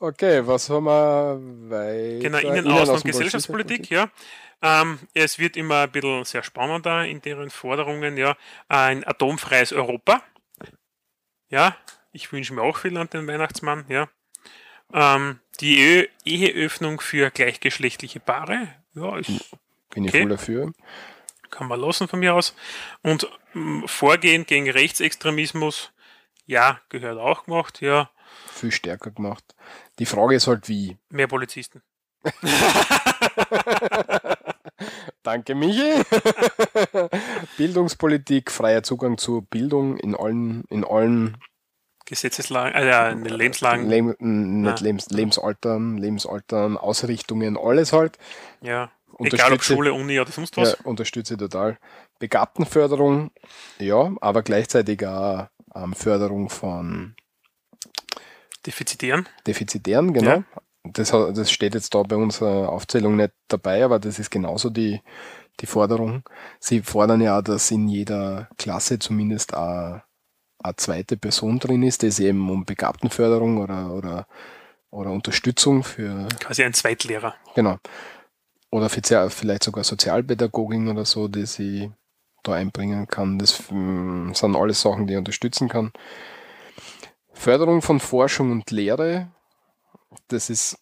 Okay, 0.00 0.46
was 0.46 0.70
haben 0.70 0.84
wir 0.84 1.40
weiter? 1.70 2.20
Genau, 2.20 2.38
Innen-, 2.38 2.66
Innen-, 2.66 2.70
Außen- 2.70 2.94
und 2.94 3.04
Gesellschaftspolitik, 3.04 3.90
ja. 3.90 4.08
Ähm, 4.62 5.00
es 5.12 5.40
wird 5.40 5.56
immer 5.56 5.82
ein 5.82 5.90
bisschen 5.90 6.24
sehr 6.24 6.44
spannender 6.44 7.04
in 7.04 7.20
deren 7.20 7.50
Forderungen, 7.50 8.16
ja. 8.16 8.36
Ein 8.68 9.04
atomfreies 9.04 9.72
Europa. 9.72 10.22
Ja, 11.48 11.76
ich 12.12 12.32
wünsche 12.32 12.54
mir 12.54 12.62
auch 12.62 12.76
viel 12.78 12.96
an 12.96 13.08
den 13.08 13.26
Weihnachtsmann, 13.26 13.84
ja. 13.88 14.08
Ähm, 14.92 15.40
die 15.60 15.78
Ehe 15.78 16.08
Eheöffnung 16.24 17.00
für 17.00 17.30
gleichgeschlechtliche 17.30 18.20
Paare, 18.20 18.68
ja, 18.94 19.18
ist 19.18 19.28
Bin 19.90 20.04
ich 20.04 20.10
okay. 20.10 20.22
voll 20.22 20.30
dafür. 20.30 20.72
kann 21.50 21.68
man 21.68 21.80
lassen 21.80 22.08
von 22.08 22.20
mir 22.20 22.34
aus. 22.34 22.54
Und 23.02 23.28
ähm, 23.54 23.84
Vorgehen 23.86 24.46
gegen 24.46 24.70
Rechtsextremismus, 24.70 25.92
ja, 26.46 26.80
gehört 26.88 27.18
auch 27.18 27.44
gemacht, 27.44 27.80
ja. 27.80 28.10
Viel 28.50 28.72
stärker 28.72 29.10
gemacht. 29.10 29.44
Die 29.98 30.06
Frage 30.06 30.34
ist 30.34 30.46
halt 30.46 30.68
wie. 30.68 30.96
Mehr 31.10 31.26
Polizisten. 31.26 31.82
Danke, 35.22 35.54
Michi. 35.54 36.02
Bildungspolitik, 37.56 38.50
freier 38.50 38.82
Zugang 38.82 39.18
zur 39.18 39.42
Bildung 39.42 39.98
in 39.98 40.14
allen, 40.14 40.64
in 40.70 40.84
allen 40.84 41.36
Gesetzeslagen, 42.08 42.74
äh, 42.74 43.14
den 43.14 43.24
Lebenslagen. 43.24 43.88
Leb 43.88 44.20
nicht 44.20 44.80
Ah. 44.80 44.82
Lebens 44.82 45.10
Lebensaltern, 45.10 45.98
Lebensaltern, 45.98 46.76
Ausrichtungen, 46.76 47.56
alles 47.56 47.92
halt. 47.92 48.18
Ja, 48.62 48.90
egal 49.20 49.52
ob 49.52 49.62
Schule, 49.62 49.92
Uni 49.92 50.18
oder 50.18 50.30
sonst 50.30 50.56
was. 50.56 50.72
Ja, 50.72 50.76
unterstütze 50.84 51.36
total. 51.36 51.78
Begabtenförderung, 52.18 53.30
ja, 53.78 54.12
aber 54.20 54.42
gleichzeitig 54.42 55.06
auch 55.06 55.48
ähm, 55.74 55.92
Förderung 55.94 56.48
von 56.48 57.14
Defizitären. 58.66 59.28
Defizitären, 59.46 60.12
genau. 60.12 60.30
Ja. 60.30 60.44
Das, 60.84 61.10
das 61.10 61.50
steht 61.50 61.74
jetzt 61.74 61.94
da 61.94 62.02
bei 62.02 62.16
unserer 62.16 62.70
Aufzählung 62.70 63.16
nicht 63.16 63.32
dabei, 63.48 63.84
aber 63.84 63.98
das 63.98 64.18
ist 64.18 64.30
genauso 64.30 64.70
die, 64.70 65.02
die 65.60 65.66
Forderung. 65.66 66.22
Sie 66.60 66.80
fordern 66.80 67.20
ja, 67.20 67.42
dass 67.42 67.70
in 67.70 67.88
jeder 67.88 68.48
Klasse 68.56 68.98
zumindest 68.98 69.54
eine, 69.54 70.02
eine 70.60 70.76
zweite 70.76 71.16
Person 71.16 71.58
drin 71.58 71.82
ist, 71.82 72.02
die 72.02 72.08
es 72.08 72.18
eben 72.18 72.50
um 72.50 72.64
Begabtenförderung 72.64 73.58
oder, 73.58 73.92
oder, 73.92 74.26
oder 74.90 75.10
Unterstützung 75.10 75.84
für 75.84 76.28
Quasi 76.40 76.64
ein 76.64 76.74
Zweitlehrer. 76.74 77.34
Genau. 77.54 77.78
Oder 78.70 78.88
vielleicht 78.88 79.62
sogar 79.62 79.84
Sozialpädagogin 79.84 80.88
oder 80.88 81.04
so, 81.04 81.28
die 81.28 81.46
sie 81.46 81.90
da 82.42 82.52
einbringen 82.52 83.06
kann. 83.06 83.38
Das 83.38 83.70
mm, 83.70 84.32
sind 84.34 84.56
alles 84.56 84.82
Sachen, 84.82 85.06
die 85.06 85.14
ich 85.14 85.18
unterstützen 85.18 85.68
kann. 85.68 85.92
Förderung 87.32 87.82
von 87.82 88.00
Forschung 88.00 88.50
und 88.50 88.70
Lehre, 88.70 89.28
das 90.28 90.50
ist, 90.50 90.78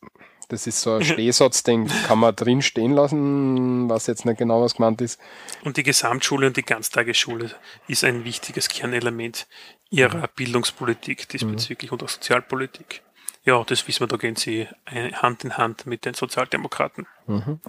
das 0.49 0.67
ist 0.67 0.81
so 0.81 0.95
ein 0.95 1.05
Stehsatz, 1.05 1.63
den 1.63 1.89
kann 2.07 2.19
man 2.19 2.35
drin 2.35 2.63
stehen 2.63 2.93
lassen, 2.93 3.89
was 3.89 4.07
jetzt 4.07 4.25
nicht 4.25 4.39
genau 4.39 4.63
was 4.63 4.77
gemeint 4.77 5.01
ist. 5.01 5.21
Und 5.65 5.77
die 5.77 5.83
Gesamtschule 5.83 6.47
und 6.47 6.57
die 6.57 6.63
Ganztagesschule 6.63 7.51
ist 7.89 8.05
ein 8.05 8.25
wichtiges 8.25 8.69
Kernelement 8.69 9.47
ihrer 9.91 10.29
Bildungspolitik 10.29 11.29
diesbezüglich 11.29 11.93
und 11.93 12.03
auch 12.03 12.09
Sozialpolitik. 12.09 13.03
Ja, 13.45 13.63
das 13.63 13.87
wissen 13.87 14.01
wir, 14.01 14.09
da 14.09 14.17
gehen 14.17 14.35
sie 14.35 14.67
Hand 14.87 15.45
in 15.45 15.57
Hand 15.57 15.87
mit 15.87 16.05
den 16.05 16.15
Sozialdemokraten. 16.15 17.07
Mhm. 17.27 17.61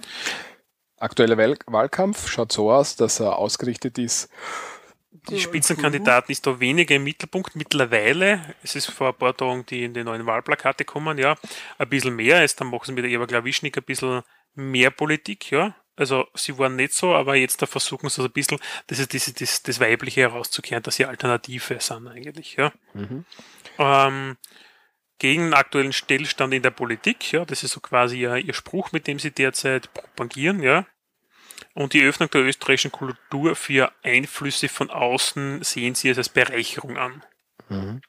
Aktueller 0.98 1.38
Wahl 1.38 1.56
Wahlkampf 1.66 2.28
schaut 2.28 2.50
so 2.50 2.72
aus, 2.72 2.96
dass 2.96 3.20
er 3.20 3.36
ausgerichtet 3.36 3.98
ist. 3.98 4.28
Die 5.10 5.40
Spitzenkandidaten 5.40 6.30
ist 6.32 6.46
da 6.46 6.60
weniger 6.60 6.94
im 6.94 7.04
Mittelpunkt. 7.04 7.56
Mittlerweile, 7.56 8.54
es 8.62 8.76
ist 8.76 8.90
vor 8.90 9.08
ein 9.08 9.14
paar 9.14 9.36
Tagen 9.36 9.64
die 9.66 9.84
in 9.84 9.94
die 9.94 10.04
neuen 10.04 10.26
Wahlplakate 10.26 10.84
kommen, 10.84 11.18
ja, 11.18 11.36
ein 11.78 11.88
bisschen 11.88 12.14
mehr. 12.14 12.40
Jetzt 12.40 12.60
dann 12.60 12.68
machen 12.68 12.84
sie 12.86 12.92
mit 12.92 13.04
der 13.04 13.10
Eva 13.10 13.26
Klawischnik 13.26 13.76
ein 13.78 13.84
bisschen 13.84 14.22
mehr 14.54 14.90
Politik, 14.90 15.50
ja. 15.50 15.74
Also 15.96 16.26
sie 16.34 16.56
waren 16.58 16.76
nicht 16.76 16.92
so, 16.92 17.14
aber 17.14 17.34
jetzt 17.34 17.60
da 17.60 17.66
versuchen 17.66 18.08
sie 18.08 18.16
so 18.16 18.24
ein 18.24 18.32
bisschen, 18.32 18.58
das 18.86 18.98
ist 19.00 19.14
das, 19.14 19.32
das, 19.34 19.62
das 19.62 19.80
Weibliche 19.80 20.20
herauszukehren, 20.20 20.82
dass 20.82 20.96
sie 20.96 21.06
Alternative 21.06 21.80
sind 21.80 22.06
eigentlich, 22.06 22.56
ja. 22.56 22.72
Mhm. 22.94 23.24
Ähm, 23.78 24.36
gegen 25.18 25.44
den 25.44 25.54
aktuellen 25.54 25.92
Stillstand 25.92 26.54
in 26.54 26.62
der 26.62 26.70
Politik, 26.70 27.32
ja, 27.32 27.44
das 27.44 27.64
ist 27.64 27.72
so 27.72 27.80
quasi 27.80 28.20
ihr, 28.20 28.36
ihr 28.36 28.54
Spruch, 28.54 28.92
mit 28.92 29.06
dem 29.08 29.18
sie 29.18 29.32
derzeit 29.32 29.92
propagieren, 29.92 30.62
ja. 30.62 30.86
Und 31.78 31.92
die 31.92 32.02
Öffnung 32.02 32.28
der 32.30 32.42
österreichischen 32.42 32.90
Kultur 32.90 33.54
für 33.54 33.92
Einflüsse 34.02 34.68
von 34.68 34.90
außen 34.90 35.62
sehen 35.62 35.94
sie 35.94 36.08
es 36.08 36.18
als 36.18 36.28
Bereicherung 36.28 36.96
an. 36.96 37.22
Mhm. 37.68 38.00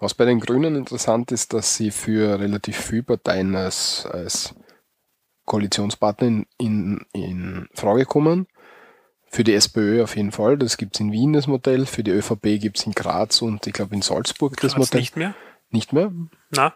Was 0.00 0.14
bei 0.14 0.24
den 0.24 0.40
Grünen 0.40 0.74
interessant 0.74 1.30
ist, 1.30 1.52
dass 1.52 1.76
sie 1.76 1.92
für 1.92 2.40
relativ 2.40 2.76
viele 2.76 3.04
Parteien 3.04 3.54
als, 3.54 4.06
als 4.06 4.56
Koalitionspartner 5.44 6.26
in, 6.26 6.46
in, 6.58 7.06
in 7.12 7.68
Frage 7.74 8.06
kommen. 8.06 8.48
Für 9.30 9.44
die 9.44 9.54
SPÖ 9.54 10.02
auf 10.02 10.16
jeden 10.16 10.32
Fall, 10.32 10.58
das 10.58 10.76
gibt 10.76 10.96
es 10.96 11.00
in 11.00 11.12
Wien 11.12 11.32
das 11.32 11.46
Modell, 11.46 11.86
für 11.86 12.02
die 12.02 12.10
ÖVP 12.10 12.60
gibt 12.60 12.80
es 12.80 12.86
in 12.86 12.92
Graz 12.92 13.40
und 13.40 13.64
ich 13.68 13.72
glaube 13.72 13.94
in 13.94 14.02
Salzburg 14.02 14.56
das 14.60 14.72
Graz 14.72 14.78
Modell. 14.78 15.00
nicht 15.00 15.16
mehr? 15.16 15.36
Nicht 15.70 15.92
mehr? 15.92 16.12
Na, 16.50 16.74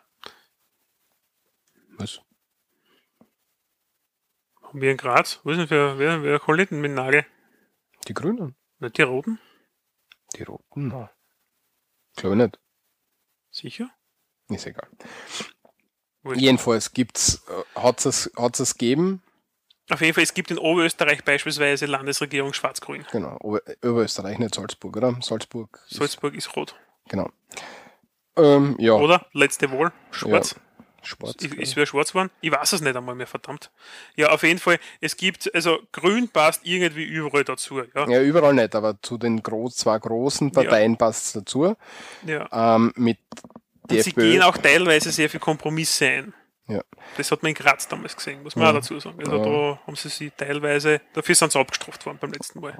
Was? 1.98 2.20
Wir 4.80 4.90
in 4.90 4.96
Graz? 4.96 5.40
Wo 5.44 5.50
ist 5.50 5.58
denn 5.58 5.68
für, 5.68 5.98
wer, 5.98 6.22
wer 6.22 6.46
holt 6.46 6.70
denn 6.70 6.80
mit 6.80 6.92
Nagel? 6.92 7.24
Die 8.08 8.14
Grünen? 8.14 8.54
Nicht 8.78 8.98
die 8.98 9.02
Roten? 9.02 9.38
Die 10.36 10.42
Roten? 10.42 10.88
Nein. 10.88 11.08
Glaube 12.16 12.36
ich 12.36 12.42
nicht. 12.42 12.58
Sicher? 13.50 13.90
Ist 14.48 14.66
egal. 14.66 14.88
Jedenfalls 16.34 16.92
gibt's, 16.92 17.44
äh, 17.48 17.80
hat 17.80 18.04
es 18.04 18.30
es 18.36 18.74
gegeben, 18.78 19.22
Auf 19.90 20.00
jeden 20.00 20.14
Fall, 20.14 20.24
es 20.24 20.34
gibt 20.34 20.50
in 20.50 20.58
Oberösterreich 20.58 21.24
beispielsweise 21.24 21.86
Landesregierung 21.86 22.52
Schwarz-Grün. 22.52 23.06
genau, 23.12 23.36
Ober 23.40 23.60
Oberösterreich, 23.84 24.38
nicht 24.38 24.54
Salzburg, 24.56 24.96
oder? 24.96 25.16
Salzburg. 25.22 25.78
ist- 25.88 25.96
Salzburg 25.98 26.34
ist 26.34 26.54
rot. 26.56 26.74
Genau. 27.08 27.30
Ähm, 28.36 28.74
ja. 28.80 28.94
Oder? 28.94 29.26
Letzte 29.32 29.70
Wahl, 29.70 29.92
schwarz. 30.10 30.52
Ja, 30.56 30.62
schwarz. 31.06 31.36
Ist, 31.42 31.54
ist 31.54 31.76
wer 31.76 31.86
schwarz 31.86 32.08
geworden? 32.08 32.30
Ich 32.40 32.50
weiß 32.52 32.72
es 32.74 32.80
nicht 32.82 32.96
einmal 32.96 33.14
mehr, 33.14 33.26
verdammt. 33.26 33.70
Ja, 34.16 34.30
auf 34.30 34.42
jeden 34.42 34.58
Fall, 34.58 34.78
es 35.00 35.16
gibt, 35.16 35.52
also 35.54 35.78
grün 35.92 36.28
passt 36.28 36.60
irgendwie 36.64 37.04
überall 37.04 37.44
dazu. 37.44 37.80
Ja, 37.94 38.08
Ja, 38.08 38.20
überall 38.22 38.54
nicht, 38.54 38.74
aber 38.74 39.00
zu 39.00 39.16
den 39.18 39.42
groß, 39.42 39.76
zwei 39.76 39.98
großen 39.98 40.52
Parteien 40.52 40.96
passt 40.96 41.26
es 41.26 41.32
dazu. 41.32 41.74
Ja. 42.26 42.48
Ähm, 42.76 42.92
mit 42.96 43.18
Und 43.82 43.90
sie 44.02 44.10
FPÖ 44.10 44.32
gehen 44.32 44.42
auch 44.42 44.58
teilweise 44.58 45.10
sehr 45.12 45.30
viel 45.30 45.40
Kompromisse 45.40 46.06
ein. 46.06 46.34
Ja. 46.68 46.82
Das 47.16 47.30
hat 47.30 47.42
man 47.44 47.50
in 47.50 47.54
Graz 47.54 47.86
damals 47.86 48.16
gesehen, 48.16 48.42
muss 48.42 48.56
man 48.56 48.64
Ja. 48.64 48.70
auch 48.70 48.74
dazu 48.74 48.98
sagen. 48.98 49.18
Also 49.20 49.36
Ja. 49.36 49.44
da 49.44 49.80
haben 49.86 49.94
sie 49.96 50.08
sie 50.08 50.30
teilweise, 50.32 51.00
dafür 51.12 51.34
sind 51.36 51.52
sie 51.52 51.58
abgestraft 51.60 52.04
worden 52.04 52.18
beim 52.20 52.32
letzten 52.32 52.58
Mal. 52.60 52.76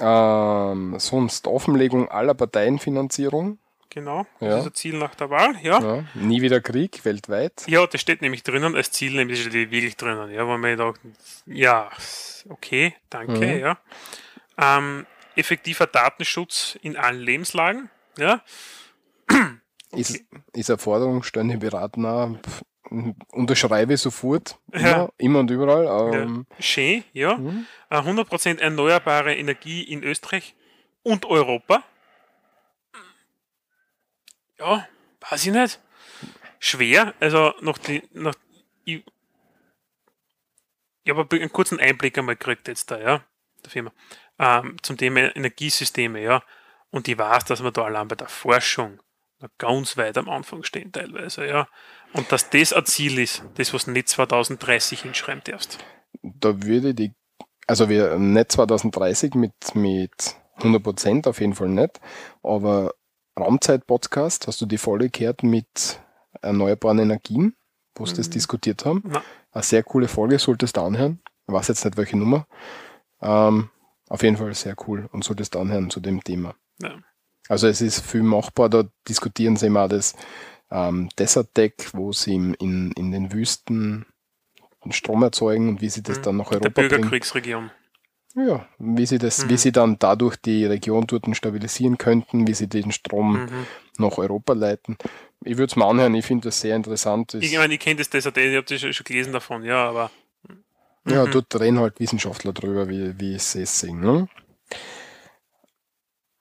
Ja. 0.00 0.72
Ähm, 0.72 0.94
sonst 0.98 1.46
Offenlegung 1.46 2.08
aller 2.08 2.34
Parteienfinanzierung. 2.34 3.58
Genau, 3.90 4.26
Ja. 4.40 4.48
das 4.50 4.60
ist 4.60 4.66
ein 4.66 4.74
Ziel 4.74 4.98
nach 4.98 5.14
der 5.14 5.30
Wahl, 5.30 5.56
ja. 5.62 5.80
Ja. 5.80 6.04
Nie 6.14 6.42
wieder 6.42 6.60
Krieg 6.60 7.04
weltweit. 7.04 7.64
Ja, 7.66 7.86
das 7.86 8.00
steht 8.00 8.20
nämlich 8.20 8.42
drinnen 8.42 8.76
als 8.76 8.90
Ziel, 8.92 9.14
nämlich 9.14 9.40
steht 9.42 9.70
wirklich 9.70 9.96
drinnen. 9.96 10.30
Ja, 10.30 10.46
wo 10.46 10.56
man 10.58 10.76
gedacht, 10.76 11.00
ja, 11.46 11.90
okay, 12.50 12.94
danke, 13.08 13.32
Mhm. 13.46 13.58
ja. 13.60 13.78
Ähm, 14.58 15.06
effektiver 15.36 15.86
Datenschutz 15.86 16.78
in 16.82 16.96
allen 16.96 17.20
Lebenslagen, 17.20 17.88
ja. 18.18 18.42
Ist, 19.92 20.20
ist 20.52 20.70
eine 20.70 20.78
Forderung, 20.78 21.22
stellen 21.22 21.48
die 21.48 21.56
pf, 22.36 22.62
unterschreibe 23.32 23.96
sofort. 23.96 24.58
Ja. 24.74 24.78
Immer, 24.78 25.12
immer 25.18 25.38
und 25.40 25.50
überall. 25.50 26.14
Ähm, 26.14 26.46
ja. 26.50 26.56
Schön, 26.62 27.04
ja. 27.14 27.36
Mhm. 27.38 27.66
Äh, 27.88 27.96
100% 27.96 28.58
erneuerbare 28.60 29.34
Energie 29.34 29.82
in 29.82 30.02
Österreich 30.02 30.54
und 31.02 31.24
Europa. 31.24 31.82
Ja, 34.58 34.86
weiß 35.28 35.46
ich 35.46 35.52
nicht. 35.52 35.80
Schwer, 36.58 37.14
also 37.20 37.54
noch 37.60 37.78
die, 37.78 38.02
noch, 38.12 38.34
ich, 38.84 39.04
ich 41.04 41.10
habe 41.10 41.26
einen 41.36 41.52
kurzen 41.52 41.78
Einblick 41.78 42.18
einmal 42.18 42.36
gekriegt 42.36 42.66
jetzt 42.66 42.90
da, 42.90 42.98
ja, 42.98 43.24
der 43.64 43.70
Firma, 43.70 43.92
ähm, 44.38 44.76
zum 44.82 44.96
Thema 44.96 45.34
Energiesysteme, 45.36 46.20
ja. 46.20 46.42
Und 46.90 47.06
ich 47.06 47.18
weiß, 47.18 47.44
dass 47.44 47.62
wir 47.62 47.70
da 47.70 47.84
allein 47.84 48.08
bei 48.08 48.16
der 48.16 48.28
Forschung 48.28 49.00
noch 49.40 49.50
ganz 49.58 49.96
weit 49.96 50.18
am 50.18 50.28
Anfang 50.28 50.64
stehen 50.64 50.90
teilweise, 50.90 51.46
ja. 51.46 51.68
Und 52.12 52.32
dass 52.32 52.50
das 52.50 52.72
ein 52.72 52.86
Ziel 52.86 53.18
ist, 53.18 53.44
das, 53.54 53.72
was 53.72 53.86
nicht 53.86 54.08
2030 54.08 55.02
hinschreiben 55.02 55.42
darfst. 55.44 55.78
da 56.22 56.62
würde 56.62 56.94
die, 56.94 57.14
also 57.66 57.88
wir 57.88 58.18
nicht 58.18 58.50
2030 58.50 59.34
mit, 59.34 59.52
mit 59.74 60.36
100 60.56 60.82
Prozent, 60.82 61.26
auf 61.28 61.40
jeden 61.40 61.54
Fall 61.54 61.68
nicht, 61.68 62.00
aber 62.42 62.94
Raumzeit-Podcast, 63.38 64.46
hast 64.46 64.60
du 64.60 64.66
die 64.66 64.78
Folge 64.78 65.08
gehört 65.10 65.42
mit 65.42 66.00
erneuerbaren 66.42 66.98
Energien, 66.98 67.56
wo 67.94 68.06
sie 68.06 68.14
das 68.14 68.28
Mhm. 68.28 68.32
diskutiert 68.32 68.84
haben? 68.84 69.02
Na. 69.06 69.22
Eine 69.52 69.62
sehr 69.62 69.82
coole 69.82 70.08
Folge, 70.08 70.38
solltest 70.38 70.76
du 70.76 70.82
anhören. 70.82 71.20
Ich 71.46 71.54
weiß 71.54 71.68
jetzt 71.68 71.84
nicht, 71.84 71.96
welche 71.96 72.16
Nummer. 72.18 72.46
Ähm, 73.20 73.70
auf 74.08 74.22
jeden 74.22 74.36
Fall 74.36 74.54
sehr 74.54 74.76
cool 74.86 75.08
und 75.12 75.24
solltest 75.24 75.54
du 75.54 75.60
anhören 75.60 75.90
zu 75.90 76.00
dem 76.00 76.22
Thema. 76.22 76.54
Ja. 76.80 76.96
Also 77.48 77.66
es 77.66 77.80
ist 77.80 78.00
viel 78.04 78.22
machbar, 78.22 78.68
da 78.68 78.84
diskutieren 79.08 79.56
sie 79.56 79.66
immer 79.66 79.88
das, 79.88 80.14
ähm, 80.70 81.08
Desert 81.18 81.56
Deck, 81.56 81.90
wo 81.94 82.12
sie 82.12 82.34
im, 82.34 82.54
in, 82.54 82.92
in 82.92 83.10
den 83.10 83.32
Wüsten 83.32 84.04
Strom 84.90 85.22
erzeugen 85.22 85.68
und 85.68 85.80
wie 85.80 85.88
sie 85.90 86.02
das 86.02 86.18
Mhm. 86.18 86.22
dann 86.22 86.36
nach 86.36 86.48
Der 86.50 86.58
Europa 86.60 86.70
bringen. 86.82 86.88
Bürgerkriegsregion. 86.90 87.70
Ja, 88.46 88.68
wie 88.78 89.04
sie 89.06 89.18
das, 89.18 89.44
Mhm. 89.44 89.48
wie 89.50 89.56
sie 89.56 89.72
dann 89.72 89.98
dadurch 89.98 90.36
die 90.36 90.64
Region 90.64 91.06
dort 91.08 91.24
stabilisieren 91.36 91.98
könnten, 91.98 92.46
wie 92.46 92.54
sie 92.54 92.68
den 92.68 92.92
Strom 92.92 93.32
Mhm. 93.44 93.66
nach 93.98 94.16
Europa 94.16 94.52
leiten. 94.52 94.96
Ich 95.44 95.56
würde 95.56 95.70
es 95.72 95.76
mal 95.76 95.88
anhören, 95.90 96.14
ich 96.14 96.24
finde 96.24 96.48
das 96.48 96.60
sehr 96.60 96.76
interessant. 96.76 97.34
Ich 97.34 97.56
meine, 97.56 97.74
ich 97.74 97.80
kenne 97.80 97.96
das 97.96 98.10
Desert 98.10 98.36
Deck, 98.36 98.46
ich 98.50 98.56
habe 98.56 98.66
das 98.66 98.80
schon 98.96 99.04
gelesen 99.04 99.32
davon, 99.32 99.64
ja, 99.64 99.88
aber 99.88 100.10
Ja, 101.04 101.24
Mhm. 101.24 101.30
dort 101.30 101.58
reden 101.58 101.78
halt 101.80 101.98
Wissenschaftler 102.00 102.52
drüber, 102.52 102.88
wie, 102.88 103.18
wie 103.18 103.38
sie 103.38 103.62
es 103.62 103.80
sehen. 103.80 104.00
Ne? 104.00 104.28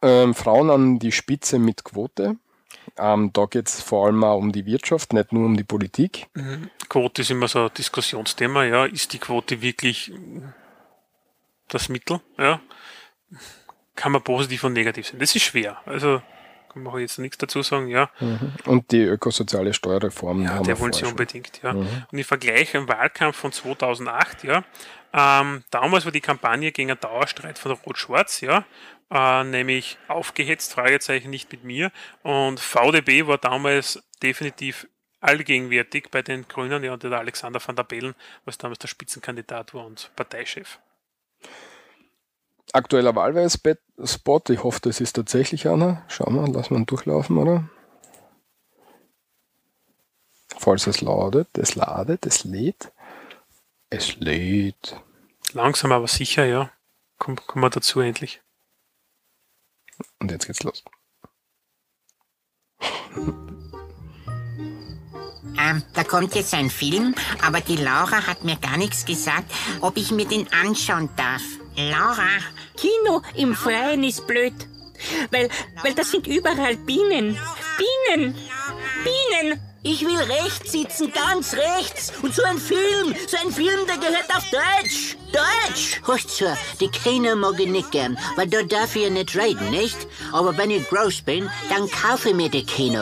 Ähm, 0.02 0.34
Frauen 0.36 0.70
an 0.70 1.00
die 1.00 1.12
Spitze 1.14 1.58
mit 1.58 1.84
Quote. 1.86 2.36
Ähm, 2.98 3.32
da 3.34 3.46
geht 3.46 3.68
es 3.70 3.82
vor 3.82 4.06
allem 4.08 4.24
auch 4.24 4.38
um 4.38 4.52
die 4.52 4.66
Wirtschaft, 4.66 5.14
nicht 5.14 5.32
nur 5.32 5.46
um 5.46 5.56
die 5.56 5.64
Politik. 5.64 6.28
Mhm. 6.34 6.70
Quote 6.90 7.22
ist 7.22 7.32
immer 7.32 7.48
so 7.48 7.66
ein 7.66 7.74
Diskussionsthema, 7.78 8.66
ja. 8.66 8.86
Ist 8.86 9.14
die 9.14 9.20
Quote 9.20 9.62
wirklich 9.62 10.12
das 11.70 11.90
Mittel? 11.90 12.22
Ja. 12.38 12.62
Kann 13.96 14.12
man 14.12 14.24
positiv 14.24 14.64
und 14.64 14.74
negativ 14.74 15.08
sehen. 15.08 15.20
Das 15.20 15.36
ist 15.36 15.44
schwer. 15.44 15.82
Also 15.86 16.22
kann 16.70 16.84
man 16.84 17.02
jetzt 17.02 17.18
nichts 17.20 17.38
dazu 17.38 17.62
sagen, 17.62 17.88
ja. 17.88 18.10
Mhm. 18.20 18.54
Und 18.66 18.92
die 18.92 19.02
ökosoziale 19.02 19.74
Steuerreform. 19.74 20.44
Ja, 20.44 20.50
haben 20.50 20.60
wir 20.60 20.74
der 20.74 20.80
wollen 20.80 20.94
sie 20.94 21.06
unbedingt, 21.06 21.62
ja. 21.64 21.74
Mhm. 21.74 22.06
Und 22.12 22.18
im 22.18 22.24
Vergleich 22.24 22.74
im 22.74 22.88
Wahlkampf 22.88 23.38
von 23.38 23.52
2008, 23.52 24.44
ja, 24.44 24.64
ähm, 25.14 25.64
damals 25.72 26.06
war 26.06 26.12
die 26.12 26.22
Kampagne 26.22 26.72
gegen 26.72 26.92
einen 26.92 27.00
Dauerstreit 27.00 27.58
von 27.58 27.72
Rot-Schwarz, 27.72 28.42
ja, 28.42 28.66
äh, 29.10 29.44
nämlich 29.44 29.98
aufgehetzt, 30.08 30.74
Fragezeichen 30.74 31.30
nicht 31.30 31.52
mit 31.52 31.64
mir. 31.64 31.92
Und 32.24 32.60
VDB 32.60 33.26
war 33.26 33.38
damals 33.38 34.04
definitiv 34.22 34.88
allgegenwärtig 35.20 36.10
bei 36.12 36.22
den 36.22 36.48
Grünen, 36.48 36.84
ja, 36.84 36.94
und 36.94 37.04
der 37.04 37.12
Alexander 37.14 37.60
van 37.66 37.76
der 37.76 37.84
Bellen, 37.84 38.16
was 38.46 38.58
damals 38.58 38.80
der 38.80 38.88
Spitzenkandidat 38.88 39.74
war 39.74 39.86
und 39.86 40.12
Parteichef. 40.16 40.80
Aktueller 42.74 43.16
Wahlwerbespot, 43.16 44.50
ich 44.50 44.64
hoffe, 44.64 44.80
das 44.82 45.00
ist 45.00 45.14
tatsächlich 45.14 45.68
einer. 45.68 46.04
Schauen 46.10 46.36
wir, 46.36 46.48
lassen 46.48 46.72
wir 46.72 46.80
ihn 46.80 46.86
durchlaufen, 46.86 47.38
oder? 47.38 47.70
Falls 50.58 50.88
es 50.88 51.02
ladet, 51.02 51.48
es 51.58 51.76
ladet, 51.76 52.26
es 52.26 52.44
lädt. 52.44 52.92
Es 53.90 54.18
lädt. 54.18 55.00
Langsam 55.54 55.92
aber 55.92 56.08
sicher, 56.08 56.46
ja. 56.46 56.72
Kommen 57.18 57.40
komm 57.48 57.62
wir 57.62 57.70
dazu 57.70 58.02
endlich. 58.02 58.42
Und 60.20 60.32
jetzt 60.32 60.46
geht's 60.46 60.64
los. 60.64 60.84
Ähm, 65.60 65.84
da 65.94 66.04
kommt 66.04 66.36
jetzt 66.36 66.54
ein 66.54 66.70
Film, 66.70 67.16
aber 67.42 67.62
die 67.62 67.78
Laura 67.78 68.28
hat 68.28 68.44
mir 68.44 68.58
gar 68.58 68.78
nichts 68.78 69.06
gesagt, 69.06 69.52
ob 69.82 69.98
ich 69.98 70.12
mir 70.12 70.28
den 70.28 70.52
anschauen 70.54 71.10
darf. 71.16 71.42
Laura? 71.78 72.28
Kino 72.76 73.22
im 73.36 73.56
Freien 73.56 74.04
ist 74.04 74.26
blöd. 74.26 74.54
Weil, 75.30 75.50
weil 75.84 75.94
das 75.94 76.10
sind 76.10 76.26
überall 76.26 76.76
Bienen. 76.76 77.38
Bienen! 77.78 78.36
Bienen! 79.04 79.60
Ich 79.90 80.02
will 80.02 80.18
rechts 80.18 80.74
sitzen, 80.74 81.14
ganz 81.14 81.54
rechts. 81.54 82.12
Und 82.22 82.36
so 82.36 82.44
ein 82.44 82.58
Film, 82.58 83.16
so 83.26 83.38
ein 83.38 83.54
Film, 83.54 83.88
der 83.88 83.96
gehört 83.96 84.30
auf 84.36 84.44
Deutsch. 84.52 85.16
Deutsch! 85.32 86.02
Hörst 86.06 86.30
zu, 86.30 86.58
die 86.82 86.90
Kinder 86.90 87.38
mag 87.38 87.58
ich 87.58 87.70
nicht 87.70 87.92
gern, 87.92 88.18
weil 88.36 88.48
da 88.48 88.64
darf 88.64 88.98
ich 88.98 89.04
ja 89.04 89.10
nicht 89.10 89.34
reden, 89.38 89.70
nicht? 89.70 89.96
Aber 90.34 90.58
wenn 90.58 90.72
ich 90.72 90.90
groß 90.90 91.22
bin, 91.22 91.50
dann 91.70 91.90
kaufe 91.90 92.30
ich 92.30 92.36
mir 92.36 92.50
die 92.50 92.66
Kino. 92.66 93.02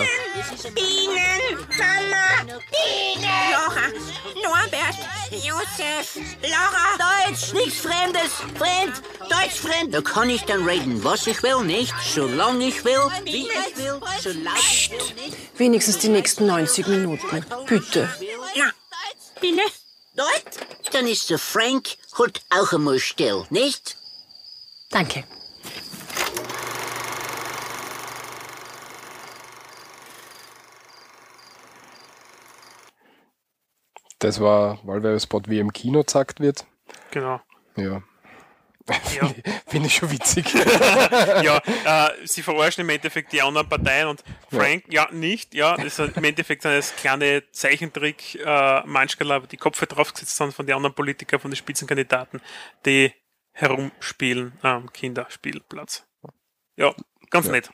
Bienen! 0.76 1.58
Mama! 1.78 2.54
Bienen! 2.70 3.32
Laura! 3.52 3.88
Norbert! 4.44 4.98
Josef! 5.32 6.20
Laura! 6.44 6.86
Deutsch, 7.00 7.54
nichts 7.54 7.80
Fremdes. 7.80 8.32
Fremd, 8.58 9.02
Deutsch 9.22 9.60
fremd. 9.60 9.94
Da 9.94 10.02
kann 10.02 10.30
ich 10.30 10.44
dann 10.44 10.66
reden, 10.68 11.04
was 11.04 11.26
ich 11.28 11.42
will, 11.42 11.64
nicht? 11.64 11.94
Solange 12.14 12.68
ich 12.68 12.84
will, 12.86 13.08
wie 13.24 13.48
ich 13.48 13.78
will, 13.78 14.00
so 14.22 14.30
laut 14.30 14.58
ich 14.60 14.92
will, 14.92 14.98
nicht? 15.24 15.38
Wenigstens 15.58 16.00
die 16.00 16.10
nächsten 16.10 16.48
90 16.48 16.75
Minuten. 16.84 17.46
Bitte. 17.68 18.10
Na, 18.56 18.72
Biene? 19.40 19.64
Dort? 20.16 20.94
Dann 20.94 21.08
ist 21.08 21.30
der 21.30 21.40
Frank 21.40 21.98
halt 22.18 22.42
auch 22.50 22.72
einmal 22.74 23.00
still, 23.00 23.46
nicht? 23.50 23.98
Danke. 24.92 25.26
Das 34.20 34.40
war 34.40 34.80
Wahlwerbespot, 34.88 35.50
wie 35.50 35.60
im 35.60 35.74
Kino 35.74 36.04
zackt 36.04 36.40
wird. 36.40 36.66
Genau. 37.12 37.42
Ja. 37.76 38.02
Ja. 38.88 39.34
Finde 39.66 39.88
ich, 39.88 39.96
schon 39.96 40.12
witzig. 40.12 40.54
ja, 41.44 41.58
äh, 41.86 42.12
sie 42.28 42.44
verarschen 42.44 42.82
im 42.82 42.90
Endeffekt 42.90 43.32
die 43.34 43.42
anderen 43.42 43.68
Parteien 43.68 44.08
und 44.08 44.24
Frank, 44.52 44.84
ja, 44.90 45.10
nicht, 45.12 45.56
ja, 45.56 45.76
das 45.76 45.98
ist 45.98 46.16
im 46.18 46.24
Endeffekt 46.24 46.62
so 46.62 46.70
das 46.70 46.96
kleine 46.96 47.44
Zeichentrick, 47.52 48.36
äh, 48.36 48.82
manchmal 48.86 49.42
die 49.48 49.58
Köpfe 49.58 49.88
draufgesetzt 49.88 50.40
haben 50.40 50.52
von 50.52 50.68
den 50.68 50.76
anderen 50.76 50.94
Politikern, 50.94 51.40
von 51.40 51.50
den 51.50 51.56
Spitzenkandidaten, 51.56 52.42
die 52.86 53.12
herumspielen 53.54 54.54
am 54.62 54.92
Kinderspielplatz. 54.94 56.06
Ja, 56.76 56.94
ganz 57.32 57.48
Ja. 57.48 57.54
nett. 57.54 57.70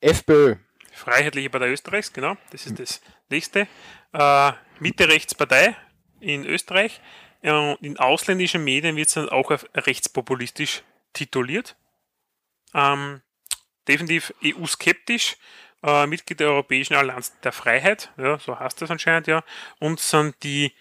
FPÖ. 0.00 0.56
Freiheitliche 0.92 1.50
Partei 1.50 1.68
Österreichs, 1.68 2.12
genau, 2.12 2.36
das 2.50 2.66
ist 2.66 2.78
das 2.78 3.00
nächste. 3.28 3.66
Äh, 4.12 4.52
Mitte-Rechtspartei 4.78 5.76
in 6.20 6.44
Österreich. 6.46 7.00
In 7.42 7.96
ausländischen 7.98 8.62
Medien 8.62 8.94
wird 8.94 9.08
es 9.08 9.14
dann 9.14 9.28
auch 9.28 9.50
rechtspopulistisch 9.74 10.82
tituliert. 11.12 11.76
Ähm, 12.72 13.20
definitiv 13.88 14.32
EU-skeptisch, 14.44 15.36
äh, 15.82 16.06
Mitglied 16.06 16.40
der 16.40 16.48
Europäischen 16.48 16.94
Allianz 16.94 17.38
der 17.40 17.52
Freiheit, 17.52 18.12
ja, 18.16 18.38
so 18.38 18.58
heißt 18.58 18.80
das 18.80 18.90
anscheinend, 18.90 19.26
ja, 19.26 19.42
und 19.80 20.00
sind 20.00 20.36
die, 20.44 20.72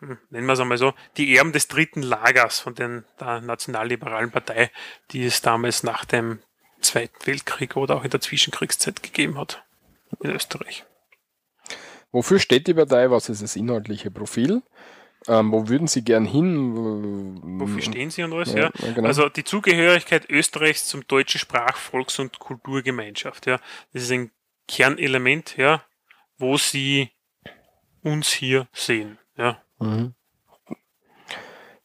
hm, 0.00 0.18
nennen 0.30 0.46
wir 0.46 0.54
es 0.54 0.60
einmal 0.60 0.78
so, 0.78 0.94
die 1.18 1.36
Erben 1.36 1.52
des 1.52 1.68
dritten 1.68 2.02
Lagers 2.02 2.58
von 2.58 2.74
den, 2.74 3.04
der 3.20 3.42
nationalliberalen 3.42 4.30
Partei, 4.30 4.70
die 5.10 5.26
es 5.26 5.42
damals 5.42 5.82
nach 5.82 6.06
dem 6.06 6.40
Zweiten 6.80 7.26
Weltkrieg 7.26 7.76
oder 7.76 7.96
auch 7.96 8.04
in 8.04 8.10
der 8.10 8.20
Zwischenkriegszeit 8.20 9.02
gegeben 9.02 9.36
hat 9.36 9.64
in 10.22 10.30
Österreich. 10.30 10.84
Wofür 12.12 12.38
steht 12.38 12.66
die 12.66 12.74
Partei? 12.74 13.10
Was 13.10 13.28
ist 13.28 13.42
das 13.42 13.56
inhaltliche 13.56 14.10
Profil? 14.10 14.62
Ähm, 15.28 15.52
wo 15.52 15.68
würden 15.68 15.86
Sie 15.86 16.02
gern 16.02 16.24
hin? 16.24 17.60
Wofür 17.60 17.82
stehen 17.82 18.10
sie 18.10 18.22
und 18.22 18.32
alles, 18.32 18.54
ja. 18.54 18.70
genau. 18.94 19.06
Also 19.06 19.28
die 19.28 19.44
Zugehörigkeit 19.44 20.28
Österreichs 20.30 20.86
zum 20.86 21.06
deutschen 21.06 21.38
Sprach-, 21.38 21.76
Volks- 21.76 22.18
und 22.18 22.38
Kulturgemeinschaft, 22.38 23.46
ja. 23.46 23.60
Das 23.92 24.04
ist 24.04 24.10
ein 24.10 24.30
Kernelement, 24.66 25.56
ja, 25.56 25.82
wo 26.38 26.56
sie 26.56 27.10
uns 28.02 28.30
hier 28.30 28.68
sehen, 28.72 29.18
ja. 29.36 29.62
Mhm. 29.78 30.14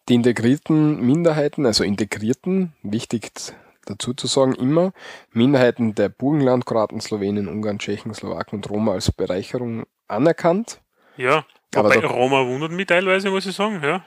Die 0.10 0.16
integrierten 0.16 1.00
Minderheiten, 1.02 1.66
also 1.66 1.84
integrierten, 1.84 2.74
wichtig 2.82 3.32
dazu 3.86 4.14
zu 4.14 4.28
sagen, 4.28 4.54
immer 4.56 4.94
Minderheiten 5.32 5.96
der 5.96 6.10
Burgenland, 6.10 6.66
Kroaten, 6.66 7.02
Slowenien, 7.02 7.48
Ungarn, 7.48 7.80
Tschechen, 7.80 8.14
Slowaken 8.14 8.58
und 8.58 8.70
Roma 8.70 8.94
als 8.94 9.12
Bereicherung 9.12 9.86
anerkannt. 10.08 10.82
Ja, 11.18 11.46
wobei 11.76 11.98
da- 11.98 12.08
Roma 12.08 12.46
wundert 12.46 12.72
mich 12.72 12.88
teilweise, 12.88 13.30
muss 13.30 13.46
ich 13.46 13.56
sagen, 13.56 13.82
ja. 13.84 14.06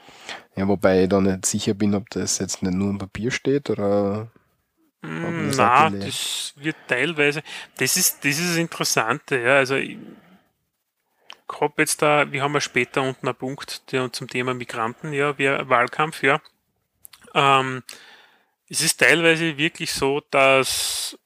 Ja, 0.55 0.67
wobei 0.67 1.03
ich 1.03 1.09
da 1.09 1.19
nicht 1.21 1.45
sicher 1.45 1.73
bin, 1.73 1.95
ob 1.95 2.09
das 2.09 2.39
jetzt 2.39 2.63
nicht 2.63 2.73
nur 2.73 2.89
im 2.89 2.97
Papier 2.97 3.31
steht 3.31 3.69
oder. 3.69 4.31
Mm, 5.01 5.47
das 5.49 5.57
Na, 5.57 5.89
das 5.89 6.53
wird 6.55 6.75
teilweise. 6.87 7.43
Das 7.77 7.97
ist, 7.97 8.23
das 8.25 8.39
ist 8.39 8.49
das 8.51 8.57
Interessante, 8.57 9.39
ja. 9.39 9.57
Also 9.57 9.75
ich 9.75 9.97
hab 11.49 11.77
jetzt 11.79 12.01
da, 12.01 12.31
wir 12.31 12.41
haben 12.41 12.53
ja 12.53 12.61
später 12.61 13.01
unten 13.03 13.27
einen 13.27 13.35
Punkt 13.37 13.91
der, 13.91 14.11
zum 14.11 14.27
Thema 14.27 14.53
Migranten, 14.53 15.13
ja, 15.13 15.37
wir 15.37 15.69
Wahlkampf, 15.69 16.23
ja. 16.23 16.41
Ähm, 17.33 17.83
es 18.69 18.81
ist 18.81 18.99
teilweise 18.99 19.57
wirklich 19.57 19.93
so, 19.93 20.21
dass 20.31 21.17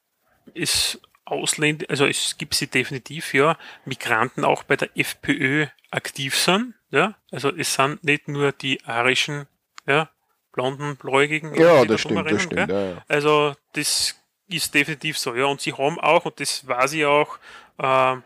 es 0.54 1.00
Ausländer, 1.24 1.86
also 1.88 2.06
es 2.06 2.36
gibt 2.36 2.54
sie 2.54 2.66
definitiv, 2.66 3.32
ja, 3.34 3.56
Migranten 3.84 4.44
auch 4.44 4.62
bei 4.64 4.76
der 4.76 4.90
FPÖ 4.96 5.66
aktiv 5.92 6.36
sind, 6.36 6.74
ja. 6.90 7.14
Also 7.30 7.50
es 7.54 7.74
sind 7.74 8.02
nicht 8.02 8.26
nur 8.26 8.52
die 8.52 8.82
arischen, 8.84 9.46
ja, 9.86 10.10
blonden, 10.52 10.96
bläugigen. 10.96 11.54
Ja, 11.54 11.84
das 11.84 12.00
stimmt, 12.00 12.30
das 12.30 12.42
stimmt, 12.42 12.70
ja, 12.70 12.80
ja. 12.80 13.04
Also 13.08 13.54
das 13.74 14.16
ist 14.48 14.74
definitiv 14.74 15.18
so, 15.18 15.34
ja. 15.34 15.44
Und 15.46 15.60
sie 15.60 15.72
haben 15.72 16.00
auch, 16.00 16.24
und 16.24 16.40
das 16.40 16.66
war 16.66 16.88
sie 16.88 17.06
auch 17.06 17.38
äh, 17.78 18.16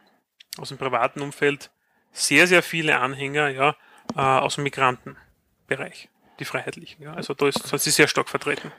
aus 0.58 0.68
dem 0.68 0.78
privaten 0.78 1.20
Umfeld, 1.20 1.70
sehr, 2.12 2.46
sehr 2.46 2.62
viele 2.62 2.98
Anhänger, 2.98 3.48
ja, 3.48 3.76
äh, 4.14 4.20
aus 4.20 4.54
dem 4.54 4.64
Migrantenbereich, 4.64 6.08
die 6.38 6.44
Freiheitlichen. 6.44 7.02
Ja. 7.02 7.14
Also 7.14 7.34
da 7.34 7.48
ist, 7.48 7.66
sind 7.66 7.80
sie 7.80 7.90
sehr 7.90 8.08
stark 8.08 8.28
vertreten. 8.28 8.72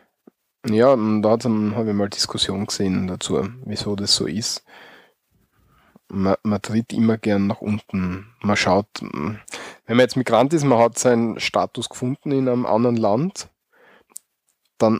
Ja, 0.66 0.94
und 0.94 1.22
da 1.22 1.32
habe 1.32 1.90
ich 1.90 1.96
mal 1.96 2.10
Diskussion 2.10 2.66
gesehen 2.66 3.08
dazu, 3.08 3.48
wieso 3.66 3.96
das 3.96 4.16
so 4.16 4.26
ist. 4.26 4.66
Man, 6.10 6.62
tritt 6.62 6.94
immer 6.94 7.18
gern 7.18 7.48
nach 7.48 7.62
unten. 7.62 8.34
Man 8.42 8.58
schaut, 8.58 8.88
wenn 9.02 9.40
man 9.88 10.00
jetzt 10.00 10.18
Migrant 10.18 10.54
ist, 10.54 10.64
man 10.64 10.80
hat 10.80 10.98
seinen 10.98 11.40
Status 11.40 11.90
gefunden 11.90 12.32
in 12.32 12.48
einem 12.48 12.66
anderen 12.66 12.98
Land, 12.98 13.50
dann 14.78 15.00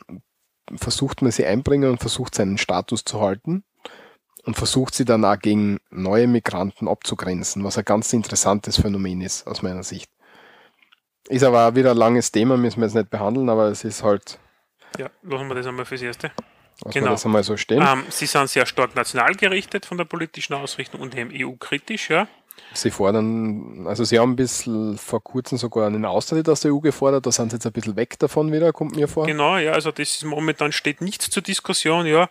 versucht 0.76 1.22
man 1.22 1.32
sie 1.32 1.46
einbringen 1.46 1.90
und 1.90 2.00
versucht 2.00 2.36
seinen 2.36 2.58
Status 2.58 3.06
zu 3.06 3.22
halten 3.22 3.64
und 4.44 4.56
versucht 4.56 4.96
sie 4.96 5.06
dann 5.06 5.24
auch 5.24 5.40
gegen 5.40 5.80
neue 5.90 6.28
Migranten 6.28 6.88
abzugrenzen, 6.88 7.64
was 7.64 7.78
ein 7.78 7.86
ganz 7.86 8.12
interessantes 8.14 8.80
Phänomen 8.80 9.22
ist 9.22 9.48
aus 9.48 9.62
meiner 9.62 9.84
Sicht. 9.84 10.10
Ist 11.30 11.44
aber 11.44 11.68
auch 11.68 11.76
wieder 11.76 11.92
ein 11.92 11.98
langes 11.98 12.32
Thema, 12.32 12.58
müssen 12.58 12.80
wir 12.80 12.86
jetzt 12.88 12.96
nicht 12.96 13.10
behandeln, 13.10 13.50
aber 13.50 13.68
es 13.68 13.84
ist 13.84 14.04
halt. 14.04 14.40
Ja, 14.98 15.10
lassen 15.24 15.48
wir 15.48 15.56
das 15.56 15.68
einmal 15.68 15.86
fürs 15.86 16.02
Erste. 16.02 16.32
Lassen 16.84 17.00
genau. 17.00 17.12
das 17.12 17.26
einmal 17.26 17.44
so 17.44 17.58
stehen. 17.58 17.82
Ähm, 17.82 18.04
sie 18.10 18.28
sind 18.28 18.50
sehr 18.50 18.66
stark 18.66 18.96
national 18.96 19.34
gerichtet 19.36 19.86
von 19.86 19.98
der 19.98 20.06
politischen 20.06 20.54
Ausrichtung 20.54 21.02
und 21.02 21.16
eben 21.16 21.32
EU-kritisch, 21.34 22.10
ja. 22.10 22.28
Sie 22.74 22.92
fordern, 22.92 23.88
also 23.88 24.04
Sie 24.04 24.20
haben 24.20 24.32
ein 24.32 24.36
bisschen 24.36 24.98
vor 24.98 25.24
kurzem 25.24 25.58
sogar 25.58 25.88
einen 25.88 26.06
Austritt 26.06 26.50
aus 26.50 26.62
der 26.62 26.74
EU 26.74 26.80
gefordert, 26.80 27.26
da 27.26 27.32
sind 27.32 27.52
Sie 27.52 27.56
jetzt 27.56 27.66
ein 27.66 27.72
bisschen 27.72 27.96
weg 27.96 28.20
davon 28.20 28.52
wieder, 28.52 28.74
kommt 28.74 28.96
mir 28.96 29.08
vor. 29.08 29.26
Genau, 29.26 29.58
ja, 29.58 29.72
also 29.72 29.92
das 29.92 30.16
ist 30.16 30.26
momentan 30.26 30.72
steht 30.72 31.02
nichts 31.02 31.30
zur 31.30 31.42
Diskussion, 31.42 32.06
ja. 32.06 32.30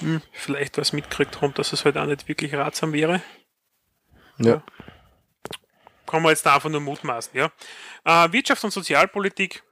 Hm, 0.00 0.22
vielleicht 0.32 0.78
was 0.78 0.92
mitgekriegt 0.92 1.40
haben, 1.40 1.54
dass 1.54 1.72
es 1.72 1.84
halt 1.84 1.96
auch 1.96 2.06
nicht 2.06 2.28
wirklich 2.28 2.54
ratsam 2.54 2.92
wäre. 2.92 3.22
Ja. 4.38 4.46
ja. 4.46 4.62
Kann 6.06 6.22
man 6.22 6.30
jetzt 6.30 6.44
da 6.46 6.54
einfach 6.56 6.70
nur 6.70 6.80
mutmaßen, 6.80 7.32
ja. 7.36 7.50
Äh, 8.04 8.32
Wirtschaft 8.32 8.62
und 8.64 8.72
Sozialpolitik, 8.72 9.62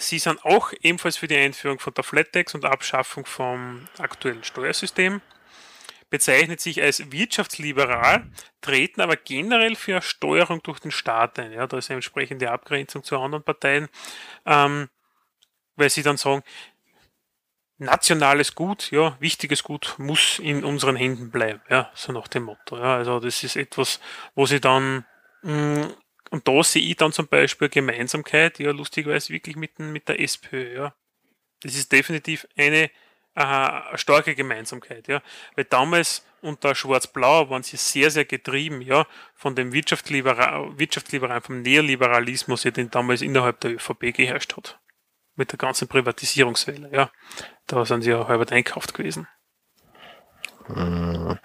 Sie 0.00 0.18
sind 0.18 0.42
auch 0.46 0.72
ebenfalls 0.80 1.18
für 1.18 1.28
die 1.28 1.36
Einführung 1.36 1.78
von 1.78 1.92
der 1.92 2.04
Flat 2.04 2.32
Tax 2.32 2.54
und 2.54 2.64
Abschaffung 2.64 3.26
vom 3.26 3.86
aktuellen 3.98 4.42
Steuersystem 4.42 5.20
bezeichnet 6.08 6.60
sich 6.60 6.82
als 6.82 7.12
wirtschaftsliberal, 7.12 8.26
treten 8.62 9.02
aber 9.02 9.16
generell 9.16 9.76
für 9.76 10.00
Steuerung 10.00 10.62
durch 10.62 10.80
den 10.80 10.90
Staat 10.90 11.38
ein. 11.38 11.52
Ja, 11.52 11.66
da 11.66 11.76
ist 11.76 11.90
eine 11.90 11.96
entsprechende 11.96 12.50
Abgrenzung 12.50 13.04
zu 13.04 13.18
anderen 13.18 13.44
Parteien, 13.44 13.88
ähm, 14.46 14.88
weil 15.76 15.90
sie 15.90 16.02
dann 16.02 16.16
sagen, 16.16 16.42
nationales 17.76 18.54
Gut, 18.54 18.90
ja, 18.90 19.16
wichtiges 19.20 19.62
Gut 19.62 19.96
muss 19.98 20.38
in 20.38 20.64
unseren 20.64 20.96
Händen 20.96 21.30
bleiben, 21.30 21.60
ja, 21.68 21.90
so 21.94 22.10
nach 22.12 22.28
dem 22.28 22.44
Motto. 22.44 22.78
Ja, 22.78 22.96
also 22.96 23.20
das 23.20 23.44
ist 23.44 23.56
etwas, 23.56 24.00
wo 24.34 24.46
sie 24.46 24.60
dann 24.60 25.04
mh, 25.42 25.52
mm, 25.52 25.94
und 26.30 26.48
da 26.48 26.62
sehe 26.62 26.82
ich 26.82 26.96
dann 26.96 27.12
zum 27.12 27.28
Beispiel 27.28 27.68
Gemeinsamkeit, 27.68 28.58
ja, 28.58 28.70
lustigerweise 28.70 29.32
wirklich 29.32 29.56
mit, 29.56 29.78
mit 29.78 30.08
der 30.08 30.20
SPÖ, 30.20 30.74
ja. 30.74 30.94
Das 31.62 31.74
ist 31.74 31.92
definitiv 31.92 32.46
eine 32.56 32.90
eine 33.34 33.96
starke 33.96 34.34
Gemeinsamkeit, 34.34 35.08
ja. 35.08 35.22
Weil 35.54 35.64
damals 35.64 36.24
unter 36.42 36.74
Schwarz-Blau 36.74 37.50
waren 37.50 37.62
sie 37.62 37.76
sehr, 37.76 38.10
sehr 38.10 38.24
getrieben, 38.24 38.80
ja, 38.80 39.06
von 39.34 39.54
dem 39.54 39.72
Wirtschaftsliberal, 39.72 40.78
Wirtschaftsliberal 40.78 41.40
vom 41.40 41.62
Neoliberalismus, 41.62 42.62
der 42.62 42.72
den 42.72 42.90
damals 42.90 43.22
innerhalb 43.22 43.60
der 43.60 43.74
ÖVP 43.74 44.14
geherrscht 44.14 44.56
hat. 44.56 44.80
Mit 45.36 45.52
der 45.52 45.58
ganzen 45.58 45.88
Privatisierungswelle, 45.88 46.90
ja. 46.92 47.10
Da 47.66 47.84
sind 47.84 48.02
sie 48.02 48.10
ja 48.10 48.26
halber 48.26 48.50
einkauft 48.50 48.94
gewesen. 48.94 49.28
Hm. 50.66 51.38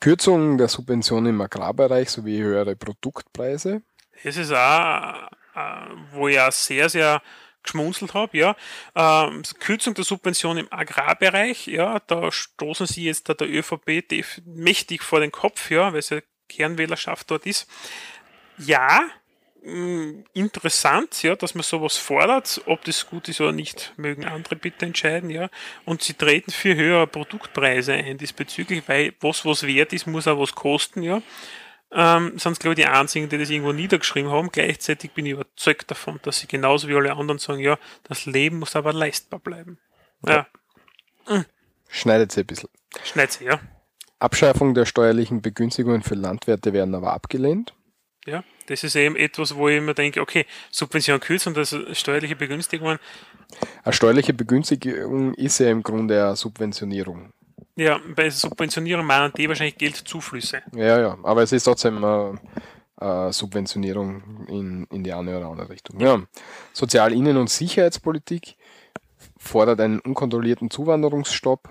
Kürzung 0.00 0.58
der 0.58 0.68
Subventionen 0.68 1.34
im 1.34 1.40
Agrarbereich 1.40 2.10
sowie 2.10 2.38
höhere 2.38 2.76
Produktpreise. 2.76 3.82
Das 4.24 4.36
ist 4.36 4.52
auch, 4.52 5.30
äh, 5.54 5.86
wo 6.12 6.28
ja 6.28 6.50
sehr, 6.50 6.88
sehr 6.88 7.22
geschmunzelt 7.62 8.14
habe, 8.14 8.36
ja. 8.36 8.56
Ähm, 8.94 9.42
Kürzung 9.60 9.94
der 9.94 10.04
Subvention 10.04 10.58
im 10.58 10.72
Agrarbereich, 10.72 11.66
ja, 11.66 12.00
da 12.06 12.32
stoßen 12.32 12.86
sie 12.86 13.04
jetzt 13.04 13.28
da 13.28 13.34
der 13.34 13.48
ÖVP 13.48 14.02
mächtig 14.46 15.02
vor 15.02 15.20
den 15.20 15.32
Kopf, 15.32 15.70
ja, 15.70 15.92
weil 15.92 15.98
es 15.98 16.10
ja 16.10 16.20
Kernwählerschaft 16.48 17.30
dort 17.30 17.46
ist. 17.46 17.68
Ja, 18.58 19.08
mh, 19.62 19.74
mm, 19.74 20.24
interessant, 20.32 21.22
ja, 21.22 21.36
dass 21.36 21.54
man 21.54 21.62
sowas 21.62 21.96
fordert. 21.96 22.62
Ob 22.66 22.84
das 22.84 23.06
gut 23.06 23.28
ist 23.28 23.40
oder 23.40 23.52
nicht, 23.52 23.92
mögen 23.96 24.24
andere 24.24 24.56
bitte 24.56 24.86
entscheiden, 24.86 25.30
ja. 25.30 25.50
Und 25.84 26.02
sie 26.02 26.14
treten 26.14 26.50
für 26.50 26.74
höhere 26.74 27.06
Produktpreise 27.06 27.92
ein 27.92 28.18
diesbezüglich, 28.18 28.84
weil 28.86 29.12
was 29.20 29.44
was 29.44 29.66
wert 29.66 29.92
ist, 29.92 30.06
muss 30.06 30.26
auch 30.26 30.40
was 30.40 30.54
kosten, 30.54 31.02
ja 31.02 31.22
ähm, 31.92 32.38
sind 32.38 32.52
es, 32.52 32.58
glaube 32.58 32.74
ich, 32.74 32.84
die 32.84 32.86
einzigen, 32.86 33.28
die 33.28 33.38
das 33.38 33.50
irgendwo 33.50 33.72
niedergeschrieben 33.72 34.30
haben. 34.30 34.50
Gleichzeitig 34.50 35.12
bin 35.12 35.26
ich 35.26 35.32
überzeugt 35.32 35.90
davon, 35.90 36.20
dass 36.22 36.40
sie 36.40 36.46
genauso 36.46 36.88
wie 36.88 36.94
alle 36.94 37.12
anderen 37.12 37.38
sagen, 37.38 37.60
ja, 37.60 37.78
das 38.04 38.26
Leben 38.26 38.58
muss 38.58 38.76
aber 38.76 38.92
leistbar 38.92 39.40
bleiben. 39.40 39.78
Ja. 40.26 40.46
ja. 41.28 41.44
Schneidet 41.88 42.32
sie 42.32 42.40
ein 42.40 42.46
bisschen. 42.46 42.68
Schneidet 43.04 43.32
sie, 43.32 43.44
ja. 43.44 43.60
Abschaffung 44.18 44.74
der 44.74 44.84
steuerlichen 44.84 45.42
Begünstigungen 45.42 46.02
für 46.02 46.14
Landwirte 46.14 46.72
werden 46.72 46.94
aber 46.94 47.12
abgelehnt. 47.12 47.74
Ja, 48.26 48.44
das 48.66 48.84
ist 48.84 48.96
eben 48.96 49.16
etwas, 49.16 49.54
wo 49.54 49.68
ich 49.68 49.78
immer 49.78 49.94
denke, 49.94 50.20
okay, 50.20 50.44
Subvention 50.70 51.20
kürzen 51.20 51.54
das 51.54 51.74
steuerliche 51.92 52.36
Begünstigungen. 52.36 52.98
Eine 53.84 53.92
steuerliche 53.94 54.34
Begünstigung 54.34 55.32
ist 55.34 55.58
ja 55.60 55.70
im 55.70 55.82
Grunde 55.82 56.22
eine 56.22 56.36
Subventionierung. 56.36 57.32
Ja, 57.78 58.00
bei 58.16 58.28
Subventionierung 58.28 59.06
meinen 59.06 59.32
die 59.34 59.48
wahrscheinlich 59.48 59.78
Geldzuflüsse. 59.78 60.62
Ja, 60.74 61.00
ja, 61.00 61.18
aber 61.22 61.44
es 61.44 61.52
ist 61.52 61.62
trotzdem 61.62 62.02
äh, 62.02 62.32
äh, 63.00 63.32
Subventionierung 63.32 64.46
in, 64.48 64.84
in 64.90 65.04
die 65.04 65.12
eine 65.12 65.38
oder 65.38 65.46
andere 65.46 65.70
Richtung. 65.70 66.00
Ja. 66.00 66.20
Sozial-, 66.72 67.12
Innen- 67.12 67.36
und 67.36 67.48
Sicherheitspolitik 67.48 68.56
fordert 69.36 69.80
einen 69.80 70.00
unkontrollierten 70.00 70.70
Zuwanderungsstopp. 70.70 71.68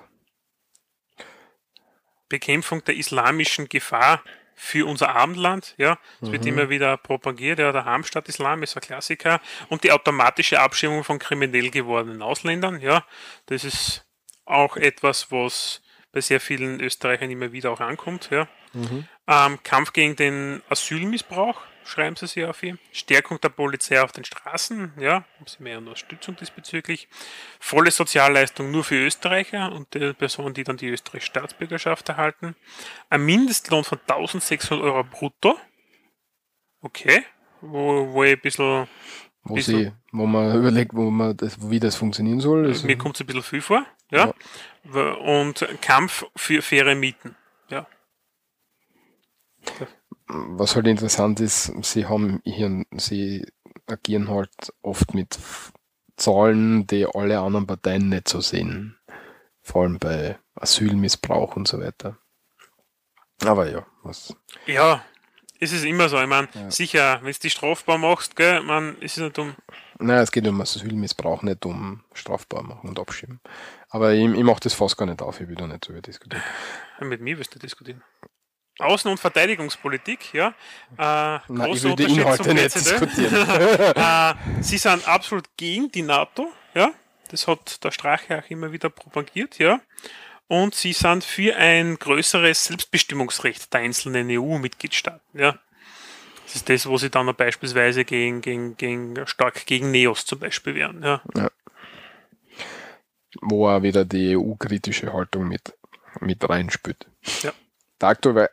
Bekämpfung 2.29 2.85
der 2.85 2.95
islamischen 2.95 3.67
Gefahr 3.67 4.23
für 4.55 4.87
unser 4.87 5.13
Abendland, 5.13 5.75
ja, 5.77 5.99
es 6.21 6.29
mhm. 6.29 6.31
wird 6.31 6.45
immer 6.45 6.69
wieder 6.69 6.95
propagiert, 6.95 7.59
ja, 7.59 7.73
der 7.73 7.83
Hamstadt-Islam 7.83 8.63
ist 8.63 8.77
ein 8.77 8.81
Klassiker 8.81 9.41
und 9.67 9.83
die 9.83 9.91
automatische 9.91 10.61
Abschirmung 10.61 11.03
von 11.03 11.19
kriminell 11.19 11.69
gewordenen 11.69 12.21
Ausländern, 12.21 12.79
ja, 12.79 13.05
das 13.47 13.65
ist 13.65 14.05
auch 14.45 14.77
etwas, 14.77 15.31
was 15.31 15.81
bei 16.17 16.21
sehr 16.21 16.39
vielen 16.39 16.79
Österreichern 16.79 17.29
immer 17.29 17.51
wieder 17.51 17.69
auch 17.69 17.79
ankommt. 17.79 18.29
Ja. 18.31 18.47
Mhm. 18.73 19.05
Ähm, 19.27 19.59
Kampf 19.61 19.93
gegen 19.93 20.15
den 20.15 20.63
Asylmissbrauch, 20.67 21.61
schreiben 21.85 22.15
sie 22.15 22.25
sich 22.25 22.43
auf 22.43 22.59
hier. 22.59 22.79
Stärkung 22.91 23.39
der 23.39 23.49
Polizei 23.49 24.01
auf 24.01 24.13
den 24.13 24.25
Straßen, 24.25 24.93
ja, 24.99 25.25
haben 25.35 25.45
sie 25.45 25.61
mehr 25.61 25.77
Unterstützung 25.77 26.35
diesbezüglich. 26.35 27.07
Volle 27.59 27.91
Sozialleistung 27.91 28.71
nur 28.71 28.83
für 28.83 28.95
Österreicher 28.95 29.71
und 29.71 29.93
die 29.93 30.13
Personen, 30.13 30.55
die 30.55 30.63
dann 30.63 30.77
die 30.77 30.87
österreichische 30.87 31.29
Staatsbürgerschaft 31.29 32.09
erhalten. 32.09 32.55
Ein 33.11 33.23
Mindestlohn 33.23 33.83
von 33.83 33.99
1600 33.99 34.83
Euro 34.83 35.03
brutto. 35.03 35.55
Okay, 36.81 37.25
wo, 37.61 38.11
wo 38.11 38.23
ich 38.23 38.33
ein 38.33 38.41
bisschen 38.41 38.87
wo, 39.43 39.59
sie, 39.59 39.91
wo 40.11 40.25
man 40.25 40.57
überlegt, 40.57 40.95
wo 40.95 41.11
man 41.11 41.37
das, 41.37 41.69
wie 41.69 41.79
das 41.79 41.95
funktionieren 41.95 42.39
soll. 42.39 42.73
Mir 42.85 42.97
kommt 42.97 43.17
es 43.17 43.21
ein 43.21 43.27
bisschen 43.27 43.43
viel 43.43 43.61
vor. 43.61 43.85
Ja? 44.11 44.33
ja. 44.93 45.11
Und 45.13 45.67
Kampf 45.81 46.25
für 46.35 46.61
faire 46.61 46.95
Mieten. 46.95 47.35
Ja. 47.69 47.87
Was 50.27 50.75
halt 50.75 50.87
interessant 50.87 51.39
ist, 51.39 51.71
sie 51.83 52.05
haben 52.05 52.41
hier, 52.43 52.85
sie 52.91 53.45
agieren 53.85 54.29
halt 54.29 54.73
oft 54.81 55.13
mit 55.13 55.39
Zahlen, 56.17 56.87
die 56.87 57.05
alle 57.05 57.39
anderen 57.39 57.67
Parteien 57.67 58.09
nicht 58.09 58.27
so 58.27 58.41
sehen. 58.41 58.97
Vor 59.61 59.83
allem 59.83 59.99
bei 59.99 60.37
Asylmissbrauch 60.55 61.55
und 61.55 61.67
so 61.67 61.79
weiter. 61.79 62.17
Aber 63.45 63.69
ja, 63.69 63.85
was. 64.03 64.35
Ja, 64.65 65.03
ist 65.59 65.73
es 65.73 65.83
immer 65.83 66.09
so. 66.09 66.19
Ich 66.19 66.27
meine, 66.27 66.47
ja. 66.53 66.71
sicher, 66.71 67.19
wenn 67.21 67.31
du 67.31 67.39
die 67.39 67.49
strafbar 67.49 67.97
machst, 67.97 68.35
gell, 68.35 68.61
man, 68.61 68.97
ist 68.99 69.17
es 69.17 69.23
nicht 69.23 69.39
um. 69.39 69.55
Nein, 69.99 70.19
es 70.19 70.31
geht 70.31 70.47
um 70.47 70.59
Asylmissbrauch, 70.61 71.43
nicht 71.43 71.65
um 71.65 72.03
strafbar 72.13 72.63
machen 72.63 72.89
und 72.89 72.99
abschieben. 72.99 73.39
Aber 73.89 74.13
ich, 74.13 74.25
ich 74.25 74.43
mache 74.43 74.59
das 74.61 74.73
fast 74.73 74.97
gar 74.97 75.05
nicht 75.05 75.21
auf, 75.21 75.39
ich 75.39 75.47
will 75.47 75.55
da 75.55 75.67
nicht 75.67 75.85
so 75.85 75.93
diskutieren. 75.93 76.43
Mit 76.99 77.21
mir 77.21 77.37
wirst 77.37 77.55
du 77.55 77.59
diskutieren. 77.59 78.03
Außen- 78.79 79.09
und 79.09 79.19
Verteidigungspolitik, 79.19 80.33
ja. 80.33 80.49
Äh, 80.97 81.39
Nein, 81.47 81.71
ich 81.71 81.83
will 81.83 81.95
die 81.95 82.03
Inhalte 82.03 82.53
nicht 82.53 82.75
diskutieren. 82.75 83.33
äh, 83.95 84.33
sie 84.61 84.77
sind 84.77 85.07
absolut 85.07 85.45
gegen 85.57 85.91
die 85.91 86.03
NATO, 86.03 86.51
ja. 86.75 86.91
Das 87.29 87.47
hat 87.47 87.83
der 87.83 87.91
Strache 87.91 88.39
auch 88.39 88.49
immer 88.49 88.71
wieder 88.71 88.89
propagiert, 88.89 89.57
ja 89.57 89.81
und 90.47 90.75
sie 90.75 90.93
sind 90.93 91.23
für 91.23 91.55
ein 91.55 91.99
größeres 91.99 92.65
Selbstbestimmungsrecht 92.65 93.73
der 93.73 93.81
einzelnen 93.81 94.29
EU-Mitgliedstaaten. 94.29 95.39
Ja. 95.39 95.59
Das 96.45 96.55
ist 96.55 96.69
das, 96.69 96.87
wo 96.87 96.97
sie 96.97 97.09
dann 97.09 97.33
beispielsweise 97.35 98.05
gegen, 98.05 98.41
gegen, 98.41 98.77
gegen, 98.77 99.27
stark 99.27 99.65
gegen 99.65 99.91
Neos 99.91 100.25
zum 100.25 100.39
Beispiel 100.39 100.75
wären. 100.75 101.03
Ja. 101.03 101.21
ja. 101.35 101.49
Wo 103.41 103.67
auch 103.67 103.81
wieder 103.81 104.05
die 104.05 104.37
EU-kritische 104.37 105.13
Haltung 105.13 105.47
mit, 105.47 105.73
mit 106.19 106.47
reinspült. 106.47 107.07
Ja. 107.41 107.51
Der 107.99 108.09
aktuelle, 108.09 108.49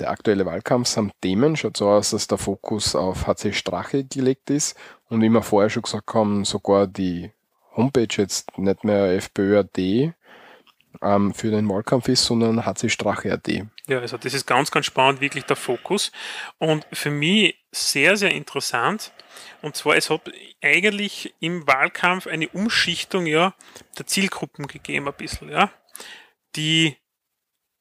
der 0.00 0.10
aktuelle 0.10 0.46
Wahlkampf 0.46 0.88
samt 0.88 1.14
Themen 1.20 1.56
schaut 1.56 1.76
so 1.76 1.88
aus, 1.88 2.10
dass 2.10 2.26
der 2.26 2.38
Fokus 2.38 2.96
auf 2.96 3.26
HC 3.26 3.52
Strache 3.52 4.02
gelegt 4.04 4.50
ist 4.50 4.76
und 5.08 5.22
wie 5.22 5.28
wir 5.28 5.42
vorher 5.42 5.70
schon 5.70 5.82
gesagt 5.84 6.12
haben, 6.12 6.44
sogar 6.44 6.88
die 6.88 7.30
Homepage 7.76 8.08
jetzt 8.10 8.58
nicht 8.58 8.82
mehr 8.82 9.14
FPÖ.at 9.14 9.78
ähm, 9.78 11.34
für 11.34 11.50
den 11.50 11.68
Wahlkampf 11.68 12.08
ist, 12.08 12.24
sondern 12.24 12.66
HC 12.66 12.88
Strache.at. 12.88 13.48
Ja, 13.86 13.98
also 13.98 14.16
das 14.16 14.32
ist 14.32 14.46
ganz, 14.46 14.70
ganz 14.70 14.86
spannend, 14.86 15.20
wirklich 15.20 15.44
der 15.44 15.56
Fokus. 15.56 16.10
Und 16.58 16.86
für 16.92 17.10
mich 17.10 17.62
sehr, 17.70 18.16
sehr 18.16 18.30
interessant. 18.30 19.12
Und 19.60 19.76
zwar, 19.76 19.96
es 19.96 20.08
hat 20.08 20.30
eigentlich 20.62 21.34
im 21.40 21.66
Wahlkampf 21.66 22.26
eine 22.26 22.48
Umschichtung 22.48 23.26
ja, 23.26 23.54
der 23.98 24.06
Zielgruppen 24.06 24.66
gegeben, 24.66 25.08
ein 25.08 25.14
bisschen. 25.14 25.50
Ja. 25.50 25.70
Die, 26.56 26.96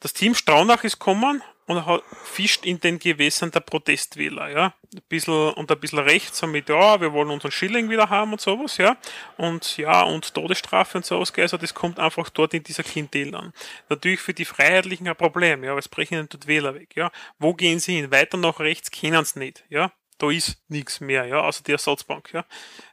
das 0.02 0.14
Team 0.14 0.36
Straunach 0.36 0.84
ist 0.84 1.00
gekommen 1.00 1.42
und 1.66 2.04
fischt 2.24 2.66
in 2.66 2.80
den 2.80 3.00
Gewässern 3.00 3.52
der 3.52 3.62
Protestwähler, 3.62 4.50
ja. 4.50 4.74
Ein 4.94 5.02
bisschen, 5.10 5.54
und 5.54 5.72
ein 5.72 5.80
bisschen 5.80 6.00
rechts 6.00 6.40
damit, 6.40 6.70
ja, 6.70 7.00
wir 7.00 7.14
wollen 7.14 7.30
unseren 7.30 7.52
Schilling 7.52 7.90
wieder 7.90 8.10
haben 8.10 8.34
und 8.34 8.42
sowas, 8.42 8.78
ja. 8.78 8.98
Und 9.38 9.78
ja, 9.78 10.04
und 10.04 10.34
Todesstrafe 10.34 10.98
und 10.98 11.06
sowas, 11.06 11.34
also 11.38 11.58
das 11.58 11.74
kommt 11.74 12.00
einfach 12.00 12.30
dort 12.30 12.54
in 12.54 12.64
dieser 12.64 12.84
Klientel 12.84 13.34
an. 13.36 13.54
Natürlich 13.90 14.20
für 14.20 14.34
die 14.34 14.46
Freiheitlichen 14.46 15.08
ein 15.08 15.16
Problem, 15.16 15.64
ja, 15.64 15.72
aber 15.72 15.80
es 15.80 15.90
brechen 15.90 16.16
ihnen 16.16 16.30
dort 16.30 16.48
Wähler 16.48 16.76
weg, 16.76 16.96
ja. 16.96 17.12
Wo 17.40 17.54
gehen 17.54 17.80
sie 17.80 17.96
hin? 17.96 18.12
Weiter 18.12 18.38
nach 18.38 18.60
rechts 18.60 18.92
kennen 18.92 19.24
sie 19.26 19.40
nicht, 19.40 19.64
ja. 19.70 19.92
Da 20.18 20.30
ist 20.30 20.62
nichts 20.68 21.00
mehr, 21.00 21.26
ja, 21.26 21.42
außer 21.42 21.64
die 21.64 21.72
Ersatzbank, 21.72 22.34
ja. 22.34 22.46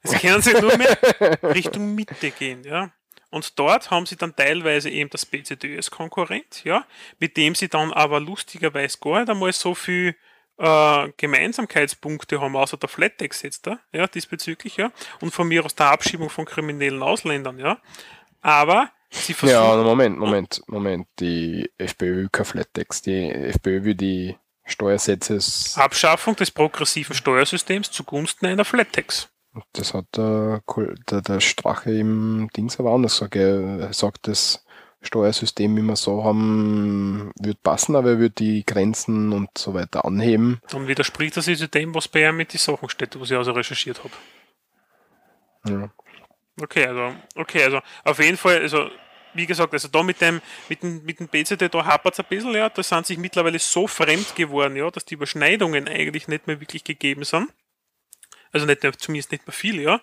Jetzt 0.02 0.20
können 0.20 0.42
sie 0.42 0.52
nur 0.52 0.76
mehr 0.76 0.98
Richtung 1.42 1.94
Mitte 1.94 2.30
gehen, 2.30 2.64
ja. 2.64 2.92
Und 3.30 3.58
dort 3.58 3.90
haben 3.90 4.06
sie 4.06 4.16
dann 4.16 4.34
teilweise 4.34 4.90
eben 4.90 5.08
das 5.10 5.24
BCD 5.24 5.76
als 5.76 5.90
Konkurrent, 5.90 6.64
ja, 6.64 6.84
mit 7.18 7.36
dem 7.36 7.54
sie 7.54 7.68
dann 7.68 7.92
aber 7.92 8.20
lustigerweise 8.20 8.98
gar 8.98 9.20
nicht 9.20 9.30
einmal 9.30 9.52
so 9.52 9.74
viel 9.74 10.16
äh, 10.58 11.08
Gemeinsamkeitspunkte 11.16 12.40
haben, 12.40 12.56
außer 12.56 12.76
der 12.76 12.88
Flattex 12.88 13.42
jetzt 13.42 13.66
da, 13.66 13.78
ja, 13.92 14.06
diesbezüglich, 14.06 14.76
ja, 14.76 14.90
und 15.20 15.32
von 15.32 15.48
mir 15.48 15.64
aus 15.64 15.74
der 15.74 15.90
Abschiebung 15.90 16.28
von 16.28 16.44
kriminellen 16.44 17.02
Ausländern, 17.02 17.58
ja. 17.58 17.78
Aber 18.40 18.90
sie 19.10 19.34
versuchen. 19.34 19.60
Ja, 19.60 19.76
Moment, 19.76 20.18
Moment, 20.18 20.62
Moment. 20.66 21.06
Die 21.18 21.70
FPÖ 21.78 22.28
kein 22.30 22.46
Flattex. 22.46 23.02
Die 23.02 23.30
FPÖ 23.30 23.84
will 23.84 23.94
die 23.94 24.36
Steuersätze. 24.64 25.38
Abschaffung 25.78 26.36
des 26.36 26.50
progressiven 26.50 27.14
Steuersystems 27.14 27.90
zugunsten 27.90 28.46
einer 28.46 28.64
Flattex. 28.64 29.28
Das 29.72 29.94
hat 29.94 30.06
der, 30.16 30.62
der, 31.10 31.22
der 31.22 31.40
Strache 31.40 31.90
im 31.92 32.48
Dings 32.56 32.78
aber 32.78 32.92
anders 32.92 33.18
gesagt. 33.18 33.36
Er 33.36 33.92
sagt, 33.92 34.28
das 34.28 34.64
Steuersystem, 35.02 35.76
wie 35.76 35.82
wir 35.82 35.96
so 35.96 36.24
haben, 36.24 37.32
wird 37.40 37.62
passen, 37.62 37.96
aber 37.96 38.10
er 38.10 38.18
wird 38.18 38.38
die 38.38 38.64
Grenzen 38.64 39.32
und 39.32 39.50
so 39.56 39.74
weiter 39.74 40.04
anheben. 40.04 40.60
Dann 40.70 40.86
widerspricht 40.86 41.36
das 41.36 41.48
also 41.48 41.66
dem, 41.66 41.94
was 41.94 42.06
bei 42.06 42.28
ihm 42.28 42.36
mit 42.36 42.52
den 42.52 42.58
Sachen 42.58 42.88
steht, 42.88 43.18
was 43.18 43.30
ich 43.30 43.36
also 43.36 43.52
recherchiert 43.52 44.00
habe. 44.04 44.12
Ja. 45.66 45.90
Okay, 46.60 46.86
also, 46.86 47.14
okay, 47.34 47.64
also 47.64 47.80
auf 48.04 48.18
jeden 48.18 48.36
Fall, 48.36 48.60
also 48.60 48.90
wie 49.32 49.46
gesagt, 49.46 49.72
also 49.72 49.88
da 49.88 50.02
mit 50.02 50.20
dem, 50.20 50.40
mit 50.68 50.82
dem, 50.82 51.02
mit 51.04 51.18
dem 51.18 51.28
BCD, 51.28 51.68
da 51.68 51.84
hapert 51.84 52.14
es 52.14 52.20
ein 52.20 52.26
bisschen, 52.28 52.52
ja, 52.52 52.68
da 52.68 52.82
sind 52.82 53.06
sich 53.06 53.16
mittlerweile 53.16 53.58
so 53.58 53.86
fremd 53.86 54.34
geworden, 54.36 54.76
ja, 54.76 54.90
dass 54.90 55.04
die 55.04 55.14
Überschneidungen 55.14 55.88
eigentlich 55.88 56.28
nicht 56.28 56.46
mehr 56.46 56.60
wirklich 56.60 56.84
gegeben 56.84 57.24
sind. 57.24 57.48
Also 58.52 58.66
nicht 58.66 58.82
mehr, 58.82 58.92
zumindest 58.92 59.32
nicht 59.32 59.46
mehr 59.46 59.54
viel, 59.54 59.80
ja. 59.80 60.00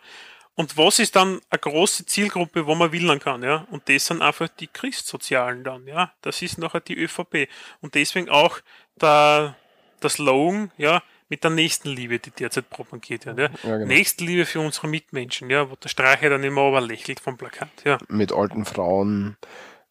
Und 0.56 0.76
was 0.76 0.98
ist 0.98 1.16
dann 1.16 1.40
eine 1.52 1.60
große 1.60 2.08
Zielgruppe, 2.08 2.66
wo 2.66 2.74
man 2.74 2.92
wählen 2.92 3.20
kann, 3.20 3.44
ja? 3.44 3.68
Und 3.70 3.88
das 3.90 4.08
sind 4.08 4.24
einfach 4.24 4.48
die 4.48 4.68
Christsozialen 4.68 5.64
dann, 5.64 5.86
ja. 5.86 6.12
Das 6.22 6.42
ist 6.42 6.58
nachher 6.58 6.82
die 6.82 6.98
ÖVP. 6.98 7.48
Und 7.82 7.94
deswegen 7.94 8.30
auch 8.30 8.60
der, 9.00 9.56
der 10.02 10.10
Slogan, 10.10 10.72
ja, 10.78 11.04
mit 11.30 11.44
der 11.44 11.52
Nächstenliebe, 11.52 12.20
die 12.20 12.32
derzeit 12.32 12.70
propagiert 12.70 13.26
wird. 13.26 13.38
Ja. 13.38 13.50
ja 13.64 13.78
genau. 13.78 13.86
Nächstenliebe 13.86 14.46
für 14.46 14.60
unsere 14.60 14.88
Mitmenschen, 14.88 15.50
ja, 15.50 15.70
wo 15.70 15.76
der 15.76 15.90
Streiche 15.90 16.30
dann 16.30 16.44
immer 16.44 16.62
aber 16.62 16.82
lächelt 16.82 17.20
vom 17.20 17.38
Plakat. 17.38 17.70
Ja. 17.84 17.98
Mit 18.08 18.32
alten 18.32 18.66
Frauen. 18.66 19.38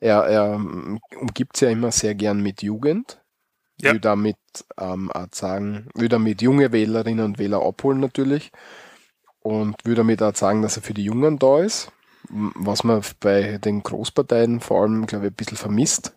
Er, 0.01 0.25
er 0.25 0.55
umgibt 1.21 1.57
sich 1.57 1.67
ja 1.67 1.73
immer 1.73 1.93
sehr 1.93 2.15
gern 2.15 2.43
mit 2.43 2.63
Jugend. 2.63 3.19
Ja. 3.81 3.93
Will 3.93 4.01
damit 4.01 4.37
ähm, 4.79 5.11
auch 5.13 5.27
sagen, 5.33 5.89
will 5.95 6.09
damit 6.09 6.41
junge 6.43 6.73
Wählerinnen 6.73 7.25
und 7.25 7.39
Wähler 7.39 7.63
abholen 7.63 8.01
natürlich. 8.01 8.53
Und 9.41 9.77
will 9.85 9.95
damit 9.95 10.23
auch 10.23 10.35
sagen, 10.35 10.63
dass 10.63 10.77
er 10.77 10.83
für 10.83 10.95
die 10.95 11.05
Jungen 11.05 11.39
da 11.39 11.61
ist. 11.61 11.93
Was 12.29 12.83
man 12.83 13.03
bei 13.21 13.59
den 13.59 13.83
Großparteien 13.83 14.61
vor 14.61 14.83
allem, 14.83 15.07
glaube 15.07 15.27
ich, 15.27 15.33
ein 15.33 15.37
bisschen 15.37 15.59
vermisst. 15.59 16.17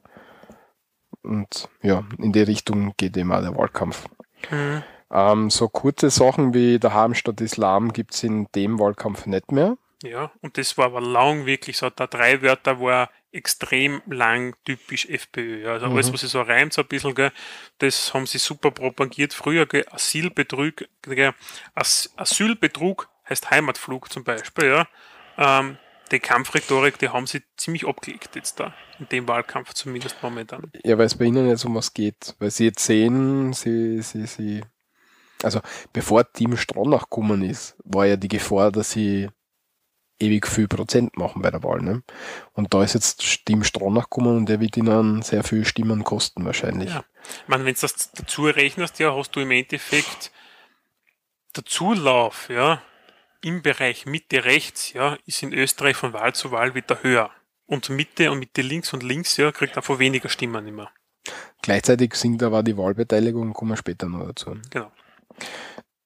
Und 1.22 1.70
ja, 1.84 2.04
in 2.18 2.32
die 2.32 2.42
Richtung 2.42 2.94
geht 2.98 3.18
eben 3.18 3.32
auch 3.32 3.42
der 3.42 3.56
Wahlkampf. 3.56 4.08
Mhm. 4.50 4.84
Ähm, 5.12 5.50
so 5.50 5.68
kurze 5.68 6.10
Sachen 6.10 6.54
wie 6.54 6.80
der 6.80 7.14
statt 7.14 7.42
Islam 7.42 7.94
gibt 7.94 8.14
es 8.14 8.24
in 8.24 8.48
dem 8.56 8.80
Wahlkampf 8.80 9.26
nicht 9.26 9.52
mehr. 9.52 9.78
Ja, 10.04 10.32
und 10.42 10.58
das 10.58 10.78
war 10.78 10.86
aber 10.86 11.02
lang 11.02 11.46
wirklich 11.46 11.78
so, 11.78 11.90
da 11.90 12.08
drei 12.08 12.42
Wörter 12.42 12.80
war 12.80 13.10
extrem 13.32 14.02
lang 14.08 14.56
typisch 14.66 15.08
FPÖ. 15.08 15.70
Also 15.70 15.88
mhm. 15.88 15.94
alles, 15.94 16.14
was 16.14 16.22
sie 16.22 16.28
so 16.28 16.42
reimt, 16.42 16.74
so 16.74 16.82
ein 16.82 16.88
bisschen, 16.88 17.16
gell, 17.16 17.32
das 17.78 18.14
haben 18.14 18.26
sie 18.26 18.38
super 18.38 18.72
propagiert. 18.72 19.34
Früher, 19.34 19.66
gell, 19.66 19.86
Asylbetrug, 19.92 20.86
gell, 21.02 21.34
As 21.76 22.12
Asylbetrug 22.16 23.10
heißt 23.30 23.52
Heimatflug 23.52 24.12
zum 24.12 24.24
Beispiel, 24.24 24.66
ja. 24.66 24.88
Ähm, 25.38 25.78
die 26.12 26.20
Kampfrhetorik, 26.20 26.98
die 26.98 27.10
haben 27.10 27.28
sie 27.28 27.44
ziemlich 27.56 27.88
abgelegt 27.88 28.36
jetzt 28.36 28.60
da, 28.60 28.74
in 28.98 29.08
dem 29.10 29.28
Wahlkampf 29.28 29.74
zumindest 29.74 30.18
momentan. 30.24 30.72
Ja, 30.84 30.98
weil 30.98 31.06
es 31.06 31.16
bei 31.16 31.26
ihnen 31.26 31.48
jetzt 31.48 31.66
um 31.66 31.76
was 31.76 31.94
geht. 31.94 32.36
Weil 32.40 32.50
sie 32.50 32.66
jetzt 32.66 32.84
sehen, 32.84 33.54
sie, 33.54 34.02
sie, 34.02 34.26
sie 34.26 34.62
also 35.44 35.62
bevor 35.94 36.32
Team 36.32 36.58
Stronach 36.58 37.04
gekommen 37.04 37.44
ist, 37.44 37.78
war 37.84 38.06
ja 38.06 38.18
die 38.18 38.28
Gefahr, 38.28 38.72
dass 38.72 38.92
sie 38.92 39.30
ewig 40.20 40.48
viel 40.48 40.68
Prozent 40.68 41.18
machen 41.18 41.42
bei 41.42 41.52
der 41.52 41.64
Wahl. 41.64 41.82
Ne? 41.82 42.04
Und 42.54 42.74
da 42.74 42.84
ist 42.84 42.94
jetzt 42.94 43.46
Team 43.46 43.64
Stronach 43.64 44.04
gekommen 44.04 44.38
und 44.38 44.50
der 44.50 44.60
wird 44.60 44.78
ihnen 44.78 45.22
sehr 45.22 45.44
viel 45.44 45.66
Stimmen 45.66 46.04
kosten 46.04 46.46
wahrscheinlich. 46.46 46.90
Ja. 46.90 47.04
Ich 47.24 47.48
meine, 47.48 47.66
wenn 47.66 47.74
du 47.74 47.82
das 47.82 48.12
dazu 48.12 48.46
rechnest, 48.46 49.00
ja, 49.00 49.16
hast 49.16 49.32
du 49.36 49.40
im 49.40 49.52
Endeffekt 49.52 50.32
der 51.56 51.66
Zulauf, 51.66 52.50
ja, 52.50 52.82
im 53.42 53.62
Bereich 53.62 54.06
Mitte 54.06 54.46
rechts, 54.46 54.94
ja, 54.94 55.18
ist 55.26 55.44
in 55.44 55.54
Österreich 55.54 55.96
von 55.96 56.14
Wahl 56.14 56.34
zu 56.34 56.52
Wahl 56.52 56.76
wieder 56.76 57.04
höher. 57.04 57.32
Und 57.66 57.90
Mitte 57.90 58.32
und 58.32 58.40
Mitte 58.40 58.62
links 58.62 58.94
und 58.94 59.04
links, 59.04 59.38
ja, 59.38 59.52
kriegt 59.52 59.78
einfach 59.78 60.00
weniger 60.00 60.30
Stimmen 60.30 60.68
immer. 60.68 60.92
Gleichzeitig 61.62 62.16
sinkt 62.16 62.42
aber 62.44 62.64
die 62.64 62.78
Wahlbeteiligung, 62.78 63.54
kommen 63.54 63.72
wir 63.72 63.78
später 63.78 64.08
noch 64.08 64.26
dazu. 64.26 64.58
Genau. 64.70 64.92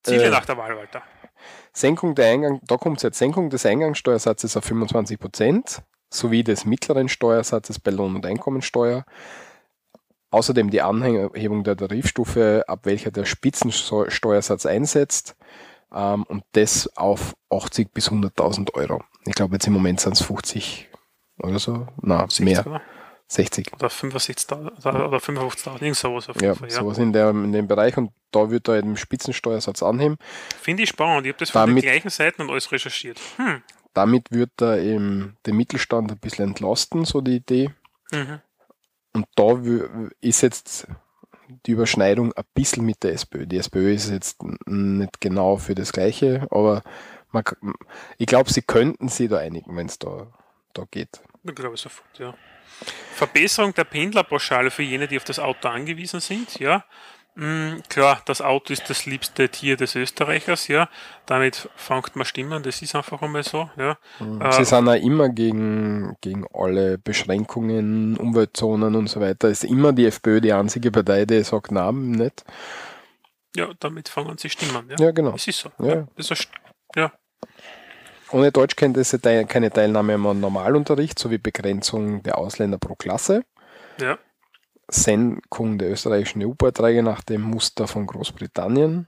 Ziele 0.03 0.25
äh, 0.25 0.29
nach 0.29 0.45
der 0.45 0.57
Wahl, 0.57 0.75
Walter. 0.75 1.03
Senkung 1.73 2.15
der 2.15 2.31
Eingang, 2.31 2.61
da 2.67 2.77
kommt 2.77 2.97
es 2.97 3.03
jetzt 3.03 3.17
Senkung 3.17 3.49
des 3.49 3.65
Eingangssteuersatzes 3.65 4.55
auf 4.57 4.63
25 4.63 5.19
Prozent 5.19 5.81
sowie 6.09 6.43
des 6.43 6.65
mittleren 6.65 7.09
Steuersatzes 7.09 7.79
bei 7.79 7.91
Lohn- 7.91 8.15
und 8.15 8.25
Einkommensteuer. 8.25 9.05
Außerdem 10.29 10.69
die 10.69 10.81
Anhebung 10.81 11.63
der 11.63 11.77
Tarifstufe, 11.77 12.63
ab 12.67 12.81
welcher 12.83 13.11
der 13.11 13.25
Spitzensteuersatz 13.25 14.65
einsetzt. 14.65 15.35
Ähm, 15.93 16.23
und 16.23 16.43
das 16.53 16.89
auf 16.97 17.35
80 17.49 17.93
bis 17.93 18.09
100.000 18.09 18.73
Euro. 18.73 19.03
Ich 19.25 19.33
glaube, 19.33 19.55
jetzt 19.55 19.67
im 19.67 19.73
Moment 19.73 19.99
sind 19.99 20.13
es 20.13 20.21
50 20.23 20.89
oder 21.39 21.59
so. 21.59 21.87
Na, 22.01 22.27
mehr. 22.39 22.65
Oder? 22.65 22.81
60. 23.33 23.73
Oder 23.73 23.87
65.000 23.87 25.07
oder 25.07 25.17
55.000, 25.17 25.81
irgend 25.81 25.95
sowas 25.95 26.29
auf 26.29 26.35
jeden 26.35 26.45
ja, 26.45 26.55
Fall. 26.55 26.69
Ja, 26.69 26.75
sowas 26.75 26.97
in, 26.97 27.13
der, 27.13 27.29
in 27.29 27.51
dem 27.51 27.67
Bereich 27.67 27.97
und 27.97 28.11
da 28.31 28.49
wird 28.49 28.67
er 28.67 28.81
den 28.81 28.97
Spitzensteuersatz 28.97 29.81
anheben. 29.81 30.17
Finde 30.61 30.83
ich 30.83 30.89
spannend. 30.89 31.25
Ich 31.25 31.33
habe 31.33 31.39
das 31.39 31.49
von 31.49 31.61
damit, 31.61 31.83
den 31.83 31.89
gleichen 31.89 32.09
Seiten 32.09 32.43
und 32.43 32.49
alles 32.49 32.71
recherchiert. 32.71 33.19
Hm. 33.37 33.63
Damit 33.93 34.31
wird 34.31 34.61
er 34.61 34.79
eben 34.79 35.37
den 35.45 35.55
Mittelstand 35.55 36.11
ein 36.11 36.17
bisschen 36.17 36.49
entlasten, 36.49 37.05
so 37.05 37.21
die 37.21 37.37
Idee. 37.37 37.71
Mhm. 38.11 38.41
Und 39.13 39.27
da 39.35 39.59
ist 40.21 40.41
jetzt 40.41 40.87
die 41.65 41.71
Überschneidung 41.71 42.33
ein 42.33 42.43
bisschen 42.53 42.85
mit 42.85 43.03
der 43.03 43.13
SPÖ. 43.13 43.45
Die 43.45 43.57
SPÖ 43.57 43.93
ist 43.93 44.09
jetzt 44.09 44.41
nicht 44.65 45.21
genau 45.21 45.57
für 45.57 45.75
das 45.75 45.91
Gleiche, 45.91 46.47
aber 46.49 46.81
man, 47.31 47.43
ich 48.17 48.25
glaube, 48.25 48.51
sie 48.51 48.61
könnten 48.61 49.09
sich 49.09 49.29
da 49.29 49.37
einigen, 49.37 49.75
wenn 49.75 49.87
es 49.87 49.99
da, 49.99 50.27
da 50.73 50.85
geht. 50.89 51.21
Ich 51.43 51.55
glaube 51.55 51.77
sofort, 51.77 52.17
ja. 52.17 52.33
Verbesserung 53.13 53.73
der 53.73 53.83
Pendlerpauschale 53.83 54.71
für 54.71 54.83
jene, 54.83 55.07
die 55.07 55.17
auf 55.17 55.23
das 55.23 55.39
Auto 55.39 55.67
angewiesen 55.67 56.19
sind, 56.19 56.59
ja. 56.59 56.83
Mm, 57.35 57.81
klar, 57.89 58.21
das 58.25 58.41
Auto 58.41 58.73
ist 58.73 58.87
das 58.91 59.07
liebste 59.07 59.49
Tier 59.49 59.75
des 59.75 59.95
Österreichers, 59.95 60.67
ja. 60.67 60.87
Damit 61.25 61.67
fängt 61.75 62.15
man 62.15 62.25
Stimmen, 62.25 62.61
das 62.61 62.81
ist 62.81 62.95
einfach 62.95 63.21
einmal 63.21 63.43
so, 63.43 63.69
ja. 63.75 63.97
Mhm. 64.19 64.39
Sie 64.51 64.61
äh, 64.61 64.65
sind 64.65 64.87
auch 64.87 64.93
immer 64.93 65.29
gegen, 65.29 66.15
gegen 66.21 66.45
alle 66.53 66.99
Beschränkungen, 66.99 68.17
Umweltzonen 68.17 68.95
und 68.95 69.07
so 69.07 69.19
weiter. 69.19 69.49
Ist 69.49 69.63
immer 69.63 69.93
die 69.93 70.05
FPÖ 70.05 70.41
die 70.41 70.53
einzige 70.53 70.91
Partei, 70.91 71.25
die 71.25 71.43
sagt, 71.43 71.71
nein, 71.71 72.11
nicht. 72.11 72.43
Ja, 73.55 73.69
damit 73.79 74.09
fangen 74.09 74.37
sie 74.37 74.49
Stimmen, 74.49 74.89
ja. 74.89 75.05
Ja, 75.05 75.11
genau. 75.11 75.31
Das 75.31 75.47
ist 75.47 75.59
so. 75.59 75.71
Ja. 75.79 75.95
ja. 75.95 76.07
Das 76.15 76.29
ist, 76.29 76.47
ja. 76.95 77.11
Ohne 78.33 78.51
Deutschkenntnisse 78.51 79.19
keine 79.19 79.69
Teilnahme 79.69 80.15
am 80.15 80.39
Normalunterricht 80.39 81.19
sowie 81.19 81.37
Begrenzung 81.37 82.23
der 82.23 82.39
Ausländer 82.39 82.79
pro 82.79 82.95
Klasse. 82.95 83.43
Ja. 84.01 84.17
Senkung 84.87 85.77
der 85.77 85.91
österreichischen 85.91 86.43
EU-Beiträge 86.43 87.03
nach 87.03 87.21
dem 87.21 87.41
Muster 87.41 87.87
von 87.87 88.07
Großbritannien. 88.07 89.07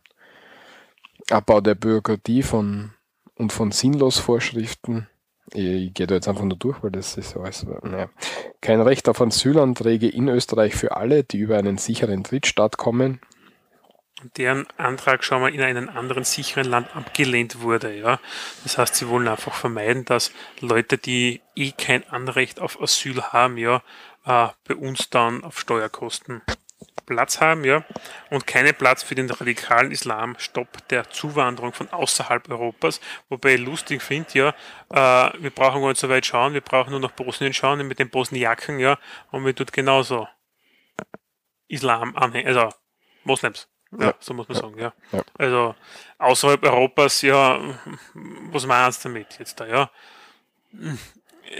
Abbau 1.32 1.60
der 1.60 1.74
Bürokratie 1.74 2.44
von, 2.44 2.94
und 3.34 3.52
von 3.52 3.72
Sinnlosvorschriften. 3.72 5.08
Ich, 5.54 5.66
ich 5.66 5.94
gehe 5.95 6.06
da 6.06 6.16
jetzt 6.16 6.28
einfach 6.28 6.44
nur 6.44 6.58
durch, 6.58 6.84
weil 6.84 6.92
das 6.92 7.18
ist 7.18 7.36
alles, 7.36 7.66
naja. 7.82 8.10
Kein 8.62 8.80
Recht 8.80 9.10
auf 9.10 9.22
Asylanträge 9.22 10.08
in 10.08 10.28
Österreich 10.28 10.76
für 10.76 10.95
alle, 10.98 11.24
die 11.24 11.40
über 11.40 11.58
einen 11.58 11.80
sicheren 11.80 12.22
Drittstaat 12.22 12.78
kommen. 12.78 13.22
Deren 14.38 14.68
Antrag 14.78 15.24
schon 15.24 15.42
mal 15.42 15.54
in 15.54 15.62
einem 15.62 15.90
anderen 15.90 16.24
sicheren 16.24 16.68
Land 16.68 16.95
abgelehnt 16.95 17.62
wurde. 17.62 17.95
Ja, 17.95 18.20
das 18.64 18.78
heißt, 18.78 18.95
sie 18.95 19.08
wollen 19.08 19.28
einfach 19.28 19.54
vermeiden, 19.54 20.06
dass 20.06 20.32
Leute, 20.60 20.98
die 20.98 21.42
eh 21.56 21.72
kein 21.72 22.08
Anrecht 22.10 22.60
auf 22.60 22.82
Asyl 22.82 23.22
haben, 23.22 23.58
ja, 23.58 23.84
äh, 24.26 24.48
bei 24.68 24.76
uns 24.76 25.10
dann 25.10 25.44
auf 25.44 25.60
Steuerkosten 25.60 26.42
Platz 27.06 27.40
haben, 27.40 27.64
ja, 27.64 27.86
und 28.30 28.48
keinen 28.48 28.74
Platz 28.74 29.04
für 29.04 29.16
den 29.16 29.30
radikalen 29.30 29.92
Islam, 29.92 30.36
Stopp 30.40 30.88
der 30.90 31.10
Zuwanderung 31.10 31.74
von 31.74 31.90
außerhalb 31.90 32.50
Europas, 32.50 33.00
wobei 33.30 33.56
ich 33.56 33.62
lustig 33.62 34.02
finde, 34.02 34.30
ja, 34.34 34.50
äh, 34.90 35.34
wir 35.40 35.52
brauchen 35.52 35.82
gar 35.82 35.90
nicht 35.90 36.02
so 36.02 36.10
weit 36.10 36.26
schauen, 36.26 36.54
wir 36.54 36.62
brauchen 36.62 36.92
nur 36.92 37.00
nach 37.00 37.12
Bosnien 37.12 37.54
schauen, 37.54 37.88
mit 37.88 38.00
den 38.00 38.10
Bosniaken, 38.10 38.80
ja, 38.80 38.98
und 39.32 39.45
wir 39.45 39.56
tut 39.56 39.72
genauso 39.72 40.28
Islam 41.68 42.16
anhängen, 42.16 42.48
also 42.48 42.76
Moslems. 43.24 43.68
Ja, 44.00 44.14
so 44.20 44.34
muss 44.34 44.48
man 44.48 44.58
sagen, 44.58 44.78
ja. 44.80 44.94
Also 45.38 45.76
außerhalb 46.18 46.64
Europas, 46.64 47.22
ja, 47.22 47.60
was 48.52 48.66
meinst 48.66 49.04
du 49.06 49.10
damit 49.10 49.38
jetzt 49.40 49.60
da, 49.60 49.66
ja? 49.66 49.90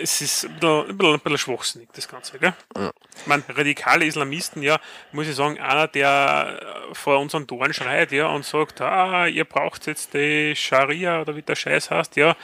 Es 0.02 0.20
ist 0.20 0.46
ein 0.46 0.54
bisschen, 0.60 0.90
ein 0.90 0.98
bisschen, 0.98 1.14
ein 1.14 1.20
bisschen 1.20 1.38
schwachsinnig, 1.38 1.90
das 1.94 2.08
Ganze, 2.08 2.40
gell? 2.40 2.54
Ja. 2.76 2.92
Ich 3.18 3.28
meine, 3.28 3.44
radikale 3.50 4.06
Islamisten, 4.06 4.64
ja, 4.64 4.80
muss 5.12 5.28
ich 5.28 5.36
sagen, 5.36 5.60
einer, 5.60 5.88
der 5.88 6.90
vor 6.94 7.20
unseren 7.20 7.46
Toren 7.48 7.74
schreit, 7.74 8.12
ja, 8.12 8.28
und 8.28 8.44
sagt, 8.46 8.82
ah, 8.82 9.28
ihr 9.28 9.46
braucht 9.46 9.86
jetzt 9.88 10.14
die 10.14 10.56
Scharia 10.56 11.22
oder 11.22 11.36
wie 11.36 11.44
der 11.44 11.56
Scheiß 11.56 11.92
heißt, 11.92 12.16
ja, 12.16 12.36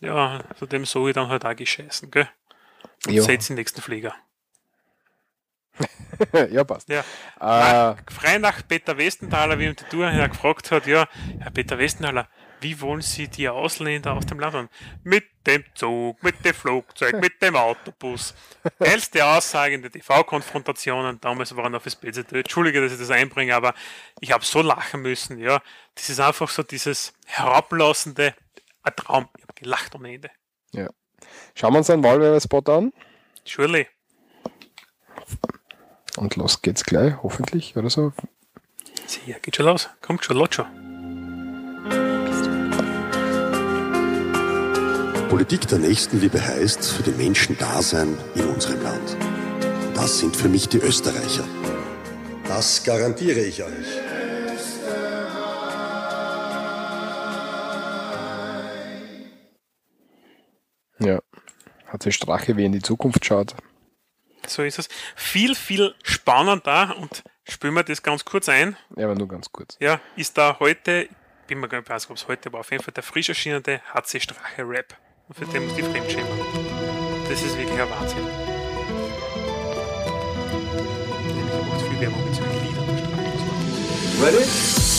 ja, 0.00 0.40
zu 0.58 0.66
dem 0.66 0.84
soll 0.86 1.10
ich 1.10 1.14
dann 1.14 1.28
halt 1.28 1.44
auch 1.44 1.54
gescheißen, 1.54 2.10
gell? 2.10 2.28
Und 3.06 3.12
Ja. 3.12 3.22
setz 3.22 3.46
den 3.48 3.56
nächsten 3.56 3.82
Flieger. 3.82 4.14
ja, 6.50 6.64
passt. 6.64 6.88
Ja. 6.88 7.00
Äh, 7.40 7.96
Frei 8.10 8.38
nach 8.38 8.66
Peter 8.66 8.96
Westenthaler, 8.96 9.58
wie 9.58 9.66
ihm 9.66 9.76
die 9.76 9.84
Tour 9.84 10.10
gefragt 10.10 10.70
hat, 10.70 10.86
ja, 10.86 11.08
Herr 11.38 11.50
Peter 11.50 11.78
Westenthaler, 11.78 12.28
wie 12.60 12.80
wollen 12.80 13.02
Sie 13.02 13.28
die 13.28 13.48
Ausländer 13.48 14.14
aus 14.14 14.26
dem 14.26 14.40
Land 14.40 14.54
haben? 14.54 14.68
Mit 15.04 15.24
dem 15.46 15.64
Zug, 15.74 16.20
mit 16.22 16.44
dem 16.44 16.54
Flugzeug, 16.54 17.20
mit 17.20 17.40
dem 17.40 17.54
Autobus. 17.54 18.34
Geilste 18.80 19.24
Aussage 19.24 19.74
in 19.74 19.82
der 19.82 19.92
TV-Konfrontationen, 19.92 21.20
damals 21.20 21.54
waren 21.54 21.74
auf 21.74 21.84
das 21.84 21.94
BZD. 21.94 22.32
Entschuldige, 22.32 22.82
dass 22.82 22.92
ich 22.92 22.98
das 22.98 23.10
einbringe, 23.10 23.54
aber 23.54 23.74
ich 24.20 24.32
habe 24.32 24.44
so 24.44 24.60
lachen 24.62 25.02
müssen, 25.02 25.38
ja. 25.38 25.62
Das 25.94 26.10
ist 26.10 26.20
einfach 26.20 26.48
so 26.48 26.62
dieses 26.62 27.12
herablassende, 27.26 28.34
ein 28.82 28.96
Traum. 28.96 29.28
Ich 29.36 29.42
habe 29.44 29.54
gelacht 29.54 29.94
ohne 29.94 30.14
Ende. 30.14 30.30
ja. 30.72 30.88
Schauen 31.54 31.72
wir 31.72 31.78
uns 31.78 31.90
einen 31.90 32.04
Wahlwerbespot 32.04 32.68
an 32.68 32.92
Surely. 33.44 33.88
Und 36.18 36.36
los 36.36 36.62
geht's 36.62 36.84
gleich, 36.84 37.14
hoffentlich, 37.22 37.76
oder 37.76 37.90
so. 37.90 38.12
Sicher, 39.06 39.38
geht 39.40 39.56
schon 39.56 39.66
los. 39.66 39.88
Kommt 40.02 40.24
schon, 40.24 40.36
lot 40.36 40.54
schon. 40.54 40.66
Politik 45.28 45.68
der 45.68 45.78
Nächstenliebe 45.78 46.44
heißt, 46.44 46.90
für 46.90 47.02
die 47.02 47.12
Menschen 47.12 47.56
da 47.58 47.82
sein 47.82 48.16
in 48.34 48.44
unserem 48.46 48.82
Land. 48.82 49.16
Das 49.94 50.18
sind 50.18 50.36
für 50.36 50.48
mich 50.48 50.68
die 50.68 50.78
Österreicher. 50.78 51.44
Das 52.46 52.82
garantiere 52.82 53.40
ich 53.40 53.62
euch. 53.62 53.86
Ja. 61.00 61.20
Hat 61.86 62.02
sich 62.02 62.14
Strache 62.14 62.56
wie 62.56 62.64
in 62.64 62.72
die 62.72 62.82
Zukunft 62.82 63.24
schaut. 63.24 63.54
So 64.46 64.62
ist 64.62 64.78
es. 64.78 64.88
Viel, 65.16 65.54
viel 65.54 65.94
spannender 66.02 66.96
und 66.98 67.22
spüren 67.48 67.74
wir 67.74 67.82
das 67.82 68.02
ganz 68.02 68.24
kurz 68.24 68.48
ein. 68.48 68.76
Ja, 68.96 69.04
aber 69.04 69.14
nur 69.14 69.28
ganz 69.28 69.50
kurz. 69.52 69.76
Ja, 69.80 70.00
ist 70.16 70.38
da 70.38 70.58
heute, 70.60 71.08
bin 71.46 71.60
mir 71.60 71.68
gar 71.68 71.78
nicht 71.78 71.88
sicher, 71.88 72.10
ob 72.10 72.16
es 72.16 72.28
heute 72.28 72.52
war, 72.52 72.60
auf 72.60 72.70
jeden 72.70 72.82
Fall 72.82 72.94
der 72.94 73.02
frisch 73.02 73.28
erschienene 73.28 73.80
HC 73.94 74.20
Strache 74.20 74.62
Rap. 74.68 74.96
Und 75.28 75.38
für 75.38 75.46
den 75.46 75.66
muss 75.66 75.76
die 75.76 75.82
Fremdschämen. 75.82 76.28
Das 77.28 77.42
ist 77.42 77.58
wirklich 77.58 77.80
ein 77.80 77.90
Wahnsinn. 77.90 78.24
Nämlich 81.26 81.68
macht 81.68 81.82
viel 81.82 82.00
Werbung 82.00 82.24
mit 82.24 82.34
solchen 82.34 82.66
Liedern. 82.66 82.88
Ready? 84.22 84.97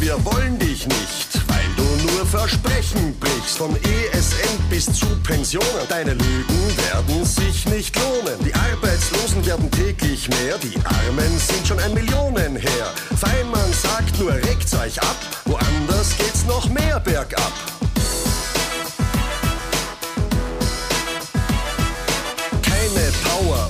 Wir 0.00 0.24
wollen 0.24 0.58
dich 0.58 0.86
nicht, 0.86 1.48
weil 1.48 1.64
du 1.76 1.82
nur 1.82 2.26
Versprechen 2.26 3.14
brichst. 3.20 3.58
Von 3.58 3.76
ESN 3.76 4.58
bis 4.70 4.86
zu 4.86 5.06
Pensionen. 5.22 5.66
Deine 5.88 6.12
Lügen 6.12 6.76
werden 6.76 7.24
sich 7.24 7.66
nicht 7.66 7.96
lohnen. 7.96 8.38
Die 8.44 8.54
Arbeitslosen 8.54 9.44
werden 9.46 9.70
täglich 9.70 10.28
mehr, 10.28 10.58
die 10.58 10.74
Armen 10.84 11.38
sind 11.38 11.66
schon 11.66 11.78
ein 11.80 11.94
Millionenheer. 11.94 12.90
Feinmann 13.16 13.72
sagt 13.72 14.18
nur, 14.18 14.32
regt's 14.32 14.74
euch 14.74 15.00
ab, 15.00 15.16
woanders 15.44 16.16
geht's 16.16 16.44
noch 16.46 16.68
mehr 16.68 17.00
bergab. 17.00 17.52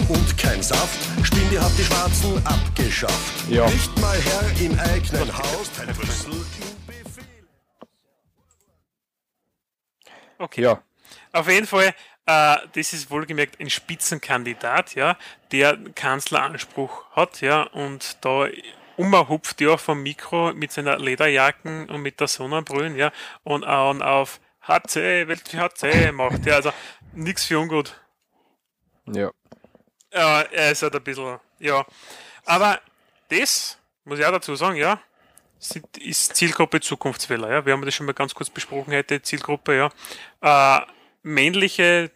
Und 0.08 0.38
kein 0.38 0.62
Saft. 0.62 0.98
Spinde 1.26 1.60
hat 1.62 1.72
die 1.78 1.84
Schwarzen 1.84 2.46
abgeschafft. 2.46 3.48
Ja. 3.48 3.66
Nicht 3.66 3.98
mal 3.98 4.18
Herr 4.18 4.60
im 4.60 4.78
eigenen 4.78 5.36
Haus, 5.36 5.70
kein 5.76 5.94
Brüssel 5.94 6.32
im 6.32 6.86
Befehl. 6.86 7.24
Okay. 10.38 10.62
Ja. 10.62 10.82
Auf 11.32 11.48
jeden 11.48 11.66
Fall, 11.66 11.94
äh, 12.26 12.56
das 12.72 12.92
ist 12.92 13.10
wohlgemerkt 13.10 13.60
ein 13.60 13.70
Spitzenkandidat, 13.70 14.94
ja, 14.94 15.16
der 15.52 15.76
Kanzleranspruch 15.94 17.10
hat, 17.12 17.40
ja, 17.40 17.62
und 17.62 18.18
da 18.24 18.48
umhupft 18.96 19.60
ja 19.60 19.76
vom 19.76 20.02
Mikro 20.02 20.52
mit 20.54 20.72
seiner 20.72 20.98
Lederjacken 20.98 21.88
und 21.88 22.02
mit 22.02 22.20
der 22.20 22.28
Sonnenbrille, 22.28 22.96
ja, 22.96 23.12
und 23.42 23.64
auch 23.64 23.98
auf 24.00 24.40
HC, 24.62 25.28
Welt 25.28 25.48
für 25.48 25.58
HC 25.58 26.12
macht, 26.12 26.46
ja, 26.46 26.56
also 26.56 26.72
nichts 27.12 27.44
für 27.44 27.58
ungut. 27.58 28.00
Ja. 29.06 29.30
Ja, 30.14 30.42
er 30.42 30.70
ist 30.70 30.82
halt 30.82 30.94
ein 30.94 31.02
bisschen, 31.02 31.38
ja. 31.58 31.84
Aber 32.44 32.80
das, 33.28 33.78
muss 34.04 34.18
ich 34.18 34.24
auch 34.24 34.32
dazu 34.32 34.54
sagen, 34.54 34.76
ja, 34.76 35.00
sind, 35.58 35.96
ist 35.96 36.36
Zielgruppe 36.36 36.80
Zukunftswähler, 36.80 37.50
ja. 37.50 37.66
Wir 37.66 37.72
haben 37.72 37.84
das 37.84 37.94
schon 37.94 38.06
mal 38.06 38.12
ganz 38.12 38.34
kurz 38.34 38.50
besprochen 38.50 38.92
heute, 38.92 39.22
Zielgruppe, 39.22 39.76
ja. 39.76 40.78
Äh, 40.78 40.86
männliche 41.22 42.10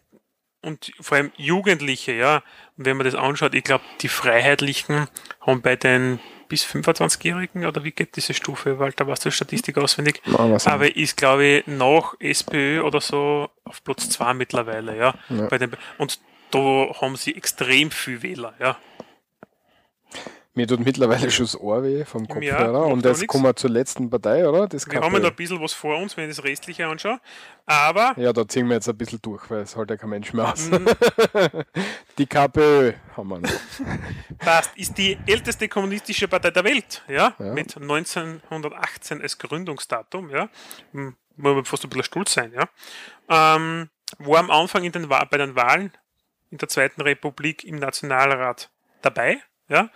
und 0.62 0.92
vor 1.00 1.16
allem 1.16 1.32
Jugendliche, 1.36 2.12
ja. 2.12 2.42
Und 2.76 2.84
wenn 2.84 2.96
man 2.96 3.04
das 3.04 3.14
anschaut, 3.14 3.54
ich 3.54 3.64
glaube, 3.64 3.84
die 4.00 4.08
Freiheitlichen 4.08 5.08
haben 5.40 5.62
bei 5.62 5.76
den 5.76 6.20
bis 6.48 6.64
25-Jährigen, 6.64 7.66
oder 7.66 7.84
wie 7.84 7.90
geht 7.90 8.16
diese 8.16 8.32
Stufe, 8.32 8.78
Walter, 8.78 9.06
weißt 9.06 9.26
du 9.26 9.30
Statistik 9.30 9.76
auswendig? 9.76 10.22
Nein, 10.24 10.58
Aber 10.64 10.96
ist, 10.96 11.16
glaube 11.16 11.44
ich, 11.44 11.66
nach 11.66 12.14
SPÖ 12.20 12.80
oder 12.80 13.00
so 13.00 13.50
auf 13.64 13.84
Platz 13.84 14.08
2 14.10 14.34
mittlerweile, 14.34 14.96
ja. 14.96 15.14
Ja. 15.28 15.46
Bei 15.48 15.58
den, 15.58 15.72
und 15.98 16.18
da 16.50 16.58
haben 17.00 17.16
sie 17.16 17.34
extrem 17.36 17.90
viel 17.90 18.22
Wähler, 18.22 18.54
ja. 18.58 18.76
Mir 20.54 20.66
tut 20.66 20.80
mittlerweile 20.80 21.30
schon 21.30 21.44
das 21.46 21.60
Ohr 21.60 21.84
weh 21.84 22.04
vom 22.04 22.24
Ja, 22.24 22.34
Kopfhörer. 22.34 22.80
macht 22.80 22.92
und 22.92 23.04
jetzt 23.04 23.24
kommen 23.28 23.44
wir 23.44 23.54
zur 23.54 23.70
letzten 23.70 24.10
Partei, 24.10 24.48
oder? 24.48 24.66
Das 24.66 24.88
Wir 24.90 25.00
haben 25.00 25.12
ja 25.12 25.20
noch 25.20 25.30
ein 25.30 25.36
bisschen 25.36 25.60
was 25.60 25.72
vor 25.72 25.96
uns, 25.96 26.16
wenn 26.16 26.28
ich 26.28 26.34
das 26.36 26.44
Restliche 26.44 26.84
anschaue. 26.88 27.20
Aber 27.64 28.14
Ja, 28.16 28.32
da 28.32 28.48
ziehen 28.48 28.66
wir 28.66 28.74
jetzt 28.74 28.88
ein 28.88 28.96
bisschen 28.98 29.20
durch, 29.22 29.48
weil 29.50 29.60
es 29.60 29.76
halt 29.76 29.88
ja 29.90 29.96
kein 29.96 30.10
Mensch 30.10 30.32
mehr 30.32 30.50
aus. 30.52 30.68
Mhm. 30.68 30.88
Die 32.18 32.26
KPÖ 32.26 32.92
haben 33.16 33.28
wir 33.28 33.38
noch. 33.38 33.50
passt, 34.38 34.76
ist 34.76 34.98
die 34.98 35.16
älteste 35.28 35.68
kommunistische 35.68 36.26
Partei 36.26 36.50
der 36.50 36.64
Welt, 36.64 37.04
ja, 37.06 37.34
Ja. 37.38 37.52
mit 37.52 37.76
1918 37.76 39.22
als 39.22 39.38
Gründungsdatum, 39.38 40.30
ja, 40.30 40.48
Hm, 40.90 41.14
muss 41.36 41.54
man 41.54 41.64
fast 41.66 41.84
ein 41.84 41.90
bisschen 41.90 42.02
stolz 42.04 42.32
sein, 42.34 42.52
ja, 42.52 42.68
ähm, 43.28 43.90
war 44.18 44.40
am 44.40 44.50
Anfang 44.50 44.82
in 44.82 44.90
den, 44.90 45.08
bei 45.08 45.26
den 45.38 45.54
Wahlen 45.54 45.92
in 46.50 46.58
der 46.58 46.68
Zweiten 46.68 47.00
Republik 47.00 47.64
im 47.64 47.76
Nationalrat 47.76 48.70
dabei, 49.02 49.38
ja, 49.68 49.90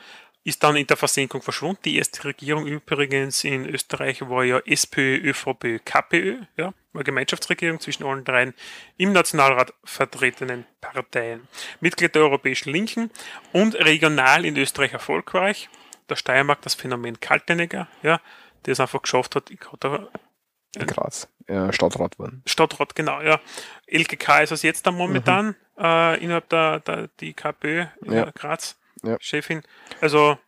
ist 0.45 0.63
dann 0.65 0.77
in 0.77 0.87
der 0.87 0.97
Versenkung 0.97 1.41
verschwunden. 1.41 1.83
Die 1.85 1.97
erste 1.97 2.25
Regierung 2.25 2.67
übrigens 2.67 3.45
in 3.45 3.67
Österreich 3.67 4.29
war 4.29 4.45
ja 4.45 4.59
SPÖ, 4.67 5.17
ÖVP, 5.17 5.85
KPÖ, 5.85 6.43
ja, 6.57 6.75
war 6.93 7.05
Gemeinschaftsregierung 7.05 7.81
zwischen 7.81 8.05
allen 8.05 8.25
dreien 8.25 8.55
im 8.97 9.13
Nationalrat 9.13 9.73
vertretenen 9.85 10.67
Parteien. 10.81 11.47
Mitglied 11.81 12.15
der 12.15 12.23
Europäischen 12.23 12.73
Linken 12.73 13.11
und 13.53 13.77
regional 13.77 14.45
in 14.45 14.57
Österreich 14.57 14.93
erfolgreich. 14.93 15.69
Der 16.09 16.17
Steiermark 16.17 16.61
das 16.63 16.75
Phänomen 16.75 17.21
Kaltenegger, 17.21 17.89
ja, 18.03 18.21
der 18.67 18.73
es 18.73 18.81
einfach 18.81 19.03
geschafft 19.03 19.37
hat, 19.37 19.51
In 20.76 20.86
Graz. 20.86 21.28
Ja, 21.49 21.73
Stadtrat 21.73 22.18
worden. 22.18 22.42
Stadtrat, 22.47 22.94
genau, 22.94 23.20
ja. 23.20 23.41
LKK 23.86 24.42
ist 24.42 24.52
es 24.52 24.62
jetzt 24.62 24.86
dann 24.86 24.94
momentan 24.97 25.55
äh, 25.78 26.23
innerhalb 26.23 26.49
der, 26.49 26.81
der 26.81 27.09
die 27.20 27.34
KPÖ 27.34 27.86
in 28.05 28.12
Ja. 28.12 28.31
Graz. 28.31 28.76
Ja. 29.02 29.17
Chefin. 29.20 29.62
Also, 30.01 30.39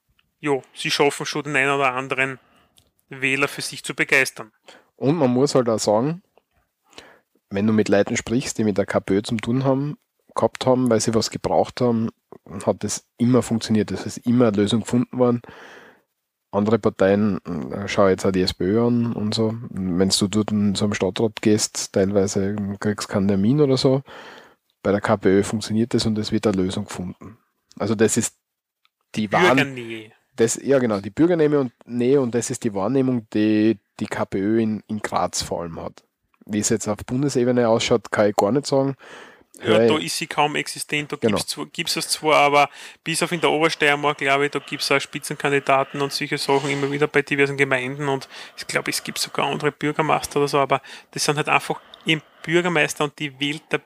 jo, 0.41 0.63
sie 0.75 0.91
schaffen 0.91 1.27
schon 1.27 1.43
den 1.45 1.57
einen 1.57 1.73
oder 1.73 1.93
anderen 1.93 2.39
Wähler 3.09 3.49
für 3.49 3.63
sich 3.63 3.85
zu 3.85 3.95
begeistern. 3.95 4.53
Und 4.97 5.17
man 5.17 5.31
muss 5.31 5.55
halt 5.55 5.69
auch 5.69 5.79
sagen, 5.79 6.23
wenn 7.51 7.67
du 7.67 7.73
mit 7.73 7.89
Leuten 7.89 8.17
sprichst, 8.17 8.57
die 8.59 8.65
mit 8.65 8.79
der 8.79 8.87
KPÖ 8.87 9.23
zum 9.23 9.41
tun 9.41 9.65
haben, 9.65 9.99
gehabt 10.35 10.67
haben, 10.67 10.91
weil 10.91 11.01
sie 11.01 11.15
was 11.15 11.31
gebraucht 11.31 11.81
haben, 11.81 12.11
hat 12.67 12.83
das 12.83 13.07
immer 13.19 13.43
funktioniert. 13.43 13.91
Es 13.91 14.07
ist 14.07 14.19
immer 14.19 14.49
eine 14.49 14.57
Lösung 14.57 14.81
gefunden 14.81 15.19
worden. 15.19 15.43
Andere 16.55 16.79
Parteien, 16.79 17.39
äh, 17.45 17.89
schau 17.89 18.09
jetzt 18.09 18.25
auch 18.25 18.33
die 18.33 18.43
SPÖ 18.43 18.87
an 18.87 19.13
und 19.13 19.35
so. 19.35 19.55
Wenn 19.71 20.09
du 20.09 20.29
dort 20.29 20.53
in 20.53 20.75
so 20.75 20.85
einem 20.85 20.95
Stadtrat 20.95 21.43
gehst, 21.43 21.93
teilweise 21.93 22.57
kriegst 22.79 23.09
du 23.09 23.13
keinen 23.13 23.29
Termin 23.29 23.61
oder 23.61 23.77
so. 23.77 24.03
Bei 24.83 24.93
der 24.93 25.01
KPÖ 25.01 25.43
funktioniert 25.43 25.95
das 25.95 26.07
und 26.07 26.19
es 26.19 26.31
wird 26.31 26.47
eine 26.47 26.57
Lösung 26.57 26.85
gefunden. 26.85 27.39
Also 27.79 27.95
das 27.95 28.17
ist 28.17 28.37
die 29.15 29.31
Wahrnehmung. 29.33 30.13
Das, 30.37 30.59
ja, 30.63 30.79
genau, 30.79 31.01
die 31.01 31.11
Bürgernähe 31.11 31.61
und 31.61 31.73
Nähe 31.87 32.21
und 32.21 32.35
das 32.35 32.51
ist 32.51 32.65
die 32.65 32.75
Wahrnehmung, 32.75 33.27
die 33.33 33.79
die 34.01 34.07
KPÖ 34.07 34.61
in, 34.61 34.83
in 34.89 34.99
Graz 35.01 35.43
vor 35.43 35.63
allem 35.63 35.81
hat. 35.81 36.03
Wie 36.47 36.59
es 36.59 36.69
jetzt 36.69 36.89
auf 36.89 36.99
Bundesebene 37.07 37.69
ausschaut, 37.69 38.11
kann 38.11 38.31
ich 38.31 38.37
gar 38.37 38.53
nicht 38.53 38.67
sagen. 38.67 38.97
Ja, 39.63 39.79
da 39.87 39.99
ist 39.99 40.19
sie 40.19 40.27
kaum 40.27 40.57
existent, 40.57 41.13
da 41.13 41.17
Genau. 41.17 41.39
gibt 41.73 41.89
es 41.91 41.97
es 41.97 42.09
zwar, 42.09 42.37
aber 42.37 42.69
bis 43.05 43.23
auf 43.23 43.31
in 43.31 43.41
der 43.41 43.51
Obersteiermark, 43.51 44.19
glaube 44.19 44.47
ich, 44.47 44.51
da 44.51 44.59
gibt 44.59 44.83
es 44.83 44.91
auch 44.91 44.99
Spitzenkandidaten 45.01 46.01
und 46.03 46.13
solche 46.13 46.39
Sachen 46.39 46.71
immer 46.71 46.91
wieder 46.91 47.07
bei 47.07 47.23
diversen 47.23 47.57
Gemeinden 47.57 48.09
und 48.09 48.29
ich 48.57 48.67
glaube, 48.67 48.91
es 48.91 49.03
gibt 49.05 49.19
sogar 49.19 49.47
andere 49.47 49.71
Bürgermeister 49.71 50.41
oder 50.41 50.49
so, 50.49 50.59
aber 50.59 50.83
das 51.13 51.25
sind 51.25 51.37
halt 51.37 51.49
einfach 51.49 51.81
eben 52.05 52.23
Bürgermeister 52.43 53.05
und 53.05 53.19
die 53.19 53.39
wählt 53.39 53.63
der, 53.71 53.81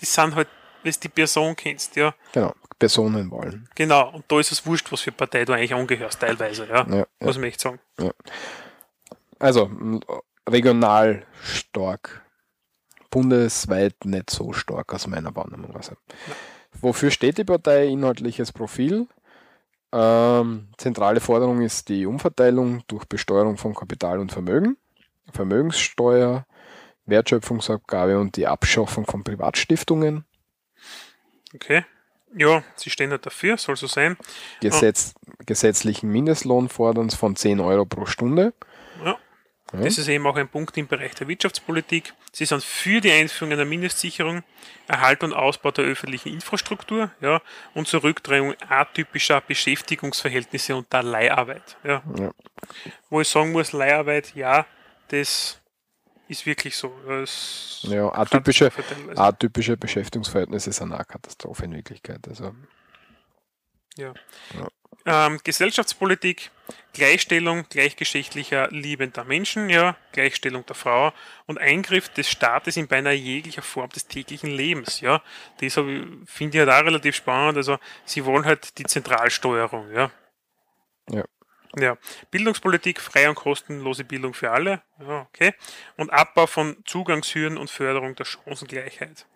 die 0.00 0.04
sind 0.04 0.34
halt, 0.34 0.48
wenn 0.82 0.92
du 0.92 0.98
die 0.98 1.08
Person 1.08 1.56
kennst, 1.56 1.96
ja. 1.96 2.14
Genau, 2.32 2.54
Personenwahlen. 2.78 3.68
Genau, 3.74 4.10
und 4.10 4.24
da 4.28 4.38
ist 4.38 4.52
es 4.52 4.66
wurscht, 4.66 4.92
was 4.92 5.00
für 5.00 5.12
Partei 5.12 5.46
du 5.46 5.54
eigentlich 5.54 5.74
angehörst, 5.74 6.20
teilweise, 6.20 6.66
ja. 6.66 6.86
Ja, 6.86 6.96
ja. 6.96 7.06
man 7.20 7.42
echt 7.44 7.60
sagen. 7.60 7.80
Ja. 7.98 8.12
Also 9.38 9.70
regional 10.48 11.26
stark. 11.42 12.24
Bundesweit 13.10 14.04
nicht 14.04 14.30
so 14.30 14.52
stark 14.52 14.92
aus 14.94 15.06
meiner 15.06 15.34
Wahrnehmung. 15.34 15.74
Also. 15.76 15.92
Wofür 16.80 17.10
steht 17.10 17.38
die 17.38 17.44
Partei? 17.44 17.86
Inhaltliches 17.86 18.52
Profil. 18.52 19.06
Ähm, 19.90 20.68
zentrale 20.76 21.20
Forderung 21.20 21.62
ist 21.62 21.88
die 21.88 22.04
Umverteilung 22.04 22.82
durch 22.88 23.06
Besteuerung 23.06 23.56
von 23.56 23.74
Kapital 23.74 24.18
und 24.18 24.32
Vermögen, 24.32 24.76
Vermögenssteuer, 25.32 26.46
Wertschöpfungsabgabe 27.06 28.18
und 28.18 28.36
die 28.36 28.46
Abschaffung 28.46 29.06
von 29.06 29.24
Privatstiftungen. 29.24 30.24
Okay. 31.54 31.84
Ja, 32.36 32.62
sie 32.76 32.90
stehen 32.90 33.10
halt 33.10 33.24
dafür, 33.24 33.56
soll 33.56 33.76
so 33.76 33.86
sein. 33.86 34.18
Gesetz, 34.60 35.14
Gesetzlichen 35.46 36.10
Mindestlohn 36.10 36.68
fordern 36.68 37.08
von 37.08 37.36
10 37.36 37.60
Euro 37.60 37.86
pro 37.86 38.04
Stunde. 38.04 38.52
Ja. 39.72 39.80
Das 39.80 39.98
ist 39.98 40.08
eben 40.08 40.26
auch 40.26 40.36
ein 40.36 40.48
Punkt 40.48 40.76
im 40.78 40.86
Bereich 40.86 41.14
der 41.14 41.28
Wirtschaftspolitik. 41.28 42.14
Sie 42.32 42.46
sind 42.46 42.64
für 42.64 43.00
die 43.00 43.12
Einführung 43.12 43.52
einer 43.52 43.66
Mindestsicherung, 43.66 44.42
Erhalt 44.86 45.22
und 45.22 45.34
Ausbau 45.34 45.70
der 45.70 45.84
öffentlichen 45.84 46.30
Infrastruktur 46.30 47.10
ja, 47.20 47.42
und 47.74 47.86
zur 47.86 48.02
Rückdrehung 48.02 48.54
atypischer 48.68 49.42
Beschäftigungsverhältnisse 49.42 50.74
und 50.74 50.90
der 50.92 51.02
Leiharbeit. 51.02 51.76
Ja. 51.84 52.02
Ja. 52.16 52.30
Wo 53.10 53.20
ich 53.20 53.28
sagen 53.28 53.52
muss, 53.52 53.72
Leiharbeit, 53.72 54.34
ja, 54.34 54.64
das 55.08 55.60
ist 56.28 56.46
wirklich 56.46 56.76
so. 56.76 56.92
Das 57.06 57.80
Ja, 57.82 58.10
atypische, 58.12 58.70
atypische 59.16 59.76
Beschäftigungsverhältnisse 59.76 60.72
sind 60.72 60.92
eine 60.92 61.04
Katastrophe 61.04 61.64
in 61.64 61.74
Wirklichkeit. 61.74 62.26
Also, 62.26 62.54
Ja. 63.96 64.14
Ja. 64.54 65.26
Ähm, 65.26 65.40
Gesellschaftspolitik, 65.42 66.50
Gleichstellung 66.92 67.64
gleichgeschlechtlicher 67.68 68.68
liebender 68.70 69.24
Menschen, 69.24 69.70
ja, 69.70 69.96
Gleichstellung 70.12 70.66
der 70.66 70.74
Frau 70.74 71.12
und 71.46 71.58
Eingriff 71.58 72.08
des 72.08 72.28
Staates 72.28 72.76
in 72.76 72.88
beinahe 72.88 73.14
jeglicher 73.14 73.62
Form 73.62 73.90
des 73.90 74.06
täglichen 74.06 74.50
Lebens, 74.50 75.00
ja. 75.00 75.22
Das 75.60 75.74
finde 75.74 76.26
ich 76.36 76.58
halt 76.58 76.70
auch 76.70 76.84
relativ 76.84 77.16
spannend. 77.16 77.56
Also 77.56 77.78
sie 78.04 78.24
wollen 78.24 78.44
halt 78.44 78.78
die 78.78 78.84
Zentralsteuerung, 78.84 79.92
ja. 79.92 80.10
ja. 81.10 81.24
Ja, 81.76 81.98
Bildungspolitik, 82.30 82.98
freie 82.98 83.28
und 83.28 83.34
kostenlose 83.34 84.02
Bildung 84.02 84.32
für 84.32 84.50
alle, 84.50 84.82
ja, 85.00 85.20
okay. 85.20 85.52
Und 85.96 86.10
Abbau 86.10 86.46
von 86.46 86.78
Zugangshürden 86.86 87.58
und 87.58 87.70
Förderung 87.70 88.16
der 88.16 88.24
Chancengleichheit. 88.24 89.26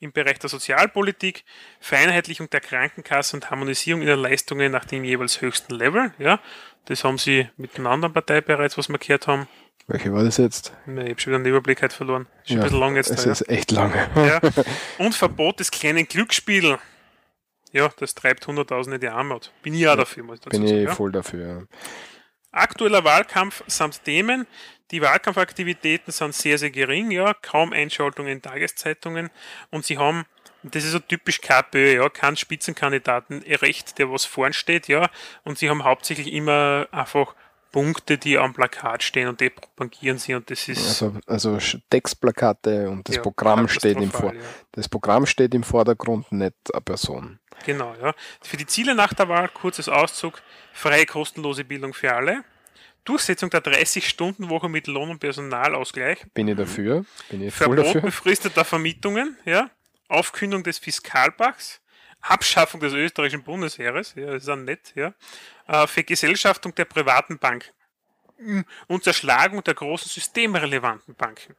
Im 0.00 0.12
Bereich 0.12 0.38
der 0.38 0.48
Sozialpolitik, 0.50 1.44
Vereinheitlichung 1.78 2.48
der 2.50 2.60
Krankenkasse 2.60 3.36
und 3.36 3.50
Harmonisierung 3.50 4.00
ihrer 4.02 4.16
Leistungen 4.16 4.72
nach 4.72 4.86
dem 4.86 5.04
jeweils 5.04 5.40
höchsten 5.42 5.74
Level, 5.74 6.12
ja. 6.18 6.40
Das 6.86 7.04
haben 7.04 7.18
sie 7.18 7.48
mit 7.58 7.78
einer 7.78 7.90
anderen 7.90 8.14
Partei 8.14 8.40
bereits, 8.40 8.78
was 8.78 8.88
wir 8.88 8.98
gehört 8.98 9.26
haben. 9.26 9.46
Welche 9.86 10.12
war 10.12 10.24
das 10.24 10.38
jetzt? 10.38 10.72
Ich 10.86 10.92
habe 10.98 11.20
schon 11.20 11.32
wieder 11.32 11.42
den 11.42 11.46
Überblick 11.46 11.82
halt 11.82 11.92
verloren. 11.92 12.26
Ist 12.42 12.48
schon 12.48 12.56
Ja, 12.56 12.62
ein 12.62 12.64
bisschen 12.64 12.80
lang 12.80 12.96
jetzt. 12.96 13.10
es 13.10 13.24
da, 13.24 13.30
ist 13.32 13.48
echt 13.48 13.70
lange. 13.72 14.08
Ja. 14.16 14.40
Und 14.98 15.14
Verbot 15.14 15.60
des 15.60 15.70
kleinen 15.70 16.06
Glücksspiels. 16.08 16.78
Ja, 17.72 17.90
das 17.98 18.14
treibt 18.14 18.46
Hunderttausende 18.46 18.96
in 18.96 19.00
die 19.00 19.08
Armut. 19.08 19.52
Bin 19.62 19.74
ich 19.74 19.86
auch 19.86 19.96
dafür, 19.96 20.24
muss 20.24 20.36
ich 20.36 20.40
dazu 20.40 20.58
Bin 20.58 20.66
sagen. 20.66 20.78
ich 20.80 20.88
ja. 20.88 20.94
voll 20.94 21.12
dafür. 21.12 21.66
Aktueller 22.52 23.04
Wahlkampf 23.04 23.62
samt 23.66 24.02
Themen. 24.04 24.46
Die 24.90 25.00
Wahlkampfaktivitäten 25.00 26.12
sind 26.12 26.34
sehr, 26.34 26.58
sehr 26.58 26.70
gering, 26.70 27.10
ja, 27.10 27.34
kaum 27.34 27.72
Einschaltungen 27.72 28.32
in 28.32 28.42
Tageszeitungen 28.42 29.30
und 29.70 29.84
sie 29.84 29.98
haben, 29.98 30.24
das 30.62 30.84
ist 30.84 30.92
so 30.92 30.98
typisch 30.98 31.40
KPÖ, 31.40 31.96
ja, 31.96 32.08
keinen 32.08 32.36
Spitzenkandidaten 32.36 33.42
recht, 33.42 33.98
der 33.98 34.10
was 34.10 34.24
vorn 34.24 34.52
steht, 34.52 34.88
ja, 34.88 35.08
und 35.44 35.58
sie 35.58 35.70
haben 35.70 35.84
hauptsächlich 35.84 36.32
immer 36.32 36.88
einfach 36.90 37.34
Punkte, 37.72 38.18
die 38.18 38.36
am 38.36 38.52
Plakat 38.52 39.02
stehen 39.02 39.28
und 39.28 39.40
die 39.40 39.50
propagieren 39.50 40.18
sie 40.18 40.34
und 40.34 40.50
das 40.50 40.66
ist 40.68 41.02
Also, 41.02 41.14
also 41.26 41.58
Textplakate 41.88 42.88
und 42.90 43.08
das 43.08 43.16
Ja, 43.16 43.22
Programm 43.22 43.68
steht 43.68 43.96
im 43.98 44.10
Vor 44.10 44.34
ja. 44.34 44.40
das 44.72 44.88
Programm 44.88 45.26
steht 45.26 45.54
im 45.54 45.62
Vordergrund, 45.62 46.32
nicht 46.32 46.54
eine 46.72 46.80
Person. 46.80 47.38
Genau, 47.64 47.94
ja. 48.02 48.14
Für 48.42 48.56
die 48.56 48.66
Ziele 48.66 48.94
nach 48.94 49.14
der 49.14 49.28
Wahl, 49.28 49.48
kurzes 49.48 49.88
Auszug, 49.88 50.42
freie 50.72 51.06
kostenlose 51.06 51.64
Bildung 51.64 51.94
für 51.94 52.12
alle, 52.12 52.42
Durchsetzung 53.04 53.50
der 53.50 53.62
30-Stunden-Woche 53.62 54.68
mit 54.68 54.86
Lohn- 54.86 55.10
und 55.10 55.18
Personalausgleich, 55.18 56.26
Bin 56.34 56.48
ich 56.48 56.56
dafür? 56.56 57.04
Bin 57.28 57.42
ich 57.42 57.54
Verbot 57.54 57.78
dafür? 57.78 58.00
befristeter 58.02 58.64
Vermietungen, 58.64 59.36
ja, 59.44 59.70
Aufkündung 60.08 60.62
des 60.62 60.78
Fiskalpakts, 60.78 61.80
Abschaffung 62.20 62.80
des 62.80 62.92
österreichischen 62.92 63.42
Bundesheeres, 63.42 64.14
ja, 64.16 64.26
das 64.32 64.42
ist 64.42 64.48
auch 64.48 64.56
nett, 64.56 64.92
ja, 64.94 65.14
äh, 65.66 65.86
Vergesellschaftung 65.86 66.74
der 66.74 66.84
privaten 66.84 67.38
Banken 67.38 67.70
Mm, 68.40 68.60
und 68.86 69.04
Zerschlagung 69.04 69.62
der 69.62 69.74
großen 69.74 70.08
systemrelevanten 70.08 71.14
Banken 71.14 71.56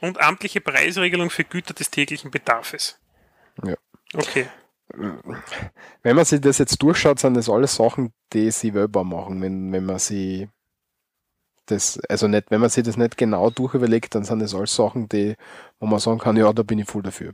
und 0.00 0.18
amtliche 0.18 0.60
Preisregelung 0.60 1.28
für 1.30 1.44
Güter 1.44 1.74
des 1.74 1.90
täglichen 1.90 2.30
Bedarfes. 2.30 2.98
Ja. 3.62 3.74
Okay. 4.14 4.48
Wenn 6.02 6.16
man 6.16 6.24
sich 6.24 6.40
das 6.40 6.58
jetzt 6.58 6.82
durchschaut, 6.82 7.18
sind 7.18 7.34
das 7.34 7.48
alles 7.48 7.74
Sachen, 7.76 8.12
die 8.32 8.50
sie 8.50 8.70
selber 8.70 9.04
machen. 9.04 9.40
Wenn, 9.42 9.72
wenn 9.72 9.84
man 9.86 9.98
sie 9.98 10.48
das, 11.66 11.98
also 12.08 12.28
nicht, 12.28 12.50
wenn 12.50 12.60
man 12.60 12.70
sich 12.70 12.84
das 12.84 12.96
nicht 12.96 13.16
genau 13.16 13.50
durchüberlegt, 13.50 14.14
dann 14.14 14.24
sind 14.24 14.40
das 14.40 14.54
alles 14.54 14.74
Sachen, 14.74 15.08
die, 15.08 15.34
wo 15.80 15.86
man 15.86 15.98
sagen 15.98 16.18
kann, 16.18 16.36
ja, 16.36 16.52
da 16.52 16.62
bin 16.62 16.78
ich 16.78 16.88
voll 16.88 17.02
dafür. 17.02 17.32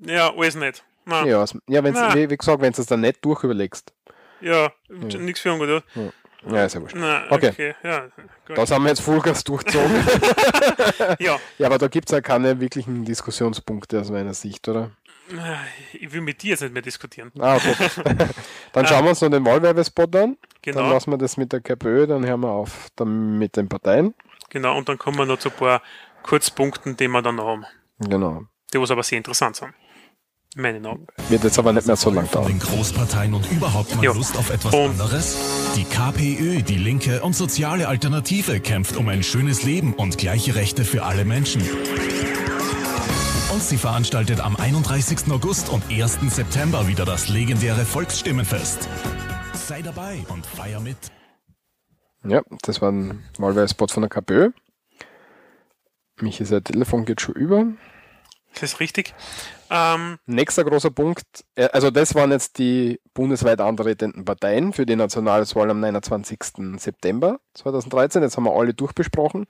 Ja, 0.00 0.32
alles 0.34 0.54
nicht. 0.54 0.84
Nein. 1.04 1.26
Ja, 1.26 1.40
also, 1.40 1.58
ja 1.68 1.82
wenn's, 1.82 1.98
Nein. 1.98 2.14
wie, 2.16 2.30
wie 2.30 2.36
gesagt, 2.36 2.60
wenn 2.62 2.72
du 2.72 2.80
es 2.80 2.86
dann 2.86 3.00
nicht 3.00 3.24
durchüberlegst. 3.24 3.92
Ja, 4.40 4.70
Ja. 4.88 5.18
nichts 5.18 5.40
für 5.40 5.52
ungut, 5.52 5.68
oder? 5.68 5.82
Ja. 5.94 6.10
Ja, 6.52 6.64
ist 6.66 6.74
ja 6.74 6.80
wurscht. 6.80 6.94
Na, 6.96 7.24
Okay. 7.30 7.48
okay, 7.50 7.74
ja. 7.82 8.06
Da 8.54 8.64
sind 8.64 8.80
wir 8.82 8.88
jetzt 8.90 9.00
Vollgas 9.00 9.42
durchgezogen. 9.42 9.90
Ja. 11.18 11.38
ja, 11.58 11.66
aber 11.66 11.78
da 11.78 11.88
gibt 11.88 12.08
es 12.08 12.12
ja 12.12 12.20
keine 12.20 12.60
wirklichen 12.60 13.04
Diskussionspunkte 13.04 14.00
aus 14.00 14.10
meiner 14.10 14.34
Sicht, 14.34 14.68
oder? 14.68 14.92
Ich 15.92 16.12
will 16.12 16.20
mit 16.20 16.42
dir 16.42 16.50
jetzt 16.50 16.62
nicht 16.62 16.72
mehr 16.72 16.82
diskutieren. 16.82 17.30
Ah, 17.38 17.56
okay. 17.56 17.74
dann 18.72 18.86
schauen 18.86 19.04
wir 19.04 19.10
uns 19.10 19.20
noch 19.20 19.30
den 19.30 19.44
Wahlwerbespot 19.44 20.14
an. 20.16 20.36
Genau. 20.62 20.80
Dann 20.80 20.90
lassen 20.90 21.10
wir 21.10 21.18
das 21.18 21.36
mit 21.36 21.52
der 21.52 21.60
KPÖ, 21.60 22.06
dann 22.06 22.26
hören 22.26 22.40
wir 22.40 22.50
auf 22.50 22.88
dann 22.96 23.38
mit 23.38 23.56
den 23.56 23.68
Parteien. 23.68 24.14
Genau, 24.50 24.76
und 24.76 24.88
dann 24.88 24.98
kommen 24.98 25.18
wir 25.18 25.26
noch 25.26 25.38
zu 25.38 25.50
ein 25.50 25.56
paar 25.56 25.82
Kurzpunkten, 26.22 26.96
die 26.96 27.08
wir 27.08 27.22
dann 27.22 27.36
noch 27.36 27.46
haben. 27.46 27.64
Genau. 28.00 28.42
Die 28.72 28.80
was 28.80 28.90
aber 28.90 29.02
sehr 29.02 29.18
interessant 29.18 29.56
sind. 29.56 29.72
In 30.56 30.62
meinen 30.62 30.86
Augen. 30.86 31.06
Wird 31.28 31.44
jetzt 31.44 31.58
aber 31.58 31.72
nicht 31.74 31.86
mehr 31.86 31.96
so 31.96 32.10
lang 32.10 32.28
dauern. 32.30 32.46
Den 32.48 32.58
Großparteien 32.58 33.34
und 33.34 33.50
überhaupt 33.52 33.94
mal 33.94 34.04
Ja. 34.04 34.12
Lust 34.12 34.36
auf 34.36 34.50
etwas 34.50 34.74
Und- 34.74 34.92
anderes? 34.92 35.36
Die 35.76 35.84
KPÖ, 35.84 36.62
die 36.62 36.78
linke 36.78 37.20
und 37.22 37.34
soziale 37.36 37.86
Alternative, 37.86 38.58
kämpft 38.60 38.96
um 38.96 39.08
ein 39.08 39.22
schönes 39.22 39.62
Leben 39.62 39.92
und 39.92 40.16
gleiche 40.16 40.54
Rechte 40.54 40.84
für 40.84 41.04
alle 41.04 41.24
Menschen. 41.26 41.62
Und 43.50 43.62
sie 43.62 43.78
veranstaltet 43.78 44.40
am 44.40 44.56
31. 44.56 45.30
August 45.30 45.70
und 45.70 45.82
1. 45.90 46.18
September 46.28 46.86
wieder 46.86 47.06
das 47.06 47.30
legendäre 47.30 47.86
Volksstimmenfest. 47.86 48.86
Sei 49.54 49.80
dabei 49.80 50.18
und 50.28 50.44
feier 50.44 50.80
mit. 50.80 50.98
Ja, 52.24 52.42
das 52.62 52.82
war 52.82 52.92
ein 52.92 53.24
Wahlwerbespot 53.38 53.90
von 53.90 54.02
der 54.02 54.10
KPÖ. 54.10 54.50
Michi, 56.20 56.44
sein 56.44 56.62
Telefon 56.62 57.06
geht 57.06 57.22
schon 57.22 57.36
über. 57.36 57.64
Das 58.52 58.64
ist 58.64 58.80
richtig. 58.80 59.14
Ähm, 59.70 60.18
Nächster 60.26 60.64
großer 60.64 60.90
Punkt, 60.90 61.24
äh, 61.54 61.68
also 61.72 61.90
das 61.90 62.14
waren 62.14 62.32
jetzt 62.32 62.58
die 62.58 63.00
bundesweit 63.14 63.62
antretenden 63.62 64.26
Parteien 64.26 64.74
für 64.74 64.84
die 64.84 64.96
Nationalratswahl 64.96 65.70
am 65.70 65.80
29. 65.80 66.38
September 66.78 67.40
2013. 67.54 68.22
Jetzt 68.22 68.36
haben 68.36 68.44
wir 68.44 68.52
alle 68.52 68.74
durchbesprochen. 68.74 69.46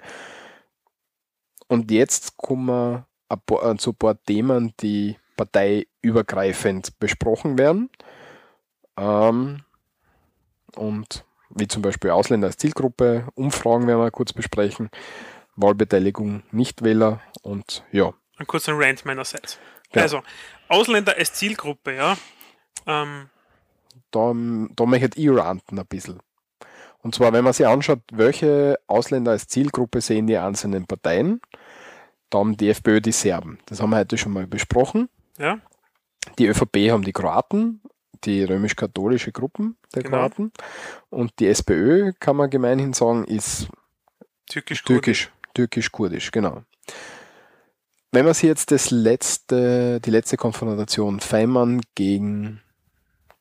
Und 1.67 1.91
jetzt 1.91 2.37
kommen 2.37 2.67
wir 2.67 3.08
zu 3.79 3.91
ein 3.91 3.97
paar 3.97 4.23
Themen, 4.25 4.75
die 4.81 5.17
parteiübergreifend 5.37 6.99
besprochen 6.99 7.59
werden. 7.59 7.91
Ähm, 8.97 9.65
und 10.75 11.25
wie 11.51 11.69
zum 11.69 11.83
Beispiel 11.83 12.11
Ausländer 12.11 12.49
als 12.49 12.57
Zielgruppe, 12.57 13.29
Umfragen 13.35 13.87
werden 13.87 14.01
wir 14.01 14.11
kurz 14.11 14.33
besprechen, 14.33 14.91
Wahlbeteiligung 15.57 16.43
Nichtwähler 16.51 17.21
und 17.43 17.85
ja. 17.93 18.13
Ein 18.37 18.47
kurzer 18.47 18.73
Rant 18.77 19.05
meinerseits. 19.05 19.59
Ja. 19.95 20.03
Also, 20.03 20.23
Ausländer 20.69 21.17
als 21.17 21.33
Zielgruppe, 21.33 21.97
ja. 21.97 22.17
Ähm, 22.87 23.31
Da, 24.11 24.33
da 24.77 24.87
möchte 24.87 25.19
ich 25.19 25.31
ranten 25.31 25.79
ein 25.79 25.87
bisschen. 25.87 26.21
Und 27.01 27.15
zwar, 27.15 27.33
wenn 27.33 27.45
man 27.45 27.53
sich 27.53 27.67
anschaut, 27.67 28.01
welche 28.13 28.79
Ausländer 28.87 29.33
als 29.33 29.47
Zielgruppe 29.49 30.01
sehen 30.01 30.27
die 30.27 30.37
einzelnen 30.37 30.87
Parteien, 30.87 31.41
da 32.31 32.39
haben 32.39 32.57
die 32.57 32.69
FPÖ 32.71 33.01
die 33.01 33.13
Serben. 33.13 33.59
Das 33.67 33.81
haben 33.81 33.91
wir 33.91 33.97
heute 33.99 34.19
schon 34.19 34.33
mal 34.33 34.47
besprochen. 34.47 35.09
ja. 35.39 35.61
Die 36.39 36.47
ÖVP 36.47 36.91
haben 36.91 37.05
die 37.05 37.13
Kroaten, 37.13 37.81
die 38.25 38.45
römisch-katholische 38.45 39.33
Gruppen 39.33 39.79
der 39.95 40.03
Genau. 40.03 40.19
Kroaten. 40.19 40.53
Und 41.09 41.33
die 41.39 41.47
SPÖ, 41.47 42.13
kann 42.21 42.37
man 42.37 42.51
gemeinhin 42.51 42.93
sagen, 42.93 43.25
ist 43.25 43.69
Türkisch, 44.47 44.85
türkisch, 44.85 45.33
türkisch-kurdisch, 45.55 46.31
genau. 46.31 46.65
Wenn 48.13 48.27
man 48.27 48.35
sich 48.35 48.45
jetzt 48.45 48.73
das 48.73 48.91
letzte, 48.91 50.01
die 50.01 50.11
letzte 50.11 50.37
Konfrontation 50.37 51.21
Feimann 51.21 51.81
gegen, 51.95 52.61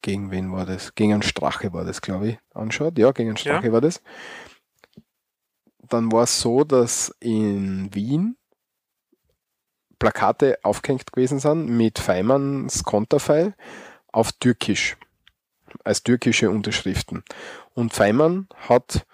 gegen 0.01 0.31
wen 0.31 0.51
war 0.53 0.65
das? 0.65 0.95
Gegen 0.95 1.13
einen 1.13 1.23
Strache 1.23 1.73
war 1.73 1.83
das, 1.83 2.01
glaube 2.01 2.29
ich, 2.29 2.37
anschaut. 2.53 2.97
Ja, 2.97 3.11
gegen 3.11 3.29
einen 3.29 3.37
Strache 3.37 3.67
Ja. 3.67 3.73
war 3.73 3.81
das. 3.81 4.01
Dann 5.89 6.09
war 6.11 6.23
es 6.23 6.39
so, 6.39 6.63
dass 6.63 7.13
in 7.19 7.93
Wien 7.93 8.36
Plakate 9.99 10.57
aufgehängt 10.63 11.11
gewesen 11.11 11.39
sind 11.39 11.67
mit 11.69 11.99
Feimanns 11.99 12.83
Konterfei 12.83 13.53
auf 14.11 14.31
Türkisch, 14.33 14.97
als 15.83 16.03
türkische 16.03 16.49
Unterschriften. 16.49 17.23
Und 17.73 17.93
Feimann 17.93 18.47
hat 18.67 19.05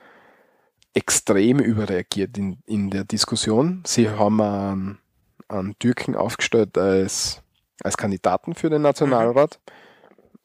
extrem 0.94 1.60
überreagiert 1.60 2.38
in, 2.38 2.60
in 2.66 2.90
der 2.90 3.04
Diskussion. 3.04 3.84
Sie 3.86 4.10
haben 4.10 4.42
einen, 4.42 5.00
einen 5.48 5.80
Türken 5.80 6.16
aufgestellt 6.16 6.78
als, 6.78 7.42
als 7.84 7.98
Kandidaten 7.98 8.54
für 8.54 8.70
den 8.70 8.84
Nationalrat 8.84 9.60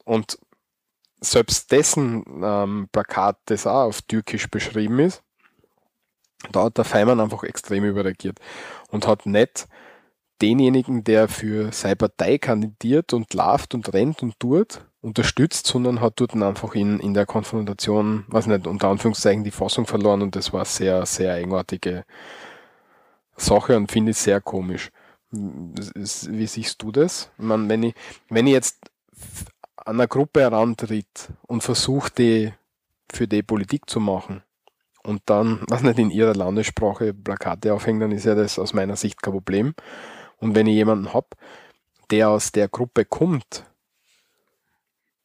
und 0.04 0.38
selbst 1.20 1.70
dessen 1.72 2.24
ähm, 2.42 2.88
Plakat, 2.92 3.38
das 3.46 3.66
auch 3.66 3.86
auf 3.88 4.02
Türkisch 4.02 4.48
beschrieben 4.48 5.00
ist, 5.00 5.22
da 6.52 6.64
hat 6.64 6.78
der 6.78 6.84
Feimann 6.84 7.20
einfach 7.20 7.42
extrem 7.42 7.84
überreagiert 7.84 8.38
und 8.90 9.06
hat 9.06 9.26
nicht 9.26 9.66
denjenigen, 10.40 11.04
der 11.04 11.28
für 11.28 11.72
seine 11.72 11.96
Partei 11.96 12.38
kandidiert 12.38 13.12
und 13.12 13.34
läuft 13.34 13.74
und 13.74 13.92
rennt 13.92 14.22
und 14.22 14.38
tut, 14.38 14.80
unterstützt, 15.00 15.66
sondern 15.66 16.00
hat 16.00 16.14
dort 16.16 16.34
einfach 16.34 16.74
in, 16.74 17.00
in 17.00 17.14
der 17.14 17.26
Konfrontation, 17.26 18.24
weiß 18.28 18.46
nicht, 18.46 18.66
unter 18.66 18.88
Anführungszeichen 18.88 19.44
die 19.44 19.50
Fassung 19.50 19.86
verloren 19.86 20.22
und 20.22 20.36
das 20.36 20.52
war 20.52 20.64
sehr, 20.64 21.06
sehr 21.06 21.34
eigenartige 21.34 22.04
Sache 23.36 23.76
und 23.76 23.90
finde 23.90 24.10
ich 24.10 24.18
sehr 24.18 24.40
komisch. 24.40 24.90
Wie 25.30 26.46
siehst 26.46 26.82
du 26.82 26.90
das? 26.90 27.30
Ich 27.38 27.44
meine, 27.44 27.68
wenn 27.68 27.82
ich, 27.82 27.94
wenn 28.28 28.46
ich 28.46 28.54
jetzt 28.54 28.78
an 29.76 29.96
einer 29.96 30.06
Gruppe 30.06 30.40
herantritt 30.40 31.28
und 31.46 31.62
versuche, 31.62 32.10
die 32.16 32.52
für 33.10 33.28
die 33.28 33.42
Politik 33.42 33.88
zu 33.88 34.00
machen 34.00 34.42
und 35.02 35.22
dann, 35.26 35.62
was 35.68 35.82
nicht 35.82 35.98
in 35.98 36.10
ihrer 36.10 36.34
Landessprache 36.34 37.14
Plakate 37.14 37.72
aufhängen, 37.72 38.00
dann 38.00 38.12
ist 38.12 38.24
ja 38.24 38.34
das 38.34 38.58
aus 38.58 38.74
meiner 38.74 38.96
Sicht 38.96 39.22
kein 39.22 39.32
Problem. 39.32 39.74
Und 40.40 40.54
wenn 40.54 40.66
ich 40.66 40.74
jemanden 40.74 41.12
habe, 41.12 41.28
der 42.10 42.30
aus 42.30 42.52
der 42.52 42.68
Gruppe 42.68 43.04
kommt 43.04 43.64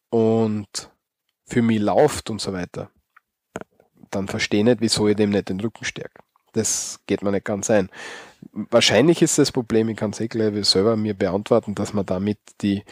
und 0.09 0.91
für 1.45 1.61
mich 1.61 1.79
läuft 1.79 2.29
und 2.29 2.41
so 2.41 2.53
weiter, 2.53 2.89
dann 4.11 4.27
verstehe 4.27 4.59
ich 4.59 4.65
nicht, 4.65 4.81
wieso 4.81 5.07
ich 5.07 5.15
dem 5.15 5.31
nicht 5.31 5.49
den 5.49 5.59
Rücken 5.59 5.85
stärke. 5.85 6.23
Das 6.53 6.99
geht 7.07 7.23
mir 7.23 7.31
nicht 7.31 7.45
ganz 7.45 7.69
ein. 7.69 7.89
Wahrscheinlich 8.51 9.21
ist 9.21 9.39
das 9.39 9.51
Problem, 9.51 9.89
ich 9.89 9.97
kann 9.97 10.11
es 10.11 10.19
eh 10.19 10.27
gleich 10.27 10.65
selber 10.65 10.95
mir 10.95 11.13
beantworten, 11.13 11.73
dass 11.73 11.93
man 11.93 12.05
damit 12.05 12.37
die 12.61 12.83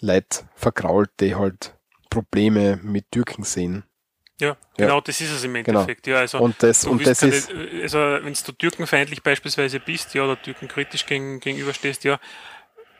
Leute 0.00 0.48
vergrault, 0.54 1.10
die 1.20 1.34
halt 1.34 1.74
Probleme 2.08 2.78
mit 2.82 3.10
Türken 3.10 3.44
sehen. 3.44 3.84
Ja, 4.40 4.56
genau, 4.76 5.00
das 5.00 5.20
ist 5.20 5.30
es 5.30 5.44
im 5.44 5.54
Genau. 5.54 5.80
Endeffekt. 5.80 6.06
Ja, 6.06 6.16
also 6.18 6.38
Und 6.38 6.62
das- 6.62 6.84
und 6.84 7.06
das 7.06 7.20
keine- 7.20 7.82
also 7.82 7.98
wenn 7.98 8.32
du 8.34 8.52
türkenfeindlich 8.52 9.22
beispielsweise 9.22 9.78
bist, 9.80 10.14
ja, 10.14 10.24
oder 10.24 10.40
türkenkritisch 10.40 11.06
gegen, 11.06 11.40
gegenüberstehst, 11.40 12.04
ja, 12.04 12.18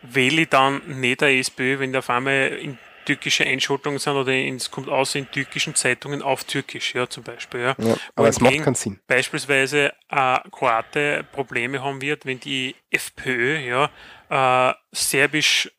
wähle 0.03 0.47
dann 0.47 0.81
nicht 1.01 1.21
der 1.21 1.31
SPÖ, 1.31 1.79
wenn 1.79 1.93
da 1.93 1.99
auf 2.01 2.11
einmal 2.11 2.49
in 2.61 2.79
türkische 3.07 3.45
Einschaltungen 3.47 3.99
sind 3.99 4.13
oder 4.15 4.33
es 4.33 4.71
kommt 4.71 4.89
aus 4.89 5.15
in 5.15 5.29
türkischen 5.31 5.75
Zeitungen 5.75 6.23
auf 6.23 6.45
Türkisch, 6.45 6.95
ja, 6.95 7.09
zum 7.09 7.25
Beispiel. 7.25 7.61
Ja, 7.61 7.75
Ja, 7.79 7.97
aber 8.15 8.29
es 8.29 8.41
macht 8.41 8.63
keinen 8.63 8.75
Sinn. 8.75 9.01
Beispielsweise 9.07 9.93
äh, 10.11 10.39
Kroate 10.53 11.25
Probleme 11.33 11.83
haben 11.83 12.01
wird, 12.03 12.25
wenn 12.27 12.39
die 12.41 12.77
FPÖ, 12.91 13.59
ja, 13.59 14.71
äh, 14.71 14.75
serbisch, 14.93 15.71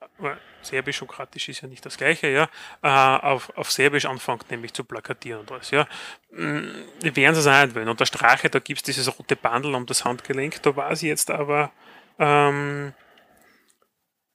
serbisch 0.64 1.02
und 1.02 1.08
kroatisch 1.08 1.50
ist 1.50 1.62
ja 1.62 1.68
nicht 1.68 1.86
das 1.86 1.98
gleiche, 1.98 2.28
ja, 2.28 2.50
äh, 2.82 2.88
auf, 2.88 3.56
auf 3.58 3.72
serbisch 3.72 4.06
anfängt 4.06 4.50
nämlich 4.52 4.74
zu 4.74 4.84
plakatieren 4.84 5.42
und 5.42 5.52
alles, 5.52 5.72
ja. 5.72 5.88
Mm, 6.32 6.68
werden 7.02 7.36
es 7.36 7.48
auch 7.48 7.66
nicht 7.66 7.76
wollen. 7.76 7.90
Und 7.90 8.00
der 8.00 8.06
Strache, 8.06 8.50
da 8.50 8.60
gibt 8.60 8.80
es 8.80 8.84
dieses 8.84 9.18
rote 9.18 9.36
Bandel 9.36 9.76
um 9.76 9.86
das 9.86 10.06
Handgelenk, 10.06 10.62
da 10.64 10.76
weiß 10.76 11.04
ich 11.04 11.10
jetzt 11.10 11.32
aber 11.32 11.72
ähm, 12.20 12.94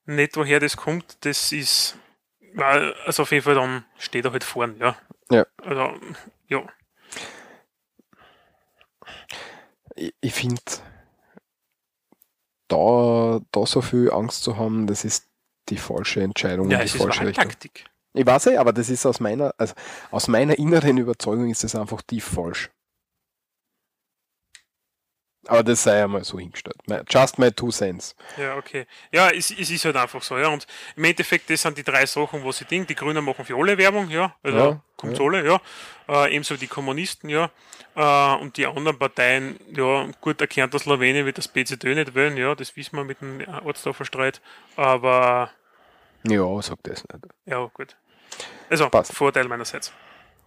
nicht, 0.04 0.36
woher 0.36 0.60
das 0.60 0.76
kommt. 0.76 1.24
Das 1.24 1.52
ist, 1.52 1.96
also 2.56 3.22
auf 3.22 3.32
jeden 3.32 3.44
Fall 3.44 3.54
dann 3.54 3.84
steht 3.98 4.24
er 4.24 4.32
halt 4.32 4.44
vorne, 4.44 4.76
ja. 4.78 4.96
Ja. 5.30 5.46
Also, 5.64 5.94
ja. 6.48 6.62
ich, 9.96 10.14
ich 10.20 10.34
finde, 10.34 10.62
da, 12.68 13.40
da 13.50 13.66
so 13.66 13.80
viel 13.80 14.10
Angst 14.12 14.42
zu 14.42 14.56
haben, 14.56 14.86
das 14.86 15.04
ist 15.04 15.28
die 15.68 15.76
falsche 15.76 16.22
Entscheidung 16.22 16.70
Ja, 16.70 16.78
in 16.78 16.84
es 16.84 16.92
die 16.92 16.98
ist 16.98 17.02
falsche 17.02 17.20
Richtung. 17.26 17.44
Wahltaktik. 17.44 17.84
Ich 18.14 18.24
weiß 18.26 18.46
eh, 18.46 18.56
aber 18.56 18.72
das 18.72 18.88
ist 18.88 19.04
aus 19.04 19.20
meiner, 19.20 19.54
also 19.58 19.74
aus 20.10 20.26
meiner 20.28 20.58
inneren 20.58 20.96
Überzeugung 20.96 21.50
ist 21.50 21.64
das 21.64 21.74
einfach 21.74 22.00
tief 22.02 22.24
falsch. 22.24 22.70
Aber 25.48 25.62
das 25.62 25.82
sei 25.82 26.02
einmal 26.02 26.24
so 26.24 26.38
hingestellt. 26.38 26.76
Just 27.08 27.38
my 27.38 27.52
two 27.52 27.70
cents. 27.70 28.14
Ja, 28.36 28.56
okay. 28.56 28.86
Ja, 29.12 29.30
es, 29.30 29.50
es 29.50 29.70
ist 29.70 29.84
halt 29.84 29.96
einfach 29.96 30.22
so, 30.22 30.36
ja. 30.38 30.48
Und 30.48 30.66
im 30.96 31.04
Endeffekt, 31.04 31.48
das 31.50 31.62
sind 31.62 31.78
die 31.78 31.84
drei 31.84 32.04
Sachen, 32.06 32.42
wo 32.42 32.50
sie 32.52 32.64
denken. 32.64 32.88
Die 32.88 32.94
Grünen 32.94 33.24
machen 33.24 33.44
für 33.44 33.56
alle 33.56 33.78
Werbung, 33.78 34.10
ja. 34.10 34.34
Also 34.42 34.58
Ja, 34.58 34.80
kommt 34.96 35.18
ja. 35.18 35.24
alle, 35.24 35.46
ja. 35.46 35.60
Äh, 36.08 36.34
ebenso 36.34 36.56
die 36.56 36.66
Kommunisten, 36.66 37.28
ja. 37.30 37.50
Äh, 37.94 38.40
und 38.40 38.56
die 38.56 38.66
anderen 38.66 38.98
Parteien, 38.98 39.58
ja, 39.74 40.08
gut 40.20 40.40
erkannt, 40.40 40.74
dass 40.74 40.82
Slowenien 40.82 41.24
wird 41.26 41.38
das 41.38 41.48
BZÖ 41.48 41.94
nicht 41.94 42.14
wollen, 42.14 42.36
ja, 42.36 42.54
das 42.54 42.76
wissen 42.76 42.96
wir 42.96 43.04
mit 43.04 43.20
dem 43.20 43.40
Ortsdorfer 43.64 44.04
Streit. 44.04 44.40
Aber 44.76 45.50
Ja, 46.24 46.60
sag 46.62 46.82
das 46.82 47.04
nicht. 47.04 47.24
ja, 47.46 47.64
gut. 47.72 47.96
Also, 48.68 48.90
Vorteil 49.12 49.46
meinerseits. 49.48 49.92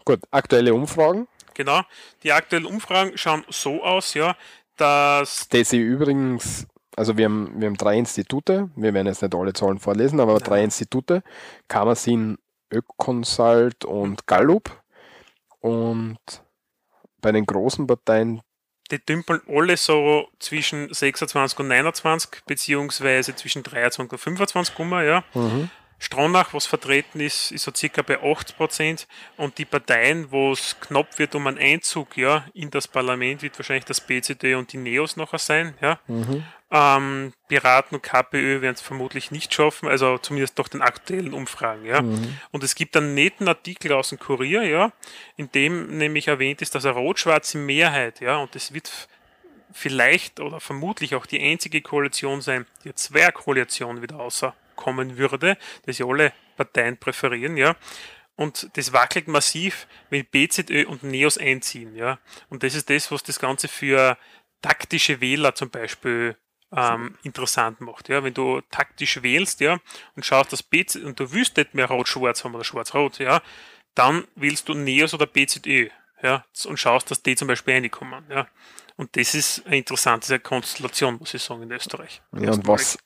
Gut, 0.06 0.20
aktuelle 0.32 0.74
Umfragen. 0.74 1.28
Genau. 1.56 1.82
Die 2.24 2.32
aktuellen 2.32 2.66
Umfragen 2.66 3.18
schauen 3.18 3.44
so 3.50 3.84
aus, 3.84 4.14
ja, 4.14 4.36
dass 4.80 5.48
Die 5.50 5.64
sie 5.64 5.80
übrigens, 5.80 6.68
also 6.96 7.18
wir 7.18 7.26
haben, 7.26 7.54
wir 7.60 7.68
haben 7.68 7.78
drei 7.78 7.98
Institute, 7.98 8.70
wir 8.76 8.94
werden 8.94 9.08
jetzt 9.08 9.22
nicht 9.22 9.36
alle 9.36 9.54
Zahlen 9.54 9.80
vorlesen, 9.80 10.20
aber 10.20 10.40
drei 10.40 10.64
Institute, 10.64 11.24
Kammersin, 11.68 12.38
Ökonsult 12.72 13.86
und 13.86 14.28
Gallup. 14.28 14.82
Und 15.60 16.20
bei 17.22 17.32
den 17.32 17.46
großen 17.46 17.86
Parteien, 17.88 18.42
die 18.92 19.04
dümpeln 19.06 19.42
alle 19.48 19.78
so 19.78 20.28
zwischen 20.40 20.92
26 20.92 21.60
und 21.60 21.68
29, 21.68 22.44
beziehungsweise 22.46 23.36
zwischen 23.36 23.62
23 23.62 24.12
und 24.12 24.18
25 24.18 24.80
rum, 24.80 24.92
ja. 24.94 25.24
Mhm. 25.34 25.70
Stronach, 26.00 26.54
was 26.54 26.66
vertreten 26.66 27.20
ist, 27.20 27.52
ist 27.52 27.64
so 27.64 27.72
circa 27.76 28.02
bei 28.02 28.22
80 28.22 28.56
Prozent 28.56 29.08
und 29.36 29.58
die 29.58 29.66
Parteien, 29.66 30.32
wo 30.32 30.54
es 30.54 30.80
knapp 30.80 31.20
wird 31.20 31.36
um 31.36 31.46
einen 31.46 31.58
Einzug 31.58 32.16
ja, 32.16 32.46
in 32.54 32.72
das 32.72 32.88
Parlament, 32.88 33.42
wird 33.42 33.60
wahrscheinlich 33.60 33.86
das 33.86 34.00
BZD 34.00 34.56
und 34.56 34.72
die 34.72 34.78
Neos 34.78 35.18
nachher 35.18 35.40
sein. 35.40 35.74
Ja. 35.82 36.00
Mhm. 36.08 36.44
Ähm, 36.72 37.34
Piraten 37.48 37.96
und 37.96 38.04
KPÖ 38.04 38.62
werden 38.62 38.76
es 38.76 38.82
vermutlich 38.82 39.32
nicht 39.32 39.54
schaffen, 39.54 39.90
also 39.90 40.18
zumindest 40.20 40.58
doch 40.58 40.68
den 40.70 40.82
aktuellen 40.82 41.34
Umfragen. 41.34 41.86
Ja. 41.86 42.02
Mhm. 42.02 42.38
Und 42.52 42.64
es 42.64 42.76
gibt 42.76 42.96
einen 42.96 43.14
netten 43.14 43.48
Artikel 43.50 43.92
aus 43.92 44.10
dem 44.10 44.20
Kurier, 44.20 44.64
ja, 44.64 44.94
in 45.36 45.52
dem 45.52 45.98
nämlich 45.98 46.30
erwähnt 46.30 46.62
ist, 46.62 46.76
dass 46.76 46.86
eine 46.86 46.96
rot-schwarze 46.96 47.58
Mehrheit, 47.58 48.22
ja, 48.22 48.38
und 48.38 48.56
das 48.56 48.74
wird 48.74 49.10
vielleicht 49.72 50.40
oder 50.40 50.60
vermutlich 50.60 51.16
auch 51.16 51.26
die 51.26 51.42
einzige 51.42 51.82
Koalition 51.82 52.42
sein, 52.42 52.66
die 52.84 52.94
zwei 52.96 53.32
Koalition 53.32 54.02
wieder 54.02 54.20
außerkommen 54.80 55.18
würde, 55.18 55.58
das 55.86 55.98
ja 55.98 56.06
alle 56.06 56.34
Parteien 56.58 56.98
präferieren, 56.98 57.58
ja. 57.58 57.76
Und 58.36 58.70
das 58.78 58.94
wackelt 58.94 59.28
massiv, 59.28 59.88
wenn 60.10 60.26
BZÖ 60.26 60.86
und 60.88 61.04
NEOS 61.04 61.38
einziehen, 61.38 61.96
ja. 61.96 62.20
Und 62.50 62.64
das 62.64 62.74
ist 62.74 62.90
das, 62.90 63.12
was 63.12 63.24
das 63.24 63.40
Ganze 63.40 63.68
für 63.68 64.18
taktische 64.62 65.20
Wähler 65.20 65.56
zum 65.56 65.70
Beispiel 65.70 66.38
ähm, 66.76 67.18
interessant 67.24 67.82
macht. 67.82 68.10
Ja, 68.10 68.24
wenn 68.24 68.34
du 68.34 68.62
taktisch 68.72 69.22
wählst, 69.22 69.60
ja, 69.60 69.80
und 70.16 70.26
schaust, 70.26 70.54
dass 70.54 70.64
BZ 70.64 71.04
und 71.04 71.20
du 71.20 71.32
willst 71.32 71.58
nicht 71.58 71.74
mehr 71.74 71.88
Rot-Schwarz 71.88 72.44
haben 72.44 72.56
oder 72.56 72.64
Schwarz-Rot, 72.64 73.20
ja, 73.20 73.42
dann 73.96 74.26
wählst 74.36 74.70
du 74.70 74.74
NEOS 74.74 75.14
oder 75.14 75.26
BZÖ, 75.26 75.90
ja, 76.22 76.46
und 76.66 76.78
schaust, 76.78 77.12
dass 77.12 77.22
die 77.22 77.36
zum 77.36 77.48
Beispiel 77.48 77.74
reinkommen, 77.74 78.24
ja. 78.30 78.48
Und 78.96 79.16
das 79.16 79.34
ist 79.34 79.66
eine 79.66 79.78
interessante 79.78 80.40
Konstellation, 80.40 81.18
muss 81.20 81.34
ich 81.34 81.42
sagen, 81.42 81.64
in 81.64 81.72
Österreich. 81.72 82.22
Ja, 82.34 82.52
und 82.52 82.68
was, 82.68 82.98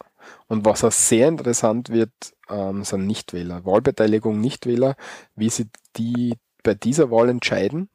und 0.48 0.66
was 0.66 0.84
auch 0.84 0.92
sehr 0.92 1.28
interessant 1.28 1.90
wird, 1.90 2.12
ähm, 2.50 2.84
sind 2.84 3.08
Nichtwähler. 3.08 3.66
Wahlbeteiligung 3.66 4.40
Nichtwähler, 4.40 4.96
wie 5.36 5.50
sie 5.50 5.70
die 5.98 6.38
bei 6.64 6.74
dieser 6.74 7.12
Wahl 7.12 7.30
entscheiden, 7.30 7.90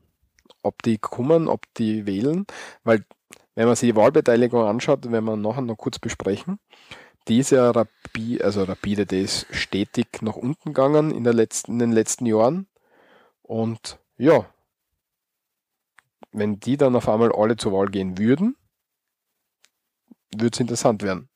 ob 0.63 0.83
die 0.83 0.99
kommen, 0.99 1.49
ob 1.49 1.63
die 1.75 2.07
wählen, 2.07 2.47
weil 2.85 3.05
wenn 3.55 3.67
man 3.67 3.77
sich 3.77 3.91
die 3.91 3.97
Wahlbeteiligung 3.97 4.65
anschaut, 4.65 5.11
wenn 5.11 5.25
wir 5.25 5.37
nachher 5.37 5.63
noch 5.63 5.77
kurz 5.77 5.99
besprechen, 5.99 6.61
die 7.27 7.39
ist 7.39 7.51
ja 7.51 7.71
rapide, 7.71 8.45
also 8.45 8.63
rapide, 8.65 9.05
die 9.05 9.23
ist 9.23 9.47
stetig 9.51 10.23
nach 10.23 10.37
unten 10.37 10.73
gegangen 10.73 11.11
in, 11.11 11.25
der 11.25 11.35
letzten, 11.35 11.73
in 11.73 11.79
den 11.79 11.93
letzten 11.93 12.25
Jahren. 12.27 12.69
Und 13.43 13.99
ja, 14.17 14.47
wenn 16.33 16.61
die 16.61 16.77
dann 16.77 16.97
auf 16.97 17.09
einmal 17.09 17.33
alle 17.33 17.57
zur 17.57 17.73
Wahl 17.73 17.89
gehen 17.89 18.17
würden, 18.19 18.57
würde 20.35 20.55
es 20.55 20.61
interessant 20.61 21.03
werden. 21.03 21.28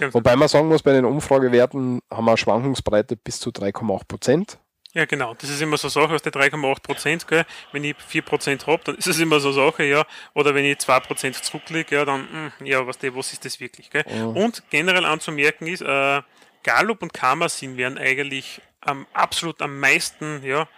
Ja. 0.00 0.12
Wobei 0.12 0.36
man 0.36 0.48
sagen 0.48 0.68
muss, 0.68 0.82
bei 0.82 0.92
den 0.92 1.04
Umfragewerten 1.04 2.00
haben 2.10 2.24
wir 2.24 2.32
eine 2.32 2.38
Schwankungsbreite 2.38 3.16
bis 3.16 3.40
zu 3.40 3.50
3,8 3.50 4.06
Prozent. 4.06 4.58
Ja, 4.94 5.06
genau. 5.06 5.34
Das 5.34 5.48
ist 5.48 5.62
immer 5.62 5.78
so 5.78 5.86
eine 5.86 5.92
Sache 5.92 6.14
aus 6.14 6.22
der 6.22 6.32
3,8 6.32 6.82
Prozent, 6.82 7.26
gell. 7.26 7.46
Wenn 7.72 7.82
ich 7.82 7.96
4 7.96 8.22
Prozent 8.22 8.66
habe, 8.66 8.82
dann 8.84 8.96
ist 8.96 9.06
es 9.06 9.18
immer 9.18 9.40
so 9.40 9.48
eine 9.48 9.56
Sache, 9.56 9.84
ja. 9.84 10.04
Oder 10.34 10.54
wenn 10.54 10.66
ich 10.66 10.78
2 10.78 11.00
Prozent 11.00 11.36
zurückliege, 11.36 11.96
ja, 11.96 12.04
dann, 12.04 12.22
mh, 12.22 12.52
hm, 12.58 12.66
ja, 12.66 12.86
was, 12.86 12.98
die, 12.98 13.14
was 13.14 13.32
ist 13.32 13.44
das 13.44 13.58
wirklich, 13.58 13.88
gell. 13.90 14.04
Ja. 14.06 14.26
Und 14.26 14.62
generell 14.70 15.06
anzumerken 15.06 15.66
ist, 15.66 15.80
äh, 15.80 16.20
Gallup 16.62 17.02
und 17.02 17.14
Kammersin 17.14 17.76
werden 17.76 17.96
eigentlich 17.96 18.60
ähm, 18.86 19.06
absolut 19.14 19.62
am 19.62 19.80
meisten, 19.80 20.42
ja, 20.44 20.68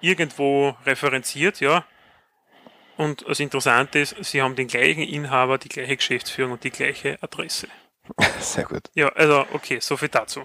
irgendwo 0.00 0.74
referenziert, 0.86 1.60
ja. 1.60 1.84
Und 2.96 3.28
das 3.28 3.40
Interessante 3.40 3.98
ist, 3.98 4.16
sie 4.24 4.40
haben 4.40 4.56
den 4.56 4.68
gleichen 4.68 5.02
Inhaber, 5.02 5.58
die 5.58 5.68
gleiche 5.68 5.96
Geschäftsführung 5.96 6.52
und 6.52 6.64
die 6.64 6.70
gleiche 6.70 7.18
Adresse. 7.22 7.68
Sehr 8.40 8.64
gut. 8.64 8.90
Ja, 8.94 9.08
also 9.10 9.44
okay, 9.52 9.78
so 9.80 9.96
viel 9.96 10.08
dazu. 10.08 10.42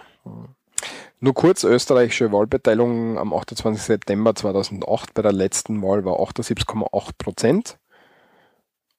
Nur 1.19 1.33
kurz, 1.33 1.63
österreichische 1.63 2.31
Wahlbeteiligung 2.31 3.17
am 3.17 3.33
28. 3.33 3.81
September 3.83 4.33
2008 4.33 5.13
bei 5.13 5.21
der 5.21 5.33
letzten 5.33 5.81
Wahl 5.81 6.05
war 6.05 6.19
78,8 6.19 7.11
Prozent. 7.17 7.77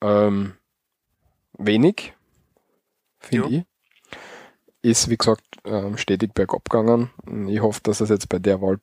Ähm, 0.03 0.55
wenig, 1.57 2.15
finde 3.19 3.49
ich. 3.49 3.65
Ist, 4.83 5.09
wie 5.09 5.17
gesagt, 5.17 5.45
ähm, 5.65 5.97
stetig 5.97 6.33
bergab 6.35 6.69
gegangen. 6.69 7.11
Ich 7.49 7.61
hoffe, 7.61 7.81
dass 7.83 8.01
es 8.01 8.09
jetzt 8.09 8.29
bei 8.29 8.39
der 8.39 8.61
Wahl 8.61 8.81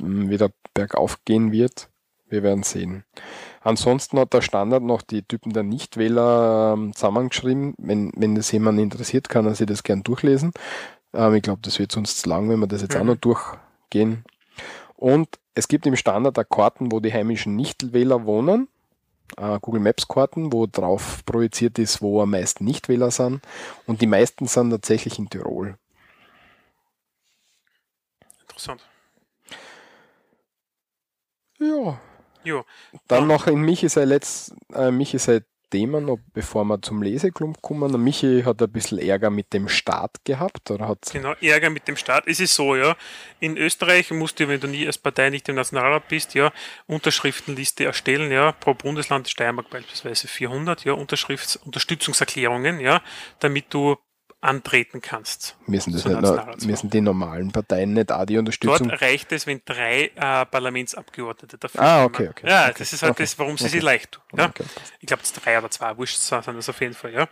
ähm, 0.00 0.28
wieder 0.30 0.50
bergauf 0.74 1.24
gehen 1.24 1.52
wird. 1.52 1.90
Wir 2.34 2.42
werden 2.42 2.64
sehen. 2.64 3.04
Ansonsten 3.60 4.18
hat 4.18 4.32
der 4.32 4.42
Standard 4.42 4.82
noch 4.82 5.02
die 5.02 5.22
Typen 5.22 5.52
der 5.52 5.62
Nichtwähler 5.62 6.74
ähm, 6.76 6.92
zusammengeschrieben. 6.92 7.74
Wenn, 7.78 8.10
wenn 8.16 8.34
das 8.34 8.50
jemand 8.50 8.80
interessiert, 8.80 9.28
kann 9.28 9.46
er 9.46 9.54
sich 9.54 9.68
das 9.68 9.84
gern 9.84 10.02
durchlesen. 10.02 10.52
Ähm, 11.12 11.34
ich 11.34 11.42
glaube, 11.42 11.60
das 11.62 11.78
wird 11.78 11.92
sonst 11.92 12.18
zu 12.18 12.28
lang, 12.28 12.48
wenn 12.48 12.58
wir 12.58 12.66
das 12.66 12.82
jetzt 12.82 12.96
mhm. 12.96 13.02
auch 13.02 13.04
noch 13.04 13.16
durchgehen. 13.16 14.24
Und 14.96 15.38
es 15.54 15.68
gibt 15.68 15.86
im 15.86 15.94
Standard 15.94 16.36
auch 16.36 16.48
Karten, 16.48 16.90
wo 16.90 16.98
die 16.98 17.12
heimischen 17.12 17.54
Nichtwähler 17.54 18.26
wohnen. 18.26 18.66
Äh, 19.36 19.60
Google 19.60 19.80
Maps 19.80 20.08
Karten, 20.08 20.52
wo 20.52 20.66
drauf 20.66 21.24
projiziert 21.24 21.78
ist, 21.78 22.02
wo 22.02 22.20
am 22.20 22.30
meisten 22.30 22.64
Nichtwähler 22.64 23.12
sind. 23.12 23.40
Und 23.86 24.00
die 24.00 24.08
meisten 24.08 24.48
sind 24.48 24.70
tatsächlich 24.70 25.20
in 25.20 25.30
Tirol. 25.30 25.78
Interessant. 28.40 28.84
Ja. 31.60 32.00
Jo. 32.44 32.64
Dann 33.08 33.26
noch 33.26 33.46
in 33.46 33.60
Michi 33.60 33.88
sei 33.88 34.04
letzt, 34.04 34.54
äh, 34.74 34.90
Michi 34.90 35.18
sei 35.18 35.42
Thema 35.74 36.00
noch, 36.00 36.18
bevor 36.32 36.64
wir 36.64 36.80
zum 36.82 37.02
Leseklump 37.02 37.60
kommen. 37.60 37.90
Der 37.90 37.98
Michi 37.98 38.42
hat 38.44 38.62
ein 38.62 38.70
bisschen 38.70 38.98
Ärger 38.98 39.30
mit 39.30 39.52
dem 39.52 39.68
Staat 39.68 40.24
gehabt, 40.24 40.70
oder 40.70 40.86
hat 40.86 41.10
Genau, 41.12 41.34
Ärger 41.40 41.68
mit 41.68 41.88
dem 41.88 41.96
Staat. 41.96 42.28
Es 42.28 42.38
ist 42.38 42.54
so, 42.54 42.76
ja. 42.76 42.96
In 43.40 43.56
Österreich 43.56 44.12
musst 44.12 44.38
du, 44.38 44.46
wenn 44.46 44.60
du 44.60 44.68
nie 44.68 44.86
als 44.86 44.98
Partei 44.98 45.30
nicht 45.30 45.48
im 45.48 45.56
Nationalrat 45.56 46.06
bist, 46.06 46.34
ja, 46.34 46.52
Unterschriftenliste 46.86 47.84
erstellen, 47.86 48.30
ja, 48.30 48.52
pro 48.52 48.74
Bundesland, 48.74 49.28
Steiermark 49.28 49.68
beispielsweise 49.68 50.28
400, 50.28 50.84
ja, 50.84 50.92
Unterschrifts 50.92 51.56
Unterstützungserklärungen, 51.56 52.78
ja, 52.78 53.02
damit 53.40 53.74
du 53.74 53.96
antreten 54.44 55.00
kannst. 55.00 55.56
Müssen, 55.66 55.92
das 55.92 56.04
nicht 56.04 56.20
noch, 56.20 56.56
müssen 56.58 56.90
die 56.90 57.00
normalen 57.00 57.50
Parteien 57.50 57.94
nicht 57.94 58.12
auch 58.12 58.26
die 58.26 58.36
Unterstützung? 58.36 58.88
Dort 58.88 59.00
reicht 59.00 59.32
es, 59.32 59.46
wenn 59.46 59.62
drei 59.64 60.10
äh, 60.14 60.46
Parlamentsabgeordnete 60.46 61.56
dafür 61.58 61.80
Ah, 61.80 62.04
okay, 62.04 62.28
okay. 62.28 62.48
Ja, 62.48 62.64
okay, 62.66 62.74
das 62.78 62.92
ist 62.92 63.02
halt 63.02 63.12
okay, 63.12 63.22
das, 63.22 63.38
warum 63.38 63.56
sie 63.56 63.64
okay. 63.64 63.72
sich 63.72 63.82
leicht 63.82 64.12
tun. 64.12 64.22
Ja? 64.38 64.52
Ich 65.00 65.06
glaube, 65.06 65.22
drei 65.42 65.58
oder 65.58 65.70
zwei, 65.70 65.96
wurscht 65.96 66.18
sind 66.18 66.46
das 66.46 66.68
auf 66.68 66.80
jeden 66.80 66.94
Fall. 66.94 67.14
Ja? 67.14 67.28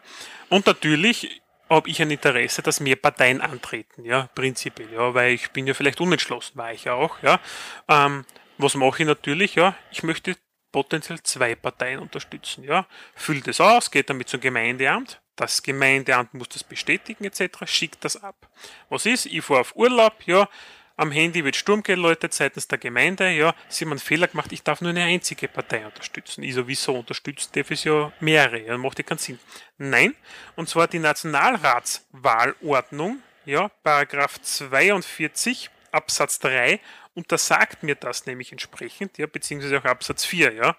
Und 0.48 0.66
natürlich 0.66 1.42
habe 1.68 1.88
ich 1.88 2.00
ein 2.00 2.10
Interesse, 2.10 2.62
dass 2.62 2.80
mehr 2.80 2.96
Parteien 2.96 3.40
antreten, 3.40 4.04
ja, 4.04 4.28
prinzipiell, 4.34 4.92
ja, 4.92 5.14
weil 5.14 5.32
ich 5.32 5.50
bin 5.52 5.66
ja 5.66 5.74
vielleicht 5.74 6.00
unentschlossen, 6.00 6.56
war 6.56 6.72
ich 6.72 6.84
ja 6.84 6.92
auch, 6.94 7.22
ja. 7.22 7.40
Ähm, 7.88 8.26
was 8.58 8.74
mache 8.74 9.02
ich 9.02 9.06
natürlich, 9.06 9.54
ja, 9.54 9.74
ich 9.90 10.02
möchte 10.02 10.36
potenziell 10.70 11.22
zwei 11.22 11.54
Parteien 11.54 11.98
unterstützen, 11.98 12.64
ja. 12.64 12.86
Füllt 13.14 13.48
es 13.48 13.58
aus, 13.58 13.90
geht 13.90 14.10
damit 14.10 14.28
zum 14.28 14.40
Gemeindeamt, 14.40 15.21
das 15.36 15.62
Gemeindeamt 15.62 16.34
muss 16.34 16.50
das 16.50 16.64
bestätigen 16.64 17.24
etc., 17.24 17.64
schickt 17.64 18.04
das 18.04 18.22
ab. 18.22 18.48
Was 18.88 19.06
ist? 19.06 19.26
Ich 19.26 19.42
fahre 19.42 19.60
auf 19.60 19.76
Urlaub, 19.76 20.14
ja, 20.26 20.48
am 20.96 21.10
Handy 21.10 21.44
wird 21.44 21.56
Sturm 21.56 21.82
geläutet 21.82 22.32
seitens 22.34 22.68
der 22.68 22.78
Gemeinde, 22.78 23.30
ja, 23.30 23.54
sie 23.68 23.84
haben 23.84 23.90
einen 23.92 23.98
Fehler 23.98 24.28
gemacht, 24.28 24.52
ich 24.52 24.62
darf 24.62 24.82
nur 24.82 24.90
eine 24.90 25.04
einzige 25.04 25.48
Partei 25.48 25.86
unterstützen. 25.86 26.42
Ich 26.42 26.54
sowieso 26.54 26.94
unterstützen 26.94 27.50
darf 27.54 27.70
ich 27.70 27.84
ja 27.84 28.12
mehrere, 28.20 28.66
ja, 28.66 28.78
macht 28.78 28.98
ja 28.98 29.04
keinen 29.04 29.18
Sinn. 29.18 29.38
Nein, 29.78 30.14
und 30.54 30.68
zwar 30.68 30.88
die 30.88 30.98
Nationalratswahlordnung, 30.98 33.22
ja, 33.46 33.68
Paragraph 33.82 34.38
42 34.40 35.70
Absatz 35.90 36.38
3 36.40 36.78
untersagt 37.14 37.82
mir 37.82 37.96
das 37.96 38.26
nämlich 38.26 38.52
entsprechend, 38.52 39.16
ja, 39.18 39.26
beziehungsweise 39.26 39.78
auch 39.78 39.84
Absatz 39.84 40.24
4, 40.24 40.52
ja. 40.52 40.76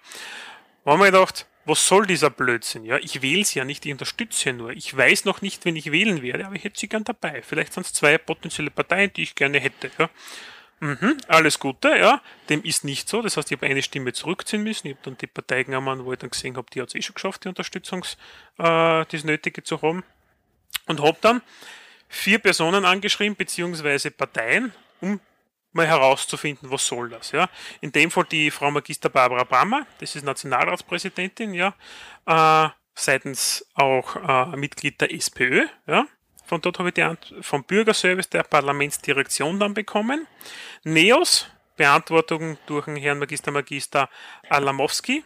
Haben 0.86 1.00
wir 1.00 1.06
gedacht, 1.06 1.46
was 1.66 1.86
soll 1.86 2.06
dieser 2.06 2.30
Blödsinn? 2.30 2.84
Ja, 2.84 2.98
ich 2.98 3.22
wähle 3.22 3.44
sie 3.44 3.58
ja 3.58 3.64
nicht, 3.64 3.86
ich 3.86 3.92
unterstütze 3.92 4.52
nur. 4.52 4.70
Ich 4.70 4.94
weiß 4.96 5.24
noch 5.24 5.42
nicht, 5.42 5.64
wen 5.64 5.76
ich 5.76 5.90
wählen 5.90 6.22
werde, 6.22 6.46
aber 6.46 6.56
ich 6.56 6.64
hätte 6.64 6.78
sie 6.78 6.88
gern 6.88 7.04
dabei. 7.04 7.42
Vielleicht 7.42 7.72
sind 7.72 7.86
es 7.86 7.92
zwei 7.92 8.18
potenzielle 8.18 8.70
Parteien, 8.70 9.12
die 9.12 9.22
ich 9.22 9.34
gerne 9.34 9.58
hätte. 9.60 9.90
Ja. 9.98 10.10
Mhm, 10.80 11.16
alles 11.28 11.58
Gute, 11.58 11.96
ja. 11.96 12.20
Dem 12.48 12.62
ist 12.62 12.84
nicht 12.84 13.08
so. 13.08 13.22
Das 13.22 13.36
heißt, 13.36 13.50
ich 13.50 13.56
habe 13.56 13.66
eine 13.66 13.82
Stimme 13.82 14.12
zurückziehen 14.12 14.62
müssen. 14.62 14.88
Ich 14.88 14.94
habe 14.94 15.04
dann 15.04 15.16
die 15.16 15.26
Partei 15.26 15.62
genommen, 15.62 16.04
wo 16.04 16.12
ich 16.12 16.18
dann 16.18 16.30
gesehen 16.30 16.56
habe, 16.56 16.66
die 16.72 16.82
hat 16.82 16.88
es 16.88 16.94
eh 16.94 17.02
schon 17.02 17.14
geschafft, 17.14 17.44
die 17.44 17.48
Unterstützungs, 17.48 18.18
äh, 18.58 19.04
das 19.06 19.24
Nötige 19.24 19.62
zu 19.62 19.80
haben. 19.80 20.04
Und 20.86 21.00
habe 21.00 21.16
dann 21.20 21.40
vier 22.08 22.38
Personen 22.38 22.84
angeschrieben, 22.84 23.36
beziehungsweise 23.36 24.10
Parteien, 24.10 24.72
um 25.00 25.20
mal 25.74 25.86
herauszufinden, 25.86 26.70
was 26.70 26.86
soll 26.86 27.10
das. 27.10 27.32
Ja? 27.32 27.48
In 27.80 27.92
dem 27.92 28.10
Fall 28.10 28.24
die 28.24 28.50
Frau 28.50 28.70
Magister 28.70 29.10
Barbara 29.10 29.44
Brammer, 29.44 29.86
das 29.98 30.16
ist 30.16 30.24
Nationalratspräsidentin, 30.24 31.52
ja, 31.52 31.74
äh, 32.26 32.68
seitens 32.94 33.66
auch 33.74 34.16
äh, 34.16 34.56
Mitglied 34.56 35.00
der 35.00 35.12
SPÖ. 35.12 35.66
Ja? 35.86 36.06
Von 36.46 36.60
dort 36.60 36.78
habe 36.78 36.88
ich 36.88 36.94
die 36.94 37.02
Ant 37.02 37.34
vom 37.40 37.64
Bürgerservice 37.64 38.30
der 38.30 38.44
Parlamentsdirektion 38.44 39.58
dann 39.58 39.74
bekommen. 39.74 40.26
NEOS, 40.84 41.48
Beantwortung 41.76 42.58
durch 42.66 42.84
den 42.84 42.96
Herrn 42.96 43.18
Magister 43.18 43.50
Magister 43.50 44.08
Alamowski. 44.48 45.24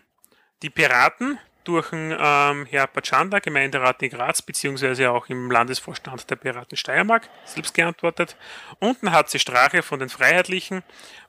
Die 0.62 0.70
Piraten, 0.70 1.38
durch 1.68 1.90
den 1.90 2.16
ähm, 2.18 2.64
Herr 2.64 2.86
Patschanda, 2.86 3.40
Gemeinderat 3.40 4.02
in 4.02 4.08
Graz, 4.08 4.40
beziehungsweise 4.40 5.10
auch 5.10 5.28
im 5.28 5.50
Landesvorstand 5.50 6.30
der 6.30 6.36
Piraten 6.36 6.78
Steiermark, 6.78 7.28
selbst 7.44 7.74
geantwortet. 7.74 8.36
Und 8.80 9.02
ein 9.02 9.12
HC 9.12 9.38
Strache 9.38 9.82
von 9.82 9.98
den 9.98 10.08
Freiheitlichen 10.08 10.82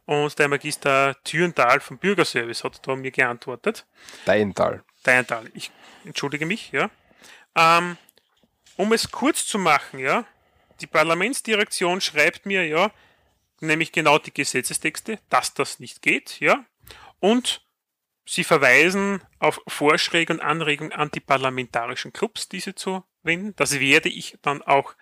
und 0.05 0.39
der 0.39 0.47
Magister 0.47 1.17
Thürenthal 1.25 1.81
vom 1.81 1.97
Bürgerservice 1.97 2.63
hat 2.63 2.87
da 2.87 2.95
mir 2.95 3.11
geantwortet. 3.11 3.85
Deintal. 4.23 4.81
Deintal, 5.03 5.51
ich 5.53 5.71
entschuldige 6.05 6.45
mich, 6.45 6.71
ja. 6.71 6.89
Ähm, 7.55 7.97
um 8.77 8.93
es 8.93 9.11
kurz 9.11 9.45
zu 9.45 9.59
machen, 9.59 9.99
ja, 9.99 10.23
die 10.79 10.87
Parlamentsdirektion 10.87 11.99
schreibt 11.99 12.45
mir, 12.45 12.65
ja, 12.65 12.91
nämlich 13.59 13.91
genau 13.91 14.19
die 14.19 14.33
Gesetzestexte, 14.33 15.19
dass 15.29 15.53
das 15.53 15.81
nicht 15.81 16.01
geht, 16.01 16.39
ja, 16.39 16.63
und 17.19 17.61
Sie 18.31 18.43
verweisen 18.43 19.21
auf 19.39 19.59
Vorschläge 19.67 20.31
und 20.33 20.39
Anregungen 20.39 20.91
antiparlamentarischen 20.93 22.13
Clubs, 22.13 22.47
diese 22.47 22.75
zu 22.75 23.03
wenden. 23.23 23.55
Das 23.55 23.79
werde 23.79 24.07
ich 24.09 24.37
dann 24.43 24.61
auch, 24.61 24.93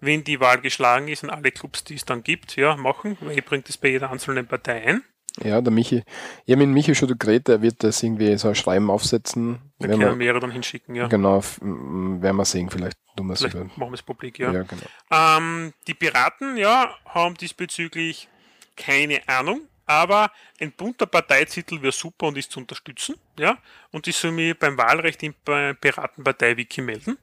wenn 0.00 0.24
die 0.24 0.40
Wahl 0.40 0.60
geschlagen 0.60 1.08
ist, 1.08 1.24
an 1.24 1.30
alle 1.30 1.52
Clubs, 1.52 1.84
die 1.84 1.94
es 1.94 2.04
dann 2.04 2.22
gibt, 2.22 2.54
ja, 2.56 2.76
machen, 2.76 3.16
weil 3.20 3.38
ich 3.38 3.44
bringt 3.46 3.70
es 3.70 3.78
bei 3.78 3.88
jeder 3.88 4.10
einzelnen 4.10 4.46
Partei 4.46 4.86
ein. 4.86 5.02
Ja, 5.42 5.60
der 5.62 5.72
Michi, 5.72 6.02
ich 6.44 6.52
habe 6.52 6.66
mit 6.66 6.74
Michi 6.74 6.94
schon 6.94 7.16
geredet, 7.18 7.48
er 7.48 7.62
wird 7.62 7.82
das 7.82 8.02
irgendwie 8.02 8.36
so 8.36 8.48
ein 8.48 8.54
Schreiben 8.54 8.90
aufsetzen. 8.90 9.72
Da 9.78 9.88
können 9.88 10.00
wir- 10.00 10.14
mehrere 10.14 10.40
dann 10.40 10.50
hinschicken, 10.50 10.94
ja. 10.94 11.08
Genau, 11.08 11.42
werden 11.60 12.36
wir 12.36 12.44
sehen, 12.44 12.68
vielleicht 12.68 12.98
tun 13.16 13.26
wir 13.28 13.34
es 13.34 13.42
machen 13.42 13.78
wir 13.78 13.92
es 13.92 14.02
publik, 14.02 14.38
ja. 14.38 14.52
Ja, 14.52 14.62
genau. 14.64 14.82
Ähm, 15.10 15.72
die 15.86 15.94
Piraten, 15.94 16.58
ja, 16.58 16.94
haben 17.06 17.36
diesbezüglich 17.36 18.28
keine 18.76 19.26
Ahnung, 19.28 19.62
aber 19.86 20.30
ein 20.60 20.72
bunter 20.72 21.06
Parteititel 21.06 21.80
wäre 21.80 21.92
super 21.92 22.26
und 22.26 22.36
ist 22.36 22.50
zu 22.50 22.60
unterstützen, 22.60 23.14
ja. 23.38 23.56
Und 23.92 24.06
ich 24.06 24.16
soll 24.16 24.32
mich 24.32 24.58
beim 24.58 24.76
Wahlrecht 24.76 25.22
im 25.22 25.34
bei 25.44 25.72
Piratenpartei-Wiki 25.74 26.82
melden. 26.82 27.18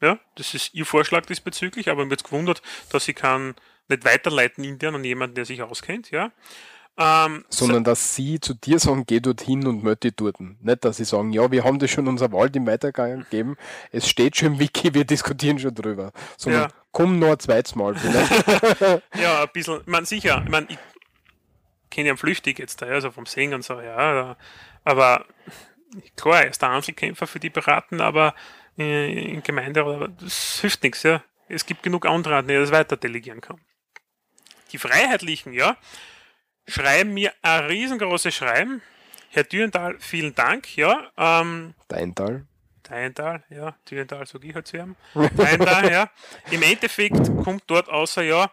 Ja, 0.00 0.18
das 0.36 0.54
ist 0.54 0.74
ihr 0.74 0.86
Vorschlag 0.86 1.26
diesbezüglich, 1.26 1.90
aber 1.90 2.04
mir 2.04 2.12
jetzt 2.12 2.24
gewundert, 2.24 2.62
dass 2.90 3.08
ich 3.08 3.16
kann 3.16 3.54
nicht 3.88 4.04
weiterleiten 4.04 4.64
intern 4.64 4.94
an 4.94 5.04
jemanden, 5.04 5.34
der 5.34 5.44
sich 5.44 5.62
auskennt, 5.62 6.10
ja. 6.10 6.30
Ähm, 7.00 7.44
Sondern 7.48 7.84
dass 7.84 8.16
sie 8.16 8.40
zu 8.40 8.54
dir 8.54 8.80
sagen, 8.80 9.04
geh 9.06 9.20
dorthin 9.20 9.66
und 9.66 9.84
dich 10.02 10.14
dort. 10.16 10.40
Nicht, 10.40 10.84
dass 10.84 10.96
sie 10.96 11.04
sagen, 11.04 11.32
ja, 11.32 11.50
wir 11.50 11.62
haben 11.62 11.78
das 11.78 11.90
schon 11.92 12.08
unser 12.08 12.32
Weitergang 12.32 12.66
weitergegeben, 12.66 13.56
es 13.92 14.08
steht 14.08 14.36
schon 14.36 14.54
im 14.54 14.58
Wiki, 14.58 14.94
wir 14.94 15.04
diskutieren 15.04 15.58
schon 15.60 15.74
drüber. 15.74 16.12
Sondern 16.36 16.62
Ja. 16.62 16.68
komm 16.90 17.20
noch 17.20 17.30
ein 17.30 17.38
zweites 17.38 17.76
Mal 17.76 17.94
vielleicht. 17.94 18.30
ja, 19.14 19.42
ein 19.42 19.48
bisschen, 19.52 19.80
ich 19.80 19.86
meine, 19.86 20.06
sicher, 20.06 20.42
ich 20.44 20.50
meine, 20.50 20.66
ich 20.70 20.78
kenne 21.98 22.10
ihn 22.10 22.16
flüchtig 22.16 22.60
jetzt, 22.60 22.80
ja, 22.80 22.86
also 22.86 23.10
vom 23.10 23.26
Singen 23.26 23.54
und 23.54 23.64
so, 23.64 23.80
ja, 23.80 24.36
aber 24.84 25.26
klar, 26.14 26.42
er 26.42 26.50
ist 26.50 26.62
der 26.62 26.70
Einzelkämpfer 26.70 27.26
für 27.26 27.40
die 27.40 27.50
Piraten, 27.50 28.00
aber 28.00 28.36
in 28.76 29.42
Gemeinde, 29.42 29.80
aber 29.80 30.06
das 30.06 30.60
hilft 30.60 30.84
nichts, 30.84 31.02
ja. 31.02 31.24
Es 31.48 31.66
gibt 31.66 31.82
genug 31.82 32.06
andere, 32.06 32.36
an 32.36 32.46
die 32.46 32.54
das 32.54 32.70
weiter 32.70 32.96
delegieren 32.96 33.40
kann. 33.40 33.60
Die 34.70 34.78
Freiheitlichen, 34.78 35.52
ja, 35.52 35.76
schreiben 36.68 37.14
mir 37.14 37.32
ein 37.42 37.64
riesengroßes 37.64 38.32
Schreiben. 38.32 38.80
Herr 39.30 39.42
Dürenthal, 39.42 39.96
vielen 39.98 40.36
Dank, 40.36 40.76
ja. 40.76 41.10
Ähm, 41.16 41.74
Dein 41.88 42.14
Tal. 42.14 42.46
Deintal, 42.84 43.42
ja, 43.50 43.74
Dürenthal, 43.90 44.24
sag 44.24 44.44
ich 44.44 44.54
halt 44.54 44.68
zu 44.68 44.76
ihm. 44.76 44.94
Deintal, 45.36 45.90
ja. 45.90 46.10
Im 46.52 46.62
Endeffekt 46.62 47.26
kommt 47.42 47.64
dort 47.66 47.88
außer, 47.88 48.22
ja, 48.22 48.52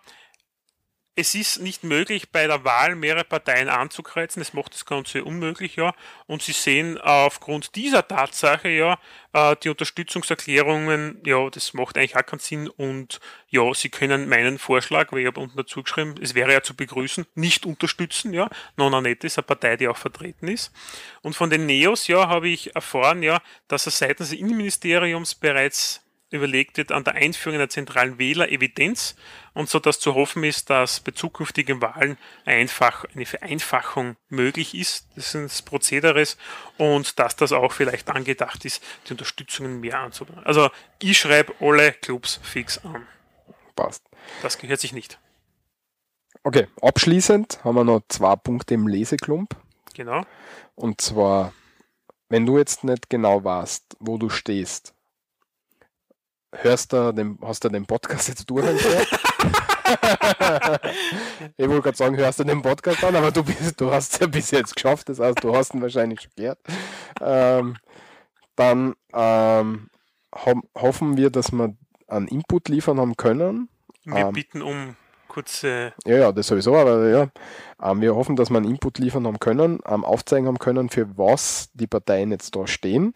es 1.17 1.33
ist 1.33 1.61
nicht 1.61 1.83
möglich, 1.85 2.29
bei 2.31 2.45
der 2.45 2.65
Wahl 2.65 2.95
mehrere 2.95 3.23
Parteien 3.23 3.69
anzukreuzen. 3.69 4.41
Das 4.41 4.53
macht 4.53 4.73
das 4.73 4.85
Ganze 4.85 5.23
unmöglich, 5.23 5.77
ja. 5.77 5.93
Und 6.27 6.41
Sie 6.41 6.51
sehen 6.51 6.99
aufgrund 6.99 7.75
dieser 7.75 8.05
Tatsache, 8.05 8.67
ja, 8.67 8.99
äh, 9.31 9.55
die 9.63 9.69
Unterstützungserklärungen, 9.69 11.21
ja, 11.25 11.49
das 11.49 11.73
macht 11.73 11.97
eigentlich 11.97 12.17
auch 12.17 12.25
keinen 12.25 12.39
Sinn. 12.39 12.67
Und 12.67 13.21
ja, 13.47 13.73
Sie 13.73 13.89
können 13.89 14.27
meinen 14.27 14.59
Vorschlag, 14.59 15.13
weil 15.13 15.19
ich 15.19 15.27
habe 15.27 15.39
unten 15.39 15.55
dazu 15.55 15.83
geschrieben, 15.83 16.15
es 16.21 16.35
wäre 16.35 16.51
ja 16.51 16.61
zu 16.61 16.75
begrüßen, 16.75 17.25
nicht 17.35 17.65
unterstützen, 17.65 18.33
ja. 18.33 18.49
Nona 18.75 18.99
Net 18.99 19.23
ist 19.23 19.37
eine 19.37 19.43
Partei, 19.43 19.77
die 19.77 19.87
auch 19.87 19.97
vertreten 19.97 20.49
ist. 20.49 20.73
Und 21.21 21.33
von 21.33 21.49
den 21.49 21.65
Neos, 21.65 22.07
ja, 22.07 22.27
habe 22.27 22.49
ich 22.49 22.75
erfahren, 22.75 23.23
ja, 23.23 23.41
dass 23.69 23.87
es 23.87 23.97
seitens 23.97 24.29
des 24.29 24.39
Innenministeriums 24.39 25.35
bereits 25.35 26.04
überlegt 26.35 26.77
wird 26.77 26.91
an 26.91 27.03
der 27.03 27.15
Einführung 27.15 27.57
einer 27.57 27.69
zentralen 27.69 28.19
Wählerevidenz 28.19 29.15
und 29.53 29.69
so 29.69 29.79
dass 29.79 29.99
zu 29.99 30.13
hoffen 30.13 30.43
ist, 30.43 30.69
dass 30.69 30.99
bei 30.99 31.11
zukünftigen 31.11 31.81
Wahlen 31.81 32.17
einfach 32.45 33.05
eine 33.15 33.25
Vereinfachung 33.25 34.15
möglich 34.29 34.75
ist 34.75 35.07
des 35.15 35.61
Prozederes 35.61 36.37
und 36.77 37.17
dass 37.19 37.35
das 37.35 37.51
auch 37.51 37.71
vielleicht 37.71 38.09
angedacht 38.09 38.65
ist, 38.65 38.83
die 39.07 39.13
Unterstützungen 39.13 39.79
mehr 39.79 39.99
anzubauen. 39.99 40.43
Also 40.43 40.69
ich 40.99 41.17
schreibe 41.17 41.53
alle 41.59 41.93
Clubs 41.93 42.39
fix 42.43 42.83
an. 42.83 43.07
Passt. 43.75 44.03
Das 44.41 44.57
gehört 44.57 44.79
sich 44.79 44.93
nicht. 44.93 45.19
Okay, 46.43 46.67
abschließend 46.81 47.63
haben 47.63 47.75
wir 47.75 47.83
noch 47.83 48.01
zwei 48.07 48.35
Punkte 48.35 48.75
im 48.75 48.87
Leseklump. 48.87 49.55
Genau. 49.95 50.25
Und 50.75 51.01
zwar, 51.01 51.53
wenn 52.29 52.45
du 52.45 52.57
jetzt 52.57 52.83
nicht 52.83 53.09
genau 53.09 53.43
weißt, 53.43 53.97
wo 53.99 54.17
du 54.17 54.29
stehst, 54.29 54.94
hörst 56.61 56.93
du 56.93 57.13
den, 57.13 57.37
hast 57.41 57.63
du 57.63 57.69
den 57.69 57.85
Podcast 57.85 58.27
jetzt 58.27 58.49
durchgehört? 58.49 59.07
ich 61.57 61.67
wollte 61.67 61.81
gerade 61.81 61.97
sagen, 61.97 62.17
hörst 62.17 62.39
du 62.39 62.43
den 62.43 62.61
Podcast 62.61 63.03
an, 63.03 63.15
aber 63.15 63.31
du, 63.31 63.43
bist, 63.43 63.79
du 63.79 63.91
hast 63.91 64.13
es 64.13 64.19
ja 64.19 64.27
bis 64.27 64.51
jetzt 64.51 64.75
geschafft, 64.75 65.09
das 65.09 65.19
heißt, 65.19 65.43
du 65.43 65.55
hast 65.55 65.73
ihn 65.73 65.81
wahrscheinlich 65.81 66.21
schon 66.21 66.31
gehört. 66.35 66.59
Ähm, 67.21 67.77
dann 68.55 68.95
ähm, 69.13 69.89
ho 70.33 70.61
hoffen 70.77 71.17
wir, 71.17 71.29
dass 71.29 71.51
wir 71.51 71.75
einen 72.07 72.27
Input 72.27 72.69
liefern 72.69 72.99
haben 72.99 73.17
können. 73.17 73.69
Wir 74.03 74.27
Ähm, 74.27 74.33
bitten 74.33 74.61
um 74.61 74.95
kurze 75.27 75.93
ja, 76.05 76.17
ja, 76.17 76.31
das 76.31 76.47
sowieso, 76.47 76.75
aber 76.75 77.09
ja. 77.09 77.27
Ähm, 77.81 78.01
wir 78.01 78.15
hoffen, 78.15 78.35
dass 78.35 78.49
wir 78.49 78.57
einen 78.57 78.69
Input 78.69 78.99
liefern 78.99 79.27
haben 79.27 79.39
können, 79.39 79.79
ähm, 79.85 80.05
aufzeigen 80.05 80.47
haben 80.47 80.59
können, 80.59 80.89
für 80.89 81.17
was 81.17 81.69
die 81.73 81.87
Parteien 81.87 82.31
jetzt 82.31 82.55
da 82.55 82.67
stehen. 82.67 83.13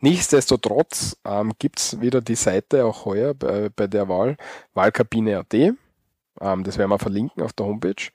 Nichtsdestotrotz 0.00 1.16
ähm, 1.24 1.52
gibt 1.58 1.80
es 1.80 2.00
wieder 2.00 2.20
die 2.20 2.36
Seite 2.36 2.84
auch 2.84 3.04
heuer 3.04 3.34
bei, 3.34 3.68
bei 3.68 3.86
der 3.86 4.08
Wahl, 4.08 4.36
Wahlkabine.at. 4.74 5.54
Ähm, 5.54 5.76
das 6.64 6.78
werden 6.78 6.90
wir 6.90 6.98
verlinken 6.98 7.42
auf 7.42 7.52
der 7.52 7.66
Homepage, 7.66 8.10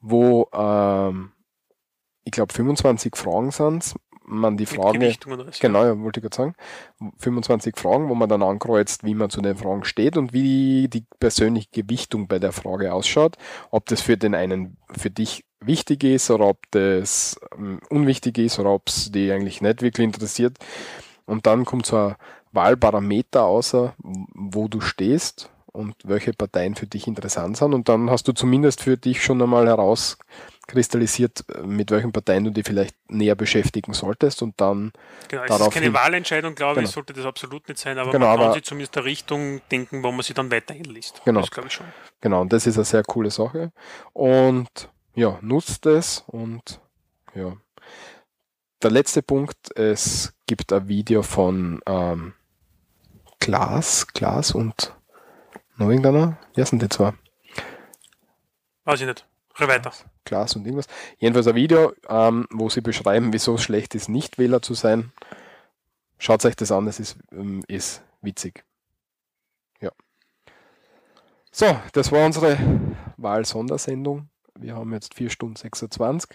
wo 0.00 0.48
ähm, 0.54 1.32
ich 2.24 2.32
glaube 2.32 2.52
25 2.52 3.16
Fragen 3.16 3.50
sind. 3.50 3.94
Man 4.28 4.56
die 4.56 4.66
Frage, 4.66 5.14
alles, 5.28 5.60
genau, 5.60 5.84
ja, 5.84 6.00
wollte 6.00 6.18
ich 6.18 6.22
gerade 6.22 6.36
sagen, 6.36 6.54
25 7.18 7.76
Fragen, 7.76 8.08
wo 8.08 8.16
man 8.16 8.28
dann 8.28 8.42
ankreuzt, 8.42 9.04
wie 9.04 9.14
man 9.14 9.30
zu 9.30 9.40
den 9.40 9.56
Fragen 9.56 9.84
steht 9.84 10.16
und 10.16 10.32
wie 10.32 10.88
die 10.88 11.04
persönliche 11.20 11.68
Gewichtung 11.70 12.26
bei 12.26 12.40
der 12.40 12.50
Frage 12.50 12.92
ausschaut, 12.92 13.36
ob 13.70 13.86
das 13.86 14.00
für 14.00 14.16
den 14.16 14.34
einen, 14.34 14.78
für 14.96 15.10
dich 15.10 15.44
wichtig 15.60 16.02
ist 16.02 16.28
oder 16.32 16.46
ob 16.46 16.58
das 16.72 17.38
ähm, 17.56 17.78
unwichtig 17.88 18.38
ist 18.38 18.58
oder 18.58 18.70
ob 18.70 18.88
es 18.88 19.12
die 19.12 19.30
eigentlich 19.30 19.60
nicht 19.60 19.82
wirklich 19.82 20.04
interessiert. 20.04 20.58
Und 21.26 21.46
dann 21.46 21.64
kommt 21.64 21.86
so 21.86 21.96
ein 21.96 22.16
Wahlparameter 22.52 23.44
außer, 23.44 23.94
wo 23.98 24.68
du 24.68 24.80
stehst 24.80 25.50
und 25.72 25.94
welche 26.04 26.32
Parteien 26.32 26.74
für 26.74 26.86
dich 26.86 27.06
interessant 27.06 27.56
sind. 27.58 27.74
Und 27.74 27.88
dann 27.88 28.08
hast 28.10 28.28
du 28.28 28.32
zumindest 28.32 28.80
für 28.82 28.96
dich 28.96 29.22
schon 29.22 29.42
einmal 29.42 29.66
herauskristallisiert, 29.66 31.44
mit 31.64 31.90
welchen 31.90 32.12
Parteien 32.12 32.44
du 32.44 32.50
dich 32.50 32.64
vielleicht 32.64 32.94
näher 33.10 33.34
beschäftigen 33.34 33.92
solltest 33.92 34.42
und 34.42 34.60
dann 34.60 34.92
Genau, 35.28 35.42
es 35.42 35.48
darauf 35.48 35.68
ist 35.68 35.74
keine 35.74 35.92
Wahlentscheidung, 35.92 36.54
glaube 36.54 36.76
Genau. 36.76 36.88
ich, 36.88 36.94
sollte 36.94 37.12
das 37.12 37.26
absolut 37.26 37.68
nicht 37.68 37.78
sein, 37.78 37.98
aber 37.98 38.10
Genau, 38.12 38.26
man 38.28 38.36
kann 38.36 38.44
aber- 38.46 38.54
sich 38.54 38.64
zumindest 38.64 38.96
eine 38.96 39.04
Richtung 39.06 39.60
denken, 39.70 40.02
wo 40.02 40.10
man 40.12 40.22
sich 40.22 40.34
dann 40.34 40.50
weiter 40.50 40.74
einliest. 40.74 41.20
Genau. 41.24 41.40
Das 41.40 41.50
glaube 41.50 41.68
ich 41.68 41.74
schon. 41.74 41.86
Genau, 42.20 42.40
und 42.40 42.52
das 42.52 42.66
ist 42.66 42.76
eine 42.76 42.84
sehr 42.84 43.02
coole 43.02 43.30
Sache. 43.30 43.72
Und 44.12 44.68
ja, 45.14 45.38
nutzt 45.42 45.86
es 45.86 46.24
und 46.26 46.80
ja. 47.34 47.52
Der 48.82 48.90
letzte 48.90 49.22
Punkt, 49.22 49.74
es 49.76 50.34
gibt 50.46 50.70
ein 50.70 50.86
Video 50.86 51.22
von 51.22 51.80
ähm, 51.86 52.34
Glas, 53.40 54.06
Glas 54.08 54.52
und 54.52 54.94
noch 55.76 55.88
irgendeiner. 55.88 56.38
Wer 56.54 56.66
sind 56.66 56.82
die 56.82 56.88
zwei? 56.90 57.14
Weiß 58.84 59.00
ich 59.00 59.06
nicht. 59.06 59.26
Rede 59.58 59.72
weiter. 59.72 59.92
Glas 60.24 60.56
und 60.56 60.66
irgendwas. 60.66 60.88
Jedenfalls 61.18 61.46
ein 61.46 61.54
Video, 61.54 61.94
ähm, 62.08 62.46
wo 62.50 62.68
sie 62.68 62.82
beschreiben, 62.82 63.32
wieso 63.32 63.54
es 63.54 63.62
schlecht 63.62 63.94
ist, 63.94 64.10
nicht 64.10 64.38
Wähler 64.38 64.60
zu 64.60 64.74
sein. 64.74 65.10
Schaut 66.18 66.44
euch 66.44 66.56
das 66.56 66.70
an, 66.70 66.84
das 66.84 67.00
ist, 67.00 67.16
ähm, 67.32 67.64
ist 67.68 68.02
witzig. 68.20 68.64
Ja. 69.80 69.90
So, 71.50 71.80
das 71.92 72.12
war 72.12 72.26
unsere 72.26 72.58
Wahl-Sondersendung. 73.16 74.28
Wir 74.58 74.74
haben 74.74 74.92
jetzt 74.94 75.14
4 75.14 75.30
Stunden 75.30 75.56
26. 75.56 76.30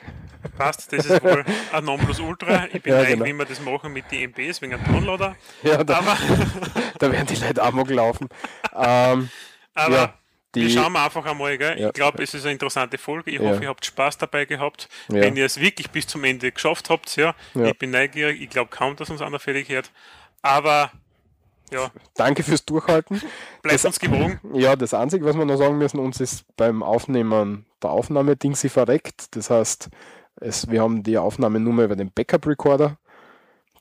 Passt, 0.57 0.93
das 0.93 1.05
ist 1.05 1.23
wohl 1.23 1.43
ein 1.73 1.85
Nonplusultra. 1.85 2.67
Ich 2.71 2.81
bin 2.83 2.93
Ja, 2.93 3.03
genau. 3.03 3.25
wie 3.25 3.33
wir 3.33 3.45
das 3.45 3.61
machen 3.61 3.93
mit 3.93 4.11
den 4.11 4.29
MPs 4.31 4.61
wegen 4.61 4.73
einem 4.75 4.83
Downloader. 4.85 5.35
Ja, 5.63 5.83
da, 5.83 5.97
aber 5.99 6.17
da 6.99 7.11
werden 7.11 7.27
die 7.27 7.35
Leute 7.35 7.63
amok 7.63 7.89
laufen. 7.89 8.29
Ähm, 8.75 9.29
aber 9.73 9.95
ja, 9.95 10.13
wir 10.53 10.67
die- 10.67 10.71
schauen 10.71 10.95
einfach 10.95 11.25
einmal. 11.25 11.57
Gell? 11.57 11.79
Ja. 11.79 11.87
Ich 11.87 11.93
glaube, 11.93 12.21
es 12.21 12.33
ist 12.33 12.43
eine 12.43 12.53
interessante 12.53 12.97
Folge. 12.97 13.31
Ich 13.31 13.39
hoffe, 13.39 13.63
ihr 13.63 13.69
habt 13.69 13.85
Spaß 13.85 14.17
dabei 14.19 14.45
gehabt. 14.45 14.87
Wenn 15.07 15.35
ihr 15.35 15.45
es 15.45 15.59
wirklich 15.59 15.89
bis 15.89 16.05
zum 16.07 16.23
Ende 16.23 16.51
geschafft 16.51 16.89
habt, 16.89 17.15
ja. 17.15 17.33
Ja. 17.55 17.65
Ich 17.67 17.77
bin 17.79 17.89
neugierig. 17.91 18.39
Ich 18.41 18.49
glaube 18.49 18.69
kaum, 18.69 18.95
dass 18.97 19.09
uns 19.09 19.21
einer 19.21 19.39
fertig 19.39 19.69
hört. 19.69 19.91
Aber 20.43 20.91
ja, 21.71 21.89
Danke 22.15 22.43
fürs 22.43 22.65
Durchhalten. 22.65 23.21
Bleibt 23.61 23.75
Das- 23.75 23.85
uns 23.85 23.99
gewogen. 23.99 24.39
Ja, 24.53 24.75
das 24.75 24.93
Einzige, 24.93 25.25
was 25.25 25.35
wir 25.37 25.45
noch 25.45 25.57
sagen 25.57 25.77
müssen, 25.77 25.99
uns 25.99 26.19
ist 26.19 26.45
beim 26.57 26.83
Aufnehmen 26.83 27.65
der 27.83 27.91
Aufnahmeding 27.91 28.55
sie 28.55 28.69
verreckt. 28.69 29.35
Das 29.35 29.49
heißt, 29.49 29.89
es, 30.35 30.69
wir 30.69 30.81
haben 30.81 31.03
die 31.03 31.17
Aufnahme 31.17 31.59
nur 31.59 31.73
mehr 31.73 31.85
über 31.85 31.95
den 31.95 32.11
Backup-Recorder. 32.11 32.97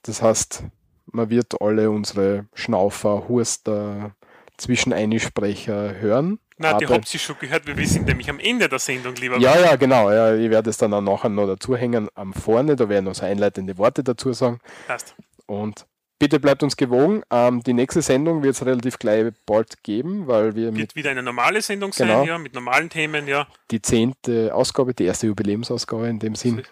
Das 0.02 0.22
heißt, 0.22 0.64
man 1.06 1.30
wird 1.30 1.60
alle 1.60 1.90
unsere 1.90 2.46
Schnaufer, 2.54 3.28
Hurster, 3.28 4.14
Zwischeneinsprecher 4.56 6.00
hören. 6.00 6.38
Na, 6.58 6.74
die 6.74 6.86
habt 6.86 7.12
ihr 7.14 7.20
schon 7.20 7.36
gehört, 7.40 7.66
wir 7.66 7.86
sind 7.86 8.06
nämlich 8.06 8.28
am 8.28 8.38
Ende 8.38 8.68
der 8.68 8.78
Sendung, 8.78 9.14
lieber 9.14 9.38
Ja, 9.38 9.58
ja, 9.58 9.76
genau. 9.76 10.10
Ja, 10.10 10.34
ich 10.34 10.50
werde 10.50 10.68
es 10.68 10.76
dann 10.76 10.92
auch 10.92 11.00
nachher 11.00 11.30
noch 11.30 11.46
dazu 11.46 11.74
hängen 11.74 12.08
am 12.14 12.34
vorne. 12.34 12.76
Da 12.76 12.88
werde 12.88 13.00
ich 13.00 13.04
noch 13.06 13.14
so 13.14 13.24
einleitende 13.24 13.78
Worte 13.78 14.04
dazu 14.04 14.34
sagen. 14.34 14.60
Passt. 14.86 15.14
Und 15.46 15.86
bitte 16.20 16.38
bleibt 16.38 16.62
uns 16.62 16.76
gewogen. 16.76 17.22
Ähm, 17.30 17.64
die 17.64 17.72
nächste 17.72 18.02
Sendung 18.02 18.44
wird 18.44 18.54
es 18.54 18.64
relativ 18.64 19.00
gleich 19.00 19.32
bald 19.46 19.82
geben, 19.82 20.28
weil 20.28 20.54
wir 20.54 20.70
mit 20.70 20.78
Wird 20.80 20.94
wieder 20.94 21.10
eine 21.10 21.24
normale 21.24 21.60
Sendung 21.60 21.92
sein, 21.92 22.06
Genau. 22.06 22.24
ja, 22.24 22.38
mit 22.38 22.54
normalen 22.54 22.88
Themen, 22.88 23.26
ja. 23.26 23.48
die 23.72 23.82
zehnte 23.82 24.54
Ausgabe, 24.54 24.94
die 24.94 25.04
erste 25.06 25.26
Jubiläumsausgabe 25.26 26.06
in 26.08 26.20
dem 26.20 26.36
Sinn. 26.36 26.62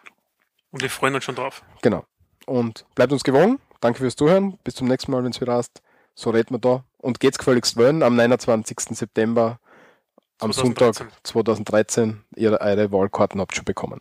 Und 0.70 0.83
wir 0.83 0.91
freuen 0.91 1.17
uns 1.17 1.25
schon 1.25 1.35
drauf. 1.35 1.65
Genau. 1.83 2.05
Und 2.47 2.85
bleibt 2.94 3.10
uns 3.12 3.25
gewogen. 3.25 3.59
Danke 3.81 3.99
fürs 4.01 4.15
Zuhören. 4.15 4.59
Bis 4.62 4.75
zum 4.75 4.86
nächsten 4.86 5.10
Mal, 5.10 5.25
wenn 5.25 5.31
es 5.33 5.41
wieder 5.41 5.57
heißt. 5.57 5.83
So 6.15 6.31
reden 6.31 6.55
wir 6.55 6.59
da. 6.59 6.85
Und 6.99 7.20
geht's 7.20 7.39
gefälligst 7.39 7.77
wollen 7.77 8.02
am 8.02 8.17
29. 8.17 8.97
September, 8.97 9.60
am 10.41 10.52
2013. 10.52 11.07
Sonntag 11.07 11.27
2013. 11.27 12.25
Ihr 12.36 12.60
eure 12.60 12.93
Wahlkarten 12.93 13.41
habt 13.41 13.55
schon 13.55 13.65
bekommen. 13.65 14.01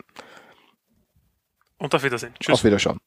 Und 1.77 1.93
auf 1.93 2.03
Wiedersehen. 2.03 2.33
Tschüss. 2.39 2.53
Auf 2.53 2.63
Wiederschauen. 2.63 2.99